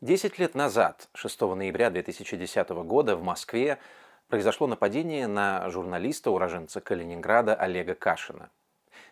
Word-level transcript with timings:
Десять 0.00 0.38
лет 0.38 0.54
назад, 0.54 1.08
6 1.14 1.40
ноября 1.40 1.90
2010 1.90 2.68
года, 2.68 3.16
в 3.16 3.24
Москве 3.24 3.80
произошло 4.28 4.68
нападение 4.68 5.26
на 5.26 5.68
журналиста, 5.70 6.30
уроженца 6.30 6.80
Калининграда 6.80 7.56
Олега 7.56 7.96
Кашина. 7.96 8.48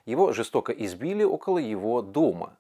Его 0.05 0.33
жестоко 0.33 0.71
избили 0.71 1.25
около 1.25 1.59
его 1.59 2.03
дома. 2.03 2.57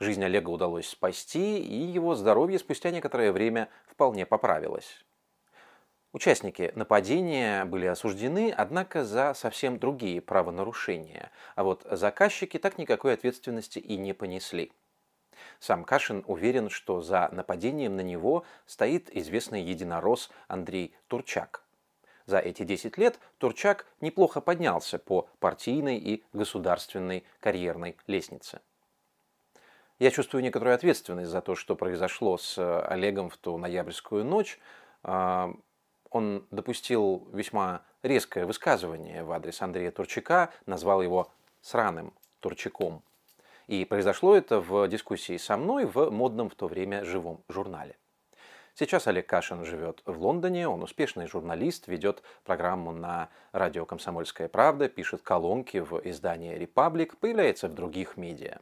Жизнь 0.00 0.24
Олега 0.24 0.48
удалось 0.48 0.88
спасти, 0.88 1.58
и 1.58 1.74
его 1.74 2.14
здоровье 2.14 2.58
спустя 2.58 2.90
некоторое 2.90 3.32
время 3.32 3.68
вполне 3.86 4.24
поправилось. 4.24 5.04
Участники 6.14 6.72
нападения 6.74 7.66
были 7.66 7.84
осуждены, 7.84 8.50
однако 8.50 9.04
за 9.04 9.34
совсем 9.34 9.78
другие 9.78 10.22
правонарушения, 10.22 11.30
а 11.54 11.64
вот 11.64 11.86
заказчики 11.90 12.58
так 12.58 12.78
никакой 12.78 13.12
ответственности 13.12 13.78
и 13.78 13.98
не 13.98 14.14
понесли. 14.14 14.72
Сам 15.60 15.84
Кашин 15.84 16.24
уверен, 16.26 16.70
что 16.70 17.00
за 17.00 17.28
нападением 17.32 17.96
на 17.96 18.02
него 18.02 18.44
стоит 18.66 19.14
известный 19.14 19.62
единорос 19.62 20.30
Андрей 20.48 20.94
Турчак. 21.08 21.62
За 22.26 22.38
эти 22.38 22.64
10 22.64 22.98
лет 22.98 23.18
Турчак 23.38 23.86
неплохо 24.00 24.40
поднялся 24.40 24.98
по 24.98 25.28
партийной 25.38 25.98
и 25.98 26.24
государственной 26.32 27.24
карьерной 27.40 27.96
лестнице. 28.06 28.60
Я 29.98 30.10
чувствую 30.10 30.42
некоторую 30.42 30.74
ответственность 30.74 31.30
за 31.30 31.40
то, 31.40 31.54
что 31.54 31.74
произошло 31.74 32.36
с 32.36 32.58
Олегом 32.86 33.30
в 33.30 33.36
ту 33.38 33.56
ноябрьскую 33.56 34.24
ночь. 34.24 34.58
А, 35.02 35.54
он 36.10 36.46
допустил 36.50 37.26
весьма 37.32 37.82
резкое 38.02 38.44
высказывание 38.44 39.22
в 39.22 39.32
адрес 39.32 39.62
Андрея 39.62 39.90
Турчака, 39.90 40.50
назвал 40.66 41.00
его 41.00 41.30
«сраным 41.62 42.12
Турчаком». 42.40 43.02
И 43.66 43.84
произошло 43.84 44.36
это 44.36 44.60
в 44.60 44.86
дискуссии 44.86 45.36
со 45.38 45.56
мной 45.56 45.86
в 45.86 46.10
модном 46.10 46.48
в 46.48 46.54
то 46.54 46.68
время 46.68 47.04
живом 47.04 47.42
журнале. 47.48 47.96
Сейчас 48.74 49.06
Олег 49.06 49.26
Кашин 49.26 49.64
живет 49.64 50.02
в 50.04 50.22
Лондоне, 50.22 50.68
он 50.68 50.82
успешный 50.82 51.26
журналист, 51.26 51.88
ведет 51.88 52.22
программу 52.44 52.92
на 52.92 53.30
радио 53.52 53.86
«Комсомольская 53.86 54.48
правда», 54.48 54.88
пишет 54.88 55.22
колонки 55.22 55.78
в 55.78 55.98
издании 56.04 56.54
«Репаблик», 56.56 57.16
появляется 57.16 57.68
в 57.68 57.74
других 57.74 58.16
медиа. 58.16 58.58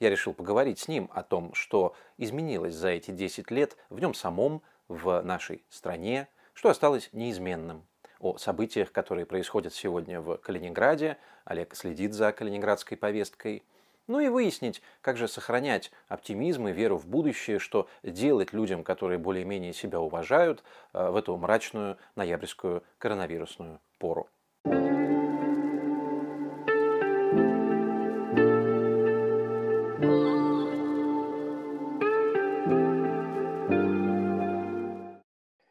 Я 0.00 0.10
решил 0.10 0.34
поговорить 0.34 0.80
с 0.80 0.88
ним 0.88 1.08
о 1.14 1.22
том, 1.22 1.54
что 1.54 1.94
изменилось 2.18 2.74
за 2.74 2.88
эти 2.88 3.12
10 3.12 3.50
лет 3.50 3.76
в 3.88 4.00
нем 4.00 4.14
самом, 4.14 4.62
в 4.88 5.22
нашей 5.22 5.64
стране, 5.68 6.28
что 6.52 6.68
осталось 6.68 7.08
неизменным, 7.12 7.86
о 8.18 8.36
событиях, 8.36 8.90
которые 8.90 9.24
происходят 9.24 9.72
сегодня 9.72 10.20
в 10.20 10.38
Калининграде. 10.38 11.16
Олег 11.44 11.74
следит 11.76 12.12
за 12.12 12.32
калининградской 12.32 12.98
повесткой– 12.98 13.62
ну 14.10 14.18
и 14.18 14.28
выяснить, 14.28 14.82
как 15.02 15.16
же 15.16 15.28
сохранять 15.28 15.92
оптимизм 16.08 16.66
и 16.66 16.72
веру 16.72 16.96
в 16.96 17.06
будущее, 17.06 17.60
что 17.60 17.88
делать 18.02 18.52
людям, 18.52 18.82
которые 18.82 19.18
более-менее 19.18 19.72
себя 19.72 20.00
уважают, 20.00 20.64
э, 20.92 21.10
в 21.10 21.14
эту 21.14 21.36
мрачную 21.36 21.96
ноябрьскую 22.16 22.82
коронавирусную 22.98 23.80
пору. 23.98 24.28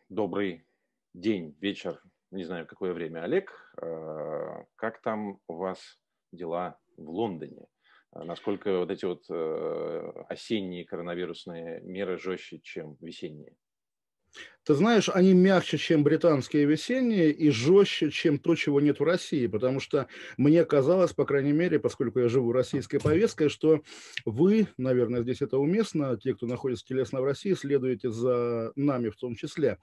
Добрый 0.08 0.64
день, 1.14 1.58
вечер, 1.60 2.02
не 2.32 2.46
знаю, 2.46 2.66
какое 2.66 2.94
время, 2.94 3.24
Олег. 3.24 3.52
Э, 3.82 4.64
как 4.78 5.02
там 5.02 5.42
у 5.50 5.56
вас 5.56 6.00
дела 6.32 6.78
в 6.96 7.10
Лондоне? 7.10 7.68
А 8.12 8.24
насколько 8.24 8.80
вот 8.80 8.90
эти 8.92 9.06
вот 9.06 9.26
э, 9.30 10.24
осенние 10.30 10.86
коронавирусные 10.86 11.82
меры 11.82 12.18
жестче, 12.18 12.60
чем 12.60 12.98
весенние? 13.02 13.56
Ты 14.70 14.76
знаешь, 14.76 15.10
они 15.12 15.34
мягче, 15.34 15.80
чем 15.80 16.04
британские 16.04 16.66
весенние, 16.66 17.32
и 17.32 17.50
жестче, 17.50 18.12
чем 18.12 18.38
то, 18.38 18.54
чего 18.54 18.80
нет 18.80 19.00
в 19.00 19.04
России, 19.04 19.48
потому 19.48 19.80
что 19.80 20.06
мне 20.38 20.64
казалось, 20.64 21.12
по 21.12 21.26
крайней 21.26 21.54
мере, 21.54 21.80
поскольку 21.80 22.20
я 22.20 22.30
живу 22.30 22.52
российской 22.52 23.00
повесткой, 23.00 23.50
что 23.50 23.82
вы, 24.26 24.68
наверное, 24.78 25.24
здесь 25.24 25.42
это 25.42 25.58
уместно, 25.58 26.20
те, 26.22 26.36
кто 26.36 26.46
находится 26.46 26.86
телесно 26.86 27.20
в 27.20 27.24
России, 27.24 27.54
следуете 27.54 28.12
за 28.12 28.72
нами 28.76 29.10
в 29.10 29.16
том 29.16 29.34
числе. 29.34 29.80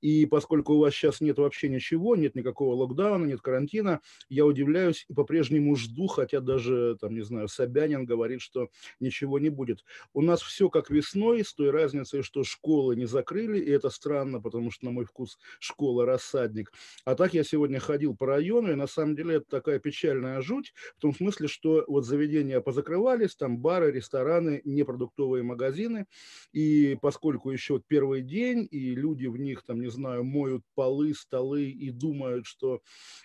И 0.00 0.26
поскольку 0.26 0.72
у 0.72 0.78
вас 0.80 0.92
сейчас 0.92 1.20
нет 1.20 1.38
вообще 1.38 1.68
ничего, 1.68 2.16
нет 2.16 2.34
никакого 2.34 2.74
локдауна, 2.74 3.26
нет 3.26 3.40
карантина, 3.40 4.00
я 4.28 4.44
удивляюсь 4.46 5.06
и 5.08 5.14
по-прежнему 5.14 5.76
жду, 5.76 6.08
хотя 6.08 6.40
даже, 6.40 6.96
там, 7.00 7.14
не 7.14 7.22
знаю, 7.22 7.46
Собянин 7.46 8.04
говорит, 8.04 8.40
что 8.40 8.68
ничего 8.98 9.38
не 9.38 9.50
будет. 9.50 9.84
У 10.12 10.22
нас 10.22 10.42
все 10.42 10.68
как 10.70 10.90
весной, 10.90 11.44
с 11.44 11.54
той 11.54 11.70
разницей, 11.70 12.22
что 12.22 12.42
школы 12.42 12.96
не 12.96 13.06
закрыли, 13.06 13.60
и 13.60 13.70
это 13.70 13.90
странно 13.90 14.23
странно, 14.24 14.40
потому 14.40 14.70
что, 14.70 14.86
на 14.86 14.90
мой 14.90 15.04
вкус, 15.04 15.38
школа 15.60 16.06
рассадник. 16.06 16.72
А 17.04 17.14
так 17.14 17.34
я 17.34 17.44
сегодня 17.44 17.78
ходил 17.78 18.16
по 18.16 18.26
району, 18.26 18.72
и 18.72 18.74
на 18.74 18.86
самом 18.86 19.16
деле 19.16 19.36
это 19.36 19.46
такая 19.48 19.78
печальная 19.78 20.40
жуть, 20.40 20.72
в 20.96 21.00
том 21.00 21.14
смысле, 21.14 21.48
что 21.48 21.84
вот 21.86 22.06
заведения 22.06 22.60
позакрывались, 22.60 23.36
там 23.36 23.58
бары, 23.58 23.92
рестораны, 23.92 24.62
непродуктовые 24.64 25.42
магазины, 25.42 26.06
и 26.52 26.96
поскольку 27.02 27.50
еще 27.50 27.80
первый 27.86 28.22
день, 28.22 28.66
и 28.70 28.94
люди 28.94 29.26
в 29.26 29.36
них, 29.36 29.62
там, 29.62 29.80
не 29.80 29.90
знаю, 29.90 30.24
моют 30.24 30.62
полы, 30.74 31.14
столы 31.14 31.64
и 31.64 31.90
думают, 31.90 32.46
что 32.46 32.80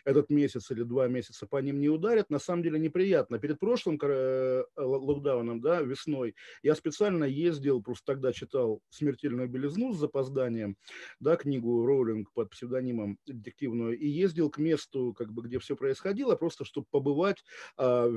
этот 0.05 0.29
месяц 0.29 0.71
или 0.71 0.83
два 0.83 1.07
месяца 1.07 1.47
по 1.47 1.61
ним 1.61 1.79
не 1.79 1.89
ударят, 1.89 2.29
на 2.29 2.39
самом 2.39 2.63
деле 2.63 2.79
неприятно. 2.79 3.39
Перед 3.39 3.59
прошлым 3.59 3.97
э, 4.01 4.63
локдауном, 4.77 5.61
да, 5.61 5.81
весной, 5.81 6.35
я 6.63 6.75
специально 6.75 7.23
ездил, 7.23 7.81
просто 7.81 8.05
тогда 8.05 8.33
читал 8.33 8.81
«Смертельную 8.89 9.47
белизну» 9.47 9.93
с 9.93 9.97
запозданием, 9.97 10.75
да, 11.19 11.35
книгу 11.35 11.85
Роулинг 11.85 12.31
под 12.33 12.49
псевдонимом 12.51 13.17
детективную, 13.25 13.97
и 13.97 14.07
ездил 14.07 14.49
к 14.49 14.57
месту, 14.57 15.13
как 15.13 15.31
бы, 15.31 15.41
где 15.43 15.59
все 15.59 15.75
происходило, 15.75 16.35
просто 16.35 16.65
чтобы 16.65 16.87
побывать 16.89 17.43
а, 17.77 18.09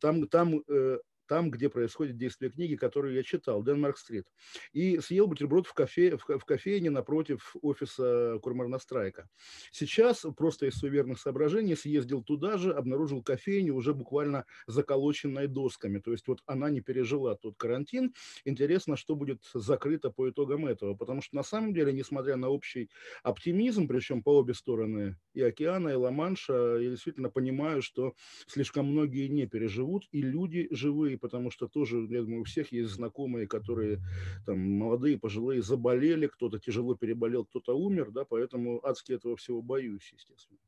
там, 0.00 0.26
там 0.28 0.62
э, 0.68 0.98
там, 1.30 1.48
где 1.48 1.68
происходит 1.68 2.16
действие 2.16 2.50
книги, 2.50 2.74
которую 2.74 3.14
я 3.14 3.22
читал, 3.22 3.62
Денмарк-стрит. 3.62 4.26
И 4.72 4.98
съел 4.98 5.28
бутерброд 5.28 5.64
в, 5.64 5.74
кафе, 5.74 6.16
в, 6.16 6.24
в 6.26 6.44
кофейне 6.44 6.90
напротив 6.90 7.54
офиса 7.62 8.40
Курмарна-страйка. 8.42 9.28
Сейчас 9.70 10.26
просто 10.36 10.66
из 10.66 10.74
суверенных 10.74 11.20
соображений 11.20 11.76
съездил 11.76 12.24
туда 12.24 12.58
же, 12.58 12.72
обнаружил 12.72 13.22
кофейню 13.22 13.76
уже 13.76 13.94
буквально 13.94 14.44
заколоченной 14.66 15.46
досками. 15.46 16.00
То 16.00 16.10
есть 16.10 16.26
вот 16.26 16.40
она 16.46 16.68
не 16.68 16.80
пережила 16.80 17.36
тот 17.36 17.56
карантин. 17.56 18.12
Интересно, 18.44 18.96
что 18.96 19.14
будет 19.14 19.40
закрыто 19.54 20.10
по 20.10 20.28
итогам 20.28 20.66
этого. 20.66 20.96
Потому 20.96 21.22
что 21.22 21.36
на 21.36 21.44
самом 21.44 21.72
деле, 21.72 21.92
несмотря 21.92 22.34
на 22.34 22.48
общий 22.48 22.90
оптимизм, 23.22 23.86
причем 23.86 24.24
по 24.24 24.36
обе 24.36 24.52
стороны 24.52 25.16
и 25.32 25.42
океана, 25.42 25.90
и 25.90 25.94
Ла-Манша, 25.94 26.78
я 26.80 26.90
действительно 26.90 27.30
понимаю, 27.30 27.82
что 27.82 28.14
слишком 28.48 28.86
многие 28.86 29.28
не 29.28 29.46
переживут, 29.46 30.08
и 30.10 30.22
люди 30.22 30.66
живые 30.72 31.19
потому 31.20 31.50
что 31.50 31.68
тоже, 31.68 32.06
я 32.10 32.22
думаю, 32.22 32.40
у 32.42 32.44
всех 32.44 32.72
есть 32.72 32.90
знакомые, 32.90 33.46
которые 33.46 34.00
там 34.46 34.58
молодые, 34.58 35.18
пожилые, 35.18 35.62
заболели, 35.62 36.26
кто-то 36.26 36.58
тяжело 36.58 36.94
переболел, 36.94 37.44
кто-то 37.44 37.76
умер, 37.76 38.10
да, 38.10 38.24
поэтому 38.24 38.84
адски 38.84 39.12
этого 39.12 39.36
всего 39.36 39.62
боюсь, 39.62 40.12
естественно. 40.12 40.58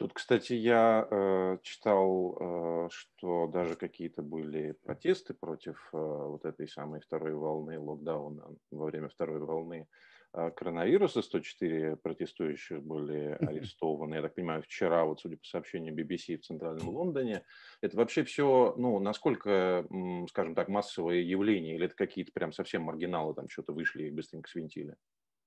Тут, 0.00 0.14
кстати, 0.14 0.54
я 0.54 1.06
э, 1.10 1.58
читал, 1.62 2.38
э, 2.40 2.88
что 2.90 3.48
даже 3.48 3.76
какие-то 3.76 4.22
были 4.22 4.72
протесты 4.82 5.34
против 5.34 5.90
э, 5.92 5.98
вот 5.98 6.46
этой 6.46 6.66
самой 6.68 7.00
второй 7.00 7.34
волны 7.34 7.78
локдауна 7.78 8.46
во 8.70 8.86
время 8.86 9.10
второй 9.10 9.40
волны 9.40 9.86
коронавируса. 10.32 11.22
104 11.22 11.96
протестующих 11.96 12.82
были 12.82 13.36
арестованы, 13.40 14.16
я 14.16 14.22
так 14.22 14.34
понимаю, 14.34 14.62
вчера, 14.62 15.04
вот 15.04 15.20
судя 15.20 15.36
по 15.36 15.44
сообщению 15.44 15.94
BBC 15.94 16.36
в 16.36 16.42
Центральном 16.42 16.88
Лондоне. 16.88 17.44
Это 17.80 17.96
вообще 17.96 18.24
все, 18.24 18.74
ну, 18.76 18.98
насколько, 18.98 19.86
скажем 20.28 20.54
так, 20.54 20.68
массовое 20.68 21.18
явление, 21.18 21.76
или 21.76 21.86
это 21.86 21.94
какие-то 21.94 22.32
прям 22.32 22.52
совсем 22.52 22.82
маргиналы 22.82 23.34
там 23.34 23.48
что-то 23.48 23.72
вышли 23.72 24.04
и 24.04 24.10
быстренько 24.10 24.48
свинтили? 24.48 24.96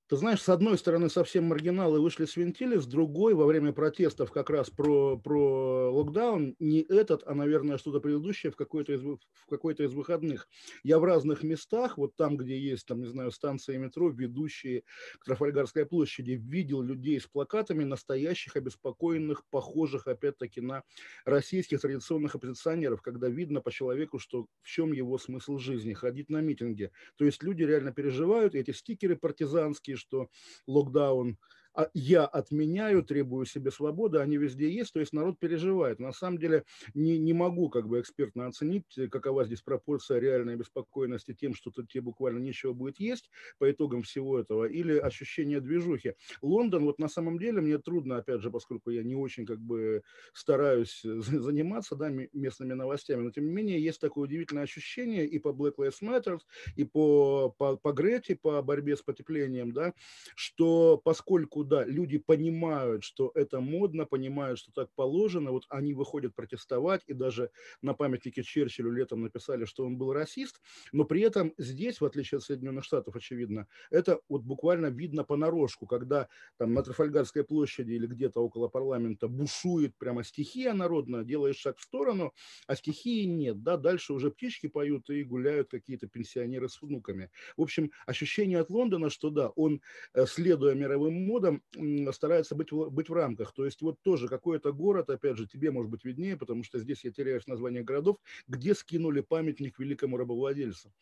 Ты 0.06 0.16
знаешь, 0.16 0.42
с 0.42 0.50
одной 0.50 0.76
стороны, 0.76 1.08
совсем 1.08 1.44
маргиналы 1.44 1.98
вышли 1.98 2.26
с 2.26 2.36
вентиля, 2.36 2.78
с 2.78 2.86
другой, 2.86 3.32
во 3.32 3.46
время 3.46 3.72
протестов 3.72 4.30
как 4.30 4.50
раз 4.50 4.68
про, 4.68 5.16
про 5.18 5.90
локдаун, 5.90 6.54
не 6.58 6.82
этот, 6.82 7.22
а, 7.24 7.34
наверное, 7.34 7.78
что-то 7.78 8.00
предыдущее 8.00 8.52
в 8.52 8.56
какой-то 8.56 8.92
из, 8.92 9.00
в 9.02 9.18
какой-то 9.48 9.82
из 9.84 9.94
выходных. 9.94 10.46
Я 10.82 10.98
в 10.98 11.04
разных 11.04 11.42
местах, 11.42 11.96
вот 11.96 12.16
там, 12.16 12.36
где 12.36 12.58
есть, 12.58 12.86
там, 12.86 13.00
не 13.00 13.06
знаю, 13.06 13.30
станции 13.30 13.78
метро, 13.78 14.10
ведущие 14.10 14.82
к 15.18 15.24
Трафальгарской 15.24 15.86
площади, 15.86 16.32
видел 16.32 16.82
людей 16.82 17.18
с 17.18 17.26
плакатами, 17.26 17.84
настоящих, 17.84 18.56
обеспокоенных, 18.56 19.44
похожих, 19.48 20.06
опять-таки, 20.06 20.60
на 20.60 20.82
российских 21.24 21.80
традиционных 21.80 22.34
оппозиционеров, 22.34 23.02
когда 23.02 23.28
видно 23.28 23.60
по 23.60 23.70
человеку, 23.72 24.18
что 24.18 24.48
в 24.60 24.66
чем 24.68 24.92
его 24.92 25.16
смысл 25.16 25.56
жизни, 25.56 25.94
ходить 25.94 26.28
на 26.28 26.40
митинги. 26.42 26.90
То 27.16 27.24
есть 27.24 27.42
люди 27.42 27.62
реально 27.62 27.92
переживают, 27.92 28.54
эти 28.54 28.70
стикеры 28.72 29.16
партизанские, 29.16 29.93
что 29.96 30.28
локдаун 30.66 31.38
я 31.94 32.24
отменяю, 32.24 33.02
требую 33.02 33.46
себе 33.46 33.70
свободы, 33.70 34.18
они 34.18 34.36
везде 34.36 34.70
есть, 34.70 34.92
то 34.92 35.00
есть 35.00 35.12
народ 35.12 35.38
переживает. 35.38 35.98
На 35.98 36.12
самом 36.12 36.38
деле 36.38 36.64
не, 36.94 37.18
не 37.18 37.32
могу 37.32 37.68
как 37.68 37.88
бы 37.88 38.00
экспертно 38.00 38.46
оценить, 38.46 38.84
какова 39.10 39.44
здесь 39.44 39.62
пропорция 39.62 40.18
реальной 40.18 40.56
беспокойности 40.56 41.34
тем, 41.34 41.54
что 41.54 41.70
тут 41.70 41.88
тебе 41.88 42.02
буквально 42.02 42.38
нечего 42.38 42.72
будет 42.72 43.00
есть 43.00 43.30
по 43.58 43.70
итогам 43.70 44.02
всего 44.02 44.38
этого, 44.38 44.64
или 44.64 44.96
ощущение 44.96 45.60
движухи. 45.60 46.14
Лондон, 46.42 46.84
вот 46.84 46.98
на 46.98 47.08
самом 47.08 47.38
деле 47.38 47.60
мне 47.60 47.78
трудно, 47.78 48.18
опять 48.18 48.40
же, 48.40 48.50
поскольку 48.50 48.90
я 48.90 49.02
не 49.02 49.14
очень 49.14 49.46
как 49.46 49.58
бы 49.60 50.02
стараюсь 50.32 51.00
заниматься 51.02 51.96
да, 51.96 52.08
местными 52.08 52.74
новостями, 52.74 53.22
но 53.22 53.30
тем 53.30 53.46
не 53.46 53.52
менее 53.52 53.82
есть 53.82 54.00
такое 54.00 54.24
удивительное 54.24 54.64
ощущение 54.64 55.26
и 55.26 55.38
по 55.38 55.48
Black 55.48 55.74
Lives 55.78 56.02
Matter, 56.02 56.38
и 56.76 56.84
по, 56.84 57.50
по, 57.58 57.76
по 57.76 57.92
Грете, 57.92 58.36
по 58.36 58.62
борьбе 58.62 58.96
с 58.96 59.02
потеплением, 59.02 59.72
да, 59.72 59.92
что 60.36 61.00
поскольку, 61.02 61.63
да, 61.64 61.84
люди 61.84 62.18
понимают, 62.18 63.04
что 63.04 63.30
это 63.34 63.60
модно, 63.60 64.06
понимают, 64.06 64.58
что 64.58 64.72
так 64.72 64.88
положено, 64.94 65.50
вот 65.50 65.64
они 65.68 65.94
выходят 65.94 66.34
протестовать, 66.34 67.02
и 67.06 67.14
даже 67.14 67.50
на 67.82 67.94
памятнике 67.94 68.42
Черчиллю 68.42 68.92
летом 68.92 69.22
написали, 69.22 69.64
что 69.64 69.84
он 69.84 69.96
был 69.96 70.12
расист, 70.12 70.60
но 70.92 71.04
при 71.04 71.22
этом 71.22 71.52
здесь, 71.58 72.00
в 72.00 72.04
отличие 72.04 72.38
от 72.38 72.44
Соединенных 72.44 72.84
Штатов, 72.84 73.16
очевидно, 73.16 73.66
это 73.90 74.20
вот 74.28 74.42
буквально 74.42 74.86
видно 74.86 75.24
понарошку, 75.24 75.86
когда 75.86 76.28
там 76.58 76.74
на 76.74 76.82
Трафальгарской 76.82 77.44
площади 77.44 77.92
или 77.92 78.06
где-то 78.06 78.40
около 78.40 78.68
парламента 78.68 79.28
бушует 79.28 79.96
прямо 79.98 80.24
стихия 80.24 80.72
народная, 80.72 81.24
делаешь 81.24 81.56
шаг 81.56 81.78
в 81.78 81.82
сторону, 81.82 82.32
а 82.66 82.76
стихии 82.76 83.24
нет, 83.24 83.62
да, 83.62 83.76
дальше 83.76 84.12
уже 84.12 84.30
птички 84.30 84.66
поют 84.68 85.10
и 85.10 85.22
гуляют 85.24 85.70
какие-то 85.70 86.06
пенсионеры 86.06 86.68
с 86.68 86.80
внуками. 86.82 87.30
В 87.56 87.62
общем, 87.62 87.90
ощущение 88.06 88.60
от 88.60 88.70
Лондона, 88.70 89.10
что 89.10 89.30
да, 89.30 89.48
он, 89.50 89.80
э, 90.14 90.26
следуя 90.26 90.74
мировым 90.74 91.14
модам, 91.26 91.53
старается 92.12 92.54
быть 92.54 92.72
быть 92.72 93.08
в 93.08 93.12
рамках. 93.12 93.52
То 93.52 93.64
есть 93.64 93.82
вот 93.82 94.00
тоже 94.02 94.28
какой-то 94.28 94.72
город, 94.72 95.10
опять 95.10 95.36
же, 95.36 95.46
тебе 95.46 95.70
может 95.70 95.90
быть 95.90 96.04
виднее, 96.04 96.36
потому 96.36 96.64
что 96.64 96.78
здесь 96.78 97.04
я 97.04 97.12
теряюсь 97.12 97.46
название 97.46 97.82
городов, 97.82 98.18
где 98.48 98.74
скинули 98.74 99.20
памятник 99.20 99.78
великому 99.78 100.16
рабовладельцу 100.16 100.92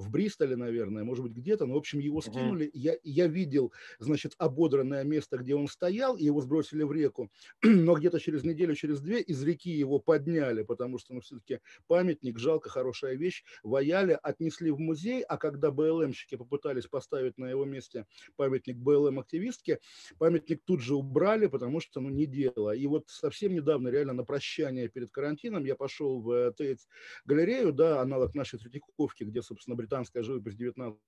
в 0.00 0.10
Бристоле, 0.10 0.56
наверное, 0.56 1.04
может 1.04 1.24
быть, 1.24 1.32
где-то, 1.32 1.66
но, 1.66 1.74
в 1.74 1.78
общем, 1.78 1.98
его 1.98 2.20
скинули. 2.20 2.66
Uh-huh. 2.66 2.70
Я, 2.74 2.96
я 3.02 3.26
видел, 3.26 3.72
значит, 3.98 4.34
ободранное 4.38 5.04
место, 5.04 5.36
где 5.36 5.54
он 5.54 5.68
стоял, 5.68 6.16
и 6.16 6.24
его 6.24 6.40
сбросили 6.40 6.82
в 6.82 6.92
реку, 6.92 7.30
но 7.62 7.94
где-то 7.94 8.18
через 8.18 8.44
неделю, 8.44 8.74
через 8.74 9.00
две 9.00 9.20
из 9.20 9.42
реки 9.42 9.70
его 9.70 9.98
подняли, 9.98 10.62
потому 10.62 10.98
что, 10.98 11.14
ну, 11.14 11.20
все-таки 11.20 11.60
памятник, 11.86 12.38
жалко, 12.38 12.70
хорошая 12.70 13.16
вещь, 13.16 13.44
ваяли, 13.62 14.18
отнесли 14.22 14.70
в 14.70 14.78
музей, 14.78 15.22
а 15.22 15.36
когда 15.36 15.70
БЛМщики 15.70 16.36
попытались 16.36 16.86
поставить 16.86 17.38
на 17.38 17.46
его 17.46 17.64
месте 17.64 18.06
памятник 18.36 18.76
БЛМ-активистке, 18.76 19.80
памятник 20.18 20.62
тут 20.64 20.80
же 20.80 20.94
убрали, 20.94 21.46
потому 21.46 21.80
что, 21.80 22.00
ну, 22.00 22.08
не 22.08 22.26
дело. 22.26 22.74
И 22.74 22.86
вот 22.86 23.04
совсем 23.08 23.54
недавно, 23.54 23.88
реально, 23.88 24.12
на 24.14 24.24
прощание 24.24 24.88
перед 24.88 25.10
карантином 25.10 25.64
я 25.64 25.74
пошел 25.74 26.20
в 26.20 26.52
Тейт 26.54 26.78
галерею, 27.24 27.72
да, 27.72 28.00
аналог 28.00 28.34
нашей 28.34 28.58
Третьяковки, 28.58 29.24
где, 29.24 29.42
собственно, 29.42 29.76
британская 29.90 30.22
живопись 30.22 30.54
19 30.54 30.98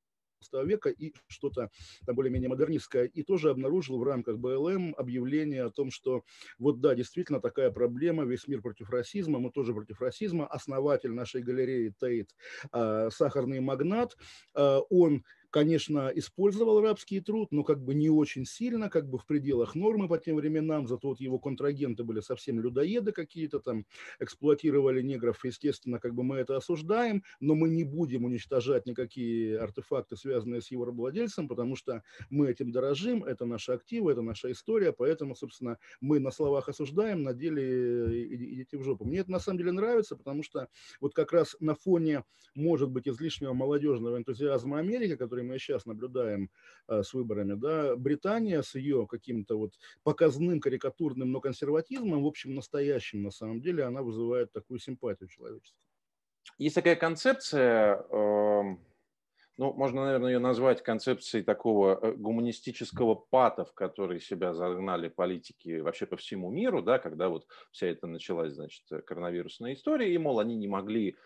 века 0.64 0.90
и 0.90 1.12
что-то 1.28 1.70
там 2.04 2.16
более-менее 2.16 2.48
модернистское. 2.48 3.04
И 3.04 3.22
тоже 3.22 3.50
обнаружил 3.50 3.98
в 3.98 4.02
рамках 4.02 4.38
БЛМ 4.38 4.94
объявление 4.98 5.64
о 5.64 5.70
том, 5.70 5.92
что 5.92 6.24
вот 6.58 6.80
да, 6.80 6.96
действительно 6.96 7.40
такая 7.40 7.70
проблема, 7.70 8.24
весь 8.24 8.48
мир 8.48 8.60
против 8.60 8.90
расизма, 8.90 9.38
мы 9.38 9.52
тоже 9.52 9.72
против 9.72 10.00
расизма. 10.00 10.48
Основатель 10.48 11.12
нашей 11.12 11.42
галереи 11.42 11.94
Тейт, 12.00 12.34
а, 12.72 13.08
сахарный 13.10 13.60
магнат, 13.60 14.16
а, 14.54 14.80
он 14.90 15.22
конечно, 15.52 16.10
использовал 16.14 16.80
рабский 16.80 17.20
труд, 17.20 17.52
но 17.52 17.62
как 17.62 17.80
бы 17.84 17.94
не 17.94 18.08
очень 18.08 18.46
сильно, 18.46 18.88
как 18.88 19.08
бы 19.08 19.18
в 19.18 19.26
пределах 19.26 19.74
нормы 19.74 20.08
по 20.08 20.18
тем 20.18 20.36
временам, 20.36 20.88
зато 20.88 21.08
вот 21.08 21.20
его 21.20 21.38
контрагенты 21.38 22.02
были 22.04 22.20
совсем 22.20 22.58
людоеды 22.58 23.12
какие-то 23.12 23.60
там, 23.60 23.84
эксплуатировали 24.18 25.02
негров, 25.02 25.44
естественно, 25.44 26.00
как 26.00 26.14
бы 26.14 26.24
мы 26.24 26.38
это 26.38 26.56
осуждаем, 26.56 27.22
но 27.38 27.54
мы 27.54 27.68
не 27.68 27.84
будем 27.84 28.24
уничтожать 28.24 28.86
никакие 28.86 29.58
артефакты, 29.58 30.16
связанные 30.16 30.62
с 30.62 30.70
его 30.70 30.86
рабовладельцем, 30.86 31.48
потому 31.48 31.76
что 31.76 32.02
мы 32.30 32.50
этим 32.50 32.72
дорожим, 32.72 33.22
это 33.22 33.44
наши 33.44 33.72
активы, 33.72 34.12
это 34.12 34.22
наша 34.22 34.50
история, 34.50 34.92
поэтому, 34.92 35.36
собственно, 35.36 35.78
мы 36.00 36.18
на 36.18 36.30
словах 36.30 36.70
осуждаем, 36.70 37.22
на 37.22 37.34
деле 37.34 38.34
идите 38.34 38.78
в 38.78 38.82
жопу. 38.82 39.04
Мне 39.04 39.18
это 39.18 39.30
на 39.30 39.38
самом 39.38 39.58
деле 39.58 39.72
нравится, 39.72 40.16
потому 40.16 40.42
что 40.42 40.68
вот 41.00 41.14
как 41.14 41.32
раз 41.32 41.56
на 41.60 41.74
фоне, 41.74 42.24
может 42.54 42.88
быть, 42.88 43.06
излишнего 43.06 43.52
молодежного 43.52 44.16
энтузиазма 44.16 44.78
Америки, 44.78 45.16
который 45.16 45.41
которые 45.42 45.52
мы 45.52 45.58
сейчас 45.58 45.86
наблюдаем 45.86 46.50
э, 46.88 47.02
с 47.02 47.14
выборами, 47.14 47.54
да, 47.54 47.96
Британия 47.96 48.62
с 48.62 48.74
ее 48.74 49.06
каким-то 49.06 49.58
вот 49.58 49.72
показным, 50.02 50.60
карикатурным, 50.60 51.32
но 51.32 51.40
консерватизмом, 51.40 52.22
в 52.22 52.26
общем, 52.26 52.54
настоящим 52.54 53.22
на 53.22 53.30
самом 53.30 53.60
деле, 53.60 53.84
она 53.84 54.02
вызывает 54.02 54.52
такую 54.52 54.78
симпатию 54.78 55.28
человеческую. 55.28 55.88
Есть 56.58 56.74
такая 56.74 56.96
концепция, 56.96 57.96
э, 57.96 58.76
ну, 59.58 59.72
можно, 59.74 60.04
наверное, 60.04 60.32
ее 60.32 60.38
назвать 60.38 60.82
концепцией 60.82 61.44
такого 61.44 61.98
э, 62.02 62.12
гуманистического 62.12 63.14
пата, 63.14 63.64
в 63.64 63.74
который 63.74 64.20
себя 64.20 64.54
загнали 64.54 65.08
политики 65.08 65.80
вообще 65.80 66.06
по 66.06 66.16
всему 66.16 66.50
миру, 66.50 66.82
да, 66.82 66.98
когда 66.98 67.28
вот 67.28 67.46
вся 67.70 67.86
эта 67.86 68.06
началась, 68.06 68.52
значит, 68.52 68.82
коронавирусная 69.06 69.74
история, 69.74 70.14
и, 70.14 70.18
мол, 70.18 70.38
они 70.40 70.56
не 70.56 70.68
могли 70.68 71.16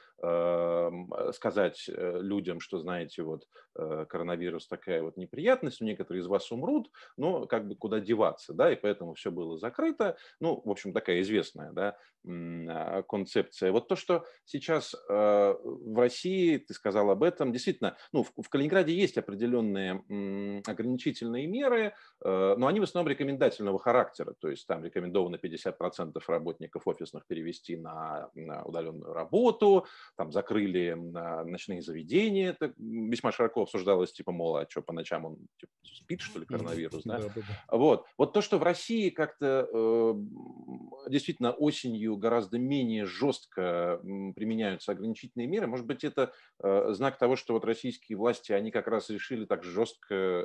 сказать 1.32 1.88
э, 1.88 2.18
людям, 2.20 2.60
что, 2.60 2.78
знаете, 2.78 3.22
вот 3.22 3.46
э, 3.74 4.06
коронавирус 4.08 4.66
такая 4.66 5.02
вот 5.02 5.16
неприятность, 5.16 5.80
некоторые 5.82 6.22
из 6.22 6.26
вас 6.26 6.50
умрут, 6.50 6.90
но 7.18 7.46
как 7.46 7.68
бы 7.68 7.76
куда 7.76 8.00
деваться, 8.00 8.54
да, 8.54 8.72
и 8.72 8.76
поэтому 8.76 9.14
все 9.14 9.30
было 9.30 9.58
закрыто. 9.58 10.16
Ну, 10.40 10.62
в 10.64 10.70
общем, 10.70 10.92
такая 10.94 11.20
известная, 11.20 11.72
да, 11.72 11.96
а, 12.26 13.02
концепция. 13.02 13.72
Вот 13.72 13.88
то, 13.88 13.96
что 13.96 14.24
сейчас 14.44 14.94
в 15.08 15.98
России, 15.98 16.58
ты 16.58 16.74
сказал 16.74 17.10
об 17.10 17.22
этом, 17.22 17.52
действительно, 17.52 17.96
ну, 18.12 18.24
в 18.24 18.48
Калининграде 18.48 18.94
есть 18.94 19.18
определенные 19.18 20.02
ограничительные 20.66 21.46
меры, 21.46 21.94
но 22.20 22.66
они 22.66 22.80
в 22.80 22.84
основном 22.84 23.10
рекомендательного 23.10 23.78
характера, 23.78 24.34
то 24.40 24.48
есть 24.48 24.66
там 24.66 24.84
рекомендовано 24.84 25.36
50% 25.36 26.18
работников 26.26 26.86
офисных 26.86 27.26
перевести 27.26 27.76
на 27.76 28.30
удаленную 28.64 29.12
работу, 29.12 29.86
там 30.16 30.32
закрыли 30.32 30.94
ночные 30.94 31.82
заведения, 31.82 32.50
это 32.50 32.72
весьма 32.78 33.32
широко 33.32 33.62
обсуждалось, 33.62 34.12
типа, 34.12 34.32
мол, 34.32 34.56
а 34.56 34.66
что, 34.68 34.82
по 34.82 34.92
ночам 34.92 35.24
он 35.24 35.36
типа, 35.58 35.72
спит, 35.82 36.20
что 36.20 36.38
ли, 36.38 36.46
коронавирус, 36.46 37.02
да? 37.04 37.18
да, 37.18 37.28
да, 37.28 37.34
да. 37.34 37.76
Вот. 37.76 38.06
вот 38.18 38.32
то, 38.32 38.40
что 38.40 38.58
в 38.58 38.62
России 38.62 39.10
как-то 39.10 39.68
э, 39.72 40.14
действительно 41.08 41.52
осенью 41.52 42.16
гораздо 42.16 42.58
менее 42.58 43.06
жестко 43.06 44.00
применяются 44.34 44.92
ограничительные 44.92 45.46
меры, 45.46 45.66
может 45.66 45.86
быть, 45.86 46.04
это 46.04 46.32
э, 46.62 46.92
знак 46.92 47.18
того, 47.18 47.36
что 47.36 47.54
вот 47.54 47.64
российские 47.64 48.18
власти, 48.18 48.52
они 48.52 48.70
как 48.70 48.88
раз 48.88 49.10
решили 49.10 49.44
так 49.44 49.64
жестко, 49.64 50.14
э, 50.14 50.44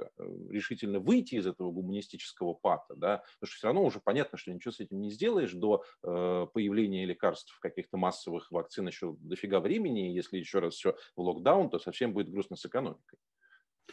решительно 0.49 0.99
выйти 0.99 1.35
из 1.35 1.47
этого 1.47 1.71
гуманистического 1.71 2.53
пата, 2.53 2.95
да, 2.95 3.17
потому 3.39 3.47
что 3.49 3.57
все 3.57 3.67
равно 3.67 3.83
уже 3.83 3.99
понятно, 3.99 4.37
что 4.37 4.51
ничего 4.51 4.71
с 4.71 4.79
этим 4.79 5.01
не 5.01 5.11
сделаешь 5.11 5.53
до 5.53 5.83
э, 6.03 6.47
появления 6.53 7.05
лекарств 7.05 7.57
каких-то 7.59 7.97
массовых 7.97 8.51
вакцин 8.51 8.87
еще 8.87 9.15
дофига 9.19 9.50
дофига 9.51 9.59
времени, 9.59 10.13
если 10.15 10.37
еще 10.37 10.59
раз 10.59 10.75
все 10.75 10.95
в 11.15 11.21
локдаун, 11.21 11.69
то 11.69 11.79
совсем 11.79 12.13
будет 12.13 12.31
грустно 12.31 12.55
с 12.55 12.65
экономикой. 12.65 13.19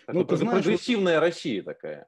Ну, 0.06 0.24
ты 0.24 0.36
знаешь, 0.36 0.64
прогрессивная 0.64 1.14
вот... 1.14 1.26
Россия 1.26 1.62
такая. 1.62 2.06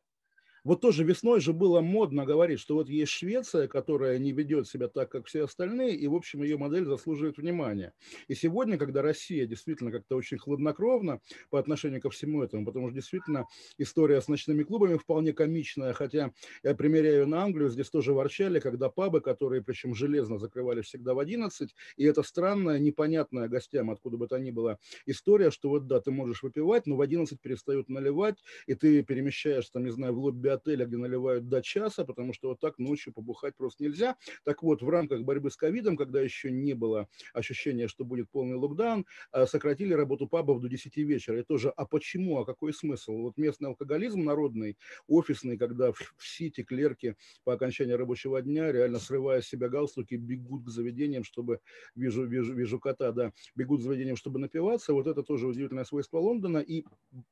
Вот 0.64 0.80
тоже 0.80 1.04
весной 1.04 1.40
же 1.40 1.52
было 1.52 1.80
модно 1.80 2.24
говорить, 2.24 2.60
что 2.60 2.74
вот 2.74 2.88
есть 2.88 3.12
Швеция, 3.12 3.68
которая 3.68 4.18
не 4.18 4.32
ведет 4.32 4.68
себя 4.68 4.88
так, 4.88 5.10
как 5.10 5.26
все 5.26 5.44
остальные, 5.44 5.96
и, 5.96 6.06
в 6.06 6.14
общем, 6.14 6.42
ее 6.42 6.58
модель 6.58 6.84
заслуживает 6.84 7.38
внимания. 7.38 7.92
И 8.28 8.34
сегодня, 8.34 8.76
когда 8.78 9.02
Россия 9.02 9.46
действительно 9.46 9.90
как-то 9.90 10.16
очень 10.16 10.38
хладнокровна 10.38 11.20
по 11.50 11.58
отношению 11.58 12.00
ко 12.00 12.10
всему 12.10 12.42
этому, 12.42 12.64
потому 12.66 12.88
что 12.88 12.94
действительно 12.96 13.46
история 13.78 14.20
с 14.20 14.28
ночными 14.28 14.62
клубами 14.62 14.96
вполне 14.98 15.32
комичная, 15.32 15.92
хотя 15.92 16.32
я 16.62 16.74
примеряю 16.74 17.26
на 17.26 17.42
Англию, 17.42 17.70
здесь 17.70 17.90
тоже 17.90 18.12
ворчали, 18.12 18.60
когда 18.60 18.90
пабы, 18.90 19.20
которые 19.20 19.62
причем 19.62 19.94
железно 19.94 20.38
закрывали 20.38 20.82
всегда 20.82 21.14
в 21.14 21.18
11, 21.18 21.74
и 21.96 22.04
это 22.04 22.22
странная, 22.22 22.78
непонятная 22.78 23.48
гостям, 23.48 23.90
откуда 23.90 24.16
бы 24.16 24.26
то 24.26 24.38
ни 24.38 24.50
было, 24.50 24.78
история, 25.06 25.50
что 25.50 25.70
вот 25.70 25.86
да, 25.86 26.00
ты 26.00 26.10
можешь 26.10 26.42
выпивать, 26.42 26.86
но 26.86 26.96
в 26.96 27.00
11 27.00 27.40
перестают 27.40 27.88
наливать, 27.88 28.36
и 28.66 28.74
ты 28.74 29.02
перемещаешься, 29.02 29.72
там, 29.72 29.84
не 29.84 29.90
знаю, 29.90 30.14
в 30.14 30.18
лобби 30.18 30.49
отеля, 30.50 30.86
где 30.86 30.96
наливают 30.96 31.48
до 31.48 31.62
часа, 31.62 32.04
потому 32.04 32.32
что 32.32 32.48
вот 32.48 32.60
так 32.60 32.78
ночью 32.78 33.12
побухать 33.12 33.56
просто 33.56 33.84
нельзя. 33.84 34.16
Так 34.44 34.62
вот, 34.62 34.82
в 34.82 34.88
рамках 34.88 35.22
борьбы 35.22 35.50
с 35.50 35.56
ковидом, 35.56 35.96
когда 35.96 36.20
еще 36.20 36.50
не 36.50 36.74
было 36.74 37.08
ощущения, 37.32 37.88
что 37.88 38.04
будет 38.04 38.30
полный 38.30 38.56
локдаун, 38.56 39.06
а, 39.32 39.46
сократили 39.46 39.92
работу 39.92 40.26
пабов 40.28 40.60
до 40.60 40.68
10 40.68 41.04
вечера. 41.04 41.40
И 41.40 41.42
тоже, 41.42 41.70
а 41.70 41.86
почему, 41.86 42.38
а 42.38 42.44
какой 42.44 42.72
смысл? 42.72 43.12
Вот 43.12 43.36
местный 43.36 43.68
алкоголизм 43.68 44.22
народный, 44.24 44.76
офисный, 45.06 45.56
когда 45.56 45.92
в, 45.92 45.98
в 45.98 46.26
Сити 46.26 46.62
клерки 46.62 47.16
по 47.44 47.54
окончании 47.54 47.92
рабочего 47.92 48.40
дня, 48.42 48.72
реально 48.72 48.98
срывая 48.98 49.40
с 49.42 49.48
себя 49.48 49.68
галстуки, 49.68 50.14
бегут 50.14 50.64
к 50.64 50.68
заведениям, 50.68 51.24
чтобы, 51.24 51.60
вижу, 51.94 52.24
вижу, 52.24 52.54
вижу 52.54 52.78
кота, 52.78 53.12
да, 53.12 53.32
бегут 53.54 53.80
к 53.80 53.82
заведениям, 53.82 54.16
чтобы 54.16 54.38
напиваться. 54.38 54.92
Вот 54.92 55.06
это 55.06 55.22
тоже 55.22 55.46
удивительное 55.46 55.84
свойство 55.84 56.18
Лондона. 56.18 56.58
И 56.58 56.84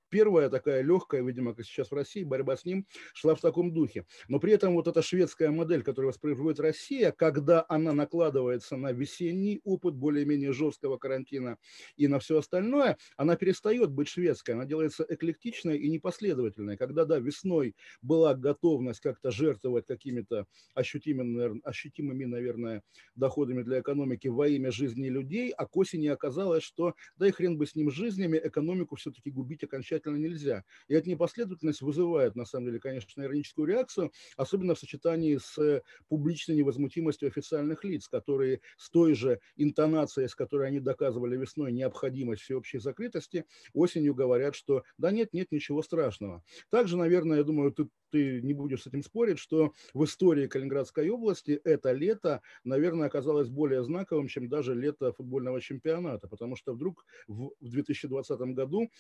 первая 0.08 0.50
такая 0.50 0.82
легкая, 0.82 1.22
видимо, 1.22 1.54
как 1.54 1.64
сейчас 1.64 1.90
в 1.90 1.94
России, 1.94 2.24
борьба 2.24 2.56
с 2.56 2.64
ним– 2.64 2.86
шла 3.14 3.34
в 3.34 3.40
таком 3.40 3.72
духе. 3.72 4.06
Но 4.28 4.38
при 4.38 4.52
этом 4.52 4.74
вот 4.74 4.88
эта 4.88 5.02
шведская 5.02 5.50
модель, 5.50 5.82
которую 5.82 6.10
воспроизводит 6.10 6.60
Россия, 6.60 7.12
когда 7.12 7.64
она 7.68 7.92
накладывается 7.92 8.76
на 8.76 8.92
весенний 8.92 9.60
опыт 9.64 9.94
более-менее 9.94 10.52
жесткого 10.52 10.98
карантина 10.98 11.58
и 11.96 12.06
на 12.08 12.18
все 12.18 12.38
остальное, 12.38 12.96
она 13.16 13.36
перестает 13.36 13.90
быть 13.90 14.08
шведской, 14.08 14.54
она 14.54 14.64
делается 14.64 15.04
эклектичной 15.08 15.78
и 15.78 15.88
непоследовательной. 15.88 16.76
Когда, 16.76 17.04
да, 17.04 17.18
весной 17.18 17.74
была 18.02 18.34
готовность 18.34 19.00
как-то 19.00 19.30
жертвовать 19.30 19.86
какими-то 19.86 20.46
ощутимыми, 20.74 21.60
ощутимыми, 21.64 22.24
наверное, 22.24 22.82
доходами 23.14 23.62
для 23.62 23.80
экономики 23.80 24.28
во 24.28 24.48
имя 24.48 24.70
жизни 24.70 25.08
людей, 25.08 25.50
а 25.50 25.66
к 25.66 25.76
осени 25.76 26.08
оказалось, 26.08 26.62
что 26.62 26.94
да 27.16 27.26
и 27.26 27.30
хрен 27.30 27.58
бы 27.58 27.66
с 27.66 27.74
ним 27.74 27.90
жизнями, 27.90 28.40
экономику 28.42 28.96
все-таки 28.96 29.30
губить 29.30 29.64
окончательно 29.64 29.97
нельзя. 30.06 30.64
И 30.88 30.94
эта 30.94 31.08
непоследовательность 31.08 31.82
вызывает, 31.82 32.36
на 32.36 32.44
самом 32.44 32.66
деле, 32.66 32.80
конечно, 32.80 33.22
ироническую 33.22 33.66
реакцию, 33.66 34.12
особенно 34.36 34.74
в 34.74 34.78
сочетании 34.78 35.36
с 35.36 35.82
публичной 36.08 36.56
невозмутимостью 36.56 37.28
официальных 37.28 37.84
лиц, 37.84 38.08
которые 38.08 38.60
с 38.76 38.90
той 38.90 39.14
же 39.14 39.40
интонацией, 39.56 40.28
с 40.28 40.34
которой 40.34 40.68
они 40.68 40.80
доказывали 40.80 41.36
весной 41.36 41.72
необходимость 41.72 42.42
всеобщей 42.42 42.78
закрытости, 42.78 43.44
осенью 43.72 44.14
говорят, 44.14 44.54
что 44.54 44.84
да 44.96 45.10
нет, 45.10 45.32
нет 45.32 45.50
ничего 45.52 45.82
страшного. 45.82 46.42
Также, 46.70 46.96
наверное, 46.96 47.38
я 47.38 47.44
думаю, 47.44 47.72
ты, 47.72 47.88
ты 48.10 48.40
не 48.42 48.54
будешь 48.54 48.82
с 48.82 48.86
этим 48.86 49.02
спорить, 49.02 49.38
что 49.38 49.72
в 49.94 50.04
истории 50.04 50.46
Калининградской 50.46 51.08
области 51.10 51.60
это 51.64 51.92
лето, 51.92 52.42
наверное, 52.64 53.06
оказалось 53.06 53.48
более 53.48 53.82
знаковым, 53.84 54.28
чем 54.28 54.48
даже 54.48 54.74
лето 54.74 55.12
футбольного 55.12 55.60
чемпионата, 55.60 56.28
потому 56.28 56.56
что 56.56 56.72
вдруг 56.74 57.04
в 57.26 57.52
2020 57.60 58.54
году 58.54 58.90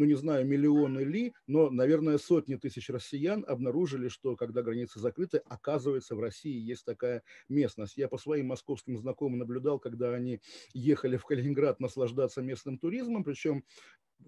ну 0.00 0.06
не 0.06 0.14
знаю, 0.14 0.46
миллионы 0.46 1.00
ли, 1.00 1.34
но, 1.46 1.68
наверное, 1.68 2.16
сотни 2.16 2.56
тысяч 2.56 2.88
россиян 2.88 3.44
обнаружили, 3.46 4.08
что 4.08 4.34
когда 4.34 4.62
границы 4.62 4.98
закрыты, 4.98 5.42
оказывается, 5.44 6.16
в 6.16 6.20
России 6.20 6.58
есть 6.58 6.86
такая 6.86 7.22
местность. 7.50 7.98
Я 7.98 8.08
по 8.08 8.16
своим 8.16 8.46
московским 8.46 8.96
знакомым 8.96 9.40
наблюдал, 9.40 9.78
когда 9.78 10.14
они 10.14 10.40
ехали 10.72 11.18
в 11.18 11.26
Калининград 11.26 11.80
наслаждаться 11.80 12.40
местным 12.40 12.78
туризмом, 12.78 13.24
причем 13.24 13.62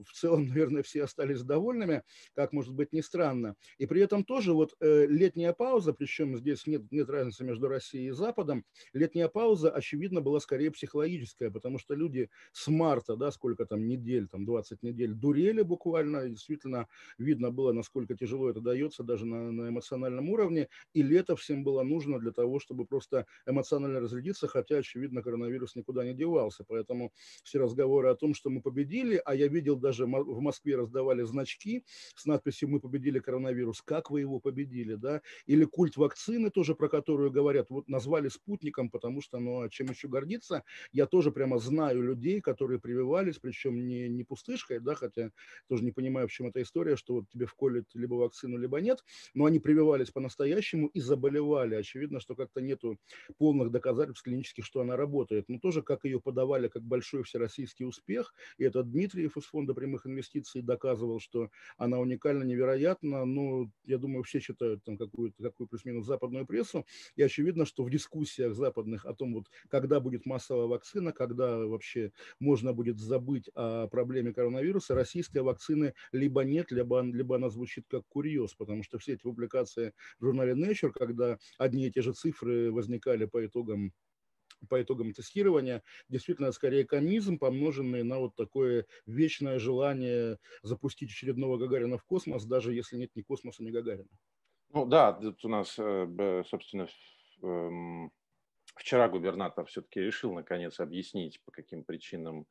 в 0.06 0.12
целом, 0.12 0.46
наверное, 0.48 0.82
все 0.82 1.04
остались 1.04 1.42
довольными, 1.42 2.02
как 2.34 2.52
может 2.52 2.74
быть 2.74 2.92
ни 2.92 3.00
странно. 3.00 3.54
И 3.78 3.86
при 3.86 4.02
этом 4.02 4.24
тоже 4.24 4.52
вот 4.52 4.74
э, 4.80 5.06
летняя 5.06 5.52
пауза, 5.52 5.92
причем 5.92 6.36
здесь 6.36 6.66
нет, 6.66 6.90
нет 6.90 7.08
разницы 7.08 7.44
между 7.44 7.68
Россией 7.68 8.08
и 8.08 8.12
Западом, 8.12 8.64
летняя 8.92 9.28
пауза, 9.28 9.70
очевидно, 9.70 10.20
была 10.20 10.40
скорее 10.40 10.70
психологическая, 10.70 11.50
потому 11.50 11.78
что 11.78 11.94
люди 11.94 12.30
с 12.52 12.68
марта, 12.68 13.16
да, 13.16 13.30
сколько 13.30 13.66
там 13.66 13.86
недель, 13.86 14.28
там 14.28 14.44
20 14.44 14.82
недель, 14.82 15.14
дурели 15.14 15.62
буквально, 15.62 16.28
действительно 16.28 16.88
видно 17.18 17.50
было, 17.50 17.72
насколько 17.72 18.16
тяжело 18.16 18.50
это 18.50 18.60
дается 18.60 19.02
даже 19.02 19.26
на, 19.26 19.50
на 19.52 19.68
эмоциональном 19.68 20.28
уровне, 20.30 20.68
и 20.92 21.02
лето 21.02 21.36
всем 21.36 21.64
было 21.64 21.82
нужно 21.82 22.18
для 22.18 22.32
того, 22.32 22.58
чтобы 22.58 22.84
просто 22.86 23.26
эмоционально 23.46 24.00
разрядиться, 24.00 24.48
хотя, 24.48 24.78
очевидно, 24.78 25.22
коронавирус 25.22 25.76
никуда 25.76 26.04
не 26.04 26.14
девался, 26.14 26.64
поэтому 26.66 27.12
все 27.44 27.58
разговоры 27.58 28.08
о 28.08 28.14
том, 28.14 28.34
что 28.34 28.50
мы 28.50 28.60
победили, 28.60 29.20
а 29.24 29.34
я 29.34 29.48
видел 29.48 29.76
даже 29.82 30.06
в 30.06 30.40
Москве 30.40 30.76
раздавали 30.76 31.22
значки 31.24 31.84
с 32.14 32.24
надписью 32.24 32.70
«Мы 32.70 32.80
победили 32.80 33.18
коронавирус». 33.18 33.82
Как 33.82 34.10
вы 34.10 34.20
его 34.20 34.40
победили, 34.40 34.94
да? 34.94 35.20
Или 35.46 35.64
культ 35.64 35.96
вакцины 35.96 36.50
тоже, 36.50 36.74
про 36.74 36.88
которую 36.88 37.30
говорят, 37.30 37.68
вот 37.70 37.88
назвали 37.88 38.28
спутником, 38.28 38.88
потому 38.90 39.20
что, 39.20 39.38
ну, 39.38 39.62
а 39.62 39.68
чем 39.68 39.88
еще 39.88 40.08
гордиться? 40.08 40.64
Я 40.92 41.06
тоже 41.06 41.30
прямо 41.32 41.58
знаю 41.58 42.02
людей, 42.02 42.40
которые 42.40 42.80
прививались, 42.80 43.38
причем 43.38 43.86
не, 43.86 44.08
не 44.08 44.24
пустышкой, 44.24 44.80
да, 44.80 44.94
хотя 44.94 45.30
тоже 45.68 45.84
не 45.84 45.92
понимаю, 45.92 46.28
в 46.28 46.32
чем 46.32 46.46
эта 46.46 46.62
история, 46.62 46.96
что 46.96 47.14
вот 47.14 47.28
тебе 47.28 47.46
вколят 47.46 47.86
либо 47.94 48.14
вакцину, 48.14 48.56
либо 48.56 48.80
нет, 48.80 49.04
но 49.34 49.44
они 49.44 49.58
прививались 49.58 50.10
по-настоящему 50.10 50.88
и 50.88 51.00
заболевали. 51.00 51.74
Очевидно, 51.74 52.20
что 52.20 52.34
как-то 52.34 52.60
нету 52.60 52.98
полных 53.38 53.70
доказательств 53.70 54.22
клинических, 54.22 54.64
что 54.64 54.80
она 54.80 54.96
работает. 54.96 55.48
Но 55.48 55.58
тоже 55.58 55.82
как 55.82 56.04
ее 56.04 56.20
подавали 56.20 56.68
как 56.68 56.82
большой 56.82 57.22
всероссийский 57.24 57.86
успех, 57.86 58.34
и 58.58 58.64
это 58.64 58.82
Дмитриев 58.82 59.36
из 59.36 59.44
фонда 59.44 59.71
фонда 59.72 59.74
прямых 59.74 60.06
инвестиций 60.06 60.62
доказывал, 60.62 61.20
что 61.20 61.50
она 61.76 61.98
уникальна, 61.98 62.44
невероятна. 62.44 63.24
Но 63.24 63.70
я 63.84 63.98
думаю, 63.98 64.22
все 64.22 64.40
читают 64.40 64.84
там 64.84 64.96
какую-то 64.96 65.42
какую 65.42 65.68
плюс-минус 65.68 66.06
западную 66.06 66.46
прессу. 66.46 66.86
И 67.16 67.22
очевидно, 67.22 67.64
что 67.64 67.84
в 67.84 67.90
дискуссиях 67.90 68.54
западных 68.54 69.06
о 69.06 69.14
том, 69.14 69.34
вот, 69.34 69.46
когда 69.68 70.00
будет 70.00 70.26
массовая 70.26 70.66
вакцина, 70.66 71.12
когда 71.12 71.58
вообще 71.58 72.12
можно 72.40 72.72
будет 72.72 72.98
забыть 72.98 73.50
о 73.54 73.88
проблеме 73.88 74.32
коронавируса, 74.32 74.94
российской 74.94 75.42
вакцины 75.42 75.94
либо 76.12 76.42
нет, 76.44 76.70
либо, 76.70 77.02
либо 77.02 77.36
она 77.36 77.48
звучит 77.48 77.86
как 77.88 78.02
курьез, 78.08 78.54
потому 78.54 78.82
что 78.82 78.98
все 78.98 79.14
эти 79.14 79.22
публикации 79.22 79.92
в 80.20 80.24
журнале 80.24 80.52
Nature, 80.52 80.92
когда 80.92 81.38
одни 81.58 81.86
и 81.86 81.90
те 81.90 82.02
же 82.02 82.12
цифры 82.12 82.70
возникали 82.70 83.24
по 83.26 83.44
итогам 83.44 83.92
по 84.68 84.82
итогам 84.82 85.12
тестирования, 85.12 85.82
действительно 86.08 86.52
скорее 86.52 86.84
комизм, 86.84 87.38
помноженный 87.38 88.02
на 88.02 88.18
вот 88.18 88.36
такое 88.36 88.86
вечное 89.06 89.58
желание 89.58 90.38
запустить 90.62 91.10
очередного 91.10 91.56
Гагарина 91.58 91.98
в 91.98 92.04
космос, 92.04 92.44
даже 92.44 92.74
если 92.74 92.96
нет 92.96 93.10
ни 93.14 93.22
космоса, 93.22 93.62
ни 93.62 93.70
Гагарина. 93.70 94.08
Ну 94.70 94.86
да, 94.86 95.12
тут 95.12 95.44
у 95.44 95.48
нас, 95.48 95.78
э, 95.78 96.42
собственно, 96.48 96.88
эм, 97.42 98.10
вчера 98.76 99.08
губернатор 99.08 99.66
все-таки 99.66 100.00
решил 100.00 100.32
наконец 100.32 100.80
объяснить, 100.80 101.42
по 101.44 101.52
каким 101.52 101.84
причинам 101.84 102.46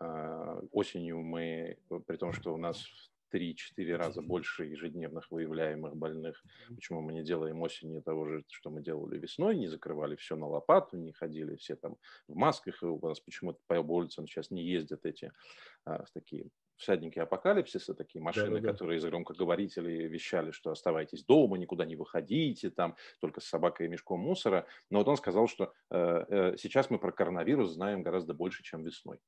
э, 0.00 0.60
осенью 0.72 1.20
мы, 1.22 1.78
при 2.06 2.16
том, 2.16 2.32
что 2.32 2.54
у 2.54 2.58
нас 2.58 3.11
3-4 3.32 3.96
раза 3.96 4.22
больше 4.22 4.64
ежедневных 4.64 5.30
выявляемых 5.30 5.96
больных. 5.96 6.42
Почему 6.74 7.00
мы 7.00 7.12
не 7.12 7.22
делаем 7.22 7.60
осенью 7.62 8.02
того 8.02 8.26
же, 8.26 8.44
что 8.48 8.70
мы 8.70 8.82
делали 8.82 9.18
весной, 9.18 9.56
не 9.56 9.68
закрывали 9.68 10.16
все 10.16 10.36
на 10.36 10.46
лопату, 10.46 10.96
не 10.96 11.12
ходили 11.12 11.56
все 11.56 11.76
там 11.76 11.96
в 12.28 12.34
масках, 12.34 12.82
и 12.82 12.86
у 12.86 13.00
нас 13.06 13.20
почему-то 13.20 13.58
по 13.66 13.74
улицам 13.74 14.26
сейчас 14.26 14.50
не 14.50 14.62
ездят 14.64 15.04
эти 15.04 15.32
а, 15.84 16.04
такие 16.12 16.50
всадники 16.82 17.18
апокалипсиса, 17.18 17.94
такие 17.94 18.22
машины, 18.22 18.56
да, 18.56 18.60
да, 18.60 18.60
да. 18.60 18.72
которые 18.72 18.98
из 18.98 19.04
громкоговорителей 19.04 20.08
вещали, 20.08 20.50
что 20.50 20.70
оставайтесь 20.70 21.24
дома, 21.24 21.56
никуда 21.56 21.84
не 21.84 21.96
выходите, 21.96 22.70
там 22.70 22.96
только 23.20 23.40
с 23.40 23.44
собакой 23.44 23.86
и 23.86 23.88
мешком 23.88 24.20
мусора. 24.20 24.66
Но 24.90 24.98
вот 24.98 25.08
он 25.08 25.16
сказал, 25.16 25.46
что 25.46 25.72
э, 25.90 26.24
э, 26.28 26.56
сейчас 26.58 26.90
мы 26.90 26.98
про 26.98 27.12
коронавирус 27.12 27.70
знаем 27.70 28.02
гораздо 28.02 28.34
больше, 28.34 28.62
чем 28.62 28.82
весной. 28.82 29.20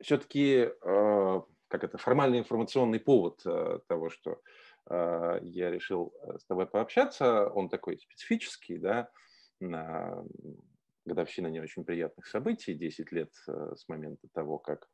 Все-таки, 0.00 0.68
э, 0.82 1.40
как 1.68 1.84
это, 1.84 1.98
формальный 1.98 2.38
информационный 2.38 3.00
повод 3.00 3.40
э, 3.44 3.80
того, 3.86 4.10
что 4.10 4.40
э, 4.90 5.40
я 5.42 5.70
решил 5.70 6.14
с 6.38 6.44
тобой 6.44 6.66
пообщаться, 6.66 7.48
он 7.48 7.68
такой 7.68 7.98
специфический, 7.98 8.78
да, 8.78 9.10
на 9.60 10.24
годовщина 11.04 11.48
не 11.48 11.60
очень 11.60 11.84
приятных 11.84 12.26
событий, 12.26 12.74
10 12.74 13.12
лет 13.12 13.32
с 13.46 13.88
момента 13.88 14.28
того, 14.34 14.58
как 14.58 14.88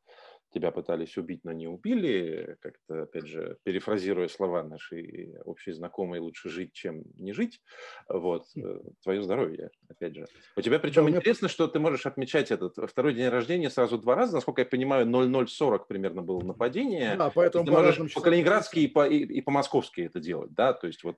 тебя 0.53 0.71
пытались 0.71 1.17
убить, 1.17 1.41
но 1.43 1.51
не 1.51 1.67
убили, 1.67 2.57
как-то, 2.61 3.03
опять 3.03 3.27
же, 3.27 3.57
перефразируя 3.63 4.27
слова 4.27 4.63
нашей 4.63 5.37
общей 5.43 5.71
знакомой, 5.73 6.19
лучше 6.19 6.49
жить, 6.49 6.73
чем 6.73 7.03
не 7.17 7.33
жить, 7.33 7.61
вот, 8.07 8.45
хм. 8.55 8.65
э, 8.65 8.79
твое 9.03 9.21
здоровье, 9.21 9.69
опять 9.89 10.15
же. 10.15 10.25
У 10.55 10.61
тебя 10.61 10.79
причем 10.79 11.05
да, 11.05 11.11
интересно, 11.17 11.47
что 11.47 11.67
ты 11.67 11.79
можешь 11.79 12.05
отмечать 12.05 12.51
этот 12.51 12.75
второй 12.89 13.13
день 13.13 13.29
рождения 13.29 13.69
сразу 13.69 13.97
два 13.97 14.15
раза, 14.15 14.35
насколько 14.35 14.61
я 14.61 14.65
понимаю, 14.65 15.05
0040 15.05 15.87
примерно 15.87 16.21
было 16.21 16.41
нападение. 16.41 17.15
Да, 17.17 17.29
поэтому 17.29 17.65
ты 17.65 17.71
можешь 17.71 18.13
по-калининградски 18.13 18.79
и 18.79 18.87
по, 18.87 19.07
и, 19.07 19.17
и 19.17 19.41
по-московски 19.41 20.01
это 20.01 20.19
делать, 20.19 20.53
да, 20.53 20.73
то 20.73 20.87
есть 20.87 21.03
вот 21.03 21.17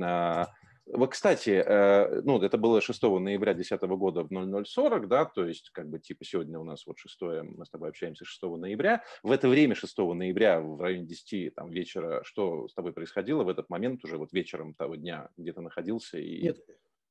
а, 0.00 0.46
вот, 0.92 1.12
кстати, 1.12 1.50
э, 1.50 2.20
ну, 2.22 2.40
это 2.40 2.56
было 2.58 2.80
6 2.80 3.02
ноября 3.02 3.54
2010 3.54 3.82
года 3.96 4.22
в 4.24 4.30
0040, 4.30 5.08
да, 5.08 5.24
то 5.24 5.46
есть, 5.46 5.70
как 5.70 5.88
бы, 5.88 5.98
типа, 5.98 6.24
сегодня 6.24 6.58
у 6.58 6.64
нас 6.64 6.86
вот 6.86 6.98
6, 6.98 7.20
мы 7.56 7.64
с 7.64 7.70
тобой 7.70 7.90
общаемся 7.90 8.24
6 8.24 8.42
ноября. 8.42 9.02
В 9.22 9.30
это 9.30 9.48
время 9.48 9.74
6 9.74 9.98
ноября 9.98 10.60
в 10.60 10.80
районе 10.80 11.06
10 11.06 11.54
там, 11.54 11.70
вечера, 11.70 12.22
что 12.24 12.68
с 12.68 12.74
тобой 12.74 12.92
происходило 12.92 13.44
в 13.44 13.48
этот 13.48 13.68
момент 13.68 14.04
уже 14.04 14.16
вот 14.16 14.32
вечером 14.32 14.74
того 14.74 14.96
дня, 14.96 15.28
где 15.36 15.52
ты 15.52 15.60
находился? 15.60 16.18
И... 16.18 16.42
Нет, 16.42 16.58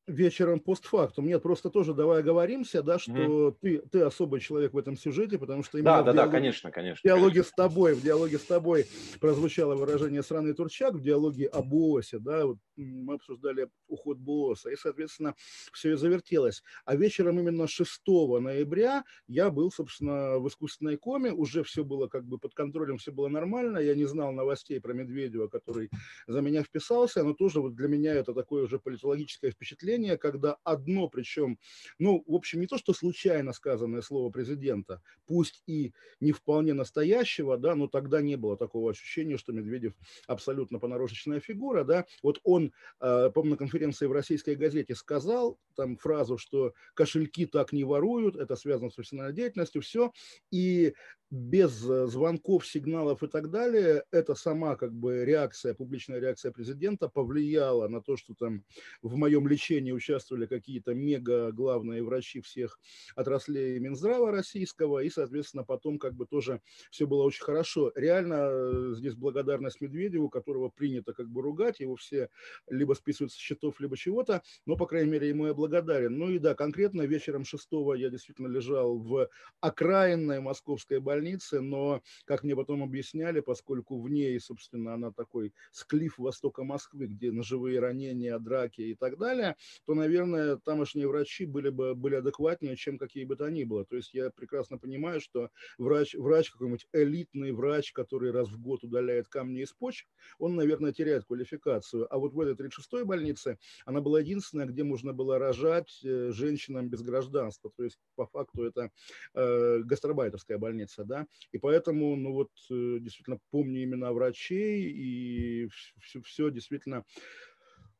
вечером 0.07 0.59
постфактум. 0.59 1.27
Нет, 1.27 1.43
просто 1.43 1.69
тоже 1.69 1.93
давай 1.93 2.19
оговоримся, 2.19 2.81
да, 2.81 2.97
что 2.97 3.11
mm-hmm. 3.11 3.57
ты, 3.61 3.79
ты 3.91 4.01
особый 4.01 4.39
человек 4.39 4.73
в 4.73 4.77
этом 4.77 4.97
сюжете, 4.97 5.37
потому 5.37 5.63
что 5.63 5.77
именно 5.77 5.97
да, 5.97 6.03
да, 6.03 6.13
диалоге, 6.13 6.31
да, 6.31 6.31
конечно, 6.31 6.71
конечно. 6.71 7.01
В 7.01 7.03
диалоге 7.03 7.33
конечно. 7.33 7.51
с 7.51 7.53
тобой, 7.53 7.93
в 7.93 8.01
диалоге 8.01 8.39
с 8.39 8.43
тобой 8.43 8.87
прозвучало 9.19 9.75
выражение 9.75 10.23
«сраный 10.23 10.53
турчак», 10.53 10.95
в 10.95 11.01
диалоге 11.01 11.47
об 11.47 11.73
ООСе, 11.73 12.19
да, 12.19 12.45
вот 12.45 12.57
мы 12.77 13.15
обсуждали 13.15 13.69
уход 13.87 14.17
БОСа, 14.17 14.69
и, 14.69 14.75
соответственно, 14.75 15.35
все 15.73 15.93
и 15.93 15.95
завертелось. 15.95 16.63
А 16.85 16.95
вечером 16.95 17.39
именно 17.39 17.67
6 17.67 18.01
ноября 18.07 19.03
я 19.27 19.49
был, 19.49 19.71
собственно, 19.71 20.39
в 20.39 20.47
искусственной 20.47 20.97
коме, 20.97 21.31
уже 21.31 21.63
все 21.63 21.83
было 21.83 22.07
как 22.07 22.25
бы 22.25 22.37
под 22.37 22.53
контролем, 22.53 22.97
все 22.97 23.11
было 23.11 23.27
нормально, 23.27 23.79
я 23.79 23.95
не 23.95 24.05
знал 24.05 24.31
новостей 24.31 24.79
про 24.79 24.93
Медведева, 24.93 25.47
который 25.47 25.89
за 26.27 26.41
меня 26.41 26.63
вписался, 26.63 27.23
но 27.23 27.33
тоже 27.33 27.61
вот 27.61 27.75
для 27.75 27.87
меня 27.87 28.13
это 28.13 28.33
такое 28.33 28.63
уже 28.63 28.79
политологическое 28.79 29.51
впечатление, 29.51 29.96
заявление, 29.97 30.17
когда 30.17 30.57
одно, 30.63 31.07
причем, 31.09 31.57
ну, 31.99 32.23
в 32.27 32.35
общем, 32.35 32.59
не 32.59 32.67
то, 32.67 32.77
что 32.77 32.93
случайно 32.93 33.53
сказанное 33.53 34.01
слово 34.01 34.29
президента, 34.29 35.01
пусть 35.25 35.63
и 35.67 35.93
не 36.19 36.31
вполне 36.31 36.73
настоящего, 36.73 37.57
да, 37.57 37.75
но 37.75 37.87
тогда 37.87 38.21
не 38.21 38.35
было 38.35 38.57
такого 38.57 38.91
ощущения, 38.91 39.37
что 39.37 39.53
Медведев 39.53 39.93
абсолютно 40.27 40.79
понарошечная 40.79 41.39
фигура, 41.39 41.83
да, 41.83 42.05
вот 42.23 42.39
он, 42.43 42.73
э, 43.01 43.31
помню, 43.33 43.51
на 43.51 43.57
конференции 43.57 44.05
в 44.05 44.11
российской 44.11 44.55
газете 44.55 44.95
сказал 44.95 45.57
там 45.75 45.97
фразу, 45.97 46.37
что 46.37 46.73
кошельки 46.93 47.45
так 47.45 47.73
не 47.73 47.83
воруют, 47.83 48.35
это 48.35 48.55
связано 48.55 48.89
с 48.89 48.95
профессиональной 48.95 49.35
деятельностью, 49.35 49.81
все, 49.81 50.11
и 50.51 50.93
без 51.29 51.83
э, 51.89 52.07
звонков, 52.07 52.65
сигналов 52.65 53.21
и 53.21 53.27
так 53.27 53.49
далее, 53.49 54.03
это 54.11 54.33
сама 54.33 54.75
как 54.75 54.93
бы 54.93 55.25
реакция, 55.25 55.73
публичная 55.73 56.19
реакция 56.19 56.51
президента 56.51 57.09
повлияла 57.09 57.87
на 57.87 58.01
то, 58.01 58.15
что 58.15 58.33
там 58.33 58.63
в 59.01 59.15
моем 59.17 59.47
лечении 59.47 59.91
участвовали 59.91 60.45
какие-то 60.45 60.93
мега 60.93 61.51
главные 61.51 62.03
врачи 62.03 62.39
всех 62.41 62.79
отраслей 63.15 63.79
Минздрава 63.79 64.31
российского, 64.31 64.99
и, 64.99 65.09
соответственно, 65.09 65.63
потом 65.63 65.99
как 65.99 66.13
бы 66.13 66.25
тоже 66.25 66.61
все 66.91 67.05
было 67.05 67.23
очень 67.23 67.43
хорошо. 67.43 67.91
Реально 67.95 68.47
э, 68.49 68.93
здесь 68.95 69.15
благодарность 69.15 69.81
Медведеву, 69.81 70.29
которого 70.29 70.69
принято 70.69 71.13
как 71.13 71.27
бы 71.29 71.41
ругать, 71.41 71.81
его 71.81 71.97
все 71.97 72.29
либо 72.69 72.93
списывают 72.93 73.33
с 73.33 73.35
счетов, 73.35 73.79
либо 73.81 73.97
чего-то, 73.97 74.43
но, 74.65 74.77
по 74.77 74.85
крайней 74.85 75.11
мере, 75.11 75.27
ему 75.27 75.47
я 75.47 75.53
благодарен. 75.53 76.17
Ну 76.17 76.29
и 76.29 76.39
да, 76.39 76.55
конкретно 76.55 77.01
вечером 77.01 77.43
6 77.43 77.67
я 77.97 78.09
действительно 78.09 78.47
лежал 78.47 78.97
в 78.97 79.29
окраинной 79.59 80.39
московской 80.39 80.99
больнице, 80.99 81.16
больнице, 81.17 81.61
но, 81.61 82.01
как 82.25 82.43
мне 82.43 82.55
потом 82.55 82.83
объясняли, 82.83 83.39
поскольку 83.39 83.99
в 83.99 84.09
ней, 84.09 84.39
собственно, 84.39 84.93
она 84.93 85.11
такой 85.11 85.53
склиф 85.71 86.19
востока 86.19 86.63
Москвы, 86.63 87.07
где 87.07 87.31
ножевые 87.31 87.79
ранения, 87.79 88.37
драки 88.37 88.81
и 88.81 88.95
так 88.95 89.17
далее, 89.17 89.55
то, 89.85 89.95
наверное, 89.95 90.57
тамошние 90.57 91.07
врачи 91.07 91.45
были 91.45 91.69
бы 91.69 91.95
были 91.95 92.15
адекватнее, 92.15 92.75
чем 92.75 92.97
какие 92.97 93.25
бы 93.25 93.35
то 93.35 93.49
ни 93.49 93.63
было. 93.63 93.83
То 93.85 93.95
есть 93.95 94.13
я 94.13 94.29
прекрасно 94.29 94.77
понимаю, 94.77 95.19
что 95.19 95.49
врач, 95.77 96.13
врач 96.13 96.51
какой-нибудь 96.51 96.87
элитный 96.93 97.51
врач, 97.51 97.93
который 97.93 98.31
раз 98.31 98.49
в 98.49 98.61
год 98.61 98.83
удаляет 98.83 99.27
камни 99.27 99.61
из 99.61 99.73
почек, 99.73 100.07
он, 100.37 100.55
наверное, 100.55 100.93
теряет 100.93 101.25
квалификацию. 101.25 102.07
А 102.13 102.17
вот 102.19 102.33
в 102.33 102.39
этой 102.39 102.53
36-й 102.53 103.05
больнице 103.05 103.57
она 103.85 104.01
была 104.01 104.19
единственная, 104.19 104.67
где 104.67 104.83
можно 104.83 105.13
было 105.13 105.39
рожать 105.39 105.99
э, 106.03 106.29
женщинам 106.31 106.89
без 106.89 107.01
гражданства. 107.01 107.71
То 107.75 107.83
есть, 107.83 107.97
по 108.15 108.27
факту, 108.27 108.63
это 108.63 108.91
э, 109.33 109.79
гастробайтерская 109.79 110.57
больница 110.57 111.06
да, 111.07 111.27
и 111.51 111.57
поэтому, 111.57 112.15
ну 112.15 112.33
вот, 112.33 112.51
э, 112.69 112.97
действительно, 112.99 113.39
помню 113.49 113.83
имена 113.83 114.11
врачей, 114.13 114.91
и 114.91 115.67
все, 115.99 116.21
все 116.21 116.49
действительно 116.51 117.03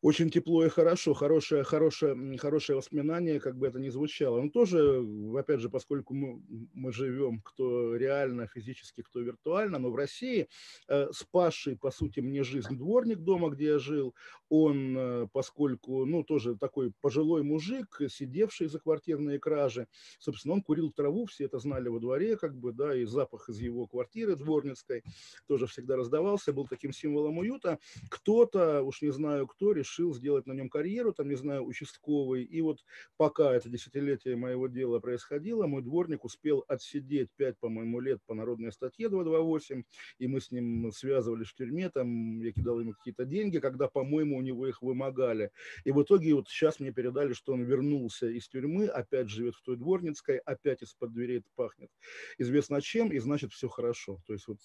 очень 0.08 0.30
тепло 0.30 0.64
и 0.64 0.70
хорошо, 0.70 1.14
хорошее, 1.14 1.66
хорошее, 1.66 2.38
хорошее 2.38 2.78
воспоминание, 2.78 3.42
как 3.42 3.58
бы 3.58 3.68
это 3.68 3.78
ни 3.78 3.90
звучало. 3.90 4.42
Но 4.42 4.50
тоже, 4.50 5.06
опять 5.38 5.60
же, 5.60 5.70
поскольку 5.70 6.14
мы, 6.14 6.42
мы 6.74 6.94
живем, 6.94 7.42
кто 7.44 7.94
реально 7.94 8.48
физически, 8.48 9.02
кто 9.02 9.20
виртуально, 9.20 9.80
но 9.80 9.90
в 9.90 9.98
России 9.98 10.48
э, 10.88 11.08
спасший, 11.12 11.76
по 11.78 11.92
сути, 11.92 12.22
мне 12.22 12.44
жизнь 12.44 12.78
дворник 12.78 13.20
дома, 13.20 13.50
где 13.50 13.66
я 13.66 13.80
жил, 13.80 14.16
он, 14.48 14.98
э, 14.98 15.28
поскольку, 15.34 16.06
ну, 16.06 16.24
тоже 16.24 16.56
такой 16.56 16.94
пожилой 17.02 17.44
мужик, 17.44 18.00
сидевший 18.08 18.68
за 18.68 18.80
квартирные 18.80 19.40
кражи, 19.40 19.88
собственно, 20.20 20.54
он 20.54 20.62
курил 20.62 20.90
траву, 20.94 21.26
все 21.26 21.44
это 21.44 21.60
знали 21.60 21.90
во 21.90 22.00
дворе, 22.00 22.38
как 22.38 22.56
бы, 22.56 22.72
да, 22.72 22.96
и 22.96 23.04
запах 23.04 23.50
из 23.50 23.60
его 23.60 23.88
квартиры 23.88 24.38
дворницкой 24.38 25.04
тоже 25.48 25.68
всегда 25.68 25.98
раздавался, 25.98 26.54
был 26.54 26.66
таким 26.66 26.94
символом 26.94 27.40
уюта. 27.40 27.78
Кто-то, 28.10 28.84
уж 28.84 29.02
не 29.02 29.12
знаю 29.12 29.48
кто, 29.48 29.74
решил 29.74 29.97
решил 29.98 30.14
сделать 30.14 30.46
на 30.46 30.54
нем 30.54 30.70
карьеру, 30.70 31.14
там, 31.14 31.30
не 31.30 31.36
знаю, 31.36 31.66
участковый. 31.66 32.44
И 32.44 32.62
вот 32.62 32.84
пока 33.18 33.54
это 33.54 33.70
десятилетие 33.70 34.36
моего 34.36 34.68
дела 34.68 35.00
происходило, 35.00 35.68
мой 35.68 35.82
дворник 35.82 36.24
успел 36.24 36.64
отсидеть 36.68 37.30
5, 37.36 37.58
по-моему, 37.60 38.00
лет 38.00 38.20
по 38.26 38.34
народной 38.34 38.72
статье 38.72 39.10
228, 39.10 39.84
и 40.20 40.28
мы 40.28 40.40
с 40.40 40.52
ним 40.52 40.92
связывались 40.92 41.48
в 41.48 41.56
тюрьме, 41.56 41.90
там 41.90 42.40
я 42.42 42.52
кидал 42.52 42.80
ему 42.80 42.94
какие-то 42.94 43.26
деньги, 43.26 43.60
когда, 43.60 43.88
по-моему, 43.88 44.38
у 44.38 44.42
него 44.42 44.68
их 44.68 44.82
вымогали. 44.82 45.52
И 45.84 45.92
в 45.92 46.02
итоге 46.02 46.34
вот 46.34 46.48
сейчас 46.48 46.80
мне 46.80 46.92
передали, 46.92 47.34
что 47.34 47.54
он 47.54 47.64
вернулся 47.64 48.28
из 48.28 48.48
тюрьмы, 48.48 48.88
опять 48.88 49.30
живет 49.30 49.56
в 49.56 49.64
той 49.64 49.78
дворницкой, 49.78 50.38
опять 50.38 50.84
из-под 50.84 51.14
дверей 51.14 51.44
пахнет 51.56 51.90
известно 52.38 52.82
чем, 52.82 53.12
и 53.12 53.20
значит 53.20 53.52
все 53.52 53.68
хорошо. 53.68 54.22
То 54.26 54.34
есть 54.34 54.48
вот 54.48 54.60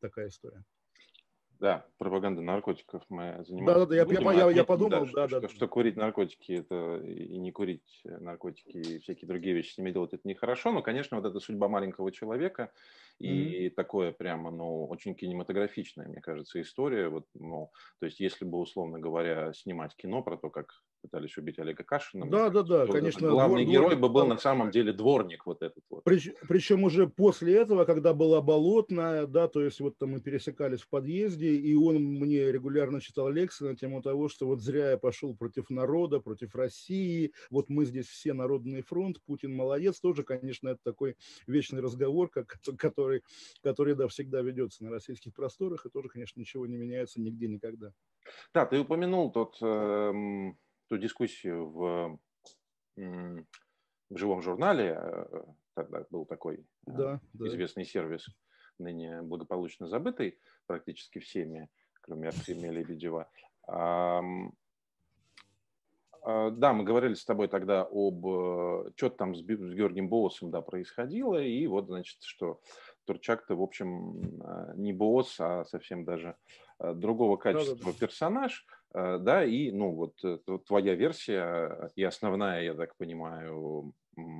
такая 0.00 0.28
история. 0.28 0.64
Да, 1.60 1.84
пропаганда 1.98 2.40
наркотиков 2.40 3.02
мы 3.10 3.44
занимаемся. 3.46 3.80
Да, 3.80 3.86
да, 3.86 3.94
я, 3.94 4.06
я, 4.08 4.32
я, 4.32 4.50
я 4.50 4.64
подумал, 4.64 4.90
да, 4.90 5.00
да, 5.00 5.28
что, 5.28 5.40
да. 5.40 5.48
Что, 5.48 5.56
что 5.56 5.68
курить 5.68 5.94
наркотики 5.94 6.52
это 6.52 6.96
и 7.04 7.36
не 7.36 7.52
курить 7.52 8.00
наркотики 8.04 8.78
и 8.78 8.98
всякие 9.00 9.28
другие 9.28 9.54
вещи 9.54 9.74
с 9.74 9.78
ними 9.78 9.90
делать 9.90 10.14
это 10.14 10.26
нехорошо, 10.26 10.72
но, 10.72 10.80
конечно, 10.80 11.18
вот 11.18 11.26
эта 11.26 11.38
судьба 11.38 11.68
маленького 11.68 12.12
человека 12.12 12.72
и 13.18 13.66
mm-hmm. 13.66 13.70
такое 13.74 14.12
прямо, 14.12 14.50
ну, 14.50 14.86
очень 14.86 15.14
кинематографичная, 15.14 16.08
мне 16.08 16.22
кажется, 16.22 16.62
история. 16.62 17.08
Вот, 17.08 17.26
ну, 17.34 17.70
то 17.98 18.06
есть, 18.06 18.20
если 18.20 18.46
бы, 18.46 18.58
условно 18.58 18.98
говоря, 18.98 19.52
снимать 19.52 19.94
кино 19.96 20.22
про 20.22 20.38
то, 20.38 20.48
как 20.48 20.82
пытались 21.00 21.36
убить 21.36 21.58
Олега 21.58 21.84
Кашина. 21.84 22.28
Да, 22.28 22.50
да, 22.50 22.62
да, 22.62 22.86
конечно. 22.86 23.28
Главный 23.28 23.64
двор, 23.64 23.74
герой 23.74 23.96
бы 23.96 24.08
был 24.08 24.26
на 24.26 24.36
самом 24.36 24.70
деле 24.70 24.92
дворник 24.92 25.46
вот 25.46 25.62
этот 25.62 25.82
вот. 25.90 26.04
Прич, 26.04 26.30
причем 26.48 26.84
уже 26.84 27.06
после 27.08 27.56
этого, 27.56 27.84
когда 27.84 28.14
была 28.14 28.40
болотная, 28.40 29.26
да, 29.26 29.48
то 29.48 29.62
есть 29.62 29.80
вот 29.80 29.98
там 29.98 30.10
мы 30.10 30.20
пересекались 30.20 30.80
в 30.82 30.88
подъезде, 30.88 31.50
и 31.54 31.74
он 31.74 32.02
мне 32.02 32.50
регулярно 32.52 33.00
читал 33.00 33.28
лекции 33.30 33.64
на 33.64 33.76
тему 33.76 34.02
того, 34.02 34.28
что 34.28 34.46
вот 34.46 34.60
зря 34.60 34.90
я 34.90 34.98
пошел 34.98 35.34
против 35.34 35.70
народа, 35.70 36.20
против 36.20 36.54
России, 36.54 37.32
вот 37.50 37.68
мы 37.68 37.84
здесь 37.84 38.06
все 38.06 38.32
народный 38.32 38.82
фронт, 38.82 39.18
Путин 39.24 39.54
молодец, 39.54 40.00
тоже, 40.00 40.22
конечно, 40.22 40.68
это 40.68 40.80
такой 40.82 41.16
вечный 41.46 41.80
разговор, 41.80 42.28
как, 42.28 42.58
который, 42.78 43.22
который, 43.62 43.94
да, 43.94 44.08
всегда 44.08 44.42
ведется 44.42 44.84
на 44.84 44.90
российских 44.90 45.34
просторах, 45.34 45.86
и 45.86 45.90
тоже, 45.90 46.08
конечно, 46.08 46.40
ничего 46.40 46.66
не 46.66 46.76
меняется 46.76 47.20
нигде 47.20 47.48
никогда. 47.48 47.92
Да, 48.54 48.66
ты 48.66 48.78
упомянул 48.78 49.32
тот 49.32 49.56
э, 49.60 50.52
ту 50.90 50.98
дискуссию 50.98 51.70
в, 51.70 52.18
в 52.96 53.44
живом 54.10 54.42
журнале, 54.42 54.98
э, 55.00 55.42
тогда 55.74 56.04
был 56.10 56.26
такой 56.26 56.56
э, 56.56 56.62
да, 56.86 57.20
известный 57.34 57.84
да. 57.84 57.90
сервис, 57.90 58.26
ныне 58.78 59.22
благополучно 59.22 59.86
забытый 59.86 60.40
практически 60.66 61.20
всеми, 61.20 61.68
кроме 62.00 62.28
Артемия 62.28 62.72
Лебедева. 62.72 63.30
А, 63.68 64.20
да, 66.22 66.72
мы 66.72 66.82
говорили 66.82 67.14
с 67.14 67.24
тобой 67.24 67.46
тогда 67.46 67.86
об, 67.88 68.26
э, 68.26 68.90
что 68.96 69.10
там 69.10 69.36
с 69.36 69.42
Георгием 69.42 70.08
Боусом 70.08 70.50
да, 70.50 70.60
происходило, 70.60 71.40
и 71.40 71.68
вот, 71.68 71.86
значит, 71.86 72.20
что 72.22 72.60
Турчак-то, 73.04 73.54
в 73.54 73.62
общем, 73.62 74.20
не 74.74 74.92
босс, 74.92 75.36
а 75.38 75.64
совсем 75.66 76.04
даже 76.04 76.36
другого 76.80 77.36
качества 77.36 77.76
да, 77.76 77.84
да, 77.84 77.92
да. 77.92 77.96
персонаж– 77.96 78.66
Э, 78.79 78.79
да, 78.92 79.44
и, 79.44 79.70
ну, 79.70 79.92
вот 79.92 80.14
э, 80.24 80.38
твоя 80.66 80.94
версия 80.94 81.90
и 81.94 82.02
основная, 82.02 82.62
я 82.62 82.74
так 82.74 82.96
понимаю, 82.96 83.94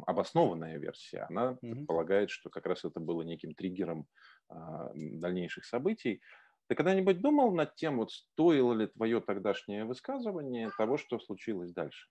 обоснованная 0.06 0.78
версия, 0.78 1.26
она 1.28 1.52
mm-hmm. 1.52 1.70
предполагает, 1.70 2.30
что 2.30 2.50
как 2.50 2.66
раз 2.66 2.84
это 2.84 3.00
было 3.00 3.22
неким 3.22 3.54
триггером 3.54 4.06
а, 4.48 4.90
дальнейших 4.94 5.64
событий. 5.64 6.20
Ты 6.66 6.74
когда-нибудь 6.74 7.20
думал 7.20 7.52
над 7.52 7.74
тем, 7.76 7.98
вот 7.98 8.10
стоило 8.10 8.72
ли 8.72 8.86
твое 8.88 9.20
тогдашнее 9.20 9.84
высказывание 9.84 10.70
того, 10.76 10.96
что 10.96 11.18
случилось 11.18 11.72
дальше? 11.72 12.08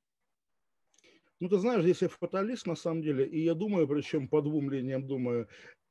Ну, 1.39 1.47
ты 1.47 1.57
знаешь, 1.57 1.83
здесь 1.83 2.01
я 2.01 2.09
фаталист 2.09 2.67
на 2.67 2.75
самом 2.75 3.01
деле, 3.01 3.25
и 3.25 3.39
я 3.41 3.53
думаю, 3.53 3.87
причем 3.87 4.27
по 4.27 4.41
двум 4.41 4.69
линиям 4.69 5.07
думаю, 5.07 5.47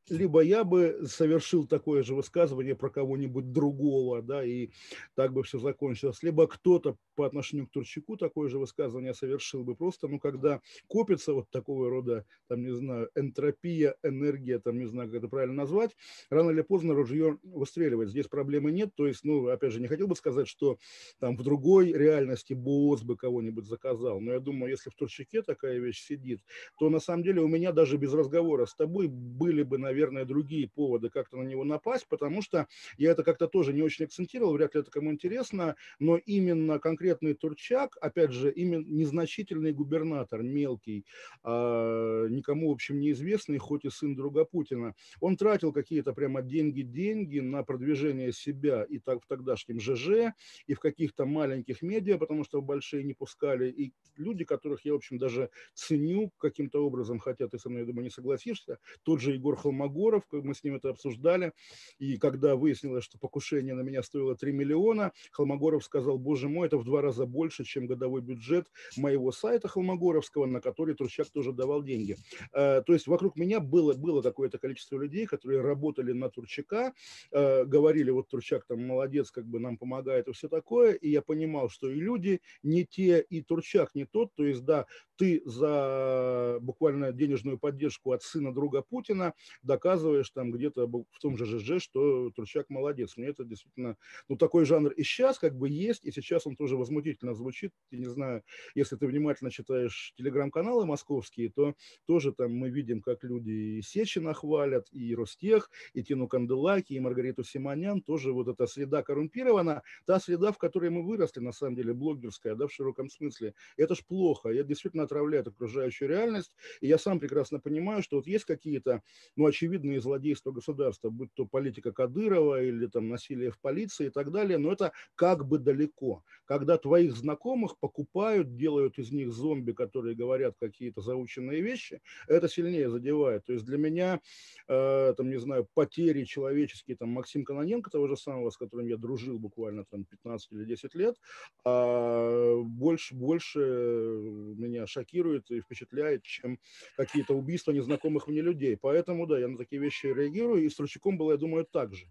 либо 0.08 0.40
я 0.42 0.64
бы 0.64 1.02
совершил 1.06 1.66
такое 1.66 2.02
же 2.02 2.14
высказывание 2.14 2.74
про 2.74 2.90
кого-нибудь 2.90 3.52
другого, 3.52 4.22
да, 4.22 4.44
и 4.44 4.70
так 5.14 5.32
бы 5.32 5.42
все 5.42 5.58
закончилось, 5.58 6.22
либо 6.22 6.46
кто-то 6.46 6.96
по 7.14 7.26
отношению 7.26 7.66
к 7.66 7.70
Турчаку 7.70 8.16
такое 8.16 8.48
же 8.48 8.58
высказывание 8.58 9.12
совершил 9.14 9.64
бы. 9.64 9.74
Просто, 9.76 10.08
ну, 10.08 10.18
когда 10.18 10.60
копится 10.86 11.34
вот 11.34 11.50
такого 11.50 11.90
рода, 11.90 12.24
там, 12.48 12.62
не 12.62 12.72
знаю, 12.72 13.10
энтропия, 13.14 13.96
энергия, 14.02 14.58
там, 14.60 14.78
не 14.78 14.86
знаю, 14.86 15.08
как 15.08 15.18
это 15.18 15.28
правильно 15.28 15.54
назвать, 15.54 15.96
рано 16.30 16.50
или 16.50 16.62
поздно 16.62 16.94
ружье 16.94 17.38
выстреливает. 17.42 18.08
Здесь 18.10 18.28
проблемы 18.28 18.70
нет, 18.72 18.90
то 18.94 19.06
есть, 19.06 19.24
ну, 19.24 19.48
опять 19.48 19.72
же, 19.72 19.80
не 19.80 19.88
хотел 19.88 20.06
бы 20.06 20.16
сказать, 20.16 20.48
что 20.48 20.78
там 21.20 21.36
в 21.36 21.42
другой 21.42 21.92
реальности 21.92 22.54
босс 22.54 23.02
бы 23.02 23.16
кого-нибудь 23.16 23.66
заказал, 23.66 24.20
но 24.20 24.32
я 24.32 24.40
думаю, 24.40 24.70
если 24.70 24.90
в 24.90 24.94
Турчаке 24.94 25.42
такая 25.42 25.78
вещь 25.78 26.00
сидит, 26.04 26.40
то 26.78 26.88
на 26.90 27.00
самом 27.00 27.22
деле 27.24 27.40
у 27.42 27.48
меня 27.48 27.72
даже 27.72 27.96
без 27.96 28.12
разговора 28.14 28.66
с 28.66 28.74
тобой 28.74 29.08
были 29.08 29.62
бы, 29.62 29.78
наверное, 29.78 29.97
наверное, 29.98 30.24
другие 30.24 30.68
поводы 30.68 31.10
как-то 31.10 31.36
на 31.36 31.42
него 31.42 31.64
напасть, 31.64 32.06
потому 32.08 32.40
что 32.40 32.68
я 32.96 33.10
это 33.10 33.24
как-то 33.24 33.48
тоже 33.48 33.72
не 33.72 33.82
очень 33.82 34.04
акцентировал, 34.04 34.52
вряд 34.52 34.74
ли 34.74 34.80
это 34.80 34.90
кому 34.90 35.10
интересно, 35.10 35.74
но 35.98 36.16
именно 36.16 36.78
конкретный 36.78 37.34
Турчак, 37.34 37.96
опять 38.00 38.30
же, 38.30 38.52
именно 38.52 38.84
незначительный 38.86 39.72
губернатор, 39.72 40.42
мелкий, 40.42 41.04
а, 41.42 42.26
никому, 42.28 42.68
в 42.68 42.72
общем, 42.72 43.00
неизвестный, 43.00 43.58
хоть 43.58 43.84
и 43.84 43.90
сын 43.90 44.14
друга 44.14 44.44
Путина, 44.44 44.94
он 45.20 45.36
тратил 45.36 45.72
какие-то 45.72 46.12
прямо 46.12 46.42
деньги-деньги 46.42 47.40
на 47.40 47.64
продвижение 47.64 48.32
себя 48.32 48.84
и 48.84 48.98
так 48.98 49.22
в 49.22 49.26
тогдашнем 49.26 49.80
ЖЖ, 49.80 50.32
и 50.66 50.74
в 50.74 50.80
каких-то 50.80 51.26
маленьких 51.26 51.82
медиа, 51.82 52.18
потому 52.18 52.44
что 52.44 52.60
в 52.60 52.64
большие 52.64 53.02
не 53.02 53.14
пускали, 53.14 53.68
и 53.70 53.92
люди, 54.16 54.44
которых 54.44 54.84
я, 54.84 54.92
в 54.92 54.96
общем, 54.96 55.18
даже 55.18 55.50
ценю 55.74 56.30
каким-то 56.38 56.84
образом, 56.84 57.18
хотя 57.18 57.48
ты 57.48 57.58
со 57.58 57.68
мной, 57.68 57.82
я 57.82 57.86
думаю, 57.86 58.04
не 58.04 58.10
согласишься, 58.10 58.78
тот 59.02 59.20
же 59.20 59.32
Егор 59.32 59.56
Холмогоров, 59.56 59.77
мы 59.78 60.54
с 60.54 60.64
ним 60.64 60.76
это 60.76 60.90
обсуждали, 60.90 61.52
и 61.98 62.16
когда 62.16 62.56
выяснилось, 62.56 63.04
что 63.04 63.18
покушение 63.18 63.74
на 63.74 63.82
меня 63.82 64.02
стоило 64.02 64.36
3 64.36 64.52
миллиона, 64.52 65.12
Холмогоров 65.32 65.84
сказал, 65.84 66.18
боже 66.18 66.48
мой, 66.48 66.66
это 66.66 66.78
в 66.78 66.84
два 66.84 67.02
раза 67.02 67.26
больше, 67.26 67.64
чем 67.64 67.86
годовой 67.86 68.20
бюджет 68.20 68.66
моего 68.96 69.32
сайта 69.32 69.68
Холмогоровского, 69.68 70.46
на 70.46 70.60
который 70.60 70.94
Турчак 70.94 71.28
тоже 71.30 71.52
давал 71.52 71.82
деньги. 71.82 72.16
Э, 72.52 72.82
то 72.82 72.92
есть 72.92 73.06
вокруг 73.06 73.36
меня 73.36 73.60
было, 73.60 73.94
было 73.94 74.22
какое-то 74.22 74.58
количество 74.58 74.98
людей, 74.98 75.26
которые 75.26 75.60
работали 75.60 76.12
на 76.12 76.30
Турчака, 76.30 76.92
э, 77.30 77.64
говорили, 77.64 78.10
вот 78.10 78.28
Турчак 78.28 78.64
там 78.66 78.84
молодец, 78.84 79.30
как 79.30 79.46
бы 79.46 79.60
нам 79.60 79.76
помогает 79.76 80.28
и 80.28 80.32
все 80.32 80.48
такое, 80.48 80.92
и 80.92 81.10
я 81.10 81.22
понимал, 81.22 81.68
что 81.68 81.90
и 81.90 81.94
люди 81.94 82.40
не 82.62 82.84
те, 82.84 83.20
и 83.20 83.42
Турчак 83.42 83.94
не 83.94 84.04
тот, 84.04 84.34
то 84.34 84.44
есть 84.44 84.64
да, 84.64 84.86
ты 85.18 85.42
за 85.44 86.58
буквально 86.60 87.12
денежную 87.12 87.58
поддержку 87.58 88.12
от 88.12 88.22
сына 88.22 88.54
друга 88.54 88.82
Путина 88.82 89.34
доказываешь 89.62 90.30
там 90.30 90.52
где-то 90.52 90.86
в 90.86 91.18
том 91.20 91.36
же 91.36 91.44
ЖЖ, 91.44 91.82
что 91.82 92.30
Турчак 92.30 92.70
молодец. 92.70 93.16
Мне 93.16 93.28
это 93.28 93.44
действительно, 93.44 93.96
ну 94.28 94.36
такой 94.36 94.64
жанр 94.64 94.92
и 94.92 95.02
сейчас 95.02 95.38
как 95.38 95.56
бы 95.56 95.68
есть, 95.68 96.04
и 96.04 96.12
сейчас 96.12 96.46
он 96.46 96.56
тоже 96.56 96.76
возмутительно 96.76 97.34
звучит. 97.34 97.72
Я 97.90 97.98
не 97.98 98.06
знаю, 98.06 98.44
если 98.74 98.96
ты 98.96 99.06
внимательно 99.06 99.50
читаешь 99.50 100.14
телеграм-каналы 100.16 100.86
московские, 100.86 101.50
то 101.50 101.74
тоже 102.06 102.32
там 102.32 102.54
мы 102.54 102.70
видим, 102.70 103.02
как 103.02 103.24
люди 103.24 103.50
и 103.50 103.82
Сечина 103.82 104.34
хвалят, 104.34 104.86
и 104.92 105.14
Ростех, 105.16 105.70
и 105.94 106.04
Тину 106.04 106.28
Канделаки, 106.28 106.92
и 106.92 107.00
Маргариту 107.00 107.42
Симонян, 107.42 108.02
тоже 108.02 108.32
вот 108.32 108.46
эта 108.46 108.66
среда 108.66 109.02
коррумпирована, 109.02 109.82
та 110.06 110.20
среда, 110.20 110.52
в 110.52 110.58
которой 110.58 110.90
мы 110.90 111.04
выросли, 111.04 111.40
на 111.40 111.52
самом 111.52 111.74
деле, 111.74 111.92
блогерская, 111.92 112.54
да, 112.54 112.68
в 112.68 112.72
широком 112.72 113.10
смысле. 113.10 113.54
Это 113.76 113.96
ж 113.96 114.04
плохо, 114.06 114.50
это 114.50 114.68
действительно 114.68 115.07
отравляет 115.08 115.48
окружающую 115.48 116.08
реальность, 116.08 116.54
и 116.80 116.86
я 116.86 116.98
сам 116.98 117.18
прекрасно 117.18 117.58
понимаю, 117.58 118.02
что 118.02 118.16
вот 118.16 118.26
есть 118.26 118.44
какие-то, 118.44 119.02
ну, 119.36 119.46
очевидные 119.46 120.00
злодейства 120.00 120.52
государства, 120.52 121.10
будь 121.10 121.32
то 121.34 121.46
политика 121.46 121.92
Кадырова 121.92 122.62
или 122.62 122.86
там 122.86 123.08
насилие 123.08 123.50
в 123.50 123.58
полиции 123.58 124.06
и 124.06 124.10
так 124.10 124.30
далее, 124.30 124.58
но 124.58 124.72
это 124.72 124.92
как 125.14 125.46
бы 125.46 125.58
далеко. 125.58 126.22
Когда 126.44 126.76
твоих 126.78 127.16
знакомых 127.16 127.78
покупают, 127.78 128.56
делают 128.56 128.98
из 128.98 129.10
них 129.10 129.32
зомби, 129.32 129.72
которые 129.72 130.14
говорят 130.14 130.54
какие-то 130.60 131.00
заученные 131.00 131.62
вещи, 131.62 132.00
это 132.26 132.48
сильнее 132.48 132.90
задевает. 132.90 133.44
То 133.46 133.52
есть 133.54 133.64
для 133.64 133.78
меня, 133.78 134.20
э, 134.68 135.14
там, 135.16 135.30
не 135.30 135.38
знаю, 135.38 135.66
потери 135.74 136.24
человеческие, 136.24 136.96
там, 136.96 137.08
Максим 137.10 137.44
Каноненко, 137.44 137.90
того 137.90 138.08
же 138.08 138.16
самого, 138.16 138.50
с 138.50 138.56
которым 138.56 138.86
я 138.86 138.96
дружил 138.96 139.38
буквально 139.38 139.84
там 139.84 140.04
15 140.04 140.52
или 140.52 140.64
10 140.64 140.94
лет, 140.94 141.16
э, 141.64 142.54
больше, 142.62 143.14
больше 143.14 143.58
меня 143.58 144.86
шокирует 144.98 145.50
и 145.50 145.60
впечатляет, 145.60 146.22
чем 146.22 146.58
какие-то 146.96 147.34
убийства 147.34 147.72
незнакомых 147.72 148.26
мне 148.26 148.40
людей. 148.40 148.76
Поэтому, 148.76 149.26
да, 149.26 149.38
я 149.38 149.48
на 149.48 149.56
такие 149.56 149.80
вещи 149.80 150.06
реагирую, 150.06 150.64
и 150.64 150.68
с 150.68 150.76
Тручаком 150.76 151.16
было, 151.16 151.32
я 151.32 151.38
думаю, 151.38 151.64
так 151.64 151.94
же. 151.94 152.06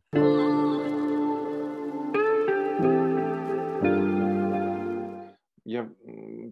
Я 5.68 5.92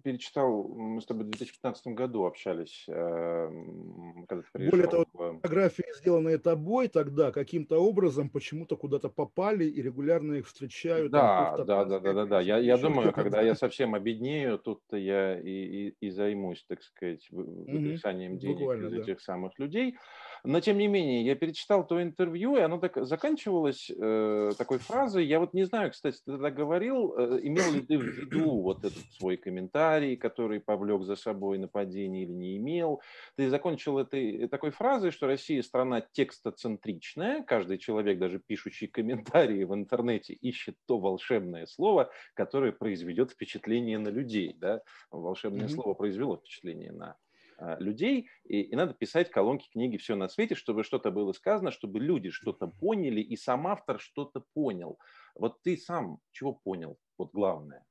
перечитал, 0.04 0.68
мы 0.68 1.00
с 1.00 1.06
тобой 1.06 1.24
в 1.24 1.30
2015 1.30 1.88
году 1.88 2.26
общались, 2.26 2.84
эм, 2.90 4.26
когда 4.28 4.44
ты 4.44 4.50
приезжал. 4.52 4.72
Более 4.72 4.90
того, 4.90 5.36
фотографии, 5.38 5.86
сделанные 5.96 6.38
тобой 6.38 6.90
тогда, 6.90 7.32
каким-то 7.32 7.78
образом 7.78 8.30
почему-то 8.30 8.76
куда-то 8.76 9.08
попали 9.08 9.64
и 9.64 9.82
регулярно 9.82 10.34
их 10.34 10.48
встречают. 10.48 11.14
Да, 11.14 11.56
да, 11.60 11.86
да, 11.86 12.00
да, 12.02 12.14
да, 12.14 12.26
да. 12.26 12.42
Я, 12.42 12.58
я 12.58 12.76
думаю, 12.78 13.14
когда 13.16 13.42
я 13.42 13.56
совсем 13.56 13.96
обеднею, 13.96 14.60
тут-то 14.60 14.98
я 14.98 15.40
и, 15.40 15.50
и, 15.50 15.96
и 16.02 16.10
займусь, 16.10 16.66
так 16.68 16.84
сказать, 16.84 17.26
выписанием 17.32 18.38
денег 18.38 18.70
из 18.70 18.92
да. 18.92 18.98
этих 18.98 19.22
самых 19.22 19.58
людей. 19.60 19.96
Но, 20.46 20.60
тем 20.60 20.78
не 20.78 20.88
менее, 20.88 21.26
я 21.26 21.36
перечитал 21.36 21.86
то 21.86 22.02
интервью, 22.02 22.56
и 22.56 22.62
оно 22.62 22.78
так 22.78 23.06
заканчивалось 23.06 23.90
э, 23.90 24.52
такой 24.58 24.80
фразой. 24.80 25.26
Я 25.26 25.40
вот 25.40 25.54
не 25.54 25.64
знаю, 25.64 25.92
кстати, 25.92 26.18
ты 26.26 26.34
тогда 26.34 26.52
говорил, 26.52 27.16
э, 27.18 27.40
имел 27.44 27.72
ли 27.74 27.82
ты 27.82 27.98
в 27.98 28.04
виду 28.04 28.62
вот 28.62 28.86
этот 28.86 29.04
свой 29.18 29.38
комментарий, 29.38 30.16
который 30.16 30.60
повлек 30.60 31.04
за 31.04 31.16
собой 31.16 31.58
нападение 31.58 32.24
или 32.24 32.32
не 32.32 32.58
имел. 32.58 33.02
Ты 33.36 33.50
закончил 33.50 33.98
этой, 33.98 34.48
такой 34.48 34.72
фразой, 34.72 35.12
что 35.12 35.28
Россия 35.28 35.62
страна 35.62 36.02
текстоцентричная. 36.02 37.44
Каждый 37.44 37.78
человек, 37.78 38.20
даже 38.20 38.40
пишущий 38.40 38.88
комментарии 38.88 39.64
в 39.64 39.74
интернете, 39.74 40.34
ищет 40.34 40.76
то 40.88 41.00
волшебное 41.00 41.66
слово, 41.66 42.10
которое 42.34 42.72
произведет 42.72 43.32
впечатление 43.32 43.98
на 43.98 44.10
людей. 44.10 44.56
Да? 44.58 44.82
Волшебное 45.12 45.68
mm-hmm. 45.68 45.70
слово 45.70 45.94
произвело 45.94 46.38
впечатление 46.38 46.92
на 46.92 47.16
людей, 47.80 48.30
и, 48.44 48.62
и 48.62 48.76
надо 48.76 48.94
писать 48.94 49.30
колонки 49.32 49.70
книги 49.72 49.98
«Все 49.98 50.16
на 50.16 50.28
свете», 50.28 50.56
чтобы 50.56 50.84
что-то 50.84 51.12
было 51.12 51.32
сказано, 51.34 51.72
чтобы 51.72 52.00
люди 52.00 52.30
что-то 52.30 52.68
поняли, 52.68 53.22
и 53.22 53.36
сам 53.38 53.68
автор 53.68 54.00
что-то 54.00 54.44
понял. 54.54 55.00
Вот 55.36 55.62
ты 55.62 55.78
сам 55.78 56.20
чего 56.32 56.54
понял? 56.54 56.98
Вот 57.18 57.32
главное 57.32 57.86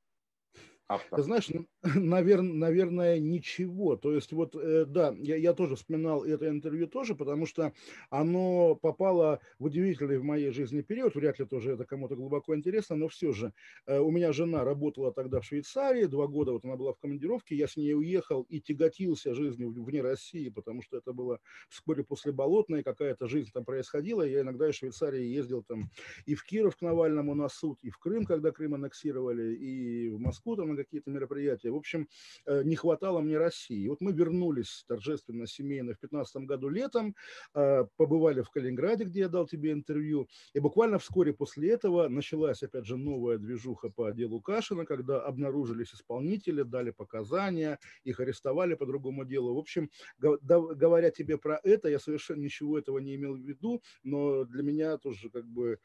автор? 0.88 1.22
Знаешь, 1.22 1.50
наверное, 1.82 2.52
наверное, 2.52 3.18
ничего. 3.18 3.96
То 3.96 4.12
есть 4.12 4.32
вот, 4.32 4.54
э, 4.54 4.84
да, 4.86 5.14
я, 5.18 5.36
я 5.36 5.52
тоже 5.54 5.76
вспоминал 5.76 6.24
это 6.24 6.48
интервью 6.48 6.86
тоже, 6.86 7.14
потому 7.14 7.46
что 7.46 7.72
оно 8.10 8.74
попало 8.74 9.40
в 9.58 9.64
удивительный 9.64 10.18
в 10.18 10.24
моей 10.24 10.50
жизни 10.50 10.82
период. 10.82 11.14
Вряд 11.14 11.38
ли 11.38 11.46
тоже 11.46 11.72
это 11.72 11.84
кому-то 11.84 12.16
глубоко 12.16 12.54
интересно, 12.54 12.96
но 12.96 13.08
все 13.08 13.32
же. 13.32 13.52
Э, 13.86 13.98
у 13.98 14.10
меня 14.10 14.32
жена 14.32 14.64
работала 14.64 15.12
тогда 15.12 15.40
в 15.40 15.44
Швейцарии, 15.44 16.06
два 16.06 16.26
года 16.26 16.52
вот 16.52 16.64
она 16.64 16.76
была 16.76 16.92
в 16.92 16.98
командировке, 16.98 17.56
я 17.56 17.66
с 17.66 17.76
ней 17.76 17.94
уехал 17.94 18.42
и 18.42 18.60
тяготился 18.60 19.34
жизнью 19.34 19.72
вне 19.72 20.02
России, 20.02 20.48
потому 20.48 20.82
что 20.82 20.98
это 20.98 21.12
было 21.12 21.40
вскоре 21.68 22.04
после 22.04 22.32
Болотной, 22.32 22.82
какая-то 22.82 23.28
жизнь 23.28 23.50
там 23.52 23.64
происходила. 23.64 24.22
Я 24.22 24.40
иногда 24.40 24.68
из 24.68 24.76
Швейцарии 24.76 25.24
ездил 25.24 25.62
там 25.62 25.90
и 26.26 26.34
в 26.34 26.44
Киров 26.44 26.76
к 26.76 26.82
Навальному 26.82 27.34
на 27.34 27.48
суд, 27.48 27.78
и 27.82 27.90
в 27.90 27.98
Крым, 27.98 28.24
когда 28.24 28.50
Крым 28.50 28.74
аннексировали, 28.74 29.54
и 29.54 30.08
в 30.08 30.18
Москву 30.18 30.56
там 30.56 30.73
на 30.74 30.84
какие-то 30.84 31.10
мероприятия. 31.10 31.70
В 31.70 31.76
общем, 31.76 32.08
э, 32.46 32.62
не 32.64 32.76
хватало 32.76 33.20
мне 33.20 33.38
России. 33.38 33.88
Вот 33.88 34.00
мы 34.00 34.12
вернулись 34.12 34.84
торжественно, 34.88 35.46
семейно 35.46 35.92
в 35.92 36.00
2015 36.00 36.46
году 36.46 36.68
летом, 36.68 37.14
э, 37.54 37.84
побывали 37.96 38.42
в 38.42 38.50
Калининграде, 38.50 39.04
где 39.04 39.20
я 39.20 39.28
дал 39.28 39.46
тебе 39.46 39.72
интервью, 39.72 40.28
и 40.52 40.60
буквально 40.60 40.98
вскоре 40.98 41.32
после 41.32 41.70
этого 41.70 42.08
началась, 42.08 42.62
опять 42.62 42.86
же, 42.86 42.96
новая 42.96 43.38
движуха 43.38 43.90
по 43.90 44.12
делу 44.12 44.40
Кашина, 44.40 44.84
когда 44.84 45.20
обнаружились 45.20 45.94
исполнители, 45.94 46.62
дали 46.62 46.90
показания, 46.90 47.78
их 48.04 48.20
арестовали 48.20 48.74
по 48.74 48.86
другому 48.86 49.24
делу. 49.24 49.54
В 49.54 49.58
общем, 49.58 49.90
говоря 50.18 51.10
тебе 51.10 51.38
про 51.38 51.60
это, 51.62 51.88
я 51.88 51.98
совершенно 51.98 52.40
ничего 52.40 52.78
этого 52.78 52.98
не 52.98 53.14
имел 53.14 53.34
в 53.34 53.40
виду, 53.40 53.82
но 54.02 54.44
для 54.44 54.62
меня 54.62 54.98
тоже 54.98 55.30
как 55.30 55.46
бы 55.46 55.78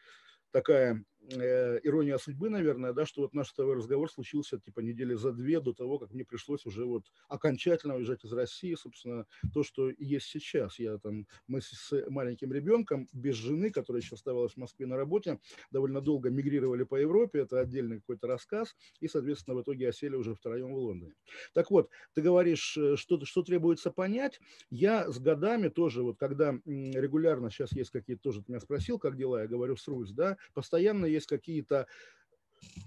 такая 0.52 1.04
э, 1.32 1.80
ирония 1.84 2.18
судьбы, 2.18 2.50
наверное, 2.50 2.94
да, 2.94 3.06
что 3.06 3.22
вот 3.22 3.34
наш 3.34 3.52
твой 3.52 3.76
разговор 3.76 4.10
случился 4.12 4.60
типа 4.60 4.80
недели 4.80 5.14
за 5.14 5.32
две 5.32 5.60
до 5.60 5.74
того, 5.74 6.00
как 6.00 6.12
мне 6.12 6.26
пришлось 6.26 6.66
уже 6.66 6.86
вот 6.86 7.04
окончательно 7.28 7.96
уезжать 7.96 8.24
из 8.26 8.34
России, 8.34 8.76
собственно, 8.76 9.26
то, 9.54 9.64
что 9.64 9.90
есть 9.90 10.28
сейчас. 10.28 10.80
Я 10.80 10.98
там, 10.98 11.28
мы 11.48 11.62
с 11.62 11.92
маленьким 12.10 12.54
ребенком, 12.54 13.08
без 13.14 13.36
жены, 13.36 13.70
которая 13.72 14.02
еще 14.02 14.16
оставалась 14.16 14.54
в 14.54 14.58
Москве 14.58 14.86
на 14.86 14.98
работе, 14.98 15.40
довольно 15.72 16.02
долго 16.02 16.30
мигрировали 16.30 16.84
по 16.84 16.96
Европе, 16.96 17.40
это 17.40 17.60
отдельный 17.60 17.98
какой-то 17.98 18.28
рассказ, 18.28 18.76
и, 19.00 19.08
соответственно, 19.08 19.56
в 19.58 19.62
итоге 19.62 19.90
осели 19.90 20.16
уже 20.16 20.34
втроем 20.34 20.74
в 20.74 20.78
Лондоне. 20.78 21.14
Так 21.54 21.72
вот, 21.72 21.90
ты 22.14 22.22
говоришь, 22.22 22.78
э, 22.78 22.96
что, 22.96 23.24
что 23.26 23.44
требуется 23.44 23.92
понять, 23.92 24.40
я 24.70 25.12
с 25.12 25.20
годами 25.20 25.70
тоже, 25.70 26.04
вот 26.04 26.18
когда 26.18 26.54
регулярно, 26.66 27.50
сейчас 27.50 27.72
есть 27.74 27.92
какие-то, 27.92 28.24
тоже 28.24 28.42
ты 28.42 28.52
меня 28.52 28.60
спросил, 28.60 29.00
как 29.00 29.16
дела, 29.18 29.42
я 29.42 29.48
говорю, 29.48 29.76
срусь, 29.76 30.12
да, 30.12 30.38
постоянно 30.54 31.06
есть 31.06 31.28
какие-то, 31.28 31.88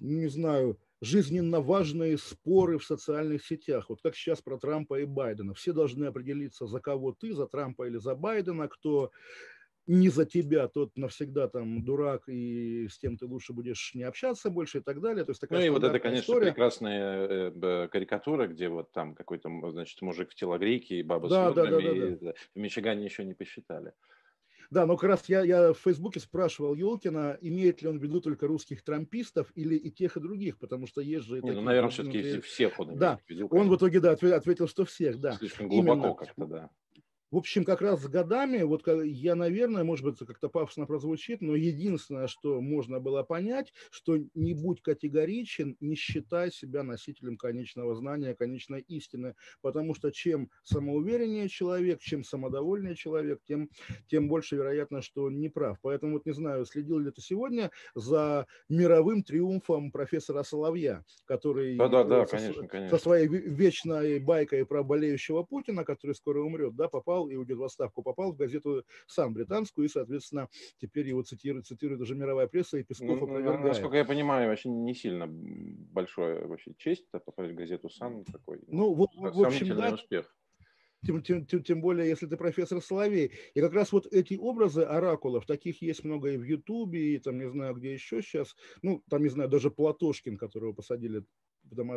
не 0.00 0.28
знаю, 0.28 0.78
жизненно 1.00 1.60
важные 1.60 2.16
споры 2.16 2.78
в 2.78 2.84
социальных 2.84 3.44
сетях. 3.44 3.88
Вот 3.88 4.00
как 4.02 4.14
сейчас 4.14 4.40
про 4.40 4.56
Трампа 4.56 5.00
и 5.00 5.04
Байдена. 5.04 5.52
Все 5.52 5.72
должны 5.72 6.04
определиться, 6.06 6.66
за 6.66 6.80
кого 6.80 7.12
ты, 7.12 7.32
за 7.34 7.46
Трампа 7.46 7.88
или 7.88 7.98
за 7.98 8.14
Байдена, 8.14 8.68
кто 8.68 9.10
не 9.88 10.08
за 10.08 10.24
тебя, 10.24 10.68
тот 10.68 10.96
навсегда 10.96 11.48
там 11.48 11.84
дурак, 11.84 12.28
и 12.28 12.86
с 12.88 12.98
тем 12.98 13.18
ты 13.18 13.26
лучше 13.26 13.52
будешь 13.52 13.92
не 13.94 14.04
общаться 14.04 14.48
больше 14.48 14.78
и 14.78 14.80
так 14.80 15.00
далее. 15.00 15.24
То 15.24 15.32
есть 15.32 15.40
такая 15.40 15.58
ну 15.58 15.66
и 15.66 15.70
вот 15.70 15.82
это, 15.82 15.98
конечно, 15.98 16.22
история. 16.22 16.46
прекрасная 16.46 17.50
э, 17.50 17.88
карикатура, 17.88 18.46
где 18.46 18.68
вот 18.68 18.92
там 18.92 19.14
какой-то, 19.14 19.50
значит, 19.70 20.00
мужик 20.02 20.30
в 20.30 20.34
телогрейке 20.36 21.00
и 21.00 21.02
баба 21.02 21.28
да, 21.28 21.50
с 21.50 21.54
да, 21.54 21.66
да, 21.66 21.80
да, 21.80 22.16
да. 22.20 22.32
в 22.54 22.58
Мичигане 22.58 23.04
еще 23.04 23.24
не 23.24 23.34
посчитали. 23.34 23.92
Да, 24.72 24.86
но 24.86 24.96
как 24.96 25.10
раз 25.10 25.28
я, 25.28 25.42
я 25.42 25.74
в 25.74 25.78
Фейсбуке 25.80 26.18
спрашивал 26.18 26.74
Елкина, 26.74 27.36
имеет 27.42 27.82
ли 27.82 27.88
он 27.88 27.98
в 27.98 28.02
виду 28.02 28.22
только 28.22 28.46
русских 28.46 28.82
трампистов 28.82 29.52
или 29.54 29.76
и 29.76 29.90
тех, 29.90 30.16
и 30.16 30.20
других, 30.20 30.58
потому 30.58 30.86
что 30.86 31.02
есть 31.02 31.26
же... 31.26 31.42
Не, 31.42 31.50
ну, 31.50 31.60
наверное, 31.60 31.90
все-таки 31.90 32.40
всех 32.40 32.80
он 32.80 32.96
Да, 32.96 33.18
в 33.26 33.30
виду, 33.30 33.48
он 33.50 33.68
в 33.68 33.76
итоге, 33.76 34.00
да, 34.00 34.12
ответил, 34.12 34.66
что 34.66 34.86
всех, 34.86 35.20
да. 35.20 35.32
Слишком 35.32 35.68
глубоко 35.68 36.14
как-то, 36.14 36.46
да. 36.46 36.70
В 37.32 37.38
общем, 37.38 37.64
как 37.64 37.80
раз 37.80 38.02
с 38.02 38.08
годами, 38.08 38.62
вот 38.62 38.86
я, 38.86 39.34
наверное, 39.34 39.84
может 39.84 40.04
быть, 40.04 40.18
как-то 40.18 40.50
пафосно 40.50 40.84
прозвучит, 40.84 41.40
но 41.40 41.56
единственное, 41.56 42.26
что 42.26 42.60
можно 42.60 43.00
было 43.00 43.22
понять, 43.22 43.72
что 43.90 44.18
не 44.34 44.52
будь 44.52 44.82
категоричен, 44.82 45.78
не 45.80 45.94
считай 45.94 46.52
себя 46.52 46.82
носителем 46.82 47.38
конечного 47.38 47.94
знания, 47.94 48.34
конечной 48.34 48.82
истины, 48.82 49.34
потому 49.62 49.94
что 49.94 50.10
чем 50.10 50.50
самоувереннее 50.62 51.48
человек, 51.48 52.00
чем 52.00 52.22
самодовольнее 52.22 52.94
человек, 52.94 53.40
тем, 53.48 53.70
тем 54.08 54.28
больше 54.28 54.56
вероятно, 54.56 55.00
что 55.00 55.24
он 55.24 55.40
не 55.40 55.48
прав. 55.48 55.78
Поэтому 55.80 56.12
вот 56.12 56.26
не 56.26 56.32
знаю, 56.32 56.66
следил 56.66 56.98
ли 56.98 57.10
ты 57.10 57.22
сегодня 57.22 57.70
за 57.94 58.46
мировым 58.68 59.22
триумфом 59.22 59.90
профессора 59.90 60.42
Соловья, 60.42 61.02
который 61.24 61.78
да, 61.78 61.88
да, 61.88 62.04
да, 62.04 62.26
со, 62.26 62.36
конечно, 62.36 62.68
конечно. 62.68 62.98
со 62.98 63.02
своей 63.02 63.26
вечной 63.26 64.18
байкой 64.20 64.66
про 64.66 64.82
болеющего 64.82 65.44
Путина, 65.44 65.84
который 65.84 66.14
скоро 66.14 66.40
умрет, 66.40 66.76
да, 66.76 66.88
попал 66.88 67.21
попал 67.22 67.28
и 67.28 67.36
уйдет 67.36 67.58
в 67.58 67.64
отставку, 67.64 68.02
попал 68.02 68.32
в 68.32 68.36
газету 68.36 68.84
сам 69.06 69.34
британскую, 69.34 69.86
и, 69.86 69.88
соответственно, 69.88 70.48
теперь 70.80 71.08
его 71.08 71.22
цитирует, 71.22 71.66
цитирует 71.66 72.00
уже 72.00 72.14
мировая 72.14 72.46
пресса, 72.46 72.78
и 72.78 72.82
Песков 72.82 73.08
ну, 73.08 73.24
опровергает. 73.24 73.60
Насколько 73.60 73.96
я 73.96 74.04
понимаю, 74.04 74.48
вообще 74.48 74.68
не 74.68 74.94
сильно 74.94 75.26
большая 75.28 76.46
вообще 76.46 76.72
честь 76.76 77.06
попасть 77.10 77.52
в 77.52 77.54
газету 77.54 77.88
САН 77.88 78.24
такой. 78.24 78.60
Ну, 78.66 78.94
в, 78.94 79.08
в 79.16 79.44
общем, 79.44 79.76
да, 79.76 79.94
успех. 79.94 80.34
Тем, 81.04 81.20
тем, 81.20 81.46
тем, 81.46 81.64
тем 81.64 81.80
более, 81.80 82.08
если 82.08 82.26
ты 82.26 82.36
профессор 82.36 82.80
Соловей. 82.80 83.32
И 83.54 83.60
как 83.60 83.72
раз 83.72 83.90
вот 83.90 84.06
эти 84.06 84.34
образы 84.34 84.82
оракулов, 84.82 85.46
таких 85.46 85.82
есть 85.82 86.04
много 86.04 86.30
и 86.30 86.36
в 86.36 86.44
Ютубе, 86.44 87.16
и 87.16 87.18
там 87.18 87.38
не 87.38 87.50
знаю, 87.50 87.74
где 87.74 87.92
еще 87.92 88.22
сейчас. 88.22 88.54
Ну, 88.82 89.02
там, 89.10 89.24
не 89.24 89.28
знаю, 89.28 89.50
даже 89.50 89.72
Платошкин, 89.72 90.36
которого 90.36 90.72
посадили 90.72 91.24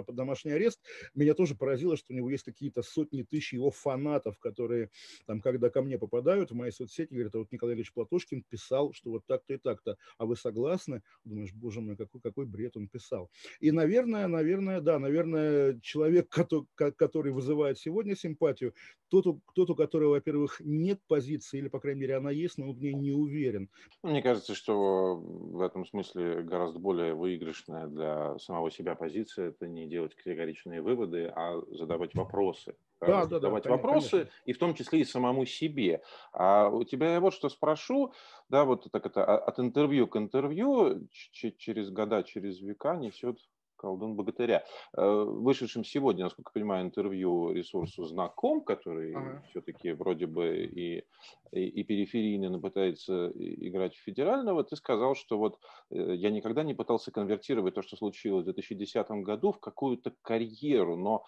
под 0.06 0.16
домашний 0.16 0.52
арест, 0.52 0.82
меня 1.14 1.34
тоже 1.34 1.56
поразило, 1.56 1.98
что 1.98 2.14
у 2.14 2.16
него 2.16 2.30
есть 2.30 2.44
какие-то 2.44 2.82
сотни 2.82 3.24
тысяч 3.24 3.54
его 3.54 3.72
фанатов, 3.72 4.40
которые 4.40 4.90
там, 5.26 5.42
когда 5.42 5.70
ко 5.70 5.82
мне 5.82 5.98
попадают 5.98 6.52
в 6.52 6.56
мои 6.56 6.72
соцсети, 6.72 7.14
говорят, 7.14 7.36
а 7.36 7.40
вот 7.40 7.52
Николай 7.52 7.76
Ильич 7.76 7.94
Платошкин 7.94 8.44
писал, 8.50 8.94
что 8.94 9.12
вот 9.12 9.26
так-то 9.26 9.54
и 9.54 9.58
так-то, 9.58 9.98
а 10.18 10.26
вы 10.26 10.36
согласны? 10.36 11.02
Думаешь, 11.24 11.54
боже 11.54 11.82
мой, 11.82 11.98
какой, 11.98 12.22
какой 12.22 12.46
бред 12.46 12.78
он 12.78 12.88
писал. 12.88 13.30
И, 13.60 13.72
наверное, 13.72 14.28
наверное, 14.28 14.82
да, 14.82 15.00
наверное, 15.00 15.80
человек, 15.82 16.30
который, 16.30 16.68
который 16.76 17.32
вызывает 17.32 17.78
сегодня 17.78 18.16
симпатию, 18.16 18.74
тот, 19.10 19.26
тот, 19.54 19.70
у 19.70 19.76
которого, 19.76 20.12
во-первых, 20.12 20.62
нет 20.64 21.00
позиции, 21.08 21.60
или, 21.60 21.68
по 21.68 21.80
крайней 21.80 22.02
мере, 22.02 22.16
она 22.16 22.32
есть, 22.32 22.58
но 22.58 22.70
он 22.70 22.76
в 22.76 22.82
ней 22.82 22.94
не 22.94 23.12
уверен. 23.12 23.70
Мне 24.04 24.22
кажется, 24.22 24.56
что 24.56 25.16
в 25.16 25.62
этом 25.62 25.86
смысле 25.86 26.42
гораздо 26.44 26.80
более 26.80 27.14
выигрышная 27.14 27.88
для 27.88 28.38
самого 28.40 28.72
себя 28.72 28.96
позиция– 28.96 29.50
это 29.56 29.68
не 29.68 29.88
делать 29.88 30.16
категоричные 30.16 30.82
выводы, 30.82 31.32
а 31.36 31.62
задавать 31.72 32.16
вопросы. 32.16 32.78
Да, 33.02 33.26
задавать 33.26 33.64
да, 33.64 33.70
да, 33.70 33.78
вопросы, 33.78 34.10
конечно. 34.10 34.32
и 34.46 34.54
в 34.54 34.58
том 34.58 34.74
числе 34.74 35.02
и 35.02 35.04
самому 35.04 35.46
себе. 35.46 36.02
А 36.34 36.70
у 36.70 36.84
тебя 36.84 37.14
я 37.14 37.20
вот 37.20 37.34
что 37.34 37.50
спрошу, 37.50 38.14
да, 38.50 38.66
вот 38.66 38.88
так 38.92 39.06
это 39.06 39.24
а, 39.24 39.38
от 39.38 39.60
интервью 39.60 40.08
к 40.08 40.18
интервью 40.18 41.08
через 41.12 41.92
года, 41.92 42.24
через 42.24 42.60
века 42.62 42.96
несет 42.96 43.38
колдун 43.76 44.16
богатыря. 44.16 44.64
Э, 44.96 45.24
вышедшим 45.24 45.84
сегодня, 45.84 46.24
насколько 46.24 46.52
я 46.54 46.62
понимаю, 46.62 46.86
интервью 46.86 47.52
ресурсу 47.52 48.06
знаком, 48.06 48.62
который 48.62 49.14
ага. 49.14 49.44
все-таки 49.50 49.92
вроде 49.92 50.28
бы 50.28 50.66
и, 50.66 51.06
и, 51.52 51.60
и 51.60 51.84
периферийно, 51.84 52.50
но 52.50 52.60
пытается 52.60 53.32
играть 53.36 53.96
в 53.96 54.04
федерального, 54.04 54.64
ты 54.64 54.76
сказал, 54.76 55.16
что 55.16 55.38
вот 55.38 55.60
э, 55.92 56.16
я 56.16 56.32
никогда 56.32 56.64
не 56.64 56.74
пытался 56.74 57.12
конвертировать 57.12 57.76
то, 57.76 57.82
что 57.82 57.98
случилось 57.98 58.44
в 58.44 58.46
2010 58.46 59.10
году, 59.24 59.52
в 59.52 59.60
какую-то 59.60 60.14
карьеру, 60.22 60.96
но 60.96 61.26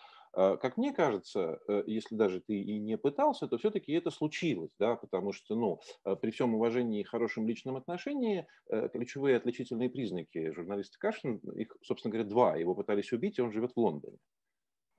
как 0.58 0.78
мне 0.78 0.93
кажется, 0.93 1.60
э, 1.67 1.84
если 1.88 2.15
даже 2.15 2.41
ты 2.41 2.62
и 2.62 2.80
не 2.80 2.97
пытался, 2.97 3.47
то 3.47 3.58
все-таки 3.58 3.91
это 3.93 4.12
случилось, 4.12 4.71
да, 4.80 4.95
потому 4.95 5.34
что, 5.34 5.56
ну, 5.56 5.80
э, 6.06 6.15
при 6.15 6.32
всем 6.32 6.54
уважении 6.56 7.02
и 7.02 7.04
хорошем 7.04 7.47
личном 7.47 7.76
отношении, 7.76 8.47
э, 8.69 8.89
ключевые 8.89 9.38
отличительные 9.38 9.89
признаки 9.89 10.52
журналиста 10.52 10.97
Кашин, 11.00 11.38
их, 11.56 11.76
собственно 11.82 12.12
говоря, 12.13 12.30
два. 12.30 12.56
Его 12.58 12.76
пытались 12.76 13.12
убить, 13.13 13.39
и 13.39 13.41
он 13.41 13.52
живет 13.52 13.73
в 13.73 13.80
Лондоне. 13.80 14.17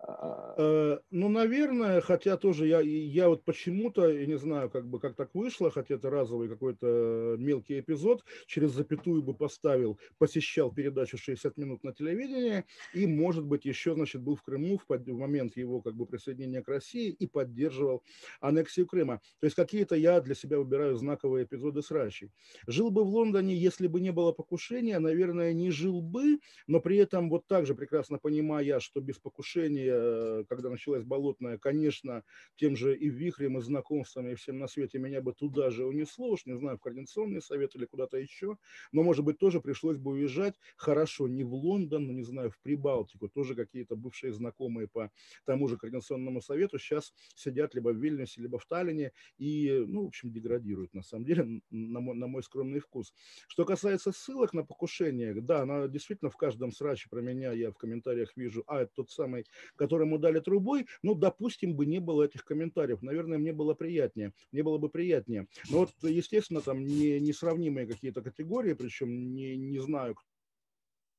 А, 0.00 0.54
э, 0.56 0.98
ну, 1.11 1.28
наверное, 1.28 2.00
хотя 2.00 2.37
тоже 2.37 2.68
я, 2.68 2.80
я 2.80 3.28
вот 3.28 3.44
почему-то, 3.44 4.08
я 4.08 4.26
не 4.26 4.38
знаю, 4.38 4.70
как 4.70 4.87
бы 4.87 5.00
как 5.00 5.16
так 5.16 5.34
вышло, 5.34 5.72
хотя 5.72 5.96
это 5.96 6.08
разовый 6.08 6.48
какой-то 6.48 7.34
мелкий 7.37 7.80
эпизод, 7.80 8.24
через 8.46 8.70
запятую 8.70 9.22
бы 9.24 9.34
поставил, 9.34 9.98
посещал 10.18 10.72
передачу 10.72 11.18
60 11.18 11.56
минут 11.56 11.82
на 11.82 11.92
телевидении 11.92 12.64
и, 12.94 13.08
может 13.08 13.44
быть, 13.44 13.64
еще, 13.64 13.94
значит, 13.94 14.22
был 14.22 14.37
в 14.37 14.42
Крыму 14.42 14.78
в, 14.78 14.87
под, 14.87 15.08
в 15.08 15.18
момент 15.18 15.56
его 15.56 15.82
как 15.82 15.96
бы 15.96 16.06
присоединения 16.06 16.62
к 16.62 16.68
России 16.68 17.11
и 17.11 17.26
поддерживал 17.26 18.04
аннексию 18.40 18.87
Крыма. 18.87 19.20
То 19.40 19.46
есть 19.46 19.56
какие-то 19.56 19.96
я 19.96 20.20
для 20.20 20.37
себя 20.37 20.58
выбираю 20.58 20.96
знаковые 20.96 21.44
эпизоды 21.44 21.82
с 21.82 21.90
Рашей. 21.90 22.30
Жил 22.68 22.92
бы 22.92 23.02
в 23.02 23.08
Лондоне, 23.08 23.56
если 23.56 23.88
бы 23.88 24.00
не 24.00 24.12
было 24.12 24.30
покушения, 24.30 25.00
наверное, 25.00 25.52
не 25.52 25.72
жил 25.72 26.02
бы, 26.02 26.38
но 26.68 26.80
при 26.80 26.98
этом 26.98 27.28
вот 27.30 27.48
так 27.48 27.66
же 27.66 27.74
прекрасно 27.74 28.18
понимая, 28.18 28.78
что 28.78 29.00
без 29.00 29.18
покушения 29.18 29.88
Э, 29.90 30.44
когда 30.48 30.70
началась 30.70 31.05
болотная, 31.05 31.59
конечно, 31.59 32.24
тем 32.57 32.77
же 32.77 32.96
и 32.96 33.09
вихрем, 33.09 33.59
и 33.59 33.61
знакомствами, 33.61 34.33
и 34.33 34.35
всем 34.35 34.59
на 34.59 34.66
свете 34.68 34.98
меня 34.98 35.20
бы 35.20 35.33
туда 35.33 35.70
же 35.70 35.85
унесло, 35.87 36.31
уж 36.31 36.46
не 36.46 36.57
знаю, 36.57 36.79
в 36.79 36.81
Координационный 36.81 37.42
совет 37.42 37.74
или 37.74 37.87
куда-то 37.87 38.16
еще, 38.18 38.57
но, 38.92 39.03
может 39.03 39.24
быть, 39.24 39.38
тоже 39.38 39.61
пришлось 39.61 39.96
бы 39.98 40.12
уезжать, 40.12 40.55
хорошо, 40.77 41.29
не 41.29 41.44
в 41.44 41.55
Лондон, 41.55 42.07
но, 42.07 42.12
не 42.12 42.22
знаю, 42.22 42.51
в 42.51 42.61
Прибалтику, 42.61 43.29
тоже 43.29 43.55
какие-то 43.55 43.96
бывшие 43.96 44.33
знакомые 44.33 44.88
по 44.88 45.11
тому 45.44 45.68
же 45.68 45.77
Координационному 45.77 46.40
совету 46.40 46.79
сейчас 46.79 47.12
сидят 47.35 47.74
либо 47.74 47.90
в 47.90 47.96
Вильнюсе, 47.96 48.42
либо 48.42 48.59
в 48.59 48.66
Таллине 48.66 49.12
и, 49.37 49.85
ну, 49.87 50.05
в 50.05 50.07
общем, 50.09 50.33
деградируют, 50.33 50.94
на 50.94 51.03
самом 51.03 51.24
деле, 51.24 51.61
на 51.70 52.01
мой, 52.01 52.16
на 52.16 52.27
мой 52.27 52.42
скромный 52.42 52.81
вкус. 52.81 53.12
Что 53.48 53.64
касается 53.64 54.12
ссылок 54.12 54.53
на 54.53 54.64
покушение, 54.64 55.35
да, 55.40 55.62
она 55.62 55.88
действительно 55.88 56.31
в 56.31 56.37
каждом 56.37 56.72
сраче 56.72 57.09
про 57.11 57.20
меня, 57.20 57.53
я 57.53 57.70
в 57.70 57.77
комментариях 57.77 58.37
вижу, 58.37 58.64
а, 58.66 58.83
это 58.83 58.92
тот 58.94 59.11
самый, 59.11 59.46
которому 59.78 60.18
дали 60.18 60.40
трубой, 60.40 60.86
ну, 61.02 61.14
допустим, 61.14 61.74
бы 61.74 61.86
не 61.86 62.00
было 62.00 62.24
этих 62.24 62.44
комментариев. 62.44 63.00
Наверное, 63.02 63.38
мне 63.38 63.52
было 63.52 63.74
приятнее. 63.74 64.32
Мне 64.52 64.62
было 64.62 64.78
бы 64.78 64.90
приятнее. 64.90 65.46
Но 65.70 65.78
вот, 65.78 65.90
естественно, 66.02 66.60
там 66.60 66.84
не, 66.84 67.18
несравнимые 67.20 67.86
какие-то 67.86 68.20
категории, 68.20 68.74
причем 68.74 69.32
не, 69.32 69.56
не 69.56 69.78
знаю, 69.78 70.16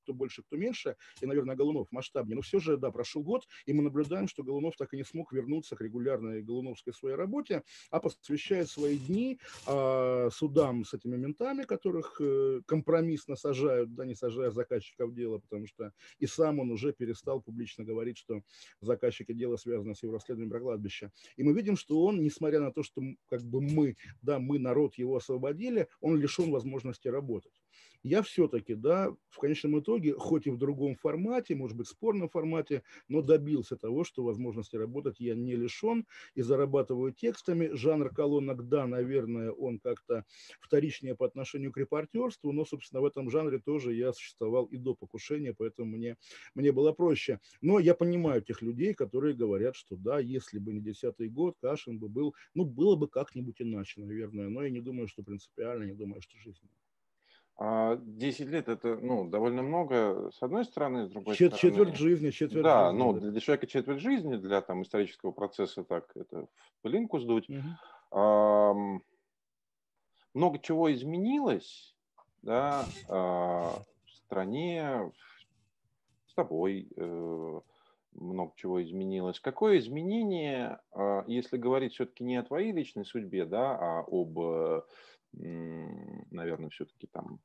кто 0.09 0.13
больше, 0.15 0.41
кто 0.41 0.57
меньше, 0.57 0.95
и, 1.21 1.27
наверное, 1.27 1.55
Голунов 1.55 1.91
масштабнее. 1.91 2.35
Но 2.35 2.41
все 2.41 2.59
же, 2.59 2.77
да, 2.77 2.89
прошел 2.89 3.21
год, 3.21 3.47
и 3.67 3.73
мы 3.73 3.83
наблюдаем, 3.83 4.27
что 4.27 4.43
Голунов 4.43 4.75
так 4.75 4.91
и 4.93 4.97
не 4.97 5.03
смог 5.03 5.31
вернуться 5.31 5.75
к 5.75 5.81
регулярной 5.81 6.41
голуновской 6.41 6.93
своей 6.93 7.15
работе, 7.15 7.61
а 7.91 7.99
посвящает 7.99 8.69
свои 8.69 8.97
дни 8.97 9.39
э, 9.67 10.29
судам 10.31 10.83
с 10.83 10.95
этими 10.95 11.15
ментами, 11.15 11.61
которых 11.61 12.19
э, 12.19 12.61
компромиссно 12.65 13.35
сажают, 13.35 13.93
да, 13.93 14.05
не 14.05 14.15
сажая 14.15 14.49
заказчиков 14.49 15.13
дела, 15.13 15.37
потому 15.37 15.67
что 15.67 15.91
и 16.17 16.25
сам 16.25 16.59
он 16.59 16.71
уже 16.71 16.91
перестал 16.91 17.39
публично 17.39 17.83
говорить, 17.83 18.17
что 18.17 18.41
заказчики 18.81 19.33
дела 19.33 19.57
связаны 19.57 19.93
с 19.93 20.01
его 20.01 20.13
расследованием 20.13 20.49
про 20.49 20.59
кладбище. 20.59 21.11
И 21.37 21.43
мы 21.43 21.53
видим, 21.53 21.77
что 21.77 22.03
он, 22.03 22.23
несмотря 22.23 22.61
на 22.61 22.71
то, 22.71 22.81
что 22.81 23.03
как 23.27 23.43
бы 23.43 23.61
мы, 23.61 23.95
да, 24.23 24.39
мы, 24.39 24.57
народ, 24.57 24.95
его 24.95 25.17
освободили, 25.17 25.87
он 26.01 26.17
лишен 26.17 26.49
возможности 26.49 27.07
работать 27.07 27.53
я 28.03 28.21
все-таки, 28.21 28.75
да, 28.75 29.15
в 29.29 29.37
конечном 29.39 29.79
итоге, 29.79 30.13
хоть 30.13 30.47
и 30.47 30.49
в 30.51 30.57
другом 30.57 30.95
формате, 30.95 31.55
может 31.55 31.77
быть, 31.77 31.87
спорном 31.87 32.29
формате, 32.29 32.83
но 33.07 33.21
добился 33.21 33.77
того, 33.77 34.03
что 34.03 34.23
возможности 34.23 34.75
работать 34.75 35.19
я 35.19 35.35
не 35.35 35.55
лишен 35.55 36.05
и 36.35 36.41
зарабатываю 36.41 37.13
текстами. 37.13 37.69
Жанр 37.73 38.09
колонок, 38.13 38.67
да, 38.67 38.87
наверное, 38.87 39.51
он 39.51 39.79
как-то 39.79 40.25
вторичнее 40.61 41.15
по 41.15 41.25
отношению 41.25 41.71
к 41.71 41.77
репортерству, 41.77 42.51
но, 42.51 42.65
собственно, 42.65 43.01
в 43.01 43.05
этом 43.05 43.29
жанре 43.29 43.59
тоже 43.59 43.93
я 43.93 44.13
существовал 44.13 44.65
и 44.65 44.77
до 44.77 44.95
покушения, 44.95 45.53
поэтому 45.57 45.97
мне, 45.97 46.17
мне 46.55 46.71
было 46.71 46.91
проще. 46.91 47.39
Но 47.61 47.79
я 47.79 47.93
понимаю 47.95 48.41
тех 48.41 48.61
людей, 48.61 48.93
которые 48.93 49.35
говорят, 49.35 49.75
что 49.75 49.95
да, 49.95 50.19
если 50.19 50.59
бы 50.59 50.73
не 50.73 50.81
десятый 50.81 51.29
год, 51.29 51.55
Кашин 51.61 51.99
бы 51.99 52.09
был, 52.09 52.35
ну, 52.53 52.65
было 52.65 52.95
бы 52.95 53.07
как-нибудь 53.07 53.61
иначе, 53.61 54.01
наверное, 54.01 54.49
но 54.49 54.63
я 54.63 54.69
не 54.69 54.81
думаю, 54.81 55.07
что 55.07 55.23
принципиально, 55.23 55.85
не 55.85 55.93
думаю, 55.93 56.21
что 56.21 56.37
жизненно. 56.37 56.71
10 57.59 57.61
а 57.61 58.49
лет 58.49 58.69
это 58.69 58.97
ну, 59.01 59.27
довольно 59.27 59.61
много, 59.61 60.31
с 60.31 60.41
одной 60.41 60.63
стороны, 60.63 61.07
с 61.07 61.09
другой 61.09 61.35
Чет, 61.35 61.55
стороны. 61.55 61.77
Четверть 61.77 61.97
жизни, 61.97 62.29
четверть 62.29 62.63
да, 62.63 62.91
жизни. 62.91 63.03
Ну, 63.03 63.13
для 63.19 63.39
человека 63.41 63.67
четверть 63.67 63.99
жизни, 63.99 64.37
для 64.37 64.61
там, 64.61 64.83
исторического 64.83 65.31
процесса 65.31 65.83
так 65.83 66.09
это 66.15 66.45
в 66.45 66.81
пылинку 66.81 67.19
сдуть. 67.19 67.49
Угу. 67.49 67.59
А, 68.11 68.73
много 70.33 70.59
чего 70.59 70.93
изменилось 70.93 71.97
да, 72.43 72.85
а, 73.09 73.73
в 74.05 74.11
стране, 74.11 75.11
с 76.27 76.33
тобой, 76.35 76.87
э, 76.95 77.59
много 78.13 78.53
чего 78.55 78.81
изменилось. 78.81 79.41
Какое 79.41 79.79
изменение, 79.79 80.79
а, 80.93 81.25
если 81.27 81.57
говорить 81.57 81.91
все-таки 81.93 82.23
не 82.23 82.37
о 82.37 82.43
твоей 82.43 82.71
личной 82.71 83.03
судьбе, 83.03 83.43
да, 83.43 83.77
а 83.77 84.05
об, 84.07 84.39
наверное, 85.33 86.69
все-таки 86.69 87.07
там 87.07 87.41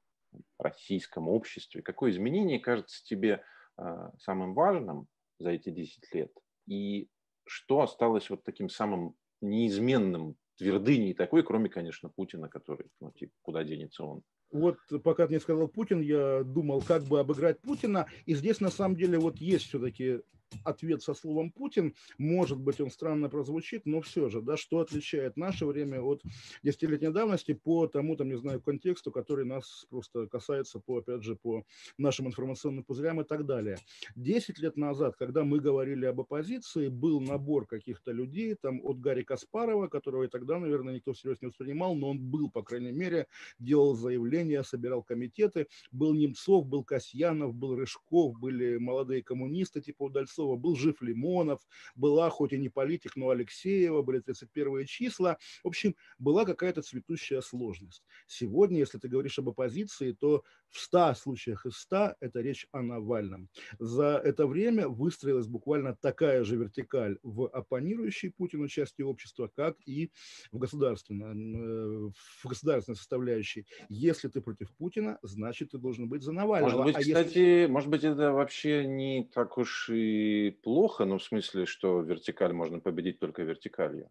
российском 0.59 1.29
обществе, 1.29 1.83
какое 1.83 2.11
изменение 2.11 2.59
кажется 2.61 3.05
тебе 3.05 3.43
а, 3.77 4.13
самым 4.19 4.55
важным 4.55 5.07
за 5.39 5.51
эти 5.51 5.71
10 5.71 6.15
лет? 6.15 6.33
И 6.67 7.09
что 7.47 7.81
осталось 7.81 8.31
вот 8.31 8.45
таким 8.45 8.69
самым 8.69 9.15
неизменным 9.41 10.37
твердыней 10.57 11.15
такой, 11.15 11.43
кроме, 11.43 11.69
конечно, 11.69 12.09
Путина, 12.09 12.49
который, 12.49 12.87
ну, 13.01 13.11
типа, 13.13 13.33
куда 13.43 13.65
денется 13.65 14.05
он? 14.05 14.23
вот 14.55 14.79
пока 15.03 15.27
ты 15.27 15.35
не 15.35 15.41
сказал 15.41 15.69
Путин, 15.69 16.01
я 16.01 16.45
думал, 16.45 16.81
как 16.81 17.03
бы 17.03 17.19
обыграть 17.19 17.61
Путина. 17.61 18.07
И 18.25 18.35
здесь 18.35 18.61
на 18.61 18.71
самом 18.71 18.97
деле 18.97 19.19
вот 19.19 19.39
есть 19.39 19.67
все-таки 19.67 20.21
ответ 20.65 21.03
со 21.03 21.15
словом 21.15 21.51
Путин. 21.51 21.95
Может 22.19 22.59
быть, 22.59 22.81
он 22.81 22.91
странно 22.91 23.29
прозвучит, 23.29 23.87
но 23.87 24.01
все 24.01 24.29
же, 24.29 24.41
да, 24.41 24.57
что 24.57 24.81
отличает 24.81 25.37
наше 25.37 25.67
время 25.67 26.01
от 26.01 26.23
десятилетней 26.63 27.11
давности 27.11 27.55
по 27.55 27.87
тому, 27.87 28.17
там, 28.17 28.29
не 28.29 28.37
знаю, 28.37 28.61
контексту, 28.61 29.11
который 29.11 29.45
нас 29.45 29.87
просто 29.91 30.27
касается 30.27 30.81
по, 30.81 30.99
опять 30.99 31.23
же, 31.23 31.37
по 31.37 31.65
нашим 31.99 32.27
информационным 32.27 32.85
пузырям 32.85 33.21
и 33.21 33.25
так 33.25 33.47
далее. 33.47 33.79
Десять 34.15 34.59
лет 34.59 34.77
назад, 34.77 35.17
когда 35.17 35.45
мы 35.45 35.61
говорили 35.61 36.07
об 36.07 36.21
оппозиции, 36.21 36.89
был 36.89 37.21
набор 37.21 37.67
каких-то 37.67 38.13
людей, 38.13 38.55
там, 38.55 38.81
от 38.85 39.01
Гарри 39.01 39.23
Каспарова, 39.23 39.89
которого 39.89 40.25
и 40.25 40.29
тогда, 40.29 40.59
наверное, 40.59 40.95
никто 40.95 41.13
всерьез 41.13 41.41
не 41.43 41.49
воспринимал, 41.49 41.95
но 41.95 42.11
он 42.11 42.19
был, 42.19 42.51
по 42.51 42.63
крайней 42.63 42.93
мере, 42.93 43.27
делал 43.59 43.95
заявления, 43.95 44.63
собирал 44.63 45.03
комитеты, 45.03 45.67
был 45.93 46.15
Немцов, 46.15 46.67
был 46.67 46.85
Касьянов, 46.85 47.55
был 47.55 47.77
Рыжков, 47.77 48.39
были 48.39 48.77
молодые 48.77 49.23
коммунисты 49.23 49.81
типа 49.81 50.05
Удальцова, 50.05 50.44
Кузнецова, 50.45 50.57
был 50.57 50.77
жив 50.77 51.03
Лимонов, 51.03 51.61
была, 51.95 52.31
хоть 52.31 52.53
и 52.53 52.59
не 52.59 52.69
политик, 52.69 53.17
но 53.17 53.31
Алексеева, 53.31 54.03
были 54.03 54.21
31 54.21 54.87
числа. 54.87 55.39
В 55.63 55.69
общем, 55.69 55.95
была 56.19 56.45
какая-то 56.45 56.83
цветущая 56.83 57.41
сложность. 57.41 58.05
Сегодня, 58.27 58.79
если 58.79 58.99
ты 58.99 59.09
говоришь 59.09 59.39
об 59.39 59.49
оппозиции, 59.49 60.13
то 60.13 60.45
в 60.71 60.79
100 60.79 61.15
случаях 61.15 61.67
из 61.67 61.77
100 61.77 62.17
это 62.21 62.41
речь 62.41 62.67
о 62.73 62.83
Навальном. 62.83 63.49
За 63.79 64.21
это 64.25 64.47
время 64.47 64.89
выстроилась 64.89 65.47
буквально 65.47 65.97
такая 66.01 66.45
же 66.45 66.57
вертикаль 66.57 67.19
в 67.23 67.47
оппонирующей 67.47 68.31
Путину 68.31 68.69
части 68.69 69.03
общества, 69.03 69.51
как 69.55 69.77
и 69.87 70.11
в, 70.51 70.59
государственной, 70.59 71.35
э, 71.35 72.11
в 72.43 72.49
государственной 72.49 72.97
составляющей. 72.97 73.67
Если 73.89 74.29
ты 74.29 74.41
против 74.41 74.73
Путина, 74.75 75.19
значит, 75.23 75.71
ты 75.71 75.79
должен 75.79 76.09
быть 76.09 76.23
за 76.23 76.33
Навального. 76.33 76.83
Может 76.83 76.87
быть, 76.87 76.97
а 76.97 77.01
кстати, 77.01 77.39
если... 77.39 77.73
может 77.73 77.91
быть, 77.91 78.05
это 78.05 78.33
вообще 78.33 78.85
не 78.85 79.31
так 79.33 79.59
уж 79.59 79.91
и 79.91 80.24
плохо, 80.63 81.05
но 81.05 81.19
в 81.19 81.23
смысле, 81.25 81.67
что 81.67 82.01
вертикаль 82.01 82.53
можно 82.53 82.81
победить 82.81 83.19
только 83.21 83.43
вертикалью. 83.43 84.11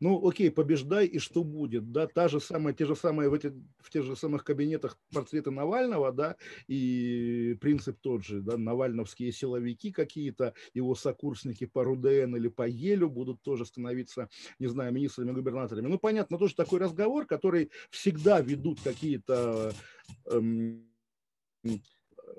Ну, 0.00 0.26
окей, 0.26 0.50
побеждай, 0.50 1.06
и 1.06 1.18
что 1.18 1.44
будет, 1.44 1.92
да, 1.92 2.06
та 2.06 2.28
же 2.28 2.40
самая, 2.40 2.74
те 2.74 2.86
же 2.86 2.96
самые 2.96 3.28
в, 3.28 3.34
эти, 3.34 3.52
в 3.78 3.90
тех 3.90 4.04
же 4.04 4.16
самых 4.16 4.44
кабинетах 4.44 4.98
портреты 5.12 5.50
Навального, 5.50 6.12
да, 6.12 6.36
и 6.68 7.56
принцип 7.60 7.98
тот 8.00 8.24
же, 8.24 8.40
да, 8.40 8.56
навальновские 8.56 9.32
силовики 9.32 9.92
какие-то, 9.92 10.54
его 10.74 10.94
сокурсники 10.94 11.66
по 11.66 11.84
РУДН 11.84 12.36
или 12.36 12.48
по 12.48 12.66
Елю 12.66 13.10
будут 13.10 13.42
тоже 13.42 13.66
становиться, 13.66 14.28
не 14.58 14.68
знаю, 14.68 14.92
министрами, 14.92 15.32
губернаторами. 15.32 15.88
Ну, 15.88 15.98
понятно, 15.98 16.38
тоже 16.38 16.54
такой 16.54 16.80
разговор, 16.80 17.26
который 17.26 17.70
всегда 17.90 18.40
ведут 18.40 18.80
какие-то 18.82 19.72
эм, 20.26 20.86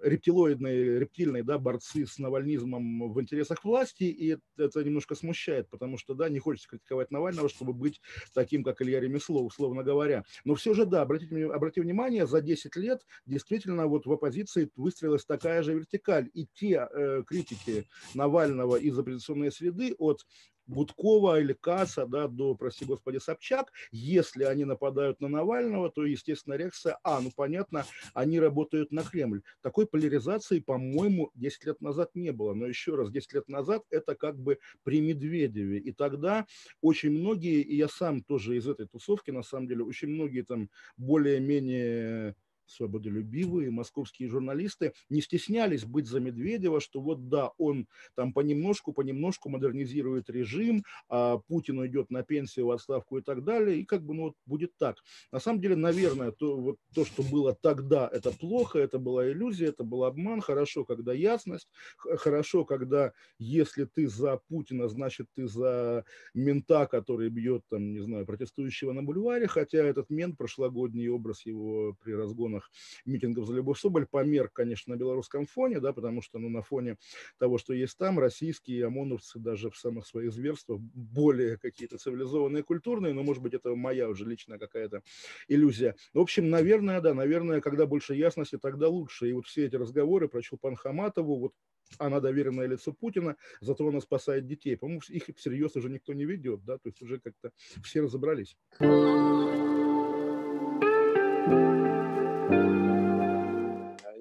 рептилоидные, 0.01 0.99
рептильные 0.99 1.43
да, 1.43 1.58
борцы 1.58 2.06
с 2.06 2.17
навальнизмом 2.17 3.12
в 3.12 3.21
интересах 3.21 3.63
власти, 3.63 4.04
и 4.04 4.38
это 4.58 4.84
немножко 4.84 5.15
смущает, 5.15 5.69
потому 5.69 5.97
что, 5.97 6.13
да, 6.13 6.30
не 6.30 6.39
хочется 6.39 6.69
критиковать 6.69 7.12
Навального, 7.12 7.49
чтобы 7.49 7.73
быть 7.73 8.01
таким, 8.34 8.63
как 8.63 8.82
Илья 8.82 8.99
Ремесло, 8.99 9.43
условно 9.43 9.84
говоря. 9.84 10.23
Но 10.45 10.56
все 10.56 10.73
же, 10.73 10.86
да, 10.86 11.01
обратите, 11.01 11.45
обратите 11.47 11.82
внимание, 11.82 12.27
за 12.27 12.41
10 12.41 12.75
лет 12.75 13.01
действительно 13.25 13.88
вот 13.88 14.06
в 14.06 14.12
оппозиции 14.12 14.69
выстроилась 14.75 15.25
такая 15.25 15.63
же 15.63 15.73
вертикаль, 15.73 16.30
и 16.34 16.47
те 16.54 16.88
э, 16.91 17.23
критики 17.25 17.88
Навального 18.13 18.75
из 18.75 18.97
оппозиционной 18.97 19.51
среды 19.51 19.95
от 19.97 20.25
Будкова 20.67 21.39
или 21.39 21.54
Касса, 21.54 22.06
да, 22.06 22.28
до, 22.28 22.56
прости 22.56 22.86
господи, 22.86 23.17
Собчак, 23.17 23.71
если 23.91 24.43
они 24.43 24.65
нападают 24.65 25.19
на 25.19 25.28
Навального, 25.28 25.91
то, 25.91 26.06
естественно, 26.06 26.56
реакция, 26.56 26.97
а, 27.04 27.19
ну, 27.19 27.32
понятно, 27.36 27.86
они 28.13 28.39
работают 28.39 28.91
на 28.91 29.04
Кремль. 29.04 29.41
Такой 29.62 29.88
поляризации, 29.88 30.60
по-моему, 30.60 31.32
10 31.36 31.65
лет 31.65 31.82
назад 31.82 32.12
не 32.15 32.32
было. 32.32 32.54
Но 32.54 32.67
еще 32.67 32.95
раз, 32.95 33.12
10 33.12 33.34
лет 33.34 33.47
назад 33.47 33.84
это 33.89 34.15
как 34.15 34.38
бы 34.38 34.60
при 34.84 35.02
Медведеве. 35.02 35.80
И 35.80 35.91
тогда 35.91 36.45
очень 36.82 37.12
многие, 37.12 37.62
и 37.62 37.76
я 37.76 37.88
сам 37.88 38.21
тоже 38.24 38.58
из 38.58 38.67
этой 38.67 38.88
тусовки, 38.88 39.32
на 39.32 39.43
самом 39.43 39.67
деле, 39.67 39.84
очень 39.84 40.10
многие 40.10 40.43
там 40.43 40.69
более-менее 40.97 42.36
свободолюбивые 42.71 43.71
московские 43.71 44.29
журналисты 44.29 44.93
не 45.10 45.21
стеснялись 45.21 45.86
быть 45.86 46.07
за 46.07 46.19
Медведева, 46.19 46.79
что 46.79 47.01
вот 47.01 47.29
да, 47.29 47.51
он 47.57 47.88
там 48.15 48.34
понемножку, 48.34 48.93
понемножку 48.93 49.49
модернизирует 49.49 50.29
режим, 50.29 50.84
а 51.10 51.38
Путин 51.38 51.79
уйдет 51.79 52.10
на 52.10 52.23
пенсию, 52.23 52.67
в 52.67 52.71
отставку 52.71 53.17
и 53.17 53.21
так 53.21 53.43
далее, 53.43 53.79
и 53.79 53.86
как 53.86 54.03
бы 54.03 54.13
ну 54.13 54.23
вот 54.23 54.36
будет 54.45 54.71
так. 54.77 54.97
На 55.31 55.39
самом 55.39 55.62
деле, 55.62 55.75
наверное, 55.75 56.31
то, 56.31 56.57
вот, 56.57 56.77
то, 56.93 57.05
что 57.05 57.23
было 57.23 57.53
тогда, 57.53 58.10
это 58.12 58.31
плохо, 58.31 58.79
это 58.79 58.99
была 58.99 59.29
иллюзия, 59.29 59.67
это 59.67 59.84
был 59.84 60.03
обман, 60.03 60.41
хорошо, 60.41 60.86
когда 60.86 61.13
ясность, 61.13 61.69
хорошо, 61.97 62.65
когда 62.65 63.13
если 63.39 63.86
ты 63.86 64.07
за 64.07 64.39
Путина, 64.47 64.88
значит 64.88 65.27
ты 65.36 65.47
за 65.47 66.05
мента, 66.34 66.86
который 66.86 67.29
бьет 67.29 67.63
там, 67.69 67.93
не 67.93 67.99
знаю, 67.99 68.25
протестующего 68.25 68.91
на 68.91 69.03
бульваре, 69.03 69.47
хотя 69.47 69.79
этот 69.79 70.10
мент, 70.10 70.38
прошлогодний 70.38 71.07
образ 71.10 71.45
его 71.45 71.95
при 72.01 72.13
разгонах 72.13 72.61
митингах, 72.62 72.69
митингов 73.06 73.47
за 73.47 73.54
Любовь 73.54 73.80
Соболь 73.80 74.06
померк, 74.06 74.54
конечно, 74.54 74.93
на 74.93 75.00
белорусском 75.00 75.45
фоне, 75.45 75.80
да, 75.80 75.93
потому 75.93 76.21
что 76.21 76.39
ну, 76.39 76.50
на 76.50 76.62
фоне 76.62 76.97
того, 77.38 77.58
что 77.58 77.74
есть 77.74 77.97
там, 77.97 78.19
российские 78.19 78.86
ОМОНовцы 78.88 79.39
даже 79.39 79.69
в 79.69 79.78
самых 79.78 80.06
своих 80.06 80.32
зверствах 80.32 80.80
более 80.80 81.58
какие-то 81.58 81.97
цивилизованные, 81.97 82.63
культурные, 82.63 83.13
но, 83.13 83.24
может 83.24 83.41
быть, 83.41 83.54
это 83.54 83.76
моя 83.76 84.10
уже 84.10 84.26
личная 84.26 84.58
какая-то 84.58 85.02
иллюзия. 85.47 85.95
В 86.13 86.19
общем, 86.19 86.50
наверное, 86.50 87.02
да, 87.02 87.13
наверное, 87.13 87.62
когда 87.62 87.86
больше 87.86 88.15
ясности, 88.15 88.58
тогда 88.58 88.88
лучше. 88.88 89.30
И 89.30 89.34
вот 89.34 89.45
все 89.45 89.65
эти 89.65 89.76
разговоры 89.76 90.28
про 90.28 90.41
Чулпан 90.41 90.76
Хаматову, 90.76 91.39
вот 91.39 91.54
она 91.97 92.19
доверенное 92.19 92.67
лицо 92.67 92.93
Путина, 92.93 93.36
зато 93.60 93.88
она 93.88 94.00
спасает 94.00 94.47
детей. 94.47 94.78
По-моему, 94.78 95.02
их 95.10 95.30
всерьез 95.36 95.76
уже 95.76 95.89
никто 95.89 96.13
не 96.13 96.26
ведет, 96.26 96.63
да, 96.63 96.78
то 96.78 96.88
есть 96.88 97.02
уже 97.02 97.19
как-то 97.19 97.52
все 97.84 98.02
разобрались. 98.02 98.56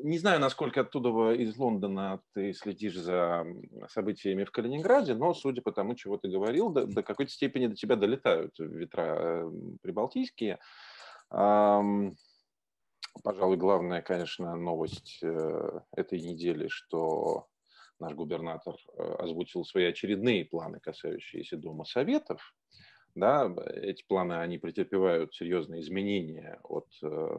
Не 0.03 0.19
знаю, 0.19 0.41
насколько 0.41 0.81
оттуда 0.81 1.33
из 1.33 1.57
Лондона 1.57 2.23
ты 2.35 2.53
следишь 2.53 2.97
за 2.97 3.47
событиями 3.89 4.45
в 4.45 4.51
Калининграде, 4.51 5.15
но 5.15 5.35
судя 5.35 5.63
по 5.63 5.73
тому, 5.73 5.95
чего 5.95 6.17
ты 6.17 6.29
говорил, 6.29 6.71
до, 6.71 6.87
до 6.87 7.03
какой-то 7.03 7.33
степени 7.33 7.67
до 7.67 7.77
тебя 7.77 7.97
долетают 7.97 8.59
ветра 8.59 9.17
э, 9.19 9.51
прибалтийские. 9.83 10.59
Пожалуй, 13.23 13.57
главная, 13.57 14.03
конечно, 14.03 14.55
новость 14.57 15.19
э, 15.23 15.81
этой 15.97 16.21
недели, 16.21 16.69
что 16.69 17.49
наш 17.99 18.15
губернатор 18.15 18.77
э, 18.97 19.03
озвучил 19.19 19.65
свои 19.65 19.85
очередные 19.85 20.45
планы, 20.45 20.81
касающиеся 20.81 21.57
Дома 21.57 21.85
Советов 21.85 22.55
да, 23.15 23.53
эти 23.75 24.05
планы, 24.07 24.35
они 24.35 24.59
претерпевают 24.59 25.35
серьезные 25.35 25.81
изменения 25.81 26.61
от 26.63 26.87
э, 27.03 27.39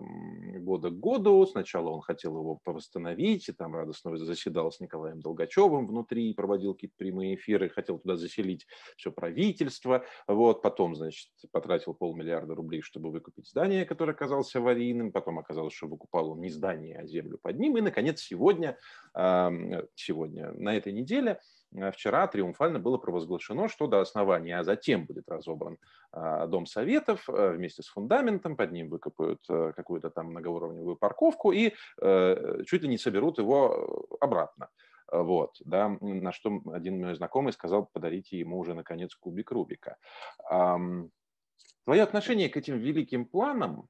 года 0.60 0.90
к 0.90 1.00
году. 1.00 1.46
Сначала 1.46 1.90
он 1.90 2.02
хотел 2.02 2.38
его 2.38 2.60
восстановить, 2.66 3.48
и 3.48 3.54
там 3.54 3.76
радостно 3.76 4.16
заседал 4.18 4.72
с 4.72 4.80
Николаем 4.80 5.22
Долгачевым 5.22 5.88
внутри, 5.88 6.34
проводил 6.34 6.74
какие-то 6.74 6.96
прямые 6.98 7.36
эфиры, 7.36 7.70
хотел 7.70 8.00
туда 8.00 8.18
заселить 8.18 8.68
все 8.98 9.12
правительство. 9.12 10.04
Вот, 10.28 10.62
потом, 10.62 10.96
значит, 10.96 11.30
потратил 11.52 11.94
полмиллиарда 11.94 12.54
рублей, 12.54 12.82
чтобы 12.82 13.10
выкупить 13.10 13.48
здание, 13.48 13.86
которое 13.86 14.12
оказалось 14.12 14.54
аварийным. 14.56 15.12
Потом 15.12 15.40
оказалось, 15.40 15.74
что 15.74 15.88
выкупал 15.88 16.32
он 16.32 16.42
не 16.42 16.50
здание, 16.50 16.98
а 17.00 17.06
землю 17.06 17.38
под 17.42 17.58
ним. 17.60 17.78
И, 17.78 17.82
наконец, 17.82 18.20
сегодня, 18.22 18.78
э, 19.16 19.50
сегодня 19.96 20.52
на 20.54 20.76
этой 20.76 20.92
неделе 20.92 21.40
вчера 21.92 22.28
триумфально 22.28 22.80
было 22.80 22.98
провозглашено, 22.98 23.68
что 23.68 23.88
до 23.88 24.02
основания, 24.02 24.60
а 24.60 24.64
затем 24.64 25.06
будет 25.06 25.30
разобран 25.30 25.78
а, 26.12 26.48
Дом 26.48 26.66
Советов 26.66 27.30
э, 27.30 27.52
вместе 27.52 27.82
с 27.82 27.88
фундаментом, 27.88 28.56
под 28.56 28.72
ним 28.72 28.90
выкопают 28.90 29.42
э, 29.50 29.74
какую-то 29.76 30.10
там 30.10 30.28
многоуровневую 30.28 30.96
парковку 30.96 31.52
и 31.52 31.74
чуть 32.00 32.82
ли 32.82 32.88
не 32.88 32.98
соберут 32.98 33.38
его 33.38 34.08
обратно. 34.20 34.70
Вот, 35.12 35.58
да, 35.66 35.98
на 36.00 36.32
что 36.32 36.62
один 36.72 37.02
мой 37.02 37.16
знакомый 37.16 37.52
сказал, 37.52 37.90
подарите 37.92 38.40
ему 38.40 38.58
уже, 38.58 38.74
наконец, 38.74 39.14
кубик 39.16 39.52
Рубика. 39.52 39.98
Твое 40.50 42.04
отношение 42.04 42.48
к 42.50 42.56
этим 42.56 42.78
великим 42.78 43.26
планам, 43.26 43.90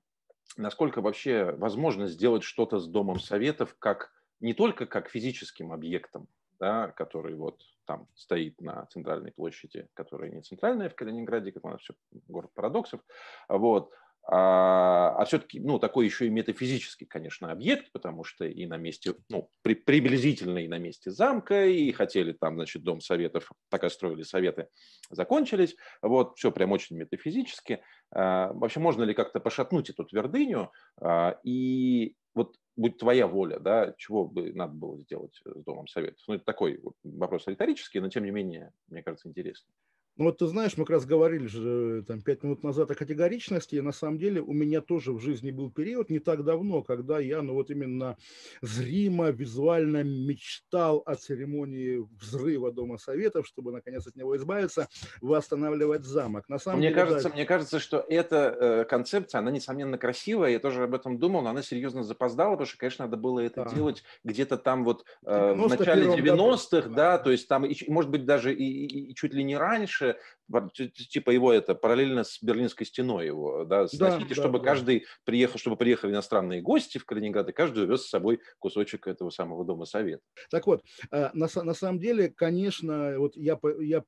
насколько 0.57 1.01
вообще 1.01 1.51
возможно 1.51 2.07
сделать 2.07 2.43
что-то 2.43 2.79
с 2.79 2.87
Домом 2.87 3.19
Советов 3.19 3.75
как 3.77 4.11
не 4.39 4.53
только 4.53 4.85
как 4.85 5.09
физическим 5.09 5.71
объектом, 5.71 6.27
да, 6.62 6.91
который 6.91 7.34
вот 7.34 7.59
там 7.86 8.07
стоит 8.14 8.62
на 8.62 8.86
центральной 8.86 9.32
площади, 9.32 9.88
которая 9.95 10.30
не 10.30 10.43
центральная 10.43 10.89
в 10.89 10.95
Калининграде, 10.95 11.51
как 11.51 11.66
у 11.66 11.70
нас 11.70 11.82
все 11.82 11.95
город 12.28 12.51
парадоксов, 12.53 13.01
вот, 13.49 13.91
а, 14.24 15.16
а 15.18 15.26
все-таки, 15.26 15.59
ну, 15.59 15.80
такой 15.80 16.05
еще 16.05 16.28
и 16.28 16.30
метафизический, 16.30 17.07
конечно, 17.07 17.51
объект, 17.51 17.91
потому 17.91 18.24
что 18.24 18.45
и 18.45 18.68
на 18.68 18.78
месте, 18.78 19.16
ну, 19.30 19.49
при, 19.64 19.74
приблизительно 19.74 20.59
и 20.59 20.68
на 20.68 20.78
месте 20.78 21.09
замка, 21.09 21.66
и 21.66 21.91
хотели 21.91 22.34
там, 22.34 22.55
значит, 22.55 22.84
дом 22.84 23.01
советов, 23.01 23.51
пока 23.72 23.89
строили 23.89 24.22
советы, 24.22 24.68
закончились, 25.09 25.76
вот, 26.03 26.38
все 26.38 26.51
прям 26.51 26.72
очень 26.72 26.97
метафизически. 26.97 27.82
А, 28.12 28.51
вообще, 28.53 28.80
можно 28.80 29.03
ли 29.03 29.14
как-то 29.14 29.39
пошатнуть 29.39 29.89
эту 29.89 30.03
твердыню, 30.05 30.72
а, 30.99 31.39
и 31.43 32.16
вот 32.34 32.55
будь 32.76 32.97
твоя 32.97 33.28
воля, 33.28 33.59
да, 33.59 33.93
чего 33.97 34.26
бы 34.26 34.53
надо 34.53 34.74
было 34.74 34.99
сделать 34.99 35.41
с 35.45 35.64
Домом 35.64 35.88
Советов? 35.88 36.24
Ну, 36.28 36.36
это 36.36 36.45
такой 36.45 36.82
вопрос 37.03 37.47
риторический, 37.47 37.99
но 37.99 38.09
тем 38.09 38.26
не 38.26 38.32
менее, 38.32 38.74
мне 38.88 39.03
кажется, 39.03 39.30
интересный. 39.30 39.74
Ну 40.22 40.28
вот 40.28 40.38
ты 40.38 40.45
знаешь, 40.45 40.78
мы 40.78 40.86
как 40.86 40.97
раз 40.97 41.05
говорили 41.07 41.47
же 41.47 42.01
э, 42.01 42.03
там 42.07 42.22
пять 42.22 42.43
минут 42.43 42.61
назад 42.61 42.91
о 42.91 42.93
категоричности, 42.93 43.74
и 43.74 43.82
на 43.82 43.91
самом 43.91 44.19
деле 44.19 44.39
у 44.39 44.53
меня 44.53 44.80
тоже 44.80 45.13
в 45.13 45.19
жизни 45.19 45.49
был 45.49 45.72
период 45.72 46.11
не 46.11 46.19
так 46.19 46.43
давно, 46.43 46.84
когда 46.84 47.17
я, 47.17 47.41
ну 47.41 47.55
вот 47.55 47.72
именно 47.72 48.17
зримо, 48.61 49.32
визуально 49.32 50.03
мечтал 50.03 51.01
о 51.07 51.15
церемонии 51.15 52.07
взрыва 52.22 52.72
Дома 52.72 52.99
Советов, 52.99 53.47
чтобы 53.47 53.72
наконец 53.72 54.05
от 54.05 54.15
него 54.15 54.38
избавиться, 54.38 54.88
восстанавливать 55.22 56.05
замок. 56.05 56.47
На 56.49 56.59
самом 56.59 56.82
мне 56.82 56.89
деле, 56.89 57.01
кажется, 57.01 57.30
да... 57.30 57.34
мне 57.34 57.45
кажется, 57.45 57.80
что 57.80 58.05
эта 58.07 58.36
э, 58.61 58.86
концепция, 58.86 59.39
она 59.39 59.49
несомненно 59.49 59.97
красивая, 59.97 60.51
я 60.51 60.59
тоже 60.59 60.84
об 60.84 60.93
этом 60.93 61.17
думал, 61.17 61.41
но 61.41 61.49
она 61.49 61.63
серьезно 61.63 62.03
запоздала, 62.03 62.51
потому 62.51 62.67
что, 62.67 62.78
конечно, 62.78 63.05
надо 63.05 63.17
было 63.17 63.39
это 63.39 63.63
да. 63.63 63.72
делать 63.72 64.03
где-то 64.24 64.57
там 64.57 64.84
вот 64.84 65.03
э, 65.26 65.53
в 65.53 65.67
начале 65.67 66.05
90-х, 66.05 66.89
да, 66.89 67.17
да, 67.17 67.17
то 67.17 67.32
есть 67.32 67.47
там, 67.47 67.65
может 67.88 68.11
быть, 68.11 68.26
даже 68.26 68.53
и, 68.53 68.63
и, 68.63 69.09
и 69.09 69.15
чуть 69.15 69.34
ли 69.34 69.43
не 69.43 69.57
раньше, 69.57 70.11
раньше, 70.51 70.89
типа 70.89 71.32
его 71.32 71.51
это 71.53 71.76
параллельно 71.76 72.24
с 72.24 72.41
Берлинской 72.41 72.86
стеной 72.86 73.26
его, 73.26 73.66
да, 73.66 73.88
сносите, 73.88 74.30
да, 74.30 74.36
чтобы 74.36 74.59
да, 74.59 74.66
каждый 74.66 75.05
приехал, 75.24 75.59
чтобы 75.59 75.78
приехали 75.78 76.12
иностранные 76.12 76.62
гости 76.62 76.97
в 76.97 77.05
Калининград, 77.05 77.49
и 77.49 77.53
каждый 77.53 77.84
увез 77.84 78.03
с 78.03 78.09
собой 78.09 78.39
кусочек 78.59 79.07
этого 79.07 79.30
самого 79.30 79.66
Дома 79.66 79.86
Совета. 79.86 80.22
Так 80.49 80.68
вот, 80.68 80.84
э, 81.12 81.30
на, 81.34 81.47
на 81.55 81.74
самом 81.74 81.99
деле, 81.99 82.30
конечно, 82.30 83.18
вот 83.18 83.36
я, 83.36 83.59
я 83.80 84.03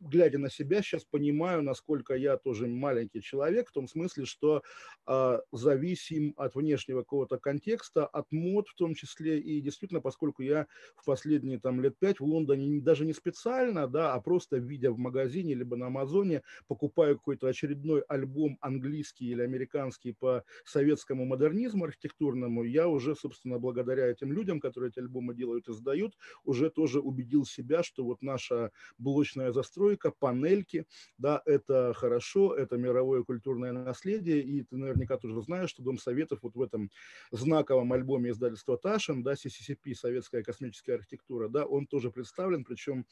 глядя 0.00 0.38
на 0.38 0.50
себя, 0.50 0.82
сейчас 0.82 1.04
понимаю, 1.04 1.62
насколько 1.62 2.14
я 2.14 2.36
тоже 2.36 2.66
маленький 2.66 3.20
человек, 3.20 3.68
в 3.68 3.72
том 3.72 3.88
смысле, 3.88 4.24
что 4.24 4.62
э, 5.06 5.38
зависим 5.52 6.34
от 6.36 6.54
внешнего 6.54 7.00
какого-то 7.02 7.38
контекста, 7.38 8.06
от 8.06 8.30
мод 8.30 8.68
в 8.68 8.74
том 8.74 8.94
числе, 8.94 9.40
и 9.40 9.60
действительно, 9.60 10.00
поскольку 10.00 10.42
я 10.42 10.66
в 10.96 11.04
последние 11.04 11.58
там 11.58 11.80
лет 11.80 11.98
пять 11.98 12.20
в 12.20 12.24
Лондоне 12.24 12.80
даже 12.80 13.04
не 13.04 13.12
специально, 13.12 13.88
да, 13.88 14.14
а 14.14 14.20
просто 14.20 14.58
видя 14.58 14.92
в 14.92 14.98
магазине 14.98 15.54
либо 15.54 15.76
на 15.76 15.86
Амазоне, 15.86 16.42
покупаю 16.66 17.16
какой-то 17.16 17.48
очередной 17.48 18.02
альбом 18.02 18.58
английский 18.60 19.30
или 19.30 19.42
американский 19.42 20.12
по 20.12 20.44
советскому 20.64 21.24
модернизму 21.24 21.84
архитектурному, 21.84 22.62
я 22.64 22.88
уже, 22.88 23.14
собственно, 23.14 23.58
благодаря 23.58 24.06
этим 24.06 24.32
людям, 24.32 24.60
которые 24.60 24.90
эти 24.90 25.00
альбомы 25.00 25.34
делают 25.34 25.68
и 25.68 25.72
сдают, 25.72 26.16
уже 26.44 26.70
тоже 26.70 27.00
убедил 27.00 27.44
себя, 27.44 27.82
что 27.82 28.04
вот 28.04 28.22
наша 28.22 28.70
блочная 28.98 29.52
застройка 29.52 29.87
постройка, 29.88 30.10
панельки, 30.10 30.86
да, 31.18 31.42
это 31.46 31.92
хорошо, 31.94 32.54
это 32.54 32.76
мировое 32.76 33.22
культурное 33.24 33.72
наследие, 33.72 34.42
и 34.42 34.62
ты 34.62 34.76
наверняка 34.76 35.16
тоже 35.16 35.40
знаешь, 35.42 35.70
что 35.70 35.82
Дом 35.82 35.98
Советов 35.98 36.40
вот 36.42 36.54
в 36.54 36.62
этом 36.62 36.90
знаковом 37.30 37.92
альбоме 37.92 38.30
издательства 38.30 38.76
Ташин, 38.76 39.22
да, 39.22 39.32
CCCP, 39.32 39.94
Советская 39.94 40.42
космическая 40.42 40.94
архитектура, 40.94 41.48
да, 41.48 41.64
он 41.64 41.86
тоже 41.86 42.10
представлен, 42.10 42.64
причем 42.64 43.06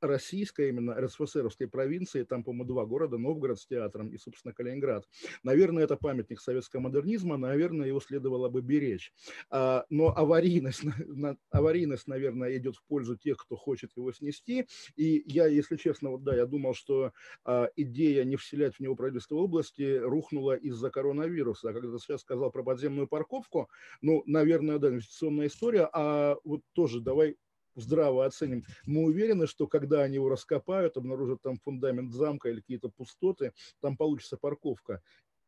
российской, 0.00 0.68
именно 0.68 0.94
РСФСРовской 0.94 1.68
провинции, 1.68 2.24
там, 2.24 2.44
по-моему, 2.44 2.64
два 2.64 2.86
города, 2.86 3.18
Новгород 3.18 3.58
с 3.58 3.66
театром 3.66 4.08
и, 4.08 4.18
собственно, 4.18 4.54
Калининград. 4.54 5.06
Наверное, 5.42 5.84
это 5.84 5.96
памятник 5.96 6.40
советского 6.40 6.80
модернизма, 6.80 7.36
наверное, 7.36 7.86
его 7.86 8.00
следовало 8.00 8.48
бы 8.48 8.62
беречь. 8.62 9.12
А, 9.50 9.84
но 9.90 10.16
аварийность, 10.16 10.82
аварийность, 11.50 12.06
наверное, 12.06 12.56
идет 12.56 12.76
в 12.76 12.84
пользу 12.86 13.16
тех, 13.16 13.36
кто 13.36 13.56
хочет 13.56 13.90
его 13.96 14.12
снести. 14.12 14.66
И 14.96 15.22
я, 15.26 15.46
если 15.46 15.76
честно, 15.76 16.10
вот 16.10 16.22
да, 16.22 16.34
я 16.34 16.46
думал, 16.46 16.74
что 16.74 17.12
а, 17.44 17.68
идея 17.76 18.24
не 18.24 18.36
вселять 18.36 18.76
в 18.76 18.80
него 18.80 18.96
правительство 18.96 19.36
области 19.36 19.98
рухнула 19.98 20.56
из-за 20.56 20.90
коронавируса. 20.90 21.70
А 21.70 21.72
когда 21.72 21.98
сейчас 21.98 22.22
сказал 22.22 22.50
про 22.50 22.62
подземную 22.62 23.06
парковку, 23.06 23.68
ну, 24.00 24.22
наверное, 24.26 24.78
да, 24.78 24.88
инвестиционная 24.88 25.46
история, 25.48 25.88
а 25.92 26.36
вот 26.44 26.62
тоже 26.72 27.00
давай 27.00 27.36
здраво 27.80 28.24
оценим, 28.26 28.64
мы 28.86 29.04
уверены, 29.04 29.46
что 29.46 29.66
когда 29.66 30.02
они 30.02 30.16
его 30.16 30.28
раскопают, 30.28 30.96
обнаружат 30.96 31.42
там 31.42 31.58
фундамент 31.58 32.12
замка 32.12 32.48
или 32.48 32.60
какие-то 32.60 32.88
пустоты, 32.88 33.52
там 33.80 33.96
получится 33.96 34.36
парковка. 34.36 35.02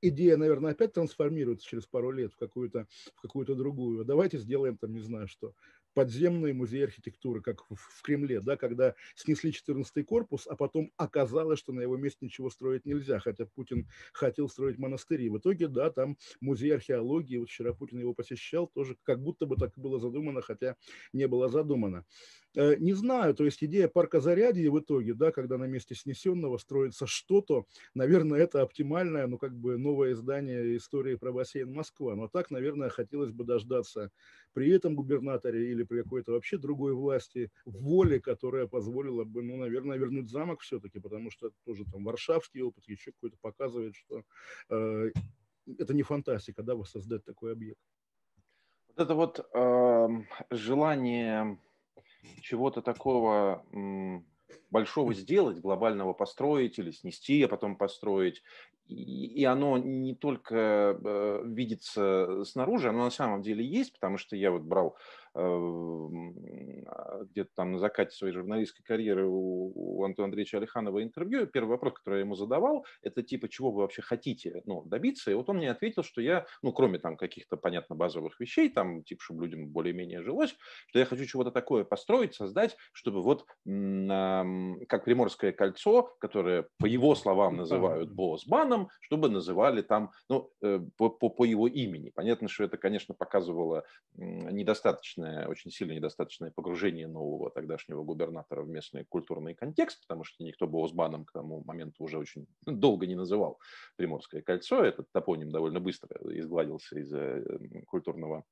Идея, 0.05 0.37
наверное, 0.37 0.73
опять 0.73 0.95
трансформируется 0.95 1.67
через 1.67 1.87
пару 1.87 2.11
лет 2.11 2.33
в 2.33 2.37
какую-то 2.37 2.89
в 3.15 3.21
какую-то 3.23 3.55
другую. 3.55 4.05
Давайте 4.05 4.39
сделаем 4.39 4.77
там, 4.77 4.93
не 4.93 5.01
знаю 5.01 5.29
что, 5.29 5.55
подземный 5.95 6.53
музей 6.53 6.85
архитектуры, 6.85 7.41
как 7.41 7.65
в 7.71 8.03
Кремле, 8.03 8.41
да, 8.41 8.57
когда 8.57 8.95
снесли 9.15 9.53
14 9.53 10.05
корпус, 10.05 10.47
а 10.47 10.57
потом 10.57 10.93
оказалось, 10.97 11.59
что 11.59 11.73
на 11.73 11.81
его 11.81 11.97
месте 11.97 12.25
ничего 12.27 12.51
строить 12.51 12.85
нельзя, 12.87 13.19
хотя 13.21 13.47
Путин 13.47 13.89
хотел 14.13 14.49
строить 14.49 14.79
монастыри. 14.79 15.29
В 15.29 15.39
итоге, 15.39 15.69
да, 15.69 15.91
там 15.91 16.17
музей 16.41 16.75
археологии, 16.75 17.39
вот 17.39 17.49
вчера 17.49 17.73
Путин 17.75 17.99
его 18.01 18.15
посещал, 18.15 18.67
тоже 18.69 18.97
как 19.03 19.23
будто 19.23 19.47
бы 19.47 19.57
так 19.57 19.73
было 19.77 19.99
задумано, 19.99 20.43
хотя 20.43 20.77
не 21.13 21.27
было 21.29 21.49
задумано. 21.49 22.05
Э, 22.55 22.77
не 22.77 22.93
знаю, 22.93 23.35
то 23.35 23.45
есть 23.45 23.65
идея 23.65 23.89
парка 23.89 24.21
Зарядье 24.21 24.71
в 24.71 24.79
итоге, 24.79 25.15
да, 25.15 25.33
когда 25.33 25.57
на 25.57 25.65
месте 25.65 25.95
снесенного 25.95 26.59
строится 26.59 27.07
что-то, 27.07 27.67
наверное, 27.95 28.41
это 28.41 28.61
оптимальное, 28.61 29.27
ну, 29.27 29.39
как 29.39 29.57
бы 29.57 29.79
новое 29.79 30.13
издание 30.13 30.77
истории 30.77 31.15
про 31.15 31.33
бассейн 31.33 31.73
Москва. 31.73 32.15
Но 32.15 32.29
так, 32.29 32.51
наверное, 32.51 32.91
хотелось 32.91 33.31
бы 33.31 33.45
дождаться 33.45 34.11
при 34.53 34.71
этом 34.71 34.95
губернаторе 34.95 35.71
или 35.71 35.83
при 35.83 36.03
какой-то 36.03 36.33
вообще 36.33 36.59
другой 36.59 36.93
власти 36.95 37.51
воли, 37.65 38.19
которая 38.19 38.67
позволила 38.67 39.25
бы, 39.25 39.43
ну, 39.43 39.57
наверное, 39.57 39.97
вернуть 39.97 40.29
замок 40.29 40.61
все-таки, 40.61 40.99
потому 41.01 41.31
что 41.31 41.53
тоже 41.65 41.85
там 41.91 42.05
варшавский 42.05 42.61
опыт 42.61 42.85
еще 42.87 43.13
какой-то 43.13 43.39
показывает, 43.41 43.95
что 43.95 44.25
э, 44.69 45.11
это 45.79 45.95
не 45.95 46.03
фантастика, 46.03 46.63
да, 46.63 46.75
воссоздать 46.75 47.25
такой 47.25 47.53
объект. 47.53 47.81
Вот 48.89 49.01
это 49.01 49.15
вот 49.15 49.49
э, 49.55 50.09
желание 50.51 51.59
чего-то 52.41 52.83
такого 52.83 53.65
большого 54.71 55.15
сделать, 55.15 55.61
глобального 55.61 56.13
построить 56.13 56.79
или 56.79 56.91
снести, 56.91 57.43
а 57.43 57.49
потом 57.49 57.77
построить. 57.77 58.43
И, 58.89 59.45
оно 59.45 59.79
не 59.79 60.15
только 60.15 60.55
э, 61.03 61.43
видится 61.47 62.45
снаружи, 62.45 62.89
оно 62.89 63.05
на 63.05 63.11
самом 63.11 63.43
деле 63.43 63.65
есть, 63.65 63.95
потому 63.95 64.19
что 64.19 64.37
я 64.37 64.51
вот 64.51 64.63
брал 64.63 64.97
где-то 67.31 67.51
там 67.55 67.73
на 67.73 67.79
закате 67.79 68.15
своей 68.15 68.35
журналистской 68.35 68.85
карьеры 68.85 69.27
у, 69.27 70.05
Антона 70.05 70.27
Андреевича 70.27 70.59
Алиханова 70.59 71.03
интервью, 71.03 71.47
первый 71.47 71.71
вопрос, 71.71 71.95
который 71.95 72.17
я 72.17 72.21
ему 72.21 72.35
задавал, 72.35 72.85
это 73.03 73.23
типа, 73.23 73.49
чего 73.49 73.71
вы 73.71 73.83
вообще 73.83 74.03
хотите 74.03 74.63
ну, 74.67 74.83
добиться? 74.85 75.31
И 75.31 75.35
вот 75.35 75.49
он 75.49 75.59
мне 75.59 75.71
ответил, 75.71 76.03
что 76.03 76.21
я, 76.21 76.47
ну, 76.63 76.73
кроме 76.73 76.99
там 76.99 77.17
каких-то, 77.17 77.57
понятно, 77.57 77.95
базовых 77.95 78.39
вещей, 78.41 78.69
там, 78.69 79.05
типа, 79.05 79.23
чтобы 79.23 79.45
людям 79.45 79.69
более-менее 79.69 80.23
жилось, 80.23 80.55
что 80.89 80.99
я 80.99 81.05
хочу 81.05 81.25
чего-то 81.25 81.51
такое 81.51 81.85
построить, 81.85 82.35
создать, 82.35 82.77
чтобы 82.93 83.23
вот 83.23 83.47
как 83.65 85.05
Приморское 85.05 85.53
кольцо, 85.53 86.15
которое, 86.19 86.67
по 86.79 86.87
его 86.87 87.15
словам, 87.15 87.57
называют 87.57 88.13
Боосбаном, 88.13 88.89
чтобы 89.01 89.29
называли 89.29 89.83
там, 89.83 90.11
ну, 90.29 90.51
э, 90.63 90.81
по, 90.97 91.11
по, 91.11 91.29
по 91.31 91.45
его 91.45 91.69
имени. 91.69 92.11
Понятно, 92.11 92.49
что 92.49 92.65
это, 92.65 92.77
конечно, 92.77 93.15
показывало 93.15 93.85
недостаточно 94.17 95.22
недостаточное, 95.23 95.49
очень 95.49 95.71
сильно 95.71 95.93
недостаточное 95.93 96.51
погружение 96.51 97.07
нового 97.09 97.51
тогдашнего 97.51 98.03
губернатора 98.03 98.63
в 98.63 98.69
местный 98.69 99.05
культурный 99.05 99.55
контекст, 99.55 100.03
потому 100.03 100.25
что 100.25 100.43
никто 100.45 100.67
бы 100.67 100.83
Осбаном 100.85 101.25
к 101.25 101.33
тому 101.33 101.63
моменту 101.65 102.05
уже 102.05 102.19
очень 102.19 102.47
долго 102.67 103.07
не 103.07 103.15
называл 103.15 103.59
Приморское 103.97 104.43
кольцо. 104.43 104.85
Этот 104.85 105.11
топоним 105.13 105.51
довольно 105.51 105.81
быстро 105.81 106.19
изгладился 106.39 106.99
из 106.99 107.13
культурного 107.87 108.45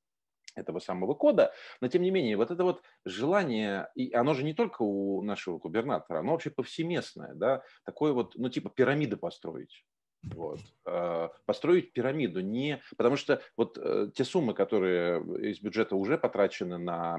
этого 0.57 0.81
самого 0.81 1.15
кода, 1.15 1.53
но 1.81 1.89
тем 1.89 2.03
не 2.03 2.11
менее, 2.11 2.37
вот 2.37 2.51
это 2.51 2.65
вот 2.65 2.83
желание, 3.05 3.89
и 3.95 4.13
оно 4.13 4.35
же 4.35 4.43
не 4.43 4.53
только 4.53 4.83
у 4.83 5.23
нашего 5.23 5.59
губернатора, 5.59 6.19
оно 6.19 6.33
вообще 6.33 6.51
повсеместное, 6.51 7.35
да, 7.35 7.63
такое 7.85 8.13
вот, 8.13 8.35
ну 8.35 8.49
типа 8.49 8.69
пирамиды 8.69 9.17
построить, 9.17 9.85
Вот. 10.23 10.61
А, 10.85 11.31
построить 11.47 11.93
пирамиду 11.93 12.41
не... 12.41 12.83
Потому 12.97 13.17
что 13.17 13.41
вот 13.57 13.79
э, 13.79 14.11
те 14.15 14.25
суммы, 14.25 14.55
которые 14.55 15.21
из 15.51 15.61
бюджета 15.61 15.97
уже 15.97 16.19
потрачены 16.19 16.79
на 16.79 17.19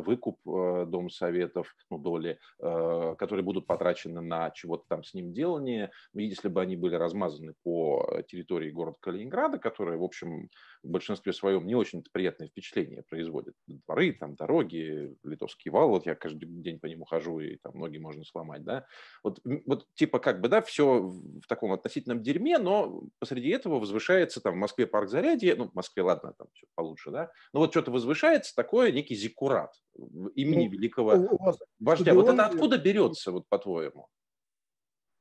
выкуп 0.00 0.38
э, 0.46 0.84
Дома 0.86 1.08
Советов, 1.08 1.74
ну, 1.90 1.98
доли, 1.98 2.38
э, 2.60 3.14
которые 3.18 3.44
будут 3.44 3.66
потрачены 3.66 4.20
на 4.20 4.50
чего-то 4.50 4.84
там 4.88 5.02
с 5.02 5.14
ним 5.14 5.32
делание, 5.32 5.90
если 6.14 6.48
бы 6.48 6.60
они 6.60 6.76
были 6.76 6.94
размазаны 6.94 7.54
по 7.62 8.22
территории 8.28 8.70
города 8.70 8.98
Калининграда, 9.00 9.58
которая, 9.58 9.96
в 9.96 10.04
общем, 10.04 10.50
в 10.82 10.88
большинстве 10.88 11.32
своем 11.32 11.66
не 11.66 11.74
очень 11.74 12.04
приятное 12.12 12.48
впечатление 12.48 13.02
производит. 13.08 13.54
Дворы, 13.66 14.12
там, 14.12 14.34
дороги, 14.34 15.16
Литовский 15.22 15.70
вал, 15.70 15.88
вот 15.88 16.06
я 16.06 16.14
каждый 16.14 16.46
день 16.46 16.80
по 16.80 16.86
нему 16.86 17.04
хожу, 17.04 17.40
и 17.40 17.56
там 17.56 17.78
ноги 17.78 17.98
можно 17.98 18.24
сломать, 18.24 18.64
да. 18.64 18.86
Вот, 19.22 19.40
вот 19.66 19.86
типа 19.94 20.18
как 20.18 20.40
бы, 20.40 20.48
да, 20.48 20.60
все 20.60 21.00
в 21.02 21.46
таком 21.48 21.72
относительном 21.72 22.22
дерьме, 22.22 22.41
но 22.58 23.02
посреди 23.18 23.48
этого 23.48 23.78
возвышается 23.78 24.40
там 24.40 24.54
в 24.54 24.58
Москве 24.58 24.86
парк 24.86 25.08
Зарядье, 25.08 25.54
ну, 25.56 25.68
в 25.68 25.74
Москве, 25.74 26.02
ладно, 26.02 26.34
там 26.36 26.48
все 26.52 26.66
получше, 26.74 27.10
да, 27.10 27.30
но 27.52 27.60
вот 27.60 27.70
что-то 27.70 27.90
возвышается 27.90 28.54
такое, 28.54 28.92
некий 28.92 29.14
зиккурат 29.14 29.72
имени 30.34 30.66
ну, 30.66 30.72
великого 30.72 31.64
вождя. 31.78 32.14
Вот 32.14 32.28
это 32.28 32.46
откуда 32.46 32.78
берется, 32.78 33.32
вот 33.32 33.48
по-твоему? 33.48 34.08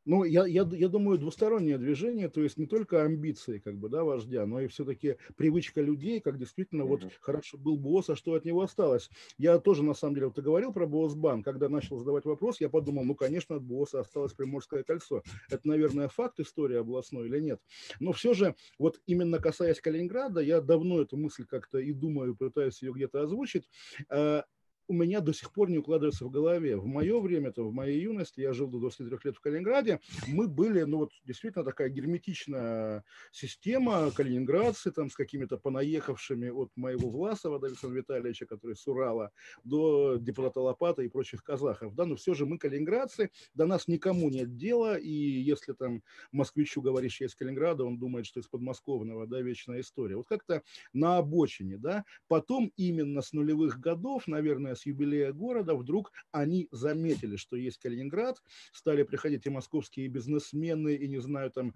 Ну, 0.06 0.24
я, 0.24 0.46
я, 0.48 0.68
я 0.72 0.88
думаю, 0.88 1.20
двустороннее 1.20 1.78
движение, 1.78 2.28
то 2.30 2.42
есть 2.42 2.58
не 2.58 2.66
только 2.66 3.04
амбиции 3.04 3.60
как 3.60 3.78
бы, 3.78 3.88
да, 3.90 4.04
вождя, 4.04 4.46
но 4.46 4.60
и 4.60 4.68
все-таки 4.68 5.18
привычка 5.38 5.82
людей, 5.82 6.20
как 6.20 6.40
действительно, 6.40 6.86
вот 6.86 7.06
хорошо 7.20 7.58
был 7.58 7.78
босс, 7.78 8.10
а 8.10 8.16
что 8.16 8.34
от 8.34 8.44
него 8.46 8.62
осталось. 8.62 9.10
Я 9.38 9.60
тоже, 9.60 9.84
на 9.84 9.94
самом 9.94 10.16
деле, 10.16 10.28
вот 10.28 10.36
ты 10.36 10.42
говорил 10.42 10.74
про 10.74 10.88
Босс-бан, 10.88 11.44
когда 11.44 11.70
начал 11.70 11.98
задавать 12.00 12.26
вопрос, 12.26 12.60
я 12.62 12.70
подумал, 12.70 13.04
ну, 13.04 13.16
конечно, 13.16 13.58
от 13.58 13.64
босса 13.64 14.00
осталось 14.00 14.34
Приморское 14.34 14.84
кольцо. 14.84 15.24
Это, 15.50 15.68
наверное, 15.68 16.08
факт 16.08 16.40
истории 16.40 16.78
областной 16.78 17.28
или 17.28 17.40
нет. 17.40 17.60
Но 18.00 18.12
все 18.12 18.34
же, 18.34 18.56
вот 18.80 19.00
именно 19.06 19.38
касаясь 19.40 19.82
Калининграда, 19.82 20.42
я 20.42 20.62
давно 20.62 21.02
эту 21.02 21.18
мысль 21.18 21.46
как-то 21.46 21.78
и 21.80 21.94
думаю, 21.94 22.36
пытаюсь 22.36 22.82
ее 22.82 22.92
где-то 22.94 23.22
озвучить, 23.22 23.70
э, 24.10 24.42
у 24.88 24.94
меня 24.94 25.22
до 25.22 25.34
сих 25.34 25.52
пор 25.52 25.70
не 25.70 25.78
укладывается 25.78 26.26
в 26.26 26.32
голове. 26.32 26.78
В 26.78 26.86
мое 26.86 27.20
время, 27.20 27.52
то 27.52 27.68
в 27.68 27.74
моей 27.74 28.02
юности, 28.02 28.42
я 28.42 28.54
жил 28.54 28.68
до 28.68 28.80
23 28.80 29.18
лет 29.24 29.36
в 29.36 29.40
Калининграде, 29.40 30.00
мы 30.28 30.48
были, 30.48 30.82
ну 30.84 30.98
вот 30.98 31.12
действительно 31.26 31.64
такая 31.64 31.90
герметичная 31.90 33.04
система, 33.32 34.12
калининградцы 34.12 34.92
там 34.92 35.10
с 35.10 35.16
какими-то 35.16 35.58
понаехавшими 35.58 36.50
от 36.50 36.72
моего 36.76 37.10
Власова, 37.10 37.60
Давида 37.60 37.88
Витальевича, 37.88 38.46
который 38.46 38.76
с 38.76 38.88
Урала, 38.88 39.32
до 39.64 40.18
депутата 40.18 40.60
Лопата 40.60 41.02
и 41.02 41.08
прочих 41.08 41.44
казахов, 41.44 41.96
да, 41.96 42.06
но 42.06 42.16
все 42.16 42.34
же 42.34 42.46
мы 42.46 42.58
калининградцы, 42.58 43.32
до 43.54 43.66
нас 43.66 43.88
никому 43.88 44.30
нет 44.30 44.58
дела, 44.58 44.98
и 44.98 45.10
если 45.10 45.74
там 45.74 46.04
москвичу 46.32 46.82
говоришь, 46.82 47.22
я 47.22 47.28
из 47.28 47.36
Калининграда, 47.36 47.84
он 47.84 47.98
думает, 47.98 48.26
что 48.26 48.40
из 48.40 48.48
подмосковного, 48.48 49.28
да, 49.28 49.42
вечная 49.42 49.82
история. 49.82 50.16
Вот 50.16 50.28
как-то 50.28 50.64
на 50.94 51.18
обочине, 51.18 51.78
да, 51.78 52.04
потом 52.28 52.72
именно 52.78 53.22
с 53.22 53.34
нулевых 53.34 53.80
годов, 53.80 54.28
наверное, 54.28 54.71
с 54.76 54.86
юбилея 54.86 55.34
города, 55.34 55.76
вдруг 55.76 56.12
они 56.32 56.68
заметили, 56.72 57.36
что 57.36 57.56
есть 57.56 57.78
Калининград, 57.80 58.42
стали 58.72 59.04
приходить 59.04 59.46
и 59.46 59.50
московские 59.50 60.08
бизнесмены, 60.08 60.96
и, 60.96 61.08
не 61.08 61.20
знаю, 61.20 61.52
там, 61.52 61.74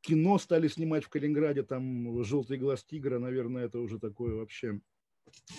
кино 0.00 0.38
стали 0.38 0.68
снимать 0.68 1.04
в 1.04 1.08
Калининграде, 1.08 1.62
там 1.62 2.22
«Желтый 2.24 2.58
глаз 2.58 2.84
тигра», 2.84 3.18
наверное, 3.18 3.66
это 3.66 3.78
уже 3.78 3.98
такое 3.98 4.34
вообще 4.34 4.80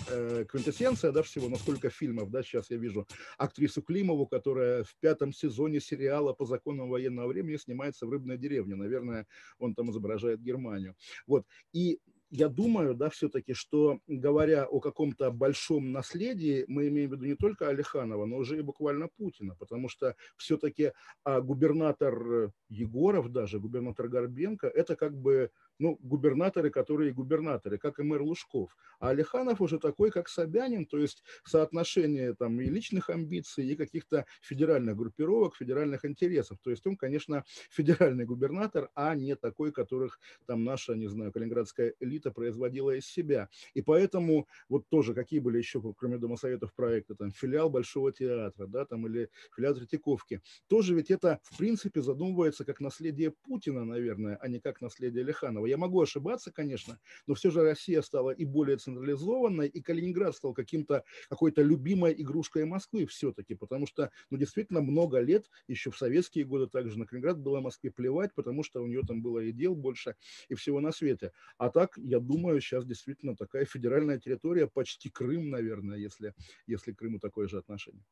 э, 0.08 0.46
квинтэссенция, 0.48 1.12
да, 1.12 1.22
всего, 1.22 1.50
насколько 1.50 1.90
фильмов, 1.90 2.32
да, 2.32 2.44
сейчас 2.44 2.70
я 2.72 2.78
вижу. 2.78 3.08
Актрису 3.38 3.82
Климову, 3.82 4.26
которая 4.26 4.84
в 4.84 4.96
пятом 5.00 5.34
сезоне 5.34 5.80
сериала 5.80 6.34
по 6.34 6.46
законам 6.46 6.90
военного 6.90 7.28
времени 7.28 7.58
снимается 7.58 8.06
в 8.06 8.10
«Рыбной 8.10 8.38
деревне», 8.38 8.76
наверное, 8.76 9.28
он 9.60 9.76
там 9.76 9.92
изображает 9.92 10.42
Германию, 10.42 10.96
вот, 11.28 11.46
и 11.74 12.00
я 12.32 12.48
думаю, 12.48 12.96
да, 12.96 13.10
все-таки, 13.10 13.54
что 13.54 14.00
говоря 14.08 14.66
о 14.66 14.80
каком-то 14.80 15.32
большом 15.32 15.92
наследии, 15.92 16.64
мы 16.68 16.88
имеем 16.88 17.10
в 17.10 17.14
виду 17.14 17.26
не 17.26 17.36
только 17.36 17.68
Алиханова, 17.68 18.26
но 18.26 18.38
уже 18.38 18.58
и 18.58 18.62
буквально 18.62 19.10
Путина, 19.10 19.56
потому 19.60 19.90
что 19.90 20.16
все-таки 20.38 20.94
а, 21.26 21.42
губернатор 21.42 22.52
Егоров 22.70 23.32
даже, 23.32 23.60
губернатор 23.60 24.08
Горбенко, 24.08 24.68
это 24.68 24.96
как 24.96 25.14
бы 25.16 25.52
ну, 25.82 25.98
губернаторы, 26.02 26.70
которые 26.70 27.12
губернаторы, 27.12 27.80
как 27.80 28.00
и 28.00 28.04
мэр 28.04 28.22
Лужков. 28.22 28.78
А 29.00 29.10
Алиханов 29.10 29.62
уже 29.62 29.80
такой, 29.80 30.12
как 30.12 30.30
Собянин, 30.30 30.86
то 30.86 31.00
есть 31.00 31.24
соотношение 31.44 32.36
там 32.36 32.62
и 32.62 32.66
личных 32.66 33.10
амбиций, 33.10 33.66
и 33.66 33.76
каких-то 33.76 34.26
федеральных 34.42 34.96
группировок, 34.96 35.56
федеральных 35.56 36.06
интересов. 36.06 36.60
То 36.64 36.70
есть 36.70 36.86
он, 36.86 36.98
конечно, 36.98 37.44
федеральный 37.72 38.26
губернатор, 38.26 38.90
а 38.94 39.16
не 39.16 39.36
такой, 39.36 39.72
которых 39.72 40.20
там 40.46 40.64
наша, 40.64 40.94
не 40.94 41.08
знаю, 41.08 41.32
калининградская 41.32 41.96
элита 42.00 42.30
производила 42.30 42.92
из 42.92 43.08
себя. 43.08 43.50
И 43.74 43.82
поэтому 43.82 44.48
вот 44.70 44.88
тоже 44.88 45.16
какие 45.16 45.40
были 45.40 45.58
еще, 45.58 45.82
кроме 45.98 46.20
Дома 46.20 46.38
Советов, 46.38 46.76
проекты, 46.76 47.16
там 47.16 47.32
филиал 47.32 47.72
Большого 47.72 48.12
театра, 48.12 48.68
да, 48.68 48.86
там 48.86 49.08
или 49.08 49.30
филиал 49.56 49.74
Третьяковки. 49.74 50.42
Тоже 50.68 50.94
ведь 50.94 51.10
это, 51.10 51.40
в 51.42 51.58
принципе, 51.58 52.04
задумывается 52.04 52.66
как 52.66 52.80
наследие 52.82 53.32
Путина, 53.32 53.84
наверное, 53.84 54.36
а 54.36 54.48
не 54.48 54.60
как 54.60 54.80
наследие 54.80 55.24
Лиханова. 55.24 55.71
Я 55.72 55.78
могу 55.78 56.02
ошибаться, 56.02 56.52
конечно, 56.52 57.00
но 57.28 57.34
все 57.34 57.50
же 57.52 57.62
Россия 57.64 58.02
стала 58.02 58.32
и 58.32 58.46
более 58.46 58.78
централизованной, 58.78 59.68
и 59.68 59.82
Калининград 59.82 60.36
стал 60.36 60.54
каким-то, 60.54 61.04
какой-то 61.30 61.62
любимой 61.62 62.14
игрушкой 62.22 62.66
Москвы 62.66 63.06
все-таки, 63.06 63.56
потому 63.56 63.88
что, 63.88 64.12
ну, 64.30 64.38
действительно, 64.38 64.82
много 64.82 65.20
лет, 65.20 65.50
еще 65.68 65.92
в 65.92 65.98
советские 65.98 66.46
годы 66.46 66.68
также 66.68 66.98
на 67.00 67.06
Калининград 67.06 67.40
было 67.40 67.62
Москве 67.62 67.92
плевать, 67.92 68.34
потому 68.36 68.64
что 68.64 68.82
у 68.84 68.88
нее 68.88 69.02
там 69.08 69.22
было 69.22 69.40
и 69.40 69.52
дел 69.52 69.76
больше, 69.76 70.16
и 70.50 70.56
всего 70.56 70.80
на 70.82 70.92
свете. 70.92 71.32
А 71.58 71.70
так, 71.70 71.98
я 71.98 72.20
думаю, 72.20 72.60
сейчас 72.62 72.86
действительно 72.86 73.36
такая 73.36 73.66
федеральная 73.66 74.20
территория, 74.20 74.68
почти 74.68 75.10
Крым, 75.10 75.50
наверное, 75.50 75.98
если, 75.98 76.34
если 76.68 76.92
Крыму 76.94 77.20
такое 77.20 77.48
же 77.48 77.58
отношение. 77.58 78.04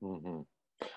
Угу. 0.00 0.46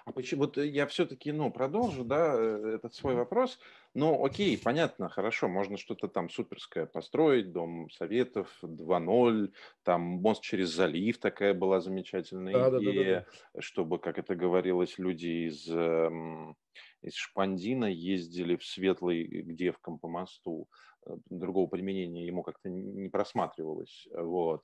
А 0.06 0.12
почему, 0.12 0.44
вот 0.44 0.58
э, 0.58 0.68
я 0.68 0.88
все-таки, 0.88 1.32
ну, 1.32 1.52
продолжу, 1.52 2.04
да, 2.04 2.34
э, 2.36 2.76
этот 2.76 2.94
свой 2.94 3.16
вопрос. 3.16 3.60
Ну, 3.94 4.24
окей, 4.24 4.58
понятно, 4.58 5.10
хорошо, 5.10 5.48
можно 5.48 5.78
что-то 5.78 6.08
там 6.08 6.30
суперское 6.30 6.86
построить, 6.86 7.52
Дом 7.52 7.90
Советов 7.90 8.56
2.0, 8.64 9.52
там 9.84 10.02
мост 10.02 10.44
через 10.44 10.70
залив 10.70 11.18
такая 11.18 11.54
была 11.54 11.82
замечательная 11.82 12.70
да, 12.70 12.78
идея, 12.80 13.04
да, 13.04 13.20
да, 13.20 13.26
да. 13.54 13.62
чтобы, 13.62 14.00
как 14.00 14.20
это 14.20 14.36
говорилось, 14.36 14.98
люди 14.98 15.48
из, 15.48 15.68
эм, 15.70 16.56
из 17.02 17.16
Шпандина 17.16 17.86
ездили 17.86 18.56
в 18.56 18.66
Светлый 18.66 19.26
к 19.44 19.54
девкам 19.56 20.00
по 20.00 20.08
мосту. 20.08 20.68
Э, 21.06 21.16
другого 21.30 21.68
применения 21.68 22.26
ему 22.26 22.44
как-то 22.44 22.70
не 22.70 23.10
просматривалось, 23.10 24.08
вот. 24.12 24.64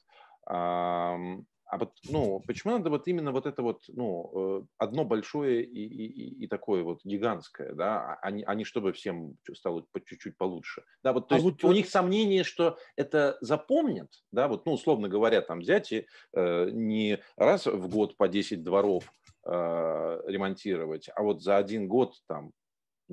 А 1.65 1.77
вот, 1.77 1.93
ну, 2.09 2.41
почему 2.45 2.73
надо 2.73 2.89
вот 2.89 3.07
именно 3.07 3.31
вот 3.31 3.45
это 3.45 3.63
вот, 3.63 3.83
ну, 3.87 4.61
э, 4.61 4.65
одно 4.77 5.05
большое 5.05 5.63
и, 5.63 5.85
и, 5.85 6.43
и 6.43 6.47
такое 6.47 6.83
вот 6.83 6.99
гигантское, 7.03 7.73
да, 7.73 8.19
а 8.21 8.31
не, 8.31 8.43
а 8.43 8.53
не 8.53 8.63
чтобы 8.63 8.93
всем 8.93 9.37
стало 9.55 9.85
по 9.91 9.99
чуть-чуть 9.99 10.37
получше. 10.37 10.83
Да, 11.03 11.13
вот, 11.13 11.29
то 11.29 11.35
а 11.35 11.37
есть 11.39 11.63
вот... 11.63 11.63
у 11.63 11.73
них 11.73 11.89
сомнение, 11.89 12.43
что 12.43 12.77
это 12.95 13.37
запомнят, 13.41 14.11
да, 14.31 14.47
вот, 14.47 14.65
ну, 14.65 14.73
условно 14.73 15.07
говоря, 15.07 15.41
там 15.41 15.59
взять 15.59 15.91
и 15.91 16.05
э, 16.33 16.69
не 16.71 17.19
раз 17.37 17.65
в 17.65 17.89
год 17.89 18.17
по 18.17 18.27
10 18.27 18.63
дворов 18.63 19.11
э, 19.45 20.21
ремонтировать, 20.27 21.09
а 21.15 21.23
вот 21.23 21.41
за 21.41 21.57
один 21.57 21.87
год 21.87 22.15
там 22.27 22.51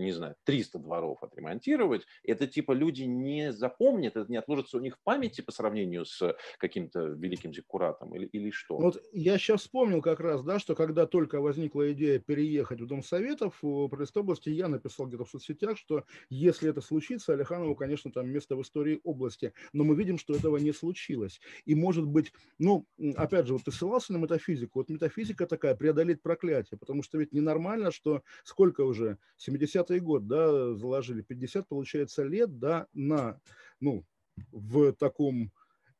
не 0.04 0.12
знаю, 0.12 0.36
300 0.44 0.78
дворов 0.78 1.22
отремонтировать, 1.22 2.06
это 2.22 2.46
типа 2.46 2.72
люди 2.72 3.02
не 3.02 3.52
запомнят, 3.52 4.16
это 4.16 4.30
не 4.30 4.36
отложится 4.36 4.76
у 4.76 4.80
них 4.80 4.96
в 4.96 5.02
памяти 5.02 5.40
по 5.40 5.52
сравнению 5.52 6.04
с 6.04 6.36
каким-то 6.58 7.00
великим 7.00 7.52
зиккуратом 7.52 8.14
или, 8.14 8.26
или 8.26 8.50
что? 8.50 8.78
Вот 8.78 9.02
я 9.12 9.38
сейчас 9.38 9.62
вспомнил 9.62 10.02
как 10.02 10.20
раз, 10.20 10.42
да, 10.42 10.58
что 10.58 10.74
когда 10.74 11.06
только 11.06 11.40
возникла 11.40 11.92
идея 11.92 12.18
переехать 12.18 12.80
в 12.80 12.86
Дом 12.86 13.02
Советов 13.02 13.58
в 13.62 13.88
области, 14.16 14.48
я 14.48 14.68
написал 14.68 15.06
где-то 15.06 15.24
в 15.24 15.30
соцсетях, 15.30 15.76
что 15.76 16.04
если 16.28 16.70
это 16.70 16.80
случится, 16.80 17.32
Алиханову, 17.32 17.74
конечно, 17.74 18.12
там 18.12 18.28
место 18.28 18.56
в 18.56 18.62
истории 18.62 19.00
области, 19.04 19.52
но 19.72 19.84
мы 19.84 19.94
видим, 19.94 20.18
что 20.18 20.34
этого 20.34 20.56
не 20.56 20.72
случилось. 20.72 21.40
И 21.64 21.74
может 21.74 22.06
быть, 22.06 22.32
ну, 22.58 22.86
опять 23.16 23.46
же, 23.46 23.54
вот 23.54 23.64
ты 23.64 23.72
ссылался 23.72 24.12
на 24.12 24.18
метафизику, 24.18 24.80
вот 24.80 24.88
метафизика 24.88 25.46
такая, 25.46 25.74
преодолеть 25.74 26.22
проклятие, 26.22 26.78
потому 26.78 27.02
что 27.02 27.18
ведь 27.18 27.32
ненормально, 27.32 27.90
что 27.90 28.22
сколько 28.44 28.82
уже, 28.82 29.18
70 29.36 29.89
50 29.90 30.04
год, 30.04 30.26
да, 30.26 30.74
заложили 30.74 31.22
50, 31.22 31.68
получается, 31.68 32.22
лет, 32.22 32.58
да, 32.58 32.86
на, 32.94 33.40
ну, 33.80 34.04
в 34.52 34.92
таком, 34.92 35.50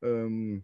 эм, 0.01 0.63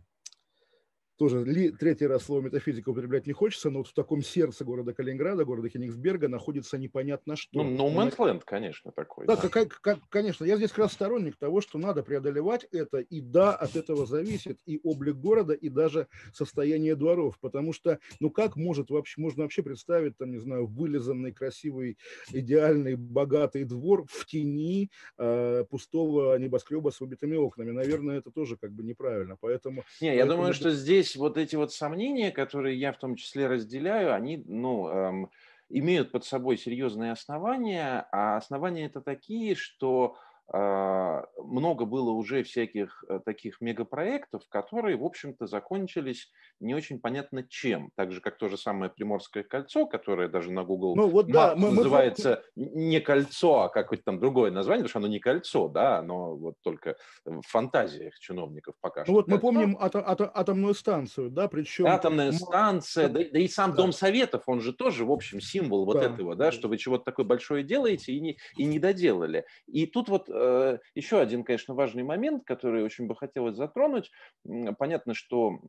тоже 1.17 1.43
ли, 1.43 1.71
третий 1.71 2.05
раз 2.05 2.23
слово 2.23 2.41
метафизика 2.41 2.89
употреблять 2.89 3.25
не 3.25 3.33
хочется, 3.33 3.69
но 3.69 3.79
вот 3.79 3.87
в 3.87 3.93
таком 3.93 4.21
сердце 4.21 4.63
города 4.63 4.93
Калининграда, 4.93 5.45
города 5.45 5.69
Кенигсберга 5.69 6.27
находится 6.27 6.77
непонятно 6.77 7.35
что. 7.35 7.63
Ну, 7.63 7.75
no 7.75 7.93
man's 7.93 8.15
land, 8.17 8.43
конечно, 8.45 8.91
такой. 8.91 9.25
Да, 9.25 9.35
да. 9.35 9.49
Как, 9.49 9.81
как, 9.81 9.99
конечно. 10.09 10.45
Я 10.45 10.57
здесь 10.57 10.69
как 10.69 10.79
раз 10.79 10.93
сторонник 10.93 11.35
того, 11.37 11.61
что 11.61 11.79
надо 11.79 12.03
преодолевать 12.03 12.65
это, 12.71 12.99
и 12.99 13.19
да, 13.19 13.53
от 13.53 13.75
этого 13.75 14.05
зависит 14.05 14.59
и 14.65 14.79
облик 14.83 15.15
города, 15.15 15.53
и 15.53 15.69
даже 15.69 16.07
состояние 16.33 16.95
дворов, 16.95 17.37
потому 17.41 17.73
что, 17.73 17.99
ну, 18.19 18.29
как 18.29 18.55
может 18.55 18.91
вообще, 18.91 19.19
можно 19.19 19.43
вообще 19.43 19.63
представить, 19.63 20.17
там, 20.17 20.31
не 20.31 20.39
знаю, 20.39 20.67
вылизанный, 20.67 21.31
красивый, 21.31 21.97
идеальный, 22.31 22.95
богатый 22.95 23.63
двор 23.63 24.05
в 24.07 24.25
тени 24.25 24.91
э, 25.17 25.65
пустого 25.69 26.37
небоскреба 26.37 26.91
с 26.91 27.01
убитыми 27.01 27.35
окнами? 27.35 27.71
Наверное, 27.71 28.19
это 28.19 28.29
тоже 28.29 28.57
как 28.57 28.71
бы 28.71 28.83
неправильно, 28.83 29.35
поэтому... 29.39 29.83
Не, 29.99 30.15
я 30.15 30.25
думаю, 30.25 30.53
что 30.53 30.71
здесь 30.71 31.06
здесь 31.07 31.15
вот 31.15 31.37
эти 31.37 31.55
вот 31.55 31.73
сомнения, 31.73 32.31
которые 32.31 32.77
я 32.79 32.91
в 32.91 32.97
том 32.97 33.15
числе 33.15 33.47
разделяю, 33.47 34.13
они, 34.13 34.43
ну, 34.45 34.87
эм, 34.89 35.31
имеют 35.69 36.11
под 36.11 36.25
собой 36.25 36.57
серьезные 36.57 37.11
основания, 37.11 38.07
а 38.11 38.37
основания 38.37 38.85
это 38.85 39.01
такие, 39.01 39.55
что 39.55 40.17
много 40.49 41.85
было 41.85 42.11
уже 42.11 42.43
всяких 42.43 43.03
э, 43.09 43.19
таких 43.25 43.59
мегапроектов, 43.59 44.43
которые, 44.47 44.95
в 44.95 45.03
общем-то, 45.03 45.45
закончились 45.45 46.31
не 46.61 46.73
очень 46.73 46.99
понятно 47.01 47.43
чем. 47.43 47.91
Так 47.95 48.13
же, 48.13 48.21
как 48.21 48.37
то 48.37 48.47
же 48.47 48.57
самое 48.57 48.89
Приморское 48.89 49.43
кольцо, 49.43 49.85
которое 49.85 50.29
даже 50.29 50.51
на 50.51 50.63
Google 50.63 50.95
ну, 50.95 51.09
вот, 51.09 51.27
да, 51.27 51.53
мы, 51.55 51.71
называется 51.71 52.43
мы... 52.55 52.65
не 52.65 53.01
кольцо, 53.01 53.63
а 53.63 53.69
какое-то 53.69 54.05
там 54.05 54.19
другое 54.19 54.51
название, 54.51 54.83
потому 54.83 54.89
что 54.89 54.99
оно 54.99 55.07
не 55.07 55.19
кольцо, 55.19 55.67
да, 55.67 55.97
оно 55.97 56.35
вот 56.37 56.55
только 56.63 56.95
в 57.25 57.41
фантазиях 57.41 58.17
чиновников 58.17 58.75
пока 58.79 59.01
ну, 59.01 59.05
что. 59.05 59.13
Вот 59.13 59.27
мы 59.27 59.39
помним 59.39 59.77
ат- 59.77 59.95
ат- 59.95 60.31
атомную 60.33 60.75
станцию, 60.75 61.29
да, 61.29 61.49
причем... 61.49 61.87
Атомная 61.87 62.31
станция, 62.31 63.09
да, 63.09 63.19
да 63.31 63.39
и 63.39 63.49
сам 63.49 63.71
да. 63.71 63.77
Дом 63.77 63.91
Советов, 63.91 64.43
он 64.47 64.61
же 64.61 64.71
тоже, 64.71 65.03
в 65.03 65.11
общем, 65.11 65.41
символ 65.41 65.85
вот 65.85 65.97
да. 65.97 66.05
этого, 66.05 66.35
да, 66.35 66.53
что 66.53 66.69
вы 66.69 66.77
чего-то 66.77 67.03
такое 67.03 67.25
большое 67.25 67.63
делаете 67.63 68.13
и 68.13 68.21
не, 68.21 68.37
и 68.55 68.63
не 68.63 68.79
доделали. 68.79 69.45
И 69.67 69.85
тут 69.85 70.07
вот 70.07 70.29
еще 70.95 71.19
один, 71.19 71.43
конечно, 71.43 71.73
важный 71.73 72.03
момент, 72.03 72.43
который 72.45 72.83
очень 72.83 73.07
бы 73.07 73.15
хотелось 73.15 73.55
затронуть. 73.55 74.11
Понятно, 74.77 75.13
что 75.13 75.59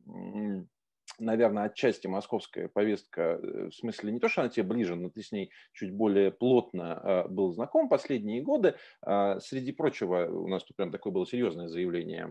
наверное, 1.19 1.65
отчасти 1.65 2.07
московская 2.07 2.67
повестка, 2.67 3.39
э, 3.41 3.69
в 3.69 3.71
смысле 3.71 4.11
не 4.11 4.19
то, 4.19 4.27
что 4.27 4.41
она 4.41 4.49
тебе 4.49 4.63
ближе, 4.63 4.95
но 4.95 5.09
ты 5.09 5.21
с 5.21 5.31
ней 5.31 5.51
чуть 5.73 5.91
более 5.91 6.31
плотно 6.31 7.01
э, 7.03 7.27
был 7.27 7.51
знаком 7.51 7.89
последние 7.89 8.41
годы. 8.41 8.75
А, 9.01 9.39
среди 9.39 9.71
прочего, 9.71 10.25
у 10.25 10.47
нас 10.47 10.63
тут 10.63 10.77
прям 10.77 10.91
такое 10.91 11.13
было 11.13 11.25
серьезное 11.25 11.67
заявление, 11.67 12.27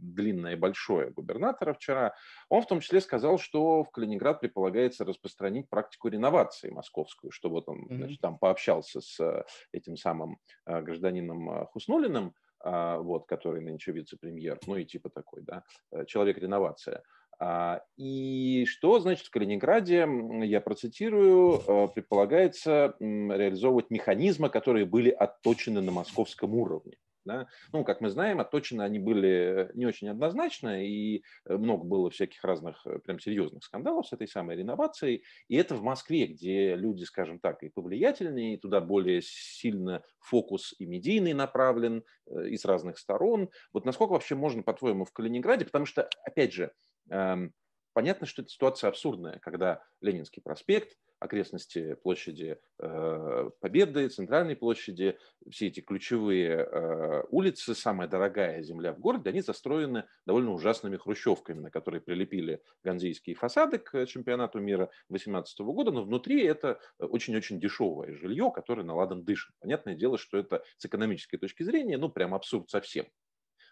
длинное 0.00 0.52
и 0.52 0.56
большое 0.56 1.10
губернатора 1.10 1.74
вчера. 1.74 2.14
Он 2.48 2.62
в 2.62 2.66
том 2.66 2.80
числе 2.80 3.00
сказал, 3.00 3.38
что 3.38 3.84
в 3.84 3.90
Калининград 3.90 4.40
предполагается 4.40 5.04
распространить 5.04 5.68
практику 5.68 6.08
реновации 6.08 6.70
московскую, 6.70 7.30
что 7.30 7.50
вот 7.50 7.68
он 7.68 7.86
значит, 7.90 8.20
там 8.20 8.38
пообщался 8.38 9.00
с 9.00 9.44
этим 9.72 9.96
самым 9.96 10.38
э, 10.66 10.80
гражданином 10.82 11.66
Хуснулиным, 11.66 12.34
а, 12.64 12.98
вот, 12.98 13.26
который 13.26 13.60
нынче 13.60 13.90
вице-премьер, 13.92 14.60
ну 14.66 14.76
и 14.76 14.84
типа 14.84 15.10
такой, 15.10 15.42
да, 15.42 15.64
человек-реновация. 16.06 17.02
А, 17.44 17.82
и 17.96 18.64
что 18.66 19.00
значит 19.00 19.26
в 19.26 19.30
Калининграде, 19.30 20.06
я 20.44 20.60
процитирую, 20.60 21.60
э, 21.66 21.88
предполагается 21.92 22.94
реализовывать 23.00 23.90
механизмы, 23.90 24.48
которые 24.48 24.86
были 24.86 25.10
отточены 25.10 25.80
на 25.80 25.90
московском 25.90 26.54
уровне. 26.54 26.98
Да? 27.24 27.48
Ну, 27.72 27.84
как 27.84 28.00
мы 28.00 28.10
знаем, 28.10 28.40
отточены 28.40 28.82
они 28.82 28.98
были 28.98 29.70
не 29.74 29.86
очень 29.86 30.08
однозначно, 30.08 30.84
и 30.84 31.22
э, 31.44 31.56
много 31.56 31.84
было 31.84 32.10
всяких 32.10 32.42
разных 32.44 32.86
э, 32.86 32.98
прям 32.98 33.18
серьезных 33.20 33.64
скандалов 33.64 34.06
с 34.06 34.12
этой 34.12 34.28
самой 34.28 34.56
реновацией. 34.56 35.24
И 35.48 35.56
это 35.56 35.74
в 35.74 35.82
Москве, 35.82 36.26
где 36.26 36.74
люди, 36.74 37.04
скажем 37.04 37.38
так, 37.38 37.62
и 37.62 37.68
повлиятельнее, 37.68 38.54
и 38.54 38.60
туда 38.60 38.80
более 38.80 39.22
сильно 39.22 40.02
фокус 40.20 40.74
и 40.78 40.86
медийный 40.86 41.32
направлен 41.32 42.04
из 42.26 42.64
разных 42.64 42.98
сторон. 42.98 43.50
Вот 43.72 43.84
насколько 43.84 44.12
вообще 44.12 44.34
можно, 44.34 44.62
по-твоему, 44.62 45.04
в 45.04 45.12
Калининграде, 45.12 45.64
потому 45.64 45.86
что, 45.86 46.08
опять 46.24 46.52
же, 46.52 46.72
Эм, 47.10 47.52
понятно, 47.92 48.26
что 48.26 48.42
эта 48.42 48.50
ситуация 48.50 48.88
абсурдная, 48.88 49.38
когда 49.40 49.82
Ленинский 50.00 50.42
проспект, 50.42 50.96
окрестности 51.22 51.94
площади 51.94 52.58
э, 52.78 53.50
Победы, 53.60 54.08
Центральной 54.08 54.56
площади, 54.56 55.18
все 55.50 55.68
эти 55.68 55.80
ключевые 55.80 56.66
э, 56.66 57.22
улицы, 57.30 57.74
самая 57.74 58.08
дорогая 58.08 58.62
земля 58.62 58.92
в 58.92 58.98
городе, 58.98 59.30
они 59.30 59.40
застроены 59.40 60.04
довольно 60.26 60.52
ужасными 60.52 60.96
хрущевками, 60.96 61.60
на 61.60 61.70
которые 61.70 62.00
прилепили 62.00 62.62
ганзейские 62.82 63.36
фасады 63.36 63.78
к 63.78 64.06
чемпионату 64.06 64.60
мира 64.60 64.90
2018 65.08 65.60
года, 65.60 65.92
но 65.92 66.02
внутри 66.02 66.44
это 66.44 66.80
очень-очень 66.98 67.60
дешевое 67.60 68.12
жилье, 68.14 68.50
которое 68.54 68.82
наладан 68.82 69.24
дышит. 69.24 69.54
Понятное 69.60 69.94
дело, 69.94 70.18
что 70.18 70.38
это 70.38 70.64
с 70.78 70.84
экономической 70.84 71.38
точки 71.38 71.62
зрения, 71.62 71.98
ну, 71.98 72.08
прям 72.08 72.34
абсурд 72.34 72.68
совсем. 72.70 73.06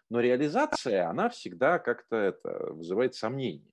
Но 0.09 0.19
реализация, 0.19 1.09
она 1.09 1.29
всегда 1.29 1.79
как-то 1.79 2.17
это, 2.17 2.73
вызывает 2.73 3.15
сомнения. 3.15 3.70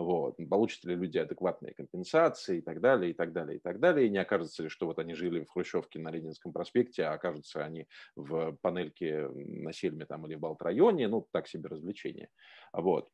Вот. 0.00 0.36
Получат 0.48 0.84
ли 0.84 0.94
люди 0.94 1.18
адекватные 1.18 1.74
компенсации 1.74 2.58
и 2.58 2.60
так 2.62 2.80
далее, 2.80 3.10
и 3.10 3.14
так 3.14 3.32
далее, 3.32 3.58
и 3.58 3.60
так 3.60 3.80
далее. 3.80 4.06
И 4.06 4.10
не 4.10 4.18
окажется 4.18 4.62
ли, 4.62 4.68
что 4.68 4.86
вот 4.86 4.98
они 4.98 5.14
жили 5.14 5.44
в 5.44 5.50
Хрущевке 5.50 5.98
на 5.98 6.10
Ленинском 6.10 6.52
проспекте, 6.52 7.04
а 7.04 7.12
окажутся 7.12 7.64
они 7.64 7.86
в 8.16 8.56
панельке 8.62 9.28
на 9.28 9.72
Сельме 9.72 10.06
там, 10.06 10.26
или 10.26 10.36
в 10.36 10.40
Балт-районе, 10.40 11.08
ну, 11.08 11.26
так 11.32 11.48
себе 11.48 11.68
развлечение. 11.68 12.30
Вот. 12.72 13.10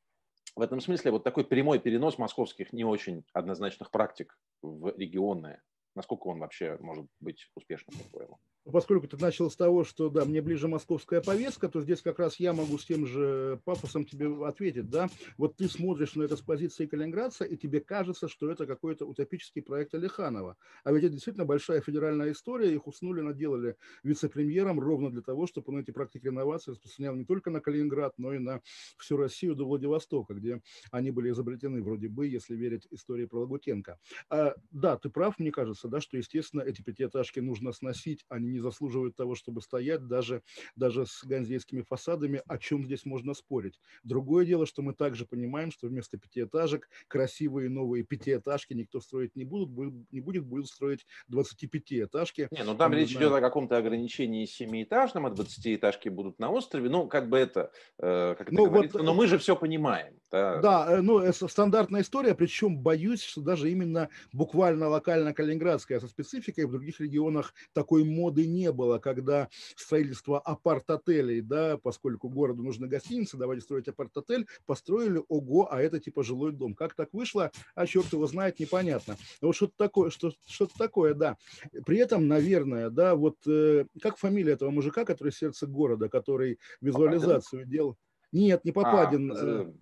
В 0.55 0.63
этом 0.63 0.81
смысле 0.81 1.11
вот 1.11 1.25
такой 1.25 1.45
прямой 1.45 1.81
перенос 1.81 2.19
московских 2.19 2.73
не 2.73 2.85
очень 2.85 3.25
однозначных 3.33 3.91
практик 3.91 4.39
в 4.63 4.97
регионы, 4.97 5.61
насколько 5.95 6.29
он 6.29 6.39
вообще 6.39 6.79
может 6.81 7.07
быть 7.21 7.51
успешным, 7.57 7.99
по-твоему? 7.99 8.39
Поскольку 8.73 9.07
ты 9.09 9.17
начал 9.17 9.51
с 9.51 9.57
того, 9.57 9.85
что 9.85 10.09
да, 10.11 10.25
мне 10.25 10.43
ближе 10.43 10.69
московская 10.69 11.21
повестка, 11.21 11.69
то 11.69 11.81
здесь 11.81 12.03
как 12.03 12.19
раз 12.19 12.39
я 12.41 12.53
могу 12.53 12.79
с 12.79 12.85
тем 12.85 13.07
же 13.07 13.61
пафосом 13.65 14.05
тебе 14.05 14.27
ответить, 14.47 14.91
да. 14.91 15.09
Вот 15.39 15.57
ты 15.57 15.69
смотришь 15.69 16.15
на 16.15 16.25
это 16.25 16.37
с 16.37 16.43
позиции 16.43 16.87
калининградца, 16.87 17.45
и 17.45 17.57
тебе 17.57 17.81
кажется, 17.81 18.29
что 18.29 18.51
это 18.51 18.67
какой-то 18.67 19.07
утопический 19.07 19.63
проект 19.63 19.95
Алиханова. 19.95 20.57
А 20.85 20.93
ведь 20.93 21.05
это 21.05 21.13
действительно 21.15 21.47
большая 21.47 21.81
федеральная 21.81 22.33
история, 22.33 22.73
их 22.75 22.87
уснули, 22.87 23.21
наделали 23.21 23.77
вице-премьером 24.03 24.81
ровно 24.81 25.11
для 25.11 25.23
того, 25.23 25.47
чтобы 25.47 25.73
он 25.73 25.81
эти 25.81 25.91
практики 25.91 26.27
реновации 26.27 26.73
распространял 26.73 27.15
не 27.15 27.25
только 27.25 27.51
на 27.51 27.61
Калининград, 27.61 28.15
но 28.19 28.33
и 28.35 28.39
на 28.39 28.61
всю 28.99 29.17
Россию 29.17 29.55
до 29.55 29.65
Владивостока, 29.67 30.35
где 30.35 30.61
они 30.91 31.11
были 31.11 31.31
изобретены 31.31 31.83
вроде 31.83 32.09
бы, 32.09 32.27
если 32.27 32.55
верить 32.57 32.87
истории 32.91 33.27
про 33.27 33.41
Лагутенко. 33.41 33.99
А, 34.31 34.55
да, 34.71 34.97
ты 34.99 35.11
прав, 35.11 35.39
мне 35.39 35.51
кажется, 35.53 35.89
да, 35.89 36.01
что, 36.01 36.17
естественно, 36.17 36.63
эти 36.63 36.83
пятиэтажки 36.83 37.41
нужно 37.41 37.73
сносить, 37.73 38.25
а 38.29 38.39
не 38.39 38.56
не 38.57 38.63
заслуживают 38.63 39.17
того, 39.17 39.35
чтобы 39.35 39.61
стоять 39.61 40.07
даже, 40.07 40.43
даже 40.75 41.07
с 41.07 41.25
ганзейскими 41.25 41.83
фасадами, 41.83 42.43
о 42.47 42.59
чем 42.59 42.85
здесь 42.85 43.05
можно 43.05 43.35
спорить. 43.35 43.79
Другое 44.03 44.47
дело, 44.47 44.67
что 44.67 44.83
мы 44.83 44.95
также 44.95 45.27
понимаем, 45.27 45.71
что 45.71 45.87
вместо 45.87 46.19
пятиэтажек 46.19 46.89
красивые 47.09 47.69
новые 47.69 48.05
пятиэтажки 48.05 48.73
никто 48.73 49.01
строить 49.01 49.37
не 49.37 49.45
будут, 49.45 49.71
не 50.11 50.21
будет, 50.21 50.45
будут 50.45 50.69
строить 50.69 51.07
25-этажки. 51.31 52.49
Не, 52.51 52.65
ну 52.65 52.75
там 52.75 52.93
речь 52.93 53.13
идет 53.13 53.33
о 53.33 53.41
каком-то 53.41 53.77
ограничении 53.77 54.47
семиэтажном, 54.47 55.27
а 55.27 55.31
20-этажки 55.31 56.09
будут 56.09 56.39
на 56.39 56.51
острове, 56.51 56.89
ну 56.89 57.07
как 57.09 57.29
бы 57.29 57.39
это, 57.39 57.71
э, 57.99 58.35
как 58.39 58.49
это 58.49 58.57
ну, 58.57 58.67
говорится, 58.67 58.99
вот, 58.99 59.05
но 59.05 59.15
мы 59.15 59.27
же 59.27 59.39
все 59.39 59.55
понимаем. 59.55 60.15
Да, 60.31 60.61
да 60.61 60.87
э, 60.97 61.01
ну 61.03 61.19
это 61.19 61.47
стандартная 61.49 62.01
история, 62.01 62.35
причем 62.35 62.79
боюсь, 62.79 63.23
что 63.23 63.41
даже 63.41 63.71
именно 63.71 64.09
буквально 64.33 64.89
локально 64.89 65.35
калининградская 65.35 66.01
со 66.01 66.09
спецификой 66.09 66.67
в 66.67 66.71
других 66.71 67.01
регионах 67.01 67.55
такой 67.73 68.05
моды 68.05 68.46
не 68.47 68.73
было, 68.73 68.99
когда 68.99 69.49
строительство 69.77 70.39
апарт-отелей, 70.41 71.41
да, 71.41 71.79
поскольку 71.79 72.29
городу 72.29 72.63
нужны 72.63 72.87
гостиницы, 72.87 73.37
давайте 73.37 73.63
строить 73.63 73.89
апарт-отель, 73.89 74.47
построили, 74.67 75.23
ого, 75.29 75.73
а 75.73 75.81
это 75.81 76.01
типа 76.01 76.23
жилой 76.23 76.53
дом. 76.53 76.75
Как 76.75 76.95
так 76.95 77.13
вышло, 77.13 77.51
а 77.75 77.87
черт 77.87 78.13
его 78.13 78.27
знает, 78.27 78.59
непонятно. 78.61 79.17
Вот 79.41 79.55
что-то 79.57 79.75
такое, 79.77 80.11
что, 80.11 80.33
что-то 80.47 80.77
такое, 80.79 81.15
да. 81.15 81.37
При 81.85 81.99
этом, 81.99 82.29
наверное, 82.29 82.91
да, 82.91 83.15
вот 83.15 83.37
э, 83.47 83.87
как 84.01 84.17
фамилия 84.19 84.53
этого 84.53 84.71
мужика, 84.71 85.05
который 85.05 85.33
сердце 85.33 85.67
города, 85.67 86.09
который 86.09 86.59
визуализацию 86.81 87.61
Попадин? 87.61 87.71
делал? 87.71 87.97
Нет, 88.33 88.65
не 88.65 88.73
Попадин. 88.73 89.33
А, 89.33 89.73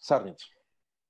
Сарниц. 0.00 0.50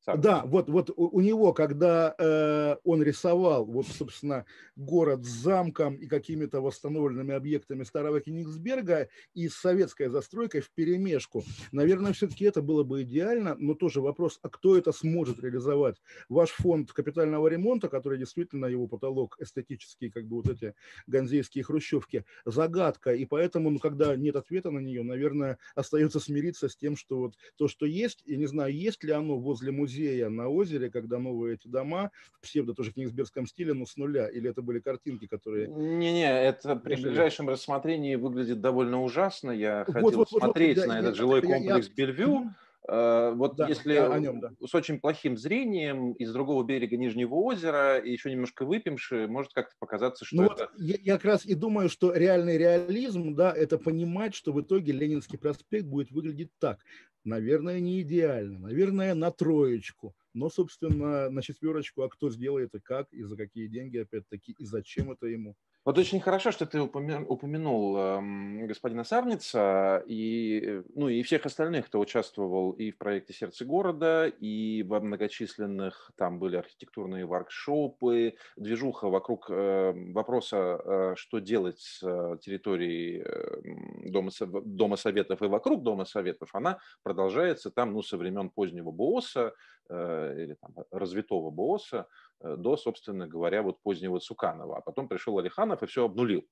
Да, 0.06 0.42
вот, 0.46 0.68
вот 0.68 0.90
у 0.96 1.20
него, 1.20 1.52
когда 1.52 2.14
э, 2.18 2.76
он 2.84 3.02
рисовал, 3.02 3.64
вот, 3.66 3.86
собственно, 3.86 4.44
город 4.74 5.24
с 5.24 5.28
замком 5.28 5.94
и 5.96 6.06
какими-то 6.06 6.60
восстановленными 6.60 7.32
объектами 7.34 7.84
старого 7.84 8.20
Кенигсберга 8.20 9.08
и 9.34 9.48
с 9.48 9.54
советской 9.54 10.08
застройкой 10.08 10.62
в 10.62 10.72
перемешку, 10.72 11.44
наверное, 11.70 12.12
все-таки 12.12 12.44
это 12.46 12.60
было 12.60 12.82
бы 12.82 13.02
идеально, 13.02 13.54
но 13.58 13.74
тоже 13.74 14.00
вопрос, 14.00 14.38
а 14.42 14.48
кто 14.48 14.76
это 14.76 14.90
сможет 14.90 15.38
реализовать? 15.38 16.00
Ваш 16.28 16.50
фонд 16.50 16.92
капитального 16.92 17.46
ремонта, 17.46 17.88
который 17.88 18.18
действительно 18.18 18.66
его 18.66 18.88
потолок 18.88 19.36
эстетический, 19.38 20.10
как 20.10 20.26
бы 20.26 20.36
вот 20.36 20.48
эти 20.48 20.74
ганзейские 21.06 21.62
хрущевки, 21.62 22.24
загадка, 22.44 23.14
и 23.14 23.26
поэтому, 23.26 23.70
ну, 23.70 23.78
когда 23.78 24.16
нет 24.16 24.34
ответа 24.34 24.70
на 24.70 24.80
нее, 24.80 25.02
наверное, 25.04 25.58
остается 25.76 26.18
смириться 26.20 26.68
с 26.68 26.76
тем, 26.76 26.96
что 26.96 27.18
вот 27.18 27.34
то, 27.56 27.68
что 27.68 27.86
есть, 27.86 28.22
я 28.24 28.36
не 28.38 28.46
знаю, 28.46 28.74
есть 28.74 29.04
ли 29.04 29.12
оно 29.12 29.38
возле 29.38 29.70
музея, 29.70 29.89
музея 29.90 30.28
на 30.28 30.48
озере, 30.48 30.90
когда 30.90 31.18
новые 31.18 31.54
эти 31.54 31.66
дома 31.66 32.10
в 32.32 32.40
псевдо 32.40 32.74
тоже 32.74 32.92
кенигсбергском 32.92 33.46
стиле, 33.46 33.74
но 33.74 33.86
с 33.86 33.96
нуля? 33.96 34.28
Или 34.28 34.50
это 34.50 34.62
были 34.62 34.78
картинки, 34.78 35.26
которые... 35.26 35.66
Не-не, 35.68 36.30
это 36.30 36.76
при 36.76 36.94
ближайшем 36.94 37.48
рассмотрении 37.48 38.14
выглядит 38.14 38.60
довольно 38.60 39.02
ужасно. 39.02 39.50
Я 39.50 39.84
вот, 39.86 39.94
хотел 39.94 40.18
вот, 40.18 40.30
смотреть 40.30 40.76
вот, 40.76 40.86
вот, 40.86 40.88
на 40.88 40.94
я, 40.94 41.00
этот 41.00 41.14
я, 41.14 41.18
жилой 41.20 41.40
я, 41.42 41.54
комплекс 41.54 41.88
я, 41.88 41.94
Бельвю. 41.94 42.54
Uh, 42.88 43.34
вот 43.34 43.56
да, 43.56 43.68
если 43.68 43.94
нем, 44.20 44.40
да. 44.40 44.52
с 44.66 44.74
очень 44.74 45.00
плохим 45.00 45.36
зрением 45.36 46.12
из 46.12 46.32
другого 46.32 46.64
берега 46.64 46.96
Нижнего 46.96 47.34
озера 47.34 47.98
и 47.98 48.10
еще 48.10 48.30
немножко 48.30 48.64
выпьемши, 48.64 49.28
может 49.28 49.52
как-то 49.52 49.74
показаться, 49.78 50.24
что 50.24 50.36
ну 50.36 50.44
это... 50.46 50.70
Вот 50.72 50.80
я, 50.80 50.96
я 50.98 51.14
как 51.16 51.26
раз 51.26 51.44
и 51.44 51.54
думаю, 51.54 51.90
что 51.90 52.14
реальный 52.14 52.56
реализм, 52.56 53.34
да, 53.34 53.52
это 53.52 53.76
понимать, 53.76 54.34
что 54.34 54.52
в 54.52 54.62
итоге 54.62 54.92
Ленинский 54.92 55.38
проспект 55.38 55.86
будет 55.86 56.10
выглядеть 56.10 56.52
так. 56.58 56.80
Наверное, 57.22 57.80
не 57.80 58.00
идеально, 58.00 58.58
наверное, 58.58 59.14
на 59.14 59.30
троечку, 59.30 60.14
но, 60.32 60.48
собственно, 60.48 61.28
на 61.28 61.42
четверочку, 61.42 62.02
а 62.02 62.08
кто 62.08 62.30
сделает 62.30 62.74
и 62.74 62.80
как, 62.80 63.12
и 63.12 63.22
за 63.22 63.36
какие 63.36 63.66
деньги, 63.66 63.98
опять-таки, 63.98 64.52
и 64.52 64.64
зачем 64.64 65.12
это 65.12 65.26
ему. 65.26 65.54
Вот 65.86 65.96
очень 65.96 66.20
хорошо, 66.20 66.50
что 66.50 66.66
ты 66.66 66.78
упомянул 66.78 67.96
э, 67.96 68.66
господина 68.66 69.02
Сарница 69.02 70.04
и, 70.06 70.82
ну, 70.94 71.08
и 71.08 71.22
всех 71.22 71.46
остальных, 71.46 71.86
кто 71.86 71.98
участвовал 72.00 72.72
и 72.72 72.90
в 72.90 72.98
проекте 72.98 73.32
«Сердце 73.32 73.64
города», 73.64 74.26
и 74.26 74.82
во 74.82 75.00
многочисленных, 75.00 76.10
там 76.16 76.38
были 76.38 76.56
архитектурные 76.56 77.24
воркшопы, 77.24 78.34
движуха 78.56 79.08
вокруг 79.08 79.46
э, 79.48 79.92
вопроса, 80.12 80.80
э, 80.84 81.14
что 81.16 81.38
делать 81.38 81.80
с 81.80 82.02
э, 82.02 82.36
территорией 82.42 83.22
э, 83.24 84.10
Дома, 84.10 84.30
Дома 84.38 84.96
Советов 84.96 85.40
и 85.40 85.46
вокруг 85.46 85.82
Дома 85.82 86.04
Советов, 86.04 86.50
она 86.52 86.78
продолжается 87.02 87.70
там, 87.70 87.94
ну, 87.94 88.02
со 88.02 88.18
времен 88.18 88.50
позднего 88.50 88.90
БОСа 88.90 89.40
э, 89.40 89.79
или 89.90 90.56
там, 90.60 90.74
развитого 90.92 91.50
БОСа, 91.50 92.06
Э, 92.42 92.56
до, 92.56 92.76
собственно 92.76 93.26
говоря, 93.26 93.62
вот 93.62 93.82
позднего 93.82 94.18
Цуканова. 94.18 94.78
А 94.78 94.80
потом 94.80 95.08
пришел 95.08 95.38
Алиханов 95.38 95.82
и 95.82 95.86
все 95.86 96.04
обнулил. 96.04 96.46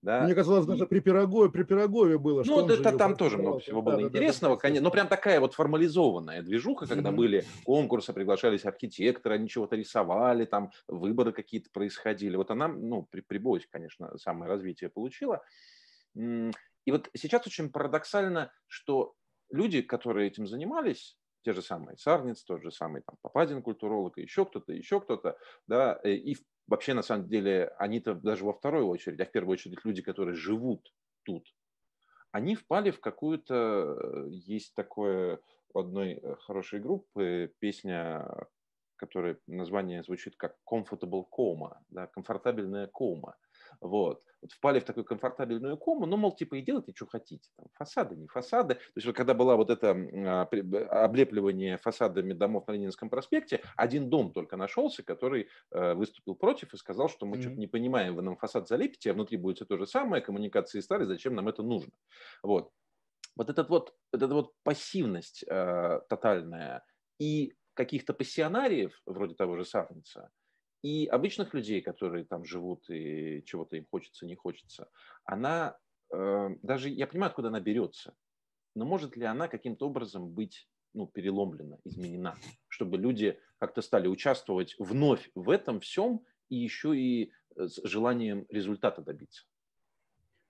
Да? 0.00 0.22
Мне 0.22 0.34
казалось, 0.36 0.64
даже 0.64 0.86
при 0.86 1.00
Пирогове, 1.00 1.50
при 1.50 1.64
Пирогове 1.64 2.18
было. 2.18 2.44
Ну, 2.46 2.68
это 2.68 2.96
там 2.96 3.16
тоже 3.16 3.36
много 3.36 3.58
всего 3.58 3.82
было 3.82 3.96
да, 3.96 4.02
интересного, 4.02 4.54
да, 4.54 4.58
да, 4.58 4.62
конечно. 4.62 4.84
Но 4.84 4.90
прям 4.92 5.08
такая 5.08 5.40
вот 5.40 5.54
формализованная 5.54 6.42
движуха, 6.42 6.86
когда 6.86 7.10
mm-hmm. 7.10 7.16
были 7.16 7.44
конкурсы, 7.64 8.12
приглашались 8.12 8.64
архитекторы, 8.64 9.34
они 9.34 9.48
чего-то 9.48 9.74
рисовали, 9.74 10.44
там 10.44 10.70
выборы 10.86 11.32
какие-то 11.32 11.68
происходили. 11.72 12.36
Вот 12.36 12.52
она, 12.52 12.68
ну, 12.68 13.08
при, 13.10 13.22
прибойсь, 13.22 13.66
конечно, 13.68 14.16
самое 14.18 14.48
развитие 14.48 14.88
получила. 14.88 15.42
И 16.14 16.90
вот 16.92 17.10
сейчас 17.16 17.44
очень 17.48 17.68
парадоксально, 17.72 18.52
что 18.68 19.14
люди, 19.50 19.82
которые 19.82 20.28
этим 20.28 20.46
занимались, 20.46 21.18
те 21.48 21.54
же 21.54 21.62
самые 21.62 21.96
Сарниц, 21.96 22.44
тот 22.44 22.62
же 22.62 22.70
самый 22.70 23.00
там, 23.00 23.16
Попадин 23.22 23.62
культуролог, 23.62 24.18
и 24.18 24.22
еще 24.22 24.44
кто-то, 24.44 24.74
еще 24.74 25.00
кто-то, 25.00 25.38
да, 25.66 25.98
э, 26.04 26.10
и 26.10 26.36
вообще, 26.66 26.92
на 26.92 27.00
самом 27.00 27.26
деле, 27.26 27.72
они-то 27.78 28.12
даже 28.12 28.44
во 28.44 28.52
второй 28.52 28.82
очередь, 28.82 29.18
а 29.20 29.24
в 29.24 29.30
первую 29.30 29.54
очередь 29.54 29.82
люди, 29.82 30.02
которые 30.02 30.34
живут 30.34 30.92
тут, 31.22 31.46
они 32.32 32.54
впали 32.54 32.90
в 32.90 33.00
какую-то, 33.00 33.54
э, 33.54 34.26
есть 34.28 34.74
такое 34.74 35.40
у 35.72 35.78
одной 35.78 36.20
э, 36.22 36.36
хорошей 36.40 36.80
группы 36.80 37.50
песня, 37.60 38.28
которая 38.96 39.38
название 39.46 40.02
звучит 40.02 40.36
как 40.36 40.54
Comfortable 40.70 41.24
Coma, 41.34 41.78
да, 41.88 42.08
комфортабельная 42.08 42.88
кома. 42.88 43.36
Вот. 43.80 44.22
вот. 44.40 44.52
Впали 44.52 44.78
в 44.78 44.84
такую 44.84 45.04
комфортабельную 45.04 45.76
кому, 45.76 46.06
ну, 46.06 46.16
мол, 46.16 46.34
типа, 46.34 46.56
и 46.56 46.62
делайте, 46.62 46.92
что 46.94 47.06
хотите. 47.06 47.50
Там, 47.56 47.66
фасады, 47.74 48.14
не 48.16 48.28
фасады. 48.28 48.74
То 48.74 48.92
есть, 48.94 49.06
вот, 49.06 49.16
когда 49.16 49.34
была 49.34 49.56
вот 49.56 49.70
это 49.70 49.90
а, 49.90 50.42
облепливание 51.04 51.76
фасадами 51.78 52.32
домов 52.32 52.66
на 52.68 52.72
Ленинском 52.72 53.10
проспекте, 53.10 53.62
один 53.76 54.08
дом 54.08 54.32
только 54.32 54.56
нашелся, 54.56 55.02
который 55.02 55.48
э, 55.70 55.94
выступил 55.94 56.34
против 56.36 56.72
и 56.72 56.76
сказал, 56.76 57.08
что 57.08 57.26
мы 57.26 57.36
mm-hmm. 57.36 57.40
что-то 57.40 57.56
не 57.56 57.66
понимаем, 57.66 58.14
вы 58.14 58.22
нам 58.22 58.36
фасад 58.36 58.68
залепите, 58.68 59.10
а 59.10 59.14
внутри 59.14 59.36
будет 59.36 59.56
все 59.56 59.64
то 59.64 59.76
же 59.76 59.86
самое, 59.86 60.22
коммуникации 60.22 60.80
стали, 60.80 61.04
зачем 61.04 61.34
нам 61.34 61.48
это 61.48 61.62
нужно. 61.62 61.92
Вот. 62.42 62.70
Вот 63.36 63.50
этот 63.50 63.68
вот, 63.70 63.94
этот 64.12 64.32
вот 64.32 64.52
пассивность 64.62 65.44
э, 65.48 66.00
тотальная 66.08 66.84
и 67.18 67.54
каких-то 67.74 68.12
пассионариев, 68.12 69.00
вроде 69.06 69.34
того 69.34 69.56
же 69.56 69.64
Сарница, 69.64 70.30
и 70.82 71.06
обычных 71.06 71.54
людей, 71.54 71.82
которые 71.82 72.24
там 72.24 72.44
живут 72.44 72.88
и 72.90 73.42
чего-то 73.44 73.76
им 73.76 73.86
хочется, 73.90 74.26
не 74.26 74.36
хочется, 74.36 74.90
она 75.24 75.78
э, 76.12 76.48
даже, 76.62 76.88
я 76.88 77.06
понимаю, 77.06 77.30
откуда 77.30 77.48
она 77.48 77.60
берется, 77.60 78.16
но 78.76 78.86
может 78.86 79.16
ли 79.16 79.24
она 79.24 79.48
каким-то 79.48 79.86
образом 79.88 80.30
быть 80.30 80.68
ну, 80.94 81.06
переломлена, 81.08 81.78
изменена, 81.84 82.40
чтобы 82.68 82.98
люди 82.98 83.40
как-то 83.58 83.82
стали 83.82 84.08
участвовать 84.08 84.76
вновь 84.78 85.30
в 85.34 85.50
этом 85.50 85.80
всем 85.80 86.24
и 86.48 86.56
еще 86.56 86.96
и 86.98 87.32
с 87.56 87.80
желанием 87.84 88.46
результата 88.50 89.02
добиться? 89.02 89.47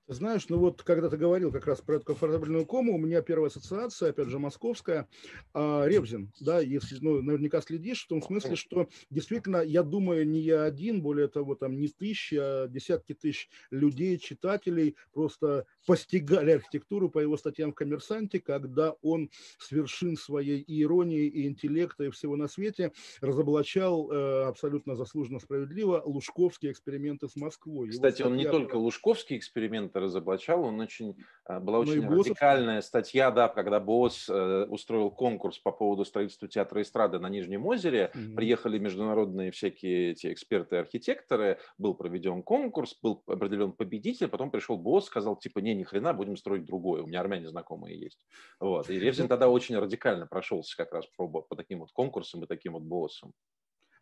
Знаешь, 0.09 0.49
ну 0.49 0.59
вот 0.59 0.83
когда 0.83 1.11
ты 1.11 1.19
говорил 1.19 1.53
как 1.53 1.67
раз 1.67 1.83
про 1.83 1.97
эту 1.97 2.07
комфортабельную 2.07 2.65
кому, 2.65 2.95
у 2.95 2.99
меня 2.99 3.21
первая 3.21 3.49
ассоциация, 3.49 4.09
опять 4.09 4.29
же, 4.29 4.39
московская, 4.39 5.07
а, 5.53 5.85
Ревзин, 5.87 6.33
да, 6.41 6.61
если, 6.61 6.97
ну, 7.03 7.21
наверняка 7.21 7.61
следишь, 7.61 8.05
в 8.05 8.09
том 8.09 8.23
смысле, 8.23 8.57
что 8.57 8.89
действительно, 9.11 9.59
я 9.59 9.83
думаю, 9.83 10.27
не 10.27 10.41
я 10.41 10.63
один, 10.63 11.03
более 11.03 11.29
того, 11.29 11.57
там 11.57 11.79
не 11.79 11.89
тысячи, 11.89 12.37
а 12.41 12.69
десятки 12.69 13.13
тысяч 13.13 13.51
людей, 13.71 14.17
читателей 14.17 14.97
просто 15.13 15.67
постигали 15.87 16.53
архитектуру 16.53 17.11
по 17.11 17.19
его 17.19 17.37
статьям 17.37 17.73
в 17.73 17.75
«Коммерсанте», 17.75 18.41
когда 18.41 18.95
он 19.03 19.31
с 19.59 19.71
вершин 19.71 20.17
своей 20.17 20.61
и 20.61 20.83
иронии, 20.83 21.27
и 21.27 21.47
интеллекта, 21.47 22.05
и 22.05 22.11
всего 22.11 22.35
на 22.37 22.49
свете 22.49 22.93
разоблачал 23.21 24.11
э, 24.11 24.45
абсолютно 24.45 24.97
заслуженно 24.97 25.39
справедливо 25.39 26.03
лужковские 26.07 26.73
эксперименты 26.73 27.29
с 27.29 27.37
Москвой. 27.37 27.91
Кстати, 27.91 28.23
он 28.23 28.37
не 28.37 28.49
только 28.51 28.77
лужковские 28.77 29.39
эксперименты 29.39 29.98
разоблачал. 30.01 30.65
Он 30.65 30.81
очень, 30.81 31.17
а, 31.45 31.61
была 31.61 31.79
ну 31.79 31.83
очень 31.83 32.03
ну, 32.03 32.19
радикальная 32.19 32.81
статья, 32.81 33.31
да, 33.31 33.49
когда 33.49 33.81
БОС 33.81 34.29
э, 34.29 34.67
устроил 34.69 35.11
конкурс 35.11 35.59
по 35.59 35.73
поводу 35.73 36.05
строительства 36.05 36.49
театра 36.49 36.83
эстрады 36.83 37.19
на 37.19 37.29
Нижнем 37.29 37.67
озере. 37.67 38.11
Mm-hmm. 38.15 38.35
Приехали 38.35 38.79
международные 38.79 39.51
всякие 39.51 40.13
эти 40.13 40.33
эксперты 40.33 40.77
архитекторы, 40.77 41.59
был 41.77 41.95
проведен 41.95 42.43
конкурс, 42.43 42.99
был 43.03 43.23
определен 43.27 43.73
победитель, 43.73 44.29
потом 44.29 44.51
пришел 44.51 44.77
БОС, 44.77 45.07
сказал, 45.07 45.37
типа, 45.37 45.59
не, 45.61 45.75
ни 45.75 45.85
хрена, 45.85 46.13
будем 46.13 46.37
строить 46.37 46.65
другое. 46.65 47.03
У 47.03 47.07
меня 47.07 47.21
армяне 47.21 47.49
знакомые 47.49 47.99
есть. 47.99 48.27
Вот. 48.61 48.91
И 48.91 48.99
Ревзин 48.99 49.29
тогда 49.29 49.49
очень 49.49 49.77
радикально 49.79 50.27
прошелся 50.27 50.77
как 50.77 50.93
раз 50.93 51.07
по, 51.17 51.29
по 51.29 51.57
таким 51.57 51.81
вот 51.81 51.93
конкурсам 51.93 52.45
и 52.45 52.47
таким 52.47 52.75
вот 52.75 52.83
БОСам. 52.83 53.33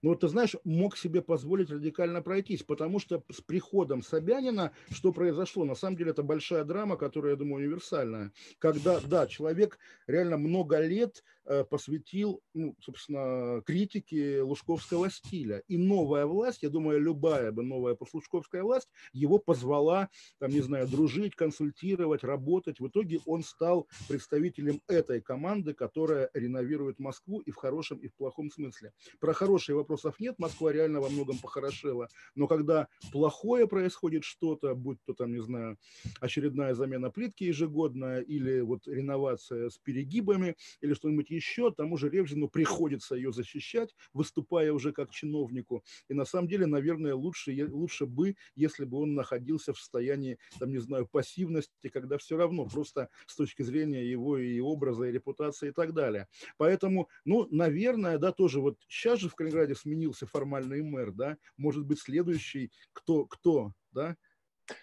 Ну, 0.03 0.11
вот 0.11 0.21
ты 0.21 0.29
знаешь, 0.29 0.57
мог 0.65 0.97
себе 0.97 1.23
позволить 1.23 1.71
радикально 1.71 2.23
пройтись, 2.23 2.63
потому 2.63 2.99
что 2.99 3.23
с 3.31 3.41
приходом 3.41 4.03
Собянина 4.03 4.73
что 4.91 5.13
произошло? 5.13 5.65
На 5.65 5.75
самом 5.75 5.97
деле 5.97 6.11
это 6.11 6.23
большая 6.23 6.65
драма, 6.65 6.97
которая, 6.97 7.33
я 7.33 7.37
думаю, 7.37 7.65
универсальная. 7.65 8.33
Когда, 8.59 9.01
да, 9.01 9.27
человек 9.27 9.79
реально 10.07 10.37
много 10.37 10.81
лет 10.81 11.23
Э, 11.49 11.63
посвятил, 11.63 12.43
ну, 12.55 12.75
собственно, 12.81 13.63
критике 13.65 14.43
лужковского 14.43 15.09
стиля. 15.11 15.63
И 15.69 15.77
новая 15.77 16.27
власть, 16.27 16.65
я 16.65 16.71
думаю, 16.71 17.01
любая 17.01 17.53
бы 17.53 17.63
новая 17.63 17.95
послужковская 17.95 18.65
власть 18.65 18.89
его 19.13 19.39
позвала, 19.39 20.09
там, 20.41 20.51
не 20.51 20.61
знаю, 20.61 20.89
дружить, 20.89 21.37
консультировать, 21.37 22.25
работать. 22.25 22.81
В 22.81 22.89
итоге 22.89 23.21
он 23.27 23.45
стал 23.45 23.87
представителем 24.09 24.81
этой 24.89 25.21
команды, 25.21 25.73
которая 25.73 26.31
реновирует 26.35 26.99
Москву 26.99 27.39
и 27.39 27.53
в 27.53 27.57
хорошем, 27.57 27.99
и 27.99 28.09
в 28.09 28.17
плохом 28.17 28.51
смысле. 28.51 28.93
Про 29.21 29.33
хороший 29.33 29.77
вопросов 29.87 30.19
нет, 30.19 30.39
Москва 30.39 30.73
реально 30.73 31.01
во 31.01 31.09
многом 31.09 31.39
похорошела. 31.39 32.09
Но 32.35 32.49
когда 32.49 32.89
плохое 33.13 33.69
происходит 33.69 34.25
что-то, 34.25 34.75
будь 34.75 34.99
то 35.07 35.15
там, 35.15 35.33
не 35.33 35.41
знаю, 35.41 35.79
очередная 36.21 36.75
замена 36.75 37.11
плитки 37.11 37.45
ежегодная 37.45 38.21
или 38.21 38.61
вот 38.61 38.89
реновация 38.89 39.71
с 39.71 39.79
перегибами 39.79 40.57
или 40.81 40.95
что-нибудь 40.95 41.31
еще, 41.31 41.73
тому 41.73 41.97
же 41.97 42.09
Ревзину 42.09 42.49
приходится 42.49 43.15
ее 43.15 43.33
защищать, 43.33 43.95
выступая 44.13 44.73
уже 44.73 44.93
как 44.93 45.11
чиновнику. 45.11 45.85
И 46.09 46.15
на 46.15 46.25
самом 46.25 46.49
деле, 46.49 46.67
наверное, 46.67 47.15
лучше, 47.15 47.69
лучше 47.71 48.07
бы, 48.07 48.35
если 48.57 48.85
бы 48.85 48.99
он 48.99 49.15
находился 49.15 49.73
в 49.73 49.79
состоянии, 49.79 50.39
там, 50.59 50.71
не 50.71 50.79
знаю, 50.79 51.07
пассивности, 51.07 51.89
когда 51.93 52.19
все 52.19 52.37
равно, 52.37 52.67
просто 52.67 53.09
с 53.27 53.37
точки 53.37 53.63
зрения 53.63 54.05
его 54.05 54.37
и 54.37 54.59
образа, 54.59 55.05
и 55.05 55.13
репутации 55.13 55.69
и 55.69 55.73
так 55.73 55.93
далее. 55.95 56.27
Поэтому, 56.57 57.09
ну, 57.25 57.47
наверное, 57.51 58.19
да, 58.19 58.33
тоже 58.33 58.61
вот 58.61 58.79
сейчас 58.89 59.21
же 59.21 59.29
в 59.29 59.35
Калининграде 59.37 59.76
сменился 59.77 60.27
формальный 60.27 60.83
мэр, 60.83 61.13
да, 61.13 61.37
может 61.57 61.85
быть, 61.85 62.01
следующий, 62.01 62.73
кто, 62.93 63.27
кто, 63.27 63.73
да, 63.93 64.17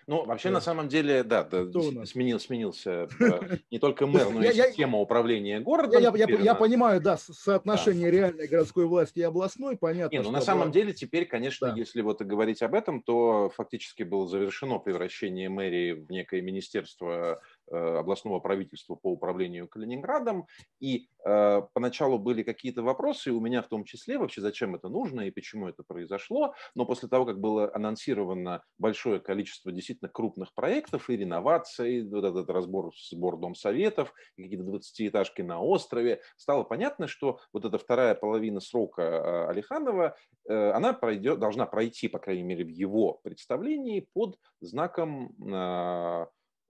ну, 0.08 0.24
вообще, 0.24 0.48
да. 0.48 0.54
на 0.54 0.62
самом 0.62 0.88
деле, 0.88 1.24
да, 1.24 1.44
да 1.44 1.66
сменил, 2.06 2.40
сменился 2.40 3.10
э, 3.20 3.58
не 3.70 3.80
только 3.80 4.08
мэр, 4.08 4.30
но 4.30 4.42
и 4.42 4.54
система 4.54 4.98
управления 4.98 5.60
городом. 5.60 6.02
Я, 6.02 6.14
я, 6.16 6.26
я 6.26 6.56
понимаю, 6.56 7.02
да, 7.02 7.18
соотношение 7.18 8.10
да. 8.10 8.18
реальной 8.18 8.48
городской 8.48 8.86
власти 8.86 9.20
и 9.20 9.24
областной, 9.24 9.76
понятно. 9.76 10.16
Не, 10.16 10.22
ну, 10.22 10.32
на 10.32 10.40
самом 10.40 10.72
деле, 10.72 10.94
теперь, 10.94 11.26
конечно, 11.26 11.68
да. 11.68 11.76
если 11.76 12.02
вот 12.02 12.22
говорить 12.22 12.62
об 12.62 12.76
этом, 12.76 13.02
то 13.02 13.50
фактически 13.50 14.04
было 14.04 14.26
завершено 14.26 14.80
превращение 14.80 15.50
мэрии 15.50 15.92
в 15.92 16.10
некое 16.10 16.42
министерство 16.42 17.24
Э, 17.24 17.38
областного 17.72 18.40
правительства 18.40 18.96
по 18.96 19.12
управлению 19.12 19.68
Калининградом. 19.68 20.48
И 20.80 21.08
э, 21.26 21.62
поначалу 21.74 22.20
были 22.20 22.44
какие-то 22.44 22.84
вопросы, 22.84 23.32
у 23.32 23.40
меня 23.40 23.62
в 23.62 23.68
том 23.68 23.84
числе, 23.84 24.18
вообще 24.18 24.42
зачем 24.42 24.76
это 24.76 24.90
нужно 24.90 25.22
и 25.22 25.32
почему 25.32 25.68
это 25.68 25.84
произошло. 25.84 26.54
Но 26.76 26.86
после 26.86 27.10
того, 27.10 27.26
как 27.26 27.40
было 27.40 27.74
анонсировано 27.74 28.64
большое 28.78 29.20
количество 29.20 29.72
действительно 29.72 30.10
крупных 30.10 30.54
проектов 30.54 31.10
и 31.10 31.18
реноваций, 31.18 32.08
вот 32.08 32.24
этот 32.24 32.50
разбор, 32.50 32.92
сбор 32.96 33.38
домсоветов, 33.38 34.14
какие-то 34.38 34.64
20-этажки 34.64 35.42
на 35.42 35.62
острове, 35.62 36.22
стало 36.38 36.64
понятно, 36.64 37.08
что 37.08 37.40
вот 37.52 37.66
эта 37.66 37.78
вторая 37.78 38.16
половина 38.16 38.60
срока 38.60 39.02
э, 39.02 39.48
Алиханова, 39.50 40.16
э, 40.48 40.72
она 40.72 40.94
пройдет, 40.94 41.40
должна 41.40 41.66
пройти, 41.66 42.08
по 42.08 42.20
крайней 42.20 42.44
мере, 42.44 42.66
в 42.66 42.70
его 42.70 43.20
представлении 43.24 44.08
под 44.14 44.38
знаком 44.62 45.34
э, 45.54 46.26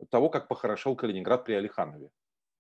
того, 0.10 0.30
как 0.30 0.48
похорошел 0.48 0.96
Калининград 0.96 1.46
при 1.46 1.54
Алиханове. 1.54 2.10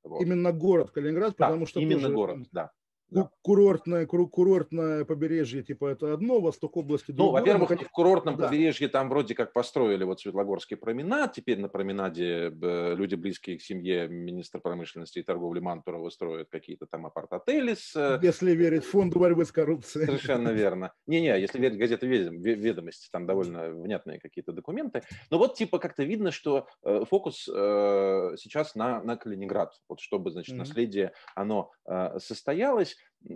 Вот. 0.03 0.21
Именно 0.21 0.51
город 0.51 0.91
Калининград, 0.91 1.35
потому 1.37 1.61
да, 1.61 1.65
что 1.65 1.79
именно 1.79 2.01
тоже, 2.01 2.13
город, 2.13 2.47
да 2.51 2.71
да. 3.09 3.29
курортное, 3.41 4.05
курортное 4.05 5.05
побережье, 5.05 5.63
типа 5.63 5.87
это 5.87 6.13
одно, 6.13 6.39
восток 6.39 6.77
области 6.77 7.11
другое. 7.11 7.41
Ну, 7.41 7.53
во-первых, 7.53 7.81
в 7.81 7.91
курортном 7.91 8.37
да. 8.37 8.47
побережье 8.47 8.87
там 8.87 9.09
вроде 9.09 9.35
как 9.35 9.53
построили 9.53 10.03
вот 10.03 10.19
Светлогорский 10.19 10.77
променад, 10.77 11.33
теперь 11.33 11.59
на 11.59 11.69
променаде 11.69 12.49
люди, 12.49 13.15
близкие 13.15 13.57
к 13.57 13.61
семье 13.61 14.07
министра 14.07 14.59
промышленности 14.59 15.19
и 15.19 15.23
торговли 15.23 15.59
Мантурова 15.59 16.09
строят 16.09 16.49
какие-то 16.49 16.85
там 16.85 17.05
апарт-отели 17.05 17.75
с... 17.75 17.95
Э, 17.95 18.19
если 18.21 18.51
верить 18.51 18.83
фонду 18.83 19.19
борьбы 19.19 19.45
с 19.45 19.51
коррупцией. 19.51 20.05
Совершенно 20.05 20.49
верно. 20.49 20.93
Не-не, 21.07 21.39
если 21.39 21.59
верить 21.59 21.77
газете 21.77 22.07
«Ведомости», 22.07 23.09
там 23.11 23.25
довольно 23.25 23.69
внятные 23.69 24.19
какие-то 24.19 24.51
документы. 24.51 25.03
Но 25.29 25.37
вот 25.37 25.55
типа 25.55 25.79
как-то 25.79 26.03
видно, 26.03 26.31
что 26.31 26.67
э, 26.83 27.03
фокус 27.09 27.47
э, 27.47 28.35
сейчас 28.37 28.75
на, 28.75 29.03
на 29.03 29.17
Калининград, 29.17 29.73
вот 29.87 29.99
чтобы, 29.99 30.31
значит, 30.31 30.55
mm-hmm. 30.55 30.59
наследие, 30.59 31.11
оно 31.35 31.71
состоялось. 32.17 32.92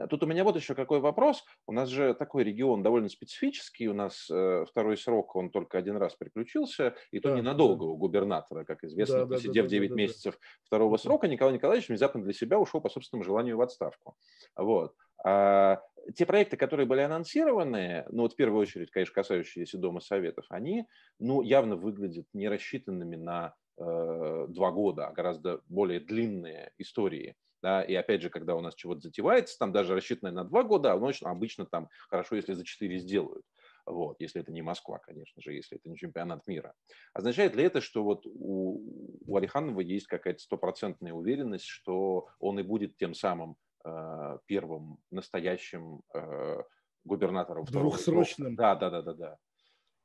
Тут 0.09 0.23
у 0.23 0.25
меня 0.25 0.43
вот 0.43 0.55
еще 0.55 0.75
какой 0.75 0.99
вопрос. 0.99 1.43
У 1.65 1.71
нас 1.71 1.89
же 1.89 2.13
такой 2.13 2.43
регион 2.43 2.83
довольно 2.83 3.07
специфический. 3.07 3.87
У 3.87 3.93
нас 3.93 4.29
э, 4.29 4.65
второй 4.69 4.97
срок, 4.97 5.35
он 5.35 5.49
только 5.49 5.77
один 5.77 5.95
раз 5.95 6.15
приключился, 6.15 6.95
и 7.11 7.19
то 7.19 7.29
да, 7.29 7.37
ненадолго 7.37 7.85
да. 7.85 7.91
у 7.91 7.97
губернатора, 7.97 8.65
как 8.65 8.83
известно, 8.83 9.25
да, 9.25 9.35
посидев 9.35 9.65
да, 9.65 9.69
9 9.69 9.89
да, 9.89 9.95
месяцев 9.95 10.33
да. 10.33 10.47
второго 10.65 10.97
срока, 10.97 11.27
Николай 11.27 11.53
Николаевич 11.53 11.87
внезапно 11.87 12.21
для 12.21 12.33
себя 12.33 12.59
ушел 12.59 12.81
по 12.81 12.89
собственному 12.89 13.23
желанию 13.23 13.57
в 13.57 13.61
отставку. 13.61 14.17
Вот. 14.57 14.93
А 15.23 15.81
те 16.15 16.25
проекты, 16.25 16.57
которые 16.57 16.85
были 16.85 17.01
анонсированы, 17.01 18.05
ну 18.09 18.23
вот 18.23 18.33
в 18.33 18.35
первую 18.35 18.61
очередь, 18.61 18.91
конечно, 18.91 19.13
касающиеся 19.13 19.77
Дома 19.77 19.99
Советов, 19.99 20.45
они 20.49 20.85
ну, 21.19 21.41
явно 21.41 21.75
выглядят 21.75 22.25
не 22.33 22.49
рассчитанными 22.49 23.15
на 23.15 23.55
э, 23.77 24.45
два 24.49 24.71
года, 24.71 25.07
а 25.07 25.13
гораздо 25.13 25.61
более 25.67 25.99
длинные 25.99 26.71
истории. 26.77 27.35
Да, 27.61 27.81
и 27.81 27.93
опять 27.95 28.21
же, 28.21 28.29
когда 28.29 28.55
у 28.55 28.61
нас 28.61 28.75
чего-то 28.75 29.01
затевается, 29.01 29.57
там 29.57 29.71
даже 29.71 29.95
рассчитанное 29.95 30.33
на 30.33 30.43
два 30.43 30.63
года, 30.63 30.91
обычно, 30.91 31.31
обычно 31.31 31.65
там 31.65 31.89
хорошо, 32.09 32.35
если 32.35 32.53
за 32.53 32.63
четыре 32.63 32.99
сделают. 32.99 33.43
Вот, 33.85 34.17
если 34.19 34.41
это 34.41 34.51
не 34.51 34.61
Москва, 34.61 34.99
конечно 34.99 35.41
же, 35.41 35.53
если 35.53 35.77
это 35.77 35.89
не 35.89 35.97
чемпионат 35.97 36.45
мира. 36.45 36.73
Означает 37.13 37.55
ли 37.55 37.63
это, 37.63 37.79
что 37.79 38.03
вот 38.03 38.25
у, 38.25 38.81
у 39.25 39.37
Алиханова 39.37 39.79
есть 39.79 40.07
какая-то 40.07 40.39
стопроцентная 40.39 41.13
уверенность, 41.13 41.65
что 41.65 42.27
он 42.39 42.59
и 42.59 42.63
будет 42.63 42.97
тем 42.97 43.13
самым 43.13 43.55
э, 43.85 44.37
первым 44.45 44.99
настоящим 45.09 46.01
э, 46.13 46.63
губернатором 47.05 47.63
Двухсрочным. 47.65 48.55
Да, 48.55 48.75
да, 48.75 48.89
да, 48.89 49.01
да, 49.01 49.13
да. 49.13 49.37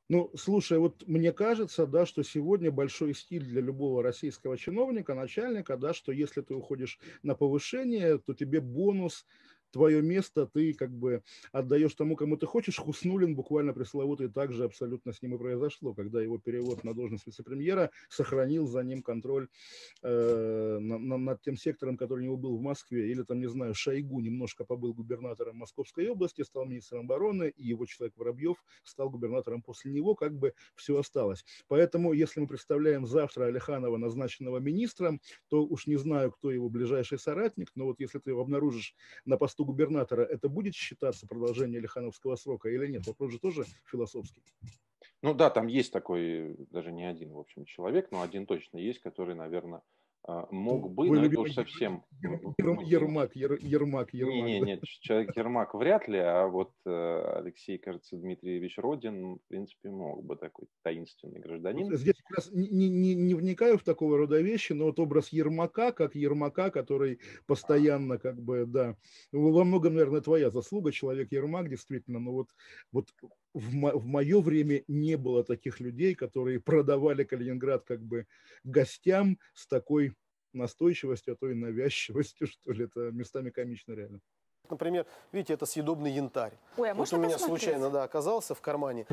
Ну, 0.09 0.31
слушай, 0.35 0.77
вот 0.79 1.07
мне 1.07 1.31
кажется, 1.31 1.87
да, 1.87 2.05
что 2.05 2.23
сегодня 2.23 2.71
большой 2.71 3.13
стиль 3.13 3.45
для 3.45 3.61
любого 3.61 4.03
российского 4.03 4.57
чиновника, 4.57 5.13
начальника, 5.15 5.77
да, 5.77 5.93
что 5.93 6.11
если 6.11 6.41
ты 6.41 6.53
уходишь 6.53 6.99
на 7.23 7.35
повышение, 7.35 8.17
то 8.17 8.33
тебе 8.33 8.59
бонус 8.59 9.25
твое 9.73 10.01
место 10.01 10.45
ты 10.45 10.73
как 10.73 10.91
бы 10.91 11.23
отдаешь 11.51 11.93
тому, 11.95 12.15
кому 12.15 12.37
ты 12.37 12.45
хочешь. 12.45 12.77
Хуснулин 12.77 13.35
буквально 13.35 13.73
пресловутый 13.73 14.29
также 14.29 14.63
абсолютно 14.63 15.11
с 15.11 15.21
ним 15.21 15.35
и 15.35 15.37
произошло, 15.37 15.93
когда 15.93 16.21
его 16.21 16.37
перевод 16.37 16.83
на 16.83 16.93
должность 16.93 17.25
вице-премьера 17.25 17.89
сохранил 18.07 18.67
за 18.67 18.83
ним 18.83 19.01
контроль 19.01 19.49
э, 20.03 20.77
на, 20.79 20.97
на, 20.99 21.17
над 21.17 21.41
тем 21.41 21.57
сектором, 21.57 21.97
который 21.97 22.21
у 22.21 22.23
него 22.23 22.37
был 22.37 22.57
в 22.57 22.61
Москве. 22.61 23.09
Или 23.09 23.23
там, 23.23 23.39
не 23.39 23.49
знаю, 23.49 23.73
Шойгу 23.73 24.19
немножко 24.21 24.63
побыл 24.63 24.93
губернатором 24.93 25.57
Московской 25.57 26.07
области, 26.07 26.43
стал 26.43 26.65
министром 26.65 27.01
обороны, 27.01 27.49
и 27.49 27.67
его 27.67 27.85
человек 27.85 28.15
Воробьев 28.15 28.63
стал 28.83 29.09
губернатором 29.09 29.63
после 29.63 29.91
него, 29.91 30.13
как 30.13 30.37
бы 30.37 30.53
все 30.75 30.97
осталось. 30.99 31.43
Поэтому, 31.67 32.13
если 32.13 32.39
мы 32.41 32.47
представляем 32.47 33.07
завтра 33.07 33.45
Алиханова 33.45 33.97
назначенного 33.97 34.59
министром, 34.59 35.19
то 35.49 35.65
уж 35.65 35.87
не 35.87 35.97
знаю, 35.97 36.31
кто 36.31 36.51
его 36.51 36.69
ближайший 36.69 37.17
соратник, 37.17 37.71
но 37.75 37.85
вот 37.85 37.99
если 37.99 38.19
ты 38.19 38.29
его 38.31 38.41
обнаружишь 38.41 38.95
на 39.25 39.37
посту 39.37 39.62
посту 39.63 39.65
губернатора, 39.65 40.23
это 40.23 40.49
будет 40.49 40.75
считаться 40.75 41.27
продолжение 41.27 41.79
Лихановского 41.79 42.35
срока 42.35 42.69
или 42.69 42.87
нет? 42.87 43.07
Вопрос 43.07 43.31
же 43.31 43.39
тоже 43.39 43.65
философский. 43.85 44.43
Ну 45.21 45.33
да, 45.33 45.49
там 45.49 45.67
есть 45.67 45.91
такой, 45.93 46.55
даже 46.71 46.91
не 46.91 47.05
один, 47.09 47.31
в 47.33 47.39
общем, 47.39 47.65
человек, 47.65 48.11
но 48.11 48.21
один 48.21 48.45
точно 48.45 48.77
есть, 48.77 48.99
который, 48.99 49.35
наверное, 49.35 49.81
мог 50.25 50.91
бы, 50.91 51.09
Вы 51.09 51.19
но 51.19 51.25
это 51.25 51.39
уж 51.41 51.53
совсем... 51.53 52.03
Ермак, 52.57 53.35
Ер, 53.35 53.57
Ермак, 53.59 54.13
Ермак. 54.13 54.33
Не, 54.33 54.41
не, 54.41 54.59
нет, 54.61 54.83
человек 54.83 55.35
Ермак 55.35 55.73
вряд 55.73 56.07
ли, 56.07 56.19
а 56.19 56.47
вот 56.47 56.71
э, 56.85 57.39
Алексей, 57.39 57.77
кажется, 57.77 58.15
Дмитриевич 58.15 58.77
Родин, 58.77 59.35
в 59.35 59.47
принципе, 59.49 59.89
мог 59.89 60.23
бы 60.23 60.37
такой 60.37 60.67
таинственный 60.83 61.41
гражданин. 61.41 61.93
Здесь 61.97 62.15
как 62.25 62.37
раз 62.37 62.49
не, 62.53 62.89
не, 62.89 63.15
не 63.15 63.33
вникаю 63.33 63.77
в 63.77 63.83
такого 63.83 64.17
рода 64.17 64.39
вещи, 64.39 64.71
но 64.71 64.85
вот 64.85 64.99
образ 64.99 65.29
Ермака, 65.29 65.91
как 65.91 66.15
Ермака, 66.15 66.69
который 66.69 67.19
постоянно, 67.45 68.17
как 68.17 68.41
бы, 68.41 68.65
да, 68.65 68.95
во 69.33 69.65
многом, 69.65 69.95
наверное, 69.95 70.21
твоя 70.21 70.49
заслуга, 70.49 70.93
человек 70.93 71.31
Ермак, 71.33 71.69
действительно, 71.69 72.19
но 72.19 72.31
вот, 72.31 72.47
вот 72.93 73.09
в, 73.53 73.73
мо- 73.73 73.97
в 73.97 74.05
мое 74.05 74.41
время 74.41 74.83
не 74.87 75.15
было 75.15 75.43
таких 75.43 75.79
людей, 75.79 76.15
которые 76.15 76.59
продавали 76.59 77.23
Калининград 77.23 77.83
как 77.85 78.01
бы 78.01 78.27
гостям 78.63 79.37
с 79.53 79.67
такой 79.67 80.13
настойчивостью, 80.53 81.33
а 81.33 81.37
то 81.37 81.49
и 81.49 81.53
навязчивостью, 81.53 82.47
что 82.47 82.71
ли. 82.71 82.85
Это 82.85 83.11
местами 83.11 83.49
комично 83.49 83.93
реально. 83.93 84.19
Например, 84.69 85.05
видите, 85.31 85.53
это 85.53 85.65
съедобный 85.65 86.11
янтарь. 86.11 86.53
Ой, 86.77 86.91
а 86.91 86.93
вот 86.93 87.11
у 87.11 87.17
меня 87.17 87.33
посмотреть? 87.33 87.63
случайно 87.63 87.89
да, 87.89 88.03
оказался 88.03 88.55
в 88.55 88.61
кармане. 88.61 89.05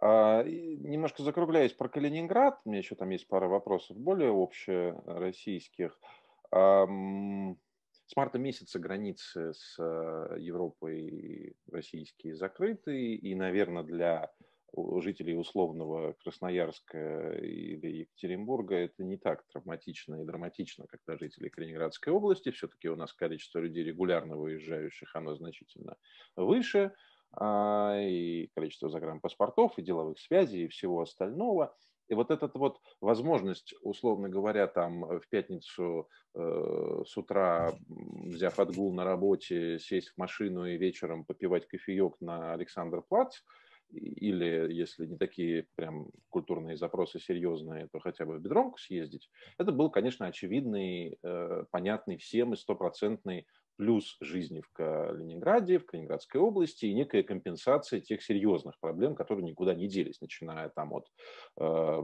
А, 0.00 0.42
немножко 0.44 1.22
закругляясь 1.22 1.72
про 1.72 1.88
Калининград, 1.88 2.58
у 2.64 2.70
меня 2.70 2.78
еще 2.78 2.94
там 2.94 3.10
есть 3.10 3.28
пара 3.28 3.48
вопросов 3.48 3.98
более 3.98 4.30
общероссийских. 4.30 5.98
А, 6.50 6.86
с 8.14 8.16
марта 8.16 8.38
месяца 8.38 8.78
границы 8.78 9.52
с 9.54 9.76
э, 9.76 10.36
Европой 10.38 11.56
российские 11.68 12.36
закрыты, 12.36 13.16
и, 13.16 13.34
наверное, 13.34 13.82
для 13.82 14.30
жителей 15.00 15.36
условного 15.36 16.12
Красноярска 16.22 17.32
или 17.38 18.02
Екатеринбурга 18.02 18.76
это 18.76 19.02
не 19.02 19.16
так 19.16 19.44
травматично 19.52 20.22
и 20.22 20.24
драматично, 20.24 20.86
как 20.86 21.00
для 21.08 21.16
жителей 21.16 21.50
Калининградской 21.50 22.12
области. 22.12 22.52
Все-таки 22.52 22.88
у 22.88 22.94
нас 22.94 23.12
количество 23.12 23.58
людей 23.58 23.82
регулярно 23.82 24.36
выезжающих, 24.36 25.14
оно 25.16 25.34
значительно 25.34 25.96
выше, 26.36 26.92
а, 27.32 27.98
и 28.00 28.48
количество 28.54 28.88
загранпаспортов, 28.88 29.76
и 29.76 29.82
деловых 29.82 30.20
связей, 30.20 30.64
и 30.64 30.68
всего 30.68 31.00
остального. 31.00 31.76
И 32.08 32.14
вот 32.14 32.30
эта 32.30 32.50
вот 32.54 32.80
возможность, 33.00 33.74
условно 33.82 34.28
говоря, 34.28 34.66
там 34.66 35.04
в 35.20 35.28
пятницу 35.28 36.08
э, 36.34 37.02
с 37.06 37.16
утра, 37.16 37.72
взяв 37.88 38.58
отгул 38.58 38.92
на 38.92 39.04
работе, 39.04 39.78
сесть 39.78 40.10
в 40.10 40.18
машину 40.18 40.66
и 40.66 40.76
вечером 40.76 41.24
попивать 41.24 41.66
кофеек 41.66 42.20
на 42.20 42.52
Александр 42.52 43.02
Плац, 43.02 43.40
или 43.90 44.72
если 44.72 45.06
не 45.06 45.16
такие 45.16 45.66
прям 45.76 46.10
культурные 46.30 46.76
запросы 46.76 47.20
серьезные, 47.20 47.88
то 47.92 48.00
хотя 48.00 48.24
бы 48.24 48.36
в 48.36 48.40
Бедромку 48.40 48.78
съездить, 48.78 49.30
это 49.58 49.72
был, 49.72 49.90
конечно, 49.90 50.26
очевидный, 50.26 51.18
э, 51.22 51.64
понятный 51.70 52.16
всем 52.16 52.52
и 52.52 52.56
стопроцентный 52.56 53.46
плюс 53.76 54.16
жизни 54.20 54.60
в 54.60 54.70
Калининграде, 54.72 55.78
в 55.78 55.86
Калининградской 55.86 56.40
области 56.40 56.86
и 56.86 56.94
некая 56.94 57.22
компенсация 57.22 58.00
тех 58.00 58.22
серьезных 58.22 58.78
проблем, 58.78 59.14
которые 59.14 59.44
никуда 59.44 59.74
не 59.74 59.88
делись, 59.88 60.20
начиная 60.20 60.68
там 60.68 60.92
от 60.92 61.08
э, 61.58 61.62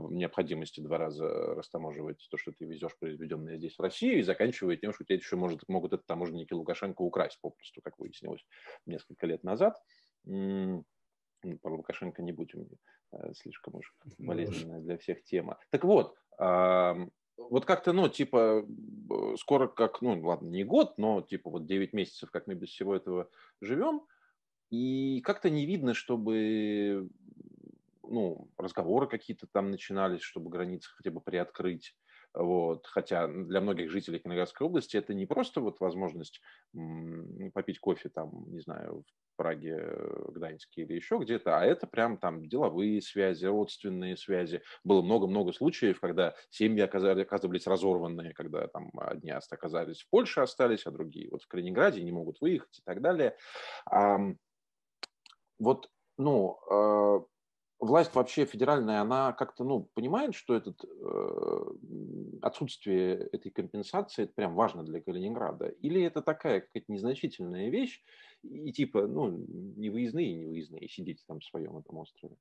необходимости 0.09 0.81
два 0.81 0.97
раза 0.97 1.27
растаможивать 1.27 2.27
то, 2.29 2.37
что 2.37 2.51
ты 2.51 2.65
везешь 2.65 2.97
произведенное 2.99 3.57
здесь 3.57 3.75
в 3.77 3.81
Россию, 3.81 4.19
и 4.19 4.23
заканчивая 4.23 4.75
тем, 4.75 4.93
что 4.93 5.03
тебя 5.05 5.15
еще 5.15 5.35
может, 5.35 5.67
могут 5.67 5.93
это 5.93 6.03
таможенники 6.05 6.53
Лукашенко 6.53 7.01
украсть 7.01 7.39
попросту, 7.41 7.81
как 7.81 7.97
выяснилось 7.99 8.45
несколько 8.85 9.27
лет 9.27 9.43
назад. 9.43 9.81
Про 10.23 10.83
Лукашенко 11.63 12.21
не 12.21 12.33
будем, 12.33 12.67
э, 13.13 13.33
слишком 13.33 13.75
уж 13.75 13.95
болезненная 14.17 14.81
для 14.81 14.97
всех 14.97 15.23
тема. 15.23 15.57
Так 15.69 15.83
вот, 15.83 16.15
вот 17.49 17.65
как-то, 17.65 17.93
ну, 17.93 18.09
типа, 18.09 18.65
скоро 19.37 19.67
как, 19.67 20.01
ну, 20.01 20.19
ладно, 20.25 20.47
не 20.49 20.63
год, 20.63 20.97
но 20.97 21.21
типа 21.21 21.49
вот 21.49 21.65
9 21.65 21.93
месяцев, 21.93 22.31
как 22.31 22.47
мы 22.47 22.55
без 22.55 22.69
всего 22.69 22.95
этого 22.95 23.29
живем, 23.61 24.05
и 24.69 25.21
как-то 25.21 25.49
не 25.49 25.65
видно, 25.65 25.93
чтобы, 25.93 27.09
ну, 28.03 28.49
разговоры 28.57 29.07
какие-то 29.07 29.47
там 29.47 29.71
начинались, 29.71 30.21
чтобы 30.21 30.49
границы 30.49 30.89
хотя 30.95 31.11
бы 31.11 31.21
приоткрыть. 31.21 31.95
Вот. 32.33 32.87
Хотя 32.87 33.27
для 33.27 33.61
многих 33.61 33.91
жителей 33.91 34.19
Калининградской 34.19 34.65
области 34.65 34.97
это 34.97 35.13
не 35.13 35.25
просто 35.25 35.61
вот 35.61 35.79
возможность 35.79 36.41
попить 37.53 37.79
кофе 37.79 38.09
там, 38.09 38.45
не 38.51 38.61
знаю, 38.61 39.03
в 39.33 39.37
Праге, 39.37 39.97
Гданьске 40.29 40.83
или 40.83 40.93
еще 40.93 41.17
где-то, 41.17 41.57
а 41.57 41.65
это 41.65 41.87
прям 41.87 42.17
там 42.17 42.47
деловые 42.47 43.01
связи, 43.01 43.45
родственные 43.45 44.15
связи. 44.15 44.61
Было 44.83 45.01
много-много 45.01 45.51
случаев, 45.51 45.99
когда 45.99 46.35
семьи 46.49 46.81
оказывались 46.81 47.67
разорванные, 47.67 48.33
когда 48.33 48.67
там 48.67 48.91
одни 48.97 49.31
оказались 49.31 50.01
в 50.01 50.09
Польше 50.09 50.41
остались, 50.41 50.85
а 50.85 50.91
другие 50.91 51.29
вот 51.31 51.41
в 51.43 51.47
Калининграде 51.47 52.03
не 52.03 52.11
могут 52.11 52.39
выехать 52.39 52.79
и 52.79 52.81
так 52.85 53.01
далее. 53.01 53.35
А, 53.89 54.19
вот, 55.59 55.89
ну, 56.17 56.57
а, 56.69 57.25
власть 57.81 58.13
вообще 58.13 58.45
федеральная, 58.45 59.01
она 59.01 59.33
как-то, 59.33 59.63
ну, 59.63 59.89
понимает, 59.93 60.35
что 60.35 60.55
этот, 60.55 60.83
э, 60.85 62.39
отсутствие 62.41 63.15
этой 63.15 63.51
компенсации, 63.51 64.23
это 64.23 64.33
прям 64.33 64.55
важно 64.55 64.83
для 64.83 65.01
Калининграда? 65.01 65.67
Или 65.67 66.01
это 66.03 66.21
такая 66.21 66.61
какая-то 66.61 66.91
незначительная 66.91 67.69
вещь, 67.69 68.03
и 68.43 68.71
типа, 68.71 69.07
ну, 69.07 69.29
не 69.31 69.89
выездные, 69.89 70.33
не 70.33 70.45
выездные, 70.45 70.87
сидите 70.87 71.23
там 71.27 71.39
в 71.39 71.45
своем 71.45 71.77
этом 71.77 71.97
острове? 71.97 72.37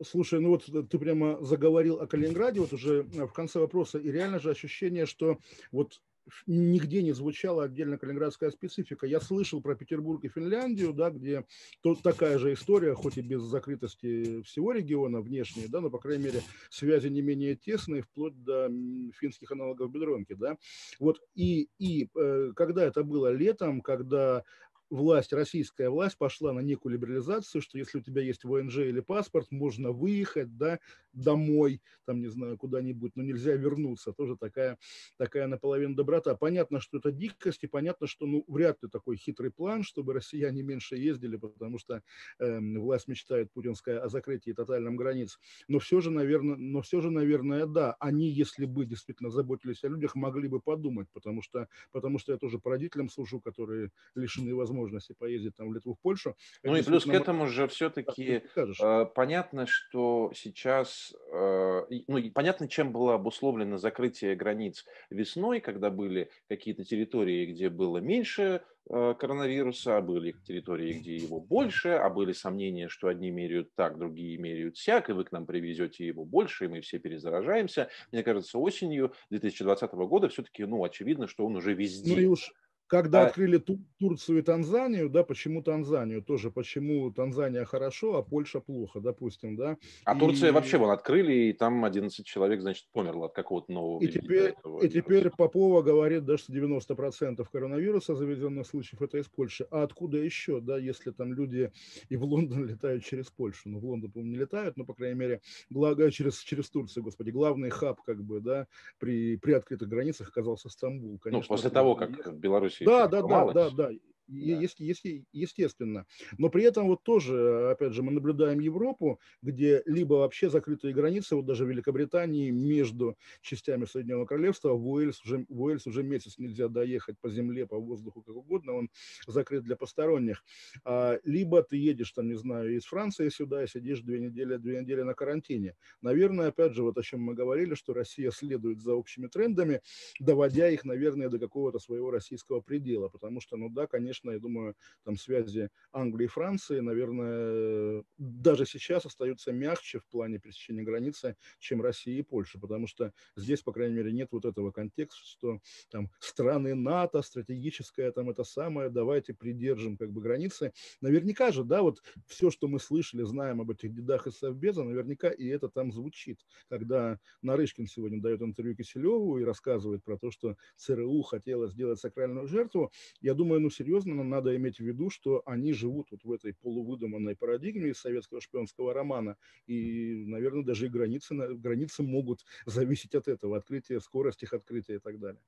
Слушай, 0.00 0.40
ну 0.40 0.50
вот 0.50 0.64
ты 0.66 0.98
прямо 0.98 1.42
заговорил 1.44 2.00
о 2.00 2.06
Калининграде, 2.06 2.60
вот 2.60 2.72
уже 2.72 3.02
в 3.02 3.32
конце 3.32 3.58
вопроса, 3.58 3.98
и 3.98 4.12
реально 4.12 4.38
же 4.38 4.50
ощущение, 4.50 5.06
что 5.06 5.38
вот 5.72 6.00
нигде 6.46 7.02
не 7.02 7.12
звучала 7.12 7.64
отдельно 7.64 7.98
калининградская 7.98 8.50
специфика. 8.50 9.06
Я 9.06 9.20
слышал 9.20 9.60
про 9.60 9.74
Петербург 9.74 10.24
и 10.24 10.28
Финляндию, 10.28 10.92
да, 10.92 11.10
где 11.10 11.44
тут 11.82 12.02
такая 12.02 12.38
же 12.38 12.52
история, 12.52 12.94
хоть 12.94 13.18
и 13.18 13.22
без 13.22 13.42
закрытости 13.42 14.42
всего 14.42 14.72
региона 14.72 15.20
внешней, 15.20 15.68
да, 15.68 15.80
но, 15.80 15.90
по 15.90 15.98
крайней 15.98 16.24
мере, 16.24 16.42
связи 16.70 17.08
не 17.08 17.22
менее 17.22 17.56
тесные, 17.56 18.02
вплоть 18.02 18.42
до 18.42 18.70
финских 19.18 19.52
аналогов 19.52 19.90
Бедронки, 19.90 20.34
да. 20.34 20.56
Вот 20.98 21.20
и, 21.34 21.68
и 21.78 22.08
э, 22.14 22.52
когда 22.54 22.84
это 22.84 23.02
было 23.02 23.32
летом, 23.32 23.80
когда 23.80 24.44
власть, 24.90 25.32
российская 25.32 25.90
власть 25.90 26.18
пошла 26.18 26.52
на 26.52 26.60
некую 26.60 26.92
либерализацию, 26.94 27.62
что 27.62 27.78
если 27.78 27.98
у 27.98 28.02
тебя 28.02 28.22
есть 28.22 28.44
ВНЖ 28.44 28.78
или 28.78 29.00
паспорт, 29.00 29.50
можно 29.50 29.92
выехать, 29.92 30.56
да, 30.56 30.78
домой, 31.12 31.82
там, 32.04 32.20
не 32.20 32.28
знаю, 32.28 32.56
куда-нибудь, 32.56 33.12
но 33.16 33.22
нельзя 33.22 33.54
вернуться. 33.54 34.12
Тоже 34.12 34.36
такая, 34.36 34.78
такая 35.16 35.46
наполовину 35.46 35.94
доброта. 35.94 36.34
Понятно, 36.34 36.80
что 36.80 36.98
это 36.98 37.12
дикость, 37.12 37.64
и 37.64 37.66
понятно, 37.66 38.06
что, 38.06 38.26
ну, 38.26 38.44
вряд 38.48 38.82
ли 38.82 38.88
такой 38.88 39.16
хитрый 39.16 39.50
план, 39.50 39.82
чтобы 39.82 40.12
россияне 40.14 40.62
меньше 40.62 40.96
ездили, 40.96 41.36
потому 41.36 41.78
что 41.78 42.02
э, 42.38 42.58
власть 42.78 43.08
мечтает 43.08 43.52
путинская 43.52 44.00
о 44.00 44.08
закрытии 44.08 44.52
тотальном 44.52 44.96
границ. 44.96 45.38
Но 45.68 45.78
все 45.78 46.00
же, 46.00 46.10
наверное, 46.10 46.56
но 46.56 46.82
все 46.82 47.00
же, 47.00 47.10
наверное, 47.10 47.66
да, 47.66 47.96
они, 48.00 48.28
если 48.30 48.64
бы 48.64 48.86
действительно 48.86 49.30
заботились 49.30 49.84
о 49.84 49.88
людях, 49.88 50.14
могли 50.14 50.48
бы 50.48 50.60
подумать, 50.60 51.08
потому 51.12 51.42
что, 51.42 51.68
потому 51.92 52.18
что 52.18 52.32
я 52.32 52.38
тоже 52.38 52.58
по 52.58 52.70
родителям 52.70 53.08
служу, 53.08 53.40
которые 53.40 53.90
лишены 54.14 54.54
возможности 54.54 54.77
поездить 55.18 55.56
там 55.56 55.70
в 55.70 55.74
Литву, 55.74 55.94
в 55.94 56.00
Польшу. 56.00 56.36
Ну 56.62 56.76
и 56.76 56.82
плюс 56.82 57.04
к 57.04 57.08
этому 57.08 57.46
же 57.46 57.66
все-таки 57.68 58.42
э, 58.56 59.06
понятно, 59.14 59.66
что 59.66 60.32
сейчас 60.34 61.14
Э, 61.30 61.84
ну, 62.06 62.30
понятно, 62.32 62.68
чем 62.68 62.92
было 62.92 63.14
обусловлено 63.14 63.76
закрытие 63.78 64.34
границ 64.34 64.84
весной, 65.10 65.60
когда 65.60 65.90
были 65.90 66.30
какие-то 66.48 66.84
территории, 66.84 67.46
где 67.46 67.68
было 67.68 67.98
меньше 67.98 68.62
э, 68.88 69.14
коронавируса, 69.18 69.98
а 69.98 70.00
были 70.00 70.34
территории, 70.46 70.94
где 70.94 71.16
его 71.16 71.40
больше, 71.40 71.90
а 71.90 72.08
были 72.08 72.32
сомнения, 72.32 72.88
что 72.88 73.08
одни 73.08 73.30
меряют 73.30 73.74
так, 73.74 73.98
другие 73.98 74.38
меряют 74.38 74.78
сяк, 74.78 75.10
и 75.10 75.12
вы 75.12 75.24
к 75.24 75.32
нам 75.32 75.46
привезете 75.46 76.06
его 76.06 76.24
больше, 76.24 76.64
и 76.64 76.68
мы 76.68 76.80
все 76.80 76.98
перезаражаемся. 76.98 77.88
Мне 78.10 78.22
кажется, 78.22 78.58
осенью 78.58 79.12
2020 79.30 79.92
года 79.92 80.28
все-таки, 80.28 80.64
ну, 80.64 80.82
очевидно, 80.82 81.28
что 81.28 81.44
он 81.44 81.56
уже 81.56 81.74
везде. 81.74 82.14
Ну 82.14 82.20
и 82.20 82.26
уж 82.26 82.52
когда 82.88 83.22
а... 83.22 83.26
открыли 83.26 83.58
Ту 83.58 83.78
Турцию 83.98 84.38
и 84.38 84.42
Танзанию, 84.42 85.08
да, 85.08 85.22
почему 85.22 85.62
Танзанию 85.62 86.22
тоже, 86.22 86.50
почему 86.50 87.10
Танзания 87.12 87.64
хорошо, 87.64 88.16
а 88.16 88.22
Польша 88.22 88.60
плохо, 88.60 89.00
допустим, 89.00 89.56
да. 89.56 89.76
А 90.04 90.16
и... 90.16 90.18
Турция 90.18 90.52
вообще 90.52 90.78
вон 90.78 90.90
открыли, 90.90 91.32
и 91.32 91.52
там 91.52 91.84
11 91.84 92.26
человек, 92.26 92.60
значит, 92.60 92.86
померло 92.92 93.26
от 93.26 93.34
какого-то 93.34 93.70
нового 93.70 94.02
И 94.02 94.08
теперь, 94.08 94.50
этого 94.50 94.82
и 94.82 94.88
теперь 94.88 95.30
Попова 95.30 95.82
говорит, 95.82 96.24
да, 96.24 96.38
что 96.38 96.52
90% 96.52 97.46
коронавируса 97.52 98.14
завезенных 98.14 98.66
случаев 98.66 99.02
это 99.02 99.18
из 99.18 99.26
Польши. 99.26 99.66
А 99.70 99.82
откуда 99.82 100.16
еще, 100.18 100.60
да, 100.60 100.78
если 100.78 101.10
там 101.10 101.32
люди 101.32 101.70
и 102.08 102.16
в 102.16 102.24
Лондон 102.24 102.66
летают 102.66 103.04
через 103.04 103.26
Польшу? 103.26 103.68
Ну, 103.68 103.78
в 103.78 103.84
Лондон, 103.84 104.10
по-моему, 104.10 104.32
не 104.32 104.38
летают, 104.38 104.76
но, 104.76 104.84
по 104.84 104.94
крайней 104.94 105.18
мере, 105.18 105.40
главное, 105.68 106.10
через, 106.10 106.38
через 106.38 106.70
Турцию, 106.70 107.04
господи, 107.04 107.30
главный 107.30 107.68
хаб, 107.68 108.00
как 108.02 108.22
бы, 108.22 108.40
да, 108.40 108.66
при, 108.98 109.36
при 109.36 109.52
открытых 109.52 109.88
границах 109.88 110.28
оказался 110.28 110.70
Стамбул. 110.70 111.12
Ну, 111.12 111.18
Конечно, 111.18 111.42
ну, 111.42 111.48
после 111.48 111.70
того, 111.70 111.94
как 111.94 112.26
в 112.26 112.38
Да, 112.84 113.08
да, 113.08 113.22
да, 113.22 113.52
да, 113.52 113.70
да. 113.70 113.90
Да. 114.28 114.68
Есть, 114.68 114.78
естественно. 114.80 116.06
Но 116.36 116.50
при 116.50 116.64
этом 116.64 116.86
вот 116.88 117.02
тоже, 117.02 117.70
опять 117.70 117.92
же, 117.94 118.02
мы 118.02 118.12
наблюдаем 118.12 118.60
Европу, 118.60 119.20
где 119.42 119.82
либо 119.86 120.14
вообще 120.14 120.50
закрытые 120.50 120.92
границы, 120.92 121.34
вот 121.36 121.46
даже 121.46 121.64
в 121.64 121.68
Великобритании 121.70 122.50
между 122.50 123.16
частями 123.40 123.86
Соединенного 123.86 124.26
Королевства, 124.26 124.74
в 124.74 124.86
Уэльс 124.86 125.24
уже, 125.24 125.46
в 125.48 125.62
Уэльс 125.62 125.86
уже 125.86 126.02
месяц 126.02 126.36
нельзя 126.38 126.68
доехать 126.68 127.18
по 127.20 127.30
земле, 127.30 127.66
по 127.66 127.78
воздуху, 127.78 128.22
как 128.22 128.36
угодно, 128.36 128.74
он 128.74 128.90
закрыт 129.26 129.64
для 129.64 129.76
посторонних. 129.76 130.44
А, 130.84 131.18
либо 131.24 131.62
ты 131.62 131.76
едешь, 131.78 132.12
там, 132.12 132.28
не 132.28 132.34
знаю, 132.34 132.76
из 132.76 132.84
Франции 132.84 133.28
сюда 133.30 133.64
и 133.64 133.66
сидишь 133.66 134.00
две 134.02 134.20
недели, 134.20 134.56
две 134.56 134.80
недели 134.82 135.02
на 135.02 135.14
карантине. 135.14 135.74
Наверное, 136.02 136.48
опять 136.48 136.74
же, 136.74 136.82
вот 136.82 136.98
о 136.98 137.02
чем 137.02 137.22
мы 137.22 137.34
говорили, 137.34 137.74
что 137.74 137.94
Россия 137.94 138.30
следует 138.30 138.80
за 138.80 138.94
общими 138.94 139.26
трендами, 139.28 139.80
доводя 140.20 140.68
их, 140.68 140.84
наверное, 140.84 141.28
до 141.28 141.38
какого-то 141.38 141.78
своего 141.78 142.10
российского 142.10 142.60
предела, 142.60 143.08
потому 143.08 143.40
что, 143.40 143.56
ну 143.56 143.68
да, 143.70 143.86
конечно, 143.86 144.17
конечно, 144.18 144.30
я 144.30 144.38
думаю, 144.38 144.74
там 145.04 145.16
связи 145.16 145.70
Англии 145.92 146.24
и 146.24 146.28
Франции, 146.28 146.80
наверное, 146.80 148.04
даже 148.16 148.66
сейчас 148.66 149.06
остаются 149.06 149.52
мягче 149.52 149.98
в 149.98 150.06
плане 150.06 150.38
пересечения 150.38 150.84
границы, 150.84 151.36
чем 151.58 151.82
Россия 151.82 152.18
и 152.18 152.22
Польша, 152.22 152.58
потому 152.58 152.86
что 152.86 153.12
здесь, 153.36 153.62
по 153.62 153.72
крайней 153.72 153.94
мере, 153.94 154.12
нет 154.12 154.28
вот 154.32 154.44
этого 154.44 154.70
контекста, 154.70 155.24
что 155.24 155.60
там 155.90 156.10
страны 156.20 156.74
НАТО, 156.74 157.22
стратегическое 157.22 158.10
там 158.12 158.30
это 158.30 158.44
самое, 158.44 158.90
давайте 158.90 159.34
придержим 159.34 159.96
как 159.96 160.12
бы 160.12 160.20
границы. 160.20 160.72
Наверняка 161.00 161.52
же, 161.52 161.64
да, 161.64 161.82
вот 161.82 162.02
все, 162.26 162.50
что 162.50 162.68
мы 162.68 162.80
слышали, 162.80 163.22
знаем 163.22 163.60
об 163.60 163.70
этих 163.70 163.94
дедах 163.94 164.26
из 164.26 164.38
Совбеза, 164.38 164.84
наверняка 164.84 165.30
и 165.30 165.46
это 165.46 165.68
там 165.68 165.92
звучит, 165.92 166.40
когда 166.68 167.18
Нарышкин 167.42 167.86
сегодня 167.86 168.20
дает 168.20 168.42
интервью 168.42 168.76
Киселеву 168.76 169.38
и 169.38 169.44
рассказывает 169.44 170.04
про 170.04 170.18
то, 170.18 170.30
что 170.30 170.56
ЦРУ 170.76 171.22
хотела 171.22 171.68
сделать 171.68 172.00
сакральную 172.00 172.46
жертву, 172.46 172.90
я 173.20 173.34
думаю, 173.34 173.60
ну 173.60 173.70
серьезно, 173.70 174.07
серьезно, 174.08 174.24
надо 174.24 174.56
иметь 174.56 174.78
в 174.78 174.84
виду, 174.84 175.10
что 175.10 175.42
они 175.44 175.72
живут 175.72 176.08
вот 176.10 176.24
в 176.24 176.32
этой 176.32 176.54
полувыдуманной 176.54 177.36
парадигме 177.36 177.94
советского 177.94 178.40
шпионского 178.40 178.94
романа, 178.94 179.36
и, 179.66 180.24
наверное, 180.26 180.64
даже 180.64 180.86
и 180.86 180.88
границы, 180.88 181.34
границы 181.34 182.02
могут 182.02 182.44
зависеть 182.66 183.14
от 183.14 183.28
этого, 183.28 183.56
открытия, 183.56 184.00
скорость 184.00 184.42
их 184.42 184.52
открытия 184.52 184.94
и 184.94 184.98
так 184.98 185.18
далее. 185.18 185.40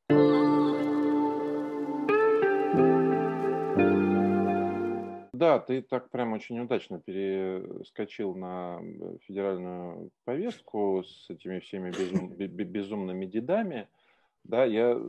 да, 5.32 5.58
ты 5.58 5.80
так 5.80 6.10
прям 6.10 6.34
очень 6.34 6.60
удачно 6.60 7.00
перескочил 7.00 8.34
на 8.34 8.78
федеральную 9.22 10.10
повестку 10.24 11.02
с 11.02 11.30
этими 11.30 11.60
всеми 11.60 11.90
безум, 11.90 12.34
безумными 12.36 13.24
дедами. 13.24 13.88
Да, 14.44 14.66
я 14.66 15.00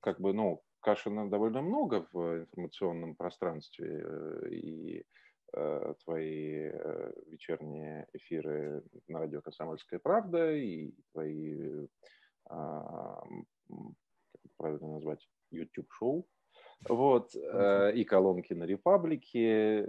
как 0.00 0.20
бы, 0.20 0.32
ну, 0.32 0.62
Кашина 0.80 1.28
довольно 1.28 1.62
много 1.62 2.06
в 2.12 2.40
информационном 2.40 3.14
пространстве, 3.14 4.02
э, 4.02 4.48
и 4.50 5.04
э, 5.52 5.94
твои 6.04 6.70
э, 6.72 7.12
вечерние 7.26 8.06
эфиры 8.12 8.82
на 9.08 9.20
радио 9.20 9.42
«Комсомольская 9.42 10.00
правда», 10.00 10.52
и 10.52 10.92
твои, 11.12 11.86
а, 12.48 13.20
как 13.72 14.44
это 14.44 14.54
правильно 14.56 14.94
назвать, 14.94 15.28
YouTube-шоу, 15.50 16.26
вот, 16.88 17.34
и 17.34 18.04
колонки 18.04 18.54
на 18.54 18.64
Репаблике, 18.64 19.84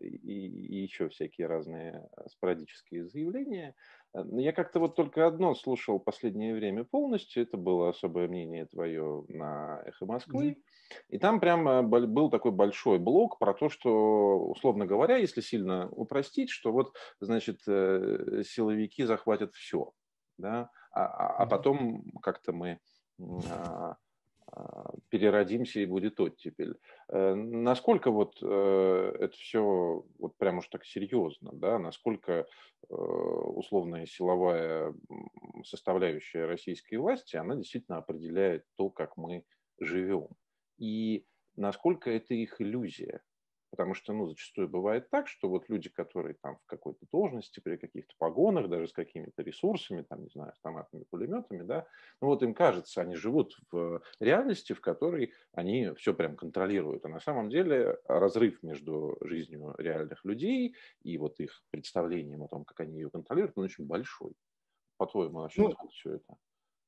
и, 0.00 0.16
и 0.16 0.82
еще 0.82 1.08
всякие 1.08 1.46
разные 1.46 2.08
спорадические 2.28 3.06
заявления– 3.06 3.74
я 4.14 4.52
как-то 4.52 4.80
вот 4.80 4.94
только 4.94 5.26
одно 5.26 5.54
слушал 5.54 5.98
последнее 5.98 6.54
время 6.54 6.84
полностью, 6.84 7.42
это 7.42 7.56
было 7.56 7.88
особое 7.88 8.28
мнение 8.28 8.66
твое 8.66 9.24
на 9.28 9.82
«Эхо 9.86 10.06
Москвы», 10.06 10.50
mm-hmm. 10.50 10.96
и 11.08 11.18
там 11.18 11.40
прямо 11.40 11.82
был 11.82 12.30
такой 12.30 12.50
большой 12.52 12.98
блок 12.98 13.38
про 13.38 13.54
то, 13.54 13.68
что, 13.68 14.38
условно 14.48 14.86
говоря, 14.86 15.16
если 15.16 15.40
сильно 15.40 15.88
упростить, 15.90 16.50
что 16.50 16.72
вот, 16.72 16.94
значит, 17.20 17.60
э, 17.66 18.42
силовики 18.46 19.04
захватят 19.04 19.54
все, 19.54 19.92
да, 20.36 20.70
а, 20.92 21.06
а, 21.06 21.42
а 21.42 21.46
потом 21.46 22.04
как-то 22.22 22.52
мы 22.52 22.78
а, 23.50 23.96
переродимся 25.08 25.80
и 25.80 25.86
будет 25.86 26.20
оттепель. 26.20 26.78
Э, 27.08 27.34
насколько 27.34 28.10
вот 28.10 28.38
э, 28.42 29.16
это 29.20 29.36
все 29.36 30.04
вот 30.18 30.36
прям 30.36 30.58
уж 30.58 30.68
так 30.68 30.84
серьезно, 30.84 31.50
да, 31.52 31.78
насколько 31.78 32.32
э, 32.32 32.94
условная 32.94 34.06
силовая 34.06 34.94
составляющая 35.64 36.46
российской 36.46 36.96
власти, 36.96 37.36
она 37.36 37.56
действительно 37.56 37.98
определяет 37.98 38.64
то, 38.76 38.90
как 38.90 39.16
мы 39.16 39.44
живем. 39.78 40.28
И 40.78 41.26
насколько 41.56 42.10
это 42.10 42.34
их 42.34 42.60
иллюзия, 42.60 43.22
Потому 43.72 43.94
что, 43.94 44.12
ну, 44.12 44.26
зачастую 44.26 44.68
бывает 44.68 45.08
так, 45.08 45.26
что 45.28 45.48
вот 45.48 45.70
люди, 45.70 45.88
которые 45.88 46.34
там 46.34 46.58
в 46.58 46.66
какой-то 46.66 47.06
должности, 47.10 47.58
при 47.60 47.78
каких-то 47.78 48.12
погонах, 48.18 48.68
даже 48.68 48.86
с 48.86 48.92
какими-то 48.92 49.42
ресурсами, 49.42 50.02
там, 50.02 50.24
не 50.24 50.28
знаю, 50.28 50.50
автоматными 50.50 51.04
пулеметами, 51.04 51.62
да, 51.62 51.86
ну 52.20 52.28
вот 52.28 52.42
им 52.42 52.52
кажется, 52.52 53.00
они 53.00 53.14
живут 53.16 53.56
в 53.70 54.02
реальности, 54.20 54.74
в 54.74 54.82
которой 54.82 55.32
они 55.54 55.90
все 55.96 56.12
прям 56.12 56.36
контролируют. 56.36 57.06
А 57.06 57.08
на 57.08 57.18
самом 57.18 57.48
деле 57.48 57.96
разрыв 58.04 58.62
между 58.62 59.16
жизнью 59.22 59.74
реальных 59.78 60.22
людей 60.26 60.76
и 61.02 61.16
вот 61.16 61.40
их 61.40 61.62
представлением 61.70 62.42
о 62.42 62.48
том, 62.48 62.66
как 62.66 62.80
они 62.80 62.96
ее 62.96 63.08
контролируют, 63.08 63.56
он 63.56 63.64
очень 63.64 63.86
большой. 63.86 64.34
По-твоему, 64.98 65.40
вообще 65.40 65.62
ну, 65.62 65.74
все 65.88 66.16
это? 66.16 66.36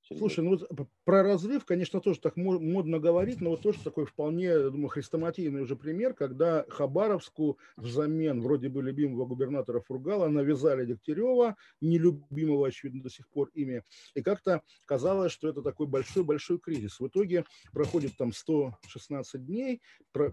Слушай, 0.06 0.44
ну 0.44 0.50
вот 0.50 0.68
про 1.04 1.22
разрыв, 1.22 1.64
конечно, 1.64 1.98
тоже 1.98 2.20
так 2.20 2.36
модно 2.36 2.98
говорить, 2.98 3.40
но 3.40 3.50
вот 3.50 3.62
тоже 3.62 3.78
такой 3.82 4.04
вполне, 4.04 4.44
я 4.44 4.68
думаю, 4.68 4.88
хрестоматийный 4.88 5.62
уже 5.62 5.76
пример, 5.76 6.12
когда 6.12 6.66
Хабаровску 6.68 7.58
взамен 7.76 8.42
вроде 8.42 8.68
бы 8.68 8.82
любимого 8.82 9.24
губернатора 9.24 9.80
Фургала 9.80 10.28
навязали 10.28 10.84
Дегтярева, 10.84 11.56
нелюбимого, 11.80 12.68
очевидно, 12.68 13.02
до 13.02 13.08
сих 13.08 13.30
пор 13.30 13.48
ими, 13.54 13.82
и 14.14 14.20
как-то 14.20 14.60
казалось, 14.84 15.32
что 15.32 15.48
это 15.48 15.62
такой 15.62 15.86
большой-большой 15.86 16.58
кризис. 16.58 17.00
В 17.00 17.08
итоге 17.08 17.46
проходит 17.72 18.12
там 18.18 18.32
116 18.32 19.46
дней, 19.46 19.80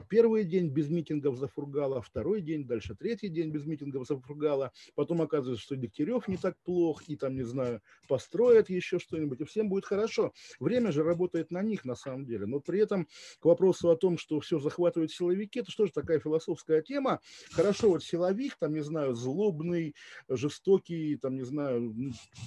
первый 0.10 0.44
день 0.44 0.68
без 0.68 0.90
митингов 0.90 1.38
за 1.38 1.48
Фургала, 1.48 2.02
второй 2.02 2.42
день, 2.42 2.68
дальше 2.68 2.94
третий 2.94 3.30
день 3.30 3.52
без 3.52 3.66
митингов 3.66 4.06
за 4.06 4.20
Фургала, 4.20 4.74
потом 4.96 5.22
оказывается, 5.22 5.64
что 5.64 5.78
Дегтярев 5.78 6.28
не 6.28 6.36
так 6.36 6.58
плох, 6.66 7.04
и 7.08 7.16
там, 7.16 7.36
не 7.36 7.44
знаю, 7.44 7.82
построят 8.10 8.70
еще 8.70 9.00
что-нибудь, 9.00 9.40
и 9.40 9.46
все 9.46 9.61
всем 9.62 9.70
будет 9.70 9.86
хорошо. 9.86 10.34
Время 10.60 10.92
же 10.92 11.04
работает 11.04 11.52
на 11.52 11.62
них 11.62 11.86
на 11.86 11.96
самом 11.96 12.26
деле. 12.26 12.46
Но 12.46 12.60
при 12.60 12.80
этом 12.80 13.08
к 13.40 13.46
вопросу 13.46 13.90
о 13.90 13.96
том, 13.96 14.18
что 14.18 14.40
все 14.40 14.60
захватывают 14.60 15.12
силовики, 15.12 15.60
это 15.60 15.72
что 15.72 15.86
же 15.86 15.92
такая 15.92 16.20
философская 16.20 16.82
тема. 16.82 17.20
Хорошо, 17.52 17.90
вот 17.90 18.04
силовик, 18.04 18.56
там, 18.60 18.74
не 18.74 18.84
знаю, 18.84 19.14
злобный, 19.14 19.96
жестокий, 20.30 21.18
там, 21.18 21.36
не 21.36 21.44
знаю, 21.44 21.94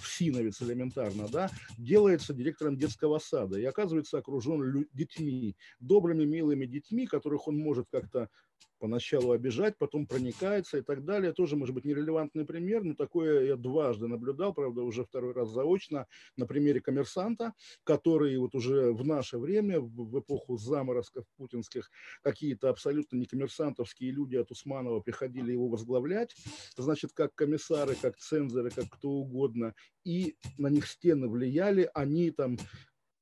всиновец 0.03 0.61
элементарно, 0.63 1.29
да, 1.29 1.51
делается 1.79 2.35
директором 2.35 2.77
детского 2.77 3.19
сада 3.19 3.59
и 3.59 3.65
оказывается 3.65 4.19
окружен 4.19 4.87
детьми, 4.93 5.57
добрыми, 5.81 6.25
милыми 6.25 6.67
детьми, 6.67 7.07
которых 7.07 7.47
он 7.49 7.57
может 7.57 7.87
как-то 7.91 8.29
поначалу 8.85 9.33
обижать, 9.33 9.79
потом 9.79 10.07
проникается 10.07 10.77
и 10.77 10.83
так 10.83 11.07
далее. 11.07 11.33
Тоже, 11.33 11.57
может 11.57 11.75
быть, 11.75 11.87
нерелевантный 11.87 12.45
пример, 12.45 12.85
но 12.85 12.95
такое 12.95 13.47
я 13.47 13.57
дважды 13.57 14.09
наблюдал, 14.09 14.53
правда, 14.53 14.83
уже 14.83 15.05
второй 15.05 15.33
раз 15.33 15.49
заочно, 15.49 16.07
на 16.37 16.45
примере 16.47 16.83
коммерсанта, 16.83 17.55
который 17.83 18.37
вот 18.37 18.55
уже 18.55 18.93
в 18.93 19.03
наше 19.07 19.39
время, 19.39 19.81
в 19.81 20.21
эпоху 20.21 20.59
заморозков 20.59 21.25
путинских, 21.39 21.91
какие-то 22.23 22.69
абсолютно 22.69 23.17
не 23.17 23.25
коммерсантовские 23.25 24.11
люди 24.11 24.37
от 24.37 24.51
Усманова 24.51 25.01
приходили 25.01 25.53
его 25.53 25.69
возглавлять, 25.69 26.37
значит, 26.77 27.13
как 27.15 27.35
комиссары, 27.35 27.95
как 27.95 28.19
цензоры, 28.19 28.69
как 28.69 28.91
кто 28.91 29.09
угодно, 29.09 29.75
и 30.05 30.37
на 30.59 30.69
них 30.69 30.87
стены 30.87 31.27
влияли, 31.27 31.89
они 31.95 32.31
там 32.33 32.59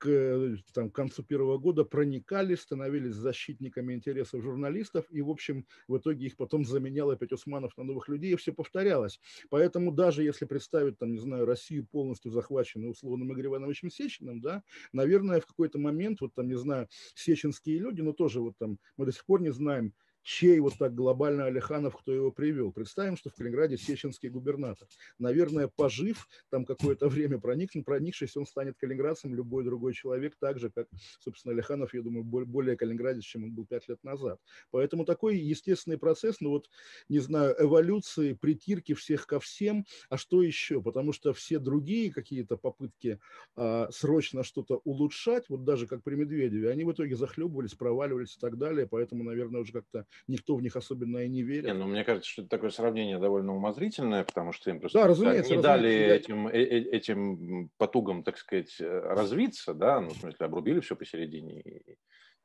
к 0.02 0.56
там, 0.74 0.90
концу 0.90 1.22
первого 1.22 1.58
года 1.58 1.84
проникали, 1.84 2.56
становились 2.56 3.14
защитниками 3.14 3.94
интересов 3.94 4.42
журналистов, 4.42 5.06
и, 5.10 5.22
в 5.22 5.30
общем, 5.30 5.64
в 5.86 5.96
итоге 5.98 6.26
их 6.26 6.36
потом 6.36 6.64
заменял 6.64 7.10
опять 7.10 7.32
Усманов 7.32 7.76
на 7.76 7.84
новых 7.84 8.08
людей, 8.08 8.32
и 8.32 8.36
все 8.36 8.52
повторялось. 8.52 9.20
Поэтому 9.48 9.92
даже 9.92 10.24
если 10.24 10.44
представить, 10.44 10.98
там, 10.98 11.12
не 11.12 11.18
знаю, 11.18 11.46
Россию 11.46 11.86
полностью 11.86 12.32
захваченную 12.32 12.90
условным 12.90 13.32
Игорем 13.32 13.52
Ивановичем 13.52 13.90
Сечиным, 13.90 14.40
да, 14.40 14.62
наверное, 14.92 15.40
в 15.40 15.46
какой-то 15.46 15.78
момент, 15.78 16.20
вот 16.20 16.34
там, 16.34 16.48
не 16.48 16.56
знаю, 16.58 16.88
сеченские 17.14 17.78
люди, 17.78 18.00
но 18.00 18.12
тоже 18.12 18.40
вот 18.40 18.56
там, 18.58 18.78
мы 18.96 19.06
до 19.06 19.12
сих 19.12 19.24
пор 19.24 19.40
не 19.40 19.50
знаем, 19.52 19.92
чей 20.22 20.60
вот 20.60 20.74
так 20.78 20.94
глобально 20.94 21.46
Алиханов, 21.46 21.96
кто 21.96 22.12
его 22.12 22.30
привел. 22.30 22.72
Представим, 22.72 23.16
что 23.16 23.30
в 23.30 23.34
Калининграде 23.34 23.76
сеченский 23.76 24.28
губернатор. 24.28 24.88
Наверное, 25.18 25.68
пожив 25.68 26.28
там 26.50 26.64
какое-то 26.64 27.08
время, 27.08 27.38
проникнет, 27.38 27.84
проникшись, 27.84 28.36
он 28.36 28.46
станет 28.46 28.76
калининградцем, 28.78 29.34
любой 29.34 29.64
другой 29.64 29.94
человек, 29.94 30.34
так 30.38 30.58
же, 30.58 30.70
как, 30.70 30.88
собственно, 31.20 31.54
Алиханов, 31.54 31.94
я 31.94 32.02
думаю, 32.02 32.24
более 32.24 32.76
калининградец, 32.76 33.24
чем 33.24 33.44
он 33.44 33.52
был 33.52 33.66
пять 33.66 33.88
лет 33.88 34.02
назад. 34.04 34.38
Поэтому 34.70 35.04
такой 35.04 35.38
естественный 35.38 35.98
процесс, 35.98 36.40
ну 36.40 36.50
вот, 36.50 36.68
не 37.08 37.18
знаю, 37.18 37.54
эволюции, 37.58 38.34
притирки 38.34 38.94
всех 38.94 39.26
ко 39.26 39.40
всем, 39.40 39.84
а 40.08 40.16
что 40.16 40.42
еще? 40.42 40.80
Потому 40.82 41.12
что 41.12 41.32
все 41.32 41.58
другие 41.58 42.12
какие-то 42.12 42.56
попытки 42.56 43.18
а, 43.56 43.90
срочно 43.90 44.44
что-то 44.44 44.80
улучшать, 44.84 45.48
вот 45.48 45.64
даже 45.64 45.86
как 45.86 46.02
при 46.02 46.14
Медведеве, 46.14 46.70
они 46.70 46.84
в 46.84 46.92
итоге 46.92 47.16
захлебывались, 47.16 47.74
проваливались 47.74 48.36
и 48.36 48.40
так 48.40 48.58
далее, 48.58 48.86
поэтому, 48.86 49.24
наверное, 49.24 49.60
уже 49.60 49.72
как-то 49.72 50.06
никто 50.28 50.56
в 50.56 50.62
них 50.62 50.76
особенно 50.76 51.18
и 51.18 51.28
не 51.28 51.42
верит. 51.42 51.64
Не, 51.64 51.74
ну, 51.74 51.86
мне 51.86 52.04
кажется, 52.04 52.30
что 52.30 52.42
это 52.42 52.50
такое 52.50 52.70
сравнение 52.70 53.18
довольно 53.18 53.54
умозрительное, 53.54 54.24
потому 54.24 54.52
что 54.52 54.70
им 54.70 54.80
просто 54.80 55.00
да, 55.00 55.06
разумеется, 55.06 55.50
не 55.52 55.58
разумеется, 55.58 55.68
дали 55.68 56.08
да. 56.08 56.14
этим, 56.14 56.48
э, 56.48 56.62
э, 56.62 56.78
этим 56.90 57.70
потугам, 57.76 58.22
так 58.22 58.38
сказать, 58.38 58.80
э, 58.80 59.00
развиться, 59.00 59.74
да, 59.74 60.00
ну, 60.00 60.10
в 60.10 60.16
смысле, 60.16 60.46
обрубили 60.46 60.80
все 60.80 60.96
посередине 60.96 61.60
и, 61.60 61.96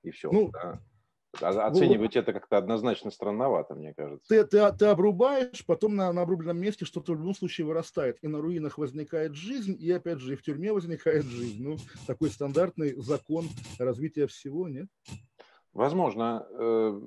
и 0.03 0.11
все, 0.11 0.31
ну, 0.31 0.49
да. 0.51 0.81
А 1.41 1.67
оценивать 1.67 2.15
ну, 2.15 2.21
это 2.21 2.33
как-то 2.33 2.57
однозначно 2.57 3.11
странновато, 3.11 3.75
мне 3.75 3.93
кажется. 3.93 4.27
Ты, 4.27 4.43
ты, 4.45 4.71
ты 4.77 4.85
обрубаешь, 4.85 5.65
потом 5.65 5.95
на, 5.95 6.11
на 6.11 6.21
обрубленном 6.21 6.59
месте 6.59 6.85
что-то 6.85 7.13
в 7.13 7.15
любом 7.17 7.35
случае 7.35 7.67
вырастает. 7.67 8.17
И 8.21 8.27
на 8.27 8.39
руинах 8.39 8.77
возникает 8.77 9.35
жизнь, 9.35 9.75
и 9.79 9.91
опять 9.91 10.19
же 10.19 10.33
и 10.33 10.35
в 10.35 10.41
тюрьме 10.41 10.71
возникает 10.71 11.25
жизнь. 11.25 11.63
Ну, 11.63 11.77
такой 12.07 12.29
стандартный 12.29 12.95
закон 12.99 13.47
развития 13.77 14.25
всего, 14.27 14.67
нет? 14.67 14.87
Возможно. 15.77 16.47
Э, 16.49 16.99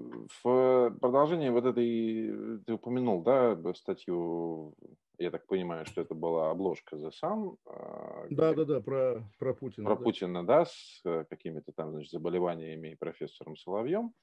в 0.45 0.97
продолжении 1.01 1.49
вот 1.49 1.65
этой, 1.65 2.61
ты 2.65 2.73
упомянул, 2.73 3.21
да, 3.21 3.59
статью, 3.75 4.77
я 5.19 5.33
так 5.33 5.45
понимаю, 5.49 5.85
что 5.87 6.03
это 6.03 6.15
была 6.15 6.53
обложка 6.53 6.95
The 6.95 7.11
Sun. 7.11 7.57
А, 7.67 8.27
да, 8.31 8.55
да, 8.55 8.65
да, 8.65 8.81
про, 8.81 9.25
про 9.41 9.55
Путина. 9.55 9.87
Про 9.87 9.97
да. 9.97 10.05
Путина, 10.05 10.47
да, 10.47 10.67
с 10.67 11.01
э, 11.05 11.25
какими-то 11.29 11.73
там, 11.73 11.91
значит, 11.91 12.13
заболеваниями 12.13 12.93
и 12.93 12.95
профессором 12.95 13.57
Соловьем. 13.57 14.15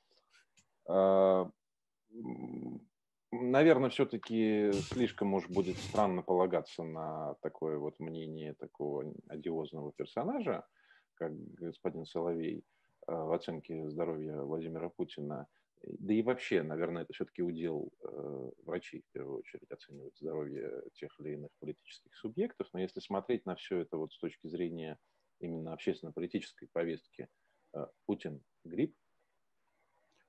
А, 0.87 1.51
наверное, 3.33 3.89
все-таки 3.89 4.71
слишком 4.71 5.33
уж 5.33 5.49
будет 5.49 5.75
странно 5.77 6.21
полагаться 6.21 6.83
на 6.83 7.35
такое 7.41 7.79
вот 7.79 7.99
мнение 7.99 8.53
такого 8.53 9.13
одиозного 9.27 9.91
персонажа, 9.91 10.65
как 11.15 11.33
господин 11.55 12.05
Соловей– 12.05 12.63
в 13.07 13.33
оценке 13.33 13.89
здоровья 13.89 14.41
Владимира 14.41 14.89
Путина. 14.89 15.47
Да 15.83 16.13
и 16.13 16.21
вообще, 16.21 16.63
наверное, 16.63 17.03
это 17.03 17.13
все-таки 17.13 17.41
удел 17.41 17.91
э, 18.03 18.51
врачей, 18.63 19.01
в 19.01 19.11
первую 19.13 19.39
очередь, 19.39 19.69
оценивать 19.71 20.17
здоровье 20.17 20.83
тех 20.93 21.17
или 21.19 21.33
иных 21.33 21.51
политических 21.59 22.15
субъектов. 22.15 22.67
Но 22.73 22.79
если 22.79 22.99
смотреть 22.99 23.45
на 23.45 23.55
все 23.55 23.79
это 23.79 23.97
вот 23.97 24.11
с 24.11 24.17
точки 24.17 24.47
зрения 24.47 24.97
именно 25.39 25.73
общественно-политической 25.73 26.67
повестки, 26.73 27.29
э, 27.73 27.85
Путин– 28.05 28.43
грипп, 28.65 28.95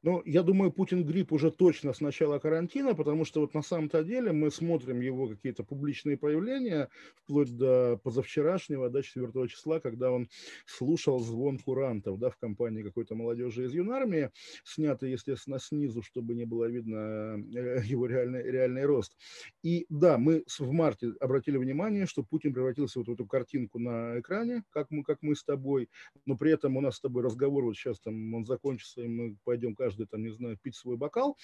Ну, 0.05 0.23
я 0.25 0.45
думаю, 0.45 0.71
Путин 0.71 1.05
грипп 1.05 1.33
уже 1.33 1.51
точно 1.51 1.93
с 1.93 2.01
начала 2.01 2.39
карантина, 2.39 2.95
потому 2.95 3.25
что 3.25 3.41
вот 3.41 3.53
на 3.55 3.63
самом-то 3.63 4.05
деле 4.05 4.31
мы 4.31 4.53
смотрим 4.53 5.01
его 5.01 5.27
какие-то 5.27 5.65
публичные 5.65 6.17
проявления, 6.17 6.89
вплоть 7.17 7.57
до 7.57 7.99
позавчерашнего, 8.05 8.91
до 8.91 9.03
4 9.03 9.49
числа, 9.49 9.81
когда 9.81 10.13
он 10.13 10.29
слушал 10.67 11.19
звон 11.19 11.59
курантов, 11.59 12.19
да, 12.21 12.31
в 12.31 12.37
компании 12.37 12.85
какой-то 12.85 13.17
молодежи 13.17 13.65
из 13.65 13.75
юнармии, 13.75 14.31
снятый, 14.63 15.11
естественно, 15.11 15.59
снизу, 15.59 16.03
чтобы 16.03 16.37
не 16.37 16.45
было 16.45 16.67
видно 16.67 17.37
э, 17.57 17.83
его 17.85 18.07
реальный, 18.07 18.43
реальный 18.45 18.85
рост. 18.85 19.17
И 19.65 19.85
да, 19.89 20.17
мы 20.17 20.45
в 20.47 20.73
марте 20.73 21.13
обратили 21.21 21.57
внимание, 21.57 22.07
что 22.07 22.23
Путин 22.23 22.55
превратился 22.55 23.01
вот 23.01 23.09
в 23.09 23.13
эту 23.13 23.27
картинку 23.27 23.81
на 23.81 24.21
экране, 24.21 24.63
как 24.71 24.91
мы, 24.91 25.03
как 25.03 25.19
мы 25.23 25.35
с 25.35 25.43
тобой, 25.43 25.89
но 26.25 26.37
при 26.37 26.53
этом 26.53 26.77
у 26.77 26.81
нас 26.81 26.97
с 26.97 27.01
тобой 27.01 27.25
разговор, 27.25 27.65
вот 27.65 27.75
сейчас 27.75 27.99
там 28.01 28.35
он 28.35 28.45
закончится, 28.47 29.03
и 29.03 29.09
мы 29.09 29.37
пойдем 29.45 29.75
каждый 29.75 29.98
там, 30.07 30.23
не 30.23 30.31
знаю, 30.31 30.59
пить 30.61 30.77
свой 30.77 30.97
бокал, 30.97 31.37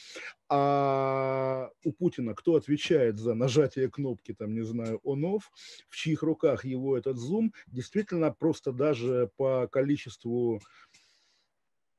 а 0.48 1.70
у 1.84 1.92
Путина 1.92 2.34
кто 2.34 2.56
отвечает 2.56 3.18
за 3.18 3.34
нажатие 3.34 3.90
кнопки, 3.90 4.34
там, 4.34 4.54
не 4.54 4.62
знаю, 4.62 5.00
on-off, 5.04 5.42
в 5.88 5.96
чьих 5.96 6.22
руках 6.22 6.64
его 6.64 6.96
этот 6.96 7.16
зум, 7.16 7.52
действительно 7.66 8.32
просто 8.32 8.72
даже 8.72 9.30
по 9.36 9.68
количеству 9.68 10.60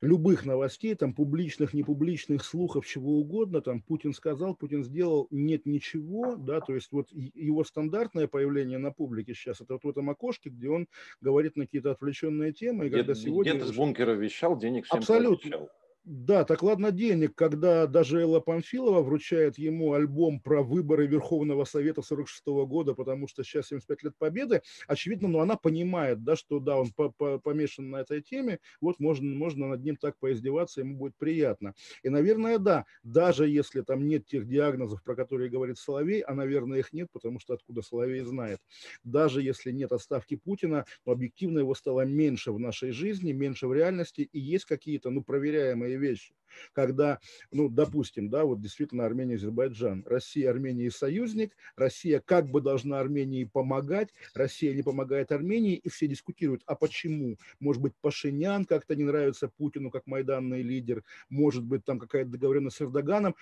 любых 0.02 0.44
новостей, 0.44 0.94
там, 0.94 1.14
публичных, 1.14 1.72
непубличных, 1.72 2.44
слухов, 2.44 2.86
чего 2.86 3.18
угодно, 3.18 3.60
там, 3.60 3.80
Путин 3.80 4.12
сказал, 4.12 4.54
Путин 4.54 4.84
сделал, 4.84 5.26
нет 5.30 5.66
ничего, 5.66 6.36
да, 6.36 6.60
то 6.60 6.74
есть 6.74 6.92
вот 6.92 7.08
его 7.12 7.64
стандартное 7.64 8.26
появление 8.26 8.78
на 8.78 8.92
публике 8.92 9.34
сейчас, 9.34 9.60
это 9.60 9.74
вот 9.74 9.84
в 9.84 9.88
этом 9.88 10.10
окошке, 10.10 10.50
где 10.50 10.68
он 10.68 10.86
говорит 11.20 11.56
на 11.56 11.64
какие-то 11.64 11.92
отвлеченные 11.92 12.52
темы, 12.52 12.86
и 12.86 12.90
когда 12.90 13.14
сегодня... 13.14 13.54
Дед 13.54 13.62
из 13.62 13.72
бункера 13.72 14.12
вещал, 14.12 14.58
денег 14.58 14.84
всем 14.84 14.98
Абсолютно. 14.98 15.56
Обещал. 15.56 15.70
Да, 16.08 16.44
так 16.44 16.62
ладно 16.62 16.92
денег, 16.92 17.34
когда 17.34 17.88
даже 17.88 18.20
Элла 18.20 18.38
Памфилова 18.38 19.02
вручает 19.02 19.58
ему 19.58 19.92
альбом 19.92 20.38
про 20.40 20.62
выборы 20.62 21.08
Верховного 21.08 21.64
Совета 21.64 22.00
46 22.00 22.64
года, 22.64 22.94
потому 22.94 23.26
что 23.26 23.42
сейчас 23.42 23.66
75 23.68 24.02
лет 24.04 24.12
Победы, 24.16 24.62
очевидно, 24.86 25.26
но 25.26 25.40
она 25.40 25.56
понимает, 25.56 26.22
да, 26.22 26.36
что 26.36 26.60
да, 26.60 26.78
он 26.78 26.92
по 26.92 27.12
-по 27.18 27.40
помешан 27.40 27.90
на 27.90 27.96
этой 28.02 28.22
теме, 28.22 28.60
вот 28.80 29.00
можно, 29.00 29.26
можно 29.34 29.66
над 29.66 29.82
ним 29.82 29.96
так 29.96 30.16
поиздеваться, 30.20 30.80
ему 30.80 30.96
будет 30.96 31.16
приятно. 31.18 31.74
И, 32.04 32.08
наверное, 32.08 32.58
да, 32.58 32.84
даже 33.02 33.48
если 33.48 33.80
там 33.80 34.06
нет 34.06 34.26
тех 34.26 34.46
диагнозов, 34.46 35.02
про 35.02 35.16
которые 35.16 35.50
говорит 35.50 35.76
Соловей, 35.76 36.20
а, 36.20 36.34
наверное, 36.34 36.78
их 36.78 36.92
нет, 36.92 37.08
потому 37.12 37.40
что 37.40 37.54
откуда 37.54 37.82
Соловей 37.82 38.20
знает, 38.20 38.60
даже 39.02 39.42
если 39.42 39.72
нет 39.72 39.92
отставки 39.92 40.36
Путина, 40.36 40.84
но 41.04 41.12
объективно 41.12 41.58
его 41.60 41.74
стало 41.74 42.02
меньше 42.02 42.52
в 42.52 42.58
нашей 42.60 42.92
жизни, 42.92 43.32
меньше 43.32 43.66
в 43.66 43.72
реальности, 43.74 44.20
и 44.32 44.38
есть 44.38 44.64
какие-то, 44.66 45.10
ну, 45.10 45.22
проверяемые 45.24 45.95
вещи. 45.96 46.34
Когда, 46.72 47.18
ну, 47.50 47.68
допустим, 47.68 48.30
да, 48.30 48.44
вот 48.44 48.60
действительно 48.60 49.04
Армения 49.04 49.34
Азербайджан. 49.34 50.04
Россия, 50.06 50.50
Армения 50.50 50.90
союзник, 50.90 51.56
Россия 51.76 52.20
как 52.24 52.48
бы 52.48 52.60
должна 52.60 53.00
Армении 53.00 53.44
помогать, 53.44 54.10
Россия 54.34 54.74
не 54.74 54.82
помогает 54.82 55.32
Армении, 55.32 55.74
и 55.76 55.88
все 55.88 56.06
дискутируют, 56.06 56.62
а 56.66 56.74
почему? 56.74 57.36
Может 57.60 57.82
быть, 57.82 57.92
Пашинян 58.00 58.64
как-то 58.64 58.96
не 58.96 59.04
нравится 59.04 59.48
Путину 59.48 59.90
как 59.90 60.06
майданный 60.06 60.62
лидер, 60.62 61.04
может 61.28 61.64
быть, 61.64 61.84
там 61.84 61.98
какая-то 61.98 62.30
договоренность 62.30 62.76
с 62.76 62.82
Эрдоганом, 62.82 63.34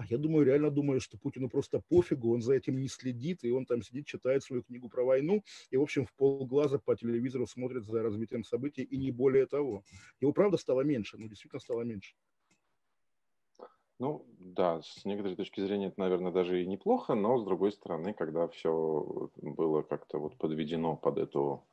а 0.00 0.06
я 0.08 0.16
думаю, 0.16 0.46
реально 0.46 0.70
думаю, 0.70 0.98
что 0.98 1.18
Путину 1.18 1.50
просто 1.50 1.82
пофигу, 1.90 2.32
он 2.32 2.40
за 2.40 2.54
этим 2.54 2.80
не 2.80 2.88
следит, 2.88 3.44
и 3.44 3.50
он 3.50 3.66
там 3.66 3.82
сидит, 3.82 4.06
читает 4.06 4.42
свою 4.42 4.62
книгу 4.62 4.88
про 4.88 5.04
войну, 5.04 5.44
и, 5.70 5.76
в 5.76 5.82
общем, 5.82 6.06
в 6.06 6.14
полглаза 6.14 6.78
по 6.78 6.96
телевизору 6.96 7.46
смотрит 7.46 7.84
за 7.84 8.02
развитием 8.02 8.42
событий, 8.42 8.82
и 8.82 8.96
не 8.96 9.10
более 9.10 9.44
того. 9.44 9.84
Его, 10.18 10.32
правда, 10.32 10.56
стало 10.56 10.80
меньше, 10.80 11.18
ну, 11.18 11.28
действительно 11.28 11.60
стало 11.60 11.82
меньше. 11.82 12.14
Ну, 13.98 14.24
да, 14.38 14.80
с 14.80 15.04
некоторой 15.04 15.36
точки 15.36 15.60
зрения 15.60 15.88
это, 15.88 16.00
наверное, 16.00 16.32
даже 16.32 16.62
и 16.62 16.66
неплохо, 16.66 17.14
но, 17.14 17.36
с 17.36 17.44
другой 17.44 17.70
стороны, 17.70 18.14
когда 18.14 18.48
все 18.48 19.30
было 19.36 19.82
как-то 19.82 20.18
вот 20.18 20.38
подведено 20.38 20.96
под 20.96 21.18
эту 21.18 21.66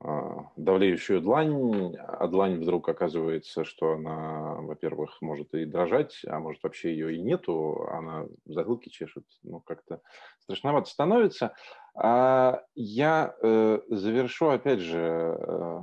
давлеющую 0.00 1.20
длань, 1.20 1.96
а 1.96 2.28
длань 2.28 2.60
вдруг 2.60 2.88
оказывается, 2.88 3.64
что 3.64 3.94
она, 3.94 4.54
во-первых, 4.60 5.20
может 5.20 5.52
и 5.54 5.64
дрожать, 5.64 6.22
а 6.26 6.38
может 6.38 6.62
вообще 6.62 6.92
ее 6.92 7.16
и 7.16 7.20
нету, 7.20 7.88
она 7.90 8.26
в 8.44 8.52
затылке 8.52 8.90
чешет, 8.90 9.24
ну 9.42 9.60
как-то 9.60 10.00
страшновато 10.38 10.88
становится. 10.88 11.54
А 11.96 12.62
я 12.76 13.34
э, 13.42 13.80
завершу 13.88 14.50
опять 14.50 14.78
же 14.78 15.36
э, 15.40 15.80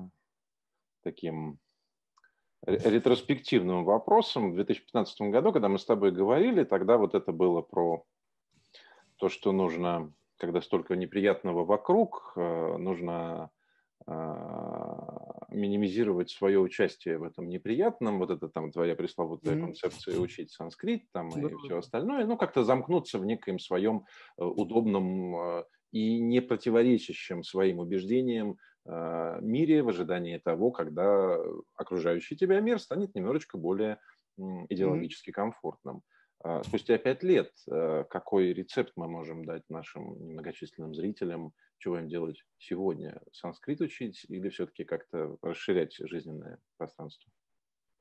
таким 1.04 1.60
ретроспективным 2.66 3.84
вопросом. 3.84 4.52
В 4.52 4.56
2015 4.56 5.22
году, 5.30 5.52
когда 5.52 5.68
мы 5.68 5.78
с 5.78 5.86
тобой 5.86 6.12
говорили, 6.12 6.64
тогда 6.64 6.98
вот 6.98 7.16
это 7.16 7.34
было 7.34 7.62
про 7.62 8.06
то, 9.18 9.30
что 9.30 9.52
нужно, 9.52 10.14
когда 10.38 10.62
столько 10.62 10.96
неприятного 10.96 11.66
вокруг, 11.66 12.34
э, 12.36 12.78
нужно 12.78 13.44
а, 13.44 13.50
минимизировать 15.56 16.30
свое 16.30 16.60
участие 16.60 17.18
в 17.18 17.24
этом 17.24 17.50
неприятном, 17.50 18.20
вот 18.20 18.30
это 18.30 18.48
там 18.50 18.72
твоя 18.72 18.96
пресловутая 18.96 19.56
mm-hmm. 19.56 19.62
концепция 19.62 20.20
учить 20.20 20.52
санскрит 20.52 21.06
там 21.12 21.30
и 21.30 21.42
mm-hmm. 21.42 21.58
все 21.64 21.78
остальное, 21.80 22.26
ну 22.26 22.38
как-то 22.38 22.64
замкнуться 22.64 23.18
в 23.18 23.26
некоем 23.26 23.58
своем 23.60 24.06
э, 24.38 24.44
удобном 24.44 25.36
э, 25.36 25.64
и 25.92 26.20
не 26.20 26.42
противоречащем 26.42 27.44
своим 27.44 27.80
убеждениям 27.80 28.58
э, 28.86 29.40
мире 29.42 29.82
в 29.82 29.90
ожидании 29.90 30.38
того, 30.38 30.72
когда 30.72 31.38
окружающий 31.76 32.36
тебя 32.36 32.60
мир 32.60 32.80
станет 32.80 33.16
немножечко 33.16 33.58
более 33.58 34.00
идеологически 34.38 35.30
mm-hmm. 35.30 35.34
комфортным. 35.34 36.02
А, 36.48 36.62
спустя 36.64 37.00
пять 37.00 37.24
лет 37.24 37.52
какой 37.66 38.54
рецепт 38.54 38.94
мы 38.96 39.08
можем 39.08 39.46
дать 39.46 39.64
нашим 39.68 40.04
многочисленным 40.04 40.94
зрителям 40.94 41.54
чего 41.80 41.98
им 41.98 42.08
делать 42.08 42.44
сегодня? 42.60 43.20
Санскрит 43.32 43.82
учить 43.82 44.24
или 44.30 44.50
все-таки 44.50 44.84
как-то 44.84 45.38
расширять 45.42 45.96
жизненное 45.98 46.60
пространство? 46.78 47.32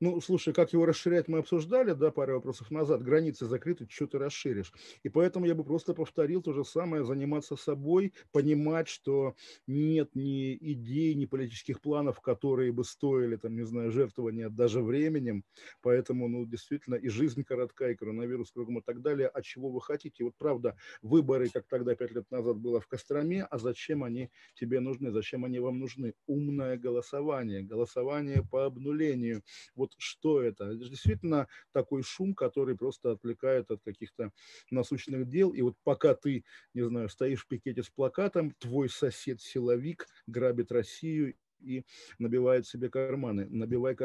Ну, 0.01 0.19
слушай, 0.19 0.53
как 0.53 0.73
его 0.73 0.85
расширять 0.85 1.29
мы 1.29 1.37
обсуждали, 1.39 1.93
да, 1.93 2.11
пару 2.11 2.33
вопросов 2.35 2.69
назад. 2.69 3.01
Границы 3.01 3.45
закрыты, 3.45 3.87
что 3.89 4.07
ты 4.07 4.17
расширишь. 4.19 4.73
И 5.03 5.09
поэтому 5.09 5.45
я 5.45 5.55
бы 5.55 5.63
просто 5.63 5.93
повторил 5.93 6.41
то 6.41 6.51
же 6.51 6.65
самое, 6.65 7.05
заниматься 7.05 7.55
собой, 7.55 8.13
понимать, 8.33 8.89
что 8.89 9.35
нет 9.67 10.09
ни 10.13 10.53
идей, 10.55 11.15
ни 11.15 11.25
политических 11.25 11.79
планов, 11.79 12.19
которые 12.19 12.73
бы 12.73 12.83
стоили, 12.83 13.37
там, 13.37 13.55
не 13.55 13.63
знаю, 13.65 13.89
жертвования 13.91 14.49
даже 14.49 14.81
временем. 14.81 15.45
Поэтому, 15.81 16.27
ну, 16.27 16.45
действительно, 16.45 16.95
и 16.95 17.07
жизнь 17.07 17.43
коротка, 17.45 17.89
и 17.91 17.95
коронавирус 17.95 18.51
кругом 18.51 18.79
и 18.79 18.81
так 18.81 19.01
далее. 19.01 19.29
А 19.29 19.41
чего 19.41 19.69
вы 19.71 19.79
хотите? 19.81 20.25
Вот 20.25 20.33
правда, 20.37 20.75
выборы, 21.01 21.49
как 21.49 21.67
тогда 21.67 21.95
пять 21.95 22.11
лет 22.11 22.29
назад 22.31 22.57
было 22.57 22.81
в 22.81 22.87
Костроме, 22.87 23.43
а 23.45 23.57
зачем 23.57 24.03
они 24.03 24.29
тебе 24.55 24.81
нужны? 24.81 25.11
Зачем 25.11 25.45
они 25.45 25.59
вам 25.59 25.79
нужны? 25.79 26.15
Умное 26.27 26.77
голосование, 26.77 27.61
голосование 27.63 28.43
по 28.43 28.65
обнулению. 28.65 29.43
Вот 29.75 29.84
вот 29.85 29.93
что 29.97 30.41
это? 30.41 30.65
Это 30.65 30.89
действительно 30.89 31.47
такой 31.71 32.03
шум, 32.03 32.33
который 32.33 32.75
просто 32.77 33.11
отвлекает 33.11 33.71
от 33.71 33.81
каких-то 33.83 34.31
насущных 34.71 35.27
дел. 35.27 35.51
И 35.51 35.61
вот 35.61 35.75
пока 35.83 36.15
ты, 36.15 36.43
не 36.73 36.83
знаю, 36.83 37.09
стоишь 37.09 37.43
в 37.43 37.47
пикете 37.47 37.83
с 37.83 37.89
плакатом, 37.89 38.51
твой 38.59 38.89
сосед-силовик 38.89 40.07
грабит 40.27 40.71
Россию 40.71 41.35
и 41.59 41.83
набивает 42.19 42.67
себе 42.67 42.89
карманы. 42.89 43.47
Набивай 43.49 43.95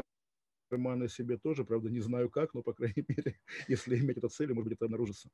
карманы 0.69 1.09
себе 1.09 1.39
тоже, 1.39 1.65
правда, 1.65 1.91
не 1.91 2.01
знаю 2.01 2.31
как, 2.31 2.55
но, 2.55 2.63
по 2.63 2.73
крайней 2.73 3.05
мере, 3.09 3.41
если 3.69 3.99
иметь 3.99 4.19
эту 4.19 4.29
цель, 4.29 4.53
может 4.53 4.69
быть, 4.69 4.77
это 4.77 4.85
обнаружится. 4.85 5.31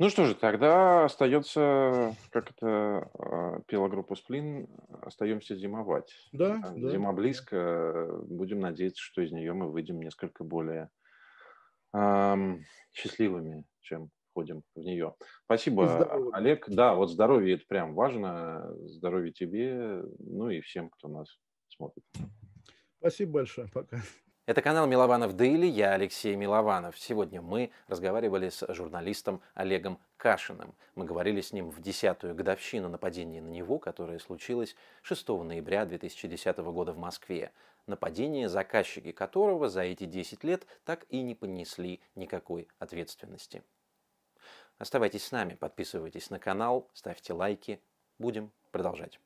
Ну 0.00 0.08
что 0.08 0.24
же, 0.24 0.34
тогда 0.34 1.04
остается, 1.04 2.16
как 2.30 2.50
это 2.50 3.08
а, 3.16 3.60
пела 3.68 3.88
группа 3.88 4.16
Сплин, 4.16 4.66
остаемся 5.02 5.54
зимовать. 5.54 6.12
Да, 6.32 6.74
да. 6.76 6.90
Зима 6.90 7.12
близко, 7.12 8.08
будем 8.24 8.58
надеяться, 8.58 9.00
что 9.00 9.22
из 9.22 9.30
нее 9.30 9.52
мы 9.52 9.70
выйдем 9.70 10.00
несколько 10.00 10.42
более 10.42 10.90
эм, 11.94 12.64
счастливыми, 12.92 13.64
чем 13.82 14.10
входим 14.30 14.62
в 14.74 14.80
нее. 14.80 15.14
Спасибо, 15.44 15.86
здоровье. 15.86 16.30
Олег. 16.32 16.68
Да, 16.68 16.94
вот 16.94 17.10
здоровье 17.10 17.54
это 17.54 17.64
прям 17.68 17.94
важно. 17.94 18.74
Здоровье 18.88 19.32
тебе, 19.32 20.02
ну 20.18 20.50
и 20.50 20.60
всем, 20.60 20.90
кто 20.90 21.06
нас 21.06 21.38
смотрит. 21.68 22.04
Спасибо 22.98 23.34
большое. 23.34 23.68
Пока. 23.72 24.02
Это 24.46 24.60
канал 24.60 24.86
Милованов 24.86 25.32
Дейли, 25.36 25.64
я 25.64 25.92
Алексей 25.92 26.36
Милованов. 26.36 26.98
Сегодня 26.98 27.40
мы 27.40 27.70
разговаривали 27.88 28.50
с 28.50 28.74
журналистом 28.74 29.40
Олегом 29.54 29.98
Кашиным. 30.18 30.74
Мы 30.96 31.06
говорили 31.06 31.40
с 31.40 31.54
ним 31.54 31.70
в 31.70 31.80
десятую 31.80 32.34
годовщину 32.34 32.90
нападения 32.90 33.40
на 33.40 33.48
него, 33.48 33.78
которое 33.78 34.18
случилось 34.18 34.76
6 35.00 35.28
ноября 35.28 35.86
2010 35.86 36.58
года 36.58 36.92
в 36.92 36.98
Москве. 36.98 37.52
Нападение, 37.86 38.50
заказчики 38.50 39.12
которого 39.12 39.70
за 39.70 39.80
эти 39.80 40.04
10 40.04 40.44
лет 40.44 40.66
так 40.84 41.06
и 41.08 41.22
не 41.22 41.34
понесли 41.34 42.02
никакой 42.14 42.68
ответственности. 42.78 43.62
Оставайтесь 44.76 45.24
с 45.24 45.32
нами, 45.32 45.54
подписывайтесь 45.54 46.28
на 46.28 46.38
канал, 46.38 46.90
ставьте 46.92 47.32
лайки. 47.32 47.80
Будем 48.18 48.52
продолжать. 48.72 49.18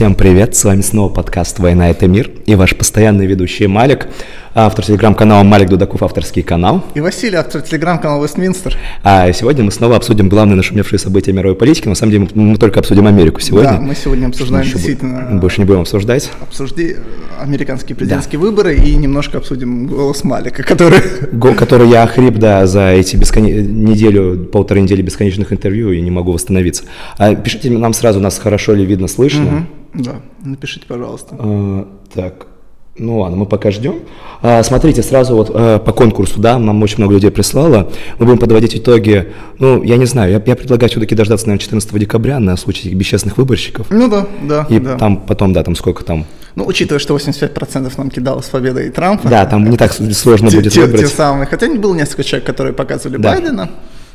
Всем 0.00 0.14
привет, 0.14 0.56
с 0.56 0.64
вами 0.64 0.80
снова 0.80 1.12
подкаст 1.12 1.58
«Война– 1.58 1.90
это 1.90 2.08
мир» 2.08 2.30
и 2.46 2.54
ваш 2.54 2.74
постоянный 2.74 3.26
ведущий 3.26 3.66
Малик 3.66 4.08
автор 4.54 4.84
телеграм-канала 4.84 5.42
Малик 5.42 5.68
Дудаков, 5.68 6.02
авторский 6.02 6.42
канал. 6.42 6.84
И 6.94 7.00
Василий, 7.00 7.36
автор 7.36 7.62
телеграм-канала 7.62 8.22
Вестминстер. 8.24 8.76
А 9.02 9.32
сегодня 9.32 9.64
мы 9.64 9.70
снова 9.70 9.96
обсудим 9.96 10.28
главные 10.28 10.56
нашумевшие 10.56 10.98
события 10.98 11.32
мировой 11.32 11.56
политики. 11.56 11.88
На 11.88 11.94
самом 11.94 12.12
деле 12.12 12.28
мы 12.34 12.56
только 12.56 12.80
обсудим 12.80 13.06
Америку 13.06 13.40
сегодня. 13.40 13.72
Да, 13.72 13.80
мы 13.80 13.94
сегодня 13.94 14.26
обсуждаем 14.26 14.66
мы 14.66 14.72
действительно... 14.72 15.40
Больше 15.40 15.60
не 15.60 15.66
будем 15.66 15.80
обсуждать. 15.80 16.30
Обсужди 16.40 16.96
американские 17.40 17.96
президентские 17.96 18.40
да. 18.40 18.46
выборы 18.46 18.76
и 18.76 18.94
немножко 18.96 19.38
обсудим 19.38 19.86
голос 19.86 20.24
Малика, 20.24 20.62
который... 20.62 21.00
Гол, 21.32 21.54
который 21.54 21.88
я 21.88 22.02
охрип, 22.02 22.34
да, 22.34 22.66
за 22.66 22.90
эти 22.90 23.16
бескон... 23.16 23.44
неделю, 23.44 24.46
полторы 24.46 24.80
недели 24.80 25.02
бесконечных 25.02 25.52
интервью 25.52 25.92
и 25.92 26.00
не 26.00 26.10
могу 26.10 26.32
восстановиться. 26.32 26.84
А 27.18 27.34
пишите 27.34 27.70
нам 27.70 27.92
сразу, 27.92 28.20
нас 28.20 28.38
хорошо 28.38 28.74
ли 28.74 28.84
видно, 28.84 29.08
слышно. 29.08 29.66
Угу. 29.94 30.04
Да, 30.04 30.20
напишите, 30.44 30.86
пожалуйста. 30.86 31.36
А, 31.38 31.88
так, 32.14 32.46
ну 32.96 33.20
ладно, 33.20 33.36
мы 33.36 33.46
пока 33.46 33.70
ждем. 33.70 34.00
А, 34.42 34.62
смотрите, 34.62 35.02
сразу 35.02 35.34
вот 35.34 35.50
а, 35.52 35.78
по 35.78 35.92
конкурсу, 35.92 36.40
да, 36.40 36.58
нам 36.58 36.82
очень 36.82 36.98
много 36.98 37.14
людей 37.14 37.30
прислало. 37.30 37.90
Мы 38.18 38.26
будем 38.26 38.38
подводить 38.38 38.76
итоги. 38.76 39.32
Ну, 39.58 39.82
я 39.82 39.96
не 39.96 40.06
знаю, 40.06 40.32
я, 40.32 40.42
я 40.44 40.56
предлагаю 40.56 40.90
все-таки 40.90 41.14
дождаться, 41.14 41.46
наверное, 41.46 41.62
14 41.62 41.98
декабря 41.98 42.38
на 42.38 42.56
случай 42.56 42.88
этих 42.88 42.98
бесчестных 42.98 43.38
выборщиков. 43.38 43.86
Ну 43.90 44.08
да, 44.08 44.26
да. 44.42 44.66
И 44.68 44.78
да. 44.78 44.96
там 44.96 45.18
потом, 45.18 45.52
да, 45.52 45.62
там 45.62 45.76
сколько 45.76 46.04
там. 46.04 46.26
Ну, 46.56 46.66
учитывая, 46.66 46.98
что 46.98 47.16
85% 47.16 47.92
нам 47.96 48.10
кидалось 48.10 48.46
победой 48.46 48.90
Трампа. 48.90 49.28
Да, 49.28 49.46
там 49.46 49.68
не 49.70 49.76
так 49.76 49.92
сложно 49.92 50.50
будет 50.50 50.72
те, 50.72 50.80
выбрать. 50.82 51.02
Те 51.02 51.06
самые. 51.06 51.46
Хотя 51.46 51.72
было 51.74 51.94
несколько 51.94 52.24
человек, 52.24 52.46
которые 52.46 52.74
показывали 52.74 53.18
да. 53.18 53.30
Байдена. 53.32 53.70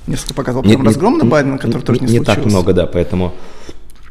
Несколько 0.07 0.33
показал 0.35 0.61
прям 0.61 0.85
разгром 0.85 1.17
на 1.17 1.25
Байдена, 1.25 1.57
который 1.57 1.79
не, 1.79 1.85
тоже 1.85 1.99
не, 2.01 2.05
не 2.05 2.17
случился. 2.17 2.35
так 2.35 2.45
много, 2.45 2.73
да, 2.73 2.85
поэтому... 2.85 3.33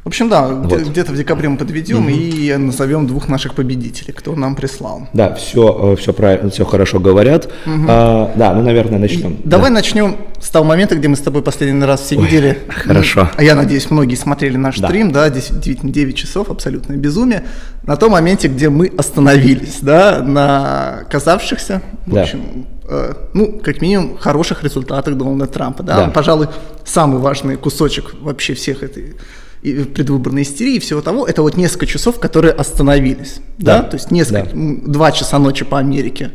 В 0.05 0.09
общем, 0.09 0.29
да, 0.29 0.49
вот. 0.49 0.81
где-то 0.81 1.13
в 1.13 1.17
декабре 1.17 1.49
мы 1.49 1.57
подведем 1.57 2.01
угу. 2.01 2.09
и 2.11 2.55
назовем 2.59 3.07
двух 3.07 3.27
наших 3.29 3.55
победителей, 3.55 4.13
кто 4.13 4.37
нам 4.37 4.55
прислал. 4.55 5.09
Да, 5.15 5.33
все, 5.35 5.97
все 5.99 6.13
правильно, 6.13 6.51
все 6.51 6.67
хорошо 6.67 7.01
говорят. 7.01 7.47
Угу. 7.65 7.87
А, 7.89 8.31
да, 8.37 8.53
ну, 8.53 8.61
наверное, 8.61 8.99
начнем. 8.99 9.33
И 9.33 9.37
да. 9.45 9.57
Давай 9.57 9.71
начнем 9.71 10.19
с 10.43 10.51
того 10.51 10.67
момента, 10.67 10.95
где 10.95 11.09
мы 11.09 11.17
с 11.17 11.21
тобой 11.21 11.41
последний 11.41 11.83
раз 11.83 12.03
все 12.03 12.19
Ой, 12.19 12.27
видели. 12.27 12.59
Хорошо. 12.69 13.31
а 13.35 13.43
я 13.43 13.55
надеюсь, 13.55 13.91
многие 13.91 14.17
смотрели 14.17 14.59
наш 14.59 14.79
да. 14.79 14.89
стрим, 14.89 15.11
да, 15.11 15.31
9, 15.31 15.91
9 15.91 16.17
часов, 16.17 16.51
абсолютное 16.51 16.99
безумие. 16.99 17.45
На 17.85 17.97
том 17.97 18.13
моменте, 18.13 18.49
где 18.49 18.69
мы 18.69 18.93
остановились, 18.99 19.79
да, 19.81 20.21
на 20.23 21.05
казавшихся, 21.09 21.81
в 22.05 22.13
да. 22.13 22.23
общем, 22.25 22.67
э, 22.91 23.15
ну, 23.33 23.59
как 23.65 23.81
минимум, 23.81 24.19
хороших 24.19 24.65
результатах 24.65 25.15
Дональда 25.15 25.47
Трампа, 25.47 25.83
да, 25.83 25.97
да. 25.97 26.11
пожалуй, 26.11 26.49
самый 26.85 27.21
важный 27.21 27.57
кусочек 27.57 28.13
вообще 28.21 28.53
всех 28.53 28.83
этой 28.83 29.17
и 29.65 29.85
предвыборной 29.85 30.43
истерии 30.43 30.75
и 30.75 30.79
всего 30.79 31.01
того, 31.01 31.27
это 31.27 31.43
вот 31.43 31.57
несколько 31.57 31.87
часов, 31.87 32.21
которые 32.21 32.53
остановились, 32.53 33.41
да, 33.59 33.79
да? 33.79 33.89
то 33.89 33.97
есть 33.97 34.11
несколько, 34.11 34.51
да. 34.53 34.93
два 34.93 35.11
часа 35.11 35.39
ночи 35.39 35.65
по 35.65 35.79
Америке, 35.79 36.33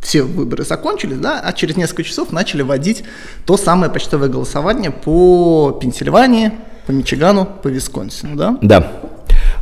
все 0.00 0.22
выборы 0.22 0.64
закончились, 0.64 1.16
да, 1.16 1.40
а 1.40 1.52
через 1.52 1.76
несколько 1.76 2.04
часов 2.04 2.30
начали 2.30 2.62
вводить 2.62 3.04
то 3.46 3.56
самое 3.56 3.90
почтовое 3.90 4.28
голосование 4.28 4.90
по 4.90 5.76
Пенсильвании, 5.80 6.52
по 6.86 6.92
Мичигану, 6.92 7.46
по 7.46 7.68
Висконсину, 7.68 8.36
да? 8.36 8.58
Да. 8.60 8.92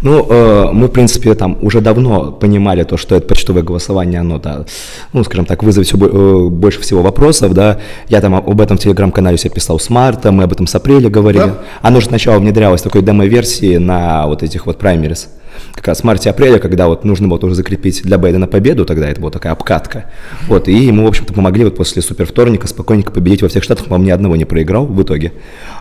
Ну, 0.02 0.26
э, 0.28 0.70
мы, 0.72 0.86
в 0.86 0.90
принципе, 0.90 1.34
там 1.34 1.58
уже 1.62 1.80
давно 1.80 2.32
понимали 2.32 2.82
то, 2.84 2.96
что 2.96 3.14
это 3.14 3.26
почтовое 3.26 3.62
голосование, 3.62 4.20
оно, 4.20 4.38
да, 4.38 4.64
ну, 5.12 5.24
скажем 5.24 5.46
так, 5.46 5.62
вызовет 5.62 5.86
все, 5.88 5.96
э, 5.96 6.48
больше 6.48 6.80
всего 6.80 7.02
вопросов, 7.02 7.54
да. 7.54 7.78
Я 8.08 8.20
там 8.20 8.34
об 8.34 8.60
этом 8.60 8.76
в 8.76 8.80
телеграм-канале 8.80 9.38
себе 9.38 9.50
писал 9.50 9.78
с 9.78 9.90
марта, 9.90 10.32
мы 10.32 10.44
об 10.44 10.52
этом 10.52 10.66
с 10.66 10.74
апреля 10.74 11.08
говорили. 11.08 11.44
Да? 11.44 11.58
Оно 11.82 12.00
же 12.00 12.06
сначала 12.06 12.38
внедрялось 12.38 12.82
такой 12.82 13.02
демо-версии 13.02 13.76
на 13.78 14.26
вот 14.26 14.42
этих 14.42 14.66
вот 14.66 14.78
праймерис 14.78 15.28
как 15.74 15.86
раз 15.88 16.04
марте-апреле, 16.04 16.58
когда 16.58 16.88
вот 16.88 17.04
нужно 17.04 17.28
было 17.28 17.38
тоже 17.38 17.54
закрепить 17.54 18.02
для 18.02 18.18
Байдена 18.18 18.46
победу, 18.46 18.84
тогда 18.84 19.08
это 19.08 19.20
была 19.20 19.30
такая 19.30 19.52
обкатка. 19.52 20.06
Вот, 20.48 20.68
и 20.68 20.74
ему, 20.74 21.04
в 21.04 21.08
общем-то, 21.08 21.32
помогли 21.32 21.64
вот 21.64 21.76
после 21.76 22.02
супер 22.02 22.26
вторника 22.26 22.66
спокойненько 22.66 23.12
победить 23.12 23.42
во 23.42 23.48
всех 23.48 23.62
штатах, 23.62 23.86
по-моему, 23.86 24.06
ни 24.06 24.10
одного 24.10 24.36
не 24.36 24.44
проиграл 24.44 24.86
в 24.86 25.02
итоге. 25.02 25.32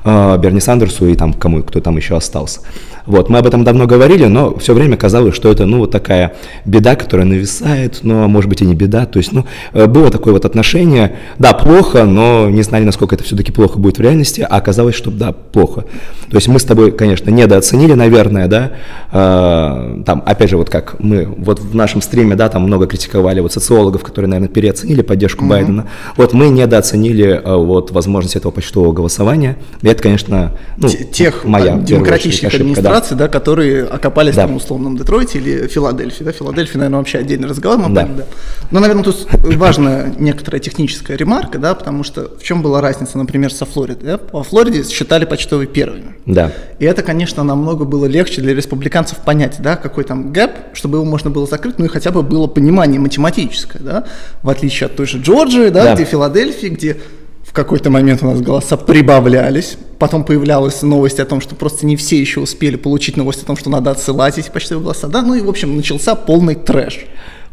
Э, 0.04 0.38
Берни 0.38 0.60
Сандерсу 0.60 1.08
и 1.08 1.16
там 1.16 1.34
кому, 1.34 1.64
кто 1.64 1.80
там 1.82 1.98
еще 1.98 2.16
остался. 2.16 2.62
Вот, 3.06 3.30
мы 3.30 3.38
об 3.38 3.46
этом 3.46 3.64
давно 3.64 3.86
говорили, 3.86 4.26
но 4.26 4.58
все 4.58 4.74
время 4.74 4.98
казалось, 4.98 5.36
что 5.36 5.52
это, 5.52 5.66
ну, 5.66 5.80
вот 5.80 5.92
такая 5.92 6.36
беда, 6.66 6.96
которая 6.96 7.28
нависает, 7.28 8.00
но, 8.02 8.28
может 8.28 8.50
быть, 8.50 8.62
и 8.62 8.66
не 8.66 8.74
беда. 8.74 9.06
То 9.06 9.20
есть, 9.20 9.32
ну, 9.32 9.46
э, 9.74 9.86
было 9.86 10.10
такое 10.10 10.34
вот 10.34 10.46
отношение, 10.46 11.18
да, 11.38 11.54
плохо, 11.54 12.06
но 12.06 12.50
не 12.50 12.64
знали, 12.64 12.84
насколько 12.84 13.16
это 13.16 13.24
все-таки 13.24 13.52
плохо 13.52 13.78
будет 13.78 14.00
в 14.00 14.02
реальности, 14.02 14.46
а 14.48 14.58
оказалось, 14.58 14.96
что, 14.96 15.12
да, 15.12 15.32
плохо. 15.32 15.86
То 16.30 16.38
есть 16.38 16.48
мы 16.48 16.60
с 16.60 16.64
тобой, 16.64 16.92
конечно, 16.92 17.30
недооценили, 17.30 17.94
наверное, 17.94 18.48
да, 18.48 18.72
э, 19.12 19.65
там, 20.06 20.24
опять 20.26 20.50
же, 20.50 20.58
вот 20.58 20.70
как 20.70 21.00
мы 21.00 21.26
вот 21.26 21.60
в 21.60 21.76
нашем 21.76 22.02
стриме, 22.02 22.36
да, 22.36 22.50
там 22.50 22.64
много 22.64 22.88
критиковали 22.88 23.40
вот 23.40 23.54
социологов, 23.54 24.04
которые, 24.04 24.30
наверное, 24.30 24.50
переоценили 24.54 25.02
поддержку 25.02 25.46
mm-hmm. 25.46 25.50
Байдена. 25.50 25.88
Вот 26.18 26.34
мы 26.34 26.50
недооценили 26.50 27.42
э, 27.44 27.56
вот 27.56 27.92
возможность 27.92 28.36
этого 28.36 28.52
почтового 28.52 28.92
голосования. 28.92 29.58
И 29.82 29.88
это, 29.88 30.02
конечно, 30.02 30.52
ну, 30.78 30.90
тех 30.90 31.46
моя 31.46 31.78
демократических 31.78 32.48
ошибка, 32.48 32.64
администраций, 32.64 33.18
да. 33.18 33.26
да, 33.26 33.32
которые 33.32 33.84
окопались 33.84 34.36
да. 34.36 34.44
там 34.44 34.56
условном 34.56 34.98
Детройте 34.98 35.40
или 35.40 35.68
Филадельфии, 35.68 36.24
да, 36.24 36.32
Филадельфия, 36.32 36.78
наверное, 36.78 37.00
вообще 37.00 37.20
отдельный 37.20 37.48
разговор, 37.48 37.78
мы 37.78 37.94
да. 37.94 38.06
да. 38.06 38.24
Но, 38.72 38.80
наверное, 38.80 39.04
тут 39.04 39.28
важна 39.56 40.06
некоторая 40.18 40.60
техническая 40.60 41.18
ремарка, 41.18 41.60
да, 41.60 41.76
потому 41.76 42.04
что 42.04 42.32
в 42.38 42.44
чем 42.44 42.62
была 42.62 42.82
разница, 42.82 43.18
например, 43.18 43.52
со 43.52 43.66
Флоридой, 43.66 44.06
да? 44.06 44.18
По 44.18 44.44
Флориде 44.44 44.84
считали 44.84 45.26
почтовые 45.26 45.68
первыми. 45.68 46.16
Да. 46.26 46.52
И 46.80 46.86
это, 46.86 47.04
конечно, 47.04 47.44
намного 47.44 47.86
было 47.86 48.06
легче 48.06 48.42
для 48.42 48.54
республиканцев 48.54 49.20
понять, 49.20 49.55
да, 49.60 49.76
какой 49.76 50.04
там 50.04 50.32
гэп, 50.32 50.52
чтобы 50.74 50.98
его 50.98 51.06
можно 51.06 51.30
было 51.30 51.48
закрыть, 51.48 51.80
ну 51.80 51.86
и 51.86 51.88
хотя 51.88 52.12
бы 52.12 52.22
было 52.22 52.48
понимание 52.48 53.00
математическое, 53.00 53.80
да, 53.80 54.06
в 54.44 54.50
отличие 54.50 54.88
от 54.88 54.96
той 54.96 55.06
же 55.06 55.20
Джорджии, 55.20 55.70
да, 55.70 55.84
да. 55.84 55.96
где 55.96 56.06
Филадельфии, 56.06 56.68
где 56.68 56.98
в 57.44 57.54
какой-то 57.54 57.90
момент 57.90 58.24
у 58.24 58.28
нас 58.28 58.42
голоса 58.42 58.78
прибавлялись, 58.78 59.78
потом 60.00 60.24
появлялась 60.24 60.82
новость 60.82 61.20
о 61.20 61.26
том, 61.26 61.42
что 61.42 61.56
просто 61.56 61.86
не 61.86 61.96
все 61.96 62.20
еще 62.20 62.40
успели 62.40 62.76
получить 62.76 63.18
новость 63.18 63.44
о 63.44 63.46
том, 63.46 63.58
что 63.58 63.70
надо 63.70 63.92
отсылать 63.92 64.38
эти 64.38 64.50
почтовые 64.50 64.84
голоса, 64.84 65.08
да, 65.08 65.22
ну 65.22 65.36
и, 65.36 65.42
в 65.42 65.50
общем, 65.50 65.76
начался 65.76 66.16
полный 66.16 66.56
трэш. 66.56 67.06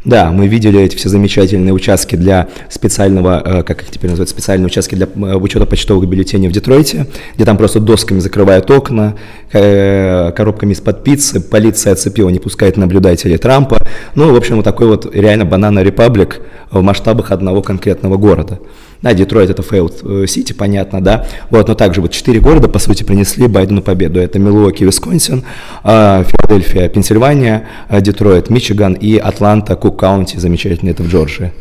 Да, 0.04 0.32
мы 0.32 0.48
видели 0.48 0.80
эти 0.80 0.96
все 0.96 1.08
замечательные 1.08 1.72
участки 1.72 2.16
для 2.16 2.48
специального, 2.68 3.40
э, 3.44 3.62
как 3.62 3.82
их 3.82 3.90
теперь 3.90 4.10
называют, 4.10 4.30
специальные 4.30 4.66
участки 4.66 4.96
для 4.96 5.06
э, 5.06 5.34
учета 5.36 5.64
почтовых 5.64 6.08
бюллетеней 6.08 6.48
в 6.48 6.52
Детройте, 6.52 7.06
где 7.36 7.44
там 7.44 7.56
просто 7.56 7.78
досками 7.78 8.18
закрывают 8.18 8.68
окна, 8.68 9.14
э, 9.52 10.32
коробками 10.32 10.72
из-под 10.72 11.04
пиццы, 11.04 11.40
полиция 11.40 11.92
оцепила, 11.92 12.30
не 12.30 12.40
пускает 12.40 12.76
наблюдателей 12.76 13.38
Трампа. 13.38 13.86
Ну, 14.16 14.32
в 14.32 14.36
общем, 14.36 14.56
вот 14.56 14.64
такой 14.64 14.88
вот 14.88 15.14
реально 15.14 15.44
банана 15.44 15.84
репаблик 15.84 16.40
в 16.72 16.82
масштабах 16.82 17.30
одного 17.30 17.62
конкретного 17.62 18.16
города. 18.16 18.58
Да, 19.02 19.12
Детройт 19.14 19.50
это 19.50 19.62
failed 19.62 20.26
Сити, 20.26 20.52
понятно, 20.52 21.02
да. 21.02 21.26
Вот, 21.50 21.68
но 21.68 21.74
также 21.74 22.00
вот 22.00 22.12
четыре 22.12 22.40
города, 22.40 22.68
по 22.68 22.78
сути, 22.78 23.02
принесли 23.02 23.48
Байдену 23.48 23.82
победу. 23.82 24.20
Это 24.20 24.38
Милуоки, 24.38 24.84
Висконсин, 24.84 25.44
Филадельфия, 25.82 26.88
Пенсильвания, 26.88 27.66
Детройт, 27.90 28.48
Мичиган 28.48 28.94
и 28.94 29.16
Атланта, 29.16 29.74
Кук-Каунти, 29.74 30.38
замечательный, 30.38 30.92
это 30.92 31.02
в 31.02 31.08
Джорджии. 31.08 31.52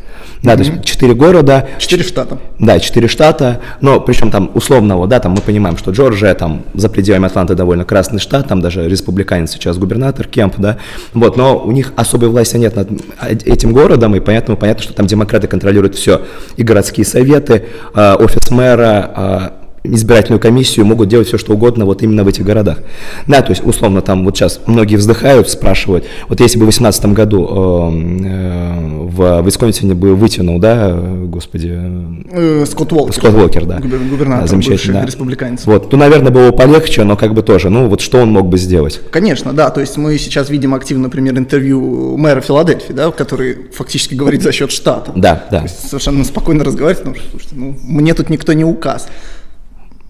Да, 0.41 0.53
mm-hmm. 0.53 0.56
то 0.56 0.64
есть 0.64 0.85
четыре 0.85 1.14
города. 1.14 1.68
Четыре 1.77 2.03
штата. 2.03 2.39
Да, 2.60 2.80
четыре 2.80 3.07
штата, 3.07 3.61
но 3.80 3.99
причем 3.99 4.31
там 4.31 4.52
условного, 4.53 5.07
да, 5.07 5.19
там 5.19 5.34
мы 5.34 5.41
понимаем, 5.41 5.77
что 5.77 5.91
Джорджия 5.91 6.34
там 6.34 6.64
за 6.73 6.89
пределами 6.89 7.27
Атланты 7.27 7.56
довольно 7.56 7.85
красный 7.85 8.19
штат, 8.19 8.48
там 8.48 8.61
даже 8.61 8.88
республиканец 8.88 9.52
сейчас 9.52 9.77
губернатор 9.77 10.27
Кемп, 10.27 10.56
да, 10.57 10.77
вот, 11.14 11.38
но 11.38 11.57
у 11.57 11.72
них 11.72 11.93
особой 11.95 12.30
власти 12.30 12.57
нет 12.57 12.76
над 12.76 12.89
этим 13.45 13.73
городом, 13.73 14.15
и 14.15 14.19
поэтому 14.19 14.57
понятно, 14.57 14.84
что 14.84 14.93
там 14.93 15.07
демократы 15.07 15.48
контролируют 15.48 15.95
все, 15.95 16.22
и 16.57 16.64
городские 16.64 17.06
советы, 17.06 17.65
а, 17.93 18.15
офис 18.15 18.52
мэра, 18.52 19.11
а, 19.15 19.60
избирательную 19.83 20.39
комиссию 20.39 20.85
могут 20.85 21.09
делать 21.09 21.27
все, 21.27 21.37
что 21.37 21.53
угодно 21.53 21.85
вот 21.85 22.03
именно 22.03 22.23
в 22.23 22.27
этих 22.27 22.45
городах. 22.45 22.79
Да, 23.27 23.41
то 23.41 23.51
есть, 23.51 23.65
условно, 23.65 24.01
там 24.01 24.25
вот 24.25 24.37
сейчас 24.37 24.61
многие 24.67 24.95
вздыхают, 24.95 25.49
спрашивают, 25.49 26.05
вот 26.27 26.39
если 26.39 26.57
бы 26.57 26.65
в 26.65 26.69
2018 26.69 27.05
году 27.07 27.47
э, 27.47 28.25
э, 28.25 29.07
в 29.07 29.41
Висконсине 29.45 29.95
бы 29.95 30.15
вытянул, 30.15 30.59
да, 30.59 30.91
господи... 30.93 31.79
Э, 32.31 32.65
Скотт 32.67 32.93
Уолкер. 32.93 33.13
Скотт 33.15 33.33
Уолкер, 33.33 33.65
да. 33.65 33.79
Губернатор 33.79 34.49
да. 34.49 35.05
республиканец. 35.05 35.65
Вот, 35.65 35.89
то, 35.89 35.97
наверное, 35.97 36.31
было 36.31 36.51
полегче, 36.51 37.03
но 37.03 37.17
как 37.17 37.33
бы 37.33 37.41
тоже, 37.41 37.69
ну, 37.69 37.87
вот 37.87 38.01
что 38.01 38.19
он 38.19 38.31
мог 38.31 38.47
бы 38.47 38.57
сделать? 38.57 39.01
Конечно, 39.11 39.53
да, 39.53 39.69
то 39.71 39.81
есть 39.81 39.97
мы 39.97 40.17
сейчас 40.17 40.49
видим 40.49 40.75
активно, 40.75 41.03
например, 41.03 41.37
интервью 41.37 42.17
мэра 42.17 42.41
Филадельфии, 42.41 42.93
да, 42.93 43.11
который 43.11 43.57
фактически 43.73 44.13
говорит 44.13 44.43
за 44.43 44.51
счет 44.51 44.71
штата. 44.71 45.11
Да, 45.15 45.45
да. 45.49 45.65
совершенно 45.67 46.23
спокойно 46.23 46.63
разговаривает, 46.63 46.99
потому 46.99 47.15
что, 47.15 47.29
слушайте, 47.31 47.55
ну, 47.55 47.75
мне 47.83 48.13
тут 48.13 48.29
никто 48.29 48.53
не 48.53 48.63
указ. 48.63 49.07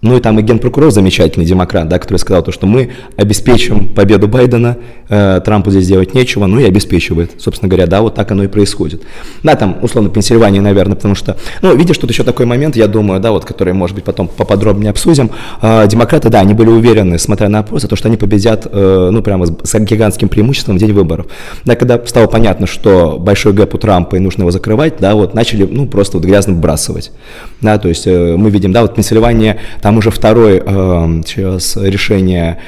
Ну 0.02 0.16
и 0.16 0.20
там 0.20 0.38
и 0.40 0.42
генпрокурор 0.42 0.90
замечательный 0.90 1.46
демократ, 1.46 1.88
да, 1.88 2.00
который 2.00 2.18
сказал 2.18 2.42
то, 2.42 2.50
что 2.50 2.66
мы 2.66 2.90
обеспечим 3.16 3.88
победу 3.88 4.26
Байдена, 4.26 4.76
э, 5.08 5.40
Трампу 5.44 5.70
здесь 5.70 5.86
делать 5.86 6.12
нечего, 6.12 6.46
ну 6.46 6.58
и 6.58 6.64
обеспечивает. 6.64 7.30
Собственно 7.38 7.68
говоря, 7.68 7.86
да, 7.86 8.02
вот 8.02 8.16
так 8.16 8.28
оно 8.32 8.42
и 8.42 8.48
происходит. 8.48 9.02
Да, 9.44 9.54
там, 9.54 9.78
условно, 9.80 10.10
Пенсильвания, 10.10 10.60
наверное, 10.60 10.96
потому 10.96 11.14
что, 11.14 11.36
ну, 11.62 11.76
видишь, 11.76 11.98
тут 11.98 12.10
еще 12.10 12.24
такой 12.24 12.46
момент, 12.46 12.74
я 12.74 12.88
думаю, 12.88 13.20
да, 13.20 13.30
вот, 13.30 13.44
который, 13.44 13.74
может 13.74 13.94
быть, 13.94 14.04
потом 14.04 14.26
поподробнее 14.26 14.90
обсудим. 14.90 15.30
Э, 15.62 15.86
демократы, 15.86 16.30
да, 16.30 16.40
они 16.40 16.52
были 16.52 16.68
уверены, 16.68 17.16
смотря 17.16 17.48
на 17.48 17.60
опросы, 17.60 17.86
то, 17.86 17.94
что 17.94 18.08
они 18.08 18.16
победят, 18.16 18.66
э, 18.68 19.08
ну, 19.12 19.22
прямо 19.22 19.46
с, 19.46 19.52
с 19.62 19.78
гигантским 19.78 20.28
преимуществом 20.28 20.78
в 20.78 20.80
день 20.80 20.92
выборов. 20.92 21.26
Да, 21.64 21.76
когда 21.76 22.04
стало 22.06 22.26
понятно, 22.26 22.66
что 22.66 23.18
большой 23.20 23.52
гэп 23.52 23.74
у 23.74 23.78
Трампа 23.78 24.16
и 24.16 24.18
нужно 24.18 24.42
его 24.42 24.50
закрывать, 24.50 24.94
да, 24.98 25.14
вот 25.14 25.34
начали, 25.34 25.62
ну, 25.62 25.86
просто 25.86 26.16
вот 26.16 26.26
грязно 26.26 26.54
вбрасывать. 26.54 27.12
Да, 27.60 27.78
то 27.78 27.88
есть 27.88 28.08
э, 28.08 28.36
мы 28.36 28.50
видим, 28.50 28.72
да, 28.72 28.82
вот 28.82 28.96
Пенсильвания, 28.96 29.58
там 29.80 29.91
уже 29.98 30.10
второе 30.10 30.62
э, 30.64 31.22
сейчас 31.26 31.76
решение 31.76 32.58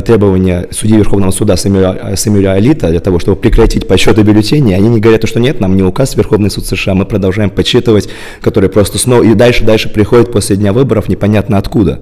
требования 0.00 0.68
судьи 0.70 0.96
Верховного 0.96 1.30
суда 1.30 1.56
Самюэля, 1.56 2.16
Самюэля 2.16 2.52
Алита 2.52 2.88
для 2.88 3.00
того, 3.00 3.18
чтобы 3.18 3.36
прекратить 3.36 3.86
подсчеты 3.86 4.22
бюллетеней, 4.22 4.74
они 4.74 4.88
не 4.88 5.00
говорят, 5.00 5.28
что 5.28 5.40
нет, 5.40 5.60
нам 5.60 5.76
не 5.76 5.82
указ 5.82 6.14
Верховный 6.16 6.50
суд 6.50 6.66
США, 6.66 6.94
мы 6.94 7.04
продолжаем 7.04 7.50
подсчитывать, 7.50 8.08
который 8.40 8.70
просто 8.70 8.98
снова 8.98 9.22
и 9.22 9.34
дальше, 9.34 9.64
дальше 9.64 9.88
приходит 9.88 10.32
после 10.32 10.56
дня 10.56 10.72
выборов 10.72 11.08
непонятно 11.08 11.58
откуда. 11.58 12.00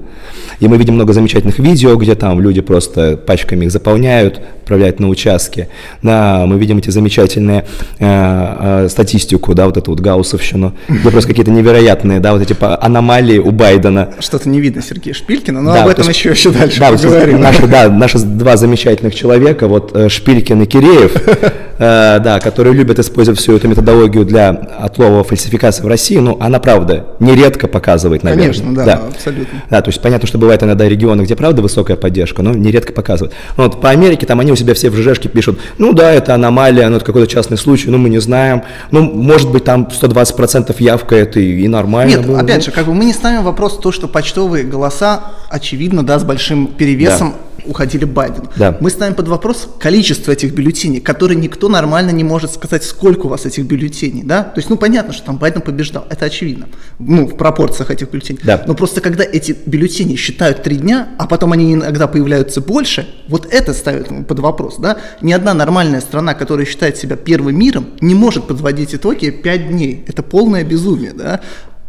И 0.61 0.69
мы 0.69 0.77
видим 0.77 0.95
много 0.95 1.13
замечательных 1.13 1.59
видео, 1.59 1.97
где 1.97 2.15
там 2.15 2.41
люди 2.41 2.61
просто 2.61 3.17
пачками 3.17 3.65
их 3.65 3.73
заполняют, 3.73 4.41
отправляют 4.71 5.01
на 5.01 5.09
участки. 5.09 5.69
Да, 6.03 6.45
мы 6.47 6.59
видим 6.59 6.79
эти 6.79 6.91
замечательные 6.91 7.65
э, 7.99 8.85
э, 8.85 8.89
статистику, 8.89 9.55
да, 9.55 9.67
вот 9.67 9.77
эту 9.77 9.91
вот 9.91 10.01
гауссовщину, 10.01 10.75
где 10.89 11.11
просто 11.11 11.29
какие-то 11.29 11.51
невероятные, 11.51 12.21
да, 12.21 12.33
вот 12.33 12.43
эти 12.43 12.57
аномалии 12.61 13.39
у 13.39 13.51
Байдена. 13.51 14.11
Что-то 14.21 14.49
не 14.49 14.61
видно 14.61 14.83
Сергея 14.83 15.15
Шпилькина, 15.15 15.61
но 15.61 15.73
да, 15.73 15.83
об 15.83 15.89
этом 15.89 16.07
есть, 16.07 16.21
еще, 16.21 16.31
еще 16.31 16.51
дальше 16.51 16.79
да, 16.79 16.93
поговорим. 16.93 17.41
Наши, 17.41 17.67
да, 17.67 17.80
наши 17.89 18.19
два 18.19 18.57
замечательных 18.57 19.15
человека, 19.15 19.69
вот 19.69 19.95
э, 19.95 20.09
Шпилькин 20.09 20.63
и 20.63 20.67
Киреев, 20.67 21.13
э, 21.79 22.19
да, 22.21 22.41
которые 22.41 22.75
любят 22.75 22.99
использовать 22.99 23.41
всю 23.41 23.57
эту 23.57 23.69
методологию 23.69 24.25
для 24.25 24.49
отлова 24.51 25.25
фальсификации 25.25 25.83
в 25.83 25.87
России, 25.87 26.19
ну, 26.19 26.37
она, 26.41 26.59
правда, 26.59 27.07
нередко 27.21 27.69
показывает, 27.69 28.23
наверное. 28.23 28.47
Конечно, 28.47 28.75
да, 28.75 28.85
да, 28.85 28.95
абсолютно. 29.09 29.63
Да, 29.71 29.81
то 29.81 29.89
есть 29.89 30.01
понятно, 30.01 30.27
что 30.27 30.39
бывает 30.39 30.63
иногда 30.63 30.89
регионы, 30.89 31.23
где, 31.23 31.37
правда, 31.37 31.63
высокая 31.63 31.97
поддержка, 31.97 32.43
но 32.43 32.53
нередко 32.53 32.93
показывают. 32.93 33.35
Ну, 33.57 33.65
вот 33.65 33.81
по 33.81 33.91
Америке, 33.91 34.27
там 34.27 34.41
они 34.41 34.53
у 34.53 34.57
себя 34.57 34.75
все 34.75 34.91
в 34.91 34.97
ЖЖшке 34.97 35.29
пишут, 35.29 35.59
ну, 35.79 35.93
да, 35.93 36.13
это 36.13 36.35
аномалия, 36.35 36.89
ну, 36.89 36.97
это 36.97 37.05
какой-то 37.05 37.31
частный 37.31 37.57
случай, 37.57 37.91
ну, 37.91 37.99
мы 37.99 38.09
не 38.09 38.19
знаем, 38.19 38.63
ну, 38.91 39.03
может 39.03 39.51
быть, 39.51 39.65
там 39.65 39.89
120% 39.91 40.75
явка, 40.79 41.17
это 41.17 41.41
и, 41.41 41.69
нормально. 41.69 42.17
Нет, 42.17 42.29
опять 42.31 42.59
ну. 42.59 42.63
же, 42.63 42.71
как 42.71 42.87
бы 42.87 42.95
мы 42.95 43.05
не 43.05 43.13
ставим 43.13 43.43
вопрос 43.45 43.79
то, 43.79 43.93
что 43.93 44.09
почтовые 44.09 44.65
голоса, 44.65 45.21
очевидно, 45.49 46.05
да, 46.05 46.19
с 46.19 46.25
большим 46.25 46.67
перевесом 46.67 47.31
да 47.31 47.50
уходили 47.67 48.05
Байден. 48.05 48.45
Да. 48.57 48.77
Мы 48.81 48.91
ставим 48.91 49.15
под 49.15 49.29
вопрос 49.29 49.69
количество 49.79 50.33
этих 50.33 50.55
бюллетеней, 50.55 51.01
которые 51.01 51.39
никто 51.39 51.69
нормально 51.69 52.11
не 52.11 52.25
может 52.25 52.53
сказать, 52.53 52.85
сколько 52.85 53.27
у 53.27 53.29
вас 53.29 53.47
этих 53.47 53.65
бюллетеней, 53.65 54.23
да? 54.23 54.45
То 54.45 54.59
есть, 54.59 54.71
ну, 54.71 54.77
понятно, 54.77 55.13
что 55.13 55.27
там 55.27 55.39
Байден 55.39 55.61
побеждал, 55.61 56.07
это 56.11 56.27
очевидно, 56.27 56.69
ну, 56.99 57.27
в 57.27 57.37
пропорциях 57.37 57.91
этих 57.91 58.11
бюллетеней. 58.11 58.41
Да. 58.43 58.63
Но 58.67 58.75
просто 58.75 59.01
когда 59.01 59.25
эти 59.25 59.57
бюллетени 59.67 60.17
считают 60.17 60.63
три 60.63 60.77
дня, 60.77 61.09
а 61.19 61.27
потом 61.27 61.53
они 61.53 61.75
иногда 61.75 62.07
появляются 62.07 62.61
больше, 62.61 63.09
вот 63.29 63.47
это 63.51 63.75
ставит 63.75 64.27
под 64.27 64.39
вопрос, 64.39 64.77
да? 64.79 64.99
Ни 65.21 65.33
одна 65.33 65.55
нормальная 65.55 66.01
страна, 66.01 66.35
которая 66.35 66.67
считает 66.67 66.97
себя 66.97 67.17
первым 67.17 67.59
миром, 67.59 67.87
не 68.01 68.15
может 68.15 68.47
подводить 68.47 68.95
итоги 68.95 69.31
пять 69.31 69.69
дней. 69.69 70.05
Это 70.07 70.23
полное 70.23 70.65
безумие, 70.65 71.13
да? 71.13 71.41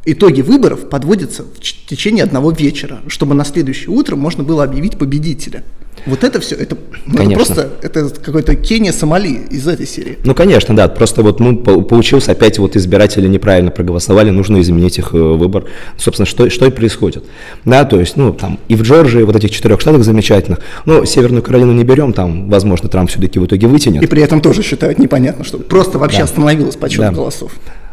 Итоги 0.06 0.42
выборов 0.42 0.90
подводятся 0.90 1.44
в 1.44 1.60
течение 1.60 2.24
одного 2.24 2.52
вечера, 2.52 3.02
чтобы 3.08 3.36
на 3.36 3.46
следующее 3.46 3.90
утро 3.90 4.16
можно 4.16 4.44
было 4.44 4.64
объявить 4.64 4.98
победителя. 4.98 5.64
Вот 6.06 6.24
это 6.24 6.40
все, 6.40 6.56
это, 6.56 6.78
ну, 7.06 7.22
это 7.22 7.32
просто 7.32 7.70
это 7.84 8.10
какой-то 8.10 8.56
Кения 8.56 8.92
Сомали 8.92 9.42
из 9.52 9.68
этой 9.68 9.86
серии. 9.86 10.18
Ну, 10.24 10.34
конечно, 10.34 10.76
да. 10.76 10.88
Просто 10.88 11.22
вот 11.22 11.40
ну, 11.40 11.58
получился 11.58 12.32
опять 12.32 12.58
вот 12.58 12.76
избиратели 12.76 13.28
неправильно 13.28 13.70
проголосовали, 13.70 14.32
нужно 14.32 14.60
изменить 14.62 14.98
их 14.98 15.14
э, 15.14 15.18
выбор. 15.18 15.66
Собственно, 15.98 16.26
что, 16.26 16.50
что 16.50 16.66
и 16.66 16.72
происходит. 16.72 17.26
Да, 17.66 17.86
то 17.86 18.00
есть, 18.00 18.18
ну, 18.18 18.34
там 18.34 18.60
и 18.68 18.76
в 18.76 18.82
Джорджии, 18.82 19.22
вот 19.22 19.36
этих 19.36 19.52
четырех 19.52 19.80
штатах 19.80 20.04
замечательных, 20.04 20.62
ну, 20.86 21.06
Северную 21.06 21.44
Каролину 21.44 21.74
не 21.74 21.84
берем, 21.84 22.14
там, 22.14 22.50
возможно, 22.50 22.90
Трамп 22.90 23.12
все-таки 23.12 23.38
в 23.38 23.46
итоге 23.46 23.68
вытянет. 23.68 24.02
И 24.02 24.08
при 24.08 24.24
этом 24.24 24.42
тоже 24.42 24.64
считают 24.64 24.98
непонятно, 24.98 25.44
что 25.44 25.60
просто 25.60 26.00
вообще 26.00 26.20
да. 26.20 26.24
остановилось 26.24 26.78
подсчет 26.78 27.02
да. 27.02 27.12
голосов. 27.12 27.52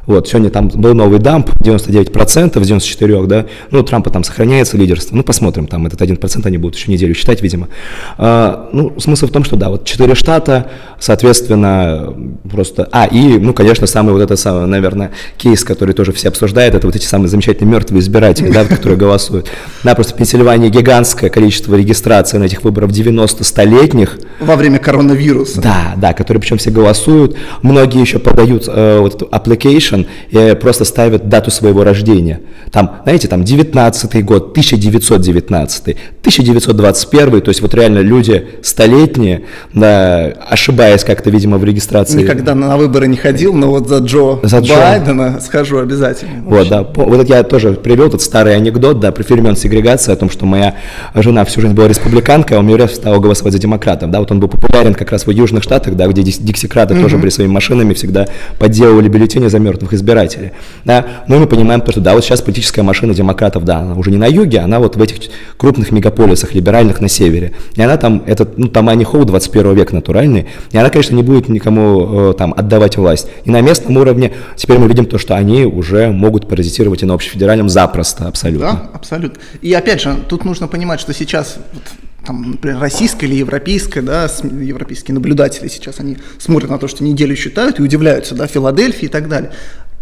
Вот, 0.09 0.27
сегодня 0.27 0.49
там 0.49 0.69
был 0.69 0.95
новый 0.95 1.19
дамп, 1.19 1.51
99% 1.61 2.59
из 2.63 2.67
94, 2.67 3.27
да, 3.27 3.45
ну, 3.71 3.83
Трампа 3.83 4.09
там 4.09 4.25
сохраняется 4.25 4.79
лидерство, 4.79 5.15
ну, 5.15 5.23
посмотрим, 5.23 5.67
там 5.67 5.87
этот 5.87 6.01
1% 6.01 6.47
они 6.47 6.57
будут 6.57 6.77
еще 6.77 6.91
неделю 6.91 7.15
считать, 7.15 7.43
видимо. 7.43 7.69
А, 8.17 8.71
ну, 8.73 8.99
смысл 8.99 9.27
в 9.27 9.31
том, 9.31 9.45
что, 9.45 9.57
да, 9.57 9.69
вот 9.69 9.85
4 9.85 10.15
штата, 10.15 10.71
соответственно, 10.99 12.15
просто, 12.51 12.89
а, 12.91 13.05
и, 13.05 13.37
ну, 13.37 13.53
конечно, 13.53 13.87
самый 13.87 14.15
вот 14.15 14.23
этот, 14.23 14.41
самый, 14.41 14.67
наверное, 14.67 15.11
кейс, 15.37 15.63
который 15.63 15.93
тоже 15.93 16.13
все 16.13 16.29
обсуждают, 16.29 16.75
это 16.75 16.87
вот 16.87 16.97
эти 16.97 17.05
самые 17.05 17.29
замечательные 17.29 17.71
мертвые 17.71 18.01
избиратели, 18.01 18.51
да, 18.51 18.65
которые 18.65 18.99
голосуют. 18.99 19.49
Да, 19.85 19.95
просто 19.95 20.15
в 20.15 20.17
Пенсильвании 20.17 20.71
гигантское 20.71 21.29
количество 21.29 21.75
регистрации 21.75 22.39
на 22.39 22.45
этих 22.45 22.65
выборах 22.65 22.93
90-столетних. 22.93 24.19
Во 24.41 24.57
время 24.57 24.79
коронавируса. 24.79 25.61
Да, 25.61 25.93
да, 25.99 26.15
которые 26.15 26.41
причем 26.41 26.57
все 26.57 26.71
голосуют, 26.71 27.37
многие 27.61 28.01
еще 28.01 28.19
подают 28.19 28.65
э, 28.69 29.01
вот 29.01 29.21
application, 29.31 29.98
Generation 29.99 30.07
и 30.31 30.55
просто 30.55 30.85
ставят 30.85 31.29
дату 31.29 31.51
своего 31.51 31.85
рождения. 31.85 32.41
Там, 32.71 33.01
знаете, 33.05 33.29
там 33.29 33.45
19 33.45 34.25
год, 34.25 34.51
1919, 34.51 35.83
1921, 36.21 37.41
то 37.41 37.49
есть 37.49 37.63
вот 37.63 37.75
реально 37.75 38.01
люди 38.01 38.47
столетние, 38.63 39.45
да, 39.73 40.27
ошибаясь 40.49 41.05
как-то, 41.05 41.31
видимо, 41.31 41.59
в 41.59 41.65
регистрации. 41.65 42.23
Никогда 42.23 42.55
на 42.55 42.77
выборы 42.77 43.07
не 43.09 43.17
ходил, 43.17 43.55
но 43.55 43.71
вот 43.71 43.89
за 43.89 43.99
Джо 43.99 44.39
за 44.43 44.61
Байдена 44.61 45.37
Джо. 45.37 45.41
схожу 45.41 45.79
обязательно. 45.79 46.43
Вот, 46.45 46.69
да, 46.69 46.83
вот 46.83 47.29
я 47.29 47.43
тоже 47.43 47.73
привел 47.73 48.09
этот 48.09 48.23
старый 48.23 48.55
анекдот, 48.55 49.01
да, 49.01 49.13
про 49.13 49.23
феномен 49.23 49.57
сегрегации, 49.57 50.13
о 50.13 50.17
том, 50.17 50.31
что 50.31 50.45
моя 50.47 50.75
жена 51.15 51.45
всю 51.45 51.61
жизнь 51.63 51.75
была 51.75 51.89
республиканкой, 51.89 52.59
а 52.59 52.61
у 52.61 52.63
меня 52.63 52.87
стала 52.89 53.19
голосовать 53.19 53.53
за 53.53 53.59
демократов, 53.59 54.11
да, 54.11 54.21
вот 54.21 54.31
он 54.31 54.41
был 54.41 54.49
популярен 54.49 54.95
как 54.95 55.11
раз 55.11 55.27
в 55.27 55.31
Южных 55.31 55.63
Штатах, 55.63 55.95
да, 55.97 56.07
где 56.07 56.23
диксикраты 56.23 56.95
mm-hmm. 56.95 57.03
тоже 57.03 57.17
были 57.17 57.31
своими 57.31 57.51
машинами, 57.51 57.95
всегда 57.95 58.27
подделывали 58.59 59.09
бюллетени 59.09 59.49
за 59.49 59.59
мертвых 59.59 59.88
избирателей, 59.93 60.53
да, 60.85 61.05
но 61.29 61.39
мы 61.39 61.47
понимаем 61.47 61.81
то, 61.81 61.93
что, 61.93 62.01
да, 62.01 62.15
вот 62.15 62.25
сейчас 62.25 62.41
политическая 62.41 62.83
машина 62.83 63.15
демократов, 63.15 63.65
да, 63.65 63.79
она 63.79 63.95
уже 63.95 64.11
не 64.11 64.17
на 64.17 64.27
юге, 64.27 64.61
она 64.61 64.79
вот 64.79 64.97
в 64.97 65.03
этих 65.03 65.31
крупных 65.57 65.91
мегаполисах 65.91 66.55
либеральных 66.55 67.01
на 67.01 67.09
севере, 67.09 67.53
и 67.75 67.83
она 67.83 67.97
там, 67.97 68.23
этот, 68.27 68.59
ну, 68.59 68.69
там 68.69 68.89
Ани 68.89 69.05
Хоу 69.05 69.25
21 69.25 69.75
века 69.75 69.95
натуральный, 69.95 70.47
и 70.71 70.79
она, 70.79 70.91
конечно, 70.91 71.15
не 71.15 71.23
будет 71.23 71.49
никому 71.49 72.31
э, 72.31 72.35
там 72.35 72.55
отдавать 72.57 72.97
власть, 72.97 73.29
и 73.45 73.51
на 73.51 73.61
местном 73.61 73.97
уровне 73.97 74.33
теперь 74.57 74.79
мы 74.79 74.89
видим 74.89 75.07
то, 75.07 75.19
что 75.19 75.35
они 75.37 75.65
уже 75.65 76.11
могут 76.11 76.49
паразитировать 76.49 77.03
и 77.03 77.07
на 77.07 77.15
общефедеральном 77.15 77.69
запросто, 77.69 78.27
абсолютно. 78.29 78.73
Да, 78.73 78.91
абсолютно. 78.93 79.39
И 79.63 79.73
опять 79.73 80.01
же, 80.01 80.17
тут 80.29 80.45
нужно 80.45 80.69
понимать, 80.69 81.01
что 81.01 81.13
сейчас 81.13 81.59
вот, 81.73 81.83
там, 82.29 82.51
например, 82.51 82.79
российская 82.79 83.25
или 83.25 83.37
европейская, 83.37 84.03
да, 84.03 84.25
европейские 84.43 85.15
наблюдатели 85.15 85.67
сейчас, 85.69 85.99
они 85.99 86.19
смотрят 86.37 86.69
на 86.69 86.77
то, 86.79 86.87
что 86.87 87.03
неделю 87.03 87.35
считают 87.35 87.81
и 87.81 87.83
удивляются, 87.83 88.35
да, 88.35 88.47
Филадельфии 88.47 89.07
и 89.07 89.09
так 89.09 89.29
далее. 89.29 89.51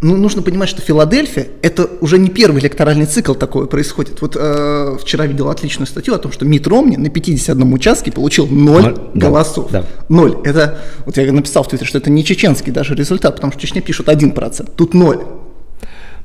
Ну, 0.03 0.17
нужно 0.17 0.43
понимать, 0.43 0.69
что 0.69 0.83
Филадельфия– 0.83 1.47
это 1.63 1.89
уже 2.01 2.19
не 2.19 2.29
первый 2.29 2.61
электоральный 2.61 3.07
цикл 3.07 3.35
такое 3.35 3.67
происходит. 3.67 4.21
Вот 4.23 4.37
э, 4.37 4.97
вчера 5.01 5.25
видел 5.27 5.49
отличную 5.49 5.87
статью 5.87 6.15
о 6.15 6.19
том, 6.19 6.33
что 6.33 6.45
Мит 6.45 6.67
Ромни 6.67 6.97
на 6.97 7.11
51 7.11 7.73
участке 7.73 8.11
получил 8.11 8.49
0 8.49 8.83
Ноль, 8.83 8.95
голосов. 9.15 9.71
Да, 9.71 9.83
да. 9.83 9.87
0. 10.09 10.39
Это, 10.45 10.79
вот 11.07 11.17
я 11.17 11.33
написал 11.33 11.63
в 11.63 11.69
Твиттере, 11.69 11.89
что 11.89 11.99
это 11.99 12.11
не 12.11 12.25
чеченский 12.25 12.73
даже 12.73 12.97
результат, 12.97 13.37
потому 13.37 13.53
что 13.53 13.61
в 13.61 13.63
Чечне 13.63 13.81
пишут 13.81 14.09
1%, 14.09 14.69
тут 14.77 14.95
0. 14.95 15.19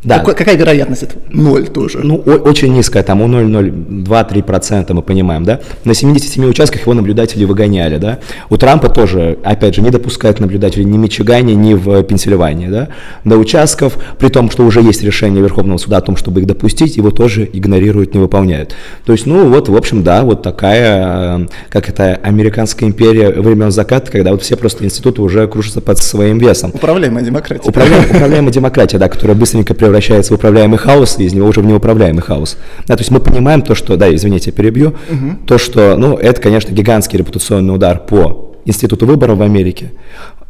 Да. 0.04 0.18
Какой, 0.20 0.34
какая 0.34 0.56
вероятность 0.56 1.04
этого? 1.04 1.22
Ноль 1.30 1.68
тоже. 1.68 2.00
Ну, 2.04 2.16
о- 2.26 2.50
очень 2.50 2.74
низкая, 2.74 3.04
там 3.04 3.22
у 3.22 3.28
0,02-3% 3.28 4.94
мы 4.94 5.04
понимаем, 5.04 5.44
да. 5.44 5.60
На 5.86 5.94
77 5.94 6.44
участках 6.50 6.82
его 6.82 6.96
наблюдатели 6.96 7.46
выгоняли, 7.46 7.98
да. 7.98 8.18
У 8.50 8.58
Трампа 8.58 8.90
тоже, 8.90 9.38
опять 9.44 9.76
же, 9.76 9.82
не 9.84 9.92
допускают 9.92 10.40
наблюдателей 10.40 10.86
ни 10.86 10.98
в 10.98 11.00
Мичигане, 11.00 11.54
ни 11.54 11.76
в 11.76 12.02
Пенсильвании, 12.02 12.68
да. 12.68 12.88
До 13.26 13.38
участков, 13.38 13.98
при 14.18 14.30
том, 14.30 14.50
что 14.50 14.66
уже 14.66 14.82
есть 14.82 15.04
решение 15.04 15.42
Верховного 15.44 15.78
суда 15.78 15.98
о 15.98 16.02
том, 16.02 16.18
чтобы 16.18 16.42
их 16.42 16.48
допустить, 16.48 16.98
его 16.98 17.12
тоже 17.12 17.48
игнорируют, 17.54 18.16
не 18.16 18.20
выполняют. 18.20 18.76
То 19.06 19.12
есть, 19.12 19.28
ну, 19.28 19.50
вот, 19.50 19.70
в 19.70 19.76
общем, 19.76 20.02
да, 20.02 20.24
вот 20.24 20.42
такая, 20.42 21.48
как 21.70 21.90
это, 21.90 22.20
американская 22.24 22.90
империя 22.90 23.30
времен 23.30 23.70
заката, 23.72 24.12
когда 24.12 24.32
вот 24.32 24.42
все 24.42 24.56
просто 24.56 24.84
институты 24.84 25.22
уже 25.22 25.48
кружатся 25.48 25.80
под 25.80 26.00
своим 26.00 26.40
весом. 26.40 26.72
Управляемая 26.74 27.24
демократия. 27.24 27.70
Управляемая, 27.70 28.10
управляемая 28.16 28.52
демократия, 28.52 28.98
да, 28.98 29.08
которая 29.08 29.38
быстренько 29.38 29.76
превращается 29.76 29.91
превращается 29.92 30.34
в 30.34 30.38
управляемый 30.38 30.80
хаос, 30.80 31.20
и 31.20 31.26
из 31.26 31.34
него 31.34 31.50
уже 31.50 31.60
в 31.60 31.66
неуправляемый 31.66 32.22
хаос. 32.22 32.58
Да, 32.88 32.96
то 32.96 33.02
есть 33.02 33.12
мы 33.12 33.20
понимаем 33.20 33.62
то, 33.62 33.76
что, 33.76 33.98
да, 33.98 34.14
извините, 34.14 34.52
перебью, 34.52 34.96
угу. 35.10 35.38
то, 35.46 35.58
что, 35.58 35.98
ну, 35.98 36.16
это, 36.16 36.42
конечно, 36.42 36.72
гигантский 36.72 37.20
репутационный 37.20 37.76
удар 37.76 38.00
по 38.00 38.56
институту 38.64 39.06
выборов 39.06 39.38
в 39.38 39.42
Америке. 39.42 39.92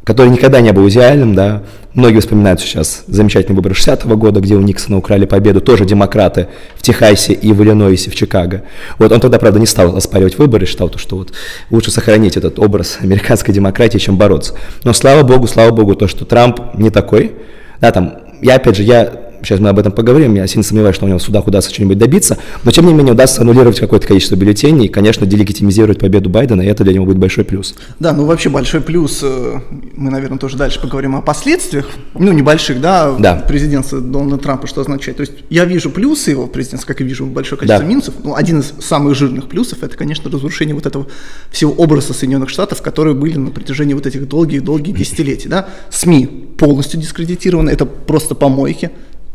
который 0.03 0.29
никогда 0.29 0.61
не 0.61 0.71
был 0.73 0.87
идеальным, 0.89 1.35
да. 1.35 1.61
Многие 1.93 2.19
вспоминают 2.21 2.59
сейчас 2.59 3.03
замечательный 3.07 3.55
выбор 3.55 3.73
60-го 3.73 4.15
года, 4.15 4.39
где 4.39 4.55
у 4.55 4.61
Никсона 4.61 4.97
украли 4.97 5.25
победу, 5.25 5.61
тоже 5.61 5.85
демократы 5.85 6.47
в 6.75 6.81
Техасе 6.81 7.33
и 7.33 7.53
в 7.53 7.61
Иллинойсе, 7.61 8.09
в 8.09 8.15
Чикаго. 8.15 8.63
Вот 8.97 9.11
он 9.11 9.19
тогда, 9.19 9.37
правда, 9.37 9.59
не 9.59 9.67
стал 9.67 9.95
оспаривать 9.95 10.39
выборы, 10.39 10.65
считал, 10.65 10.89
то, 10.89 10.97
что 10.97 11.17
вот 11.17 11.33
лучше 11.69 11.91
сохранить 11.91 12.37
этот 12.37 12.57
образ 12.59 12.97
американской 13.01 13.53
демократии, 13.53 13.97
чем 13.97 14.17
бороться. 14.17 14.53
Но 14.83 14.93
слава 14.93 15.23
богу, 15.23 15.47
слава 15.47 15.71
богу, 15.71 15.95
то, 15.95 16.07
что 16.07 16.25
Трамп 16.25 16.59
не 16.75 16.89
такой, 16.89 17.33
да, 17.79 17.91
там, 17.91 18.17
я, 18.41 18.55
опять 18.55 18.77
же, 18.77 18.83
я 18.83 19.30
сейчас 19.43 19.59
мы 19.59 19.69
об 19.69 19.79
этом 19.79 19.91
поговорим, 19.91 20.35
я 20.35 20.47
сильно 20.47 20.63
сомневаюсь, 20.63 20.95
что 20.95 21.05
у 21.05 21.07
него 21.07 21.19
в 21.19 21.23
судах 21.23 21.47
удастся 21.47 21.73
что-нибудь 21.73 21.97
добиться, 21.97 22.37
но 22.63 22.71
тем 22.71 22.85
не 22.85 22.93
менее 22.93 23.13
удастся 23.13 23.41
аннулировать 23.41 23.79
какое-то 23.79 24.07
количество 24.07 24.35
бюллетеней 24.35 24.85
и, 24.85 24.89
конечно, 24.89 25.25
делегитимизировать 25.25 25.99
победу 25.99 26.29
Байдена, 26.29 26.61
и 26.61 26.65
это 26.65 26.83
для 26.83 26.93
него 26.93 27.05
будет 27.05 27.17
большой 27.17 27.43
плюс. 27.43 27.75
Да, 27.99 28.13
ну 28.13 28.25
вообще 28.25 28.49
большой 28.49 28.81
плюс, 28.81 29.19
э, 29.23 29.59
мы, 29.95 30.11
наверное, 30.11 30.37
тоже 30.37 30.57
дальше 30.57 30.81
поговорим 30.81 31.15
о 31.15 31.21
последствиях, 31.21 31.89
ну, 32.13 32.31
небольших, 32.31 32.81
да, 32.81 33.15
да. 33.17 33.35
президентства 33.35 33.99
Дональда 33.99 34.37
Трампа, 34.37 34.67
что 34.67 34.81
означает. 34.81 35.17
То 35.17 35.21
есть 35.21 35.33
я 35.49 35.65
вижу 35.65 35.89
плюсы 35.89 36.31
его 36.31 36.47
президентства, 36.47 36.87
как 36.87 37.01
и 37.01 37.03
вижу 37.03 37.25
большое 37.25 37.59
количество 37.59 37.83
да. 37.83 37.89
минусов. 37.89 38.13
Ну, 38.23 38.35
один 38.35 38.59
из 38.59 38.73
самых 38.79 39.15
жирных 39.15 39.47
плюсов, 39.47 39.83
это, 39.83 39.95
конечно, 39.97 40.29
разрушение 40.29 40.75
вот 40.75 40.85
этого 40.85 41.07
всего 41.51 41.71
образа 41.73 42.13
Соединенных 42.13 42.49
Штатов, 42.49 42.81
которые 42.81 43.15
были 43.15 43.37
на 43.37 43.51
протяжении 43.51 43.93
вот 43.93 44.05
этих 44.05 44.27
долгих-долгих 44.27 44.95
десятилетий, 44.95 45.49
да. 45.49 45.67
СМИ 45.89 46.25
полностью 46.57 46.99
дискредитированы, 46.99 47.69
это 47.69 47.85
просто 47.85 48.35
помойки. 48.35 48.91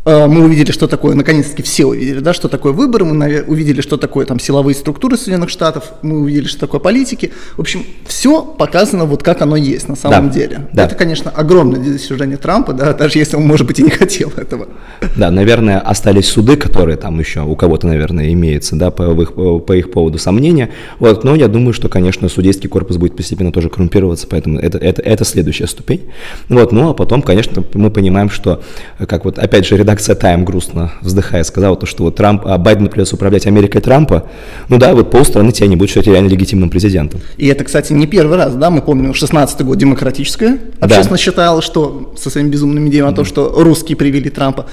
Э, 0.07 0.29
мы 0.29 0.45
увидели, 0.45 0.71
что 0.71 0.87
такое, 0.87 1.17
наконец-таки 1.17 1.65
все 1.65 1.85
увидели, 1.85 2.21
да, 2.21 2.33
что 2.33 2.47
такое 2.47 2.73
выборы, 2.73 3.05
мы 3.05 3.43
увидели, 3.43 3.81
что 3.81 3.97
такое 3.97 4.25
там 4.25 4.39
силовые 4.39 4.77
структуры 4.77 5.17
Соединенных 5.17 5.51
Штатов, 5.51 5.95
мы 6.03 6.21
увидели, 6.21 6.47
что 6.47 6.61
такое 6.61 6.81
политики. 6.81 7.33
В 7.57 7.61
общем, 7.61 7.85
все 8.07 8.41
показано 8.41 9.05
вот 9.05 9.25
как 9.25 9.43
оно 9.43 9.57
есть 9.57 9.89
на 9.89 9.97
самом 9.97 10.29
да, 10.29 10.35
деле. 10.35 10.69
Да. 10.73 10.85
Это, 10.85 10.95
конечно, 10.95 11.33
огромное 11.33 11.81
достижение 11.81 12.37
Трампа, 12.37 12.73
да, 12.73 12.95
даже 12.95 13.19
если 13.19 13.37
он, 13.37 13.49
может 13.49 13.67
быть, 13.67 13.81
и 13.81 13.83
не 13.83 13.91
хотел 13.91 14.33
этого. 14.37 14.69
Да, 15.17 15.33
наверное, 15.33 15.81
остались 15.81 16.29
суды, 16.29 16.57
которые 16.57 16.97
там 16.97 17.19
еще 17.19 17.41
у 17.41 17.57
кого-то, 17.57 17.89
наверное, 17.89 18.33
имеются, 18.33 18.77
да, 18.77 18.93
по 18.93 19.03
их, 19.21 19.35
по 19.35 19.73
их 19.73 19.91
поводу 19.91 20.19
сомнения. 20.19 20.71
Вот, 21.01 21.25
но 21.25 21.35
я 21.35 21.49
думаю, 21.49 21.73
что, 21.73 21.89
конечно, 21.89 22.29
судейский 22.29 22.69
корпус 22.69 22.97
будет 22.97 23.17
постепенно 23.17 23.51
тоже 23.51 23.71
коррумпироваться, 23.71 24.29
поэтому 24.31 24.61
это, 24.61 24.79
это, 24.79 25.03
это 25.03 25.25
следующая 25.25 25.67
ступень. 25.67 26.03
Вот, 26.49 26.71
ну 26.71 26.91
а 26.91 26.95
потом, 26.95 27.23
конечно, 27.23 27.65
мы 27.75 27.91
понимаем, 27.91 28.31
что, 28.31 28.63
как 29.09 29.25
вот, 29.25 29.41
опять 29.41 29.67
же, 29.67 29.77
редактор 29.77 29.96
редакция 29.97 30.15
Time 30.15 30.45
грустно 30.45 30.93
вздыхая 31.01 31.43
сказала, 31.45 31.77
то, 31.77 31.87
что 31.87 32.05
вот 32.05 32.17
Трамп, 32.17 32.43
а 32.45 32.59
Байдену 32.59 32.89
придется 32.89 33.15
управлять 33.15 33.47
Америкой 33.47 33.81
Трампа, 33.81 34.29
ну 34.69 34.79
да, 34.79 34.95
вот 34.95 35.11
полстраны 35.11 35.53
тебя 35.53 35.69
не 35.69 35.77
будет 35.77 35.91
считать 35.91 36.07
реально 36.07 36.29
легитимным 36.29 36.71
президентом. 36.71 37.21
И 37.37 37.47
это, 37.47 37.65
кстати, 37.65 37.93
не 37.93 38.07
первый 38.07 38.37
раз, 38.37 38.55
да, 38.55 38.71
мы 38.71 38.83
помним, 38.83 39.13
16-й 39.13 39.65
год 39.65 39.79
демократическая 39.79 40.59
общественность 40.81 41.25
да. 41.25 41.31
считала, 41.31 41.63
что 41.63 42.15
со 42.19 42.31
своими 42.31 42.49
безумными 42.49 42.89
идеями 42.89 43.09
о 43.09 43.13
том, 43.13 43.25
что 43.25 43.53
русские 43.57 43.97
привели 43.97 44.31
Трампа. 44.31 44.67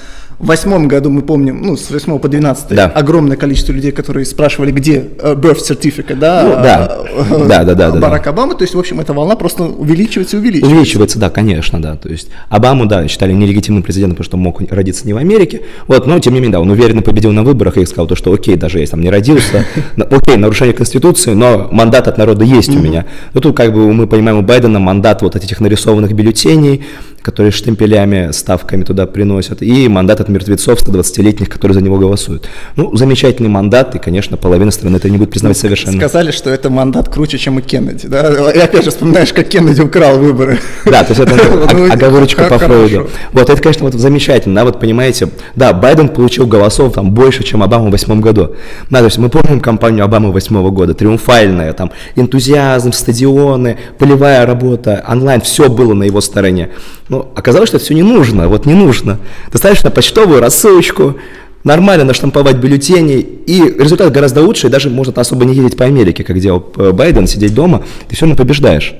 В 0.43 0.47
восьмом 0.47 0.89
году 0.89 1.09
мы 1.09 1.21
помним, 1.21 1.61
ну, 1.61 1.77
с 1.77 1.89
8 1.89 2.19
по 2.19 2.27
12 2.27 2.75
да. 2.75 2.87
огромное 2.87 3.37
количество 3.37 3.71
людей, 3.71 3.93
которые 3.93 4.25
спрашивали, 4.25 4.71
где 4.71 5.09
э, 5.17 5.35
birth 5.35 5.59
certificate, 5.59 6.17
да, 6.17 6.43
ну, 6.43 6.49
да. 6.61 6.97
Э, 7.31 7.47
да, 7.47 7.63
да, 7.63 7.73
да, 7.75 7.91
Барак 7.97 8.25
да, 8.25 8.29
Обамы, 8.31 8.55
то 8.55 8.63
есть, 8.63 8.75
в 8.75 8.79
общем, 8.79 8.99
эта 8.99 9.13
волна 9.13 9.37
просто 9.37 9.63
увеличивается 9.63 10.35
и 10.35 10.39
увеличивается. 10.41 10.75
Увеличивается, 10.75 11.17
да, 11.17 11.29
конечно, 11.29 11.81
да, 11.81 11.95
то 11.95 12.09
есть 12.09 12.27
Обаму, 12.49 12.87
да, 12.87 13.07
считали 13.07 13.31
нелегитимным 13.31 13.83
президентом, 13.83 14.17
потому 14.17 14.25
что 14.25 14.35
мог 14.35 14.69
родиться 14.69 15.07
не 15.07 15.13
в 15.13 15.17
Америке, 15.17 15.61
вот, 15.87 16.07
но 16.07 16.19
тем 16.19 16.33
не 16.33 16.41
менее, 16.41 16.51
да, 16.53 16.59
он 16.59 16.69
уверенно 16.69 17.01
победил 17.01 17.31
на 17.31 17.43
выборах 17.43 17.77
и 17.77 17.85
сказал 17.85 18.07
то, 18.07 18.17
что 18.17 18.33
окей, 18.33 18.57
даже 18.57 18.79
если 18.79 18.91
там 18.91 19.01
не 19.01 19.09
родился, 19.09 19.65
окей, 19.95 20.35
нарушение 20.35 20.75
Конституции, 20.75 21.31
но 21.31 21.69
мандат 21.71 22.09
от 22.09 22.17
народа 22.17 22.43
есть 22.43 22.75
у 22.75 22.79
меня. 22.79 23.05
Ну, 23.33 23.39
тут 23.39 23.55
как 23.55 23.73
бы 23.73 23.93
мы 23.93 24.07
понимаем, 24.07 24.39
у 24.39 24.41
Байдена 24.41 24.79
мандат 24.79 25.21
вот 25.21 25.37
этих 25.37 25.61
нарисованных 25.61 26.11
бюллетеней, 26.11 26.83
которые 27.23 27.51
штемпелями, 27.51 28.31
ставками 28.31 28.83
туда 28.83 29.07
приносят, 29.07 29.61
и 29.61 29.87
мандат 29.87 30.19
от 30.19 30.29
мертвецов 30.29 30.79
120-летних, 30.79 31.49
которые 31.49 31.73
за 31.73 31.81
него 31.81 31.97
голосуют. 31.97 32.49
Ну, 32.75 32.95
замечательный 32.95 33.49
мандат, 33.49 33.95
и, 33.95 33.99
конечно, 33.99 34.37
половина 34.37 34.71
страны 34.71 34.97
это 34.97 35.09
не 35.09 35.17
будет 35.17 35.31
признавать 35.31 35.57
ну, 35.57 35.61
совершенно. 35.61 35.97
Сказали, 35.97 36.31
что 36.31 36.49
это 36.49 36.69
мандат 36.69 37.09
круче, 37.09 37.37
чем 37.37 37.59
и 37.59 37.61
Кеннеди, 37.61 38.07
да? 38.07 38.51
И 38.51 38.59
опять 38.59 38.83
же 38.83 38.91
вспоминаешь, 38.91 39.31
как 39.31 39.47
Кеннеди 39.47 39.81
украл 39.81 40.19
выборы. 40.19 40.59
Да, 40.85 41.03
то 41.03 41.13
есть 41.13 41.21
это 41.21 41.35
ну, 41.73 41.91
оговорочка 41.91 42.43
по 42.43 42.59
Фройду. 42.59 43.09
Вот 43.31 43.49
это, 43.49 43.61
конечно, 43.61 43.85
вот 43.85 43.93
замечательно, 43.93 44.55
да, 44.55 44.65
вот 44.65 44.79
понимаете, 44.79 45.29
да, 45.55 45.71
Байден 45.71 46.09
получил 46.09 46.45
голосов 46.45 46.93
там 46.93 47.11
больше, 47.11 47.43
чем 47.43 47.63
Обама 47.63 47.87
в 47.87 47.91
восьмом 47.91 48.19
году. 48.19 48.55
Да, 48.89 48.99
то 48.99 49.05
есть 49.05 49.17
мы 49.17 49.29
помним 49.29 49.61
кампанию 49.61 50.03
Обамы 50.03 50.33
восьмого 50.33 50.71
года, 50.71 50.93
триумфальная, 50.93 51.71
там, 51.71 51.91
энтузиазм, 52.17 52.91
стадионы, 52.91 53.77
полевая 53.97 54.45
работа, 54.45 55.05
онлайн, 55.07 55.39
все 55.39 55.69
было 55.69 55.93
на 55.93 56.03
его 56.03 56.19
стороне. 56.19 56.69
Но 57.13 57.31
оказалось, 57.35 57.69
что 57.69 57.77
это 57.77 57.85
все 57.85 57.93
не 57.93 58.01
нужно, 58.01 58.47
вот 58.47 58.65
не 58.65 58.73
нужно. 58.73 59.19
Достаточно 59.51 59.91
почтовую 59.91 60.41
рассылочку, 60.41 61.17
нормально 61.63 62.05
наштамповать 62.05 62.55
бюллетени, 62.55 63.19
и 63.19 63.61
результат 63.79 64.11
гораздо 64.11 64.41
лучше, 64.41 64.65
и 64.65 64.69
даже 64.71 64.89
можно 64.89 65.13
особо 65.15 65.45
не 65.45 65.53
ездить 65.53 65.77
по 65.77 65.85
Америке, 65.85 66.23
как 66.23 66.39
делал 66.39 66.65
э, 66.75 66.91
Байден, 66.91 67.27
сидеть 67.27 67.53
дома, 67.53 67.83
ты 68.09 68.15
все 68.15 68.25
равно 68.25 68.35
побеждаешь. 68.35 68.95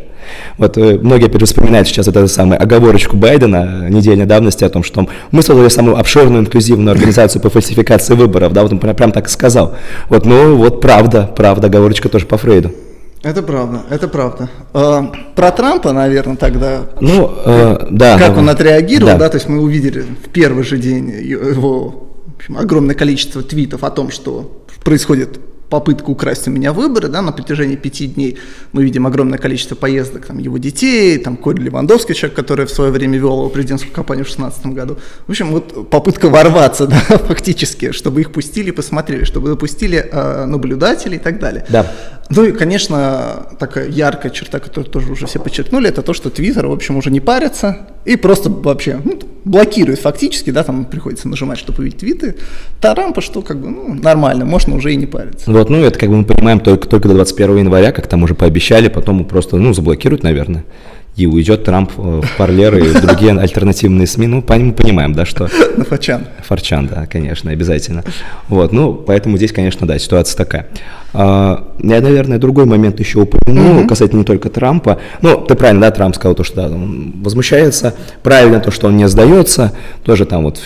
Вот 0.59 0.77
э, 0.77 0.99
многие 1.01 1.25
опять 1.25 1.41
вспоминают 1.41 1.87
сейчас 1.87 2.07
эту 2.07 2.27
самую 2.27 2.61
оговорочку 2.61 3.17
Байдена 3.17 3.87
недельной 3.89 4.27
давности 4.27 4.63
о 4.63 4.69
том, 4.69 4.83
что 4.83 5.07
мы 5.31 5.41
создали 5.41 5.69
самую 5.69 5.97
обширную 5.97 6.43
инклюзивную 6.43 6.91
организацию 6.91 7.41
по 7.41 7.49
фальсификации 7.49 8.13
выборов, 8.13 8.53
да, 8.53 8.61
вот 8.61 8.73
он 8.73 8.77
прям, 8.77 8.95
прям 8.95 9.11
так 9.11 9.25
и 9.25 9.31
сказал. 9.31 9.73
Вот, 10.09 10.27
ну 10.27 10.55
вот 10.55 10.81
правда, 10.81 11.31
правда, 11.35 11.65
оговорочка 11.65 12.09
тоже 12.09 12.27
по 12.27 12.37
Фрейду. 12.37 12.73
Это 13.23 13.41
правда, 13.41 13.83
это 13.89 14.07
правда. 14.07 14.49
А, 14.73 15.11
про 15.35 15.51
Трампа, 15.51 15.93
наверное, 15.93 16.35
тогда. 16.35 16.81
Ну, 16.99 17.31
э, 17.45 17.87
да. 17.89 18.19
Как 18.19 18.37
он 18.37 18.49
отреагировал, 18.49 19.13
да. 19.13 19.17
да, 19.17 19.29
то 19.29 19.37
есть 19.37 19.47
мы 19.47 19.61
увидели 19.61 20.01
в 20.01 20.29
первый 20.29 20.63
же 20.63 20.77
день 20.77 21.09
его 21.09 22.03
общем, 22.43 22.57
огромное 22.57 22.95
количество 22.95 23.41
твитов 23.41 23.83
о 23.83 23.89
том, 23.89 24.11
что 24.11 24.65
происходит 24.83 25.39
попытка 25.69 26.11
украсть 26.11 26.47
у 26.47 26.51
меня 26.51 26.71
выборы, 26.71 27.07
да, 27.07 27.23
на 27.23 27.31
протяжении 27.31 27.75
пяти 27.75 28.05
дней 28.05 28.37
мы 28.73 28.83
видим 28.83 29.07
огромное 29.07 29.39
количество 29.39 29.73
поездок 29.73 30.27
там, 30.27 30.37
его 30.37 30.59
детей, 30.59 31.17
там 31.17 31.35
Коля 31.35 31.63
Левандовский, 31.63 32.13
человек, 32.13 32.35
который 32.35 32.67
в 32.67 32.69
свое 32.69 32.91
время 32.91 33.17
вел 33.17 33.39
его 33.39 33.49
президентскую 33.49 33.91
кампанию 33.91 34.23
в 34.23 34.27
2016 34.27 34.65
году. 34.67 34.97
В 35.25 35.31
общем, 35.31 35.51
вот 35.51 35.89
попытка 35.89 36.29
ворваться, 36.29 36.85
да, 36.87 36.97
фактически, 36.99 37.91
чтобы 37.91 38.21
их 38.21 38.31
пустили, 38.31 38.69
посмотрели, 38.69 39.23
чтобы 39.23 39.49
допустили 39.49 39.97
э, 39.97 40.45
наблюдателей 40.45 41.15
и 41.15 41.19
так 41.19 41.39
далее. 41.39 41.65
Да. 41.69 41.91
Ну 42.29 42.45
и, 42.45 42.51
конечно, 42.51 43.47
такая 43.59 43.89
яркая 43.89 44.31
черта, 44.31 44.59
которую 44.59 44.89
тоже 44.89 45.11
уже 45.11 45.27
все 45.27 45.39
подчеркнули, 45.39 45.89
это 45.89 46.01
то, 46.01 46.13
что 46.13 46.29
Твиттер, 46.29 46.67
в 46.67 46.71
общем, 46.71 46.97
уже 46.97 47.11
не 47.11 47.19
парится 47.19 47.79
и 48.05 48.15
просто 48.15 48.49
вообще 48.49 48.99
ну, 49.03 49.19
блокирует 49.45 49.99
фактически, 49.99 50.49
да, 50.49 50.63
там 50.63 50.85
приходится 50.85 51.27
нажимать, 51.27 51.59
чтобы 51.59 51.79
увидеть 51.79 51.99
твиты. 51.99 52.35
Тарампа, 52.81 53.21
что 53.21 53.41
как 53.41 53.59
бы, 53.59 53.69
ну, 53.69 53.93
нормально, 53.93 54.45
можно 54.45 54.75
уже 54.75 54.93
и 54.93 54.95
не 54.95 55.05
париться. 55.05 55.51
Вот, 55.51 55.69
ну, 55.69 55.83
это 55.83 55.99
как 55.99 56.09
бы 56.09 56.17
мы 56.17 56.25
понимаем 56.25 56.59
только, 56.59 56.87
только 56.87 57.07
до 57.07 57.15
21 57.15 57.57
января, 57.57 57.91
как 57.91 58.07
там 58.07 58.23
уже 58.23 58.35
пообещали, 58.35 58.87
потом 58.87 59.25
просто, 59.25 59.57
ну, 59.57 59.73
заблокируют, 59.73 60.23
наверное 60.23 60.65
и 61.15 61.27
уйдет 61.27 61.63
Трамп 61.63 61.91
э, 61.97 62.21
в 62.23 62.37
Парлеры 62.37 62.79
и 62.79 62.89
в 62.89 63.01
другие 63.01 63.33
альтернативные 63.33 64.07
СМИ. 64.07 64.27
Ну, 64.27 64.43
мы 64.47 64.73
понимаем, 64.73 65.13
да, 65.13 65.25
что... 65.25 65.47
На 65.77 65.85
Форчан. 65.85 66.25
Форчан, 66.43 66.87
да, 66.87 67.05
конечно, 67.05 67.51
обязательно. 67.51 68.03
Вот, 68.47 68.71
ну, 68.71 68.93
поэтому 68.93 69.37
здесь, 69.37 69.51
конечно, 69.51 69.85
да, 69.85 69.99
ситуация 69.99 70.37
такая. 70.37 70.67
А, 71.13 71.71
я, 71.79 72.01
наверное, 72.01 72.39
другой 72.39 72.65
момент 72.65 72.99
еще 72.99 73.19
упомяну, 73.19 73.81
mm-hmm. 73.81 73.87
касательно 73.87 74.19
не 74.19 74.25
только 74.25 74.49
Трампа. 74.49 74.99
Ну, 75.21 75.37
ты 75.37 75.53
правильно, 75.53 75.81
да, 75.81 75.91
Трамп 75.91 76.15
сказал 76.15 76.33
то, 76.33 76.43
что 76.43 76.55
да, 76.55 76.65
он 76.65 77.13
возмущается. 77.21 77.93
Правильно 78.23 78.59
то, 78.59 78.71
что 78.71 78.87
он 78.87 78.97
не 78.97 79.07
сдается. 79.07 79.73
Тоже 80.03 80.25
там 80.25 80.43
вот 80.43 80.61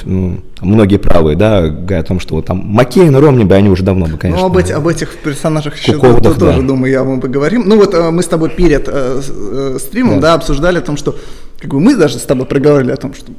многие 0.61 0.97
правые, 0.97 1.35
да, 1.35 1.67
говорят 1.67 2.05
о 2.05 2.07
том, 2.07 2.19
что 2.19 2.35
вот 2.35 2.45
там 2.45 2.57
Маккейн 2.65 3.15
и 3.15 3.19
Ромни 3.19 3.43
бы 3.43 3.55
они 3.55 3.69
уже 3.69 3.83
давно 3.83 4.05
бы, 4.05 4.17
конечно. 4.17 4.41
Ну, 4.41 4.47
об, 4.47 4.57
эти, 4.57 4.71
об 4.71 4.87
этих 4.87 5.17
персонажах 5.17 5.77
еще 5.77 5.97
да. 5.97 6.33
тоже, 6.33 6.61
думаю, 6.61 6.91
я 6.91 7.03
вам 7.03 7.21
поговорим. 7.21 7.63
Ну, 7.65 7.77
вот 7.77 7.93
э, 7.93 8.11
мы 8.11 8.23
с 8.23 8.27
тобой 8.27 8.49
перед 8.49 8.87
э, 8.87 9.21
э, 9.27 9.77
стримом, 9.79 10.15
да. 10.15 10.29
да, 10.29 10.33
обсуждали 10.35 10.79
о 10.79 10.81
том, 10.81 10.97
что 10.97 11.15
как 11.59 11.71
бы 11.71 11.79
мы 11.79 11.95
даже 11.95 12.17
с 12.17 12.23
тобой 12.23 12.45
проговорили 12.45 12.91
о 12.91 12.97
том, 12.97 13.13
что 13.13 13.31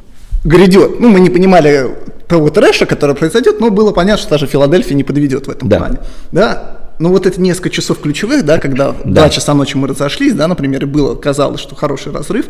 грядет. 0.45 1.01
Ну, 1.01 1.09
мы 1.09 1.21
не 1.21 1.31
понимали 1.31 1.91
того 2.27 2.51
трэша, 2.51 2.87
который 2.87 3.15
произойдет, 3.15 3.61
но 3.61 3.71
было 3.71 3.93
понятно, 3.93 4.23
что 4.23 4.31
даже 4.31 4.47
Филадельфия 4.47 4.97
не 4.97 5.05
подведет 5.05 5.47
в 5.47 5.51
этом 5.51 5.69
да. 5.69 5.79
плане. 5.79 5.99
Да, 6.31 6.79
ну 6.99 7.11
вот 7.11 7.27
это 7.27 7.41
несколько 7.41 7.71
часов 7.71 8.01
ключевых, 8.01 8.45
да, 8.45 8.59
когда 8.59 8.95
да. 9.05 9.23
2 9.23 9.31
часа 9.31 9.55
ночи 9.55 9.77
мы 9.77 9.89
разошлись, 9.89 10.35
да, 10.35 10.49
например, 10.49 10.83
и 10.83 10.87
было, 10.87 11.15
казалось, 11.15 11.61
что 11.61 11.75
хороший 11.75 12.13
разрыв, 12.13 12.47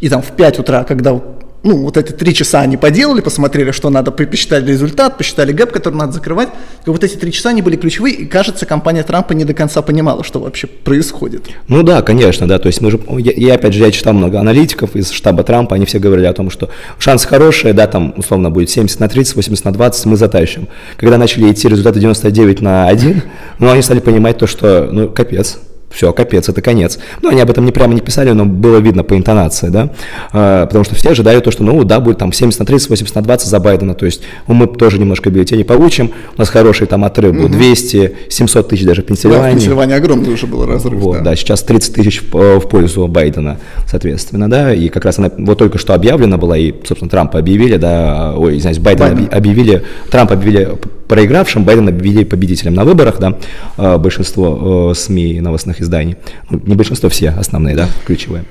и 0.00 0.08
там 0.08 0.22
в 0.22 0.32
5 0.32 0.58
утра, 0.58 0.84
когда 0.84 1.20
ну, 1.62 1.76
вот 1.78 1.96
эти 1.96 2.12
три 2.12 2.34
часа 2.34 2.60
они 2.60 2.76
поделали, 2.76 3.20
посмотрели, 3.20 3.70
что 3.70 3.90
надо, 3.90 4.10
посчитали 4.10 4.70
результат, 4.70 5.16
посчитали 5.16 5.52
гэп, 5.52 5.70
который 5.70 5.94
надо 5.94 6.12
закрывать. 6.12 6.48
Вот 6.86 7.04
эти 7.04 7.16
три 7.16 7.32
часа, 7.32 7.50
они 7.50 7.62
были 7.62 7.76
ключевые, 7.76 8.14
и, 8.14 8.26
кажется, 8.26 8.66
компания 8.66 9.02
Трампа 9.02 9.32
не 9.32 9.44
до 9.44 9.54
конца 9.54 9.80
понимала, 9.82 10.24
что 10.24 10.40
вообще 10.40 10.66
происходит. 10.66 11.48
Ну 11.68 11.82
да, 11.82 12.02
конечно, 12.02 12.48
да, 12.48 12.58
то 12.58 12.66
есть 12.66 12.80
мы 12.80 12.90
же, 12.90 13.00
я, 13.18 13.32
я 13.36 13.54
опять 13.54 13.74
же, 13.74 13.84
я 13.84 13.90
читал 13.92 14.12
много 14.12 14.40
аналитиков 14.40 14.96
из 14.96 15.10
штаба 15.10 15.44
Трампа, 15.44 15.76
они 15.76 15.86
все 15.86 15.98
говорили 15.98 16.26
о 16.26 16.32
том, 16.32 16.50
что 16.50 16.68
шанс 16.98 17.24
хороший, 17.24 17.72
да, 17.72 17.86
там, 17.86 18.14
условно, 18.16 18.50
будет 18.50 18.70
70 18.70 18.98
на 18.98 19.08
30, 19.08 19.36
80 19.36 19.64
на 19.64 19.72
20, 19.72 20.06
мы 20.06 20.16
затащим. 20.16 20.68
Когда 20.96 21.16
начали 21.16 21.50
идти 21.52 21.68
результаты 21.68 22.00
99 22.00 22.60
на 22.60 22.88
1, 22.88 23.22
ну, 23.60 23.70
они 23.70 23.82
стали 23.82 24.00
понимать 24.00 24.38
то, 24.38 24.46
что, 24.46 24.88
ну, 24.90 25.08
капец, 25.08 25.58
все, 25.92 26.12
капец, 26.12 26.48
это 26.48 26.62
конец. 26.62 26.98
Ну, 27.20 27.30
они 27.30 27.40
об 27.40 27.50
этом 27.50 27.64
не 27.64 27.72
прямо 27.72 27.94
не 27.94 28.00
писали, 28.00 28.30
но 28.30 28.44
было 28.44 28.78
видно 28.78 29.04
по 29.04 29.16
интонации, 29.16 29.68
да, 29.68 29.90
а, 30.32 30.66
потому 30.66 30.84
что 30.84 30.94
все 30.94 31.10
ожидали 31.10 31.40
то, 31.40 31.50
что, 31.50 31.62
ну, 31.62 31.82
да, 31.84 32.00
будет 32.00 32.18
там 32.18 32.32
70 32.32 32.60
на 32.60 32.66
30, 32.66 32.90
80 32.90 33.14
на 33.14 33.22
20 33.22 33.48
за 33.48 33.60
Байдена, 33.60 33.94
то 33.94 34.06
есть 34.06 34.22
ну, 34.46 34.54
мы 34.54 34.66
тоже 34.66 34.98
немножко 34.98 35.30
бюллетени 35.30 35.62
получим, 35.62 36.12
у 36.36 36.38
нас 36.38 36.48
хороший 36.48 36.86
там 36.86 37.04
отрыв 37.04 37.34
был, 37.34 37.48
200, 37.48 38.16
700 38.28 38.68
тысяч 38.68 38.84
даже 38.84 39.02
в 39.02 39.06
Пенсильвании. 39.06 39.42
Да, 39.42 39.50
в 39.50 39.54
Пенсильвании 39.54 39.94
огромный 39.94 40.32
уже 40.32 40.46
был 40.46 40.66
разрыв, 40.66 41.00
вот, 41.00 41.18
да. 41.18 41.30
да, 41.30 41.36
сейчас 41.36 41.62
30 41.62 41.94
тысяч 41.94 42.22
в, 42.22 42.36
э, 42.36 42.58
в 42.58 42.68
пользу 42.68 43.06
Байдена, 43.06 43.58
соответственно, 43.86 44.50
да, 44.50 44.72
и 44.74 44.88
как 44.88 45.04
раз 45.04 45.18
она 45.18 45.30
вот 45.36 45.58
только 45.58 45.78
что 45.78 45.94
объявлена 45.94 46.38
была, 46.38 46.56
и, 46.56 46.72
собственно, 46.84 47.10
Трампа 47.10 47.38
объявили, 47.38 47.76
да, 47.76 48.34
ой, 48.36 48.58
извиняюсь, 48.58 48.78
Байден, 48.78 49.14
Байден. 49.14 49.28
объявили, 49.30 49.82
Трамп 50.10 50.32
объявили 50.32 50.76
проигравшим, 51.12 51.64
Байден 51.64 51.88
объявили 51.88 52.24
победителем 52.24 52.72
на 52.72 52.84
выборах, 52.84 53.18
да, 53.18 53.36
э, 53.76 53.98
большинство 53.98 54.92
э, 54.92 54.94
СМИ 54.94 55.40
новостных 55.42 55.81
изданий, 55.82 56.16
ну, 56.50 56.60
не 56.64 56.74
большинство, 56.74 57.08
все 57.08 57.30
основные, 57.30 57.76
да, 57.76 57.88
ключевые. 58.06 58.44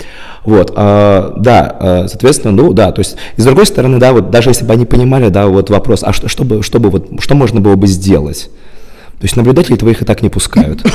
Вот, 0.45 0.73
а, 0.75 1.33
да, 1.37 1.75
а, 1.79 2.07
соответственно, 2.07 2.53
ну, 2.53 2.73
да, 2.73 2.91
то 2.91 2.99
есть, 2.99 3.15
и 3.37 3.41
с 3.41 3.45
другой 3.45 3.65
стороны, 3.65 3.97
да, 3.99 4.13
вот 4.13 4.29
даже 4.29 4.49
если 4.49 4.65
бы 4.65 4.73
они 4.73 4.85
понимали, 4.85 5.29
да, 5.29 5.47
вот 5.47 5.69
вопрос, 5.69 6.03
а 6.03 6.13
что, 6.13 6.27
что, 6.27 6.43
бы, 6.43 6.63
что, 6.63 6.79
бы, 6.79 6.89
вот, 6.89 7.09
что 7.19 7.35
можно 7.35 7.59
было 7.59 7.75
бы 7.75 7.87
сделать? 7.87 8.49
То 9.21 9.25
есть 9.25 9.35
наблюдателей 9.35 9.77
твоих 9.77 10.01
и 10.01 10.05
так 10.05 10.23
не 10.23 10.29
пускают. 10.29 10.83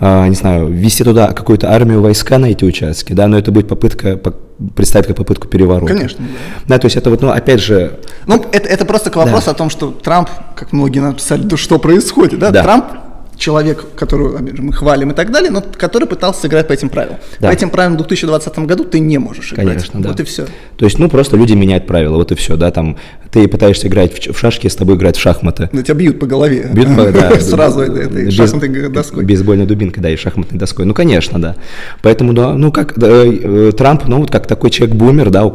А, 0.00 0.26
не 0.26 0.34
знаю, 0.34 0.68
ввести 0.68 1.04
туда 1.04 1.32
какую-то 1.32 1.70
армию 1.70 2.00
войска 2.00 2.38
на 2.38 2.46
эти 2.46 2.64
участки, 2.64 3.12
да, 3.12 3.26
но 3.28 3.36
это 3.36 3.52
будет 3.52 3.68
попытка, 3.68 4.18
представить 4.74 5.06
как 5.06 5.16
попытку 5.16 5.48
переворота. 5.48 5.92
Конечно. 5.92 6.24
Да, 6.66 6.78
то 6.78 6.86
есть 6.86 6.96
это 6.96 7.10
вот, 7.10 7.20
ну, 7.20 7.28
опять 7.28 7.60
же... 7.60 7.98
Ну, 8.26 8.42
это, 8.52 8.68
это 8.68 8.84
просто 8.86 9.10
к 9.10 9.16
вопросу 9.16 9.46
да. 9.46 9.52
о 9.52 9.54
том, 9.54 9.68
что 9.68 9.90
Трамп, 9.90 10.30
как 10.54 10.72
многие 10.72 11.00
написали, 11.00 11.42
да 11.42 11.56
что 11.56 11.78
происходит, 11.78 12.38
да? 12.38 12.50
да. 12.50 12.62
Трамп 12.62 12.86
человек, 13.38 13.84
которого 13.96 14.38
мы 14.38 14.72
хвалим 14.72 15.10
и 15.10 15.14
так 15.14 15.30
далее, 15.30 15.50
но 15.50 15.62
который 15.62 16.08
пытался 16.08 16.42
сыграть 16.42 16.68
по 16.68 16.72
этим 16.72 16.88
правилам. 16.88 17.18
Да. 17.40 17.48
По 17.48 17.52
этим 17.52 17.70
правилам 17.70 17.94
в 17.94 17.98
2020 17.98 18.58
году 18.60 18.84
ты 18.84 18.98
не 18.98 19.18
можешь 19.18 19.52
играть. 19.52 19.68
Конечно, 19.68 20.02
да. 20.02 20.10
Вот 20.10 20.20
и 20.20 20.24
все. 20.24 20.46
То 20.76 20.84
есть, 20.84 20.98
ну, 20.98 21.08
просто 21.08 21.36
люди 21.36 21.52
меняют 21.52 21.86
правила, 21.86 22.16
вот 22.16 22.32
и 22.32 22.34
все, 22.34 22.56
да, 22.56 22.70
там, 22.70 22.96
ты 23.30 23.46
пытаешься 23.48 23.88
играть 23.88 24.28
в, 24.28 24.38
шашки, 24.38 24.68
с 24.68 24.76
тобой 24.76 24.96
играть 24.96 25.16
в 25.16 25.20
шахматы. 25.20 25.68
Ну, 25.72 25.82
тебя 25.82 25.94
бьют 25.94 26.18
по 26.18 26.26
голове. 26.26 26.70
Бьют 26.72 26.96
по, 26.96 27.12
да. 27.12 27.38
Сразу 27.40 27.80
этой 27.80 28.30
шахматной 28.30 28.88
доской. 28.88 29.24
Бейсбольной 29.24 29.66
дубинкой, 29.66 30.02
да, 30.02 30.10
и 30.10 30.16
шахматной 30.16 30.58
доской. 30.58 30.84
Ну, 30.84 30.94
конечно, 30.94 31.40
да. 31.40 31.56
Поэтому, 32.02 32.32
да, 32.32 32.54
ну, 32.54 32.72
как 32.72 32.96
э, 32.98 33.72
Трамп, 33.76 34.06
ну, 34.06 34.20
вот 34.20 34.30
как 34.30 34.46
такой 34.46 34.70
человек-бумер, 34.70 35.30
да, 35.30 35.50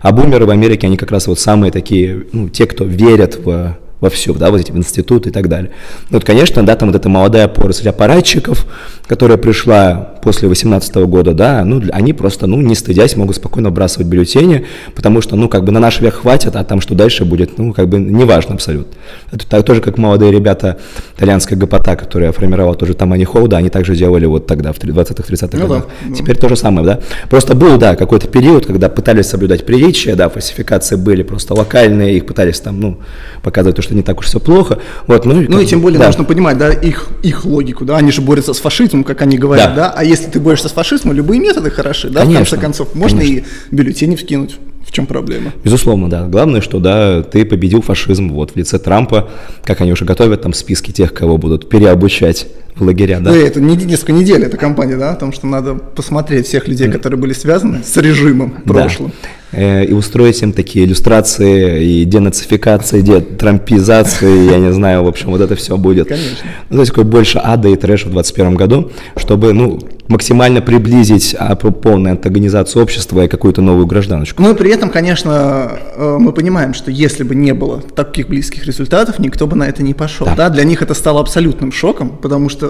а 0.00 0.12
бумеры 0.12 0.46
в 0.46 0.50
Америке, 0.50 0.86
они 0.86 0.96
как 0.96 1.10
раз 1.10 1.26
вот 1.26 1.38
самые 1.38 1.70
такие, 1.70 2.24
ну, 2.32 2.48
те, 2.48 2.66
кто 2.66 2.84
верят 2.84 3.38
в 3.44 3.76
во 4.00 4.10
все, 4.10 4.32
да, 4.34 4.50
вот 4.50 4.60
эти 4.60 4.70
институты 4.70 5.30
и 5.30 5.32
так 5.32 5.48
далее. 5.48 5.70
Вот, 6.10 6.24
конечно, 6.24 6.64
да, 6.64 6.76
там 6.76 6.90
вот 6.90 6.96
эта 6.96 7.08
молодая 7.08 7.48
поросль 7.48 7.88
аппаратчиков, 7.88 8.66
которая 9.06 9.38
пришла 9.38 10.14
после 10.22 10.48
18 10.48 10.94
года, 11.06 11.32
да, 11.32 11.64
ну, 11.64 11.82
они 11.92 12.12
просто, 12.12 12.46
ну, 12.46 12.60
не 12.60 12.74
стыдясь, 12.74 13.16
могут 13.16 13.36
спокойно 13.36 13.70
вбрасывать 13.70 14.06
бюллетени, 14.06 14.66
потому 14.94 15.20
что, 15.20 15.36
ну, 15.36 15.48
как 15.48 15.64
бы 15.64 15.72
на 15.72 15.80
наш 15.80 16.00
век 16.00 16.14
хватит, 16.14 16.54
а 16.54 16.64
там 16.64 16.80
что 16.80 16.94
дальше 16.94 17.24
будет, 17.24 17.58
ну, 17.58 17.72
как 17.72 17.88
бы 17.88 17.98
неважно 17.98 18.54
абсолютно. 18.54 18.92
Это 19.32 19.46
так, 19.48 19.64
тоже 19.64 19.80
как 19.80 19.98
молодые 19.98 20.30
ребята 20.30 20.78
итальянская 21.16 21.58
ГПТ, 21.58 21.96
которая 21.98 22.32
формировала 22.32 22.74
тоже 22.74 22.94
там 22.94 23.12
они 23.12 23.24
Холда, 23.24 23.56
они 23.56 23.70
также 23.70 23.96
делали 23.96 24.26
вот 24.26 24.46
тогда, 24.46 24.72
в 24.72 24.78
20-30-х 24.78 25.48
ну, 25.52 25.66
годах. 25.66 25.86
Да, 26.06 26.14
Теперь 26.14 26.36
то 26.36 26.48
же 26.48 26.56
самое, 26.56 26.86
да. 26.86 27.00
Просто 27.30 27.54
был, 27.54 27.78
да, 27.78 27.96
какой-то 27.96 28.28
период, 28.28 28.66
когда 28.66 28.88
пытались 28.88 29.26
соблюдать 29.26 29.66
приличия, 29.66 30.14
да, 30.14 30.28
фальсификации 30.28 30.96
были 30.96 31.22
просто 31.22 31.54
локальные, 31.54 32.16
их 32.16 32.26
пытались 32.26 32.60
там, 32.60 32.80
ну, 32.80 32.98
показывать 33.42 33.76
то, 33.76 33.82
что 33.88 33.94
не 33.94 34.02
так 34.02 34.18
уж 34.20 34.26
все 34.26 34.38
плохо. 34.38 34.78
Вот, 35.06 35.24
ну, 35.24 35.44
ну 35.48 35.60
и 35.60 35.66
тем 35.66 35.80
более 35.80 35.98
да. 35.98 36.06
нужно 36.06 36.24
понимать, 36.24 36.58
да, 36.58 36.70
их, 36.70 37.08
их 37.22 37.46
логику, 37.46 37.86
да, 37.86 37.96
они 37.96 38.12
же 38.12 38.20
борются 38.20 38.52
с 38.52 38.58
фашизмом, 38.58 39.02
как 39.02 39.22
они 39.22 39.38
говорят, 39.38 39.74
да, 39.74 39.88
да? 39.88 39.94
а 39.96 40.04
если 40.04 40.26
ты 40.26 40.40
борешься 40.40 40.68
с 40.68 40.72
фашизмом, 40.72 41.14
любые 41.14 41.40
методы 41.40 41.70
хороши, 41.70 42.10
да, 42.10 42.20
конечно, 42.20 42.44
в 42.44 42.48
конце 42.50 42.58
концов, 42.58 42.94
можно 42.94 43.20
конечно. 43.20 43.46
и 43.70 43.74
бюллетени 43.74 44.16
вкинуть. 44.16 44.56
В 44.86 44.92
чем 44.92 45.06
проблема? 45.06 45.52
Безусловно, 45.64 46.08
да. 46.08 46.26
Главное, 46.26 46.62
что 46.62 46.80
да, 46.80 47.22
ты 47.22 47.44
победил 47.44 47.82
фашизм 47.82 48.30
вот 48.30 48.52
в 48.52 48.56
лице 48.56 48.78
Трампа, 48.78 49.28
как 49.62 49.82
они 49.82 49.92
уже 49.92 50.06
готовят 50.06 50.42
там 50.42 50.54
списки 50.54 50.92
тех, 50.92 51.12
кого 51.12 51.36
будут 51.36 51.68
переобучать 51.68 52.46
лагеря, 52.80 53.20
да. 53.20 53.30
Ну, 53.30 53.36
это 53.36 53.60
не 53.60 53.76
несколько 53.76 54.12
недель, 54.12 54.44
эта 54.44 54.56
кампания, 54.56 54.96
да, 54.96 55.12
о 55.12 55.16
том, 55.16 55.32
что 55.32 55.46
надо 55.46 55.74
посмотреть 55.74 56.46
всех 56.46 56.68
людей, 56.68 56.90
которые 56.90 57.18
были 57.18 57.32
связаны 57.32 57.82
с 57.84 57.96
режимом 57.96 58.50
прошлым. 58.64 59.12
Да. 59.22 59.28
Э, 59.50 59.84
и 59.84 59.92
устроить 59.92 60.42
им 60.42 60.52
такие 60.52 60.84
иллюстрации 60.84 61.84
и 61.84 62.04
денацификации, 62.04 63.00
детрампизации, 63.00 64.50
я 64.50 64.58
не 64.58 64.72
знаю, 64.72 65.04
в 65.04 65.08
общем, 65.08 65.30
вот 65.30 65.40
это 65.40 65.56
все 65.56 65.76
будет. 65.76 66.08
Конечно. 66.08 66.36
Ну, 66.68 66.76
то 66.76 66.80
есть, 66.80 66.92
такой 66.92 67.04
больше 67.04 67.40
ада 67.42 67.68
и 67.68 67.76
трэша 67.76 68.08
в 68.08 68.12
2021 68.12 68.54
году, 68.56 68.90
чтобы, 69.16 69.54
ну, 69.54 69.80
максимально 70.08 70.60
приблизить 70.60 71.36
а, 71.38 71.54
полную 71.54 72.12
антагонизацию 72.12 72.82
общества 72.82 73.24
и 73.24 73.28
какую-то 73.28 73.60
новую 73.60 73.86
гражданочку. 73.86 74.42
Ну 74.42 74.52
и 74.52 74.54
при 74.54 74.70
этом, 74.70 74.90
конечно, 74.90 75.70
э, 75.96 76.16
мы 76.18 76.32
понимаем, 76.32 76.74
что 76.74 76.90
если 76.90 77.24
бы 77.24 77.34
не 77.34 77.52
было 77.52 77.80
таких 77.80 78.28
близких 78.28 78.66
результатов, 78.66 79.18
никто 79.18 79.46
бы 79.46 79.54
на 79.54 79.64
это 79.64 79.82
не 79.82 79.94
пошел. 79.94 80.26
Да. 80.26 80.34
Да? 80.34 80.48
Для 80.48 80.64
них 80.64 80.82
это 80.82 80.94
стало 80.94 81.20
абсолютным 81.20 81.72
шоком, 81.72 82.10
потому 82.10 82.48
что 82.48 82.67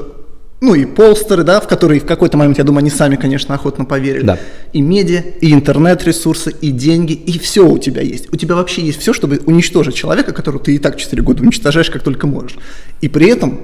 ну 0.60 0.74
и 0.74 0.86
полстеры, 0.86 1.44
да, 1.44 1.60
в 1.60 1.68
которые 1.68 2.00
в 2.00 2.04
какой-то 2.04 2.36
момент, 2.36 2.58
я 2.58 2.64
думаю, 2.64 2.80
они 2.80 2.90
сами, 2.90 3.16
конечно, 3.16 3.54
охотно 3.54 3.84
поверили. 3.84 4.24
Да. 4.24 4.38
И 4.72 4.80
медиа, 4.80 5.22
и 5.40 5.52
интернет-ресурсы, 5.52 6.52
и 6.60 6.70
деньги, 6.70 7.12
и 7.12 7.38
все 7.38 7.66
у 7.66 7.78
тебя 7.78 8.02
есть. 8.02 8.32
У 8.32 8.36
тебя 8.36 8.56
вообще 8.56 8.82
есть 8.82 9.00
все, 9.00 9.12
чтобы 9.12 9.40
уничтожить 9.46 9.94
человека, 9.94 10.32
которого 10.32 10.60
ты 10.62 10.74
и 10.74 10.78
так 10.78 10.96
4 10.96 11.22
года 11.22 11.42
уничтожаешь, 11.42 11.90
как 11.90 12.02
только 12.02 12.26
можешь. 12.26 12.58
И 13.00 13.08
при 13.08 13.28
этом 13.28 13.60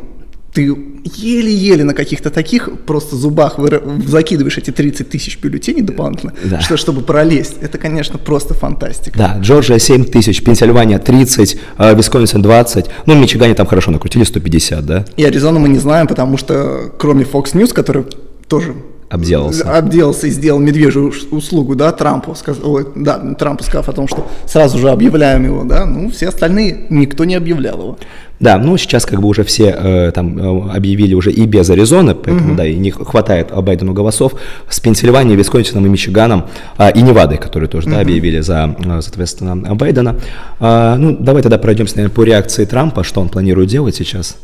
ты 0.55 0.73
еле-еле 1.05 1.83
на 1.83 1.95
каких-то 1.95 2.31
таких 2.31 2.71
просто 2.87 3.17
зубах 3.17 3.59
закидываешь 4.07 4.57
эти 4.57 4.71
30 4.71 5.11
тысяч 5.11 5.39
бюллетеней 5.41 5.83
дополнительно, 5.83 6.33
да. 6.45 6.61
что, 6.61 6.77
чтобы 6.77 7.03
пролезть. 7.03 7.57
Это, 7.61 7.77
конечно, 7.77 8.19
просто 8.19 8.55
фантастика. 8.55 9.19
Да, 9.19 9.37
Джорджия 9.41 9.79
7 9.79 10.05
тысяч, 10.05 10.43
Пенсильвания 10.45 11.01
30, 11.01 11.59
э, 11.79 11.95
Висконсин 11.97 12.41
20, 12.41 12.87
ну, 13.07 13.15
в 13.15 13.19
Мичигане 13.19 13.55
там 13.55 13.67
хорошо 13.67 13.91
накрутили 13.91 14.23
150, 14.23 14.87
да? 14.87 15.05
И 15.17 15.25
Аризону 15.25 15.59
мы 15.59 15.69
не 15.69 15.79
знаем, 15.79 16.07
потому 16.07 16.37
что 16.37 16.93
кроме 16.99 17.25
Fox 17.25 17.55
News, 17.55 17.75
который 17.75 18.05
тоже 18.47 18.75
обделался. 19.09 19.77
Обделался 19.77 20.27
и 20.29 20.31
сделал 20.31 20.61
медвежью 20.61 21.13
услугу, 21.31 21.75
да, 21.75 21.93
Трампу, 21.93 22.35
сказ... 22.35 22.59
Ой, 22.63 22.87
да, 22.95 23.19
Трампу 23.35 23.65
сказав 23.65 23.89
о 23.89 23.93
том, 23.93 24.09
что 24.09 24.27
сразу 24.47 24.79
же 24.79 24.91
объявляем 24.91 25.45
его, 25.45 25.65
да, 25.65 25.87
ну, 25.87 26.11
все 26.11 26.29
остальные, 26.29 26.87
никто 26.91 27.25
не 27.25 27.35
объявлял 27.35 27.79
его. 27.79 27.99
Да, 28.45 28.59
ну 28.59 28.77
сейчас 28.77 29.07
как 29.07 29.23
бы 29.23 29.29
уже 29.29 29.43
все 29.43 29.75
э, 29.75 30.13
там 30.15 30.39
э, 30.39 30.77
объявили 30.77 31.15
уже 31.15 31.33
и 31.33 31.47
без 31.47 31.71
Аризоны, 31.71 32.15
поэтому 32.15 32.51
угу. 32.51 32.57
да, 32.59 32.67
и 32.67 32.77
не 32.77 32.91
хватает 32.91 33.51
Байдену 33.51 33.95
голосов 33.95 34.35
с 34.69 34.81
Пенсильванией, 34.81 35.35
Висконсином 35.35 35.87
и 35.87 35.89
Мичиганом, 35.89 36.45
э, 36.77 36.93
и 36.93 37.01
Невадой, 37.01 37.39
которые 37.39 37.71
тоже 37.71 37.87
угу. 37.87 37.95
да, 37.95 38.03
объявили 38.03 38.41
за, 38.41 38.77
э, 38.79 39.01
соответственно, 39.01 39.75
Байдена. 39.75 40.17
Э, 40.61 40.97
ну, 40.99 41.17
давай 41.19 41.41
тогда 41.41 41.57
пройдемся, 41.57 41.97
наверное, 41.97 42.15
по 42.15 42.23
реакции 42.23 42.67
Трампа, 42.67 43.03
что 43.03 43.23
он 43.23 43.31
планирует 43.31 43.71
делать 43.71 43.97
сейчас. 43.97 44.37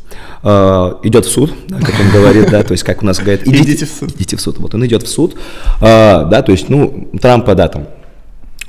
Э, 0.45 0.95
идет 1.03 1.27
в 1.27 1.31
суд, 1.31 1.53
да, 1.69 1.77
как 1.77 1.95
он 2.01 2.11
говорит, 2.15 2.51
да, 2.51 2.63
то 2.63 2.73
есть 2.73 2.85
как 2.85 3.03
у 3.03 3.05
нас 3.05 3.19
говорят, 3.19 3.43
идите, 3.47 3.65
идите 3.65 3.85
в 3.85 3.91
суд. 3.91 4.15
Идите 4.17 4.37
в 4.39 4.41
суд. 4.41 4.59
Вот 4.61 4.75
он 4.75 4.87
идет 4.87 5.03
в 5.03 5.09
суд, 5.09 5.35
э, 5.35 5.81
да, 5.83 6.41
то 6.41 6.53
есть, 6.53 6.71
ну, 6.71 7.11
Трампа, 7.21 7.55
да, 7.55 7.69
там, 7.69 7.87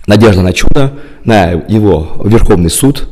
надежда 0.07 0.41
на 0.41 0.51
чудо, 0.51 0.91
на 1.23 1.51
его 1.51 2.21
Верховный 2.25 2.69
суд, 2.69 3.07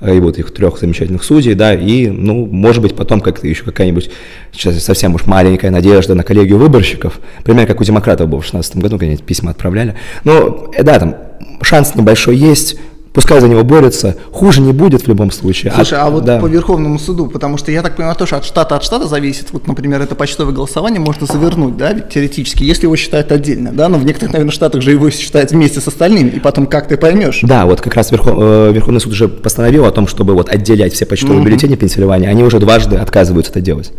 и 0.00 0.20
вот 0.20 0.38
их 0.38 0.52
трех 0.52 0.78
замечательных 0.78 1.24
судей, 1.24 1.54
да, 1.54 1.74
и, 1.74 2.08
ну, 2.08 2.46
может 2.46 2.82
быть, 2.82 2.94
потом 2.94 3.20
как-то 3.20 3.46
еще 3.46 3.64
какая-нибудь, 3.64 4.10
сейчас 4.52 4.82
совсем 4.82 5.14
уж 5.14 5.26
маленькая 5.26 5.70
надежда 5.70 6.14
на 6.14 6.22
коллегию 6.22 6.58
выборщиков, 6.58 7.18
примерно 7.44 7.66
как 7.66 7.80
у 7.80 7.84
демократов 7.84 8.28
было 8.28 8.40
в 8.40 8.50
2016 8.50 8.76
году, 8.76 8.98
когда 8.98 9.16
письма 9.16 9.50
отправляли. 9.50 9.96
Но, 10.24 10.70
э, 10.74 10.82
да, 10.82 10.98
там 10.98 11.16
шанс 11.62 11.94
небольшой 11.94 12.36
есть, 12.36 12.78
Пускай 13.18 13.40
за 13.40 13.48
него 13.48 13.64
борются, 13.64 14.14
хуже 14.30 14.60
не 14.60 14.72
будет 14.72 15.02
в 15.02 15.08
любом 15.08 15.32
случае. 15.32 15.72
Слушай, 15.74 15.98
а, 15.98 16.06
а 16.06 16.10
вот 16.10 16.24
да. 16.24 16.38
по 16.38 16.46
Верховному 16.46 17.00
суду, 17.00 17.26
потому 17.26 17.58
что 17.58 17.72
я 17.72 17.82
так 17.82 17.96
понимаю, 17.96 18.14
то, 18.14 18.26
что 18.26 18.36
от 18.36 18.44
штата 18.44 18.76
от 18.76 18.84
штата 18.84 19.08
зависит, 19.08 19.48
вот, 19.50 19.66
например, 19.66 20.00
это 20.00 20.14
почтовое 20.14 20.54
голосование 20.54 21.00
можно 21.00 21.26
завернуть, 21.26 21.76
да, 21.76 21.94
теоретически, 21.94 22.62
если 22.62 22.84
его 22.84 22.94
считают 22.94 23.32
отдельно, 23.32 23.72
да, 23.72 23.88
но 23.88 23.98
в 23.98 24.04
некоторых, 24.04 24.34
наверное, 24.34 24.52
штатах 24.52 24.82
же 24.82 24.92
его 24.92 25.10
считают 25.10 25.50
вместе 25.50 25.80
с 25.80 25.88
остальными, 25.88 26.28
и 26.28 26.38
потом 26.38 26.68
как 26.68 26.86
ты 26.86 26.96
поймешь. 26.96 27.40
Да, 27.42 27.66
вот 27.66 27.80
как 27.80 27.94
раз 27.94 28.12
Верхов, 28.12 28.36
э, 28.38 28.70
Верховный 28.72 29.00
суд 29.00 29.12
уже 29.12 29.26
постановил 29.26 29.84
о 29.84 29.90
том, 29.90 30.06
чтобы 30.06 30.34
вот 30.34 30.48
отделять 30.48 30.92
все 30.92 31.04
почтовые 31.04 31.40
mm-hmm. 31.40 31.44
бюллетени 31.44 31.74
Пенсильвании, 31.74 32.28
они 32.28 32.44
уже 32.44 32.60
дважды 32.60 32.94
отказываются 32.94 33.50
это 33.50 33.60
делать. 33.60 33.90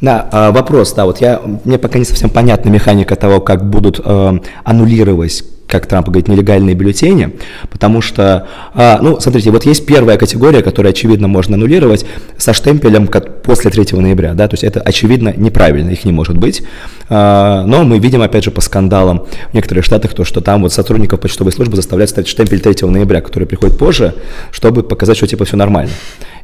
Да, 0.00 0.28
а, 0.32 0.50
вопрос, 0.50 0.92
да, 0.94 1.06
вот 1.06 1.20
я, 1.20 1.40
мне 1.62 1.78
пока 1.78 2.00
не 2.00 2.04
совсем 2.04 2.28
понятна 2.28 2.70
механика 2.70 3.14
того, 3.14 3.38
как 3.38 3.70
будут 3.70 4.00
э, 4.04 4.38
аннулировать 4.64 5.44
как 5.68 5.86
Трамп 5.86 6.06
говорит, 6.06 6.28
нелегальные 6.28 6.74
бюллетени, 6.74 7.36
потому 7.70 8.00
что, 8.00 8.48
а, 8.74 8.98
ну, 9.02 9.20
смотрите, 9.20 9.50
вот 9.50 9.64
есть 9.66 9.84
первая 9.84 10.16
категория, 10.16 10.62
которую, 10.62 10.90
очевидно, 10.90 11.28
можно 11.28 11.54
аннулировать 11.54 12.06
со 12.38 12.54
штемпелем 12.54 13.06
как 13.06 13.42
после 13.42 13.70
3 13.70 14.00
ноября, 14.00 14.32
да, 14.32 14.48
то 14.48 14.54
есть 14.54 14.64
это, 14.64 14.80
очевидно, 14.80 15.32
неправильно, 15.36 15.90
их 15.90 16.04
не 16.06 16.12
может 16.12 16.38
быть, 16.38 16.62
а, 17.10 17.64
но 17.66 17.84
мы 17.84 17.98
видим, 17.98 18.22
опять 18.22 18.44
же, 18.44 18.50
по 18.50 18.62
скандалам 18.62 19.26
в 19.50 19.54
некоторых 19.54 19.84
штатах, 19.84 20.14
то, 20.14 20.24
что 20.24 20.40
там 20.40 20.62
вот 20.62 20.72
сотрудников 20.72 21.20
почтовой 21.20 21.52
службы 21.52 21.76
заставляют 21.76 22.10
ставить 22.10 22.28
штемпель 22.28 22.60
3 22.60 22.88
ноября, 22.88 23.20
который 23.20 23.44
приходит 23.44 23.76
позже, 23.76 24.14
чтобы 24.50 24.82
показать, 24.82 25.18
что 25.18 25.26
типа 25.26 25.44
все 25.44 25.56
нормально. 25.58 25.90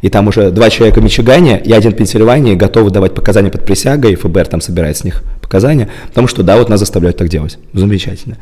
И 0.04 0.10
там 0.10 0.28
уже 0.28 0.50
два 0.50 0.68
человека 0.68 1.00
в 1.00 1.02
Мичигане 1.02 1.58
и 1.58 1.72
один 1.72 1.92
в 1.92 1.96
Пенсильвании 1.96 2.54
готовы 2.54 2.90
давать 2.90 3.14
показания 3.14 3.50
под 3.50 3.64
присягой, 3.64 4.12
и 4.12 4.16
ФБР 4.16 4.48
там 4.48 4.60
собирает 4.60 4.98
с 4.98 5.02
них 5.02 5.22
показания, 5.40 5.88
потому 6.08 6.28
что 6.28 6.42
да, 6.42 6.58
вот 6.58 6.68
нас 6.68 6.78
заставляют 6.78 7.16
так 7.16 7.30
делать. 7.30 7.56
Замечательно. 7.72 8.36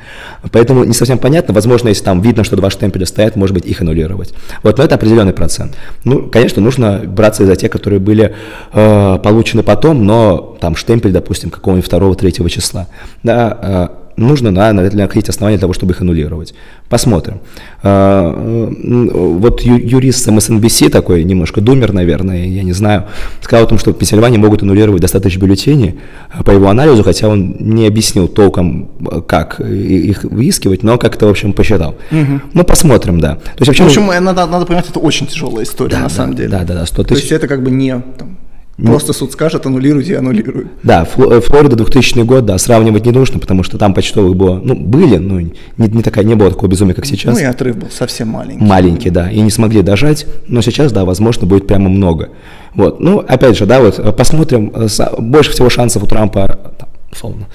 Поэтому 0.51 0.83
не 0.83 0.93
совсем 0.93 1.19
понятно, 1.19 1.55
возможно, 1.55 1.87
если 1.87 2.03
там 2.03 2.21
видно, 2.21 2.43
что 2.43 2.57
два 2.57 2.69
штемпеля 2.69 3.07
стоят, 3.07 3.37
может 3.37 3.55
быть, 3.55 3.65
их 3.65 3.81
аннулировать. 3.81 4.35
Вот, 4.65 4.77
но 4.77 4.83
это 4.83 4.97
определенный 4.97 5.35
процент. 5.35 5.77
Ну, 6.03 6.29
конечно, 6.29 6.61
нужно 6.61 7.01
браться 7.07 7.47
за 7.47 7.55
те, 7.55 7.69
которые 7.69 8.01
были 8.01 8.35
э, 8.73 9.19
получены 9.23 9.63
потом, 9.63 10.05
но 10.05 10.59
там 10.61 10.75
штемпель, 10.75 11.13
допустим, 11.13 11.51
какого-нибудь 11.51 11.87
второго, 11.87 12.17
третьего 12.17 12.51
числа. 12.51 12.89
Да, 13.23 13.89
э, 13.95 14.02
нужно 14.17 14.51
на, 14.51 14.73
находить 14.73 15.29
основания 15.29 15.57
для 15.57 15.63
того, 15.63 15.73
чтобы 15.73 15.93
их 15.93 16.01
аннулировать. 16.01 16.55
Посмотрим. 16.89 17.41
А, 17.83 18.31
вот 18.33 19.63
юрист 19.63 20.29
MSNBC 20.29 20.91
такой, 20.91 21.25
немножко 21.25 21.61
думер, 21.61 21.93
наверное, 21.93 22.47
я 22.47 22.63
не 22.63 22.73
знаю, 22.73 23.07
сказал 23.41 23.65
о 23.67 23.69
том, 23.69 23.79
что 23.79 23.93
в 23.93 23.95
Пенсильвании 23.95 24.39
могут 24.39 24.63
аннулировать 24.63 25.01
достаточно 25.01 25.41
бюллетеней 25.41 25.99
по 26.45 26.51
его 26.51 26.69
анализу, 26.69 27.03
хотя 27.03 27.29
он 27.29 27.57
не 27.59 27.87
объяснил 27.87 28.29
толком, 28.29 28.91
как 29.27 29.61
их 29.61 30.25
выискивать, 30.25 30.83
но 30.83 30.99
как-то, 30.99 31.27
в 31.27 31.31
общем, 31.31 31.53
посчитал. 31.53 31.97
Угу. 32.11 32.41
Ну, 32.53 32.65
посмотрим, 32.65 33.21
да. 33.21 33.37
То 33.37 33.51
есть, 33.61 33.69
вообще, 33.69 33.85
в 33.85 33.87
общем, 33.87 34.07
надо, 34.07 34.47
надо 34.47 34.67
понимать, 34.67 34.89
это 34.89 34.99
очень 34.99 35.27
тяжелая 35.27 35.65
история, 35.65 35.93
да, 35.93 35.99
на 35.99 36.09
да, 36.09 36.15
самом 36.15 36.35
деле. 36.35 36.49
Да, 36.49 36.65
да, 36.65 36.75
да, 36.75 36.87
100 36.87 37.03
тысяч. 37.05 37.09
То 37.09 37.15
есть 37.15 37.33
это 37.33 37.49
как 37.49 37.63
бы 37.63 37.71
не 37.71 37.93
там, 38.19 38.37
Просто 38.77 39.13
суд 39.13 39.33
скажет, 39.33 39.67
аннулируйте 39.67 40.13
и 40.13 40.17
аннулируют. 40.17 40.69
Да, 40.83 41.07
э, 41.17 41.41
Флорида 41.41 41.77
2000 41.77 42.23
год, 42.23 42.47
да, 42.47 42.57
сравнивать 42.57 43.05
не 43.05 43.13
нужно, 43.13 43.39
потому 43.39 43.63
что 43.63 43.77
там 43.77 43.93
почтовых 43.93 44.35
было, 44.35 44.61
ну, 44.63 44.75
были, 44.75 45.19
но 45.19 45.41
не, 45.41 45.53
не, 45.77 46.03
такая, 46.03 46.25
не 46.25 46.35
было 46.35 46.51
такого 46.51 46.71
безумия, 46.71 46.95
как 46.95 47.05
сейчас. 47.05 47.35
Ну 47.35 47.41
и 47.41 47.45
отрыв 47.45 47.77
был 47.77 47.91
совсем 47.91 48.29
маленький. 48.29 48.65
Маленький, 48.65 49.11
да, 49.11 49.31
и 49.31 49.41
не 49.41 49.51
смогли 49.51 49.83
дожать, 49.83 50.27
но 50.49 50.63
сейчас, 50.63 50.91
да, 50.91 51.05
возможно, 51.05 51.47
будет 51.47 51.67
прямо 51.67 51.91
много. 51.91 52.31
Вот, 52.75 53.01
ну, 53.01 53.19
опять 53.19 53.59
же, 53.59 53.67
да, 53.67 53.81
вот 53.81 53.99
э, 53.99 54.13
посмотрим, 54.13 54.73
э, 54.75 54.89
больше 55.19 55.51
всего 55.51 55.69
шансов 55.69 56.03
у 56.03 56.07
Трампа 56.07 56.59
условно, 57.13 57.47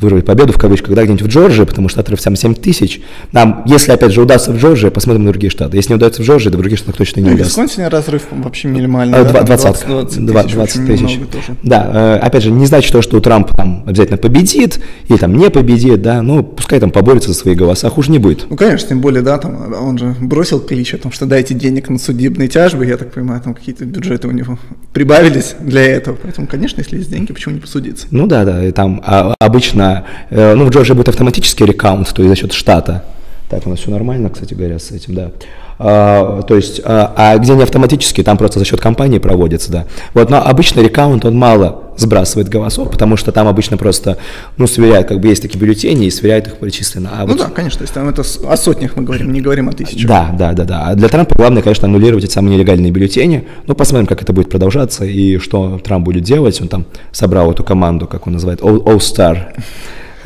вырвать 0.00 0.24
победу 0.24 0.52
в 0.52 0.58
кавычках, 0.58 0.94
да, 0.94 1.04
где-нибудь 1.04 1.22
в 1.22 1.28
Джорджии, 1.28 1.64
потому 1.64 1.88
что 1.88 2.00
отрыв 2.00 2.20
там 2.20 2.36
7 2.36 2.54
тысяч. 2.54 3.00
Нам, 3.32 3.62
если 3.66 3.92
опять 3.92 4.12
же 4.12 4.20
удастся 4.20 4.52
в 4.52 4.58
Джорджии, 4.58 4.88
посмотрим 4.88 5.24
на 5.24 5.30
другие 5.30 5.50
штаты. 5.50 5.76
Если 5.76 5.90
не 5.90 5.96
удастся 5.96 6.22
в 6.22 6.26
Джорджии, 6.26 6.50
то 6.50 6.58
в 6.58 6.60
других 6.60 6.78
штатах 6.78 6.96
точно 6.96 7.20
не 7.20 7.28
ну, 7.28 7.34
удастся. 7.34 7.54
В 7.54 7.64
Висконсине 7.64 7.88
разрыв 7.88 8.22
вообще 8.30 8.68
минимальный. 8.68 9.18
А, 9.18 9.24
да? 9.24 9.42
20, 9.42 9.86
20, 9.86 10.26
20 10.26 10.86
тысяч. 10.86 11.16
20 11.18 11.30
тысяч. 11.30 11.46
Да, 11.62 12.18
э, 12.20 12.26
опять 12.26 12.42
же, 12.42 12.50
не 12.50 12.66
значит 12.66 12.92
то, 12.92 13.02
что 13.02 13.20
Трамп 13.20 13.54
там 13.54 13.84
обязательно 13.86 14.18
победит 14.18 14.80
или 15.08 15.16
там 15.16 15.36
не 15.36 15.50
победит, 15.50 16.02
да, 16.02 16.22
но 16.22 16.42
пускай 16.42 16.80
там 16.80 16.90
поборется 16.90 17.28
за 17.28 17.34
свои 17.34 17.54
голоса, 17.54 17.88
хуже 17.90 18.10
не 18.10 18.18
будет. 18.18 18.46
Ну, 18.48 18.56
конечно, 18.56 18.88
тем 18.88 19.00
более, 19.00 19.22
да, 19.22 19.38
там 19.38 19.72
он 19.72 19.98
же 19.98 20.14
бросил 20.20 20.60
клич 20.60 20.94
о 20.94 20.98
том, 20.98 21.12
что 21.12 21.26
дайте 21.26 21.54
денег 21.54 21.88
на 21.88 21.98
судебные 21.98 22.48
тяжбы, 22.48 22.86
я 22.86 22.96
так 22.96 23.12
понимаю, 23.12 23.40
там 23.40 23.54
какие-то 23.54 23.84
бюджеты 23.84 24.28
у 24.28 24.32
него 24.32 24.58
прибавились 24.92 25.54
для 25.60 25.82
этого, 25.82 26.16
поэтому, 26.20 26.46
конечно, 26.46 26.80
если 26.80 26.98
есть 26.98 27.10
деньги, 27.10 27.32
почему 27.32 27.54
не 27.54 27.60
посудиться? 27.60 28.06
Ну 28.10 28.26
да, 28.26 28.44
да, 28.44 28.64
и 28.64 28.72
там 28.72 29.02
а, 29.06 29.34
обычно. 29.38 30.04
Э, 30.30 30.54
ну, 30.54 30.64
в 30.64 30.70
Джорджии 30.70 30.94
будет 30.94 31.08
автоматический 31.08 31.64
рекаунт, 31.64 32.08
то 32.12 32.22
есть 32.22 32.28
за 32.30 32.36
счет 32.36 32.52
штата. 32.52 33.04
Так, 33.48 33.66
у 33.66 33.70
нас 33.70 33.80
все 33.80 33.90
нормально, 33.90 34.30
кстати 34.30 34.54
говоря, 34.54 34.78
с 34.78 34.90
этим, 34.90 35.14
да. 35.14 35.30
А, 35.78 36.42
то 36.42 36.56
есть, 36.56 36.80
а, 36.84 37.12
а 37.16 37.38
где 37.38 37.54
не 37.54 37.62
автоматически, 37.62 38.22
там 38.22 38.36
просто 38.36 38.58
за 38.58 38.64
счет 38.64 38.80
компании 38.80 39.18
проводится, 39.18 39.72
да. 39.72 39.86
Вот, 40.12 40.30
но 40.30 40.44
обычно 40.44 40.80
рекаунт, 40.80 41.24
он 41.24 41.36
мало 41.36 41.82
сбрасывает 41.96 42.48
голосов, 42.48 42.90
потому 42.90 43.16
что 43.16 43.32
там 43.32 43.46
обычно 43.46 43.76
просто, 43.76 44.18
ну, 44.56 44.66
сверяют, 44.66 45.08
как 45.08 45.20
бы 45.20 45.28
есть 45.28 45.42
такие 45.42 45.58
бюллетени 45.58 46.06
и 46.06 46.10
сверяют 46.10 46.46
их 46.46 46.56
причисленно. 46.56 47.10
А 47.12 47.22
ну 47.22 47.28
вот... 47.28 47.38
да, 47.38 47.44
конечно, 47.46 47.78
то 47.78 47.82
есть 47.82 47.94
там 47.94 48.08
это 48.08 48.22
о 48.22 48.56
сотнях 48.56 48.96
мы 48.96 49.02
говорим, 49.02 49.32
не 49.32 49.40
говорим 49.40 49.68
о 49.68 49.72
тысячах. 49.72 50.08
Да, 50.08 50.30
да, 50.36 50.52
да, 50.52 50.64
да. 50.64 50.82
А 50.86 50.94
для 50.94 51.08
Трампа 51.08 51.34
главное, 51.36 51.62
конечно, 51.62 51.86
аннулировать 51.86 52.24
эти 52.24 52.32
самые 52.32 52.56
нелегальные 52.56 52.90
бюллетени. 52.90 53.46
Ну, 53.66 53.74
посмотрим, 53.74 54.06
как 54.06 54.22
это 54.22 54.32
будет 54.32 54.50
продолжаться 54.50 55.04
и 55.04 55.38
что 55.38 55.78
Трамп 55.78 56.04
будет 56.04 56.24
делать. 56.24 56.60
Он 56.60 56.68
там 56.68 56.86
собрал 57.12 57.52
эту 57.52 57.64
команду, 57.64 58.06
как 58.06 58.26
он 58.26 58.34
называет, 58.34 58.60
All-Star 58.60 59.54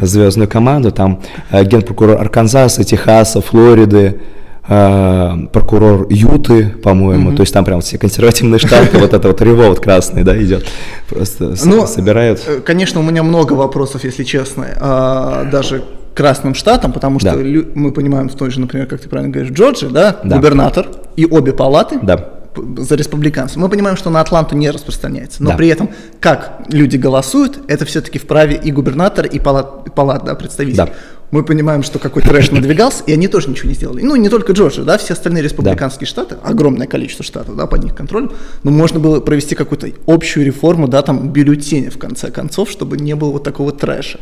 звездную 0.01 0.49
команду, 0.49 0.93
там 0.93 1.23
э, 1.51 1.65
генпрокурор 1.65 2.20
Арканзаса, 2.20 2.85
Техаса, 2.85 3.41
Флориды, 3.41 4.20
прокурор 4.69 6.07
Юты, 6.11 6.69
по-моему, 6.82 7.31
mm-hmm. 7.31 7.36
то 7.36 7.43
есть 7.43 7.55
там 7.55 7.65
прям 7.65 7.81
все 7.81 7.97
консервативные 7.97 8.59
штаты, 8.59 8.99
вот 8.99 9.15
это 9.15 9.28
вот 9.28 9.40
револт 9.40 9.81
красный, 9.81 10.24
да, 10.24 10.36
идет, 10.36 10.66
просто 11.09 11.55
ну, 11.65 11.86
собирают. 11.86 12.43
Э, 12.47 12.61
конечно, 12.61 13.01
у 13.01 13.03
меня 13.03 13.23
много 13.23 13.55
вопросов, 13.55 14.05
если 14.05 14.24
честно, 14.24 14.66
а, 14.78 15.45
даже 15.45 15.85
красным 16.15 16.55
штатам, 16.55 16.93
потому 16.93 17.19
что 17.19 17.32
да. 17.32 17.65
мы 17.74 17.93
понимаем 17.93 18.28
в 18.28 18.35
той 18.35 18.51
же, 18.51 18.61
например, 18.61 18.86
как 18.86 19.01
ты 19.01 19.09
правильно 19.09 19.32
говоришь, 19.32 19.53
Джорджи, 19.53 19.89
да, 19.89 20.19
да. 20.23 20.36
губернатор 20.36 20.86
и 21.16 21.24
обе 21.24 21.53
палаты, 21.53 21.99
да 22.03 22.35
за 22.77 22.97
республиканцев. 22.97 23.57
Мы 23.57 23.69
понимаем, 23.69 23.97
что 23.97 24.11
на 24.11 24.20
Атланту 24.20 24.57
не 24.57 24.70
распространяется. 24.70 25.43
Но 25.43 25.51
да. 25.51 25.57
при 25.57 25.69
этом, 25.69 25.90
как 26.20 26.62
люди 26.69 26.97
голосуют, 26.97 27.61
это 27.69 27.85
все-таки 27.85 28.19
вправе 28.19 28.57
и 28.57 28.73
губернатора, 28.73 29.28
и 29.28 29.39
палат, 29.39 29.95
палат 29.95 30.24
да, 30.24 30.35
представителей. 30.35 30.77
Да. 30.77 30.90
Мы 31.31 31.43
понимаем, 31.43 31.83
что 31.83 31.99
какой 31.99 32.23
трэш 32.23 32.51
надвигался, 32.51 33.05
и 33.07 33.13
они 33.13 33.29
тоже 33.29 33.51
ничего 33.51 33.69
не 33.69 33.75
сделали. 33.75 34.03
Ну, 34.03 34.17
не 34.17 34.31
только 34.31 34.53
Джорджия, 34.53 34.85
да, 34.85 34.97
все 34.97 35.13
остальные 35.13 35.43
республиканские 35.43 36.07
да. 36.07 36.11
штаты, 36.11 36.37
огромное 36.43 36.87
количество 36.87 37.25
штатов, 37.25 37.55
да, 37.57 37.67
под 37.67 37.85
них 37.85 37.95
контролем, 37.95 38.33
но 38.63 38.71
можно 38.71 38.99
было 38.99 39.21
провести 39.21 39.55
какую-то 39.55 39.89
общую 40.07 40.47
реформу, 40.47 40.89
да, 40.89 41.03
там, 41.03 41.29
бюллетеня, 41.29 41.91
в 41.91 41.99
конце 41.99 42.31
концов, 42.31 42.71
чтобы 42.71 42.97
не 42.97 43.15
было 43.15 43.31
вот 43.31 43.45
такого 43.45 43.73
трэша. 43.73 44.19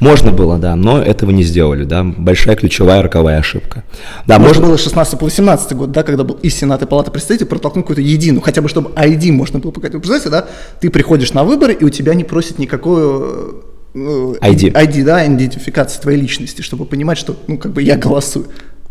Можно 0.00 0.32
было, 0.32 0.58
да, 0.58 0.74
но 0.76 1.00
этого 1.00 1.30
не 1.30 1.42
сделали, 1.42 1.84
да, 1.84 2.02
большая 2.04 2.56
ключевая 2.56 3.02
роковая 3.02 3.38
ошибка. 3.38 3.84
Да, 4.26 4.38
можно, 4.38 4.48
можно 4.48 4.66
было 4.66 4.78
16 4.78 5.18
по 5.18 5.24
18 5.26 5.72
год, 5.74 5.92
да, 5.92 6.02
когда 6.02 6.24
был 6.24 6.38
и 6.42 6.50
Сенат, 6.50 6.82
и 6.82 6.86
Палата 6.86 7.10
представителей 7.10 7.48
протолкнуть 7.48 7.84
какую-то 7.84 8.02
единую, 8.02 8.40
хотя 8.40 8.62
бы 8.62 8.68
чтобы 8.68 8.90
ID 8.90 9.30
можно 9.32 9.60
было 9.60 9.70
показать. 9.70 9.94
Вы 9.94 10.00
представляете, 10.00 10.30
да, 10.30 10.48
ты 10.80 10.90
приходишь 10.90 11.32
на 11.32 11.44
выборы, 11.44 11.72
и 11.72 11.84
у 11.84 11.88
тебя 11.88 12.14
не 12.14 12.24
просят 12.24 12.58
никакой 12.58 13.62
ID. 13.94 14.72
ID, 14.72 15.04
да, 15.04 15.26
идентификации 15.26 16.00
твоей 16.00 16.20
личности, 16.20 16.62
чтобы 16.62 16.84
понимать, 16.84 17.18
что, 17.18 17.36
ну, 17.46 17.58
как 17.58 17.72
бы 17.72 17.82
я 17.82 17.96
голосую 17.96 18.48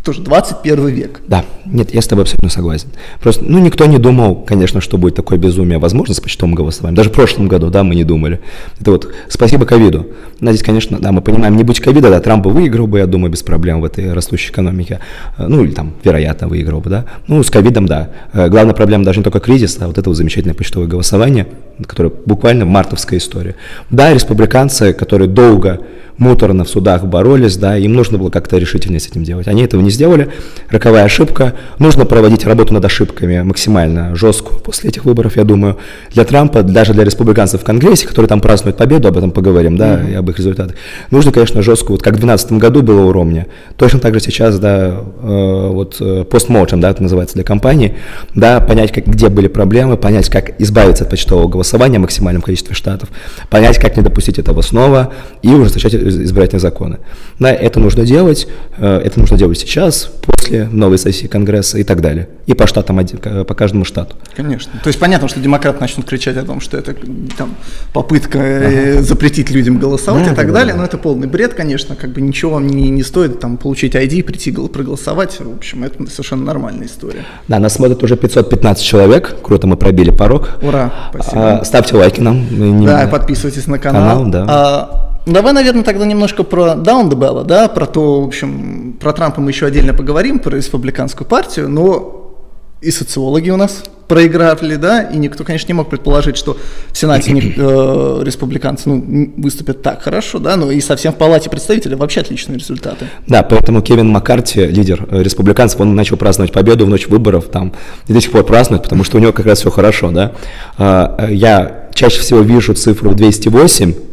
тоже 0.07 0.21
21 0.21 0.87
век. 0.87 1.19
Да, 1.27 1.43
нет, 1.65 1.93
я 1.93 2.01
с 2.01 2.07
тобой 2.07 2.23
абсолютно 2.23 2.47
согласен. 2.47 2.87
Просто, 3.19 3.43
ну, 3.43 3.59
никто 3.59 3.85
не 3.87 3.97
думал, 3.97 4.35
конечно, 4.35 4.79
что 4.79 4.97
будет 4.97 5.15
такое 5.15 5.37
безумие 5.37 5.79
возможно 5.79 6.13
с 6.13 6.21
почтовым 6.21 6.55
голосованием. 6.55 6.95
Даже 6.95 7.09
в 7.09 7.13
прошлом 7.13 7.49
году, 7.49 7.69
да, 7.69 7.83
мы 7.83 7.93
не 7.93 8.05
думали. 8.05 8.39
Это 8.79 8.91
вот 8.91 9.13
спасибо 9.27 9.65
ковиду. 9.65 10.07
Надеюсь, 10.39 10.63
конечно, 10.63 10.97
да, 10.97 11.11
мы 11.11 11.19
понимаем, 11.19 11.57
не 11.57 11.65
будь 11.65 11.81
ковида, 11.81 12.09
да, 12.09 12.21
Трамп 12.21 12.45
бы 12.45 12.51
выиграл 12.51 12.87
бы, 12.87 12.99
я 12.99 13.05
думаю, 13.05 13.29
без 13.29 13.43
проблем 13.43 13.81
в 13.81 13.83
этой 13.83 14.13
растущей 14.13 14.51
экономике. 14.51 15.01
Э, 15.37 15.45
ну, 15.45 15.61
или 15.61 15.71
там, 15.71 15.95
вероятно, 16.05 16.47
выиграл 16.47 16.79
бы, 16.79 16.89
да. 16.89 17.05
Ну, 17.27 17.43
с 17.43 17.49
ковидом, 17.49 17.85
да. 17.85 18.11
Э, 18.31 18.47
главная 18.47 18.73
проблема 18.73 19.03
даже 19.03 19.19
не 19.19 19.25
только 19.25 19.41
кризис, 19.41 19.77
а 19.81 19.87
вот 19.87 19.97
это 19.97 20.09
вот 20.09 20.15
замечательное 20.15 20.55
почтовое 20.55 20.87
голосование, 20.87 21.47
которое 21.85 22.13
буквально 22.25 22.63
мартовская 22.63 23.19
история. 23.19 23.55
Да, 23.89 24.13
республиканцы, 24.13 24.93
которые 24.93 25.27
долго 25.27 25.81
муторно 26.17 26.63
в 26.63 26.69
судах 26.69 27.05
боролись, 27.05 27.57
да, 27.57 27.77
им 27.77 27.93
нужно 27.93 28.17
было 28.17 28.29
как-то 28.29 28.57
решительнее 28.57 28.99
с 28.99 29.07
этим 29.07 29.23
делать. 29.23 29.47
Они 29.47 29.63
этого 29.63 29.81
не 29.81 29.89
сделали, 29.89 30.29
роковая 30.69 31.03
ошибка. 31.03 31.53
Нужно 31.79 32.05
проводить 32.05 32.45
работу 32.45 32.73
над 32.73 32.83
ошибками 32.85 33.41
максимально 33.41 34.15
жесткую 34.15 34.59
после 34.59 34.89
этих 34.89 35.05
выборов, 35.05 35.37
я 35.37 35.43
думаю. 35.43 35.77
Для 36.11 36.23
Трампа, 36.25 36.63
даже 36.63 36.93
для 36.93 37.03
республиканцев 37.03 37.61
в 37.61 37.63
Конгрессе, 37.63 38.07
которые 38.07 38.29
там 38.29 38.41
празднуют 38.41 38.77
победу, 38.77 39.07
об 39.07 39.17
этом 39.17 39.31
поговорим, 39.31 39.77
да, 39.77 39.95
mm-hmm. 39.95 40.11
и 40.11 40.15
об 40.15 40.29
их 40.29 40.37
результатах, 40.37 40.75
нужно, 41.11 41.31
конечно, 41.31 41.61
жестко, 41.61 41.91
вот 41.91 42.01
как 42.01 42.13
в 42.13 42.19
2012 42.19 42.51
году 42.53 42.81
было 42.81 43.01
у 43.01 43.11
Ромни, 43.11 43.45
точно 43.77 43.99
так 43.99 44.13
же 44.13 44.19
сейчас, 44.19 44.59
да, 44.59 45.03
э, 45.21 45.69
вот 45.71 46.01
постмортем, 46.29 46.81
да, 46.81 46.89
это 46.89 47.03
называется 47.03 47.35
для 47.35 47.43
компании, 47.43 47.95
да, 48.33 48.59
понять, 48.59 48.91
как, 48.91 49.05
где 49.05 49.29
были 49.29 49.47
проблемы, 49.47 49.97
понять, 49.97 50.29
как 50.29 50.59
избавиться 50.59 51.03
от 51.03 51.09
почтового 51.09 51.47
голосования 51.47 51.99
в 51.99 52.01
максимальном 52.01 52.41
количестве 52.41 52.75
штатов, 52.75 53.09
понять, 53.49 53.77
как 53.77 53.97
не 53.97 54.03
допустить 54.03 54.39
этого 54.39 54.61
снова, 54.61 55.13
и 55.41 55.49
уже 55.49 55.73
начать 55.73 55.93
избирательные 56.09 56.61
законы. 56.61 56.99
Да, 57.39 57.51
это 57.51 57.79
нужно 57.79 58.05
делать, 58.05 58.47
э, 58.77 58.97
это 58.99 59.19
нужно 59.19 59.37
делать 59.37 59.57
сейчас, 59.57 60.09
после 60.25 60.65
новой 60.65 60.97
сессии 60.97 61.27
Конгресса 61.27 61.77
и 61.77 61.83
так 61.83 62.01
далее. 62.01 62.29
И 62.45 62.53
по 62.53 62.67
штатам, 62.67 62.99
по 63.45 63.53
каждому 63.53 63.85
штату. 63.85 64.15
Конечно. 64.35 64.71
То 64.83 64.87
есть 64.87 64.99
понятно, 64.99 65.27
что 65.27 65.39
демократы 65.39 65.79
начнут 65.81 66.05
кричать 66.05 66.37
о 66.37 66.43
том, 66.43 66.61
что 66.61 66.77
это 66.77 66.95
там, 67.37 67.55
попытка 67.93 68.39
э, 68.39 68.93
ага. 68.93 69.03
запретить 69.03 69.49
людям 69.51 69.77
голосовать 69.79 70.25
да, 70.25 70.33
и 70.33 70.35
так 70.35 70.47
да, 70.47 70.53
далее, 70.53 70.73
да. 70.73 70.79
но 70.79 70.85
это 70.85 70.97
полный 70.97 71.27
бред, 71.27 71.53
конечно, 71.53 71.95
как 71.95 72.11
бы 72.11 72.21
ничего 72.21 72.53
вам 72.53 72.67
не, 72.67 72.89
не 72.89 73.03
стоит 73.03 73.39
там 73.39 73.57
получить 73.57 73.95
ID, 73.95 74.23
прийти 74.23 74.51
проголосовать, 74.51 75.39
в 75.39 75.55
общем, 75.55 75.83
это 75.83 76.09
совершенно 76.09 76.45
нормальная 76.45 76.87
история. 76.87 77.25
Да, 77.47 77.59
нас 77.59 77.73
смотрит 77.73 78.03
уже 78.03 78.17
515 78.17 78.83
человек, 78.83 79.35
круто, 79.41 79.67
мы 79.67 79.77
пробили 79.77 80.11
порог. 80.11 80.57
Ура, 80.61 80.91
спасибо. 81.13 81.59
А, 81.59 81.65
ставьте 81.65 81.95
лайки 81.95 82.21
нам. 82.21 82.85
Да, 82.85 83.07
подписывайтесь 83.07 83.67
на 83.67 83.79
канал. 83.79 84.23
канал 84.23 84.25
да. 84.31 84.45
А, 84.47 85.16
Давай, 85.27 85.51
наверное, 85.51 85.83
тогда 85.83 86.05
немножко 86.05 86.43
про 86.43 86.75
Bell, 86.75 87.43
да, 87.43 87.67
про 87.67 87.85
то, 87.85 88.21
в 88.21 88.27
общем, 88.27 88.95
про 88.97 89.11
Трампа 89.11 89.41
мы 89.41 89.51
еще 89.51 89.65
отдельно 89.65 89.93
поговорим, 89.93 90.39
про 90.39 90.55
республиканскую 90.55 91.27
партию, 91.27 91.67
но 91.67 92.33
и 92.79 92.91
социологи 92.91 93.49
у 93.49 93.57
нас 93.57 93.83
проиграли, 94.07 94.77
да, 94.77 95.01
и 95.01 95.17
никто, 95.17 95.43
конечно, 95.43 95.67
не 95.67 95.73
мог 95.73 95.89
предположить, 95.89 96.37
что 96.37 96.55
в 96.93 96.97
Сенате 96.97 97.33
не, 97.33 97.41
э, 97.41 98.21
республиканцы 98.23 98.87
ну, 98.87 99.33
выступят 99.35 99.81
так 99.81 100.01
хорошо, 100.01 100.39
да, 100.39 100.55
но 100.55 100.71
и 100.71 100.79
совсем 100.79 101.11
в 101.11 101.17
Палате 101.17 101.49
представителей 101.49 101.95
вообще 101.95 102.21
отличные 102.21 102.57
результаты. 102.57 103.07
Да, 103.27 103.43
поэтому 103.43 103.81
Кевин 103.81 104.07
Маккарти, 104.07 104.65
лидер 104.65 105.05
э, 105.11 105.23
республиканцев, 105.23 105.81
он 105.81 105.93
начал 105.93 106.15
праздновать 106.15 106.53
победу 106.53 106.85
в 106.85 106.89
ночь 106.89 107.07
выборов, 107.07 107.49
там, 107.51 107.73
и 108.07 108.13
до 108.13 108.21
сих 108.21 108.31
пор 108.31 108.45
празднует, 108.45 108.83
потому 108.83 109.03
что 109.03 109.17
у 109.17 109.19
него 109.19 109.33
как 109.33 109.45
раз 109.45 109.59
все 109.59 109.71
хорошо, 109.71 110.11
да. 110.11 110.31
Э, 110.77 111.27
я 111.29 111.89
чаще 111.93 112.21
всего 112.21 112.39
вижу 112.39 112.75
цифру 112.75 113.13
208, 113.13 113.93
Э, 113.93 113.93
э, 113.93 114.06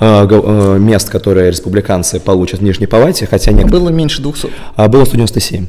мест, 0.00 1.08
которые 1.10 1.50
республиканцы 1.50 2.20
получат 2.20 2.60
в 2.60 2.62
Нижней 2.62 2.86
Палате, 2.86 3.26
хотя 3.26 3.52
некоторые... 3.52 3.80
Было 3.80 3.90
меньше 3.90 4.22
200. 4.22 4.50
А 4.76 4.88
было 4.88 5.04
197. 5.04 5.66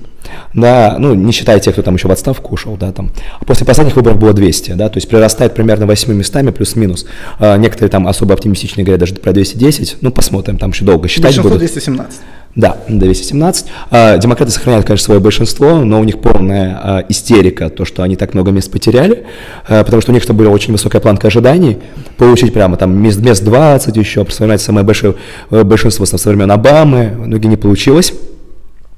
Да, 0.53 0.95
ну, 0.97 1.13
не 1.13 1.31
считая 1.31 1.59
тех, 1.59 1.73
кто 1.73 1.81
там 1.81 1.95
еще 1.95 2.07
в 2.07 2.11
отставку 2.11 2.53
ушел, 2.53 2.77
да, 2.77 2.91
там. 2.91 3.11
После 3.45 3.65
последних 3.65 3.95
выборов 3.95 4.17
было 4.17 4.33
200, 4.33 4.71
да, 4.71 4.89
то 4.89 4.97
есть 4.97 5.07
прирастает 5.07 5.53
примерно 5.53 5.85
8 5.85 6.13
местами 6.13 6.51
плюс-минус. 6.51 7.05
А, 7.39 7.57
некоторые 7.57 7.89
там 7.89 8.07
особо 8.07 8.33
оптимистичные 8.33 8.83
говорят 8.83 9.01
даже 9.01 9.15
про 9.15 9.33
210, 9.33 9.97
ну, 10.01 10.11
посмотрим, 10.11 10.57
там 10.57 10.71
еще 10.71 10.83
долго 10.85 11.07
считать 11.07 11.25
Большинство 11.25 11.49
будут. 11.49 11.59
217. 11.59 12.19
Да, 12.55 12.77
217. 12.87 13.65
А, 13.91 14.17
демократы 14.17 14.51
сохраняют, 14.51 14.85
конечно, 14.85 15.03
свое 15.03 15.19
большинство, 15.19 15.75
но 15.83 15.99
у 15.99 16.05
них 16.05 16.21
полная 16.21 16.79
а, 16.81 17.05
истерика, 17.09 17.69
то, 17.69 17.83
что 17.83 18.01
они 18.01 18.15
так 18.15 18.33
много 18.33 18.51
мест 18.51 18.71
потеряли, 18.71 19.25
а, 19.67 19.83
потому 19.83 20.01
что 20.01 20.11
у 20.11 20.13
них 20.13 20.23
что 20.23 20.33
была 20.33 20.49
очень 20.51 20.71
высокая 20.71 21.01
планка 21.01 21.27
ожиданий, 21.27 21.79
получить 22.15 22.53
прямо 22.53 22.77
там 22.77 22.97
мест, 22.97 23.19
мест 23.19 23.43
20 23.43 23.97
еще, 23.97 24.25
сохранять 24.29 24.61
самое 24.61 24.85
большое 24.85 25.15
э, 25.51 25.63
большинство 25.63 26.05
со 26.05 26.29
времен 26.29 26.49
Обамы, 26.49 27.11
многие 27.17 27.47
не 27.47 27.57
получилось. 27.57 28.13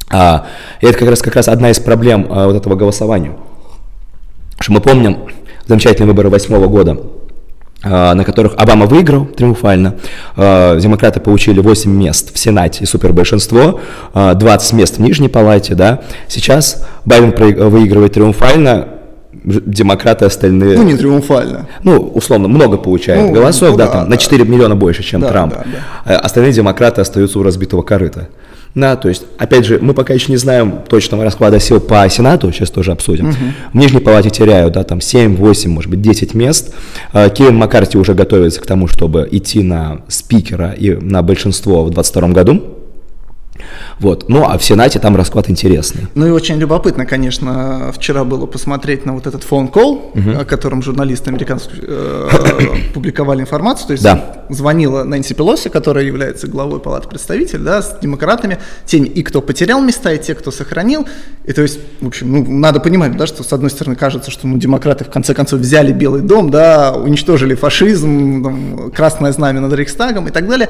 И 0.10 0.16
это 0.86 0.98
как 0.98 1.10
раз, 1.10 1.22
как 1.22 1.36
раз 1.36 1.50
одна 1.50 1.70
из 1.70 1.80
проблем 1.80 2.28
вот 2.30 2.56
этого 2.56 2.76
голосования. 2.76 3.34
Что 4.60 4.72
мы 4.72 4.80
помним 4.80 5.18
замечательные 5.68 6.08
выборы 6.08 6.30
восьмого 6.30 6.68
года, 6.68 6.98
на 7.84 8.24
которых 8.24 8.54
Обама 8.58 8.86
выиграл 8.86 9.26
триумфально. 9.26 9.96
А, 10.36 10.78
демократы 10.80 11.20
получили 11.20 11.60
8 11.60 11.92
мест 11.92 12.34
в 12.34 12.38
Сенате 12.40 12.84
и 12.84 12.88
супербольшинство, 12.88 13.80
20 14.14 14.74
мест 14.74 14.98
в 14.98 15.02
Нижней 15.02 15.30
Палате. 15.30 15.76
Да. 15.76 16.02
Сейчас 16.28 16.86
Байден 17.06 17.34
выигрывает 17.70 18.14
триумфально, 18.14 18.88
демократы 19.44 20.26
остальные... 20.26 20.78
Ну, 20.78 20.84
не 20.84 20.96
триумфально. 20.96 21.68
Ну, 21.84 22.00
условно, 22.00 22.48
много 22.48 22.78
получают 22.78 23.28
ну, 23.28 23.34
голосов, 23.34 23.72
ну, 23.72 23.78
да, 23.78 23.86
да, 23.86 23.92
там, 23.92 24.04
да. 24.06 24.10
на 24.10 24.18
4 24.18 24.44
миллиона 24.46 24.76
больше, 24.76 25.04
чем 25.04 25.22
да, 25.22 25.30
Трамп. 25.30 25.54
Да, 25.54 25.64
да. 26.06 26.16
А 26.16 26.20
остальные 26.20 26.54
демократы 26.54 27.02
остаются 27.02 27.40
у 27.40 27.44
разбитого 27.44 27.82
корыта. 27.82 28.30
Да, 28.78 28.96
то 28.96 29.10
есть, 29.10 29.24
опять 29.40 29.66
же, 29.66 29.80
мы 29.82 29.96
пока 29.96 30.14
еще 30.14 30.32
не 30.32 30.38
знаем 30.38 30.84
точного 30.88 31.24
расклада 31.24 31.60
сил 31.60 31.80
по 31.80 32.08
Сенату, 32.08 32.52
сейчас 32.52 32.70
тоже 32.70 32.92
обсудим. 32.92 33.30
Угу. 33.30 33.36
В 33.74 33.76
Нижней 33.76 34.02
Палате 34.02 34.30
теряют, 34.30 34.76
да, 34.76 34.84
там 34.84 35.02
7, 35.02 35.36
8, 35.36 35.72
может 35.72 35.90
быть, 35.90 36.00
10 36.00 36.36
мест. 36.36 36.76
А, 37.12 37.28
Кевин 37.30 37.56
Маккарти 37.56 37.98
уже 37.98 38.14
готовится 38.14 38.62
к 38.62 38.68
тому, 38.68 38.88
чтобы 38.88 39.28
идти 39.32 39.64
на 39.64 40.02
спикера 40.10 40.76
и 40.78 40.92
на 40.92 41.24
большинство 41.24 41.86
в 41.86 41.90
2022 41.90 42.28
году. 42.30 42.62
Вот. 44.00 44.30
Ну, 44.30 44.46
а 44.46 44.58
в 44.58 44.64
Сенате 44.64 45.00
там 45.00 45.16
расклад 45.16 45.50
интересный. 45.50 46.08
Ну 46.16 46.28
и 46.28 46.30
очень 46.30 46.58
любопытно, 46.58 47.06
конечно, 47.06 47.92
вчера 47.94 48.24
было 48.24 48.46
посмотреть 48.46 49.06
на 49.06 49.14
вот 49.14 49.28
этот 49.28 49.44
фон 49.44 49.68
кол, 49.68 50.12
угу. 50.14 50.32
о 50.40 50.46
котором 50.46 50.82
журналисты 50.82 51.30
американские 51.30 51.82
э, 51.88 52.30
публиковали 52.94 53.42
информацию. 53.42 53.88
То 53.88 53.92
есть 53.94 54.04
да. 54.04 54.46
звонила 54.50 55.04
Нэнси 55.04 55.34
Пелоси, 55.34 55.70
которая 55.70 56.06
является 56.06 56.48
главой 56.48 56.80
Палаты 56.80 57.08
представителей, 57.08 57.64
да, 57.64 57.82
с 57.82 57.98
демократами, 58.02 58.60
теми 58.86 59.08
и 59.08 59.24
кто 59.24 59.42
потерял 59.42 59.82
места, 59.82 60.14
и 60.14 60.18
те, 60.18 60.36
кто 60.36 60.52
сохранил. 60.52 61.08
И 61.46 61.54
то 61.54 61.62
есть, 61.62 61.80
в 62.02 62.08
общем, 62.08 62.32
ну, 62.32 62.46
надо 62.48 62.80
понимать, 62.80 63.18
да, 63.18 63.28
что 63.28 63.44
с 63.44 63.54
одной 63.54 63.70
стороны 63.70 63.96
кажется, 63.96 64.32
что 64.32 64.48
ну, 64.48 64.58
демократы 64.58 65.04
в 65.06 65.10
конце 65.10 65.34
концов 65.34 65.60
взяли 65.60 65.92
Белый 65.92 66.22
дом, 66.22 66.52
да, 66.52 66.94
уничтожили 66.94 67.56
фашизм, 67.56 68.44
там, 68.44 68.92
красное 68.92 69.32
знамя 69.32 69.62
над 69.62 69.74
Рейхстагом 69.74 70.28
и 70.28 70.32
так 70.32 70.48
далее 70.48 70.70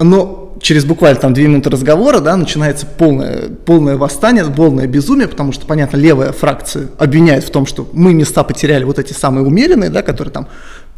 но 0.00 0.49
через 0.60 0.84
буквально 0.84 1.18
там 1.18 1.34
две 1.34 1.46
минуты 1.46 1.70
разговора, 1.70 2.20
да, 2.20 2.36
начинается 2.36 2.86
полное, 2.86 3.48
полное 3.48 3.96
восстание, 3.96 4.44
полное 4.44 4.86
безумие, 4.86 5.28
потому 5.28 5.52
что, 5.52 5.66
понятно, 5.66 5.96
левая 5.96 6.32
фракция 6.32 6.88
обвиняет 6.98 7.44
в 7.44 7.50
том, 7.50 7.66
что 7.66 7.88
мы 7.92 8.14
места 8.14 8.44
потеряли 8.44 8.84
вот 8.84 8.98
эти 8.98 9.12
самые 9.12 9.44
умеренные, 9.44 9.90
да, 9.90 10.02
которые 10.02 10.32
там 10.32 10.48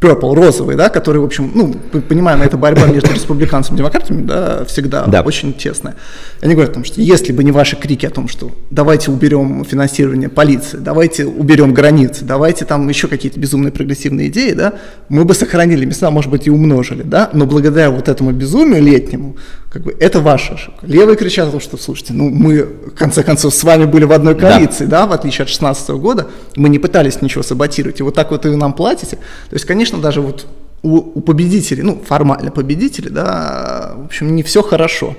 purple, 0.03 0.35
розовый, 0.35 0.75
да, 0.75 0.89
который, 0.89 1.21
в 1.21 1.23
общем, 1.23 1.51
ну, 1.55 1.73
мы 1.93 2.01
понимаем, 2.01 2.41
это 2.41 2.57
борьба 2.57 2.87
между 2.87 3.11
республиканцами 3.13 3.75
и 3.75 3.79
демократами, 3.79 4.21
да, 4.25 4.65
всегда 4.65 5.05
да. 5.05 5.21
очень 5.21 5.53
тесная. 5.53 5.95
Они 6.41 6.53
говорят 6.53 6.71
о 6.71 6.73
том, 6.75 6.83
что 6.83 6.99
если 6.99 7.31
бы 7.31 7.43
не 7.43 7.51
ваши 7.51 7.77
крики 7.77 8.05
о 8.05 8.09
том, 8.09 8.27
что 8.27 8.51
давайте 8.69 9.11
уберем 9.11 9.63
финансирование 9.63 10.27
полиции, 10.27 10.77
давайте 10.77 11.25
уберем 11.25 11.73
границы, 11.73 12.25
давайте 12.25 12.65
там 12.65 12.89
еще 12.89 13.07
какие-то 13.07 13.39
безумные 13.39 13.71
прогрессивные 13.71 14.27
идеи, 14.27 14.51
да, 14.51 14.73
мы 15.07 15.23
бы 15.23 15.33
сохранили 15.33 15.85
места, 15.85 16.11
может 16.11 16.29
быть, 16.29 16.47
и 16.47 16.49
умножили, 16.49 17.03
да, 17.03 17.29
но 17.31 17.45
благодаря 17.45 17.89
вот 17.89 18.09
этому 18.09 18.31
безумию 18.31 18.83
летнему, 18.83 19.37
как 19.71 19.81
бы, 19.81 19.95
это 19.99 20.21
ваша 20.21 20.53
ошибка. 20.53 20.85
Левые 20.85 21.17
кричат 21.17 21.47
о 21.47 21.51
том, 21.51 21.59
что, 21.59 21.77
слушайте, 21.77 22.13
ну, 22.13 22.29
мы, 22.29 22.63
в 22.63 22.91
конце 22.91 23.23
концов, 23.23 23.53
с 23.53 23.63
вами 23.63 23.85
были 23.85 24.05
в 24.05 24.11
одной 24.11 24.35
коалиции, 24.35 24.85
да, 24.85 25.01
да 25.01 25.07
в 25.07 25.11
отличие 25.13 25.43
от 25.43 25.47
2016 25.47 25.89
года, 25.91 26.27
мы 26.55 26.69
не 26.69 26.79
пытались 26.79 27.21
ничего 27.21 27.43
саботировать, 27.43 27.99
и 27.99 28.03
вот 28.03 28.13
так 28.13 28.31
вот 28.31 28.45
вы 28.45 28.55
нам 28.55 28.73
платите. 28.73 29.15
То 29.49 29.53
есть, 29.53 29.65
конечно, 29.65 29.99
даже 29.99 30.21
вот 30.21 30.45
у, 30.83 30.97
у 31.15 31.21
победителей, 31.21 31.81
ну, 31.81 31.99
формально 32.05 32.51
победителей, 32.51 33.09
да, 33.09 33.93
в 33.97 34.05
общем, 34.05 34.35
не 34.35 34.43
все 34.43 34.61
хорошо. 34.61 35.15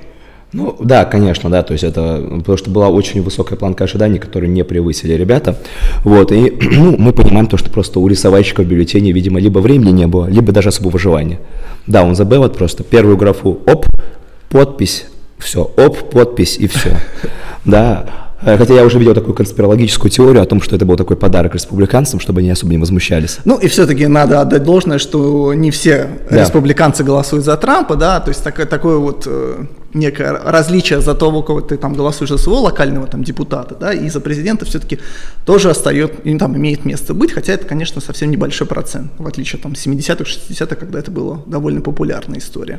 Ну, 0.55 0.77
да, 0.78 1.05
конечно, 1.05 1.51
да, 1.51 1.65
то 1.65 1.73
есть 1.73 1.82
это, 1.82 2.24
потому 2.39 2.56
что 2.56 2.70
была 2.70 2.89
очень 2.89 3.23
высокая 3.23 3.59
планка 3.59 3.85
ожиданий, 3.85 4.20
которую 4.20 4.52
не 4.52 4.62
превысили 4.62 5.15
ребята, 5.15 5.59
вот, 6.05 6.31
и 6.31 6.56
ну, 6.61 6.97
мы 6.97 7.12
понимаем 7.12 7.48
то, 7.48 7.56
что 7.56 7.70
просто 7.70 7.98
у 7.98 8.06
рисовальщика 8.06 8.62
в 8.62 8.66
бюллетене, 8.66 9.11
видимо, 9.11 9.40
либо 9.40 9.59
времени 9.59 9.90
не 9.90 10.06
было, 10.06 10.27
либо 10.27 10.52
даже 10.52 10.69
особого 10.69 10.97
желания. 10.97 11.40
Да, 11.89 12.05
он 12.05 12.15
забыл 12.15 12.43
вот 12.43 12.56
просто 12.56 12.85
первую 12.85 13.16
графу, 13.16 13.59
оп, 13.66 13.86
подпись, 14.55 15.06
все, 15.36 15.68
оп, 15.76 16.10
подпись 16.10 16.59
и 16.59 16.68
все, 16.68 16.97
да, 17.64 18.06
хотя 18.40 18.74
я 18.74 18.85
уже 18.85 19.01
видел 19.01 19.12
такую 19.12 19.35
конспирологическую 19.35 20.12
теорию 20.12 20.44
о 20.44 20.47
том, 20.47 20.62
что 20.62 20.76
это 20.76 20.86
был 20.86 20.97
такой 20.97 21.16
подарок 21.16 21.55
республиканцам, 21.55 22.20
чтобы 22.20 22.39
они 22.39 22.51
особо 22.51 22.70
не 22.70 22.78
возмущались. 22.78 23.40
Ну 23.44 23.59
и 23.59 23.66
все-таки 23.66 24.06
надо 24.06 24.40
отдать 24.40 24.62
должное, 24.62 24.98
что 24.98 25.55
не 25.55 25.72
все 25.72 26.09
да. 26.31 26.43
республиканцы 26.43 27.02
голосуют 27.02 27.44
за 27.44 27.56
Трампа, 27.56 27.97
да, 27.97 28.20
то 28.20 28.28
есть 28.28 28.44
такое, 28.44 28.66
такое 28.66 28.97
вот 28.98 29.24
э, 29.26 29.64
некое 29.93 30.31
различие 30.31 31.01
за 31.01 31.16
того, 31.16 31.43
кого 31.43 31.60
ты 31.60 31.76
там 31.76 31.94
голосуешь 31.94 32.31
за 32.31 32.39
своего 32.39 32.60
локального 32.60 33.09
там 33.09 33.24
депутата, 33.24 33.74
да, 33.74 33.93
и 33.93 34.09
за 34.09 34.20
президента 34.20 34.66
все-таки 34.66 35.01
тоже 35.44 35.70
остается, 35.70 36.16
там 36.39 36.56
имеет 36.56 36.85
место 36.85 37.12
быть, 37.12 37.32
хотя 37.32 37.55
это, 37.55 37.66
конечно, 37.66 38.01
совсем 38.01 38.31
небольшой 38.31 38.68
процент, 38.68 39.10
в 39.18 39.26
отличие 39.26 39.56
от 39.56 39.62
там 39.62 39.72
70-х, 39.72 40.22
60-х, 40.22 40.76
когда 40.76 41.01
это 41.01 41.10
была 41.10 41.40
довольно 41.44 41.81
популярная 41.81 42.39
история. 42.39 42.78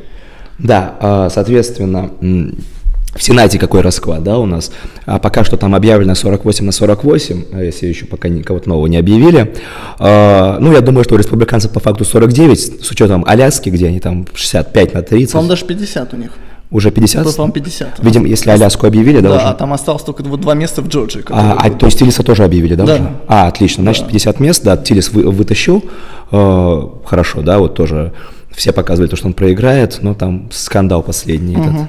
Да, 0.58 0.94
а, 1.00 1.28
соответственно, 1.30 2.10
в 2.20 3.22
Сенате 3.22 3.58
какой 3.58 3.80
расклад, 3.80 4.22
да, 4.22 4.38
у 4.38 4.46
нас. 4.46 4.70
А 5.06 5.18
пока 5.18 5.42
что 5.44 5.56
там 5.56 5.74
объявлено 5.74 6.14
48 6.14 6.64
на 6.64 6.72
48, 6.72 7.44
а 7.52 7.62
если 7.62 7.86
еще 7.86 8.04
пока 8.04 8.28
кого-то 8.44 8.68
нового 8.68 8.86
не 8.86 8.98
объявили. 8.98 9.54
А, 9.98 10.58
ну, 10.60 10.72
я 10.72 10.80
думаю, 10.80 11.04
что 11.04 11.14
у 11.14 11.18
республиканцев 11.18 11.72
по 11.72 11.80
факту 11.80 12.04
49, 12.04 12.84
с 12.84 12.90
учетом 12.90 13.24
Аляски, 13.26 13.70
где 13.70 13.86
они 13.86 14.00
там 14.00 14.26
65 14.34 14.94
на 14.94 15.02
30. 15.02 15.32
По-моему, 15.32 15.48
даже 15.48 15.64
50 15.64 16.14
у 16.14 16.16
них. 16.16 16.30
Уже 16.70 16.90
50? 16.90 17.24
По-моему, 17.24 17.52
50. 17.52 17.88
Видимо, 18.02 18.26
если 18.26 18.50
Аляску 18.50 18.86
объявили, 18.86 19.20
да, 19.20 19.28
Да, 19.28 19.36
уже? 19.36 19.54
там 19.54 19.72
осталось 19.72 20.02
только 20.02 20.22
вот 20.24 20.40
два 20.40 20.54
места 20.54 20.82
в 20.82 20.88
Джорджии. 20.88 21.24
А, 21.30 21.56
а, 21.58 21.70
то 21.70 21.86
есть 21.86 21.98
Тилиса 21.98 22.24
тоже 22.24 22.44
объявили, 22.44 22.74
да, 22.74 22.84
да. 22.84 22.94
уже? 22.94 23.10
А, 23.28 23.46
отлично, 23.46 23.82
значит, 23.82 24.04
да. 24.04 24.08
50 24.08 24.40
мест, 24.40 24.64
да, 24.64 24.76
Тилис 24.76 25.10
вы, 25.10 25.30
вытащил, 25.30 25.84
э, 26.32 26.82
хорошо, 27.04 27.42
да, 27.42 27.60
вот 27.60 27.74
тоже 27.74 28.12
все 28.56 28.72
показывали 28.72 29.08
то, 29.08 29.16
что 29.16 29.26
он 29.26 29.34
проиграет, 29.34 29.98
но 30.00 30.14
там 30.14 30.48
скандал 30.50 31.02
последний 31.02 31.56
угу. 31.56 31.68
этот 31.68 31.88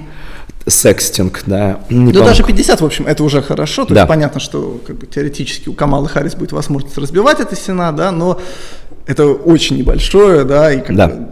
секстинг, 0.72 1.42
да. 1.46 1.80
Не 1.88 2.12
да 2.12 2.24
даже 2.24 2.44
50, 2.44 2.80
в 2.80 2.84
общем, 2.84 3.06
это 3.06 3.24
уже 3.24 3.40
хорошо. 3.40 3.84
То 3.86 3.94
да. 3.94 4.00
есть 4.02 4.08
понятно, 4.08 4.38
что 4.38 4.80
как 4.86 4.96
бы, 4.96 5.06
теоретически 5.06 5.70
у 5.70 5.72
Камалы 5.72 6.08
Харрис 6.08 6.34
будет 6.34 6.52
возможность 6.52 6.96
разбивать 6.98 7.40
это 7.40 7.56
Сена, 7.56 7.90
да, 7.92 8.12
но 8.12 8.38
это 9.06 9.26
очень 9.26 9.78
небольшое, 9.78 10.44
да, 10.44 10.72
и 10.72 10.80
как 10.80 10.94
да. 10.94 11.08
бы 11.08 11.14
ну, 11.14 11.28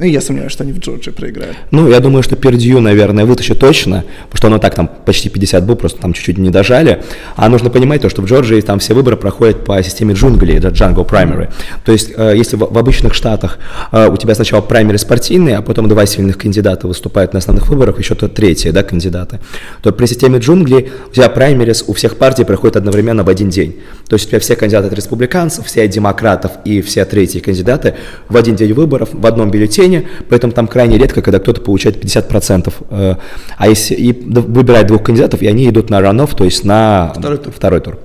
я 0.00 0.20
сомневаюсь, 0.20 0.52
что 0.52 0.62
они 0.62 0.72
в 0.72 0.78
Джорджии 0.78 1.10
проиграют. 1.10 1.56
Ну, 1.70 1.88
я 1.88 2.00
думаю, 2.00 2.22
что 2.22 2.36
Пердью, 2.36 2.80
наверное, 2.80 3.24
вытащит 3.24 3.58
точно, 3.58 4.04
потому 4.30 4.36
что 4.36 4.46
оно 4.46 4.58
так 4.58 4.74
там 4.74 4.88
почти 5.04 5.28
50 5.28 5.64
был, 5.66 5.74
просто 5.76 6.00
там 6.00 6.12
чуть-чуть 6.12 6.38
не 6.38 6.50
дожали. 6.50 7.02
А 7.36 7.48
нужно 7.48 7.70
понимать 7.70 8.02
то, 8.02 8.08
что 8.08 8.22
в 8.22 8.26
Джорджии 8.26 8.60
там 8.60 8.78
все 8.78 8.94
выборы 8.94 9.16
проходят 9.16 9.64
по 9.64 9.82
системе 9.82 10.14
джунглей, 10.14 10.58
это 10.58 10.68
Jungle 10.68 11.08
Primary. 11.08 11.50
То 11.84 11.92
есть, 11.92 12.12
э, 12.16 12.34
если 12.36 12.56
в, 12.56 12.78
обычных 12.78 13.14
штатах 13.14 13.58
э, 13.90 14.08
у 14.08 14.16
тебя 14.16 14.34
сначала 14.34 14.60
праймери 14.60 14.96
спортивные, 14.96 15.56
а 15.56 15.62
потом 15.62 15.88
два 15.88 16.06
сильных 16.06 16.38
кандидата 16.38 16.86
выступают 16.86 17.32
на 17.32 17.38
основных 17.38 17.68
выборах, 17.68 17.98
еще 17.98 18.14
то 18.14 18.28
третьи, 18.28 18.70
да, 18.70 18.84
кандидаты, 18.84 19.40
то 19.82 19.92
при 19.92 20.06
системе 20.06 20.38
джунглей 20.38 20.90
у 21.10 21.12
тебя 21.12 21.28
праймерис 21.28 21.84
у 21.86 21.92
всех 21.94 22.16
партий 22.16 22.44
проходит 22.44 22.76
одновременно 22.76 23.24
в 23.24 23.28
один 23.28 23.50
день. 23.50 23.76
То 24.08 24.14
есть 24.14 24.26
у 24.26 24.28
тебя 24.28 24.38
все 24.38 24.54
кандидаты 24.54 24.86
от 24.86 24.92
республиканцев, 24.92 25.66
все 25.66 25.82
от 25.82 25.90
демократов 25.90 26.52
и 26.64 26.80
все 26.80 27.04
третьи 27.04 27.40
кандидаты 27.40 27.94
в 28.28 28.36
один 28.36 28.54
день 28.54 28.72
выборов 28.72 29.08
в 29.12 29.26
одном 29.26 29.50
бюллетене 29.50 29.63
бюллетене, 29.64 30.04
поэтому 30.28 30.52
там 30.52 30.66
крайне 30.66 30.98
редко, 30.98 31.22
когда 31.22 31.38
кто-то 31.38 31.60
получает 31.60 32.02
50%. 32.02 32.72
Э, 32.90 33.14
а 33.56 33.68
если 33.68 33.94
и 33.94 34.12
выбирает 34.12 34.86
двух 34.86 35.02
кандидатов, 35.02 35.42
и 35.42 35.46
они 35.46 35.68
идут 35.68 35.90
на 35.90 36.00
ранов, 36.00 36.34
то 36.34 36.44
есть 36.44 36.64
на 36.64 37.12
второй 37.16 37.38
тур. 37.38 37.52
Второй 37.52 37.80
тур. 37.80 37.98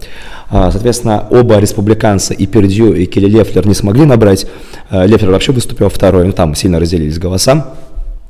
А, 0.51 0.71
соответственно, 0.71 1.27
оба 1.29 1.59
республиканца, 1.59 2.33
и 2.33 2.47
Пердью, 2.47 2.93
и 2.93 3.05
Келли 3.05 3.27
Лефлер 3.27 3.67
не 3.67 3.75
смогли 3.75 4.05
набрать. 4.05 4.47
Э, 4.89 5.05
Лефлер 5.05 5.31
вообще 5.31 5.51
выступил 5.51 5.89
второй, 5.89 6.25
ну 6.25 6.31
там 6.31 6.55
сильно 6.55 6.79
разделились 6.79 7.19
голоса. 7.19 7.73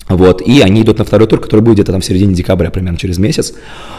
Вот, 0.09 0.41
и 0.41 0.61
они 0.61 0.81
идут 0.81 0.97
на 0.97 1.05
второй 1.05 1.27
тур, 1.27 1.39
который 1.39 1.61
будет 1.61 1.75
где-то 1.75 1.91
там 1.91 2.01
в 2.01 2.05
середине 2.05 2.33
декабря, 2.33 2.71
примерно 2.71 2.97
через 2.97 3.19
месяц. 3.19 3.53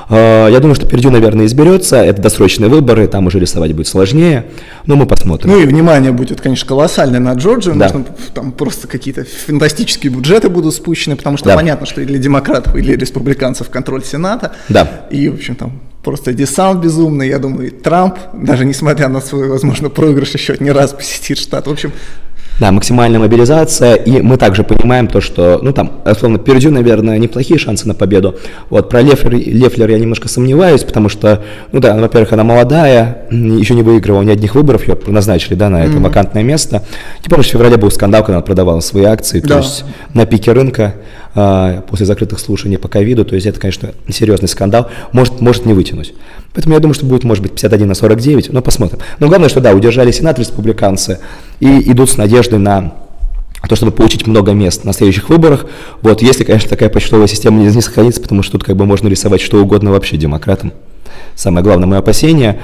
А, 0.09 0.49
я 0.49 0.59
думаю, 0.59 0.75
что 0.75 0.85
Пердю, 0.85 1.11
наверное, 1.11 1.47
изберется. 1.47 1.97
Это 1.97 2.21
досрочные 2.21 2.69
выборы, 2.69 3.07
там 3.07 3.29
уже 3.29 3.39
рисовать 3.39 3.73
будет 3.75 3.87
сложнее. 3.87 4.47
Но 4.87 4.97
мы 4.97 5.07
посмотрим. 5.07 5.51
Ну 5.51 5.61
и 5.61 5.67
внимание 5.67 6.11
будет, 6.11 6.41
конечно, 6.41 6.67
колоссальное 6.67 7.21
на 7.21 7.33
Джорджию. 7.35 7.77
Да. 7.77 7.87
Нужно, 7.87 8.07
там 8.35 8.51
просто 8.51 8.89
какие-то 8.89 9.25
фантастические 9.25 10.13
бюджеты 10.13 10.49
будут 10.49 10.75
спущены, 10.75 11.15
потому 11.15 11.37
что 11.37 11.47
да. 11.47 11.55
понятно, 11.55 11.87
что 11.87 12.01
и 12.01 12.05
для 12.05 12.19
демократов, 12.19 12.75
и 12.75 12.83
для 12.83 12.97
республиканцев 12.97 13.71
контроль 13.71 14.05
Сената. 14.05 14.53
Да. 14.69 15.07
И, 15.11 15.29
в 15.29 15.35
общем, 15.35 15.55
там 15.55 15.81
просто 16.03 16.33
десант 16.33 16.83
безумный. 16.83 17.29
Я 17.29 17.39
думаю, 17.39 17.71
Трамп, 17.71 18.17
даже 18.33 18.65
несмотря 18.65 19.09
на 19.09 19.21
свой, 19.21 19.49
возможно, 19.49 19.91
проигрыш, 19.91 20.31
еще 20.31 20.57
не 20.59 20.73
раз 20.73 20.93
посетит 20.93 21.39
штат. 21.39 21.67
В 21.67 21.71
общем, 21.71 21.93
да, 22.61 22.71
максимальная 22.73 23.19
мобилизация, 23.19 23.95
и 23.95 24.21
мы 24.21 24.37
также 24.37 24.65
понимаем 24.65 25.09
то, 25.09 25.23
что, 25.23 25.59
ну 25.63 25.73
там, 25.73 25.93
условно, 26.05 26.39
Пердю, 26.39 26.71
наверное, 26.71 27.17
неплохие 27.17 27.59
шансы 27.59 27.89
на 27.89 27.95
победу. 27.95 28.37
Вот 28.69 28.91
про 28.91 29.01
Лефлер, 29.01 29.33
Лефлер 29.33 29.89
я 29.91 29.99
немножко 29.99 30.29
сомневаюсь, 30.29 30.85
потому 30.85 31.09
что, 31.09 31.43
ну 31.73 31.81
да, 31.81 31.97
во-первых, 31.97 32.35
она 32.35 32.45
молодая, 32.45 33.23
еще 33.31 33.75
не 33.75 33.83
выигрывала 33.83 34.23
ни 34.23 34.31
одних 34.31 34.55
выборов, 34.55 34.87
ее 34.87 34.99
назначили, 35.07 35.55
да, 35.55 35.71
на 35.71 35.85
это 35.85 35.95
mm-hmm. 35.95 36.03
вакантное 36.03 36.43
место. 36.43 36.83
Тем 37.23 37.31
более, 37.31 37.45
в 37.45 37.47
феврале 37.47 37.79
был 37.79 37.91
скандал, 37.91 38.23
когда 38.23 38.37
она 38.37 38.45
продавала 38.45 38.81
свои 38.81 39.05
акции, 39.05 39.41
да. 39.41 39.49
то 39.49 39.57
есть 39.59 39.85
на 40.13 40.27
пике 40.27 40.53
рынка 40.53 40.95
после 41.35 42.07
закрытых 42.07 42.41
слушаний 42.41 42.79
по 42.79 42.89
ковиду, 42.89 43.25
то 43.25 43.35
есть 43.35 43.47
это, 43.47 43.61
конечно, 43.61 43.91
серьезный 44.09 44.49
скандал, 44.49 44.89
может, 45.13 45.41
может 45.41 45.65
не 45.65 45.73
вытянуть. 45.73 46.13
Поэтому 46.53 46.75
я 46.75 46.81
думаю, 46.81 46.95
что 46.95 47.07
будет, 47.07 47.25
может 47.25 47.43
быть, 47.43 47.53
51 47.53 47.89
на 47.89 47.95
49, 47.95 48.53
но 48.53 48.63
посмотрим. 48.63 48.99
Но 49.21 49.29
главное, 49.29 49.49
что 49.49 49.61
да, 49.61 49.73
удержали 49.73 50.11
Сенат 50.11 50.39
республиканцы 50.39 51.21
и 51.61 51.91
идут 51.93 52.11
с 52.11 52.17
надеждой 52.17 52.59
на 52.59 52.95
то, 53.69 53.77
чтобы 53.77 53.93
получить 53.93 54.27
много 54.27 54.53
мест 54.53 54.85
на 54.85 54.93
следующих 54.93 55.29
выборах. 55.29 55.67
Вот, 56.03 56.23
если, 56.23 56.45
конечно, 56.45 56.69
такая 56.69 56.89
почтовая 56.89 57.27
система 57.27 57.61
не, 57.61 57.67
не 57.67 57.83
сохранится, 57.83 58.21
потому 58.21 58.43
что 58.43 58.53
тут 58.53 58.65
как 58.65 58.77
бы 58.77 58.87
можно 58.87 59.09
рисовать 59.09 59.41
что 59.41 59.63
угодно 59.63 59.91
вообще 59.91 60.17
демократам. 60.17 60.73
Самое 61.37 61.63
главное 61.63 61.87
мое 61.87 61.99
опасение 62.01 62.61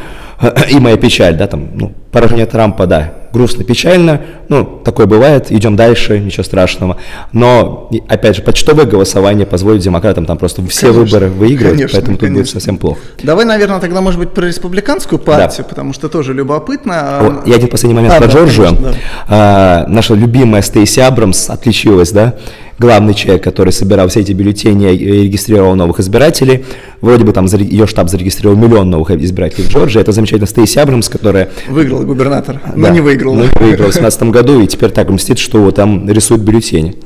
и 0.71 0.79
моя 0.79 0.97
печаль, 0.97 1.37
да, 1.37 1.47
там, 1.47 1.71
ну, 1.75 1.93
поражение 2.11 2.47
Трампа, 2.47 2.87
да, 2.87 3.15
грустно, 3.37 3.65
печально, 3.65 4.23
ну, 4.49 4.65
такое 4.65 5.07
бывает, 5.07 5.53
идем 5.53 5.77
дальше, 5.77 6.19
ничего 6.19 6.43
страшного. 6.43 6.97
Но, 7.33 7.91
опять 8.09 8.37
же, 8.37 8.43
почтовое 8.43 8.87
голосование 8.87 9.47
позволит 9.47 9.83
демократам 9.83 10.25
там 10.25 10.39
просто 10.39 10.67
все 10.67 10.93
конечно, 10.93 11.03
выборы 11.03 11.29
выигрывать, 11.29 11.77
конечно, 11.77 11.99
поэтому 11.99 12.17
конечно. 12.17 12.37
тут 12.37 12.45
будет 12.45 12.51
совсем 12.51 12.79
плохо. 12.79 13.01
Давай, 13.23 13.45
наверное, 13.45 13.79
тогда, 13.79 14.01
может 14.01 14.19
быть, 14.19 14.31
про 14.31 14.47
республиканскую 14.47 15.19
партию, 15.19 15.65
да. 15.65 15.69
потому 15.69 15.93
что 15.93 16.09
тоже 16.09 16.33
любопытно. 16.33 17.19
О, 17.21 17.43
я 17.45 17.57
один 17.57 17.69
последний 17.69 17.95
момент 17.95 18.15
а, 18.15 18.19
про 18.19 18.27
да, 18.27 18.33
Джорджию. 18.33 18.67
Конечно, 18.69 18.91
да. 18.93 18.97
а, 19.29 19.87
наша 19.89 20.15
любимая 20.15 20.63
Стейси 20.63 21.01
Абрамс 21.01 21.51
отличилась, 21.51 22.11
да, 22.11 22.35
главный 22.79 23.15
человек, 23.15 23.43
который 23.43 23.73
собирал 23.73 24.09
все 24.09 24.21
эти 24.21 24.33
бюллетени 24.33 24.95
и 24.95 25.23
регистрировал 25.23 25.75
новых 25.75 26.01
избирателей. 26.01 26.65
Вроде 27.01 27.25
бы 27.25 27.33
там 27.33 27.47
ее 27.47 27.87
штаб 27.87 28.09
зарегистрировал 28.09 28.57
миллион 28.57 28.91
новых 28.91 29.11
избирателей 29.11 29.65
в 29.65 29.71
Джорджии. 29.71 30.01
Это 30.01 30.13
замечательно 30.13 30.47
Стейси 30.47 30.79
Абрамс, 30.79 31.09
которая... 31.09 31.51
Выиграла 31.69 32.05
губернатор, 32.05 32.61
но 32.75 32.89
да, 32.89 32.91
не 32.91 33.01
выиграла. 33.01 33.26
Но 33.35 33.43
не 33.43 33.49
выиграла 33.49 33.91
в 33.91 33.95
2017 33.95 34.23
году, 34.25 34.61
и 34.61 34.67
теперь 34.67 34.91
так 34.91 35.09
мстит, 35.09 35.39
что 35.39 35.71
там 35.71 36.09
рисует 36.09 36.43
бюллетени. 36.43 36.97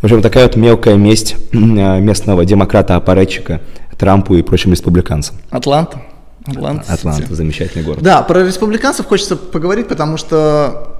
В 0.00 0.04
общем, 0.04 0.22
такая 0.22 0.44
вот 0.46 0.56
мелкая 0.56 0.96
месть 0.96 1.36
местного 1.52 2.44
демократа-аппаратчика 2.44 3.60
Трампу 3.98 4.34
и 4.34 4.42
прочим 4.42 4.72
республиканцам. 4.72 5.36
Атланта. 5.50 6.02
Атланта, 6.46 6.92
Атланта, 6.92 7.34
замечательный 7.34 7.82
город. 7.82 8.02
Да, 8.02 8.22
про 8.22 8.44
республиканцев 8.44 9.06
хочется 9.06 9.36
поговорить, 9.36 9.88
потому 9.88 10.16
что 10.16 10.95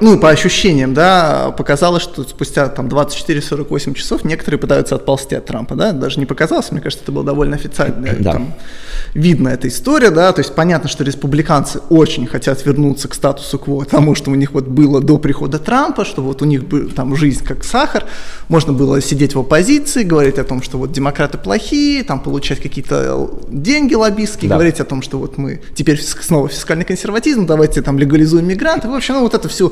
ну, 0.00 0.18
по 0.18 0.30
ощущениям, 0.30 0.94
да, 0.94 1.52
показалось, 1.56 2.02
что 2.02 2.22
спустя 2.22 2.68
там 2.68 2.88
24-48 2.88 3.94
часов 3.94 4.24
некоторые 4.24 4.58
пытаются 4.58 4.94
отползти 4.94 5.34
от 5.34 5.46
Трампа, 5.46 5.74
да, 5.74 5.92
даже 5.92 6.18
не 6.20 6.26
показалось, 6.26 6.70
мне 6.70 6.80
кажется, 6.80 7.04
это 7.04 7.12
было 7.12 7.24
довольно 7.24 7.56
официально, 7.56 8.14
да. 8.18 8.32
там, 8.32 8.54
видно 9.14 9.48
эта 9.48 9.68
история, 9.68 10.10
да, 10.10 10.32
то 10.32 10.40
есть 10.40 10.54
понятно, 10.54 10.88
что 10.88 11.04
республиканцы 11.04 11.80
очень 11.90 12.26
хотят 12.26 12.64
вернуться 12.64 13.08
к 13.08 13.14
статусу 13.14 13.58
кво, 13.58 13.84
тому, 13.84 14.14
что 14.14 14.30
у 14.30 14.34
них 14.34 14.52
вот 14.52 14.66
было 14.66 15.00
до 15.00 15.18
прихода 15.18 15.58
Трампа, 15.58 16.04
что 16.04 16.22
вот 16.22 16.42
у 16.42 16.44
них 16.44 16.66
был 16.66 16.90
там 16.90 17.16
жизнь 17.16 17.44
как 17.44 17.64
сахар, 17.64 18.04
можно 18.48 18.72
было 18.72 19.00
сидеть 19.00 19.34
в 19.34 19.40
оппозиции, 19.40 20.02
говорить 20.02 20.38
о 20.38 20.44
том, 20.44 20.62
что 20.62 20.78
вот 20.78 20.92
демократы 20.92 21.38
плохие, 21.38 22.04
там 22.04 22.20
получать 22.20 22.60
какие-то 22.60 23.30
деньги 23.48 23.94
лоббистские, 23.94 24.48
да. 24.48 24.56
говорить 24.56 24.80
о 24.80 24.84
том, 24.84 25.02
что 25.02 25.18
вот 25.18 25.38
мы 25.38 25.60
теперь 25.74 26.00
снова 26.00 26.48
фискальный 26.48 26.84
консерватизм, 26.84 27.46
давайте 27.46 27.82
там 27.82 27.98
легализуем 27.98 28.46
мигранты, 28.46 28.88
в 28.88 28.94
общем, 28.94 29.14
ну 29.14 29.22
вот 29.22 29.34
это 29.34 29.48
все 29.48 29.69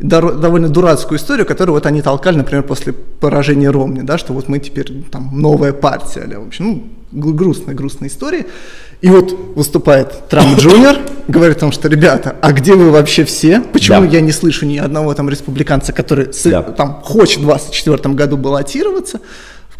довольно 0.00 0.68
дурацкую 0.68 1.18
историю, 1.18 1.46
которую 1.46 1.74
вот 1.74 1.86
они 1.86 2.00
толкали, 2.02 2.36
например, 2.36 2.62
после 2.62 2.92
поражения 2.92 3.70
Ромни, 3.70 4.00
да, 4.00 4.16
что 4.18 4.32
вот 4.32 4.48
мы 4.48 4.58
теперь 4.58 5.04
там 5.10 5.30
новая 5.32 5.72
партия, 5.72 6.38
в 6.38 6.46
общем, 6.46 6.64
ну, 7.12 7.32
грустная, 7.32 7.74
грустная 7.74 8.08
история. 8.08 8.46
И 9.02 9.08
вот 9.08 9.32
выступает 9.54 10.28
Трамп 10.28 10.58
Джуниор, 10.58 10.96
говорит 11.26 11.56
о 11.56 11.60
том, 11.60 11.72
что, 11.72 11.88
ребята, 11.88 12.36
а 12.42 12.52
где 12.52 12.74
вы 12.74 12.90
вообще 12.90 13.24
все? 13.24 13.60
Почему 13.60 14.02
да. 14.02 14.06
я 14.06 14.20
не 14.20 14.32
слышу 14.32 14.66
ни 14.66 14.76
одного 14.76 15.14
там 15.14 15.30
республиканца, 15.30 15.92
который 15.92 16.28
да. 16.44 16.62
там 16.62 17.00
хочет 17.02 17.38
в 17.38 17.46
2024 17.46 18.14
году 18.14 18.36
баллотироваться? 18.36 19.20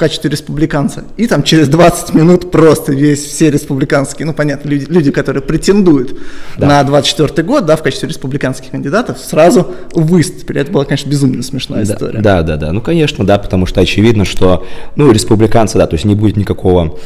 Качестве 0.00 0.30
республиканца. 0.30 1.04
И 1.16 1.26
там 1.26 1.44
через 1.44 1.68
20 1.68 2.14
минут 2.14 2.50
просто 2.50 2.92
весь, 2.92 3.24
все 3.24 3.50
республиканские, 3.50 4.26
ну 4.26 4.32
понятно, 4.32 4.68
люди, 4.68 4.86
люди 4.88 5.10
которые 5.12 5.42
претендуют 5.42 6.18
да. 6.56 6.66
на 6.66 6.82
24 6.82 7.46
год, 7.46 7.66
да, 7.66 7.76
в 7.76 7.82
качестве 7.82 8.08
республиканских 8.08 8.70
кандидатов, 8.70 9.18
сразу 9.18 9.72
выступили. 9.92 10.60
Это 10.60 10.72
была, 10.72 10.84
конечно, 10.84 11.08
безумно 11.08 11.42
смешная 11.42 11.84
да, 11.84 11.94
история. 11.94 12.20
Да, 12.20 12.42
да, 12.42 12.56
да. 12.56 12.72
Ну, 12.72 12.80
конечно, 12.80 13.24
да, 13.24 13.38
потому 13.38 13.66
что 13.66 13.80
очевидно, 13.80 14.24
что, 14.24 14.66
ну, 14.96 15.12
республиканцы, 15.12 15.78
да, 15.78 15.86
то 15.86 15.94
есть 15.94 16.04
не 16.04 16.14
будет 16.14 16.36
никакого 16.36 16.98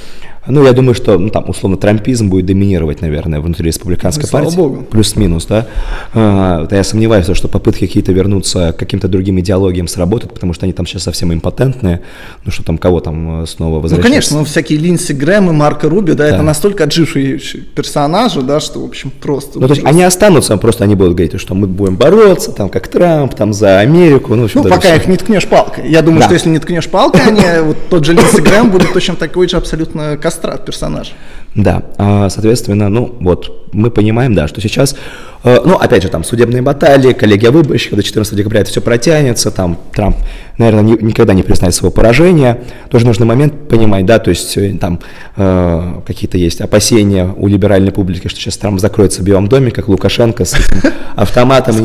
ну, 0.47 0.65
я 0.65 0.73
думаю, 0.73 0.95
что, 0.95 1.19
ну, 1.19 1.31
там, 1.31 1.49
условно, 1.49 1.77
трампизм 1.77 2.29
будет 2.29 2.47
доминировать, 2.47 3.01
наверное, 3.01 3.41
внутри 3.41 3.67
республиканской 3.67 4.25
ну, 4.25 4.31
партии. 4.31 4.57
Богу. 4.57 4.83
Плюс-минус, 4.91 5.47
да. 5.47 5.67
А, 6.13 6.67
я 6.71 6.85
сомневаюсь, 6.85 7.27
что 7.33 7.49
попытки 7.49 7.87
какие-то 7.87 8.13
вернуться 8.13 8.73
к 8.73 8.77
каким-то 8.77 9.09
другим 9.09 9.41
идеологиям 9.41 9.89
сработают, 9.89 10.35
потому 10.35 10.53
что 10.53 10.67
они 10.67 10.73
там 10.73 10.87
сейчас 10.87 11.05
совсем 11.05 11.33
импотентные. 11.33 12.03
Ну, 12.45 12.51
что 12.51 12.63
там, 12.63 12.79
кого 12.79 13.01
там 13.01 13.43
э, 13.43 13.47
снова 13.47 13.81
возвращать? 13.81 14.05
Ну, 14.05 14.11
конечно, 14.11 14.39
ну, 14.39 14.45
всякие 14.45 14.79
Линдси 14.79 15.13
Грэм 15.13 15.51
и 15.51 15.53
Марко 15.53 15.89
Руби, 15.89 16.13
да, 16.13 16.25
да, 16.25 16.35
это 16.35 16.43
настолько 16.43 16.85
отжившие 16.85 17.39
персонажи, 17.75 18.43
да, 18.43 18.61
что, 18.61 18.81
в 18.81 18.85
общем, 18.85 19.11
просто... 19.11 19.59
Ну, 19.61 19.67
то 19.67 19.75
есть 19.75 19.87
они 19.87 20.03
останутся, 20.03 20.57
просто 20.57 20.85
они 20.85 20.95
будут 20.95 21.15
говорить, 21.15 21.41
что 21.41 21.55
мы 21.55 21.67
будем 21.67 21.97
бороться, 21.97 22.53
там, 22.53 22.69
как 22.69 22.89
Трамп, 22.89 23.35
там, 23.35 23.53
за 23.53 23.79
Америку. 23.79 24.35
Ну, 24.35 24.45
общем, 24.45 24.63
ну 24.63 24.69
пока 24.69 24.89
все. 24.89 24.97
их 24.97 25.07
не 25.07 25.17
ткнешь 25.17 25.47
палкой. 25.47 25.89
Я 25.89 26.03
думаю, 26.03 26.21
да. 26.21 26.27
что 26.27 26.35
если 26.35 26.51
не 26.51 26.59
ткнешь 26.59 26.89
палкой, 26.89 27.23
они, 27.27 27.43
вот 27.63 27.77
тот 27.89 28.05
же 28.05 28.13
Линдси 28.13 28.41
Грэм 28.41 28.71
будет 28.71 28.93
точно 28.93 29.17
такой 29.17 29.49
же 29.49 29.57
абсолютно 29.57 30.19
кастрат 30.35 30.65
персонаж. 30.65 31.13
Да, 31.55 31.83
а, 31.99 32.29
соответственно, 32.29 32.89
ну 32.89 33.15
вот 33.21 33.69
мы 33.73 33.91
понимаем, 33.91 34.35
да, 34.35 34.49
что 34.49 34.61
сейчас 34.61 34.97
Э, 35.45 35.61
ну, 35.63 35.77
опять 35.77 36.03
же, 36.03 36.09
там 36.09 36.25
судебные 36.25 36.63
баталии, 36.63 37.13
коллегия 37.13 37.51
выборщиков, 37.51 37.97
до 37.99 38.03
14 38.03 38.35
декабря 38.35 38.63
это 38.63 38.71
все 38.71 38.81
протянется, 38.81 39.51
там 39.51 39.79
Трамп, 39.93 40.17
наверное, 40.59 40.83
ни, 40.83 41.03
никогда 41.03 41.35
не 41.35 41.43
признает 41.43 41.75
своего 41.75 41.93
поражения. 41.93 42.59
Тоже 42.91 43.07
нужный 43.07 43.27
момент 43.27 43.69
понимать, 43.69 44.07
да, 44.07 44.19
то 44.19 44.31
есть 44.31 44.57
э, 44.57 44.77
там 44.81 45.01
э, 45.37 46.01
какие-то 46.07 46.39
есть 46.39 46.61
опасения 46.61 47.33
у 47.37 47.47
либеральной 47.47 47.93
публики, 47.93 48.29
что 48.29 48.41
сейчас 48.41 48.57
Трамп 48.57 48.81
закроется 48.81 49.23
в 49.23 49.25
Белом 49.25 49.49
доме, 49.49 49.71
как 49.71 49.89
Лукашенко 49.89 50.45
с 50.45 50.55
этим 50.55 50.91
автоматом. 51.17 51.77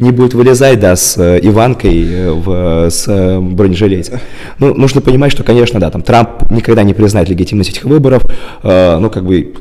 Не, 0.00 0.10
будет 0.10 0.34
вылезать, 0.34 0.80
да, 0.80 0.96
с 0.96 1.16
э, 1.18 1.38
Иванкой 1.42 2.32
в, 2.32 2.90
с 2.90 3.06
бронежилете. 3.40 4.20
Ну, 4.58 4.74
нужно 4.74 5.00
понимать, 5.00 5.30
что, 5.30 5.44
конечно, 5.44 5.78
да, 5.78 5.90
там 5.90 6.02
Трамп 6.02 6.50
никогда 6.50 6.82
не 6.82 6.94
признает 6.94 7.28
легитимность 7.28 7.70
этих 7.70 7.84
выборов, 7.84 8.24
э, 8.62 8.98
ну, 8.98 9.08
как 9.10 9.24
бы, 9.24 9.54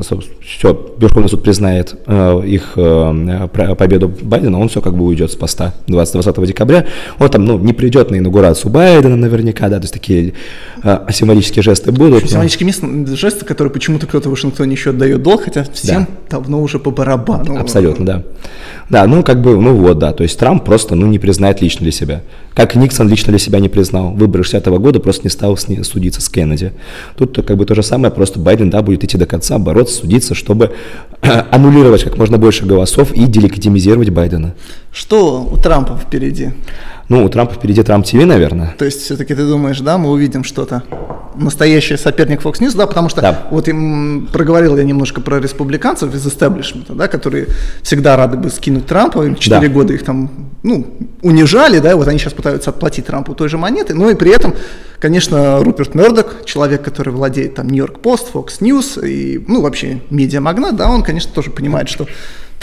все, 0.43 0.93
Верховный 0.97 1.30
суд 1.30 1.43
признает 1.43 1.95
э, 2.07 2.41
их 2.45 2.77
Э, 2.84 3.47
победу 3.77 4.11
Байдена, 4.22 4.60
он 4.60 4.69
все 4.69 4.81
как 4.81 4.95
бы 4.95 5.05
уйдет 5.05 5.31
с 5.31 5.35
поста 5.35 5.73
20, 5.88 6.14
20 6.14 6.45
декабря. 6.45 6.85
Он 7.19 7.30
там, 7.30 7.45
ну, 7.45 7.57
не 7.57 7.73
придет 7.73 8.11
на 8.11 8.15
инаугурацию 8.24 8.72
Байдена 8.72 9.16
наверняка, 9.16 9.70
да, 9.70 9.78
то 9.78 9.84
есть 9.84 9.94
такие 9.94 10.34
э, 10.82 11.00
символические 11.12 11.62
жесты 11.62 11.91
будут. 11.91 12.30
Символические 12.30 13.16
жесты, 13.16 13.45
которые 13.45 13.72
почему-то 13.72 14.08
кто-то 14.08 14.30
в 14.30 14.32
Вашингтоне 14.32 14.74
еще 14.74 14.90
отдает 14.91 15.22
долг, 15.22 15.44
хотя 15.44 15.66
всем 15.74 16.08
да. 16.30 16.38
давно 16.38 16.62
уже 16.62 16.80
по 16.80 16.91
барабану. 16.91 17.60
Абсолютно, 17.60 18.06
да. 18.06 18.24
Да, 18.90 19.06
ну, 19.08 19.24
как 19.24 19.41
бы, 19.41 19.60
ну 19.60 19.76
вот, 19.76 20.00
да, 20.00 20.14
то 20.14 20.24
есть 20.24 20.38
Трамп 20.38 20.64
просто, 20.64 20.95
ну, 20.95 21.08
не 21.08 21.20
признает 21.20 21.62
лично 21.62 21.82
для 21.84 21.91
себя. 21.91 22.22
Как 22.54 22.76
Никсон 22.76 23.08
лично 23.10 23.32
для 23.32 23.40
себя 23.40 23.60
не 23.60 23.70
признал. 23.70 24.12
Выборы 24.12 24.44
60 24.44 24.68
-го 24.68 24.80
года 24.80 25.00
просто 25.00 25.24
не 25.24 25.30
стал 25.30 25.58
с 25.58 25.68
ней 25.68 25.84
судиться 25.84 26.22
с 26.22 26.30
Кеннеди. 26.30 26.74
Тут 27.18 27.44
как 27.45 27.58
бы 27.58 27.66
то 27.66 27.76
же 27.76 27.84
самое, 27.84 28.14
просто 28.14 28.40
Байден, 28.40 28.70
да, 28.70 28.82
будет 28.82 29.04
идти 29.04 29.18
до 29.18 29.26
конца, 29.26 29.58
бороться, 29.58 29.95
судиться, 29.95 30.36
чтобы 30.36 30.72
аннулировать 31.52 32.04
как 32.04 32.18
можно 32.18 32.38
больше 32.38 32.66
голосов 32.66 33.12
и 33.14 33.26
делегитимизировать 33.26 34.10
Байдена. 34.10 34.54
Что 34.91 35.41
у 35.52 35.58
Трампа 35.58 35.98
впереди? 35.98 36.52
Ну, 37.09 37.25
у 37.25 37.30
Трампа 37.30 37.53
впереди 37.53 37.84
Трамп 37.84 38.05
ТВ, 38.05 38.13
наверное. 38.13 38.75
То 38.77 38.85
есть, 38.85 39.01
все-таки 39.01 39.35
ты 39.35 39.45
думаешь, 39.45 39.80
да, 39.81 39.97
мы 39.97 40.09
увидим 40.11 40.43
что-то? 40.43 40.84
Настоящий 41.35 41.97
соперник 41.97 42.41
Fox 42.41 42.59
News, 42.59 42.75
да, 42.77 42.85
потому 42.85 43.09
что 43.09 43.21
да. 43.21 43.47
вот 43.49 43.67
им 43.67 44.30
проговорил 44.31 44.77
я 44.77 44.84
немножко 44.84 45.19
про 45.19 45.39
республиканцев 45.39 46.13
из 46.13 46.25
истеблишмента, 46.25 46.93
да, 46.93 47.07
которые 47.07 47.47
всегда 47.81 48.15
рады 48.15 48.38
бы 48.38 48.49
скинуть 48.49 48.85
Трампа, 48.85 49.23
им 49.25 49.35
4 49.35 49.59
да. 49.59 49.73
года 49.73 49.93
их 49.93 50.03
там, 50.03 50.30
ну, 50.61 50.85
унижали, 51.23 51.80
да, 51.80 51.95
вот 51.95 52.07
они 52.07 52.19
сейчас 52.19 52.34
пытаются 52.34 52.69
отплатить 52.69 53.07
Трампу 53.07 53.34
той 53.34 53.49
же 53.49 53.57
монеты, 53.57 53.95
но 53.95 54.11
и 54.11 54.15
при 54.15 54.31
этом, 54.31 54.53
конечно, 54.99 55.59
Руперт 55.63 55.95
Мердок, 55.95 56.45
человек, 56.45 56.84
который 56.84 57.11
владеет 57.11 57.55
там 57.55 57.67
Нью-Йорк 57.67 57.99
Пост, 57.99 58.27
Fox 58.31 58.59
News 58.59 59.03
и, 59.05 59.43
ну, 59.47 59.61
вообще 59.61 60.01
медиамагнат, 60.11 60.75
да, 60.75 60.88
он, 60.88 61.01
конечно, 61.01 61.31
тоже 61.34 61.49
понимает, 61.49 61.89
что 61.89 62.05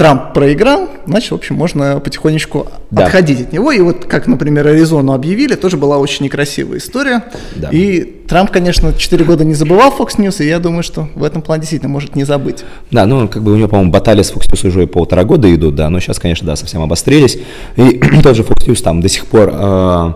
Трамп 0.00 0.32
проиграл, 0.32 0.88
значит, 1.04 1.30
в 1.30 1.34
общем, 1.34 1.56
можно 1.56 2.00
потихонечку 2.00 2.68
да. 2.90 3.04
отходить 3.04 3.42
от 3.42 3.52
него. 3.52 3.70
И 3.70 3.80
вот, 3.80 4.06
как, 4.06 4.26
например, 4.28 4.66
Аризону 4.66 5.12
объявили, 5.12 5.56
тоже 5.56 5.76
была 5.76 5.98
очень 5.98 6.24
некрасивая 6.24 6.78
история. 6.78 7.24
Да. 7.54 7.68
И 7.70 8.04
Трамп, 8.26 8.50
конечно, 8.50 8.94
4 8.94 9.24
года 9.26 9.44
не 9.44 9.52
забывал 9.52 9.92
Fox 9.92 10.16
News, 10.16 10.42
и 10.42 10.48
я 10.48 10.58
думаю, 10.58 10.84
что 10.84 11.10
в 11.14 11.22
этом 11.22 11.42
плане 11.42 11.60
действительно 11.60 11.92
может 11.92 12.16
не 12.16 12.24
забыть. 12.24 12.64
Да, 12.90 13.04
ну, 13.04 13.28
как 13.28 13.42
бы 13.42 13.52
у 13.52 13.56
него, 13.56 13.68
по-моему, 13.68 13.92
баталии 13.92 14.22
с 14.22 14.32
Fox 14.32 14.50
News 14.50 14.68
уже 14.68 14.86
полтора 14.86 15.24
года 15.24 15.54
идут, 15.54 15.74
да, 15.74 15.90
но 15.90 16.00
сейчас, 16.00 16.18
конечно, 16.18 16.46
да, 16.46 16.56
совсем 16.56 16.80
обострились. 16.80 17.36
И 17.76 18.00
тот 18.22 18.34
же 18.34 18.42
Fox 18.42 18.66
News 18.68 18.82
там 18.82 19.02
до 19.02 19.10
сих 19.10 19.26
пор... 19.26 19.50
Э- 19.52 20.12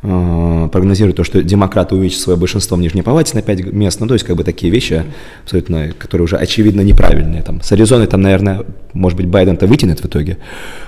прогнозирует 0.00 1.16
то, 1.16 1.24
что 1.24 1.42
демократы 1.42 1.96
увеличат 1.96 2.20
свое 2.20 2.38
большинство 2.38 2.76
в 2.76 2.80
Нижней 2.80 3.02
Палате 3.02 3.34
на 3.34 3.42
5 3.42 3.72
мест, 3.72 4.00
ну, 4.00 4.06
то 4.06 4.14
есть, 4.14 4.24
как 4.24 4.36
бы 4.36 4.44
такие 4.44 4.72
вещи 4.72 5.04
абсолютно, 5.42 5.88
которые 5.98 6.24
уже 6.24 6.36
очевидно 6.36 6.82
неправильные. 6.82 7.42
Там, 7.42 7.60
с 7.62 7.72
Аризоной 7.72 8.06
там, 8.06 8.20
наверное, 8.20 8.64
может 8.92 9.16
быть, 9.16 9.26
Байден-то 9.26 9.66
вытянет 9.66 10.00
в 10.00 10.06
итоге, 10.06 10.38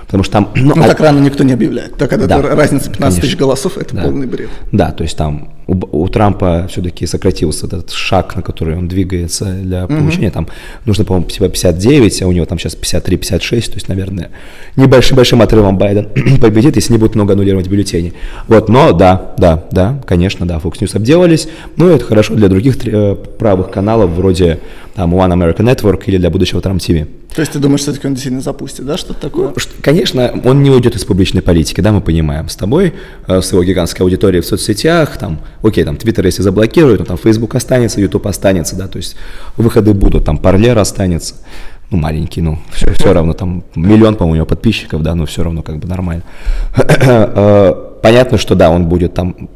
потому 0.05 0.23
что 0.23 0.33
там... 0.33 0.51
Ну, 0.55 0.75
ну 0.75 0.83
а... 0.83 0.87
так 0.87 0.99
рано 1.01 1.19
никто 1.19 1.43
не 1.43 1.53
объявляет, 1.53 1.97
так 1.97 2.09
когда 2.09 2.25
да, 2.25 2.41
разница 2.41 2.89
15 2.89 2.99
конечно. 2.99 3.21
тысяч 3.21 3.37
голосов, 3.37 3.77
это 3.77 3.95
да. 3.95 4.03
полный 4.03 4.27
бред. 4.27 4.49
Да, 4.71 4.91
то 4.91 5.03
есть 5.03 5.17
там 5.17 5.49
у, 5.71 6.03
у 6.03 6.07
Трампа 6.09 6.67
все-таки 6.69 7.05
сократился 7.05 7.67
этот 7.67 7.91
шаг, 7.91 8.35
на 8.35 8.41
который 8.41 8.77
он 8.77 8.87
двигается 8.87 9.45
для 9.45 9.87
получения. 9.87 10.27
Mm-hmm. 10.27 10.31
Там 10.31 10.47
нужно, 10.85 11.05
по-моему, 11.05 11.29
типа 11.29 11.47
59, 11.47 12.21
а 12.21 12.27
у 12.27 12.31
него 12.31 12.45
там 12.45 12.59
сейчас 12.59 12.75
53-56. 12.75 13.39
То 13.39 13.73
есть, 13.75 13.87
наверное, 13.87 14.29
небольшим-большим 14.75 15.41
отрывом 15.41 15.77
Байден 15.77 16.09
победит, 16.41 16.75
если 16.75 16.93
не 16.93 16.99
будет 16.99 17.15
много 17.15 17.33
аннулировать 17.33 17.67
бюллетеней. 17.67 18.13
Вот, 18.47 18.69
но 18.69 18.91
да, 18.91 19.33
да, 19.37 19.63
да, 19.71 20.01
конечно, 20.05 20.45
да, 20.45 20.57
Fox 20.57 20.79
News 20.79 20.95
обделались. 20.95 21.47
Ну, 21.77 21.87
это 21.87 22.03
хорошо 22.03 22.35
для 22.35 22.49
других 22.49 22.75
э, 22.85 23.15
правых 23.15 23.71
каналов, 23.71 24.11
вроде 24.11 24.59
там 24.95 25.15
One 25.15 25.31
American 25.33 25.73
Network 25.73 26.03
или 26.07 26.17
для 26.17 26.29
будущего 26.29 26.59
Trump 26.59 26.77
TV. 26.77 27.07
То 27.33 27.39
есть 27.39 27.53
ты 27.53 27.59
думаешь, 27.59 27.81
все-таки 27.81 28.07
он 28.07 28.13
действительно 28.13 28.41
запустит, 28.41 28.85
да, 28.85 28.97
что-то 28.97 29.21
такое? 29.21 29.47
Ну, 29.47 29.53
конечно, 29.81 30.33
он 30.43 30.63
не 30.63 30.69
уйдет 30.69 30.95
из 30.95 31.05
публичной 31.05 31.41
политики, 31.41 31.79
да, 31.79 31.93
мы 31.93 32.01
понимаем 32.01 32.49
с 32.49 32.57
тобой, 32.57 32.93
э, 33.27 33.41
с 33.41 33.53
его 33.53 33.63
гигантской 33.63 34.03
аудиторией 34.03 34.41
в 34.41 34.45
соцсетях, 34.45 35.17
там, 35.17 35.39
окей, 35.63 35.85
там, 35.85 35.95
Твиттер 35.95 36.25
если 36.25 36.41
заблокируют, 36.41 36.99
но 36.99 37.05
там 37.05 37.17
Facebook 37.17 37.55
останется, 37.55 38.01
YouTube 38.01 38.27
останется, 38.27 38.75
да, 38.75 38.87
то 38.87 38.97
есть 38.97 39.15
выходы 39.55 39.93
будут, 39.93 40.25
там, 40.25 40.37
Парлер 40.37 40.77
останется, 40.77 41.35
ну, 41.89 41.97
маленький, 41.97 42.41
ну, 42.41 42.59
все, 42.73 42.91
все 42.93 43.13
равно, 43.13 43.33
там, 43.33 43.63
миллион, 43.75 44.15
по-моему, 44.15 44.33
у 44.33 44.35
него 44.35 44.45
подписчиков, 44.45 45.01
да, 45.01 45.15
но 45.15 45.25
все 45.25 45.43
равно 45.43 45.63
как 45.63 45.77
бы 45.77 45.87
нормально. 45.87 46.23
Э, 46.75 47.73
понятно, 48.01 48.37
что 48.37 48.55
да, 48.55 48.69
он 48.69 48.87
будет 48.87 49.13
там 49.13 49.49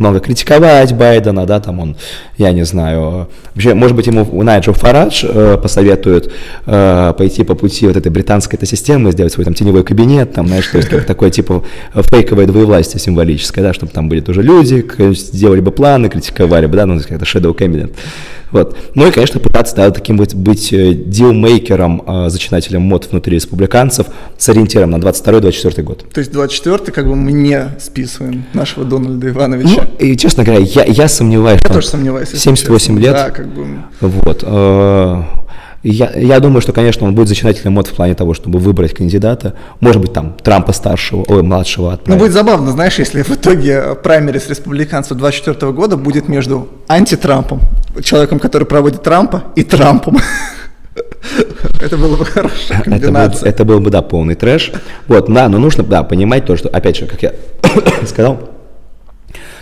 много 0.00 0.18
критиковать 0.18 0.94
Байдена, 0.94 1.46
да, 1.46 1.60
там 1.60 1.78
он, 1.78 1.96
я 2.38 2.52
не 2.52 2.64
знаю, 2.64 3.28
вообще, 3.54 3.74
может 3.74 3.94
быть, 3.94 4.06
ему 4.06 4.42
Найджел 4.42 4.72
Фарадж 4.72 5.24
э, 5.28 5.58
посоветует 5.62 6.32
э, 6.66 7.12
пойти 7.16 7.44
по 7.44 7.54
пути 7.54 7.86
вот 7.86 7.96
этой 7.96 8.10
британской 8.10 8.56
этой 8.56 8.66
системы, 8.66 9.12
сделать 9.12 9.32
свой 9.32 9.44
там 9.44 9.52
теневой 9.52 9.84
кабинет, 9.84 10.32
там, 10.32 10.48
знаешь, 10.48 10.66
то 10.66 10.78
есть 10.78 10.88
как 10.88 11.04
такое 11.04 11.30
типа 11.30 11.62
фейковое 11.94 12.46
двоевластие 12.46 12.98
символическое, 12.98 13.62
да, 13.62 13.74
чтобы 13.74 13.92
там 13.92 14.08
были 14.08 14.20
тоже 14.20 14.42
люди, 14.42 14.84
сделали 15.12 15.60
бы 15.60 15.70
планы, 15.70 16.08
критиковали 16.08 16.64
бы, 16.64 16.76
да, 16.76 16.86
ну, 16.86 16.98
как-то 16.98 17.26
shadow 17.26 17.54
cabinet. 17.54 17.94
Вот. 18.50 18.76
Ну 18.94 19.06
и, 19.06 19.10
конечно, 19.10 19.40
пытаться 19.40 19.76
да, 19.76 19.90
таким 19.90 20.16
быть, 20.16 20.34
быть 20.34 20.72
э, 20.72 20.94
дилмейкером, 20.94 22.02
э, 22.06 22.28
зачинателем 22.30 22.82
мод 22.82 23.08
внутри 23.10 23.36
республиканцев 23.36 24.06
с 24.36 24.48
ориентиром 24.48 24.90
на 24.90 24.96
22-24 24.96 25.82
год. 25.82 26.04
То 26.12 26.20
есть 26.20 26.32
24 26.32 26.92
как 26.92 27.06
бы 27.06 27.14
мы 27.16 27.32
не 27.32 27.70
списываем 27.78 28.44
нашего 28.52 28.84
Дональда 28.84 29.28
Ивановича. 29.28 29.86
Ну, 29.98 30.06
и, 30.06 30.16
честно 30.16 30.44
говоря, 30.44 30.62
я, 30.64 30.84
я 30.84 31.08
сомневаюсь. 31.08 31.60
Я 31.62 31.72
тоже 31.72 31.88
сомневаюсь. 31.88 32.28
78 32.30 32.98
лет. 32.98 33.12
Да, 33.12 33.30
как 33.30 33.48
бы. 33.48 33.66
Вот. 34.00 34.42
Э, 34.46 35.22
я, 35.82 36.12
я 36.14 36.40
думаю, 36.40 36.60
что, 36.60 36.72
конечно, 36.72 37.06
он 37.06 37.14
будет 37.14 37.28
зачинательным 37.28 37.74
мод 37.74 37.86
в 37.86 37.94
плане 37.94 38.14
того, 38.14 38.34
чтобы 38.34 38.58
выбрать 38.58 38.92
кандидата. 38.92 39.54
Может 39.80 40.02
быть, 40.02 40.12
там, 40.12 40.34
Трампа 40.42 40.72
старшего, 40.72 41.24
ой, 41.26 41.42
младшего 41.42 41.94
отправить. 41.94 42.18
Ну, 42.18 42.24
будет 42.24 42.34
забавно, 42.34 42.70
знаешь, 42.72 42.98
если 42.98 43.22
в 43.22 43.30
итоге 43.30 43.94
праймерис 44.02 44.48
республиканцев 44.50 45.16
24 45.16 45.72
года 45.72 45.96
будет 45.96 46.28
между 46.28 46.68
антитрампом, 46.86 47.60
человеком, 48.02 48.38
который 48.40 48.66
проводит 48.66 49.02
Трампа, 49.02 49.44
и 49.56 49.62
Трампом. 49.62 50.18
Это 51.80 51.96
было 51.96 52.16
бы 52.16 52.26
хорошая 52.26 52.82
комбинация. 52.82 53.48
Это 53.48 53.64
был, 53.64 53.64
это 53.64 53.64
был 53.64 53.80
бы, 53.80 53.90
да, 53.90 54.02
полный 54.02 54.34
трэш. 54.34 54.72
Вот, 55.06 55.32
да, 55.32 55.48
но 55.48 55.58
нужно, 55.58 55.82
да, 55.82 56.02
понимать 56.02 56.44
то, 56.44 56.56
что, 56.56 56.68
опять 56.68 56.96
же, 56.96 57.06
как 57.06 57.22
я 57.22 57.32
сказал, 58.06 58.50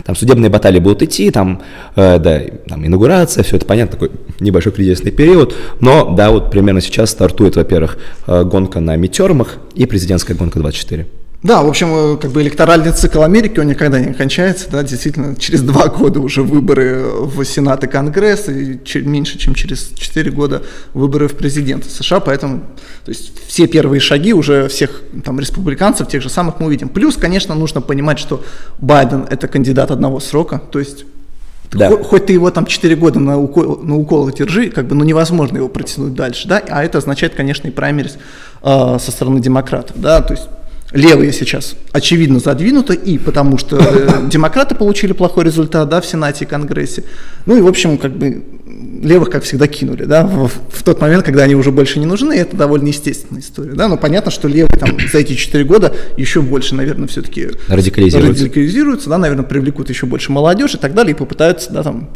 там 0.05 0.17
судебные 0.17 0.51
баталии 0.51 0.81
будут 0.81 1.03
идти, 1.03 1.31
там, 1.31 1.63
э, 1.97 2.19
да, 2.19 2.41
там 2.67 2.87
инаугурация, 2.87 3.45
все 3.45 3.57
это 3.57 3.67
понятно, 3.67 3.93
такой 3.93 4.11
небольшой 4.41 4.73
кризисный 4.73 5.11
период, 5.11 5.55
но, 5.81 6.15
да, 6.15 6.31
вот 6.31 6.51
примерно 6.51 6.81
сейчас 6.81 7.11
стартует, 7.11 7.57
во-первых, 7.57 7.99
э, 8.27 8.45
гонка 8.45 8.81
на 8.81 8.97
митермах 8.97 9.59
и 9.75 9.87
президентская 9.87 10.37
гонка 10.37 10.59
24. 10.59 11.07
Да, 11.41 11.63
в 11.63 11.69
общем, 11.69 12.15
э, 12.15 12.17
как 12.17 12.33
бы 12.33 12.43
электоральный 12.43 12.91
цикл 12.91 13.23
Америки, 13.23 13.61
он 13.61 13.69
никогда 13.69 14.01
не 14.01 14.13
кончается, 14.13 14.69
да, 14.71 14.83
действительно, 14.83 15.37
через 15.37 15.63
два 15.63 15.87
года 15.99 16.19
уже 16.19 16.43
выборы 16.43 17.05
в 17.05 17.45
Сенат 17.45 17.85
и 17.85 17.87
Конгресс, 17.87 18.49
и 18.49 18.81
меньше, 19.03 19.39
чем 19.39 19.55
через 19.55 19.93
четыре 19.97 20.33
года 20.33 20.63
выборы 20.95 21.29
в 21.29 21.37
президенты 21.37 21.89
США, 21.89 22.19
поэтому, 22.19 22.63
то 23.05 23.11
есть, 23.11 23.31
все 23.47 23.69
первые 23.69 24.01
шаги 24.01 24.33
уже 24.33 24.67
всех 24.67 25.01
там 25.25 25.39
республиканцев, 25.39 26.09
тех 26.09 26.23
же 26.23 26.29
самых 26.29 26.59
мы 26.59 26.67
увидим. 26.67 26.89
Плюс, 26.89 27.17
конечно, 27.17 27.55
нужно 27.55 27.81
понимать, 27.83 28.19
что 28.19 28.43
Байден– 28.79 29.25
это 29.31 29.47
кандидат 29.47 29.93
одного 29.93 30.19
срока, 30.19 30.61
то 30.73 30.81
есть 30.81 31.05
да. 31.71 31.91
Хоть 31.91 32.27
ты 32.27 32.33
его 32.33 32.51
там 32.51 32.65
4 32.65 32.97
года 32.97 33.21
на, 33.21 33.39
укол, 33.39 33.77
на 33.83 33.95
уколах 33.97 34.35
держи, 34.35 34.71
как 34.71 34.87
бы, 34.87 34.95
ну, 34.95 35.05
невозможно 35.05 35.59
его 35.59 35.69
протянуть 35.69 36.15
дальше, 36.15 36.49
да, 36.49 36.63
а 36.69 36.83
это 36.83 36.99
означает, 36.99 37.35
конечно, 37.35 37.69
и 37.69 37.71
праймерис 37.71 38.17
э, 38.63 38.97
со 38.99 39.11
стороны 39.13 39.39
демократов, 39.41 40.01
да, 40.01 40.23
то 40.23 40.33
есть 40.33 40.49
левые 40.93 41.33
сейчас 41.33 41.77
очевидно 41.93 42.39
задвинуты, 42.39 42.95
и 42.95 43.19
потому 43.19 43.59
что 43.59 43.77
э, 43.77 44.27
демократы 44.31 44.75
получили 44.75 45.13
плохой 45.13 45.45
результат 45.45 45.89
да, 45.89 46.01
в 46.01 46.07
Сенате 46.07 46.45
и 46.45 46.49
Конгрессе. 46.49 47.05
Ну 47.47 47.57
и, 47.57 47.61
в 47.61 47.67
общем, 47.67 47.99
как 47.99 48.17
бы 48.17 48.43
левых, 49.03 49.31
как 49.31 49.45
всегда, 49.45 49.67
кинули 49.67 50.05
да, 50.05 50.25
в, 50.25 50.49
в 50.49 50.83
тот 50.83 51.01
момент, 51.01 51.25
когда 51.25 51.45
они 51.45 51.55
уже 51.55 51.71
больше 51.73 51.99
не 51.99 52.07
нужны, 52.07 52.33
это 52.33 52.57
довольно 52.57 52.89
естественная 52.89 53.43
история. 53.43 53.73
Да? 53.73 53.89
Но 53.89 53.97
понятно, 53.97 54.31
что 54.31 54.49
левые 54.49 54.79
там, 54.79 54.97
за 55.13 55.19
эти 55.19 55.35
четыре 55.35 55.65
года 55.65 55.95
еще 56.17 56.41
больше, 56.41 56.75
наверное, 56.75 57.09
все-таки 57.09 57.51
радикализируются. 57.69 58.45
радикализируются, 58.45 59.11
да, 59.11 59.19
наверное, 59.19 59.45
привлекут 59.45 59.91
еще 59.91 60.07
больше 60.07 60.33
молодежь 60.33 60.75
и 60.75 60.79
так 60.79 60.95
далее, 60.95 61.15
и 61.15 61.17
попытаются 61.17 61.73
да, 61.73 61.83
там, 61.83 62.11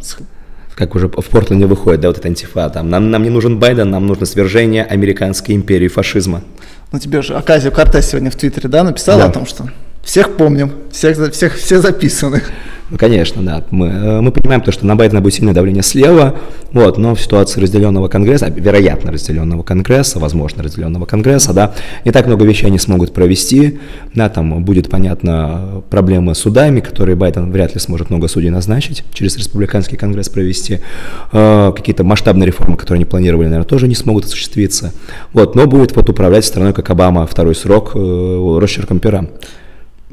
как 0.75 0.95
уже 0.95 1.07
в 1.07 1.29
Портленде 1.29 1.67
выходит, 1.67 2.01
да, 2.01 2.07
вот 2.07 2.17
эта 2.17 2.27
антифа, 2.27 2.69
там, 2.69 2.89
нам, 2.89 3.11
нам 3.11 3.23
не 3.23 3.29
нужен 3.29 3.59
Байден, 3.59 3.89
нам 3.89 4.07
нужно 4.07 4.25
свержение 4.25 4.83
американской 4.83 5.55
империи 5.55 5.87
фашизма. 5.87 6.43
Ну, 6.93 6.99
тебе 6.99 7.23
же 7.23 7.35
Аказио 7.35 7.71
Кортес 7.71 8.11
сегодня 8.11 8.29
в 8.29 8.35
Твиттере, 8.35 8.69
да, 8.69 8.83
написал 8.83 9.17
да. 9.17 9.25
о 9.25 9.29
том, 9.31 9.47
что 9.47 9.67
всех 10.03 10.35
помним, 10.35 10.71
всех, 10.91 11.31
всех, 11.31 11.55
все 11.55 11.81
записаны. 11.81 12.41
Конечно, 12.97 13.41
да. 13.41 13.63
Мы, 13.71 13.87
э, 13.87 14.21
мы 14.21 14.31
понимаем 14.31 14.61
то, 14.61 14.71
что 14.71 14.85
на 14.85 14.95
Байдена 14.95 15.21
будет 15.21 15.33
сильное 15.33 15.53
давление 15.53 15.81
слева, 15.81 16.35
вот, 16.73 16.97
но 16.97 17.15
в 17.15 17.21
ситуации 17.21 17.59
разделенного 17.59 18.07
Конгресса, 18.07 18.49
вероятно, 18.49 19.11
разделенного 19.11 19.63
Конгресса, 19.63 20.19
возможно, 20.19 20.61
разделенного 20.61 21.05
Конгресса, 21.05 21.53
да, 21.53 21.73
не 22.05 22.11
так 22.11 22.27
много 22.27 22.45
вещей 22.45 22.67
они 22.67 22.77
смогут 22.77 23.13
провести, 23.13 23.79
да, 24.13 24.29
там 24.29 24.63
будет, 24.63 24.89
понятно, 24.89 25.81
проблемы 25.89 26.35
с 26.35 26.39
судами, 26.39 26.81
которые 26.81 27.15
Байден 27.15 27.51
вряд 27.51 27.73
ли 27.73 27.79
сможет 27.79 28.09
много 28.09 28.27
судей 28.27 28.49
назначить, 28.49 29.03
через 29.13 29.37
республиканский 29.37 29.97
Конгресс 29.97 30.29
провести, 30.29 30.81
э, 31.31 31.71
какие-то 31.75 32.03
масштабные 32.03 32.47
реформы, 32.47 32.77
которые 32.77 32.99
они 32.99 33.05
планировали, 33.05 33.47
наверное, 33.47 33.67
тоже 33.67 33.87
не 33.87 33.95
смогут 33.95 34.25
осуществиться, 34.25 34.93
вот, 35.31 35.55
но 35.55 35.65
будет 35.65 35.95
вот 35.95 36.09
управлять 36.09 36.45
страной, 36.45 36.73
как 36.73 36.89
Обама, 36.91 37.25
второй 37.25 37.55
срок, 37.55 37.93
э, 37.95 38.57
росчерком 38.59 38.99
пера. 38.99 39.25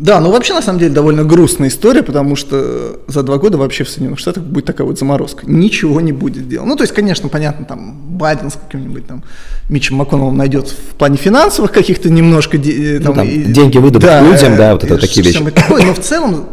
Да, 0.00 0.18
ну 0.20 0.30
вообще 0.30 0.54
на 0.54 0.62
самом 0.62 0.78
деле 0.78 0.92
довольно 0.92 1.24
грустная 1.24 1.68
история, 1.68 2.02
потому 2.02 2.34
что 2.34 3.00
за 3.06 3.22
два 3.22 3.36
года 3.36 3.58
вообще 3.58 3.84
в 3.84 3.88
Соединенных 3.90 4.18
Штатах 4.18 4.42
будет 4.42 4.64
такая 4.64 4.86
вот 4.86 4.98
заморозка. 4.98 5.44
Ничего 5.46 6.00
не 6.00 6.12
будет 6.12 6.44
сделано. 6.44 6.70
Ну, 6.70 6.76
то 6.76 6.84
есть, 6.84 6.94
конечно, 6.94 7.28
понятно, 7.28 7.66
там 7.66 7.96
Байден 8.16 8.50
с 8.50 8.54
каким-нибудь 8.54 9.06
там 9.06 9.22
Митчем 9.68 9.96
МакКоннеллом 9.96 10.38
найдет 10.38 10.68
в 10.68 10.94
плане 10.94 11.18
финансовых 11.18 11.70
каких-то 11.70 12.08
немножко... 12.08 12.56
Э, 12.56 12.98
ну, 12.98 13.04
там, 13.04 13.04
ну, 13.04 13.14
там, 13.14 13.28
и, 13.28 13.44
деньги 13.44 13.76
выдадут 13.76 14.08
да, 14.08 14.22
людям, 14.22 14.56
да, 14.56 14.72
вот 14.72 14.84
это 14.84 14.96
такие 14.96 15.24
вещи. 15.24 15.44
Такое, 15.50 15.84
но 15.84 15.92
в 15.92 16.00
целом 16.00 16.46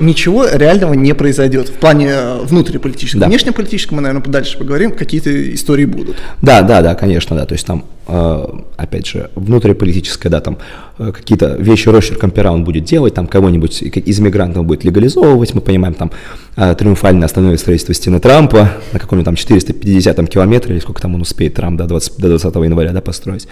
ничего 0.00 0.46
реального 0.46 0.92
не 0.92 1.14
произойдет. 1.14 1.70
В 1.70 1.74
плане 1.74 2.08
э, 2.10 2.38
внутриполитическом. 2.42 3.20
Да. 3.20 3.28
Внешнеполитическом 3.28 3.96
мы, 3.96 4.02
наверное, 4.02 4.22
подальше 4.22 4.58
поговорим, 4.58 4.92
какие-то 4.92 5.54
истории 5.54 5.86
будут. 5.86 6.16
Да, 6.42 6.60
да, 6.60 6.82
да, 6.82 6.94
конечно, 6.94 7.34
да. 7.34 7.46
То 7.46 7.54
есть 7.54 7.66
там 7.66 7.84
опять 8.06 9.06
же, 9.06 9.30
внутриполитическое, 9.34 10.30
да, 10.30 10.40
там 10.40 10.58
э, 10.98 11.10
какие-то 11.12 11.56
вещи 11.56 11.88
росчерком 11.88 12.30
пера 12.30 12.52
он 12.52 12.64
будет 12.64 12.84
делать, 12.84 13.14
там 13.14 13.26
кого-нибудь 13.26 13.82
из 13.82 14.20
мигрантов 14.20 14.66
будет 14.66 14.84
легализовывать, 14.84 15.54
мы 15.54 15.62
понимаем, 15.62 15.94
там 15.94 16.10
э, 16.56 16.74
триумфально 16.74 17.24
остановит 17.24 17.60
строительство 17.60 17.94
стены 17.94 18.20
Трампа 18.20 18.70
на 18.92 18.98
каком-нибудь 18.98 19.24
там 19.24 19.36
450 19.36 20.28
километре, 20.28 20.74
или 20.74 20.80
сколько 20.80 21.00
там 21.00 21.14
он 21.14 21.22
успеет 21.22 21.54
Трамп 21.54 21.78
до 21.78 21.86
20, 21.86 22.18
до 22.18 22.28
20 22.28 22.54
января, 22.56 22.92
да, 22.92 23.00
построить. 23.00 23.48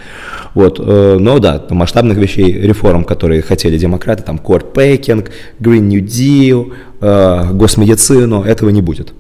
Вот, 0.55 0.79
но 0.79 1.39
да, 1.39 1.65
масштабных 1.71 2.19
вещей, 2.19 2.53
реформ, 2.53 3.05
которые 3.05 3.41
хотели 3.43 3.79
демократы, 3.79 4.23
там, 4.23 4.39
packing, 4.39 5.29
Green 5.61 5.81
New 5.81 6.03
Deal, 6.03 6.73
госмедицину, 7.55 8.43
этого 8.43 8.71
не 8.71 8.83
будет. 8.83 9.15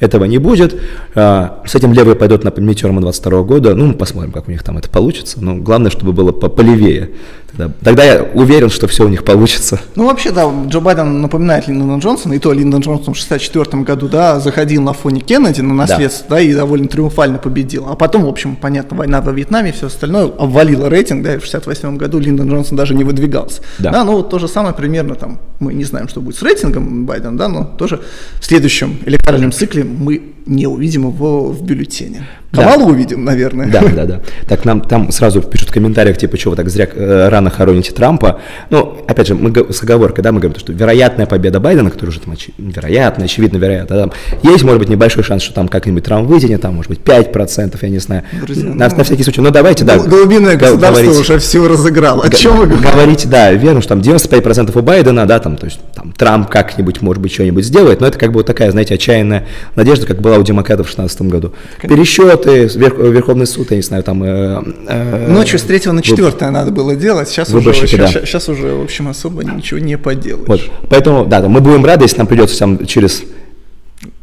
Этого 0.00 0.24
не 0.24 0.38
будет. 0.38 0.80
А, 1.14 1.62
с 1.66 1.74
этим 1.74 1.92
левые 1.92 2.16
пойдут 2.16 2.42
на 2.42 2.52
мидтермы 2.56 3.02
22 3.02 3.42
года. 3.42 3.74
Ну, 3.74 3.86
мы 3.86 3.94
посмотрим, 3.94 4.32
как 4.32 4.48
у 4.48 4.50
них 4.50 4.62
там 4.62 4.78
это 4.78 4.88
получится. 4.88 5.38
Но 5.40 5.56
главное, 5.56 5.90
чтобы 5.90 6.12
было 6.12 6.32
полевее. 6.32 7.10
Тогда, 7.56 7.72
тогда 7.82 8.04
я 8.04 8.22
уверен, 8.34 8.70
что 8.70 8.86
все 8.86 9.04
у 9.04 9.08
них 9.08 9.24
получится. 9.24 9.80
Ну, 9.94 10.06
вообще, 10.06 10.30
да, 10.30 10.50
Джо 10.68 10.80
Байден 10.80 11.20
напоминает 11.20 11.68
Линдона 11.68 11.98
Джонсона, 11.98 12.34
и 12.34 12.38
то 12.38 12.52
Линдон 12.52 12.80
Джонсон 12.80 13.14
в 13.14 13.16
64 13.16 13.82
году, 13.82 14.08
да, 14.08 14.40
заходил 14.40 14.82
на 14.82 14.92
фоне 14.92 15.20
Кеннеди 15.20 15.60
на 15.60 15.74
наследство, 15.74 16.26
да. 16.30 16.36
да, 16.36 16.40
и 16.42 16.54
довольно 16.54 16.88
триумфально 16.88 17.38
победил. 17.38 17.86
А 17.88 17.96
потом, 17.96 18.24
в 18.24 18.28
общем, 18.28 18.56
понятно, 18.56 18.96
война 18.96 19.20
во 19.20 19.32
Вьетнаме, 19.32 19.72
все 19.72 19.86
остальное 19.86 20.26
обвалило 20.26 20.88
рейтинг, 20.88 21.24
да, 21.24 21.34
и 21.34 21.38
в 21.38 21.42
68 21.42 21.96
году 21.96 22.18
Линдон 22.18 22.48
Джонсон 22.48 22.76
даже 22.76 22.94
не 22.94 23.04
выдвигался. 23.04 23.62
Да. 23.78 23.90
да, 23.90 24.04
ну 24.04 24.12
вот 24.12 24.30
то 24.30 24.38
же 24.38 24.48
самое 24.48 24.74
примерно 24.74 25.14
там, 25.14 25.40
мы 25.58 25.74
не 25.74 25.84
знаем, 25.84 26.08
что 26.08 26.20
будет 26.20 26.36
с 26.36 26.42
рейтингом 26.42 27.06
Байдена, 27.06 27.36
да, 27.36 27.48
но 27.48 27.64
тоже 27.64 28.00
в 28.40 28.44
следующем 28.44 28.98
электоральном 29.06 29.52
цикле 29.52 29.84
мы 29.84 30.22
не 30.50 30.66
увидим 30.66 31.06
его 31.06 31.46
в 31.46 31.62
бюллетене. 31.62 32.26
Камалу 32.52 32.86
да. 32.86 32.92
увидим, 32.92 33.24
наверное. 33.24 33.70
Да, 33.70 33.80
да, 33.82 34.04
да. 34.06 34.20
Так 34.48 34.64
нам 34.64 34.80
там 34.80 35.12
сразу 35.12 35.40
пишут 35.40 35.70
в 35.70 35.72
комментариях, 35.72 36.18
типа, 36.18 36.36
что 36.36 36.50
вы 36.50 36.56
так 36.56 36.68
зря 36.68 36.88
э, 36.92 37.28
рано 37.28 37.48
хороните 37.48 37.92
Трампа. 37.92 38.40
Ну, 38.70 38.96
опять 39.06 39.28
же, 39.28 39.36
мы 39.36 39.52
с 39.72 39.82
оговоркой, 39.84 40.24
да, 40.24 40.32
мы 40.32 40.40
говорим, 40.40 40.58
что 40.58 40.72
вероятная 40.72 41.26
победа 41.26 41.60
Байдена, 41.60 41.90
которая 41.90 42.10
уже 42.10 42.20
там 42.20 42.34
очи- 42.34 42.52
вероятно, 42.58 43.24
очевидно, 43.24 43.58
вероятно, 43.58 43.96
там, 43.96 44.12
есть, 44.42 44.64
может 44.64 44.80
быть, 44.80 44.88
небольшой 44.88 45.22
шанс, 45.22 45.44
что 45.44 45.54
там 45.54 45.68
как-нибудь 45.68 46.02
Трамп 46.02 46.26
вытянет, 46.28 46.60
там, 46.60 46.74
может 46.74 46.90
быть, 46.90 46.98
5%, 47.00 47.78
я 47.80 47.88
не 47.88 47.98
знаю. 47.98 48.24
Друзья, 48.32 48.64
на, 48.64 48.88
ну, 48.88 48.96
на 48.96 49.04
всякий 49.04 49.22
случай. 49.22 49.40
Ну, 49.40 49.50
давайте, 49.50 49.84
да. 49.84 49.98
Глубинное 49.98 50.56
государство 50.56 51.02
говорить, 51.02 51.20
уже 51.20 51.38
все 51.38 51.68
разыграло. 51.68 52.24
О 52.24 52.30
чем 52.30 52.56
вы 52.56 52.66
говорите? 52.66 52.90
Говорите, 52.92 53.28
да, 53.28 53.52
верно, 53.52 53.80
что 53.80 53.90
там 53.90 54.00
95% 54.00 54.76
у 54.76 54.82
Байдена, 54.82 55.24
да, 55.24 55.38
там, 55.38 55.56
то 55.56 55.66
есть, 55.66 55.78
там, 55.94 56.12
Трамп 56.12 56.50
как-нибудь, 56.50 57.00
может 57.00 57.22
быть, 57.22 57.32
что-нибудь 57.32 57.64
сделает, 57.64 58.00
но 58.00 58.08
это 58.08 58.18
как 58.18 58.32
бы 58.32 58.38
вот 58.38 58.46
такая, 58.46 58.72
знаете, 58.72 58.94
отчаянная 58.94 59.46
надежда, 59.76 60.06
как 60.06 60.20
была 60.20 60.39
у 60.40 60.44
демократов 60.44 60.86
в 60.86 60.94
2016 60.94 61.22
году. 61.22 61.52
Конечно. 61.78 61.96
Пересчеты, 61.96 62.66
вверх, 62.66 62.98
Верховный 62.98 63.46
суд, 63.46 63.70
я 63.70 63.76
не 63.76 63.82
знаю, 63.82 64.02
там... 64.02 64.22
Э, 64.22 64.62
э, 64.88 65.28
Ночью 65.28 65.58
с 65.58 65.62
3 65.62 65.92
на 65.92 66.02
4 66.02 66.28
вы, 66.28 66.50
надо 66.50 66.70
было 66.70 66.96
делать, 66.96 67.28
сейчас 67.28 67.52
уже, 67.52 67.72
сейчас, 67.74 68.12
да. 68.12 68.26
сейчас 68.26 68.48
уже, 68.48 68.74
в 68.74 68.82
общем, 68.82 69.08
особо 69.08 69.44
ничего 69.44 69.80
не 69.80 69.96
поделаешь. 69.98 70.48
Вот. 70.48 70.60
Поэтому, 70.88 71.24
да, 71.26 71.46
мы 71.48 71.60
будем 71.60 71.84
рады, 71.84 72.04
если 72.04 72.18
нам 72.18 72.26
придется 72.26 72.58
там, 72.58 72.86
через 72.86 73.22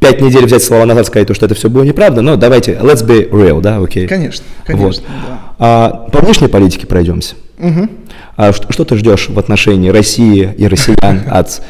пять 0.00 0.20
недель 0.20 0.44
взять 0.44 0.62
слова 0.62 0.84
назад, 0.84 1.06
сказать, 1.06 1.34
что 1.34 1.46
это 1.46 1.54
все 1.54 1.68
было 1.68 1.82
неправда, 1.82 2.22
но 2.22 2.36
давайте, 2.36 2.72
let's 2.72 3.06
be 3.06 3.28
real, 3.30 3.60
да, 3.60 3.78
окей. 3.78 4.04
Okay. 4.04 4.08
Конечно, 4.08 4.44
конечно, 4.64 4.86
вот. 4.86 5.02
да. 5.28 5.38
А, 5.58 6.08
по 6.12 6.20
внешней 6.20 6.48
политике 6.48 6.86
пройдемся. 6.86 7.34
Угу. 7.58 7.88
А 8.36 8.52
что, 8.52 8.72
что 8.72 8.84
ты 8.84 8.96
ждешь 8.96 9.28
в 9.28 9.38
отношении 9.38 9.90
России 9.90 10.54
и 10.56 10.66
россиян 10.68 11.24
от 11.28 11.60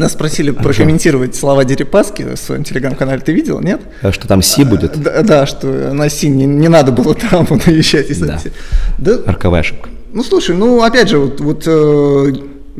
нас 0.00 0.12
спросили 0.12 0.50
прокомментировать 0.50 1.36
слова 1.36 1.64
Дерипаски 1.64 2.22
в 2.34 2.36
своем 2.36 2.64
телеграм-канале. 2.64 3.20
Ты 3.20 3.32
видел, 3.32 3.60
нет? 3.60 3.80
А 4.02 4.12
что 4.12 4.26
там 4.26 4.42
Си 4.42 4.64
будет? 4.64 5.00
Да, 5.00 5.22
да 5.22 5.46
что 5.46 5.66
на 5.92 6.08
Си 6.08 6.28
не, 6.28 6.46
не 6.46 6.68
надо 6.68 6.92
было 6.92 7.14
там 7.14 7.46
наезжать. 7.66 8.18
Да. 8.20 8.40
да. 8.98 9.18
Роковая 9.26 9.60
ошибка. 9.60 9.88
Ну, 10.12 10.24
слушай, 10.24 10.56
ну, 10.56 10.82
опять 10.82 11.08
же, 11.08 11.18
вот, 11.18 11.40
вот 11.40 11.62
э, 11.66 12.32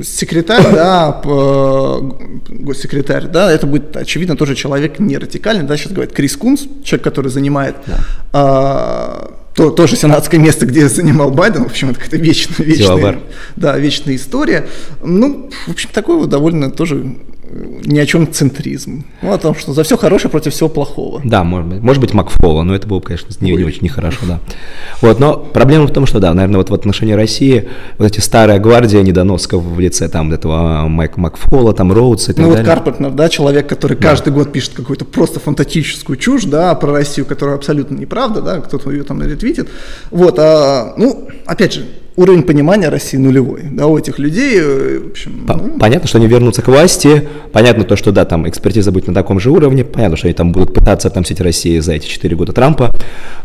секретарь, 0.03 0.73
да, 0.73 1.21
госсекретарь, 2.49 3.27
да, 3.29 3.53
это 3.53 3.67
будет, 3.67 3.97
очевидно, 3.97 4.37
тоже 4.37 4.55
человек 4.55 4.99
не 4.99 5.17
радикальный, 5.17 5.65
да, 5.65 5.77
сейчас 5.77 5.93
говорят 5.93 6.13
Крис 6.13 6.37
Кунс, 6.37 6.67
человек, 6.83 7.05
который 7.05 7.31
занимает 7.31 7.77
да. 7.87 7.99
а, 8.33 9.31
то, 9.61 9.69
тоже 9.69 9.95
сенатское 9.95 10.41
место, 10.41 10.65
где 10.65 10.89
занимал 10.89 11.31
Байден, 11.33 11.65
в 11.65 11.67
общем, 11.67 11.91
это 11.91 12.17
вечная, 12.17 12.65
вечная, 12.65 13.19
да, 13.57 13.79
вечная 13.79 14.17
история. 14.17 14.67
Ну, 15.03 15.51
в 15.67 15.73
общем, 15.73 15.91
такой 15.93 16.17
вот 16.17 16.31
довольно 16.31 16.71
тоже 16.71 17.17
ни 17.85 17.99
о 17.99 18.07
чем 18.07 18.31
центризм. 18.31 19.05
Ну, 19.23 19.33
о 19.33 19.39
том, 19.39 19.55
что 19.55 19.73
за 19.73 19.83
все 19.83 19.97
хорошее 19.97 20.31
против 20.31 20.53
всего 20.53 20.69
плохого. 20.69 21.21
Да, 21.25 21.43
может 21.43 21.69
быть, 21.69 21.81
может 21.81 22.01
быть 22.01 22.15
Макфола, 22.15 22.63
но 22.63 22.75
это 22.75 22.87
было 22.87 22.99
бы, 22.99 23.07
конечно, 23.07 23.29
не, 23.41 23.53
не 23.53 23.65
очень 23.65 23.83
нехорошо, 23.83 24.21
да. 24.27 24.41
Вот, 25.01 25.19
но 25.19 25.37
проблема 25.37 25.87
в 25.87 25.93
том, 25.93 26.07
что, 26.07 26.21
да, 26.21 26.33
наверное, 26.33 26.59
вот 26.59 26.71
в 26.71 26.75
отношении 26.75 27.13
России 27.13 27.69
вот 27.99 28.07
эти 28.07 28.21
старая 28.21 28.59
гвардия 28.59 29.03
недоносков 29.03 29.63
в 29.63 29.81
лице 29.81 30.09
там 30.09 30.33
этого 30.33 30.87
Майка 30.89 31.19
Макфола, 31.19 31.73
там 31.73 31.93
Роудса 31.93 32.33
и 32.33 32.35
так 32.35 32.45
ну, 32.45 32.51
далее. 32.53 32.65
вот 32.65 32.75
Карпентнер, 32.75 33.11
да, 33.11 33.29
человек, 33.29 33.67
который 33.67 33.97
да. 33.97 34.09
каждый 34.09 34.33
год 34.33 34.53
пишет 34.53 34.75
какую-то 34.75 35.05
просто 35.05 35.41
фантастическую 35.41 36.17
чушь, 36.17 36.45
да, 36.45 36.75
про 36.75 36.93
Россию, 36.93 37.27
которая 37.27 37.57
абсолютно 37.57 37.97
неправда, 37.97 38.43
да, 38.43 38.61
кто-то 38.61 38.91
ее 38.91 39.03
там 39.03 39.21
ретвитит. 39.23 39.69
Вот, 40.11 40.39
а, 40.39 40.95
ну, 40.97 41.29
опять 41.47 41.75
же, 41.75 41.87
уровень 42.21 42.43
понимания 42.43 42.89
России 42.89 43.17
нулевой, 43.17 43.63
да, 43.71 43.87
у 43.87 43.99
этих 43.99 44.19
людей, 44.19 44.59
э, 44.61 45.01
в 45.03 45.11
общем... 45.11 45.47
Ну... 45.49 45.79
Понятно, 45.79 46.07
что 46.07 46.19
они 46.19 46.27
вернутся 46.27 46.63
к 46.63 46.69
власти, 46.69 47.27
понятно 47.53 47.85
то, 47.85 47.97
что, 47.97 48.13
да, 48.13 48.25
там 48.25 48.49
экспертиза 48.49 48.93
будет 48.93 49.09
на 49.09 49.15
таком 49.15 49.41
же 49.41 49.51
уровне, 49.51 49.85
понятно, 49.85 50.17
что 50.17 50.27
они 50.27 50.35
там 50.35 50.53
будут 50.53 50.75
пытаться 50.75 51.09
отомстить 51.09 51.41
России 51.41 51.79
за 51.79 51.95
эти 51.95 52.07
4 52.07 52.37
года 52.37 52.53
Трампа, 52.53 52.93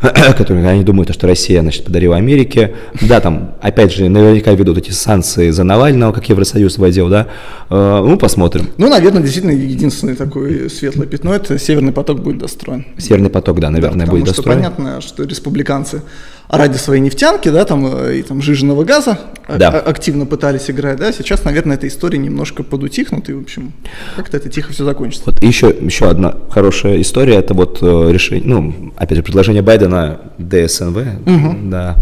которые 0.38 0.68
они 0.68 0.84
думают, 0.84 1.14
что 1.14 1.27
Россия, 1.27 1.61
значит, 1.61 1.85
подарила 1.85 2.18
Америке, 2.18 2.73
да, 3.02 3.22
там, 3.22 3.56
опять 3.61 3.93
же, 3.93 4.10
наверняка 4.10 4.52
ведут 4.52 4.77
эти 4.77 4.91
санкции 4.91 5.49
за 5.52 5.64
Навального, 5.64 6.11
как 6.11 6.27
Евросоюз 6.27 6.77
вводил, 6.77 7.10
да, 7.10 7.27
э, 7.69 8.03
ну, 8.06 8.18
посмотрим. 8.18 8.68
Ну, 8.77 8.89
наверное, 8.89 9.22
действительно, 9.22 9.53
единственное 9.53 10.15
такое 10.15 10.69
светлое 10.69 11.07
пятно, 11.07 11.34
это 11.34 11.57
Северный 11.57 11.93
поток 11.93 12.22
будет 12.22 12.39
достроен. 12.39 12.85
Северный 12.97 13.30
поток, 13.30 13.60
да, 13.60 13.69
наверное, 13.69 14.06
да, 14.06 14.11
будет 14.11 14.26
достроен. 14.26 14.60
Потому 14.60 14.72
что 14.72 14.81
понятно, 14.81 15.02
что 15.02 15.23
республиканцы 15.23 16.02
ради 16.50 16.78
своей 16.78 17.02
нефтянки, 17.02 17.50
да, 17.50 17.66
там, 17.66 17.86
э, 17.88 18.18
и 18.18 18.22
там 18.24 18.42
жиженного 18.42 18.84
газа 18.84 19.20
да. 19.48 19.70
активно 19.70 20.26
пытались 20.26 20.70
играть, 20.70 20.98
да, 20.98 21.12
сейчас, 21.12 21.44
наверное, 21.44 21.76
эта 21.76 21.88
история 21.88 22.18
немножко 22.18 22.64
подутихнут, 22.64 23.30
и, 23.30 23.34
в 23.34 23.42
общем, 23.42 23.74
как-то 24.16 24.38
это 24.38 24.50
тихо 24.50 24.74
все 24.74 24.86
закончится. 24.86 25.26
Вот 25.28 25.42
еще, 25.44 25.76
еще 25.80 26.10
одна 26.10 26.36
хорошая 26.50 27.02
история, 27.02 27.36
это 27.36 27.54
вот 27.54 27.80
э, 27.82 28.12
решение, 28.12 28.48
ну, 28.48 28.94
опять 28.96 29.18
же, 29.18 29.24
предложение 29.24 29.62
Байдена 29.62 30.20
ДСНВ, 30.38 30.98
угу. 31.26 31.56
да, 31.64 31.96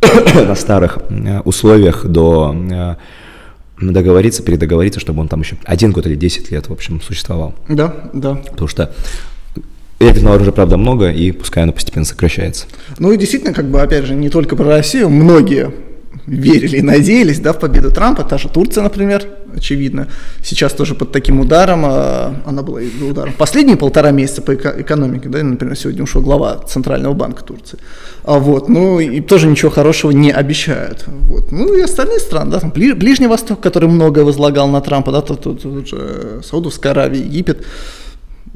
на 0.34 0.54
старых 0.54 0.98
э, 1.08 1.40
условиях 1.40 2.06
до 2.06 2.96
договориться, 3.78 4.42
передоговориться, 4.42 5.00
чтобы 5.00 5.20
он 5.20 5.28
там 5.28 5.40
еще 5.40 5.56
один 5.64 5.92
год 5.92 6.06
или 6.06 6.14
10 6.14 6.50
лет, 6.50 6.68
в 6.68 6.72
общем, 6.72 7.00
существовал. 7.02 7.54
Да, 7.68 7.94
да. 8.14 8.36
Потому 8.36 8.68
что 8.68 8.90
Ядерного 9.98 10.36
оружия, 10.36 10.52
правда, 10.52 10.76
много, 10.76 11.10
и 11.10 11.32
пускай 11.32 11.62
оно 11.62 11.72
постепенно 11.72 12.04
сокращается. 12.04 12.66
Ну 12.98 13.12
и 13.12 13.16
действительно, 13.16 13.54
как 13.54 13.70
бы, 13.70 13.80
опять 13.80 14.04
же, 14.04 14.14
не 14.14 14.28
только 14.28 14.54
про 14.54 14.64
Россию, 14.64 15.08
многие 15.08 15.72
верили 16.26 16.78
и 16.78 16.82
надеялись 16.82 17.40
да, 17.40 17.52
в 17.52 17.58
победу 17.58 17.90
Трампа, 17.90 18.24
та 18.24 18.36
же 18.36 18.48
Турция, 18.48 18.82
например, 18.82 19.24
очевидно, 19.54 20.08
сейчас 20.42 20.72
тоже 20.72 20.94
под 20.94 21.12
таким 21.12 21.40
ударом, 21.40 21.84
а, 21.84 22.42
она 22.44 22.62
была 22.62 22.82
и 22.82 22.88
ударом. 23.02 23.32
Последние 23.38 23.76
полтора 23.76 24.10
месяца 24.10 24.42
по 24.42 24.54
экономике, 24.54 25.28
да, 25.28 25.42
например, 25.42 25.76
сегодня 25.76 26.02
ушел 26.02 26.20
глава 26.22 26.58
Центрального 26.58 27.14
банка 27.14 27.44
Турции, 27.44 27.78
а 28.24 28.38
вот, 28.38 28.68
ну 28.68 29.00
и 29.00 29.20
тоже 29.20 29.46
ничего 29.46 29.70
хорошего 29.70 30.10
не 30.10 30.30
обещают. 30.30 31.04
Вот. 31.06 31.52
Ну 31.52 31.74
и 31.74 31.80
остальные 31.80 32.20
страны, 32.20 32.50
да, 32.50 32.60
там 32.60 32.70
Ближний 32.70 33.28
Восток, 33.28 33.60
который 33.60 33.88
многое 33.88 34.24
возлагал 34.24 34.68
на 34.68 34.80
Трампа, 34.80 35.12
да, 35.12 35.20
тут, 35.20 35.42
тут, 35.42 35.62
тут 35.62 35.88
же 35.88 36.40
Саудовская 36.44 36.92
Аравия, 36.92 37.20
Египет, 37.20 37.64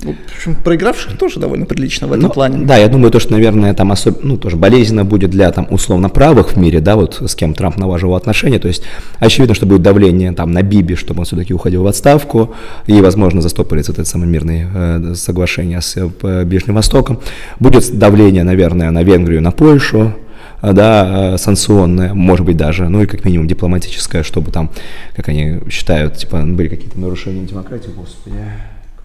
в 0.05 0.37
общем, 0.37 0.55
проигравших 0.55 1.19
тоже 1.19 1.41
довольно 1.41 1.67
прилично 1.67 2.07
в 2.07 2.13
этом 2.13 2.25
ну, 2.25 2.31
плане. 2.31 2.67
Да, 2.67 2.77
я 2.77 2.89
думаю, 2.89 3.11
то, 3.11 3.21
что, 3.21 3.33
наверное, 3.33 3.75
там 3.75 3.93
особенно, 3.93 4.21
ну, 4.23 4.37
тоже 4.37 4.57
болезненно 4.57 5.05
будет 5.05 5.31
для, 5.31 5.51
там, 5.51 5.67
условно 5.71 6.09
правых 6.09 6.53
в 6.53 6.57
мире, 6.57 6.81
да, 6.81 6.97
вот 6.97 7.23
с 7.25 7.35
кем 7.35 7.55
Трамп 7.55 7.77
налаживал 7.77 8.17
отношения, 8.17 8.59
то 8.59 8.69
есть 8.69 8.83
очевидно, 9.19 9.55
что 9.55 9.67
будет 9.67 9.83
давление 9.83 10.33
там 10.33 10.53
на 10.53 10.63
Биби, 10.63 10.95
чтобы 10.95 11.21
он 11.21 11.25
все-таки 11.27 11.55
уходил 11.55 11.83
в 11.83 11.87
отставку, 11.87 12.55
и, 12.87 13.01
возможно, 13.01 13.41
застопорится 13.41 13.93
это 13.93 14.05
самое 14.05 14.31
мирное 14.31 14.69
э, 14.73 15.15
соглашение 15.15 15.81
с 15.81 15.97
э, 15.97 16.45
Ближним 16.45 16.75
Востоком. 16.75 17.21
Будет 17.59 17.99
давление, 17.99 18.45
наверное, 18.45 18.91
на 18.91 19.03
Венгрию, 19.03 19.43
на 19.43 19.51
Польшу, 19.51 20.15
да, 20.63 21.39
санкционное, 21.39 22.15
может 22.15 22.45
быть 22.45 22.57
даже, 22.57 22.89
ну 22.89 23.03
и 23.03 23.07
как 23.07 23.25
минимум 23.25 23.49
дипломатическое, 23.49 24.23
чтобы 24.23 24.51
там, 24.51 24.71
как 25.17 25.29
они 25.29 25.61
считают, 25.71 26.17
типа 26.17 26.43
были 26.43 26.69
какие-то 26.69 26.99
нарушения 26.99 27.47
демократии, 27.47 27.91
господи, 27.97 28.37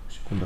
секунду. 0.09 0.45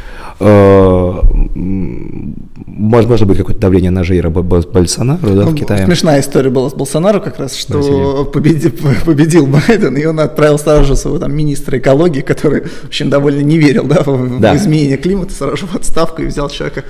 возможно, 2.81 3.25
будет 3.25 3.37
какое-то 3.37 3.61
давление 3.61 3.91
на 3.91 4.03
Жейра 4.03 4.29
Больсонару 4.29 5.19
да, 5.21 5.43
в 5.43 5.51
ну, 5.51 5.53
Китае. 5.53 5.85
Смешная 5.85 6.19
история 6.19 6.49
была 6.49 6.69
с 6.69 6.73
Болсонару 6.73 7.21
как 7.21 7.39
раз, 7.39 7.55
что 7.55 8.25
победил, 8.25 8.71
победил 9.05 9.47
Байден, 9.47 9.95
и 9.97 10.05
он 10.05 10.19
отправил 10.19 10.57
сразу 10.57 10.85
же 10.85 10.95
своего 10.95 11.19
там, 11.19 11.33
министра 11.33 11.77
экологии, 11.77 12.21
который, 12.21 12.61
в 12.61 12.87
общем, 12.87 13.09
довольно 13.09 13.41
не 13.41 13.57
верил 13.57 13.85
да, 13.85 14.03
в, 14.03 14.39
да. 14.39 14.53
в 14.53 14.57
изменение 14.57 14.97
климата, 14.97 15.33
сразу 15.33 15.57
же 15.57 15.67
в 15.67 15.75
отставку 15.75 16.21
и 16.21 16.25
взял 16.25 16.49
человека 16.49 16.83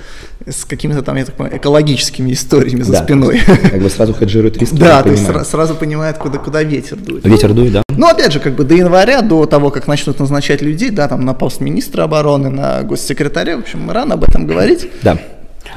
с 0.46 0.64
какими-то 0.64 1.02
там, 1.02 1.16
я 1.16 1.24
так 1.24 1.36
понимаю, 1.36 1.58
экологическими 1.58 2.32
историями 2.32 2.82
за 2.82 2.92
да. 2.92 3.04
спиной. 3.04 3.40
Как 3.46 3.80
бы 3.80 3.88
сразу 3.88 4.14
хеджирует 4.14 4.58
риски. 4.58 4.74
Да, 4.74 5.02
то 5.02 5.10
есть 5.10 5.24
сразу, 5.24 5.48
сразу 5.48 5.74
понимает, 5.74 6.18
куда, 6.18 6.38
куда 6.38 6.62
ветер 6.62 6.96
дует. 6.96 7.24
Ветер 7.24 7.52
дует, 7.52 7.72
да. 7.72 7.82
Ну, 7.88 8.08
опять 8.08 8.32
же, 8.32 8.40
как 8.40 8.54
бы 8.54 8.64
до 8.64 8.74
января, 8.74 9.22
до 9.22 9.46
того, 9.46 9.70
как 9.70 9.86
начнут 9.86 10.18
назначать 10.18 10.62
людей, 10.62 10.90
да, 10.90 11.08
там 11.08 11.24
на 11.24 11.34
пост 11.34 11.60
министра 11.60 12.02
обороны, 12.02 12.48
на 12.48 12.82
госсекретаря, 12.82 13.21
в 13.30 13.60
общем, 13.60 13.90
рано 13.90 14.14
об 14.14 14.24
этом 14.24 14.46
говорить. 14.46 14.88
Да. 15.02 15.18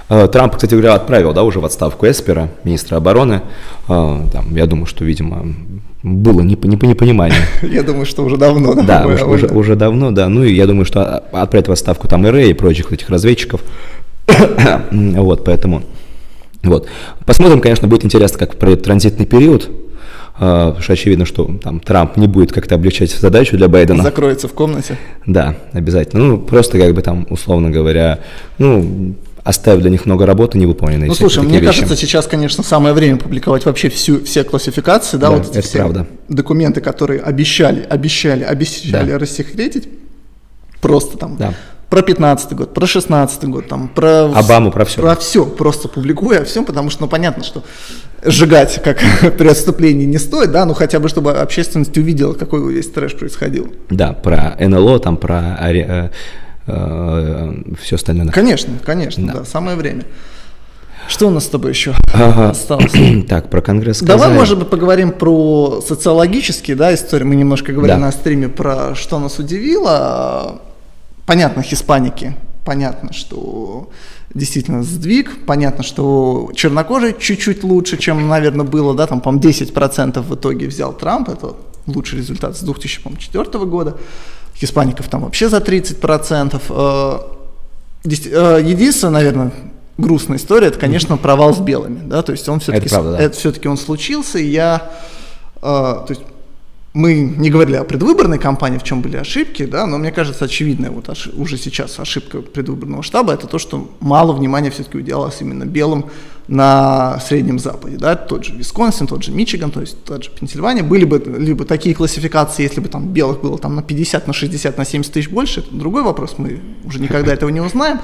Э, 0.10 0.28
Трамп, 0.28 0.56
кстати 0.56 0.72
говоря, 0.72 0.94
отправил, 0.94 1.34
да, 1.34 1.44
уже 1.44 1.60
в 1.60 1.66
отставку 1.66 2.08
Эспера, 2.08 2.50
министра 2.64 2.98
обороны. 2.98 3.42
Э, 3.88 4.20
там, 4.32 4.56
я 4.56 4.66
думаю, 4.66 4.86
что, 4.86 5.04
видимо, 5.04 5.46
было 6.04 6.42
непонимание. 6.42 7.40
Я 7.64 7.82
думаю, 7.82 8.06
что 8.06 8.24
уже 8.24 8.38
давно. 8.38 8.76
Да, 8.76 9.08
уже, 9.08 9.48
уже, 9.48 9.76
давно, 9.76 10.12
да. 10.12 10.30
Ну 10.30 10.44
и 10.44 10.54
я 10.54 10.68
думаю, 10.68 10.86
что 10.86 11.24
отправить 11.32 11.68
в 11.68 11.72
отставку 11.72 12.08
там 12.08 12.26
РЭ 12.28 12.50
и 12.50 12.54
прочих 12.54 12.92
этих 12.92 13.10
разведчиков 13.10 13.62
вот, 14.92 15.44
поэтому... 15.44 15.82
Вот. 16.64 16.88
Посмотрим, 17.26 17.62
конечно, 17.62 17.88
будет 17.88 18.06
интересно, 18.06 18.40
как 18.40 18.56
пройдет 18.58 18.84
транзитный 18.84 19.26
период, 19.26 19.70
потому 20.40 20.82
что 20.82 20.94
очевидно, 20.94 21.26
что 21.26 21.49
там 21.64 21.80
Трамп 21.80 22.18
не 22.18 22.28
будет 22.28 22.52
как-то 22.52 22.76
облегчать 22.76 23.12
задачу 23.12 23.57
для 23.57 23.68
Байдена. 23.68 24.03
Закроется 24.03 24.48
в 24.48 24.53
комнате. 24.53 24.98
Да, 25.26 25.56
обязательно. 25.72 26.24
Ну, 26.24 26.38
просто 26.38 26.78
как 26.78 26.94
бы 26.94 27.02
там, 27.02 27.26
условно 27.30 27.70
говоря, 27.70 28.20
ну, 28.57 29.16
оставив 29.44 29.82
для 29.82 29.91
них 29.91 30.06
много 30.06 30.26
работы 30.26 30.57
невыполненной. 30.57 31.07
Ну, 31.07 31.14
слушай, 31.14 31.44
мне 31.44 31.60
вещи. 31.60 31.66
кажется, 31.66 31.95
сейчас, 31.95 32.28
конечно, 32.28 32.64
самое 32.64 32.94
время 32.94 33.18
публиковать 33.18 33.66
вообще 33.66 33.90
всю, 33.90 34.24
все 34.26 34.44
классификации, 34.44 35.18
да, 35.18 35.30
да 35.30 35.38
вот 35.38 35.56
эти 35.56 35.66
все 35.66 35.78
правда. 35.78 36.07
документы, 36.28 36.82
которые 36.82 37.22
обещали, 37.22 37.86
обещали, 37.88 38.44
обещали 38.44 39.12
да. 39.12 39.20
рассекретить, 39.20 39.88
просто 40.82 41.18
там 41.18 41.38
да 41.38 41.53
про 41.90 42.02
15 42.02 42.53
год, 42.53 42.74
про 42.74 42.86
16 42.86 43.44
год, 43.45 43.68
там, 43.68 43.88
про... 43.88 44.26
Обаму, 44.26 44.72
про 44.72 44.86
все. 44.86 45.02
Про 45.02 45.16
все, 45.16 45.45
просто 45.45 45.88
публикуя 45.88 46.41
о 46.41 46.45
всем, 46.45 46.66
потому 46.66 46.90
что, 46.90 47.03
ну, 47.03 47.07
понятно, 47.07 47.44
что 47.44 47.64
сжигать 48.24 48.82
как 48.84 48.98
преступление 49.38 50.07
не 50.07 50.18
стоит, 50.18 50.52
да, 50.52 50.66
ну, 50.66 50.74
хотя 50.74 50.99
бы, 50.99 51.10
чтобы 51.10 51.34
общественность 51.34 51.98
увидела, 51.98 52.34
какой 52.34 52.74
весь 52.74 52.90
трэш 52.90 53.16
происходил. 53.16 53.74
Да, 53.90 54.14
про 54.14 54.56
НЛО, 54.60 54.99
там, 54.99 55.18
про 55.18 55.57
э, 55.62 56.10
э, 56.68 57.53
все 57.82 57.95
остальное. 57.95 58.28
Конечно, 58.30 58.74
конечно, 58.84 59.28
да. 59.28 59.34
да, 59.40 59.45
самое 59.45 59.78
время. 59.78 60.03
Что 61.07 61.28
у 61.28 61.30
нас 61.30 61.45
с 61.45 61.49
тобой 61.49 61.72
еще 61.72 61.94
ага. 62.14 62.49
осталось? 62.49 62.94
Так, 63.30 63.49
про 63.49 63.62
Конгресс 63.62 63.98
сказали. 63.98 64.18
Давай, 64.18 64.36
может 64.36 64.57
быть, 64.57 64.70
поговорим 64.70 65.12
про 65.12 65.82
социологические 65.86 66.76
да, 66.76 66.94
истории. 66.94 67.24
Мы 67.24 67.36
немножко 67.36 67.72
говорили 67.74 67.95
да. 67.95 68.06
на 68.06 68.12
стриме 68.12 68.49
про 68.49 68.95
что 68.95 69.20
нас 69.20 69.38
удивило 69.38 70.62
понятно, 71.26 71.61
хиспаники, 71.64 72.35
понятно, 72.64 73.14
что 73.14 73.89
действительно 74.34 74.84
сдвиг, 74.84 75.45
понятно, 75.45 75.84
что 75.84 76.52
чернокожие 76.53 77.15
чуть-чуть 77.18 77.64
лучше, 77.64 77.97
чем, 77.97 78.27
наверное, 78.27 78.65
было, 78.65 78.93
да, 78.93 79.07
там, 79.07 79.22
по-моему, 79.22 79.47
10% 79.49 80.22
в 80.22 80.35
итоге 80.35 80.68
взял 80.68 80.93
Трамп, 80.93 81.30
это 81.30 81.56
лучший 81.88 82.19
результат 82.19 82.57
с 82.57 82.61
2004 82.61 83.65
года, 83.65 83.97
хиспаников 84.56 85.07
там 85.07 85.22
вообще 85.22 85.49
за 85.49 85.57
30%. 85.57 86.61
Э, 86.69 88.10
э, 88.10 88.61
единственное, 88.64 89.14
наверное, 89.14 89.53
грустная 89.97 90.38
история, 90.38 90.68
это, 90.68 90.80
конечно, 90.80 91.18
провал 91.18 91.53
с 91.53 91.60
белыми, 91.60 92.02
да, 92.06 92.22
то 92.22 92.31
есть 92.31 92.47
он 92.49 92.60
все-таки, 92.60 92.88
это, 92.88 92.95
правда, 92.95 93.11
да. 93.14 93.19
это 93.19 93.38
все-таки 93.38 93.68
он 93.68 93.77
случился, 93.77 94.39
и 94.39 94.47
я, 94.47 94.91
э, 95.57 95.61
то 95.61 96.06
есть 96.10 96.22
мы 96.96 97.20
не 97.20 97.50
говорили 97.50 97.76
о 97.76 97.84
предвыборной 97.84 98.40
кампании, 98.40 98.78
в 98.78 98.84
чем 98.84 99.02
были 99.02 99.18
ошибки, 99.18 99.66
да, 99.66 99.86
но 99.86 99.98
мне 99.98 100.14
кажется, 100.14 100.46
очевидная 100.46 100.92
вот 100.92 101.10
ошиб, 101.10 101.38
уже 101.38 101.58
сейчас 101.58 102.00
ошибка 102.00 102.42
предвыборного 102.42 103.04
штаба, 103.04 103.34
это 103.34 103.48
то, 103.48 103.60
что 103.60 103.92
мало 104.00 104.32
внимания 104.32 104.72
все-таки 104.72 105.00
уделялось 105.00 105.42
именно 105.42 105.66
белым 105.66 106.06
на 106.48 107.20
Среднем 107.20 107.60
Западе, 107.60 107.98
да, 107.98 108.16
тот 108.16 108.46
же 108.46 108.54
Висконсин, 108.56 109.08
тот 109.08 109.26
же 109.26 109.34
Мичиган, 109.34 109.72
то 109.72 109.82
есть 109.82 110.06
тот 110.06 110.24
же 110.24 110.30
Пенсильвания, 110.30 110.84
были 110.84 111.04
бы 111.04 111.22
либо 111.38 111.66
такие 111.66 111.94
классификации, 111.94 112.64
если 112.64 112.80
бы 112.80 112.88
там 112.88 113.10
белых 113.10 113.42
было 113.42 113.58
там 113.58 113.76
на 113.76 113.84
50, 113.84 114.28
на 114.28 114.32
60, 114.32 114.78
на 114.78 114.86
70 114.86 115.12
тысяч 115.12 115.30
больше, 115.30 115.60
это 115.60 115.76
другой 115.76 116.04
вопрос, 116.04 116.36
мы 116.38 116.62
уже 116.86 117.02
никогда 117.02 117.34
этого 117.34 117.50
не 117.50 117.60
узнаем, 117.60 118.00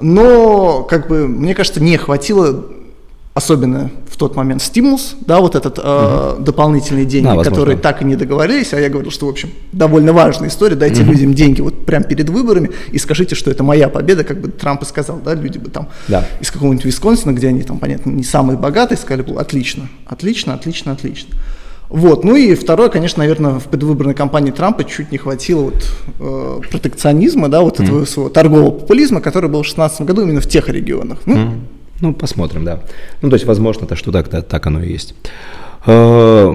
но, 0.00 0.84
как 0.84 1.08
бы, 1.08 1.26
мне 1.26 1.56
кажется, 1.56 1.82
не 1.82 1.96
хватило 1.96 2.77
особенно 3.38 3.90
в 4.10 4.16
тот 4.16 4.34
момент 4.34 4.60
стимулс, 4.60 5.14
да, 5.20 5.38
вот 5.38 5.54
этот 5.54 5.78
э, 5.78 6.34
угу. 6.34 6.42
дополнительные 6.42 7.04
деньги, 7.04 7.28
да, 7.28 7.42
которые 7.44 7.78
так 7.78 8.02
и 8.02 8.04
не 8.04 8.16
договорились, 8.16 8.74
а 8.74 8.80
я 8.80 8.88
говорил, 8.88 9.12
что, 9.12 9.26
в 9.26 9.30
общем, 9.30 9.50
довольно 9.72 10.12
важная 10.12 10.48
история, 10.48 10.74
дайте 10.74 11.02
угу. 11.02 11.12
людям 11.12 11.34
деньги 11.34 11.60
вот 11.60 11.86
прямо 11.86 12.04
перед 12.04 12.28
выборами 12.28 12.70
и 12.90 12.98
скажите, 12.98 13.36
что 13.36 13.50
это 13.50 13.62
моя 13.62 13.88
победа, 13.88 14.24
как 14.24 14.40
бы 14.40 14.48
Трамп 14.48 14.82
и 14.82 14.86
сказал, 14.86 15.20
да, 15.24 15.34
люди 15.34 15.58
бы 15.58 15.70
там 15.70 15.88
да. 16.08 16.26
из 16.40 16.50
какого-нибудь 16.50 16.84
Висконсина, 16.84 17.32
где 17.32 17.48
они 17.48 17.62
там, 17.62 17.78
понятно, 17.78 18.10
не 18.10 18.24
самые 18.24 18.58
богатые, 18.58 18.98
сказали 18.98 19.22
бы, 19.22 19.40
отлично, 19.40 19.88
отлично, 20.06 20.54
отлично, 20.54 20.92
отлично. 20.92 21.36
Вот. 21.88 22.24
Ну 22.24 22.34
и 22.34 22.54
второе, 22.54 22.88
конечно, 22.88 23.22
наверное, 23.22 23.60
в 23.60 23.64
предвыборной 23.64 24.14
кампании 24.14 24.50
Трампа 24.50 24.84
чуть 24.84 25.12
не 25.12 25.18
хватило 25.18 25.62
вот, 25.62 25.86
э, 26.18 26.60
протекционизма, 26.70 27.48
да, 27.48 27.62
вот 27.62 27.78
mm. 27.78 27.84
этого 27.84 28.04
своего 28.04 28.28
торгового 28.30 28.72
популизма, 28.72 29.20
который 29.20 29.48
был 29.48 29.60
в 29.60 29.66
2016 29.66 30.02
году 30.02 30.22
именно 30.22 30.40
в 30.40 30.48
тех 30.48 30.68
регионах. 30.68 31.20
Ну, 31.24 31.36
mm. 31.36 31.60
Ну, 32.00 32.14
посмотрим, 32.14 32.64
да. 32.64 32.80
Ну, 33.22 33.30
то 33.30 33.34
есть, 33.34 33.46
возможно, 33.46 33.84
это 33.84 33.96
что 33.96 34.12
так, 34.12 34.28
так 34.28 34.66
оно 34.66 34.82
и 34.82 34.92
есть. 34.92 35.14
Э, 35.86 36.54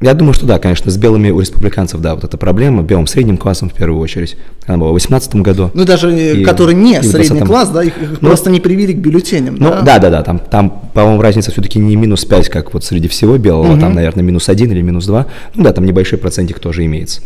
я 0.00 0.14
думаю, 0.14 0.34
что 0.34 0.46
да, 0.46 0.58
конечно, 0.58 0.90
с 0.90 0.96
белыми 0.96 1.30
у 1.30 1.38
республиканцев, 1.38 2.00
да, 2.00 2.16
вот 2.16 2.24
эта 2.24 2.36
проблема, 2.36 2.82
белым 2.82 3.06
средним 3.06 3.36
классом 3.36 3.70
в 3.70 3.74
первую 3.74 4.00
очередь. 4.00 4.36
Она 4.66 4.78
была 4.78 4.88
в 4.88 4.94
2018 4.94 5.36
году. 5.36 5.70
Ну, 5.74 5.84
даже 5.84 6.12
и, 6.12 6.44
который 6.44 6.74
не 6.74 7.00
средний 7.02 7.42
класс, 7.42 7.68
да, 7.68 7.84
их, 7.84 7.96
их 8.02 8.20
ну, 8.20 8.28
просто 8.28 8.50
не 8.50 8.60
привили 8.60 8.92
к 8.92 8.96
бюллетеням, 8.96 9.54
ну, 9.54 9.70
да? 9.70 9.82
Да, 9.82 9.98
да, 10.00 10.10
да, 10.10 10.22
там, 10.22 10.40
там 10.40 10.90
по-моему, 10.92 11.22
разница 11.22 11.52
все-таки 11.52 11.78
не 11.78 11.94
минус 11.94 12.24
5, 12.24 12.48
как 12.48 12.74
вот 12.74 12.84
среди 12.84 13.06
всего 13.06 13.38
белого, 13.38 13.72
угу. 13.72 13.80
там, 13.80 13.94
наверное, 13.94 14.24
минус 14.24 14.48
1 14.48 14.72
или 14.72 14.82
минус 14.82 15.06
2. 15.06 15.26
Ну 15.54 15.62
да, 15.62 15.72
там 15.72 15.86
небольшой 15.86 16.18
процентик 16.18 16.58
тоже 16.58 16.84
имеется 16.84 17.20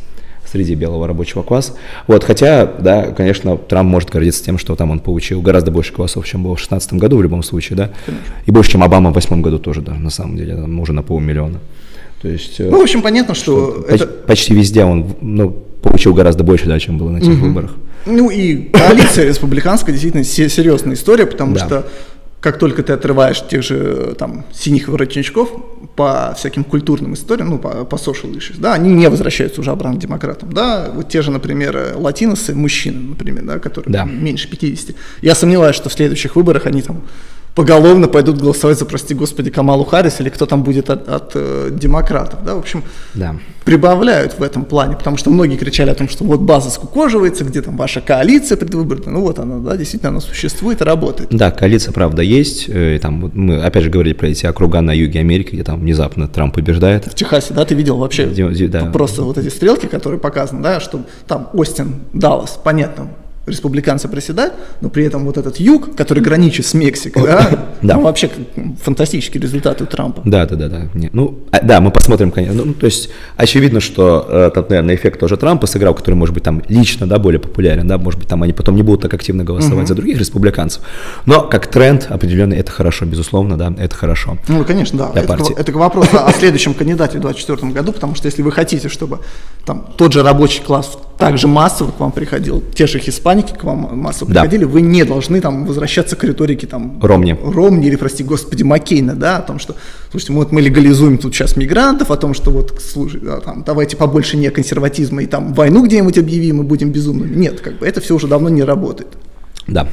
среди 0.57 0.75
белого 0.75 1.07
рабочего 1.07 1.43
класса. 1.43 1.75
Вот, 2.07 2.25
хотя, 2.25 2.67
да, 2.67 3.13
конечно, 3.13 3.57
Трамп 3.57 3.91
может 3.91 4.11
гордиться 4.11 4.43
тем, 4.43 4.59
что 4.59 4.75
там 4.75 4.91
он 4.91 5.01
получил 5.01 5.43
гораздо 5.43 5.71
больше 5.71 5.93
голосов, 5.93 6.27
чем 6.27 6.43
было 6.43 6.53
в 6.53 6.59
2016 6.59 6.95
году 6.95 7.19
в 7.19 7.23
любом 7.23 7.43
случае, 7.43 7.77
да, 7.77 7.91
конечно. 8.07 8.27
и 8.47 8.51
больше, 8.51 8.73
чем 8.73 8.83
Обама 8.83 9.11
в 9.11 9.13
2008 9.13 9.43
году 9.43 9.59
тоже, 9.59 9.83
да, 9.83 9.95
на 9.95 10.11
самом 10.11 10.37
деле, 10.37 10.57
там, 10.57 10.81
уже 10.81 10.93
на 10.93 11.03
полмиллиона. 11.03 11.59
То 12.23 12.29
есть, 12.29 12.59
э, 12.59 12.71
ну, 12.71 12.81
в 12.81 12.83
общем, 12.83 13.03
понятно, 13.03 13.35
что, 13.35 13.85
что 13.85 13.95
это... 13.95 14.07
почти 14.07 14.55
везде 14.55 14.85
он 14.85 15.15
ну, 15.21 15.51
получил 15.83 16.15
гораздо 16.15 16.43
больше, 16.43 16.67
да, 16.67 16.79
чем 16.81 16.97
было 16.97 17.11
на 17.11 17.19
этих 17.19 17.35
угу. 17.35 17.47
выборах. 17.47 17.75
Ну 18.07 18.31
и 18.31 18.71
коалиция 18.71 19.29
республиканская 19.29 19.93
действительно 19.93 20.25
серьезная 20.25 20.95
история, 20.95 21.27
потому 21.27 21.55
да. 21.55 21.67
что 21.67 21.87
как 22.41 22.59
только 22.59 22.83
ты 22.83 22.93
отрываешь 22.93 23.43
тех 23.47 23.63
же 23.63 24.15
там 24.19 24.45
синих 24.53 24.89
воротничков 24.89 25.51
по 25.97 26.35
всяким 26.37 26.65
культурным 26.65 27.15
историям, 27.15 27.51
ну, 27.51 27.59
по, 27.59 27.85
по 27.85 27.97
social 27.97 28.33
issues, 28.33 28.57
да, 28.59 28.75
они 28.75 28.93
не 28.93 29.09
возвращаются 29.09 29.61
уже 29.61 29.71
обратно 29.71 29.99
демократам, 29.99 30.53
да, 30.53 30.91
вот 30.95 31.09
те 31.09 31.23
же, 31.23 31.31
например, 31.31 31.95
латиносы, 31.97 32.55
мужчины, 32.55 33.11
например, 33.11 33.45
да, 33.45 33.59
которые 33.59 33.93
да. 33.93 34.05
меньше 34.05 34.49
50. 34.49 34.95
Я 35.23 35.35
сомневаюсь, 35.35 35.77
что 35.77 35.89
в 35.89 35.93
следующих 35.93 36.37
выборах 36.37 36.67
они 36.67 36.83
там 36.83 37.03
поголовно 37.57 38.07
пойдут 38.07 38.39
голосовать 38.39 38.79
за, 38.79 38.85
прости 38.85 39.15
господи, 39.15 39.51
Камалу 39.51 39.85
Харрис 39.85 40.21
или 40.21 40.29
кто 40.29 40.45
там 40.45 40.63
будет 40.63 40.91
от, 40.91 41.09
от 41.09 41.33
э, 41.35 41.71
демократов, 41.73 42.45
да, 42.45 42.55
в 42.55 42.59
общем, 42.59 42.85
да. 43.15 43.37
прибавляют 43.65 44.39
в 44.39 44.43
этом 44.43 44.67
плане, 44.67 44.95
потому 44.95 45.17
что 45.17 45.31
многие 45.31 45.57
кричали 45.57 45.89
о 45.89 45.95
том, 45.95 46.07
что 46.07 46.23
вот 46.25 46.41
база 46.41 46.71
скукоживается, 46.71 47.45
где 47.45 47.63
там 47.63 47.79
ваша 47.79 48.03
коалиция 48.03 48.59
предвыборная, 48.59 49.09
ну 49.09 49.23
вот 49.23 49.39
она, 49.39 49.59
да, 49.59 49.75
действительно 49.77 50.11
она 50.11 50.21
существует 50.21 50.83
и 50.83 50.85
работает. 50.85 51.31
Да, 51.31 51.51
коалиция, 51.51 51.93
правда, 51.93 52.21
есть, 52.21 52.67
э, 52.69 52.99
там, 53.01 53.31
мы 53.33 53.63
опять 53.63 53.85
же 53.85 53.91
говорили 53.91 54.13
про 54.13 54.29
эти 54.29 54.45
округа 54.45 54.83
на 54.83 54.93
юге 54.93 55.21
Америки, 55.21 55.55
где 55.55 55.65
там 55.65 55.81
внезапно 55.81 56.29
Трамп 56.29 56.55
побеждает. 56.55 57.07
В 57.07 57.15
Техасе, 57.15 57.55
да, 57.55 57.65
ты 57.65 57.75
видел 57.75 57.97
вообще 57.97 58.27
да. 58.27 58.91
просто 58.93 59.23
вот 59.23 59.39
эти 59.39 59.49
стрелки, 59.49 59.87
которые 59.87 60.21
показаны, 60.21 60.63
да, 60.63 60.79
что 60.79 61.01
там 61.27 61.49
Остин, 61.55 61.95
Даллас, 62.13 62.61
понятно, 62.63 63.09
республиканцы 63.47 64.09
приседают, 64.09 64.55
но 64.81 64.89
при 64.89 65.05
этом 65.05 65.25
вот 65.25 65.37
этот 65.39 65.59
юг, 65.59 65.95
который 65.95 66.23
граничит 66.23 66.67
с 66.67 66.75
Мексикой, 66.75 67.23
да, 67.23 67.69
да. 67.83 67.95
Ну, 67.95 68.03
вообще 68.03 68.31
фантастические 68.83 69.41
результаты 69.41 69.85
у 69.85 69.87
Трампа. 69.87 70.23
Да, 70.25 70.47
да, 70.47 70.57
да, 70.57 70.69
да. 70.69 70.89
Не, 70.95 71.11
ну, 71.13 71.39
а, 71.53 71.61
да, 71.63 71.81
мы 71.81 71.91
посмотрим, 71.91 72.31
конечно. 72.33 72.65
Ну, 72.65 72.75
то 72.75 72.87
есть 72.87 73.09
очевидно, 73.37 73.81
что 73.81 74.27
э, 74.29 74.63
наверное, 74.69 74.97
эффект 74.97 75.21
тоже 75.21 75.37
Трампа 75.37 75.67
сыграл, 75.67 75.95
который, 75.95 76.15
может 76.15 76.35
быть, 76.35 76.43
там 76.43 76.63
лично, 76.69 77.07
да, 77.07 77.19
более 77.19 77.41
популярен, 77.41 77.87
да, 77.87 77.99
может 77.99 78.19
быть, 78.19 78.29
там 78.29 78.43
они 78.43 78.53
потом 78.53 78.75
не 78.75 78.83
будут 78.83 79.03
так 79.03 79.15
активно 79.15 79.45
голосовать 79.45 79.85
угу. 79.85 79.87
за 79.87 79.95
других 79.95 80.19
республиканцев. 80.19 80.83
Но 81.25 81.43
как 81.43 81.69
тренд 81.69 82.07
определенный, 82.11 82.57
это 82.57 82.73
хорошо, 82.73 83.07
безусловно, 83.07 83.57
да, 83.57 83.73
это 83.79 83.95
хорошо. 83.95 84.39
Ну, 84.49 84.65
конечно, 84.65 84.99
да. 84.99 85.11
это, 85.15 85.29
партии. 85.29 85.55
это 85.57 85.73
вопрос 85.73 86.09
о 86.13 86.33
следующем 86.33 86.75
кандидате 86.75 87.19
в 87.19 87.21
2024 87.21 87.73
году, 87.73 87.93
потому 87.93 88.15
что 88.17 88.27
если 88.27 88.43
вы 88.43 88.51
хотите, 88.51 88.89
чтобы 88.89 89.21
там 89.65 89.87
тот 89.97 90.13
же 90.13 90.23
рабочий 90.23 90.63
класс 90.63 90.99
также 91.19 91.49
массово 91.49 91.91
к 91.91 92.01
вам 92.01 92.13
приходил, 92.13 92.63
те 92.75 92.87
же 92.87 92.99
хиспаники 92.99 93.53
к 93.53 93.65
вам 93.65 93.99
массово 93.99 94.33
да. 94.33 94.43
приходили, 94.43 94.65
вы 94.65 94.83
не 94.83 95.05
должны 95.05 95.41
там 95.41 95.65
возвращаться 95.65 96.17
к 96.17 96.25
риторике 96.25 96.67
там 96.67 97.01
Ромни. 97.03 97.37
Ромни 97.43 97.87
или, 97.87 97.97
прости 97.97 98.23
господи, 98.23 98.63
Маккейна, 98.63 99.15
да, 99.15 99.39
о 99.39 99.43
том, 99.43 99.59
что, 99.59 99.77
слушайте, 100.11 100.33
вот 100.35 100.53
мы 100.53 100.61
легализуем 100.61 101.19
тут 101.19 101.35
сейчас 101.35 101.57
мигрантов, 101.57 102.11
о 102.11 102.17
том, 102.17 102.35
что 102.35 102.51
вот, 102.51 102.81
слушай, 102.81 103.21
да, 103.21 103.41
там, 103.41 103.65
давайте 103.65 103.97
побольше 103.97 104.37
не 104.37 104.51
консерватизма 104.51 105.23
и 105.23 105.27
там 105.27 105.55
войну 105.55 105.85
где-нибудь 105.85 106.19
объявим 106.19 106.61
и 106.61 106.65
будем 106.65 106.91
безумными. 106.91 107.35
Нет, 107.35 107.61
как 107.61 107.79
бы 107.79 107.87
это 107.87 108.01
все 108.01 108.15
уже 108.15 108.27
давно 108.27 108.49
не 108.49 108.63
работает. 108.63 109.09
Да. 109.67 109.89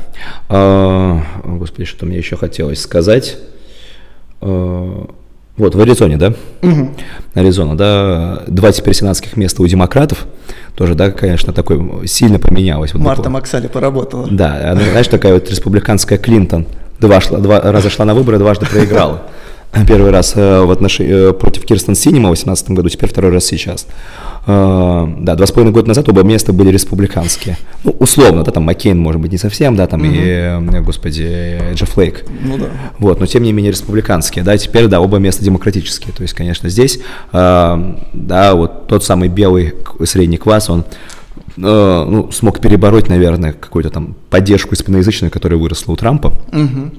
А, 0.50 1.22
господи, 1.46 1.86
что 1.86 2.06
мне 2.06 2.18
еще 2.18 2.36
хотелось 2.36 2.82
сказать. 2.82 3.38
А, 4.42 5.08
вот, 5.56 5.76
в 5.76 5.80
Аризоне, 5.80 6.18
да? 6.18 6.34
Угу. 6.64 6.90
Аризона, 7.36 7.78
да. 7.78 8.44
Два 8.48 8.72
теперь 8.72 8.96
сенатских 8.96 9.38
места 9.38 9.62
у 9.62 9.68
демократов. 9.68 10.26
Тоже, 10.76 10.96
да, 10.96 11.12
конечно, 11.12 11.54
такой 11.54 12.08
сильно 12.08 12.40
поменялось. 12.40 12.94
Вот 12.94 13.04
Марта 13.04 13.30
Максали 13.30 13.68
поработала. 13.68 14.28
Да, 14.32 14.72
она, 14.72 14.82
знаешь, 14.82 15.08
такая 15.08 15.36
вот 15.36 15.50
республиканская 15.50 16.18
Клинтон. 16.18 16.66
Два, 17.00 17.22
шла, 17.22 17.38
два 17.38 17.60
раза 17.60 17.90
шла 17.90 18.06
на 18.06 18.16
выборы, 18.16 18.40
дважды 18.40 18.66
проиграла. 18.66 19.24
Первый 19.88 20.12
раз 20.12 20.34
э, 20.36 20.62
в 20.62 20.70
отношении, 20.70 21.30
э, 21.30 21.34
против 21.34 21.66
Кирстен 21.66 21.96
Синема 21.96 22.30
в 22.30 22.34
2018 22.34 22.70
году, 22.72 22.90
теперь 22.90 23.10
второй 23.10 23.32
раз 23.32 23.46
сейчас. 23.46 23.88
Э, 24.46 25.08
да, 25.20 25.36
два 25.36 25.48
с 25.48 25.52
половиной 25.52 25.74
года 25.74 25.88
назад 25.88 26.08
оба 26.10 26.22
места 26.22 26.54
были 26.54 26.70
республиканские. 26.70 27.58
Ну, 27.84 27.96
условно, 28.00 28.44
да, 28.44 28.52
там 28.52 28.64
Маккейн, 28.64 28.98
может 28.98 29.20
быть, 29.20 29.32
не 29.32 29.40
совсем, 29.40 29.76
да, 29.76 29.88
там 29.88 30.02
угу. 30.02 30.12
и, 30.12 30.80
господи, 30.82 31.60
Джефф 31.74 31.98
Лейк. 31.98 32.24
Ну 32.42 32.60
да. 32.60 32.66
Вот, 33.00 33.20
но 33.20 33.26
тем 33.26 33.42
не 33.42 33.52
менее 33.52 33.72
республиканские, 33.72 34.44
да, 34.44 34.56
теперь, 34.58 34.88
да, 34.88 35.02
оба 35.02 35.18
места 35.18 35.44
демократические. 35.44 36.14
То 36.14 36.22
есть, 36.22 36.36
конечно, 36.36 36.70
здесь, 36.70 37.00
да, 37.32 38.54
вот 38.54 38.88
тот 38.88 39.04
самый 39.04 39.28
белый 39.28 39.74
средний 40.06 40.38
класс, 40.38 40.70
он 40.70 40.86
ну, 41.56 42.32
смог 42.32 42.60
перебороть, 42.60 43.10
наверное, 43.10 43.54
какую-то 43.54 43.90
там 43.90 44.16
поддержку 44.30 44.76
испаноязычную, 44.76 45.32
которая 45.32 45.60
выросла 45.60 45.94
у 45.94 45.96
Трампа. 45.96 46.34
Угу. 46.52 46.92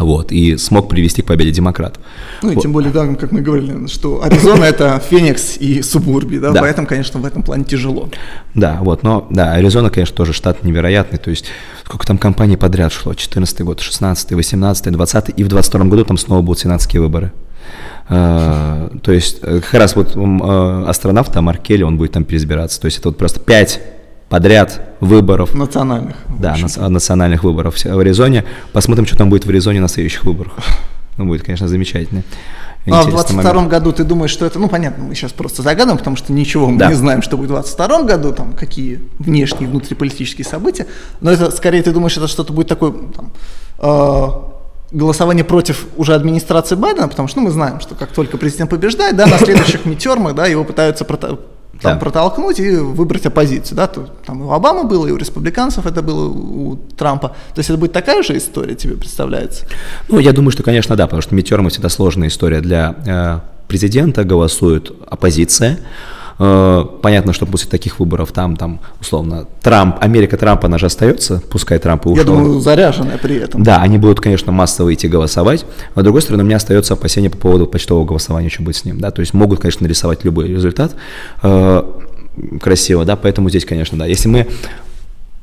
Вот, 0.00 0.32
и 0.32 0.56
смог 0.56 0.88
привести 0.88 1.22
к 1.22 1.26
победе 1.26 1.50
демократов. 1.50 2.02
Ну 2.42 2.52
и 2.52 2.54
вот. 2.54 2.62
тем 2.62 2.72
более, 2.72 2.90
да, 2.90 3.06
как 3.14 3.32
мы 3.32 3.42
говорили, 3.42 3.86
что 3.86 4.22
Аризона 4.22 4.64
это 4.64 5.00
Феникс 5.10 5.58
и 5.58 5.82
Субурби, 5.82 6.38
да, 6.38 6.52
да, 6.52 6.60
поэтому, 6.60 6.86
конечно, 6.86 7.20
в 7.20 7.24
этом 7.26 7.42
плане 7.42 7.64
тяжело. 7.64 8.08
Да, 8.54 8.78
вот, 8.80 9.02
но, 9.02 9.26
да, 9.30 9.52
Аризона, 9.52 9.90
конечно, 9.90 10.16
тоже 10.16 10.32
штат 10.32 10.64
невероятный, 10.64 11.18
то 11.18 11.30
есть 11.30 11.46
сколько 11.84 12.06
там 12.06 12.18
компаний 12.18 12.56
подряд 12.56 12.92
шло, 12.92 13.14
14 13.14 13.60
год, 13.60 13.80
16 13.80 14.32
18 14.32 14.92
20 14.92 15.34
и 15.36 15.44
в 15.44 15.48
22 15.48 15.84
году 15.84 16.04
там 16.04 16.16
снова 16.16 16.40
будут 16.42 16.60
сенатские 16.60 17.02
выборы. 17.02 17.32
Uh, 18.08 18.98
то 19.00 19.12
есть 19.12 19.38
э, 19.42 19.60
как 19.60 19.74
раз 19.74 19.94
вот 19.94 20.16
uh, 20.16 20.84
астронавт 20.88 21.32
там 21.32 21.44
Маркели, 21.44 21.84
он 21.84 21.96
будет 21.96 22.10
там 22.10 22.24
переизбираться. 22.24 22.80
То 22.80 22.86
есть 22.86 22.98
это 22.98 23.10
вот 23.10 23.18
просто 23.18 23.38
пять 23.38 23.80
подряд 24.30 24.80
выборов. 25.00 25.54
Национальных. 25.54 26.16
Да, 26.38 26.56
на, 26.56 26.88
национальных 26.88 27.44
выборов 27.44 27.76
в 27.76 27.98
Аризоне. 27.98 28.44
Посмотрим, 28.72 29.04
что 29.04 29.18
там 29.18 29.28
будет 29.28 29.44
в 29.44 29.50
Аризоне 29.50 29.80
на 29.80 29.88
следующих 29.88 30.24
выборах. 30.24 30.54
Ну, 31.18 31.26
будет, 31.26 31.42
конечно, 31.42 31.68
замечательно. 31.68 32.22
Ну, 32.86 32.96
а 32.96 33.02
в 33.02 33.10
22 33.10 33.66
году 33.66 33.92
ты 33.92 34.04
думаешь, 34.04 34.30
что 34.30 34.46
это, 34.46 34.58
ну, 34.58 34.68
понятно, 34.68 35.04
мы 35.04 35.14
сейчас 35.14 35.32
просто 35.32 35.60
загадываем, 35.60 35.98
потому 35.98 36.16
что 36.16 36.32
ничего 36.32 36.68
мы 36.68 36.78
да. 36.78 36.88
не 36.88 36.94
знаем, 36.94 37.20
что 37.20 37.36
будет 37.36 37.50
в 37.50 37.52
22 37.52 38.02
году, 38.04 38.32
там, 38.32 38.54
какие 38.54 39.00
внешние, 39.18 39.68
внутриполитические 39.68 40.46
события, 40.46 40.86
но 41.20 41.30
это, 41.30 41.50
скорее, 41.50 41.82
ты 41.82 41.92
думаешь, 41.92 42.16
это 42.16 42.26
что-то 42.26 42.54
будет 42.54 42.68
такое, 42.68 42.92
там, 43.14 43.32
э, 43.80 44.96
голосование 44.96 45.44
против 45.44 45.88
уже 45.98 46.14
администрации 46.14 46.74
Байдена, 46.74 47.08
потому 47.08 47.28
что 47.28 47.40
ну, 47.40 47.46
мы 47.46 47.50
знаем, 47.50 47.80
что 47.80 47.94
как 47.94 48.12
только 48.12 48.38
президент 48.38 48.70
побеждает, 48.70 49.14
да, 49.14 49.26
на 49.26 49.36
следующих 49.36 49.84
митермах, 49.84 50.34
да, 50.34 50.46
его 50.46 50.64
пытаются 50.64 51.04
там 51.80 51.94
да. 51.94 51.98
протолкнуть 51.98 52.58
и 52.58 52.76
выбрать 52.76 53.26
оппозицию, 53.26 53.76
да, 53.76 53.86
то, 53.86 54.08
там 54.26 54.42
и 54.42 54.46
у 54.46 54.52
Обамы 54.52 54.84
было, 54.84 55.06
и 55.06 55.12
у 55.12 55.16
республиканцев 55.16 55.86
это 55.86 56.02
было, 56.02 56.28
у 56.28 56.76
Трампа. 56.96 57.28
То 57.54 57.58
есть 57.58 57.70
это 57.70 57.78
будет 57.78 57.92
такая 57.92 58.22
же 58.22 58.36
история, 58.36 58.74
тебе 58.74 58.96
представляется? 58.96 59.66
Ну, 60.08 60.18
я 60.18 60.32
думаю, 60.32 60.50
что, 60.50 60.62
конечно, 60.62 60.96
да, 60.96 61.06
потому 61.06 61.22
что 61.22 61.34
митермы 61.34 61.70
всегда 61.70 61.88
сложная 61.88 62.28
история 62.28 62.60
для 62.60 62.94
э, 63.06 63.66
президента, 63.68 64.24
голосует 64.24 64.92
оппозиция, 65.08 65.78
понятно, 66.40 67.34
что 67.34 67.44
после 67.44 67.68
таких 67.68 68.00
выборов 68.00 68.32
там, 68.32 68.56
там, 68.56 68.80
условно, 68.98 69.46
Трамп, 69.60 69.96
Америка 70.00 70.38
Трампа, 70.38 70.68
она 70.68 70.78
же 70.78 70.86
остается, 70.86 71.42
пускай 71.50 71.78
Трамп 71.78 72.06
ушел. 72.06 72.16
Я 72.16 72.24
думаю, 72.24 72.60
заряженная 72.60 73.18
при 73.18 73.36
этом. 73.36 73.62
Да, 73.62 73.82
они 73.82 73.98
будут, 73.98 74.20
конечно, 74.20 74.50
массово 74.50 74.94
идти 74.94 75.06
голосовать. 75.06 75.66
А 75.94 76.00
с 76.00 76.02
другой 76.02 76.22
стороны, 76.22 76.42
у 76.42 76.46
меня 76.46 76.56
остается 76.56 76.94
опасение 76.94 77.30
по 77.30 77.36
поводу 77.36 77.66
почтового 77.66 78.06
голосования, 78.06 78.48
что 78.48 78.62
будет 78.62 78.76
с 78.76 78.86
ним. 78.86 79.00
Да? 79.00 79.10
То 79.10 79.20
есть 79.20 79.34
могут, 79.34 79.60
конечно, 79.60 79.84
нарисовать 79.84 80.24
любой 80.24 80.48
результат 80.48 80.92
э, 81.42 81.82
красиво, 82.58 83.04
да, 83.04 83.16
поэтому 83.16 83.50
здесь, 83.50 83.66
конечно, 83.66 83.98
да. 83.98 84.06
Если 84.06 84.28
мы 84.28 84.46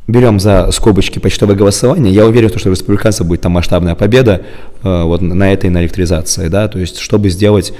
берем 0.08 0.40
за 0.40 0.72
скобочки 0.72 1.20
почтовое 1.20 1.56
голосование, 1.56 2.12
я 2.12 2.26
уверен, 2.26 2.50
что 2.50 2.70
у 2.70 2.72
республиканцев 2.72 3.28
будет 3.28 3.42
там 3.42 3.52
масштабная 3.52 3.94
победа 3.94 4.42
э, 4.82 5.04
вот 5.04 5.22
на 5.22 5.54
этой 5.54 5.70
на 5.70 5.84
электризации, 5.84 6.48
да, 6.48 6.68
то 6.68 6.80
есть 6.80 6.98
чтобы 6.98 7.30
сделать 7.30 7.74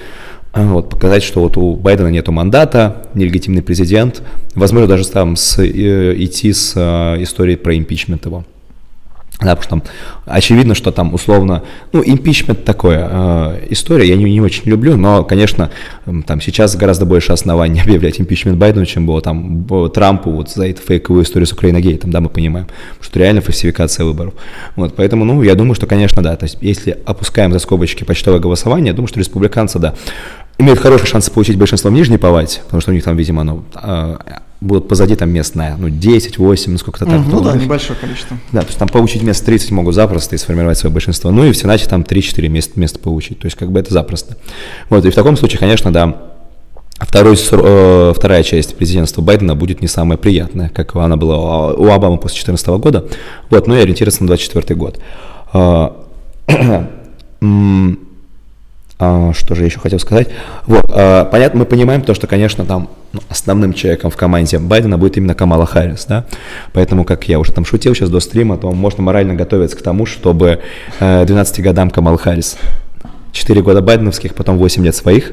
вот, 0.54 0.90
показать, 0.90 1.24
что 1.24 1.42
вот 1.42 1.58
у 1.58 1.76
Байдена 1.76 2.08
нету 2.08 2.32
мандата, 2.32 3.08
нелегитимный 3.14 3.62
президент, 3.62 4.22
возможно, 4.56 4.88
даже 4.88 5.08
там 5.08 5.36
с, 5.36 5.60
э, 5.60 6.16
идти 6.18 6.54
с 6.54 6.74
э, 6.76 7.22
историей 7.22 7.58
про 7.58 7.78
импичмент 7.78 8.26
его. 8.26 8.46
Да, 9.40 9.56
потому 9.56 9.62
что 9.62 9.70
там 9.70 9.84
очевидно, 10.26 10.74
что 10.74 10.92
там 10.92 11.14
условно, 11.14 11.62
ну, 11.94 12.02
импичмент 12.04 12.66
такое 12.66 13.08
э, 13.08 13.68
история, 13.70 14.08
я 14.08 14.16
не, 14.16 14.24
не 14.24 14.42
очень 14.42 14.64
люблю, 14.66 14.98
но, 14.98 15.24
конечно, 15.24 15.70
там 16.26 16.42
сейчас 16.42 16.76
гораздо 16.76 17.06
больше 17.06 17.34
оснований 17.34 17.80
объявлять 17.86 18.20
импичмент 18.20 18.58
Байдену, 18.58 18.88
чем 18.88 19.06
было 19.06 19.22
там 19.22 19.68
Трампу 19.94 20.32
вот 20.32 20.50
за 20.50 20.68
эту 20.68 20.82
фейковую 20.82 21.24
историю 21.24 21.46
с 21.46 21.52
Украиногейтом, 21.52 22.10
да, 22.10 22.20
мы 22.20 22.30
понимаем, 22.30 22.68
что 23.00 23.20
реально 23.20 23.42
фальсификация 23.42 24.08
выборов. 24.08 24.34
Вот, 24.76 24.96
поэтому, 24.96 25.24
ну, 25.24 25.44
я 25.44 25.54
думаю, 25.54 25.76
что, 25.76 25.86
конечно, 25.86 26.24
да, 26.24 26.36
то 26.36 26.46
есть 26.46 26.58
если 26.62 26.98
опускаем 27.06 27.54
за 27.54 27.60
скобочки 27.60 28.04
почтовое 28.06 28.40
голосование, 28.40 28.88
я 28.88 28.94
думаю, 28.94 29.08
что 29.08 29.20
республиканцы, 29.20 29.78
да, 29.78 29.94
имеют 30.58 30.80
хорошие 30.80 31.08
шансы 31.08 31.32
получить 31.32 31.60
большинство 31.60 31.92
в 31.92 31.94
Нижней 31.94 32.18
Палате, 32.18 32.62
потому 32.66 32.82
что 32.82 32.90
у 32.90 32.94
них 32.96 33.04
там, 33.04 33.16
видимо, 33.16 33.44
ну, 33.44 33.64
э, 33.76 34.18
будут 34.60 34.88
позади 34.88 35.16
там 35.16 35.30
мест 35.30 35.56
на 35.56 35.78
ну, 35.78 35.90
10, 35.90 36.38
8, 36.38 36.72
ну 36.72 36.78
сколько-то 36.78 37.06
так. 37.06 37.22
Ну 37.28 37.42
да, 37.42 37.56
небольшое 37.56 37.98
количество. 38.00 38.38
Да, 38.52 38.62
то 38.62 38.68
есть 38.68 38.80
там 38.80 38.88
получить 38.88 39.24
мест 39.24 39.46
30 39.46 39.72
могут 39.72 39.96
запросто 39.96 40.36
и 40.36 40.38
сформировать 40.38 40.78
свое 40.78 40.92
большинство. 40.92 41.32
Ну 41.32 41.46
и 41.46 41.52
в 41.52 41.58
Сенате 41.58 41.88
там 41.88 42.02
3-4 42.02 42.48
места, 42.48 42.80
места 42.80 43.00
получить. 43.00 43.40
То 43.40 43.46
есть 43.46 43.58
как 43.58 43.72
бы 43.72 43.80
это 43.80 43.94
запросто. 43.94 44.38
Вот, 44.90 45.06
и 45.06 45.10
в 45.10 45.16
таком 45.16 45.38
случае, 45.38 45.60
конечно, 45.60 45.92
да, 45.92 46.18
Второй, 47.00 47.36
э, 47.36 48.14
вторая 48.16 48.42
часть 48.42 48.76
президентства 48.76 49.22
Байдена 49.22 49.56
будет 49.56 49.82
не 49.82 49.88
самая 49.88 50.18
приятная, 50.18 50.70
как 50.70 50.96
она 50.96 51.16
была 51.16 51.74
у 51.74 51.92
Обамы 51.92 52.18
после 52.18 52.44
2014 52.44 52.68
года. 52.82 53.06
Вот, 53.52 53.68
ну 53.68 53.76
и 53.76 53.80
ориентироваться 53.80 54.24
на 54.24 54.28
2024 54.28 54.76
год. 54.76 55.00
А, 59.00 59.32
что 59.34 59.54
же 59.54 59.62
я 59.62 59.68
еще 59.68 59.80
хотел 59.80 60.00
сказать? 60.00 60.30
Вот, 60.66 60.86
а, 60.90 61.26
понятно, 61.26 61.60
мы 61.60 61.66
понимаем 61.66 62.02
то, 62.02 62.14
что, 62.14 62.26
конечно, 62.26 62.66
там 62.66 62.90
ну, 63.14 63.22
основным 63.30 63.74
человеком 63.74 64.10
в 64.10 64.18
команде 64.18 64.58
Байдена 64.58 64.98
будет 64.98 65.18
именно 65.18 65.36
Камала 65.36 65.66
Харрис, 65.66 66.06
да, 66.06 66.26
поэтому, 66.74 67.04
как 67.04 67.28
я 67.28 67.40
уже 67.40 67.54
там 67.54 67.64
шутил 67.64 67.94
сейчас 67.94 68.10
до 68.10 68.20
стрима, 68.20 68.58
то 68.58 68.72
можно 68.72 69.04
морально 69.04 69.36
готовиться 69.36 69.78
к 69.78 69.82
тому, 69.82 70.06
чтобы 70.06 70.62
12 71.00 71.60
э, 71.60 71.62
годам 71.62 71.92
Камал 71.92 72.18
Харрис 72.18 72.58
4 73.34 73.62
года 73.62 73.82
байденовских, 73.82 74.34
потом 74.34 74.58
8 74.58 74.84
лет 74.84 74.96
своих. 74.96 75.32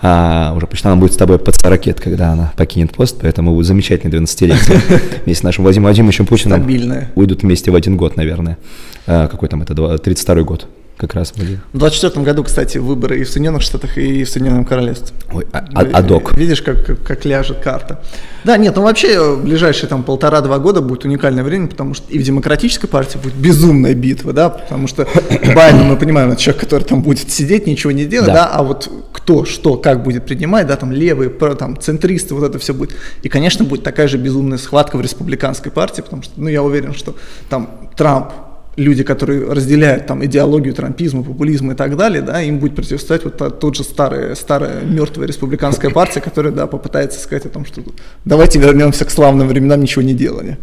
А, 0.00 0.52
уже 0.56 0.66
почти 0.66 0.86
она 0.86 0.96
будет 0.96 1.12
с 1.12 1.16
тобой 1.16 1.38
под 1.38 1.56
40 1.56 2.00
когда 2.00 2.30
она 2.30 2.52
покинет 2.56 2.92
пост, 2.92 3.18
поэтому 3.20 3.52
будет 3.52 3.66
замечательный 3.66 4.12
12-летие. 4.12 4.80
Вместе 5.24 5.40
с 5.40 5.42
нашим 5.42 5.64
Владимиром 5.64 5.88
Владимировичем 5.88 6.26
Путиным 6.26 6.60
Стабильная. 6.60 7.10
уйдут 7.16 7.42
вместе 7.42 7.70
в 7.70 7.74
один 7.74 7.96
год, 7.96 8.16
наверное. 8.16 8.58
А, 9.06 9.26
какой 9.26 9.48
там 9.48 9.62
это, 9.62 9.98
32 9.98 10.42
год. 10.42 10.68
Как 10.96 11.14
раз 11.14 11.32
были. 11.32 11.60
В 11.72 11.78
24 11.78 12.24
году, 12.24 12.44
кстати, 12.44 12.78
выборы 12.78 13.20
и 13.20 13.24
в 13.24 13.28
Соединенных 13.28 13.62
Штатах, 13.62 13.98
и 13.98 14.24
в 14.24 14.28
Соединенном 14.28 14.64
Королевстве. 14.64 15.16
Ой, 15.32 15.46
а, 15.52 15.64
а, 15.74 15.80
адок. 15.98 16.36
Видишь, 16.36 16.62
как, 16.62 16.84
как, 16.84 17.02
как 17.02 17.24
ляжет 17.24 17.58
карта. 17.58 18.00
Да, 18.44 18.56
нет, 18.56 18.76
ну 18.76 18.82
вообще 18.82 19.36
ближайшие 19.36 19.88
там 19.88 20.02
полтора-два 20.02 20.58
года 20.58 20.80
будет 20.80 21.04
уникальное 21.04 21.44
время, 21.44 21.68
потому 21.68 21.94
что 21.94 22.10
и 22.10 22.18
в 22.18 22.22
демократической 22.22 22.86
партии 22.86 23.18
будет 23.18 23.34
безумная 23.34 23.94
битва, 23.94 24.32
да, 24.32 24.50
потому 24.50 24.86
что 24.86 25.06
Байден, 25.54 25.84
мы 25.84 25.96
понимаем, 25.96 26.30
это 26.30 26.40
человек, 26.40 26.60
который 26.60 26.84
там 26.84 27.02
будет 27.02 27.30
сидеть, 27.30 27.66
ничего 27.66 27.92
не 27.92 28.04
делать, 28.04 28.28
да, 28.28 28.34
да 28.34 28.46
а 28.48 28.62
вот 28.62 28.90
кто, 29.12 29.44
что, 29.44 29.76
как 29.76 30.02
будет 30.02 30.26
принимать, 30.26 30.66
да, 30.66 30.76
там 30.76 30.92
левые, 30.92 31.30
там 31.30 31.78
центристы, 31.78 32.34
вот 32.34 32.44
это 32.44 32.58
все 32.58 32.74
будет. 32.74 32.94
И, 33.22 33.28
конечно, 33.28 33.64
будет 33.64 33.84
такая 33.84 34.08
же 34.08 34.18
безумная 34.18 34.58
схватка 34.58 34.96
в 34.96 35.00
республиканской 35.00 35.70
партии, 35.70 36.02
потому 36.02 36.22
что, 36.22 36.32
ну, 36.36 36.48
я 36.48 36.62
уверен, 36.62 36.94
что 36.94 37.14
там 37.48 37.70
Трамп 37.96 38.32
люди, 38.76 39.02
которые 39.02 39.52
разделяют 39.52 40.06
там 40.06 40.24
идеологию 40.24 40.74
трампизма, 40.74 41.22
популизма 41.22 41.74
и 41.74 41.76
так 41.76 41.96
далее, 41.96 42.22
да, 42.22 42.40
им 42.42 42.58
будет 42.58 42.74
противостоять 42.74 43.24
вот 43.24 43.60
тот 43.60 43.76
же 43.76 43.84
старая, 43.84 44.34
старая 44.34 44.82
мертвая 44.82 45.26
республиканская 45.26 45.90
партия, 45.94 46.20
которая, 46.20 46.52
да, 46.52 46.66
попытается 46.66 47.20
сказать 47.20 47.46
о 47.46 47.50
том, 47.50 47.66
что 47.66 47.82
давайте 48.24 48.58
вернемся 48.58 49.04
к 49.04 49.10
славным 49.10 49.48
временам, 49.48 49.80
ничего 49.80 50.02
не 50.02 50.14
делали. 50.14 50.56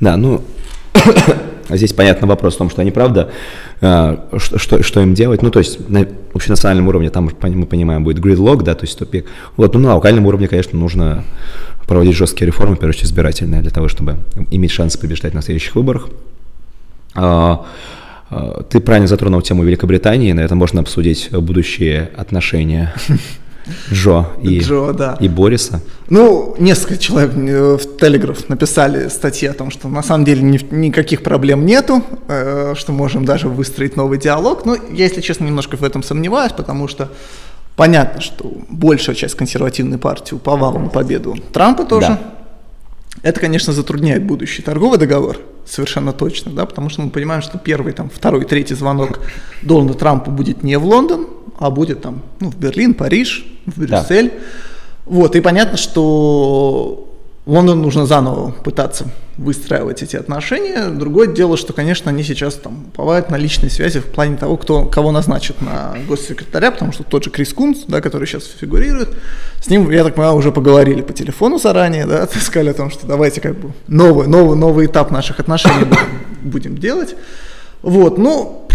Да, 0.00 0.16
ну, 0.16 0.42
здесь 1.68 1.92
понятный 1.92 2.28
вопрос 2.28 2.54
в 2.54 2.58
том, 2.58 2.70
что 2.70 2.82
они, 2.82 2.92
правда, 2.92 3.30
э, 3.80 4.16
что, 4.36 4.58
что, 4.58 4.82
что 4.82 5.00
им 5.00 5.14
делать, 5.14 5.42
ну, 5.42 5.50
то 5.50 5.58
есть 5.58 5.88
на 5.88 6.06
общенациональном 6.34 6.86
уровне 6.86 7.10
там, 7.10 7.30
мы 7.42 7.66
понимаем, 7.66 8.04
будет 8.04 8.24
gridlock, 8.24 8.62
да, 8.62 8.74
то 8.74 8.86
есть 8.86 8.96
тупик. 8.96 9.26
Вот, 9.56 9.74
ну, 9.74 9.80
на 9.80 9.96
локальном 9.96 10.26
уровне, 10.26 10.46
конечно, 10.46 10.78
нужно 10.78 11.24
проводить 11.88 12.14
жесткие 12.14 12.46
реформы, 12.46 12.76
в 12.76 12.78
первую 12.78 12.90
очередь, 12.90 13.06
избирательные, 13.06 13.62
для 13.62 13.70
того, 13.70 13.88
чтобы 13.88 14.18
иметь 14.50 14.70
шанс 14.70 14.96
побеждать 14.96 15.34
на 15.34 15.42
следующих 15.42 15.74
выборах. 15.74 16.08
А, 17.14 17.64
а, 18.30 18.62
ты 18.64 18.80
правильно 18.80 19.08
затронул 19.08 19.42
тему 19.42 19.64
Великобритании, 19.64 20.32
на 20.32 20.40
этом 20.40 20.58
можно 20.58 20.80
обсудить 20.80 21.30
будущие 21.32 22.10
отношения 22.16 22.94
Джо 23.92 24.26
и, 24.42 24.60
Джо, 24.60 24.92
да. 24.92 25.16
и 25.20 25.28
Бориса. 25.28 25.80
Ну, 26.08 26.54
несколько 26.58 26.96
человек 26.96 27.32
э, 27.36 27.76
в 27.76 27.96
Телеграф 27.98 28.48
написали 28.48 29.08
статьи 29.08 29.48
о 29.48 29.52
том, 29.52 29.70
что 29.70 29.88
на 29.88 30.02
самом 30.02 30.24
деле 30.24 30.42
ни, 30.42 30.58
никаких 30.74 31.22
проблем 31.22 31.66
нету, 31.66 32.02
э, 32.28 32.74
что 32.76 32.92
можем 32.92 33.24
даже 33.24 33.48
выстроить 33.48 33.96
новый 33.96 34.18
диалог. 34.18 34.64
Но 34.64 34.74
я, 34.74 35.04
если 35.04 35.20
честно, 35.20 35.44
немножко 35.44 35.76
в 35.76 35.84
этом 35.84 36.02
сомневаюсь, 36.02 36.52
потому 36.52 36.88
что 36.88 37.10
понятно, 37.76 38.20
что 38.20 38.50
большая 38.68 39.14
часть 39.14 39.34
консервативной 39.34 39.98
партии 39.98 40.34
уповала 40.34 40.78
на 40.78 40.88
победу 40.88 41.36
Трампа 41.52 41.84
тоже. 41.84 42.08
Да. 42.08 42.37
Это, 43.22 43.40
конечно, 43.40 43.72
затрудняет 43.72 44.24
будущий 44.24 44.62
торговый 44.62 44.98
договор, 44.98 45.38
совершенно 45.66 46.12
точно, 46.12 46.52
да, 46.52 46.66
потому 46.66 46.88
что 46.88 47.02
мы 47.02 47.10
понимаем, 47.10 47.42
что 47.42 47.58
первый, 47.58 47.92
там, 47.92 48.10
второй, 48.10 48.44
третий 48.44 48.74
звонок 48.74 49.20
Дональда 49.62 49.94
Трампа 49.94 50.30
будет 50.30 50.62
не 50.62 50.78
в 50.78 50.84
Лондон, 50.84 51.26
а 51.58 51.70
будет 51.70 52.02
там, 52.02 52.22
ну, 52.40 52.50
в 52.50 52.56
Берлин, 52.56 52.94
Париж, 52.94 53.46
в 53.66 53.80
Брюссель. 53.80 54.30
Да. 54.30 54.34
Вот, 55.06 55.36
и 55.36 55.40
понятно, 55.40 55.76
что 55.76 57.08
Лондону 57.46 57.82
нужно 57.82 58.06
заново 58.06 58.52
пытаться 58.62 59.10
выстраивать 59.38 60.02
эти 60.02 60.16
отношения. 60.16 60.88
Другое 60.90 61.28
дело, 61.28 61.56
что, 61.56 61.72
конечно, 61.72 62.10
они 62.10 62.24
сейчас 62.24 62.54
там 62.54 62.86
уповают 62.88 63.30
на 63.30 63.36
личные 63.36 63.70
связи 63.70 64.00
в 64.00 64.06
плане 64.06 64.36
того, 64.36 64.56
кто, 64.56 64.84
кого 64.84 65.12
назначит 65.12 65.62
на 65.62 65.96
госсекретаря, 66.08 66.72
потому 66.72 66.92
что 66.92 67.04
тот 67.04 67.24
же 67.24 67.30
Крис 67.30 67.52
Кунс, 67.52 67.84
да, 67.86 68.00
который 68.00 68.26
сейчас 68.26 68.44
фигурирует, 68.44 69.08
с 69.62 69.68
ним, 69.68 69.90
я 69.90 70.02
так 70.02 70.16
понимаю, 70.16 70.34
уже 70.34 70.50
поговорили 70.50 71.02
по 71.02 71.12
телефону 71.12 71.58
заранее, 71.58 72.04
да, 72.04 72.26
сказали 72.40 72.70
о 72.70 72.74
том, 72.74 72.90
что 72.90 73.06
давайте 73.06 73.40
как 73.40 73.56
бы 73.56 73.72
новый, 73.86 74.26
новый, 74.26 74.56
новый 74.56 74.86
этап 74.86 75.12
наших 75.12 75.38
отношений 75.38 75.86
будем 76.42 76.76
делать. 76.76 77.14
Вот, 77.82 78.18
ну, 78.18 78.66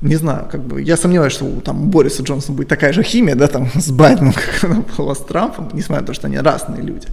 не 0.00 0.16
знаю, 0.16 0.48
как 0.50 0.62
бы, 0.62 0.80
я 0.80 0.96
сомневаюсь, 0.96 1.34
что 1.34 1.44
у 1.44 1.60
там, 1.60 1.90
Бориса 1.90 2.22
Джонсона 2.22 2.56
будет 2.56 2.68
такая 2.68 2.94
же 2.94 3.02
химия, 3.02 3.34
да, 3.34 3.46
там, 3.46 3.68
с 3.74 3.90
Байденом, 3.90 4.32
как 4.32 4.64
она 4.64 4.82
была 4.96 5.14
с 5.14 5.18
Трампом, 5.18 5.68
несмотря 5.74 6.00
на 6.00 6.06
то, 6.06 6.14
что 6.14 6.28
они 6.28 6.38
разные 6.38 6.82
люди. 6.82 7.08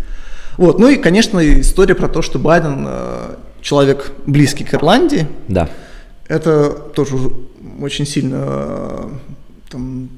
Вот. 0.58 0.80
Ну 0.80 0.90
и, 0.90 0.98
конечно, 0.98 1.40
история 1.60 1.96
про 1.96 2.08
то, 2.08 2.22
что 2.22 2.40
Байден 2.40 2.86
э, 2.88 3.36
человек 3.62 4.12
близкий 4.26 4.64
к 4.64 4.74
Ирландии. 4.74 5.28
Да. 5.48 5.70
Это 6.28 6.70
тоже 6.70 7.16
очень 7.80 8.06
сильно 8.06 8.46
э, 8.46 9.10
там, 9.70 10.10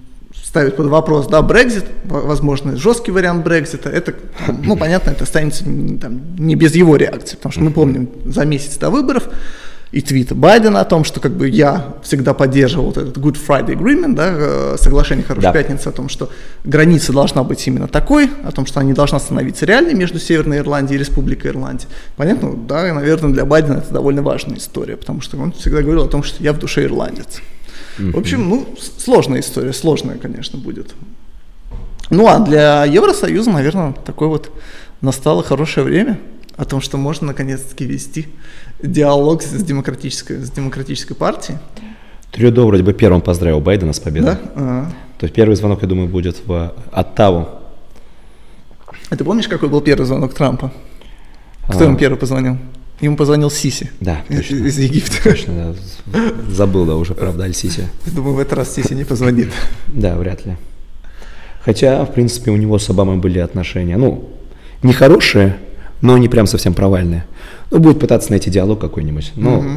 ставит 0.44 0.78
под 0.78 0.88
вопрос, 0.88 1.28
да, 1.28 1.42
Брекзит, 1.42 1.86
возможно, 2.06 2.78
жесткий 2.78 3.12
вариант 3.12 3.44
Брекзита, 3.44 3.90
это, 3.90 4.14
ну, 4.64 4.78
понятно, 4.78 5.12
это 5.12 5.24
останется 5.24 5.64
там, 5.64 6.22
не 6.38 6.56
без 6.56 6.76
его 6.76 6.96
реакции, 6.96 7.36
потому 7.36 7.52
что 7.52 7.62
мы 7.62 7.72
помним 7.72 8.10
за 8.26 8.46
месяц 8.46 8.78
до 8.78 8.90
выборов 8.90 9.28
и 9.92 10.02
твит 10.02 10.34
Байдена 10.34 10.82
о 10.82 10.86
том, 10.86 11.04
что 11.04 11.20
как 11.20 11.34
бы 11.34 11.48
я 11.48 11.94
всегда 12.04 12.34
поддерживал 12.34 12.88
вот 12.88 12.98
этот 12.98 13.18
Good 13.18 13.38
Friday 13.48 13.78
Agreement, 13.78 14.16
да, 14.16 14.28
э, 14.30 14.76
соглашение 14.80 15.24
Хорошей 15.24 15.44
да. 15.44 15.54
Пятницы 15.54 15.88
о 15.88 15.92
том, 15.92 16.10
что 16.10 16.30
граница 16.64 17.14
должна 17.14 17.44
быть 17.44 17.66
именно 17.68 17.88
такой, 17.88 18.30
о 18.44 18.52
том, 18.52 18.66
что 18.66 18.80
она 18.80 18.88
не 18.88 18.94
должна 18.94 19.20
становиться 19.20 19.66
реальной 19.66 19.94
между 19.94 20.20
Северной 20.20 20.58
Ирландией 20.58 20.98
и 20.98 21.00
Республикой 21.00 21.52
Ирландия. 21.52 21.88
Понятно, 22.18 22.56
да, 22.56 22.88
и, 22.88 22.92
наверное, 22.92 23.32
для 23.32 23.46
Байдена 23.46 23.78
это 23.78 23.94
довольно 23.94 24.22
важная 24.22 24.58
история, 24.58 24.98
потому 24.98 25.22
что 25.22 25.38
он 25.38 25.52
всегда 25.54 25.82
говорил 25.82 26.04
о 26.04 26.08
том, 26.08 26.24
что 26.24 26.44
я 26.44 26.52
в 26.54 26.60
душе 26.60 26.84
ирландец. 26.84 27.42
Mm-hmm. 27.98 28.12
В 28.12 28.18
общем, 28.18 28.50
ну, 28.50 28.68
сложная 28.98 29.40
история, 29.40 29.72
сложная, 29.72 30.18
конечно, 30.18 30.60
будет. 30.60 30.94
Ну, 32.10 32.28
а 32.28 32.40
для 32.40 32.86
Евросоюза, 32.86 33.50
наверное, 33.50 33.94
такое 34.06 34.28
вот 34.28 34.52
настало 35.02 35.44
хорошее 35.44 35.86
время 35.86 36.20
о 36.58 36.66
том, 36.66 36.82
что 36.82 36.98
можно 36.98 37.28
наконец-таки 37.28 37.86
вести 37.86 38.28
диалог 38.82 39.42
с 39.42 39.64
демократической, 39.64 40.38
с 40.38 40.52
демократической 40.52 41.14
партией. 41.14 41.60
Трюдо 42.32 42.66
вроде 42.66 42.84
бы 42.84 42.94
первым 42.94 43.22
поздравил 43.22 43.62
Байдена 43.62 43.94
с 43.94 44.00
победой. 44.00 44.36
Да? 44.36 44.40
Ага. 44.56 44.94
То 45.18 45.26
есть 45.26 45.34
первый 45.34 45.56
звонок, 45.56 45.82
я 45.82 45.88
думаю, 45.88 46.08
будет 46.08 46.38
в 46.46 46.74
Оттаву. 46.92 47.48
А 49.10 49.16
ты 49.16 49.24
помнишь, 49.24 49.48
какой 49.48 49.70
был 49.70 49.82
первый 49.82 50.06
звонок 50.06 50.34
Трампа? 50.34 50.72
Кто 51.68 51.80
а. 51.80 51.84
ему 51.84 51.98
первый 51.98 52.18
позвонил? 52.18 52.58
Ему 53.02 53.18
позвонил 53.18 53.52
Сиси. 53.52 53.92
Да, 54.00 54.22
точно. 54.28 54.56
Из 54.56 54.80
Египта. 54.80 55.24
Точно, 55.24 55.76
да. 56.06 56.20
Забыл, 56.50 56.86
да, 56.86 56.96
уже, 56.96 57.14
правда, 57.14 57.44
Аль-Сиси. 57.44 57.88
Думаю, 58.06 58.36
в 58.36 58.40
этот 58.40 58.54
раз 58.54 58.74
Сиси 58.74 58.94
не 58.94 59.04
позвонит. 59.04 59.52
Да, 59.88 60.16
вряд 60.16 60.46
ли. 60.46 60.56
Хотя, 61.62 62.06
в 62.06 62.14
принципе, 62.14 62.52
у 62.52 62.56
него 62.56 62.80
с 62.80 62.90
Обамой 62.90 63.18
были 63.18 63.40
отношения, 63.40 63.98
ну, 63.98 64.30
нехорошие, 64.82 65.58
но 66.02 66.18
не 66.18 66.28
прям 66.28 66.48
совсем 66.48 66.74
провальные. 66.74 67.26
Ну, 67.72 67.80
будет 67.80 68.00
пытаться 68.00 68.30
найти 68.32 68.50
диалог 68.50 68.80
какой-нибудь. 68.80 69.34
Но... 69.36 69.60
Угу. 69.60 69.70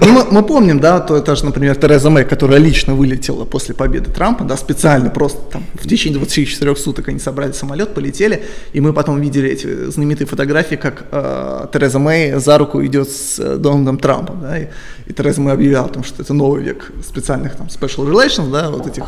Ну, 0.00 0.12
мы, 0.12 0.24
мы 0.30 0.42
помним, 0.42 0.80
да, 0.80 1.00
то 1.00 1.16
это 1.16 1.36
же, 1.36 1.44
например, 1.44 1.76
Тереза 1.76 2.10
Мэй, 2.10 2.24
которая 2.24 2.58
лично 2.58 2.94
вылетела 2.94 3.44
после 3.44 3.74
победы 3.74 4.10
Трампа, 4.10 4.44
да, 4.44 4.56
специально 4.56 5.10
просто 5.10 5.40
там 5.52 5.64
в 5.74 5.86
течение 5.86 6.18
24 6.18 6.76
суток 6.76 7.08
они 7.08 7.18
собрали 7.18 7.52
самолет, 7.52 7.94
полетели, 7.94 8.42
и 8.72 8.80
мы 8.80 8.92
потом 8.92 9.20
видели 9.20 9.48
эти 9.48 9.90
знаменитые 9.90 10.26
фотографии, 10.26 10.74
как 10.74 11.04
э, 11.12 11.66
Тереза 11.72 11.98
Мэй 11.98 12.32
за 12.32 12.58
руку 12.58 12.84
идет 12.84 13.10
с 13.10 13.38
э, 13.38 13.56
Дональдом 13.56 13.98
Трампом, 13.98 14.40
да, 14.40 14.58
и, 14.58 14.68
и 15.06 15.12
Тереза 15.12 15.40
Мэй 15.40 15.54
объявляла 15.54 15.86
о 15.86 15.90
том, 15.90 16.02
что 16.02 16.22
это 16.22 16.34
новый 16.34 16.62
век 16.62 16.90
специальных 17.06 17.56
там 17.56 17.68
special 17.68 18.10
relations, 18.10 18.50
да, 18.50 18.70
вот 18.70 18.86
этих 18.86 19.04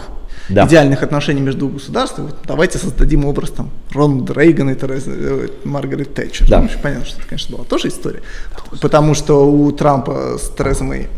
да. 0.49 0.67
идеальных 0.67 1.03
отношений 1.03 1.41
между 1.41 1.69
государствами. 1.69 2.27
Вот 2.27 2.37
давайте 2.47 2.79
создадим 2.79 3.25
образ 3.25 3.51
там 3.51 3.71
Рональда 3.91 4.35
Рейгана 4.35 4.71
и 4.71 4.75
Терезы, 4.75 5.13
э, 5.15 5.49
Маргарет 5.65 6.15
Тэтчер. 6.15 6.49
Да. 6.49 6.63
Ну, 6.63 6.69
понятно, 6.83 7.07
что 7.07 7.19
это, 7.19 7.29
конечно, 7.29 7.57
была 7.57 7.65
тоже 7.65 7.89
история. 7.89 8.23
Потому 8.81 9.15
что 9.15 9.51
у 9.51 9.71
Трампа 9.73 10.39
с 10.39 10.51
Терезой 10.57 10.87
Мэй 10.87 11.09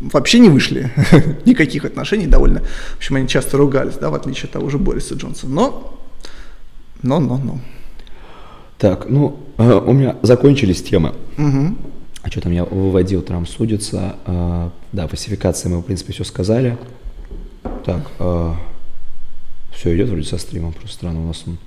вообще 0.00 0.38
не 0.38 0.48
вышли 0.48 0.90
никаких 1.44 1.84
отношений 1.84 2.26
довольно. 2.26 2.60
В 2.60 2.96
общем, 2.96 3.16
они 3.16 3.28
часто 3.28 3.56
ругались, 3.56 3.94
да, 3.94 4.10
в 4.10 4.14
отличие 4.14 4.44
от 4.46 4.52
того 4.52 4.68
же 4.68 4.78
Бориса 4.78 5.14
Джонсона. 5.14 5.54
Но, 5.54 5.98
но, 7.02 7.20
но, 7.20 7.36
но. 7.38 7.60
Так, 8.78 9.06
ну, 9.08 9.38
э, 9.58 9.72
у 9.72 9.92
меня 9.92 10.16
закончились 10.22 10.82
темы. 10.82 11.14
Угу. 11.38 11.76
А 12.22 12.30
что 12.30 12.40
там 12.40 12.52
я 12.52 12.64
выводил, 12.64 13.22
Трамп 13.22 13.48
судится. 13.48 14.16
Э, 14.26 14.70
да, 14.92 15.06
фальсификации 15.06 15.68
мы, 15.68 15.78
в 15.78 15.82
принципе, 15.82 16.12
все 16.12 16.24
сказали. 16.24 16.78
Так, 17.84 18.10
э, 18.18 18.54
все 19.82 19.96
идет 19.96 20.10
вроде 20.10 20.22
со 20.22 20.38
стримом, 20.38 20.72
просто 20.72 20.94
странно 20.94 21.20
у 21.20 21.26
нас 21.26 21.42
он... 21.44 21.58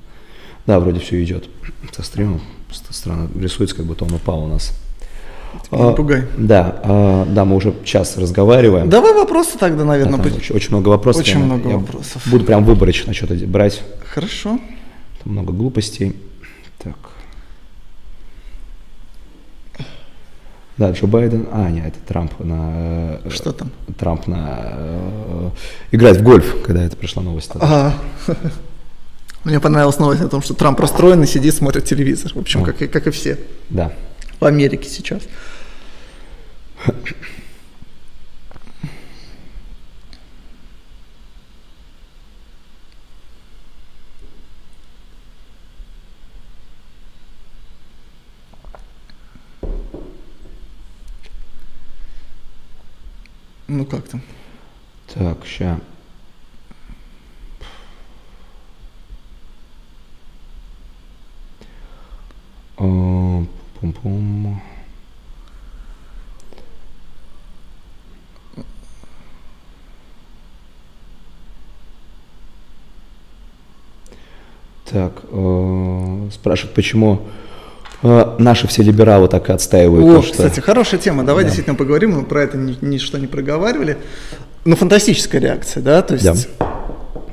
Да, 0.66 0.80
вроде 0.80 1.02
все 1.02 1.22
идет 1.22 1.50
со 1.92 2.02
стримом, 2.02 2.40
просто 2.68 2.94
странно 2.94 3.30
рисуется, 3.38 3.76
как 3.76 3.86
будто 3.86 4.06
он 4.06 4.14
упал 4.14 4.46
у 4.46 4.48
нас. 4.48 4.72
А, 5.70 5.92
пугай. 5.92 6.24
Да, 6.38 6.80
а, 6.84 7.26
да, 7.26 7.44
мы 7.44 7.58
уже 7.58 7.74
час 7.84 8.18
разговариваем. 8.18 8.90
Давай 8.90 9.14
вопросы 9.14 9.58
тогда, 9.58 9.84
наверное. 9.84 10.18
Да, 10.18 10.30
очень, 10.34 10.56
очень 10.56 10.70
много 10.70 10.90
вопросов. 10.90 11.24
Очень 11.24 11.40
я, 11.40 11.46
много 11.46 11.70
я 11.70 11.78
вопросов. 11.78 12.22
Буду 12.28 12.46
прям 12.46 12.64
выборочно 12.64 13.14
что-то 13.14 13.36
брать. 13.36 13.82
Хорошо. 14.06 14.60
Там 15.24 15.34
много 15.34 15.52
глупостей. 15.52 16.16
Так. 16.78 16.96
Да, 20.78 20.92
Джо 20.92 21.08
Байден, 21.08 21.48
а, 21.54 21.70
нет, 21.70 21.88
это 21.88 22.00
Трамп 22.06 22.38
на... 22.40 23.20
Э, 23.24 23.30
Что 23.30 23.54
там? 23.54 23.72
Трамп 23.98 24.28
на... 24.28 24.74
Э, 24.74 25.50
играет 25.92 26.18
в 26.18 26.24
гольф, 26.24 26.64
когда 26.64 26.84
это 26.84 26.98
пришла 26.98 27.24
новость. 27.24 27.52
Ага. 27.56 27.94
Мне 29.46 29.62
понравилась 29.62 30.00
новость 30.00 30.22
о 30.22 30.28
том, 30.28 30.42
что 30.42 30.54
Трамп 30.54 30.80
расстроен 30.80 31.24
и 31.24 31.28
сидит, 31.28 31.54
смотрит 31.54 31.86
телевизор. 31.86 32.34
В 32.34 32.40
общем, 32.40 32.64
как, 32.64 32.82
и, 32.82 32.88
как 32.88 33.08
и 33.08 33.12
все. 33.12 33.40
Да. 33.70 33.94
В 34.40 34.46
Америке 34.46 34.90
сейчас. 34.90 35.22
Ну 53.68 53.86
как 53.86 54.08
там? 54.08 54.22
Так, 55.14 55.46
ща. 55.46 55.80
Пум-пум. 62.76 64.62
Так, 74.86 75.24
э, 75.24 76.30
спрашивают, 76.32 76.76
почему 76.76 77.22
наши 78.40 78.68
все 78.68 78.84
либералы 78.84 79.28
так 79.28 79.50
и 79.50 79.54
отстаивают. 79.54 80.06
О, 80.06 80.16
то, 80.16 80.22
что... 80.22 80.32
кстати, 80.32 80.60
хорошая 80.60 81.00
тема. 81.00 81.24
Давай 81.24 81.44
да. 81.44 81.50
действительно 81.50 81.76
поговорим. 81.76 82.12
Мы 82.12 82.24
про 82.24 82.44
это 82.44 82.58
ни, 82.58 82.78
ничто 82.82 83.18
не 83.18 83.28
проговаривали. 83.28 83.98
Ну, 84.64 84.76
фантастическая 84.76 85.42
реакция, 85.42 85.84
да? 85.84 86.02
То 86.02 86.16
есть, 86.16 86.26
да. 86.26 86.66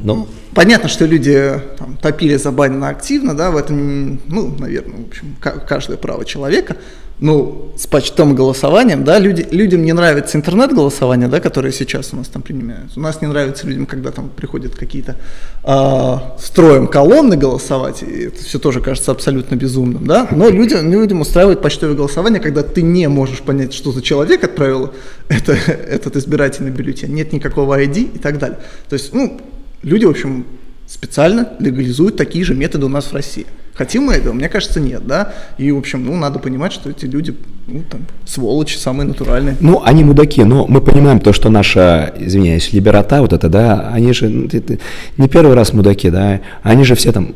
Ну, 0.00 0.14
ну, 0.14 0.28
понятно, 0.54 0.88
что 0.88 1.06
люди 1.06 1.60
там, 1.78 1.96
топили 1.96 2.36
за 2.36 2.50
Байдена 2.50 2.88
активно, 2.88 3.36
да, 3.36 3.50
в 3.50 3.56
этом, 3.56 4.20
ну, 4.26 4.54
наверное, 4.58 5.04
в 5.04 5.08
общем, 5.08 5.36
каждое 5.40 5.96
право 5.96 6.24
человека 6.24 6.76
ну, 7.22 7.70
с 7.76 7.86
почтовым 7.86 8.34
голосованием, 8.34 9.04
да, 9.04 9.20
люди, 9.20 9.46
людям 9.52 9.84
не 9.84 9.92
нравится 9.92 10.36
интернет-голосование, 10.36 11.28
да, 11.28 11.38
которое 11.38 11.70
сейчас 11.70 12.12
у 12.12 12.16
нас 12.16 12.26
там 12.26 12.42
принимается. 12.42 12.98
У 12.98 13.00
нас 13.00 13.22
не 13.22 13.28
нравится 13.28 13.64
людям, 13.64 13.86
когда 13.86 14.10
там 14.10 14.28
приходят 14.28 14.74
какие-то 14.74 15.14
э, 15.62 16.16
строем 16.40 16.88
колонны 16.88 17.36
голосовать, 17.36 18.02
и 18.02 18.24
это 18.24 18.42
все 18.42 18.58
тоже 18.58 18.80
кажется 18.80 19.12
абсолютно 19.12 19.54
безумным, 19.54 20.04
да, 20.04 20.26
но 20.32 20.48
людям, 20.48 20.90
людям 20.90 21.20
устраивает 21.20 21.62
почтовое 21.62 21.94
голосование, 21.94 22.40
когда 22.40 22.64
ты 22.64 22.82
не 22.82 23.08
можешь 23.08 23.38
понять, 23.38 23.72
что 23.72 23.92
за 23.92 24.02
человек 24.02 24.42
отправил 24.42 24.92
это, 25.28 25.52
этот 25.66 26.16
избирательный 26.16 26.72
бюллетень, 26.72 27.14
нет 27.14 27.32
никакого 27.32 27.80
ID 27.80 28.16
и 28.16 28.18
так 28.18 28.38
далее. 28.38 28.58
То 28.88 28.94
есть, 28.94 29.14
ну, 29.14 29.40
люди, 29.84 30.06
в 30.06 30.10
общем, 30.10 30.44
специально 30.88 31.52
легализуют 31.60 32.16
такие 32.16 32.44
же 32.44 32.56
методы 32.56 32.86
у 32.86 32.88
нас 32.88 33.04
в 33.04 33.12
России. 33.12 33.46
Хотим 33.74 34.04
мы 34.04 34.14
этого? 34.14 34.34
Мне 34.34 34.48
кажется, 34.48 34.80
нет, 34.80 35.06
да. 35.06 35.32
И, 35.56 35.72
в 35.72 35.78
общем, 35.78 36.04
ну, 36.04 36.16
надо 36.16 36.38
понимать, 36.38 36.72
что 36.72 36.90
эти 36.90 37.06
люди, 37.06 37.34
ну, 37.66 37.82
там, 37.90 38.02
сволочи 38.26 38.76
самые 38.76 39.06
натуральные. 39.06 39.56
Ну, 39.60 39.82
они 39.82 40.04
мудаки, 40.04 40.44
но 40.44 40.66
мы 40.66 40.82
понимаем 40.82 41.20
то, 41.20 41.32
что 41.32 41.48
наша, 41.48 42.12
извиняюсь, 42.18 42.72
либерота 42.72 43.22
вот 43.22 43.32
это, 43.32 43.48
да, 43.48 43.88
они 43.92 44.12
же 44.12 44.28
ну, 44.28 44.48
не 45.16 45.28
первый 45.28 45.54
раз 45.54 45.72
мудаки, 45.72 46.10
да, 46.10 46.40
они 46.62 46.84
же 46.84 46.94
все 46.94 47.12
там 47.12 47.34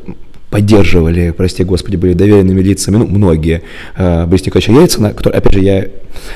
поддерживали, 0.49 1.31
прости 1.31 1.63
господи, 1.63 1.97
были 1.97 2.13
доверенными 2.13 2.61
лицами, 2.61 2.97
ну, 2.97 3.07
многие, 3.07 3.63
э, 3.97 4.25
Николаевич 4.25 4.69
Ельцина, 4.69 5.13
который, 5.13 5.37
опять 5.37 5.53
же, 5.53 5.59
я 5.59 5.79
э, 5.83 5.89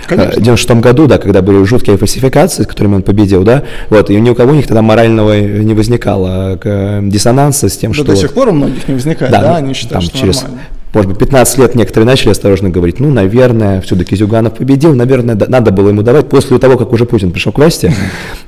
Конечно. 0.07 0.39
в 0.39 0.43
96 0.43 0.81
году, 0.81 1.07
да, 1.07 1.17
когда 1.17 1.41
были 1.41 1.63
жуткие 1.63 1.97
фальсификации, 1.97 2.63
с 2.63 2.67
которыми 2.67 2.95
он 2.95 3.03
победил, 3.03 3.43
да, 3.43 3.63
вот, 3.89 4.09
и 4.09 4.19
ни 4.19 4.29
у 4.29 4.35
кого 4.35 4.51
у 4.51 4.55
них 4.55 4.67
тогда 4.67 4.81
морального 4.81 5.39
не 5.39 5.73
возникало 5.73 6.59
э, 6.61 6.99
диссонанса 7.03 7.69
с 7.69 7.77
тем, 7.77 7.91
да, 7.91 7.95
что... 7.95 8.03
до 8.03 8.15
сих 8.15 8.33
пор 8.33 8.49
у 8.49 8.51
многих 8.51 8.87
не 8.87 8.95
возникает, 8.95 9.31
да, 9.31 9.41
да 9.41 9.55
они 9.57 9.73
считают, 9.73 9.93
там, 9.93 10.01
что 10.01 10.17
через, 10.17 10.41
нормально 10.41 10.63
может 10.93 11.09
быть, 11.09 11.19
15 11.19 11.57
лет 11.57 11.75
некоторые 11.75 12.05
начали 12.05 12.31
осторожно 12.31 12.69
говорить, 12.69 12.99
ну, 12.99 13.11
наверное, 13.11 13.79
все-таки 13.81 14.15
Зюганов 14.15 14.55
победил, 14.55 14.93
наверное, 14.93 15.35
да, 15.35 15.45
надо 15.47 15.71
было 15.71 15.89
ему 15.89 16.01
давать. 16.01 16.27
После 16.27 16.57
того, 16.59 16.77
как 16.77 16.91
уже 16.91 17.05
Путин 17.05 17.31
пришел 17.31 17.53
к 17.53 17.57
власти, 17.57 17.93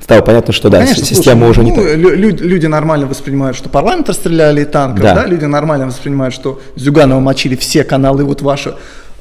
стало 0.02 0.20
понятно, 0.20 0.52
что 0.52 0.68
да, 0.68 0.80
Конечно, 0.80 1.04
система 1.04 1.46
слушай, 1.46 1.50
уже 1.50 1.62
ну, 1.62 1.68
не 1.68 1.74
так. 1.74 1.96
Люди, 1.96 2.42
люди 2.42 2.66
нормально 2.66 3.06
воспринимают, 3.06 3.56
что 3.56 3.70
парламент 3.70 4.08
расстреляли 4.10 4.62
и 4.62 4.64
танков, 4.66 5.02
да. 5.02 5.14
да, 5.14 5.26
люди 5.26 5.46
нормально 5.46 5.86
воспринимают, 5.86 6.34
что 6.34 6.60
Зюганова 6.76 7.20
мочили 7.20 7.56
все 7.56 7.82
каналы, 7.82 8.24
вот 8.24 8.42
ваши 8.42 8.74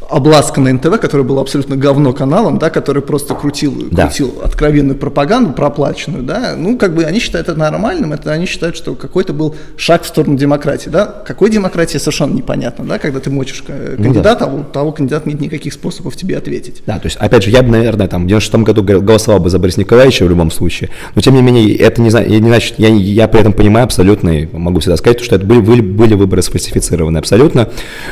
обласканный 0.09 0.73
НТВ, 0.73 0.99
который 0.99 1.25
был 1.25 1.39
абсолютно 1.39 1.75
говно 1.75 2.13
каналом, 2.13 2.59
да, 2.59 2.69
который 2.69 3.01
просто 3.01 3.33
крутил, 3.35 3.87
да. 3.91 4.07
крутил 4.07 4.33
откровенную 4.43 4.97
пропаганду 4.97 5.53
проплаченную, 5.53 6.23
да, 6.23 6.55
ну, 6.57 6.77
как 6.77 6.95
бы 6.95 7.03
они 7.03 7.19
считают 7.19 7.49
это 7.49 7.57
нормальным, 7.57 8.13
это 8.13 8.31
они 8.31 8.45
считают, 8.45 8.75
что 8.75 8.95
какой-то 8.95 9.33
был 9.33 9.55
шаг 9.77 10.03
в 10.03 10.07
сторону 10.07 10.37
демократии, 10.37 10.89
да, 10.89 11.05
какой 11.05 11.49
демократии 11.49 11.97
совершенно 11.97 12.33
непонятно, 12.33 12.85
да, 12.85 12.99
когда 12.99 13.19
ты 13.19 13.29
мочишь 13.29 13.63
кандидата, 13.63 14.45
ну, 14.45 14.51
да. 14.51 14.57
а 14.57 14.61
у 14.61 14.63
того 14.63 14.91
кандидата 14.91 15.27
нет 15.27 15.41
никаких 15.41 15.73
способов 15.73 16.15
тебе 16.15 16.37
ответить. 16.37 16.83
Да, 16.85 16.99
то 16.99 17.05
есть, 17.05 17.17
опять 17.17 17.43
же, 17.43 17.49
я 17.49 17.63
бы, 17.63 17.69
наверное, 17.69 18.07
там, 18.07 18.25
в 18.25 18.27
96 18.27 18.63
году 18.63 18.83
голосовал 18.83 19.39
бы 19.39 19.49
за 19.49 19.59
Бориса 19.59 19.79
Николаевича 19.79 20.25
в 20.25 20.29
любом 20.29 20.51
случае, 20.51 20.89
но, 21.15 21.21
тем 21.21 21.33
не 21.33 21.41
менее, 21.41 21.75
это 21.75 22.01
не, 22.01 22.09
не 22.09 22.47
значит, 22.47 22.75
я, 22.77 22.89
я 22.89 23.27
при 23.27 23.41
этом 23.41 23.53
понимаю 23.53 23.85
абсолютно, 23.85 24.29
и 24.29 24.47
могу 24.51 24.79
всегда 24.79 24.97
сказать, 24.97 25.21
что 25.21 25.35
это 25.35 25.45
были, 25.45 25.59
были, 25.59 25.81
были 25.81 26.13
выборы 26.13 26.41
сфальсифицированы 26.41 27.17
абсолютно, 27.17 27.69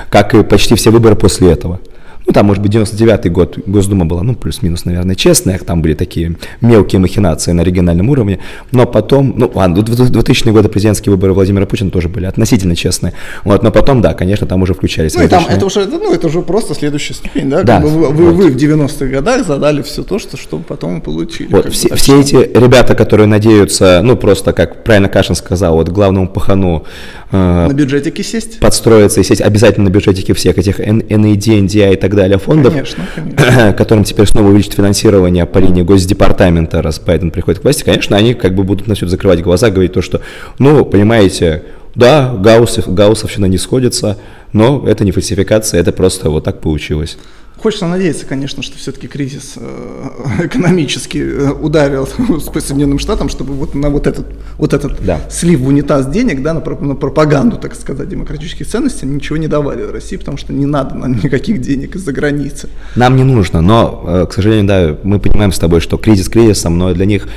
как 0.09 0.33
и 0.33 0.43
почти 0.43 0.75
все 0.75 0.89
выборы 0.89 1.15
после 1.15 1.51
этого 1.51 1.79
ну, 2.25 2.33
там, 2.33 2.45
может 2.45 2.61
быть, 2.61 2.73
99-й 2.73 3.29
год 3.29 3.57
Госдума 3.65 4.05
была, 4.05 4.23
ну, 4.23 4.35
плюс-минус, 4.35 4.85
наверное, 4.85 5.15
честная, 5.15 5.57
там 5.59 5.81
были 5.81 5.93
такие 5.93 6.37
мелкие 6.61 6.99
махинации 6.99 7.51
на 7.51 7.61
региональном 7.61 8.09
уровне, 8.09 8.39
но 8.71 8.85
потом, 8.85 9.33
ну, 9.35 9.51
ладно, 9.53 9.79
2000-е 9.79 10.53
годы 10.53 10.69
президентские 10.69 11.11
выборы 11.11 11.33
Владимира 11.33 11.65
Путина 11.65 11.91
тоже 11.91 12.09
были 12.09 12.25
относительно 12.25 12.75
честные, 12.75 13.13
вот, 13.43 13.63
но 13.63 13.71
потом, 13.71 14.01
да, 14.01 14.13
конечно, 14.13 14.47
там 14.47 14.61
уже 14.61 14.73
включались 14.73 15.15
Ну, 15.15 15.23
и 15.23 15.27
там 15.27 15.45
это 15.49 15.65
уже, 15.65 15.85
ну, 15.85 16.13
это 16.13 16.27
уже 16.27 16.41
просто 16.41 16.73
следующая 16.75 17.15
ступень, 17.15 17.49
да, 17.49 17.63
да 17.63 17.79
вы, 17.79 17.89
вот. 17.89 18.13
вы, 18.13 18.31
вы 18.31 18.51
в 18.51 18.55
90-х 18.55 19.05
годах 19.07 19.45
задали 19.45 19.81
все 19.81 20.03
то, 20.03 20.19
что, 20.19 20.37
что 20.37 20.59
потом 20.59 21.01
получили. 21.01 21.49
Вот, 21.51 21.71
все, 21.73 21.95
все 21.95 22.19
эти 22.19 22.35
ребята, 22.35 22.95
которые 22.95 23.27
надеются, 23.27 24.01
ну, 24.03 24.15
просто, 24.15 24.53
как 24.53 24.83
правильно 24.83 25.09
Кашин 25.09 25.35
сказал, 25.35 25.75
вот 25.75 25.89
главному 25.89 26.27
пахану 26.27 26.85
э, 27.31 27.67
на 27.67 27.73
бюджетике 27.73 28.23
сесть, 28.23 28.59
подстроиться 28.59 29.21
и 29.21 29.23
сесть 29.23 29.41
обязательно 29.41 29.89
на 29.89 29.93
бюджетике 29.93 30.33
всех 30.33 30.57
этих 30.57 30.79
NAD, 30.79 31.67
NDI 31.67 31.93
и 31.93 31.95
так 31.95 32.10
далее 32.15 32.37
фондов, 32.37 32.73
конечно, 32.73 33.03
конечно. 33.15 33.73
которым 33.77 34.03
теперь 34.03 34.25
снова 34.25 34.49
увеличат 34.49 34.73
финансирование 34.73 35.45
по 35.45 35.59
линии 35.59 35.81
Госдепартамента, 35.81 36.81
раз 36.81 36.99
Байден 36.99 37.31
приходит 37.31 37.61
к 37.61 37.63
власти, 37.63 37.83
конечно, 37.83 38.15
они 38.17 38.33
как 38.33 38.55
бы 38.55 38.63
будут 38.63 38.87
на 38.87 38.95
все 38.95 39.07
закрывать 39.07 39.41
глаза, 39.41 39.69
говорить 39.69 39.93
то, 39.93 40.01
что, 40.01 40.21
ну, 40.59 40.85
понимаете, 40.85 41.63
да, 41.95 42.33
Гаусс, 42.37 42.79
Гауссовщина 42.85 43.45
не 43.45 43.57
сходится, 43.57 44.17
но 44.53 44.85
это 44.87 45.03
не 45.03 45.11
фальсификация, 45.11 45.79
это 45.79 45.91
просто 45.91 46.29
вот 46.29 46.43
так 46.43 46.61
получилось. 46.61 47.17
Хочется 47.61 47.85
надеяться, 47.85 48.25
конечно, 48.25 48.63
что 48.63 48.75
все-таки 48.79 49.07
кризис 49.07 49.53
э, 49.55 50.07
экономически 50.45 51.19
э, 51.19 51.51
ударил 51.51 52.07
по 52.53 52.59
Соединенным 52.59 52.97
Штатам, 52.97 53.29
чтобы 53.29 53.53
вот 53.53 53.75
на 53.75 53.91
вот 53.91 54.07
этот, 54.07 54.25
вот 54.57 54.73
этот 54.73 55.05
да. 55.05 55.19
слив 55.29 55.59
в 55.59 55.67
унитаз 55.67 56.07
денег, 56.07 56.41
да, 56.41 56.55
на, 56.55 56.59
на 56.59 56.95
пропаганду, 56.95 57.57
так 57.57 57.75
сказать, 57.75 58.09
демократических 58.09 58.65
ценностей 58.65 59.05
ничего 59.05 59.37
не 59.37 59.47
давали 59.47 59.83
в 59.83 59.91
России, 59.91 60.15
потому 60.15 60.37
что 60.37 60.53
не 60.53 60.65
надо 60.65 60.95
нам 60.95 61.13
никаких 61.23 61.61
денег 61.61 61.95
из-за 61.95 62.11
границы. 62.11 62.67
Нам 62.95 63.15
не 63.15 63.23
нужно, 63.23 63.61
но, 63.61 64.05
э, 64.07 64.25
к 64.27 64.33
сожалению, 64.33 64.65
да, 64.65 64.97
мы 65.03 65.19
понимаем 65.19 65.51
с 65.51 65.59
тобой, 65.59 65.81
что 65.81 65.97
кризис 65.97 66.29
кризисом, 66.29 66.79
но 66.79 66.91
для 66.95 67.05
них 67.05 67.27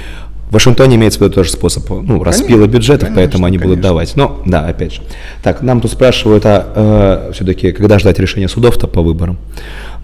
в 0.49 0.55
Вашингтоне 0.55 0.97
имеется 0.97 1.19
в 1.19 1.23
виду 1.23 1.35
тоже 1.35 1.51
способ 1.51 1.91
ну, 1.91 2.23
распила 2.23 2.67
бюджетов, 2.67 3.09
конечно, 3.09 3.17
поэтому 3.17 3.45
они 3.45 3.59
конечно. 3.59 3.75
будут 3.75 3.83
давать. 3.83 4.17
Но, 4.17 4.41
да, 4.47 4.67
опять 4.67 4.95
же. 4.95 5.03
Так, 5.43 5.61
нам 5.63 5.81
тут 5.83 5.91
спрашивают, 5.91 6.47
а 6.47 7.29
э, 7.29 7.33
все-таки 7.35 7.73
когда 7.73 7.99
ждать 7.99 8.19
решения 8.19 8.49
судов-то 8.49 8.87
по 8.87 9.03
выборам? 9.03 9.37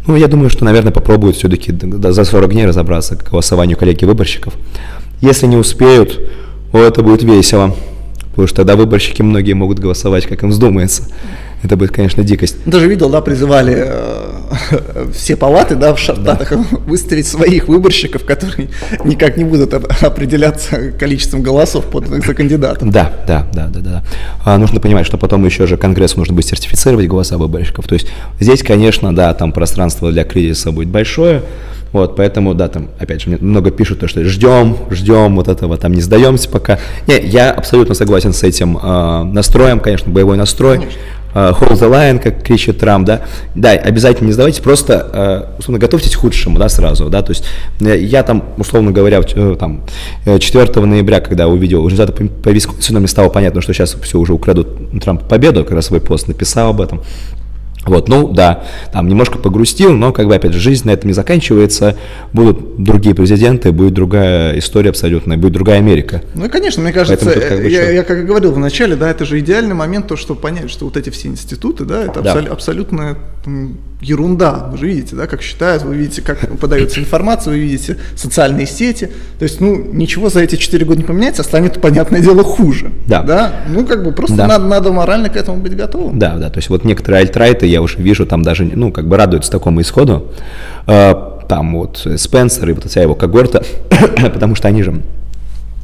Ну, 0.06 0.16
я 0.16 0.28
думаю, 0.28 0.50
что, 0.50 0.64
наверное, 0.64 0.92
попробуют 0.92 1.36
все-таки 1.36 1.72
за 1.72 2.24
40 2.24 2.52
дней 2.52 2.66
разобраться 2.66 3.16
к 3.16 3.30
голосованию 3.30 3.76
коллеги-выборщиков. 3.76 4.54
Если 5.20 5.46
не 5.46 5.56
успеют, 5.56 6.18
о, 6.72 6.78
это 6.78 7.02
будет 7.02 7.22
весело, 7.22 7.74
потому 8.30 8.46
что 8.46 8.56
тогда 8.56 8.76
выборщики 8.76 9.22
многие 9.22 9.52
могут 9.52 9.78
голосовать, 9.78 10.26
как 10.26 10.42
им 10.42 10.50
вздумается. 10.50 11.04
Это 11.62 11.76
будет, 11.76 11.90
конечно, 11.90 12.22
дикость. 12.24 12.56
Даже 12.64 12.88
видел, 12.88 13.10
да, 13.10 13.20
призывали 13.20 13.74
э, 13.76 15.10
все 15.14 15.36
палаты, 15.36 15.74
да, 15.76 15.94
в 15.94 15.98
Штатах 15.98 16.50
да. 16.50 16.64
выставить 16.86 17.26
своих 17.26 17.68
выборщиков, 17.68 18.24
которые 18.24 18.70
никак 19.04 19.36
не 19.36 19.44
будут 19.44 19.74
определяться 19.74 20.92
количеством 20.92 21.42
голосов 21.42 21.86
поданных 21.86 22.26
за 22.26 22.34
кандидатов. 22.34 22.90
Да, 22.90 23.12
да, 23.26 23.46
да, 23.52 23.68
да, 23.68 23.80
да. 23.80 24.04
А 24.44 24.56
нужно 24.56 24.80
понимать, 24.80 25.06
что 25.06 25.18
потом 25.18 25.44
еще 25.44 25.66
же 25.66 25.76
Конгрессу 25.76 26.18
нужно 26.18 26.34
будет 26.34 26.46
сертифицировать 26.46 27.06
голоса 27.06 27.36
выборщиков. 27.36 27.86
То 27.86 27.94
есть 27.94 28.08
здесь, 28.38 28.62
конечно, 28.62 29.14
да, 29.14 29.34
там 29.34 29.52
пространство 29.52 30.10
для 30.10 30.24
кризиса 30.24 30.72
будет 30.72 30.88
большое. 30.88 31.42
Вот, 31.92 32.14
поэтому, 32.14 32.54
да, 32.54 32.68
там, 32.68 32.88
опять 33.00 33.22
же, 33.22 33.30
мне 33.30 33.38
много 33.40 33.72
пишут, 33.72 33.98
то, 33.98 34.06
что 34.06 34.24
ждем, 34.24 34.76
ждем 34.90 35.34
вот 35.34 35.48
этого, 35.48 35.76
там, 35.76 35.92
не 35.92 36.00
сдаемся 36.00 36.48
пока. 36.48 36.78
Не, 37.08 37.18
я 37.20 37.50
абсолютно 37.50 37.94
согласен 37.94 38.32
с 38.32 38.44
этим 38.44 38.78
э, 38.78 39.24
настроем, 39.24 39.80
конечно, 39.80 40.10
боевой 40.10 40.36
настрой. 40.36 40.78
Конечно. 40.78 41.00
Э, 41.34 41.52
hold 41.58 41.78
the 41.78 41.90
line, 41.90 42.18
как 42.18 42.42
кричит 42.42 42.78
Трамп, 42.78 43.06
да, 43.06 43.22
да, 43.54 43.70
обязательно 43.70 44.26
не 44.26 44.32
сдавайтесь, 44.32 44.60
просто, 44.60 45.06
э, 45.12 45.58
условно, 45.58 45.78
готовьтесь 45.78 46.16
к 46.16 46.18
худшему, 46.18 46.58
да, 46.58 46.68
сразу, 46.68 47.08
да, 47.08 47.22
то 47.22 47.30
есть 47.30 47.44
э, 47.80 47.98
я 48.00 48.22
там, 48.22 48.44
условно 48.56 48.90
говоря, 48.90 49.22
там, 49.22 49.82
4 50.24 50.86
ноября, 50.86 51.20
когда 51.20 51.46
увидел 51.46 51.86
результаты 51.86 52.12
по, 52.12 52.24
по 52.42 52.48
Висконсину, 52.48 52.98
мне 52.98 53.08
стало 53.08 53.28
понятно, 53.28 53.60
что 53.60 53.72
сейчас 53.72 53.96
все 54.02 54.18
уже 54.18 54.32
украдут 54.32 54.68
Трамп 55.00 55.28
победу, 55.28 55.64
как 55.64 55.74
раз 55.74 55.86
свой 55.86 56.00
пост 56.00 56.26
написал 56.26 56.70
об 56.70 56.80
этом, 56.80 57.02
вот, 57.86 58.08
ну 58.08 58.28
да, 58.28 58.64
там 58.92 59.08
немножко 59.08 59.38
погрустил, 59.38 59.92
но 59.92 60.12
как 60.12 60.26
бы 60.26 60.34
опять 60.34 60.52
же 60.52 60.60
жизнь 60.60 60.86
на 60.86 60.90
этом 60.90 61.08
не 61.08 61.14
заканчивается, 61.14 61.96
будут 62.32 62.82
другие 62.82 63.14
президенты, 63.14 63.72
будет 63.72 63.94
другая 63.94 64.58
история 64.58 64.90
абсолютно, 64.90 65.38
будет 65.38 65.54
другая 65.54 65.78
Америка. 65.78 66.22
Ну 66.34 66.44
и 66.44 66.48
конечно, 66.48 66.82
мне 66.82 66.92
кажется, 66.92 67.24
как 67.24 67.58
бы, 67.58 67.68
я, 67.68 67.90
я 67.90 68.02
как 68.02 68.18
и 68.18 68.22
говорил 68.22 68.52
в 68.52 68.58
начале, 68.58 68.96
да, 68.96 69.10
это 69.10 69.24
же 69.24 69.38
идеальный 69.40 69.74
момент, 69.74 70.08
то, 70.08 70.16
чтобы 70.16 70.40
понять, 70.40 70.70
что 70.70 70.84
вот 70.84 70.96
эти 70.96 71.08
все 71.10 71.28
институты, 71.28 71.84
да, 71.84 72.04
это 72.04 72.20
да. 72.20 72.34
Абсол- 72.34 72.48
абсолютно 72.48 73.16
ерунда. 74.00 74.68
Вы 74.70 74.78
же 74.78 74.86
видите, 74.86 75.16
да, 75.16 75.26
как 75.26 75.42
считают, 75.42 75.82
вы 75.82 75.96
видите, 75.96 76.22
как 76.22 76.58
подается 76.58 77.00
информация, 77.00 77.52
вы 77.52 77.58
видите 77.58 77.96
социальные 78.16 78.66
сети. 78.66 79.10
То 79.38 79.44
есть, 79.44 79.60
ну, 79.60 79.76
ничего 79.76 80.30
за 80.30 80.40
эти 80.40 80.56
4 80.56 80.84
года 80.84 80.98
не 80.98 81.04
поменяется, 81.04 81.42
а 81.42 81.44
станет, 81.44 81.80
понятное 81.80 82.20
дело, 82.20 82.42
хуже. 82.42 82.90
Да. 83.06 83.22
да? 83.22 83.52
Ну, 83.68 83.86
как 83.86 84.02
бы 84.04 84.12
просто 84.12 84.36
да. 84.36 84.46
надо, 84.46 84.64
надо 84.66 84.92
морально 84.92 85.28
к 85.28 85.36
этому 85.36 85.58
быть 85.58 85.76
готовым. 85.76 86.18
Да, 86.18 86.36
да. 86.36 86.50
То 86.50 86.58
есть, 86.58 86.70
вот 86.70 86.84
некоторые 86.84 87.22
альтрайты, 87.22 87.66
я 87.66 87.82
уже 87.82 87.98
вижу, 87.98 88.26
там 88.26 88.42
даже, 88.42 88.64
ну, 88.64 88.92
как 88.92 89.06
бы 89.06 89.16
радуются 89.16 89.50
такому 89.50 89.80
исходу. 89.80 90.32
А, 90.86 91.40
там 91.48 91.76
вот 91.76 92.06
Спенсер 92.16 92.70
и 92.70 92.72
вот 92.72 92.84
вся 92.84 93.02
его 93.02 93.14
когорта, 93.14 93.62
потому 94.32 94.54
что 94.54 94.68
они 94.68 94.82
же 94.82 95.02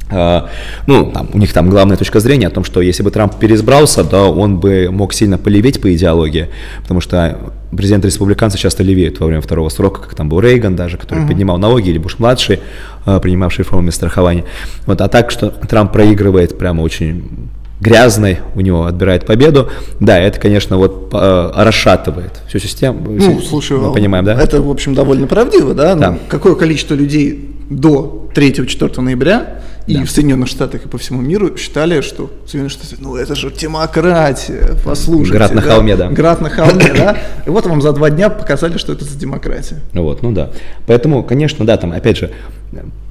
Uh, 0.09 0.47
ну, 0.85 1.11
там, 1.11 1.27
у 1.33 1.37
них 1.37 1.51
там 1.51 1.69
главная 1.69 1.97
точка 1.97 2.21
зрения 2.21 2.47
о 2.47 2.49
том, 2.49 2.63
что 2.63 2.79
если 2.79 3.03
бы 3.03 3.11
Трамп 3.11 3.35
переизбрался, 3.35 4.05
то 4.05 4.31
он 4.31 4.57
бы 4.57 4.87
мог 4.89 5.13
сильно 5.13 5.37
полеветь 5.37 5.81
по 5.81 5.93
идеологии, 5.93 6.47
потому 6.81 7.01
что 7.01 7.37
президенты 7.75 8.07
республиканцы 8.07 8.57
часто 8.57 8.83
левеют 8.83 9.19
во 9.19 9.27
время 9.27 9.41
второго 9.41 9.69
срока, 9.69 10.01
как 10.01 10.15
там 10.15 10.29
был 10.29 10.39
Рейган 10.39 10.75
даже, 10.75 10.97
который 10.97 11.23
uh-huh. 11.23 11.27
поднимал 11.27 11.57
налоги, 11.57 11.89
или 11.89 11.97
Буш-младший, 11.97 12.59
uh, 13.05 13.19
принимавший 13.19 13.63
реформы 13.63 13.91
страхования. 13.91 14.45
Вот, 14.85 15.01
а 15.01 15.07
так, 15.07 15.31
что 15.31 15.49
Трамп 15.49 15.91
проигрывает 15.91 16.57
прямо 16.57 16.81
очень 16.81 17.49
грязный, 17.79 18.39
у 18.55 18.61
него 18.61 18.85
отбирает 18.85 19.25
победу, 19.25 19.69
да, 19.99 20.17
это, 20.19 20.39
конечно, 20.39 20.77
вот 20.77 21.09
э, 21.13 21.51
расшатывает 21.55 22.41
всю 22.47 22.59
систему. 22.59 22.99
Ну, 23.07 23.39
слушай, 23.41 23.77
мы 23.77 23.93
понимаем, 23.93 24.25
да? 24.25 24.33
Это, 24.33 24.61
в 24.61 24.69
общем, 24.69 24.95
довольно 24.95 25.27
правдиво, 25.27 25.73
да? 25.73 25.95
да. 25.95 26.11
Ну, 26.11 26.19
какое 26.27 26.55
количество 26.55 26.95
людей 26.95 27.55
до 27.69 28.29
3-4 28.33 29.01
ноября 29.01 29.61
и 29.87 30.03
в 30.03 30.11
Соединенных 30.11 30.49
Штатах 30.49 30.85
и 30.85 30.87
по 30.87 30.97
всему 30.97 31.21
миру 31.21 31.57
считали, 31.57 32.01
что 32.01 32.29
Соединенные 32.45 32.69
Штаты, 32.69 32.95
ну 32.99 33.15
это 33.15 33.35
же 33.35 33.51
демократия, 33.51 34.75
послушайте. 34.83 35.37
Град 35.37 35.53
на 35.53 35.61
да? 35.61 35.71
холме, 35.71 35.95
да. 35.95 36.09
Град 36.09 36.41
на 36.41 36.49
холме, 36.49 36.93
да. 36.93 37.17
И 37.45 37.49
вот 37.49 37.65
вам 37.65 37.81
за 37.81 37.93
два 37.93 38.09
дня 38.09 38.29
показали, 38.29 38.77
что 38.77 38.93
это 38.93 39.05
за 39.05 39.17
демократия. 39.17 39.79
Вот, 39.93 40.21
ну 40.21 40.31
да. 40.33 40.51
Поэтому, 40.85 41.23
конечно, 41.23 41.65
да, 41.65 41.77
там, 41.77 41.93
опять 41.93 42.17
же, 42.17 42.31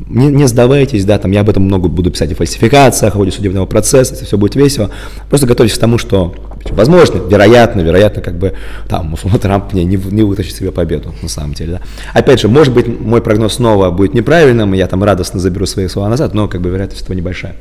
не, 0.09 0.27
не 0.27 0.47
сдавайтесь, 0.47 1.05
да, 1.05 1.19
там 1.19 1.31
я 1.31 1.41
об 1.41 1.49
этом 1.49 1.63
много 1.63 1.89
буду 1.89 2.11
писать 2.11 2.31
о 2.33 2.35
фальсификациях, 2.35 3.15
о 3.15 3.19
ходе 3.19 3.31
судебного 3.31 3.67
процесса, 3.67 4.13
если 4.13 4.27
все 4.27 4.37
будет 4.37 4.55
весело. 4.55 4.91
Просто 5.31 5.47
готовьтесь 5.47 5.77
к 5.77 5.81
тому, 5.81 5.97
что, 5.99 6.35
возможно, 6.71 7.19
вероятно, 7.19 7.81
вероятно, 7.81 8.21
как 8.21 8.37
бы, 8.37 8.53
там, 8.89 9.15
условно, 9.15 9.39
Трамп 9.39 9.73
не, 9.73 9.85
не, 9.85 9.97
не 9.97 10.23
вытащит 10.23 10.55
себе 10.55 10.71
победу, 10.71 11.15
на 11.23 11.29
самом 11.29 11.55
деле, 11.55 11.73
да. 11.73 11.81
Опять 12.13 12.41
же, 12.41 12.49
может 12.49 12.75
быть, 12.75 12.87
мой 12.87 13.23
прогноз 13.23 13.55
снова 13.55 13.91
будет 13.91 14.13
неправильным, 14.13 14.75
и 14.75 14.79
я 14.79 14.87
там 14.87 15.03
радостно 15.03 15.41
заберу 15.41 15.65
свои 15.65 15.89
слова 15.89 16.09
назад, 16.09 16.35
но, 16.35 16.49
как 16.49 16.61
бы, 16.61 16.66
вероятность 16.71 17.03
этого 17.03 17.17
небольшая. 17.17 17.57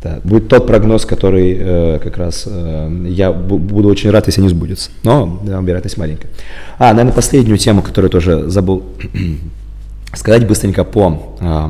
Это 0.00 0.20
будет 0.22 0.48
тот 0.48 0.66
прогноз, 0.66 1.06
который 1.06 1.56
э, 1.58 1.98
как 2.02 2.18
раз 2.18 2.44
э, 2.46 3.06
я 3.08 3.32
буду 3.32 3.88
очень 3.88 4.10
рад, 4.10 4.26
если 4.26 4.42
не 4.42 4.48
сбудется. 4.48 4.90
Но 5.02 5.40
да, 5.44 5.60
вероятность 5.60 5.96
маленькая. 5.96 6.28
А, 6.78 6.92
наверное, 6.92 7.12
последнюю 7.12 7.56
тему, 7.56 7.82
которую 7.82 8.10
тоже 8.10 8.50
забыл 8.50 8.84
сказать 10.14 10.46
быстренько 10.46 10.84
по 10.84 11.36
э, 11.40 11.68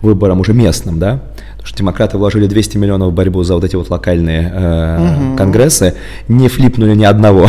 выборам 0.00 0.40
уже 0.40 0.52
местным, 0.52 0.98
да, 0.98 1.20
что 1.66 1.78
демократы 1.78 2.16
вложили 2.16 2.46
200 2.46 2.78
миллионов 2.78 3.10
в 3.10 3.12
борьбу 3.12 3.42
за 3.42 3.54
вот 3.54 3.64
эти 3.64 3.74
вот 3.76 3.90
локальные 3.90 4.52
э, 4.54 5.30
угу. 5.30 5.36
конгрессы, 5.36 5.94
не 6.28 6.48
флипнули 6.48 6.94
ни 6.94 7.04
одного. 7.04 7.48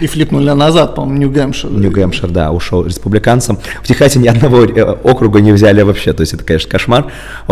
И 0.00 0.06
флипнули 0.06 0.50
назад, 0.50 0.94
по-моему, 0.94 1.20
Нью-Гэмпшир. 1.20 1.70
Нью-Гэмпшир, 1.70 2.30
да, 2.30 2.52
ушел 2.52 2.84
республиканцам. 2.84 3.58
В 3.82 3.86
Техасе 3.86 4.18
ни 4.18 4.28
одного 4.28 4.64
э, 4.64 4.96
округа 5.04 5.40
не 5.40 5.52
взяли 5.52 5.82
вообще, 5.82 6.12
то 6.12 6.22
есть 6.22 6.32
это, 6.32 6.42
конечно, 6.42 6.70
кошмар. 6.70 7.06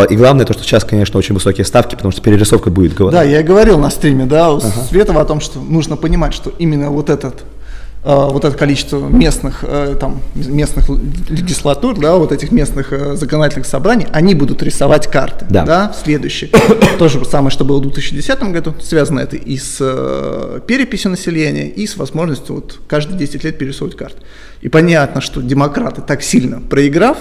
И 0.09 0.17
главное 0.17 0.47
то, 0.47 0.55
что 0.55 0.62
сейчас, 0.62 0.85
конечно, 0.85 1.19
очень 1.19 1.35
высокие 1.35 1.65
ставки, 1.65 1.95
потому 1.95 2.11
что 2.11 2.23
перерисовка 2.23 2.70
будет. 2.70 2.97
Да, 2.97 3.23
я 3.23 3.41
и 3.41 3.43
говорил 3.43 3.78
на 3.78 3.91
стриме, 3.91 4.25
да, 4.25 4.51
у 4.51 4.57
ага. 4.57 4.69
Светова 4.89 5.20
о 5.20 5.25
том, 5.25 5.41
что 5.41 5.61
нужно 5.61 5.97
понимать, 5.97 6.33
что 6.33 6.51
именно 6.59 6.91
вот 6.91 7.11
этот 7.11 7.45
вот 8.15 8.45
это 8.45 8.57
количество 8.57 9.07
местных, 9.07 9.62
э, 9.62 9.95
там, 10.01 10.23
местных 10.35 10.89
легислатур, 10.89 11.99
да, 11.99 12.17
вот 12.17 12.33
этих 12.33 12.53
местных 12.53 12.93
э, 12.93 13.17
законодательных 13.17 13.67
собраний, 13.67 14.07
они 14.12 14.35
будут 14.35 14.62
рисовать 14.62 15.09
карты, 15.09 15.45
да, 15.51 15.65
да 15.65 15.95
следующие. 16.03 16.51
То 16.99 17.09
же 17.09 17.23
самое, 17.27 17.51
что 17.51 17.65
было 17.67 17.78
в 17.78 17.83
2010 17.83 18.43
году, 18.45 18.75
связано 18.81 19.20
это 19.20 19.37
и 19.37 19.59
с 19.59 19.78
переписью 20.67 21.11
населения, 21.11 21.69
и 21.69 21.87
с 21.87 21.97
возможностью 21.99 22.55
вот 22.55 22.81
каждые 22.87 23.19
10 23.19 23.45
лет 23.45 23.59
перерисовывать 23.59 23.97
карты. 23.97 24.23
И 24.62 24.69
понятно, 24.69 25.20
что 25.20 25.43
демократы 25.43 26.01
так 26.01 26.23
сильно 26.23 26.61
проиграв, 26.61 27.19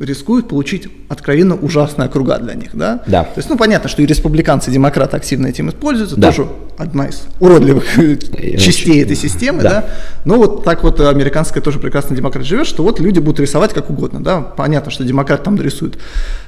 рискуют 0.00 0.48
получить 0.48 0.88
откровенно 1.08 1.54
ужасные 1.56 2.06
округа 2.06 2.38
для 2.38 2.54
них, 2.54 2.70
да? 2.74 3.02
Да. 3.06 3.24
То 3.24 3.38
есть, 3.38 3.48
ну, 3.48 3.56
понятно, 3.56 3.88
что 3.88 4.02
и 4.02 4.06
республиканцы, 4.06 4.70
и 4.70 4.72
демократы 4.72 5.16
активно 5.16 5.46
этим 5.46 5.68
используются, 5.70 6.16
да. 6.16 6.28
тоже 6.28 6.48
одна 6.76 7.06
из 7.06 7.22
уродливых 7.40 7.84
частей 8.58 9.02
этой 9.02 9.16
системы, 9.16 9.62
да. 9.62 9.70
да? 9.70 9.84
Но 10.24 10.36
вот 10.36 10.64
так 10.64 10.84
вот 10.84 11.00
американская 11.00 11.62
тоже 11.62 11.78
прекрасный 11.78 12.16
демократ 12.16 12.44
живет, 12.44 12.66
что 12.66 12.82
вот 12.82 13.00
люди 13.00 13.18
будут 13.18 13.40
рисовать 13.40 13.72
как 13.72 13.90
угодно, 13.90 14.22
да? 14.22 14.40
Понятно, 14.40 14.90
что 14.90 15.04
демократ 15.04 15.42
там 15.42 15.60
рисует 15.60 15.98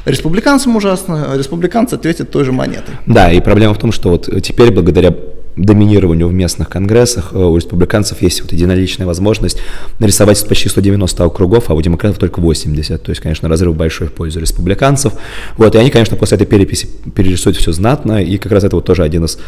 республиканцам 0.05 0.77
ужасно, 0.77 1.33
а 1.33 1.37
республиканцы 1.37 1.95
ответят 1.95 2.31
той 2.31 2.45
же 2.45 2.53
монетой. 2.53 2.95
Да, 3.07 3.33
и 3.33 3.41
проблема 3.41 3.75
в 3.75 3.79
том, 3.79 3.93
что 3.93 4.11
вот 4.11 4.29
теперь 4.43 4.71
благодаря 4.71 5.15
доминированию 5.57 6.29
в 6.29 6.33
местных 6.33 6.69
конгрессах 6.69 7.33
э, 7.33 7.39
у 7.39 7.57
республиканцев 7.57 8.23
есть 8.23 8.43
вот 8.43 8.53
единоличная 8.53 9.07
возможность 9.07 9.59
нарисовать 9.99 10.47
почти 10.49 10.69
190 10.69 11.25
округов, 11.25 11.71
а 11.71 11.75
у 11.75 11.83
демократов 11.83 12.19
только 12.19 12.41
80. 12.41 13.03
То 13.03 13.11
есть, 13.11 13.21
конечно, 13.21 13.49
разрыв 13.49 13.77
большой 13.77 14.09
в 14.09 14.13
пользу 14.13 14.41
республиканцев. 14.41 15.13
Вот, 15.57 15.75
и 15.75 15.79
они, 15.79 15.91
конечно, 15.91 16.17
после 16.17 16.37
этой 16.37 16.47
переписи 16.47 16.89
перерисуют 17.15 17.57
все 17.57 17.73
знатно, 17.73 18.23
и 18.23 18.39
как 18.39 18.53
раз 18.53 18.65
это 18.65 18.77
вот 18.77 18.85
тоже 18.85 19.03
один 19.03 19.25
из 19.25 19.39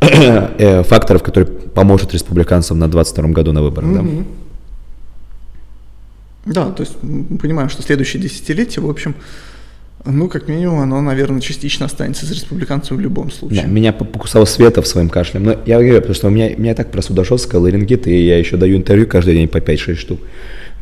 э, 0.00 0.82
факторов, 0.84 1.22
который 1.22 1.46
поможет 1.46 2.12
республиканцам 2.12 2.78
на 2.78 2.88
22 2.88 3.28
году 3.28 3.52
на 3.52 3.62
выборах. 3.62 3.90
Mm-hmm. 3.90 4.24
Да? 6.46 6.66
да, 6.66 6.72
то 6.72 6.82
есть 6.82 6.96
понимаем, 7.40 7.68
что 7.68 7.82
следующее 7.82 8.22
десятилетие, 8.22 8.84
в 8.84 8.90
общем, 8.90 9.14
ну, 10.04 10.28
как 10.28 10.48
минимум, 10.48 10.80
оно, 10.80 11.00
наверное, 11.00 11.40
частично 11.40 11.86
останется 11.86 12.26
за 12.26 12.34
республиканцем 12.34 12.96
в 12.96 13.00
любом 13.00 13.30
случае. 13.30 13.62
Да, 13.62 13.68
меня 13.68 13.92
покусал 13.92 14.46
Света 14.46 14.82
в 14.82 14.86
своим 14.86 15.08
кашлем. 15.08 15.44
Но 15.44 15.56
я 15.66 15.78
говорю, 15.78 15.96
потому 15.96 16.14
что 16.14 16.28
у 16.28 16.30
меня, 16.30 16.50
у 16.56 16.60
меня 16.60 16.74
так 16.74 16.90
просуда 16.90 17.24
жесткая, 17.24 17.60
ларингит, 17.60 18.06
и 18.06 18.26
я 18.26 18.38
еще 18.38 18.56
даю 18.56 18.76
интервью 18.76 19.06
каждый 19.06 19.34
день 19.34 19.48
по 19.48 19.58
5-6 19.58 19.94
штук. 19.96 20.20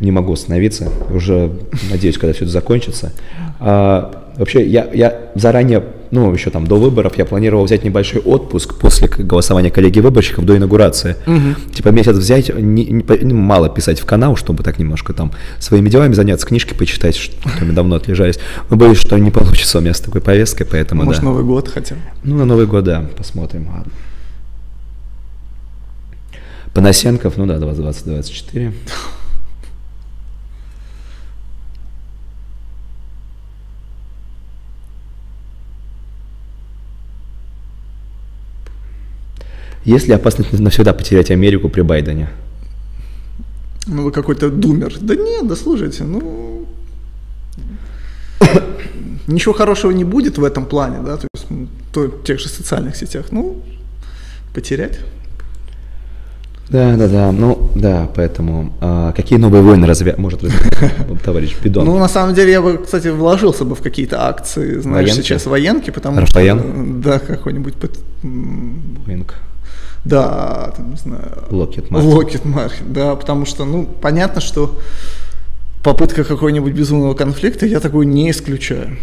Не 0.01 0.13
могу 0.13 0.33
остановиться. 0.33 0.91
Уже 1.13 1.51
надеюсь, 1.91 2.17
когда 2.19 2.33
все 2.33 2.45
это 2.45 2.53
закончится. 2.53 3.13
А, 3.59 4.29
Вообще, 4.39 4.65
я, 4.65 4.89
я 4.95 5.31
заранее, 5.35 5.83
ну, 6.11 6.33
еще 6.33 6.51
там 6.51 6.67
до 6.67 6.77
выборов, 6.77 7.17
я 7.19 7.25
планировал 7.25 7.65
взять 7.65 7.85
небольшой 7.85 8.21
отпуск 8.21 8.75
после 8.75 9.09
голосования 9.09 9.71
коллеги 9.71 10.01
выборщиков 10.01 10.45
до 10.45 10.57
инаугурации. 10.57 11.17
Угу. 11.27 11.73
Типа 11.75 11.89
месяц 11.89 12.17
взять, 12.17 12.55
не, 12.55 12.85
не, 12.85 13.05
ну, 13.23 13.35
мало 13.35 13.69
писать 13.69 14.01
в 14.01 14.05
канал, 14.05 14.37
чтобы 14.37 14.63
так 14.63 14.79
немножко 14.79 15.13
там 15.13 15.33
своими 15.59 15.89
делами 15.89 16.15
заняться, 16.15 16.47
книжки 16.47 16.75
почитать, 16.75 17.17
что 17.17 17.35
мы 17.65 17.73
давно 17.73 17.97
отлежались. 17.97 18.39
Но 18.71 18.77
боюсь, 18.77 18.99
что 18.99 19.19
не 19.19 19.31
получится 19.31 19.79
у 19.79 19.81
меня 19.81 19.95
с 19.95 20.01
такой 20.01 20.21
повесткой, 20.21 20.65
поэтому 20.65 21.05
Может, 21.05 21.23
да. 21.23 21.29
Новый 21.29 21.45
год 21.45 21.69
хотя 21.69 21.95
бы? 21.95 22.01
Ну, 22.25 22.37
на 22.37 22.45
Новый 22.45 22.67
год, 22.67 22.85
да, 22.85 23.05
посмотрим. 23.17 23.69
Ладно. 23.69 23.93
Панасенков, 26.75 27.37
ну 27.37 27.47
да, 27.47 27.57
20-24. 27.57 28.73
Есть 39.85 40.09
ли 40.09 40.15
опасность 40.15 40.53
навсегда 40.59 40.93
потерять 40.93 41.31
Америку 41.31 41.69
при 41.69 41.83
Байдене? 41.83 42.29
Ну, 43.87 44.03
вы 44.05 44.13
какой-то 44.13 44.51
думер. 44.51 44.95
Да 45.01 45.17
нет, 45.17 45.47
да 45.47 45.57
слушайте, 45.57 46.05
ну... 46.05 46.67
Ничего 49.27 49.55
хорошего 49.55 49.91
не 49.93 50.05
будет 50.05 50.39
в 50.39 50.45
этом 50.45 50.67
плане, 50.67 50.99
да, 51.05 51.17
то 51.17 51.27
есть 51.35 51.47
то, 51.93 52.01
в 52.03 52.23
тех 52.25 52.39
же 52.39 52.49
социальных 52.49 52.97
сетях. 52.97 53.27
Ну, 53.31 53.63
потерять. 54.55 54.99
Да, 56.71 56.97
да, 56.97 57.09
да. 57.09 57.33
Ну, 57.33 57.71
да, 57.75 58.11
поэтому 58.15 58.75
а, 58.81 59.13
какие 59.13 59.39
новые 59.39 59.63
войны 59.63 59.87
разве 59.87 60.15
может 60.19 60.45
развивать 60.45 61.23
товарищ 61.25 61.57
Бидон? 61.63 61.87
Ну, 61.87 61.99
на 61.99 62.09
самом 62.09 62.35
деле, 62.35 62.53
я 62.53 62.61
бы, 62.61 62.77
кстати, 62.77 63.09
вложился 63.09 63.65
бы 63.65 63.75
в 63.75 63.81
какие-то 63.81 64.29
акции, 64.29 64.79
знаешь, 64.81 65.09
военки? 65.09 65.27
сейчас 65.27 65.47
военки, 65.47 65.91
потому 65.91 66.21
Рафаэн? 66.21 66.59
что... 66.59 67.11
Да, 67.11 67.19
какой-нибудь... 67.19 67.75
Военка. 69.07 69.37
Да, 70.09 70.73
там, 70.75 70.91
не 70.91 70.97
знаю. 70.97 71.45
Локет 71.51 71.91
Мартин. 71.91 72.11
Локет 72.11 72.45
Мартин, 72.45 72.93
да, 72.93 73.15
потому 73.15 73.45
что, 73.45 73.65
ну, 73.67 73.85
понятно, 73.85 74.41
что 74.41 74.79
попытка 75.83 76.25
какого-нибудь 76.25 76.73
безумного 76.73 77.15
конфликта, 77.15 77.67
я 77.67 77.79
такой 77.81 78.07
не 78.07 78.31
исключаю. 78.31 78.97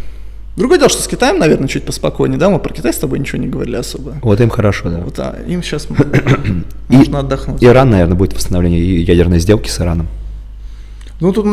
Другое 0.55 0.79
дело, 0.79 0.89
что 0.89 1.03
с 1.03 1.07
Китаем, 1.07 1.37
наверное, 1.37 1.67
чуть 1.67 1.83
поспокойнее, 1.83 2.39
да, 2.39 2.49
мы 2.49 2.59
про 2.59 2.73
Китай 2.73 2.91
с 2.91 2.97
тобой 2.97 3.19
ничего 3.19 3.39
не 3.39 3.47
говорили 3.47 3.75
особо. 3.75 4.15
Вот 4.21 4.39
им 4.41 4.49
хорошо, 4.49 4.89
да. 4.89 4.97
Вот, 4.99 5.19
а 5.19 5.37
им 5.45 5.61
сейчас 5.61 5.87
можно 6.87 7.19
отдохнуть. 7.19 7.63
Иран, 7.63 7.89
наверное, 7.91 8.15
будет 8.15 8.33
восстановление 8.33 9.03
ядерной 9.03 9.39
сделки 9.39 9.69
с 9.69 9.79
Ираном. 9.79 10.07
Ну, 11.21 11.31
тут 11.31 11.45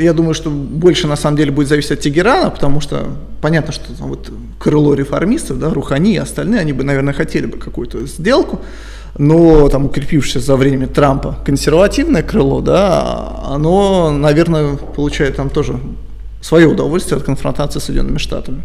я 0.00 0.12
думаю, 0.14 0.34
что 0.34 0.50
больше 0.50 1.06
на 1.06 1.16
самом 1.16 1.36
деле 1.36 1.50
будет 1.50 1.68
зависеть 1.68 1.92
от 1.92 2.00
Тегерана, 2.00 2.50
потому 2.50 2.80
что 2.80 3.08
понятно, 3.42 3.72
что 3.72 3.94
там 3.94 4.08
вот 4.08 4.32
крыло 4.58 4.94
реформистов, 4.94 5.58
да, 5.58 5.70
Рухани 5.70 6.14
и 6.14 6.16
остальные, 6.16 6.60
они 6.60 6.72
бы, 6.72 6.82
наверное, 6.82 7.12
хотели 7.12 7.46
бы 7.46 7.58
какую-то 7.58 8.06
сделку. 8.06 8.60
но 9.18 9.68
там 9.68 9.84
укрепившееся 9.86 10.40
за 10.40 10.56
время 10.56 10.86
Трампа 10.86 11.36
консервативное 11.44 12.22
крыло, 12.22 12.60
да, 12.60 13.42
оно, 13.50 14.10
наверное, 14.10 14.76
получает 14.76 15.36
там 15.36 15.50
тоже 15.50 15.78
свое 16.40 16.66
удовольствие 16.66 17.18
от 17.18 17.24
конфронтации 17.24 17.78
с 17.78 17.84
Соединенными 17.84 18.18
Штатами. 18.18 18.62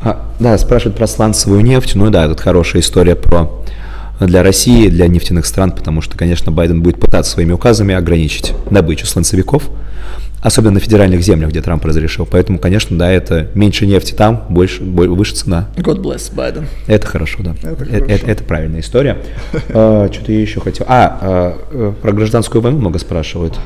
А, 0.00 0.26
да, 0.40 0.56
спрашивают 0.58 0.96
про 0.96 1.06
сланцевую 1.06 1.62
нефть. 1.62 1.94
Ну 1.94 2.10
да, 2.10 2.28
тут 2.28 2.40
хорошая 2.40 2.82
история 2.82 3.16
про 3.16 3.50
для 4.20 4.42
России, 4.42 4.88
для 4.88 5.08
нефтяных 5.08 5.46
стран, 5.46 5.72
потому 5.72 6.00
что, 6.00 6.16
конечно, 6.16 6.52
Байден 6.52 6.82
будет 6.82 6.98
пытаться 6.98 7.32
своими 7.32 7.52
указами 7.52 7.94
ограничить 7.94 8.52
добычу 8.70 9.06
сланцевиков, 9.06 9.68
особенно 10.40 10.74
на 10.74 10.80
федеральных 10.80 11.22
землях, 11.22 11.50
где 11.50 11.60
Трамп 11.60 11.84
разрешил. 11.84 12.26
Поэтому, 12.30 12.58
конечно, 12.58 12.96
да, 12.96 13.10
это 13.10 13.48
меньше 13.54 13.86
нефти 13.86 14.12
там, 14.12 14.44
больше, 14.48 14.82
выше 14.82 15.34
цена. 15.34 15.68
God 15.76 16.00
bless 16.00 16.34
Байден. 16.34 16.66
Это 16.86 17.06
хорошо, 17.06 17.42
да. 17.42 17.54
Это, 17.62 17.84
это, 17.84 18.12
это, 18.12 18.26
это 18.26 18.44
правильная 18.44 18.80
история. 18.80 19.18
А, 19.70 20.08
что-то 20.10 20.32
я 20.32 20.40
еще 20.40 20.60
хотел. 20.60 20.86
А, 20.88 21.18
а, 21.20 21.58
э, 21.70 21.92
про 22.00 22.12
гражданскую 22.12 22.62
войну 22.62 22.78
много 22.78 22.98
спрашивают. 22.98 23.58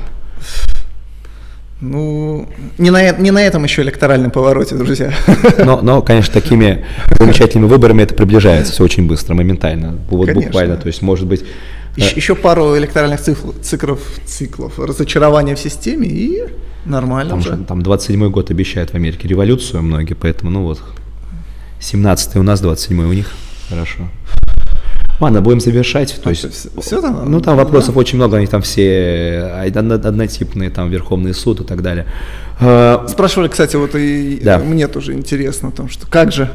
Ну, 1.80 2.46
не 2.76 2.90
на, 2.90 3.10
не 3.12 3.30
на 3.30 3.42
этом 3.42 3.64
еще 3.64 3.80
электоральном 3.82 4.30
повороте, 4.30 4.74
друзья. 4.74 5.12
Но, 5.64 5.80
но, 5.80 6.02
конечно, 6.02 6.34
такими 6.34 6.84
замечательными 7.18 7.68
выборами 7.68 8.02
это 8.02 8.14
приближается 8.14 8.72
все 8.72 8.84
очень 8.84 9.06
быстро, 9.06 9.34
моментально. 9.34 9.98
Вот 10.10 10.26
конечно. 10.26 10.46
буквально, 10.46 10.76
то 10.76 10.88
есть, 10.88 11.00
может 11.00 11.26
быть... 11.26 11.44
Еще, 11.96 12.16
еще 12.16 12.34
пару 12.34 12.76
электоральных 12.76 13.20
цифр, 13.20 13.52
циклов, 13.62 14.00
циклов 14.24 14.78
разочарования 14.78 15.56
в 15.56 15.58
системе 15.58 16.06
и 16.06 16.44
нормально 16.84 17.30
там, 17.30 17.38
уже. 17.40 17.56
Там 17.56 17.80
27-й 17.80 18.30
год 18.30 18.50
обещает 18.50 18.90
в 18.90 18.94
Америке 18.94 19.26
революцию 19.26 19.82
многие, 19.82 20.14
поэтому, 20.14 20.50
ну 20.50 20.62
вот, 20.62 20.80
17-й 21.80 22.38
у 22.38 22.42
нас, 22.42 22.62
27-й 22.62 23.04
у 23.04 23.12
них. 23.12 23.32
Хорошо. 23.68 24.08
Ладно, 25.20 25.42
будем 25.42 25.60
завершать. 25.60 26.18
То 26.22 26.30
а, 26.30 26.32
есть, 26.32 26.50
все, 26.50 26.68
все 26.80 27.00
там? 27.02 27.30
Ну, 27.30 27.40
там 27.40 27.56
вопросов 27.56 27.94
да? 27.94 28.00
очень 28.00 28.16
много, 28.16 28.38
они 28.38 28.46
там 28.46 28.62
все 28.62 29.52
однотипные, 30.06 30.70
там 30.70 30.88
Верховный 30.88 31.34
суд 31.34 31.60
и 31.60 31.64
так 31.64 31.82
далее. 31.82 32.06
А, 32.58 33.06
Спрашивали, 33.06 33.48
кстати, 33.48 33.76
вот 33.76 33.94
и 33.94 34.40
да. 34.42 34.58
мне 34.58 34.88
тоже 34.88 35.12
интересно 35.12 35.70
том, 35.70 35.90
что 35.90 36.06
как 36.06 36.32
же 36.32 36.50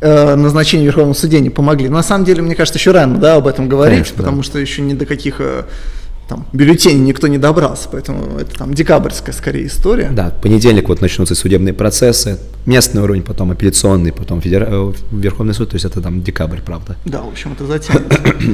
э, 0.00 0.34
назначение 0.34 0.84
в 0.84 0.88
Верховном 0.88 1.14
суде 1.14 1.40
не 1.40 1.50
помогли. 1.50 1.88
На 1.88 2.02
самом 2.02 2.26
деле, 2.26 2.42
мне 2.42 2.54
кажется, 2.54 2.78
еще 2.78 2.92
рано 2.92 3.18
да, 3.18 3.36
об 3.36 3.46
этом 3.46 3.68
говорить, 3.68 3.98
Конечно, 3.98 4.16
потому 4.18 4.36
да. 4.38 4.42
что 4.42 4.58
еще 4.58 4.82
ни 4.82 4.92
до 4.92 5.06
каких 5.06 5.36
э, 5.40 5.62
там, 6.32 6.46
бюллетеней 6.54 7.00
никто 7.00 7.28
не 7.28 7.36
добрался, 7.36 7.88
поэтому 7.92 8.38
это 8.38 8.56
там 8.56 8.72
декабрьская 8.72 9.34
скорее 9.34 9.66
история. 9.66 10.10
Да, 10.10 10.30
в 10.30 10.40
понедельник 10.40 10.88
вот 10.88 11.02
начнутся 11.02 11.34
судебные 11.34 11.74
процессы, 11.74 12.38
местный 12.64 13.02
уровень, 13.02 13.22
потом 13.22 13.50
апелляционный, 13.50 14.12
потом 14.12 14.40
федер... 14.40 14.66
Э, 14.66 14.92
Верховный 15.10 15.52
суд, 15.52 15.70
то 15.70 15.74
есть 15.74 15.84
это 15.84 16.00
там 16.00 16.22
декабрь, 16.22 16.60
правда. 16.64 16.96
Да, 17.04 17.20
в 17.20 17.28
общем, 17.28 17.52
это 17.52 17.66
затем. 17.66 18.02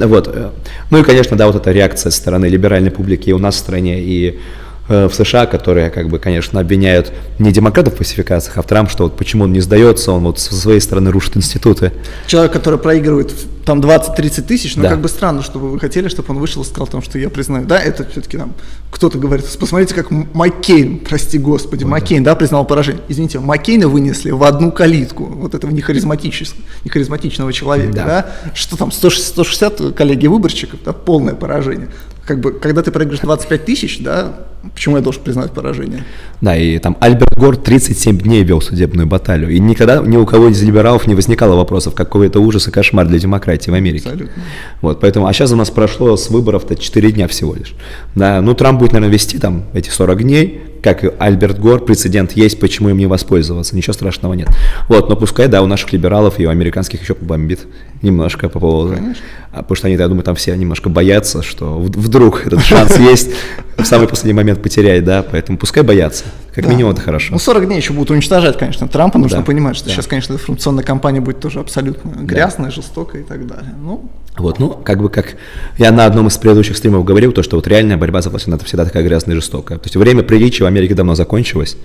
вот. 0.09 0.29
Э, 0.29 0.51
ну 0.91 0.99
и, 0.99 1.03
конечно, 1.05 1.37
да, 1.37 1.47
вот 1.47 1.55
эта 1.55 1.71
реакция 1.71 2.11
со 2.11 2.17
стороны 2.17 2.47
либеральной 2.47 2.91
публики 2.91 3.31
и 3.31 3.33
у 3.33 3.39
нас 3.39 3.55
в 3.55 3.59
стране, 3.59 4.01
и 4.01 4.41
в 4.89 5.11
США, 5.11 5.47
которые, 5.47 5.91
как 5.91 6.09
бы, 6.09 6.19
конечно, 6.19 6.61
обвиняют 6.61 7.13
не 7.39 7.53
демократов 7.53 7.95
в 7.95 7.97
фальсификациях, 7.99 8.57
а 8.59 8.63
в 8.63 8.67
Трамп, 8.67 8.91
что 8.91 9.05
вот 9.05 9.17
почему 9.17 9.45
он 9.45 9.53
не 9.53 9.61
сдается, 9.61 10.13
он 10.13 10.25
вот 10.25 10.39
со 10.39 10.55
своей 10.55 10.81
стороны 10.81 11.11
рушит 11.11 11.37
институты. 11.37 11.93
Человек, 12.27 12.53
который 12.53 12.79
проигрывает 12.79 13.33
там 13.65 13.81
20-30 13.81 14.43
тысяч, 14.43 14.77
ну 14.77 14.85
да. 14.85 14.89
как 14.89 15.03
бы 15.03 15.09
странно, 15.11 15.43
чтобы 15.43 15.71
вы 15.71 15.79
хотели, 15.79 16.09
чтобы 16.09 16.31
он 16.33 16.39
вышел 16.39 16.63
и 16.63 16.65
сказал, 16.65 16.87
там, 16.87 17.03
что 17.03 17.19
я 17.19 17.29
признаю. 17.29 17.67
Да, 17.67 17.79
это 17.79 18.09
все-таки 18.11 18.39
там 18.39 18.55
кто-то 18.91 19.19
говорит, 19.19 19.45
посмотрите, 19.61 19.95
как 19.95 20.11
Маккейн, 20.11 21.01
прости 21.01 21.39
господи, 21.39 21.85
Ой, 21.85 21.91
Маккейн, 21.91 22.25
да. 22.25 22.31
да, 22.31 22.37
признал 22.37 22.65
поражение. 22.65 23.03
Извините, 23.09 23.41
Маккейна 23.41 23.89
вынесли 23.89 24.31
в 24.31 24.43
одну 24.43 24.73
калитку, 24.73 25.27
вот 25.27 25.55
этого 25.55 25.71
нехаризматического, 25.71 26.63
нехаризматичного 26.85 27.53
человека, 27.53 27.93
да. 27.93 28.05
да? 28.07 28.27
Что 28.55 28.79
там, 28.79 28.91
160, 28.91 29.29
160 29.29 29.95
коллеги-выборщиков, 29.95 30.81
да, 30.83 30.95
полное 30.95 31.35
поражение 31.35 31.89
как 32.29 32.41
бы, 32.41 32.53
когда 32.53 32.83
ты 32.83 32.93
проиграешь 32.93 33.21
25 33.21 33.65
тысяч, 33.65 34.01
да, 34.01 34.41
почему 34.75 34.97
я 34.97 35.03
должен 35.03 35.23
признать 35.23 35.51
поражение? 35.53 36.05
Да, 36.43 36.55
и 36.55 36.79
там 36.79 36.95
Альберт 37.01 37.35
Гор 37.39 37.57
37 37.57 38.19
дней 38.19 38.45
вел 38.45 38.61
судебную 38.61 39.07
баталию, 39.07 39.49
и 39.49 39.59
никогда 39.59 40.03
ни 40.03 40.19
у 40.19 40.27
кого 40.27 40.49
из 40.49 40.63
либералов 40.63 41.07
не 41.07 41.15
возникало 41.15 41.57
вопросов, 41.57 41.95
какой 41.95 42.27
это 42.27 42.39
ужас 42.39 42.69
и 42.69 42.71
кошмар 42.71 43.07
для 43.09 43.19
демократии 43.19 43.71
в 43.71 43.75
Америке. 43.75 44.11
Абсолютно. 44.11 44.43
Вот, 44.83 45.01
поэтому, 45.01 45.27
а 45.27 45.33
сейчас 45.33 45.53
у 45.53 45.57
нас 45.57 45.71
прошло 45.71 46.19
с 46.19 46.29
выборов-то 46.29 46.77
4 46.77 47.13
дня 47.13 47.29
всего 47.29 47.55
лишь. 47.55 47.75
Да, 48.15 48.43
ну, 48.43 48.55
Трамп 48.55 48.79
будет, 48.79 48.93
наверное, 48.93 49.15
вести 49.15 49.39
там 49.39 49.65
эти 49.73 49.89
40 49.89 50.23
дней, 50.23 50.61
как 50.83 51.05
и 51.05 51.11
Альберт 51.19 51.59
Гор, 51.59 51.83
прецедент 51.83 52.33
есть, 52.33 52.61
почему 52.61 52.91
им 52.91 52.99
не 52.99 53.07
воспользоваться, 53.07 53.75
ничего 53.75 53.95
страшного 53.95 54.35
нет. 54.35 54.49
Вот, 54.89 55.09
но 55.09 55.17
пускай, 55.17 55.49
да, 55.49 55.63
у 55.63 55.67
наших 55.67 55.95
либералов 55.95 56.39
и 56.39 56.47
у 56.47 56.51
американских 56.51 57.01
еще 57.01 57.15
побомбит 57.15 57.61
немножко 58.03 58.49
по 58.49 58.61
поводу, 58.61 58.95
Конечно. 58.95 59.25
А, 59.51 59.63
потому 59.63 59.77
что 59.77 59.87
они, 59.87 59.97
я 59.97 60.09
думаю, 60.09 60.23
там 60.23 60.35
все 60.35 60.55
немножко 60.57 60.89
боятся, 60.89 61.43
что 61.43 61.79
вдруг 61.79 62.47
этот 62.47 62.63
шанс 62.63 62.99
есть 62.99 63.31
в 63.77 63.85
самый 63.85 64.07
последний 64.07 64.35
момент 64.35 64.63
потерять, 64.63 65.05
да, 65.05 65.23
поэтому 65.23 65.59
пускай 65.59 65.83
боятся, 65.83 66.25
как 66.55 66.65
да. 66.65 66.71
минимум 66.71 66.93
это 66.93 67.01
хорошо. 67.01 67.33
Ну, 67.33 67.39
40 67.39 67.67
дней 67.67 67.77
еще 67.77 67.93
будут 67.93 68.11
уничтожать, 68.11 68.59
конечно, 68.59 68.89
Трампа, 68.89 69.19
нужно 69.19 69.39
да. 69.39 69.45
понимать, 69.45 69.77
что 69.77 69.87
да. 69.87 69.93
сейчас, 69.93 70.07
конечно, 70.07 70.35
информационная 70.35 70.85
кампания 70.85 71.21
будет 71.21 71.41
тоже 71.41 71.61
абсолютно 71.61 72.11
грязная, 72.23 72.67
да. 72.67 72.73
жестокая 72.73 73.23
и 73.23 73.25
так 73.25 73.47
далее. 73.47 73.75
Ну, 73.81 74.11
вот, 74.37 74.59
ну, 74.59 74.71
как 74.71 75.01
бы 75.01 75.09
как 75.09 75.37
я 75.79 75.91
на 75.91 76.07
одном 76.07 76.29
из 76.29 76.37
предыдущих 76.37 76.77
стримов 76.77 77.05
говорил, 77.05 77.33
то, 77.33 77.43
что 77.43 77.57
вот 77.57 77.67
реальная 77.67 77.97
борьба 77.97 78.23
за 78.23 78.31
власть, 78.31 78.47
она 78.47 78.59
всегда 78.59 78.85
такая 78.85 79.03
грязная 79.03 79.35
и 79.35 79.41
жестокая. 79.41 79.79
То 79.79 79.87
есть 79.87 79.97
время 79.97 80.23
приличия 80.23 80.65
в 80.65 80.67
Америке 80.67 80.95
давно 80.95 81.15
закончилось. 81.15 81.77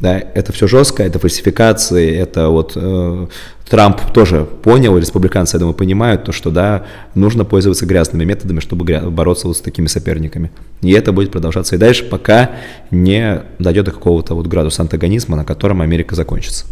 Да, 0.00 0.18
это 0.18 0.52
все 0.52 0.66
жестко, 0.66 1.02
это 1.02 1.18
фальсификации, 1.18 2.14
это 2.14 2.48
вот 2.48 2.72
э, 2.76 3.26
Трамп 3.68 4.12
тоже 4.12 4.44
понял, 4.44 4.96
республиканцы, 4.98 5.56
я 5.56 5.60
думаю, 5.60 5.74
понимают, 5.74 6.24
то, 6.24 6.32
что 6.32 6.50
да, 6.50 6.84
нужно 7.14 7.44
пользоваться 7.44 7.86
грязными 7.86 8.24
методами, 8.24 8.60
чтобы 8.60 8.84
гря- 8.84 9.08
бороться 9.08 9.48
вот 9.48 9.56
с 9.56 9.60
такими 9.60 9.86
соперниками. 9.86 10.50
И 10.82 10.92
это 10.92 11.12
будет 11.12 11.32
продолжаться 11.32 11.76
и 11.76 11.78
дальше, 11.78 12.04
пока 12.04 12.50
не 12.90 13.42
дойдет 13.58 13.86
до 13.86 13.90
какого-то 13.90 14.34
вот 14.34 14.46
градуса 14.46 14.82
антагонизма, 14.82 15.36
на 15.36 15.44
котором 15.44 15.80
Америка 15.80 16.14
закончится. 16.14 16.66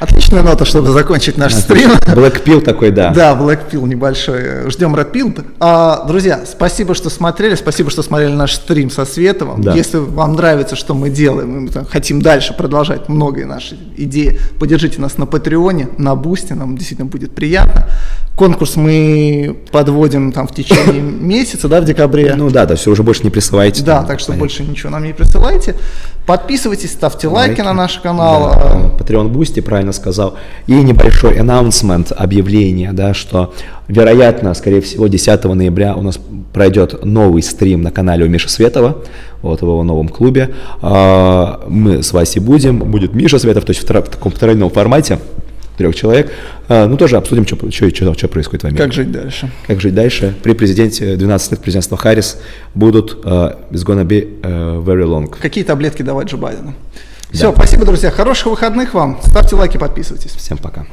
Отличная 0.00 0.42
нота, 0.42 0.64
чтобы 0.64 0.92
закончить 0.92 1.36
наш 1.36 1.52
стрим. 1.54 1.90
Blackpill 2.06 2.62
такой, 2.62 2.90
да. 2.90 3.10
Да, 3.10 3.34
Blackpill 3.38 3.86
небольшой. 3.86 4.70
Ждем 4.70 4.94
Pill. 4.94 5.44
А, 5.60 6.06
друзья, 6.06 6.40
спасибо, 6.50 6.94
что 6.94 7.10
смотрели. 7.10 7.54
Спасибо, 7.54 7.90
что 7.90 8.02
смотрели 8.02 8.32
наш 8.32 8.54
стрим 8.54 8.90
со 8.90 9.04
Световым. 9.04 9.60
Да. 9.60 9.74
Если 9.74 9.98
вам 9.98 10.36
нравится, 10.36 10.74
что 10.74 10.94
мы 10.94 11.10
делаем, 11.10 11.64
мы 11.64 11.68
там, 11.68 11.84
хотим 11.84 12.22
дальше 12.22 12.54
продолжать 12.54 13.10
многие 13.10 13.44
наши 13.44 13.76
идеи, 13.98 14.40
поддержите 14.58 15.02
нас 15.02 15.18
на 15.18 15.26
Патреоне, 15.26 15.90
на 15.98 16.14
Бусте, 16.16 16.54
нам 16.54 16.78
действительно 16.78 17.06
будет 17.06 17.34
приятно. 17.34 17.86
Конкурс 18.36 18.76
мы 18.76 19.54
подводим 19.70 20.32
там 20.32 20.48
в 20.48 20.54
течение 20.54 21.02
месяца, 21.20 21.68
да, 21.68 21.82
в 21.82 21.84
декабре. 21.84 22.34
Ну 22.36 22.48
да, 22.48 22.64
да, 22.64 22.74
все 22.74 22.90
уже 22.90 23.02
больше 23.02 23.22
не 23.24 23.30
присылайте. 23.30 23.82
Да, 23.82 24.02
так 24.04 24.18
что 24.18 24.32
больше 24.32 24.62
ничего 24.62 24.88
нам 24.88 25.04
не 25.04 25.12
присылайте. 25.12 25.74
Подписывайтесь, 26.26 26.92
ставьте 26.92 27.28
лайки, 27.28 27.50
лайки 27.50 27.60
на 27.62 27.72
наш 27.72 27.98
канал. 27.98 28.52
Да, 28.52 29.04
Patreon 29.04 29.28
Boosty, 29.28 29.60
правильно 29.60 29.92
сказал. 29.92 30.34
И 30.66 30.72
небольшой 30.72 31.38
announcement, 31.38 32.12
объявление, 32.12 32.92
да, 32.92 33.14
что 33.14 33.52
вероятно, 33.88 34.54
скорее 34.54 34.80
всего, 34.80 35.08
10 35.08 35.44
ноября 35.44 35.96
у 35.96 36.02
нас 36.02 36.18
пройдет 36.52 37.04
новый 37.04 37.42
стрим 37.42 37.82
на 37.82 37.90
канале 37.90 38.24
у 38.24 38.28
Миши 38.28 38.48
Светова, 38.48 38.98
вот 39.42 39.60
в 39.60 39.64
его 39.64 39.82
новом 39.82 40.08
клубе. 40.08 40.50
А, 40.82 41.64
мы 41.68 42.02
с 42.02 42.12
Васей 42.12 42.40
будем, 42.40 42.78
будет 42.78 43.14
Миша 43.14 43.38
Светов, 43.38 43.64
то 43.64 43.70
есть 43.70 43.82
в 43.82 43.86
таком 43.86 44.32
тройном 44.32 44.70
формате 44.70 45.18
трех 45.80 45.94
человек. 45.94 46.30
А, 46.68 46.86
ну, 46.86 46.96
тоже 46.98 47.16
обсудим, 47.16 47.46
что, 47.46 47.56
что, 47.70 47.88
что, 47.88 48.14
что 48.14 48.28
происходит 48.28 48.62
в 48.62 48.66
Америке. 48.66 48.84
Как 48.84 48.92
жить 48.92 49.10
дальше. 49.10 49.50
Как 49.66 49.80
жить 49.80 49.94
дальше. 49.94 50.34
При 50.42 50.52
президенте 50.52 51.16
12 51.16 51.52
лет 51.52 51.60
президентства 51.60 51.96
Харрис 51.96 52.36
будут 52.74 53.24
uh, 53.24 53.56
it's 53.70 53.84
gonna 53.84 54.04
be 54.04 54.40
uh, 54.42 54.84
very 54.84 55.04
long. 55.04 55.34
Какие 55.40 55.64
таблетки 55.64 56.02
давать 56.02 56.28
Джо 56.28 56.36
Байдену? 56.36 56.74
Да. 57.30 57.36
Все, 57.36 57.52
спасибо, 57.52 57.86
друзья. 57.86 58.10
Хороших 58.10 58.48
выходных 58.48 58.92
вам. 58.92 59.18
Ставьте 59.22 59.56
лайки, 59.56 59.78
подписывайтесь. 59.78 60.32
Всем 60.32 60.58
пока. 60.58 60.84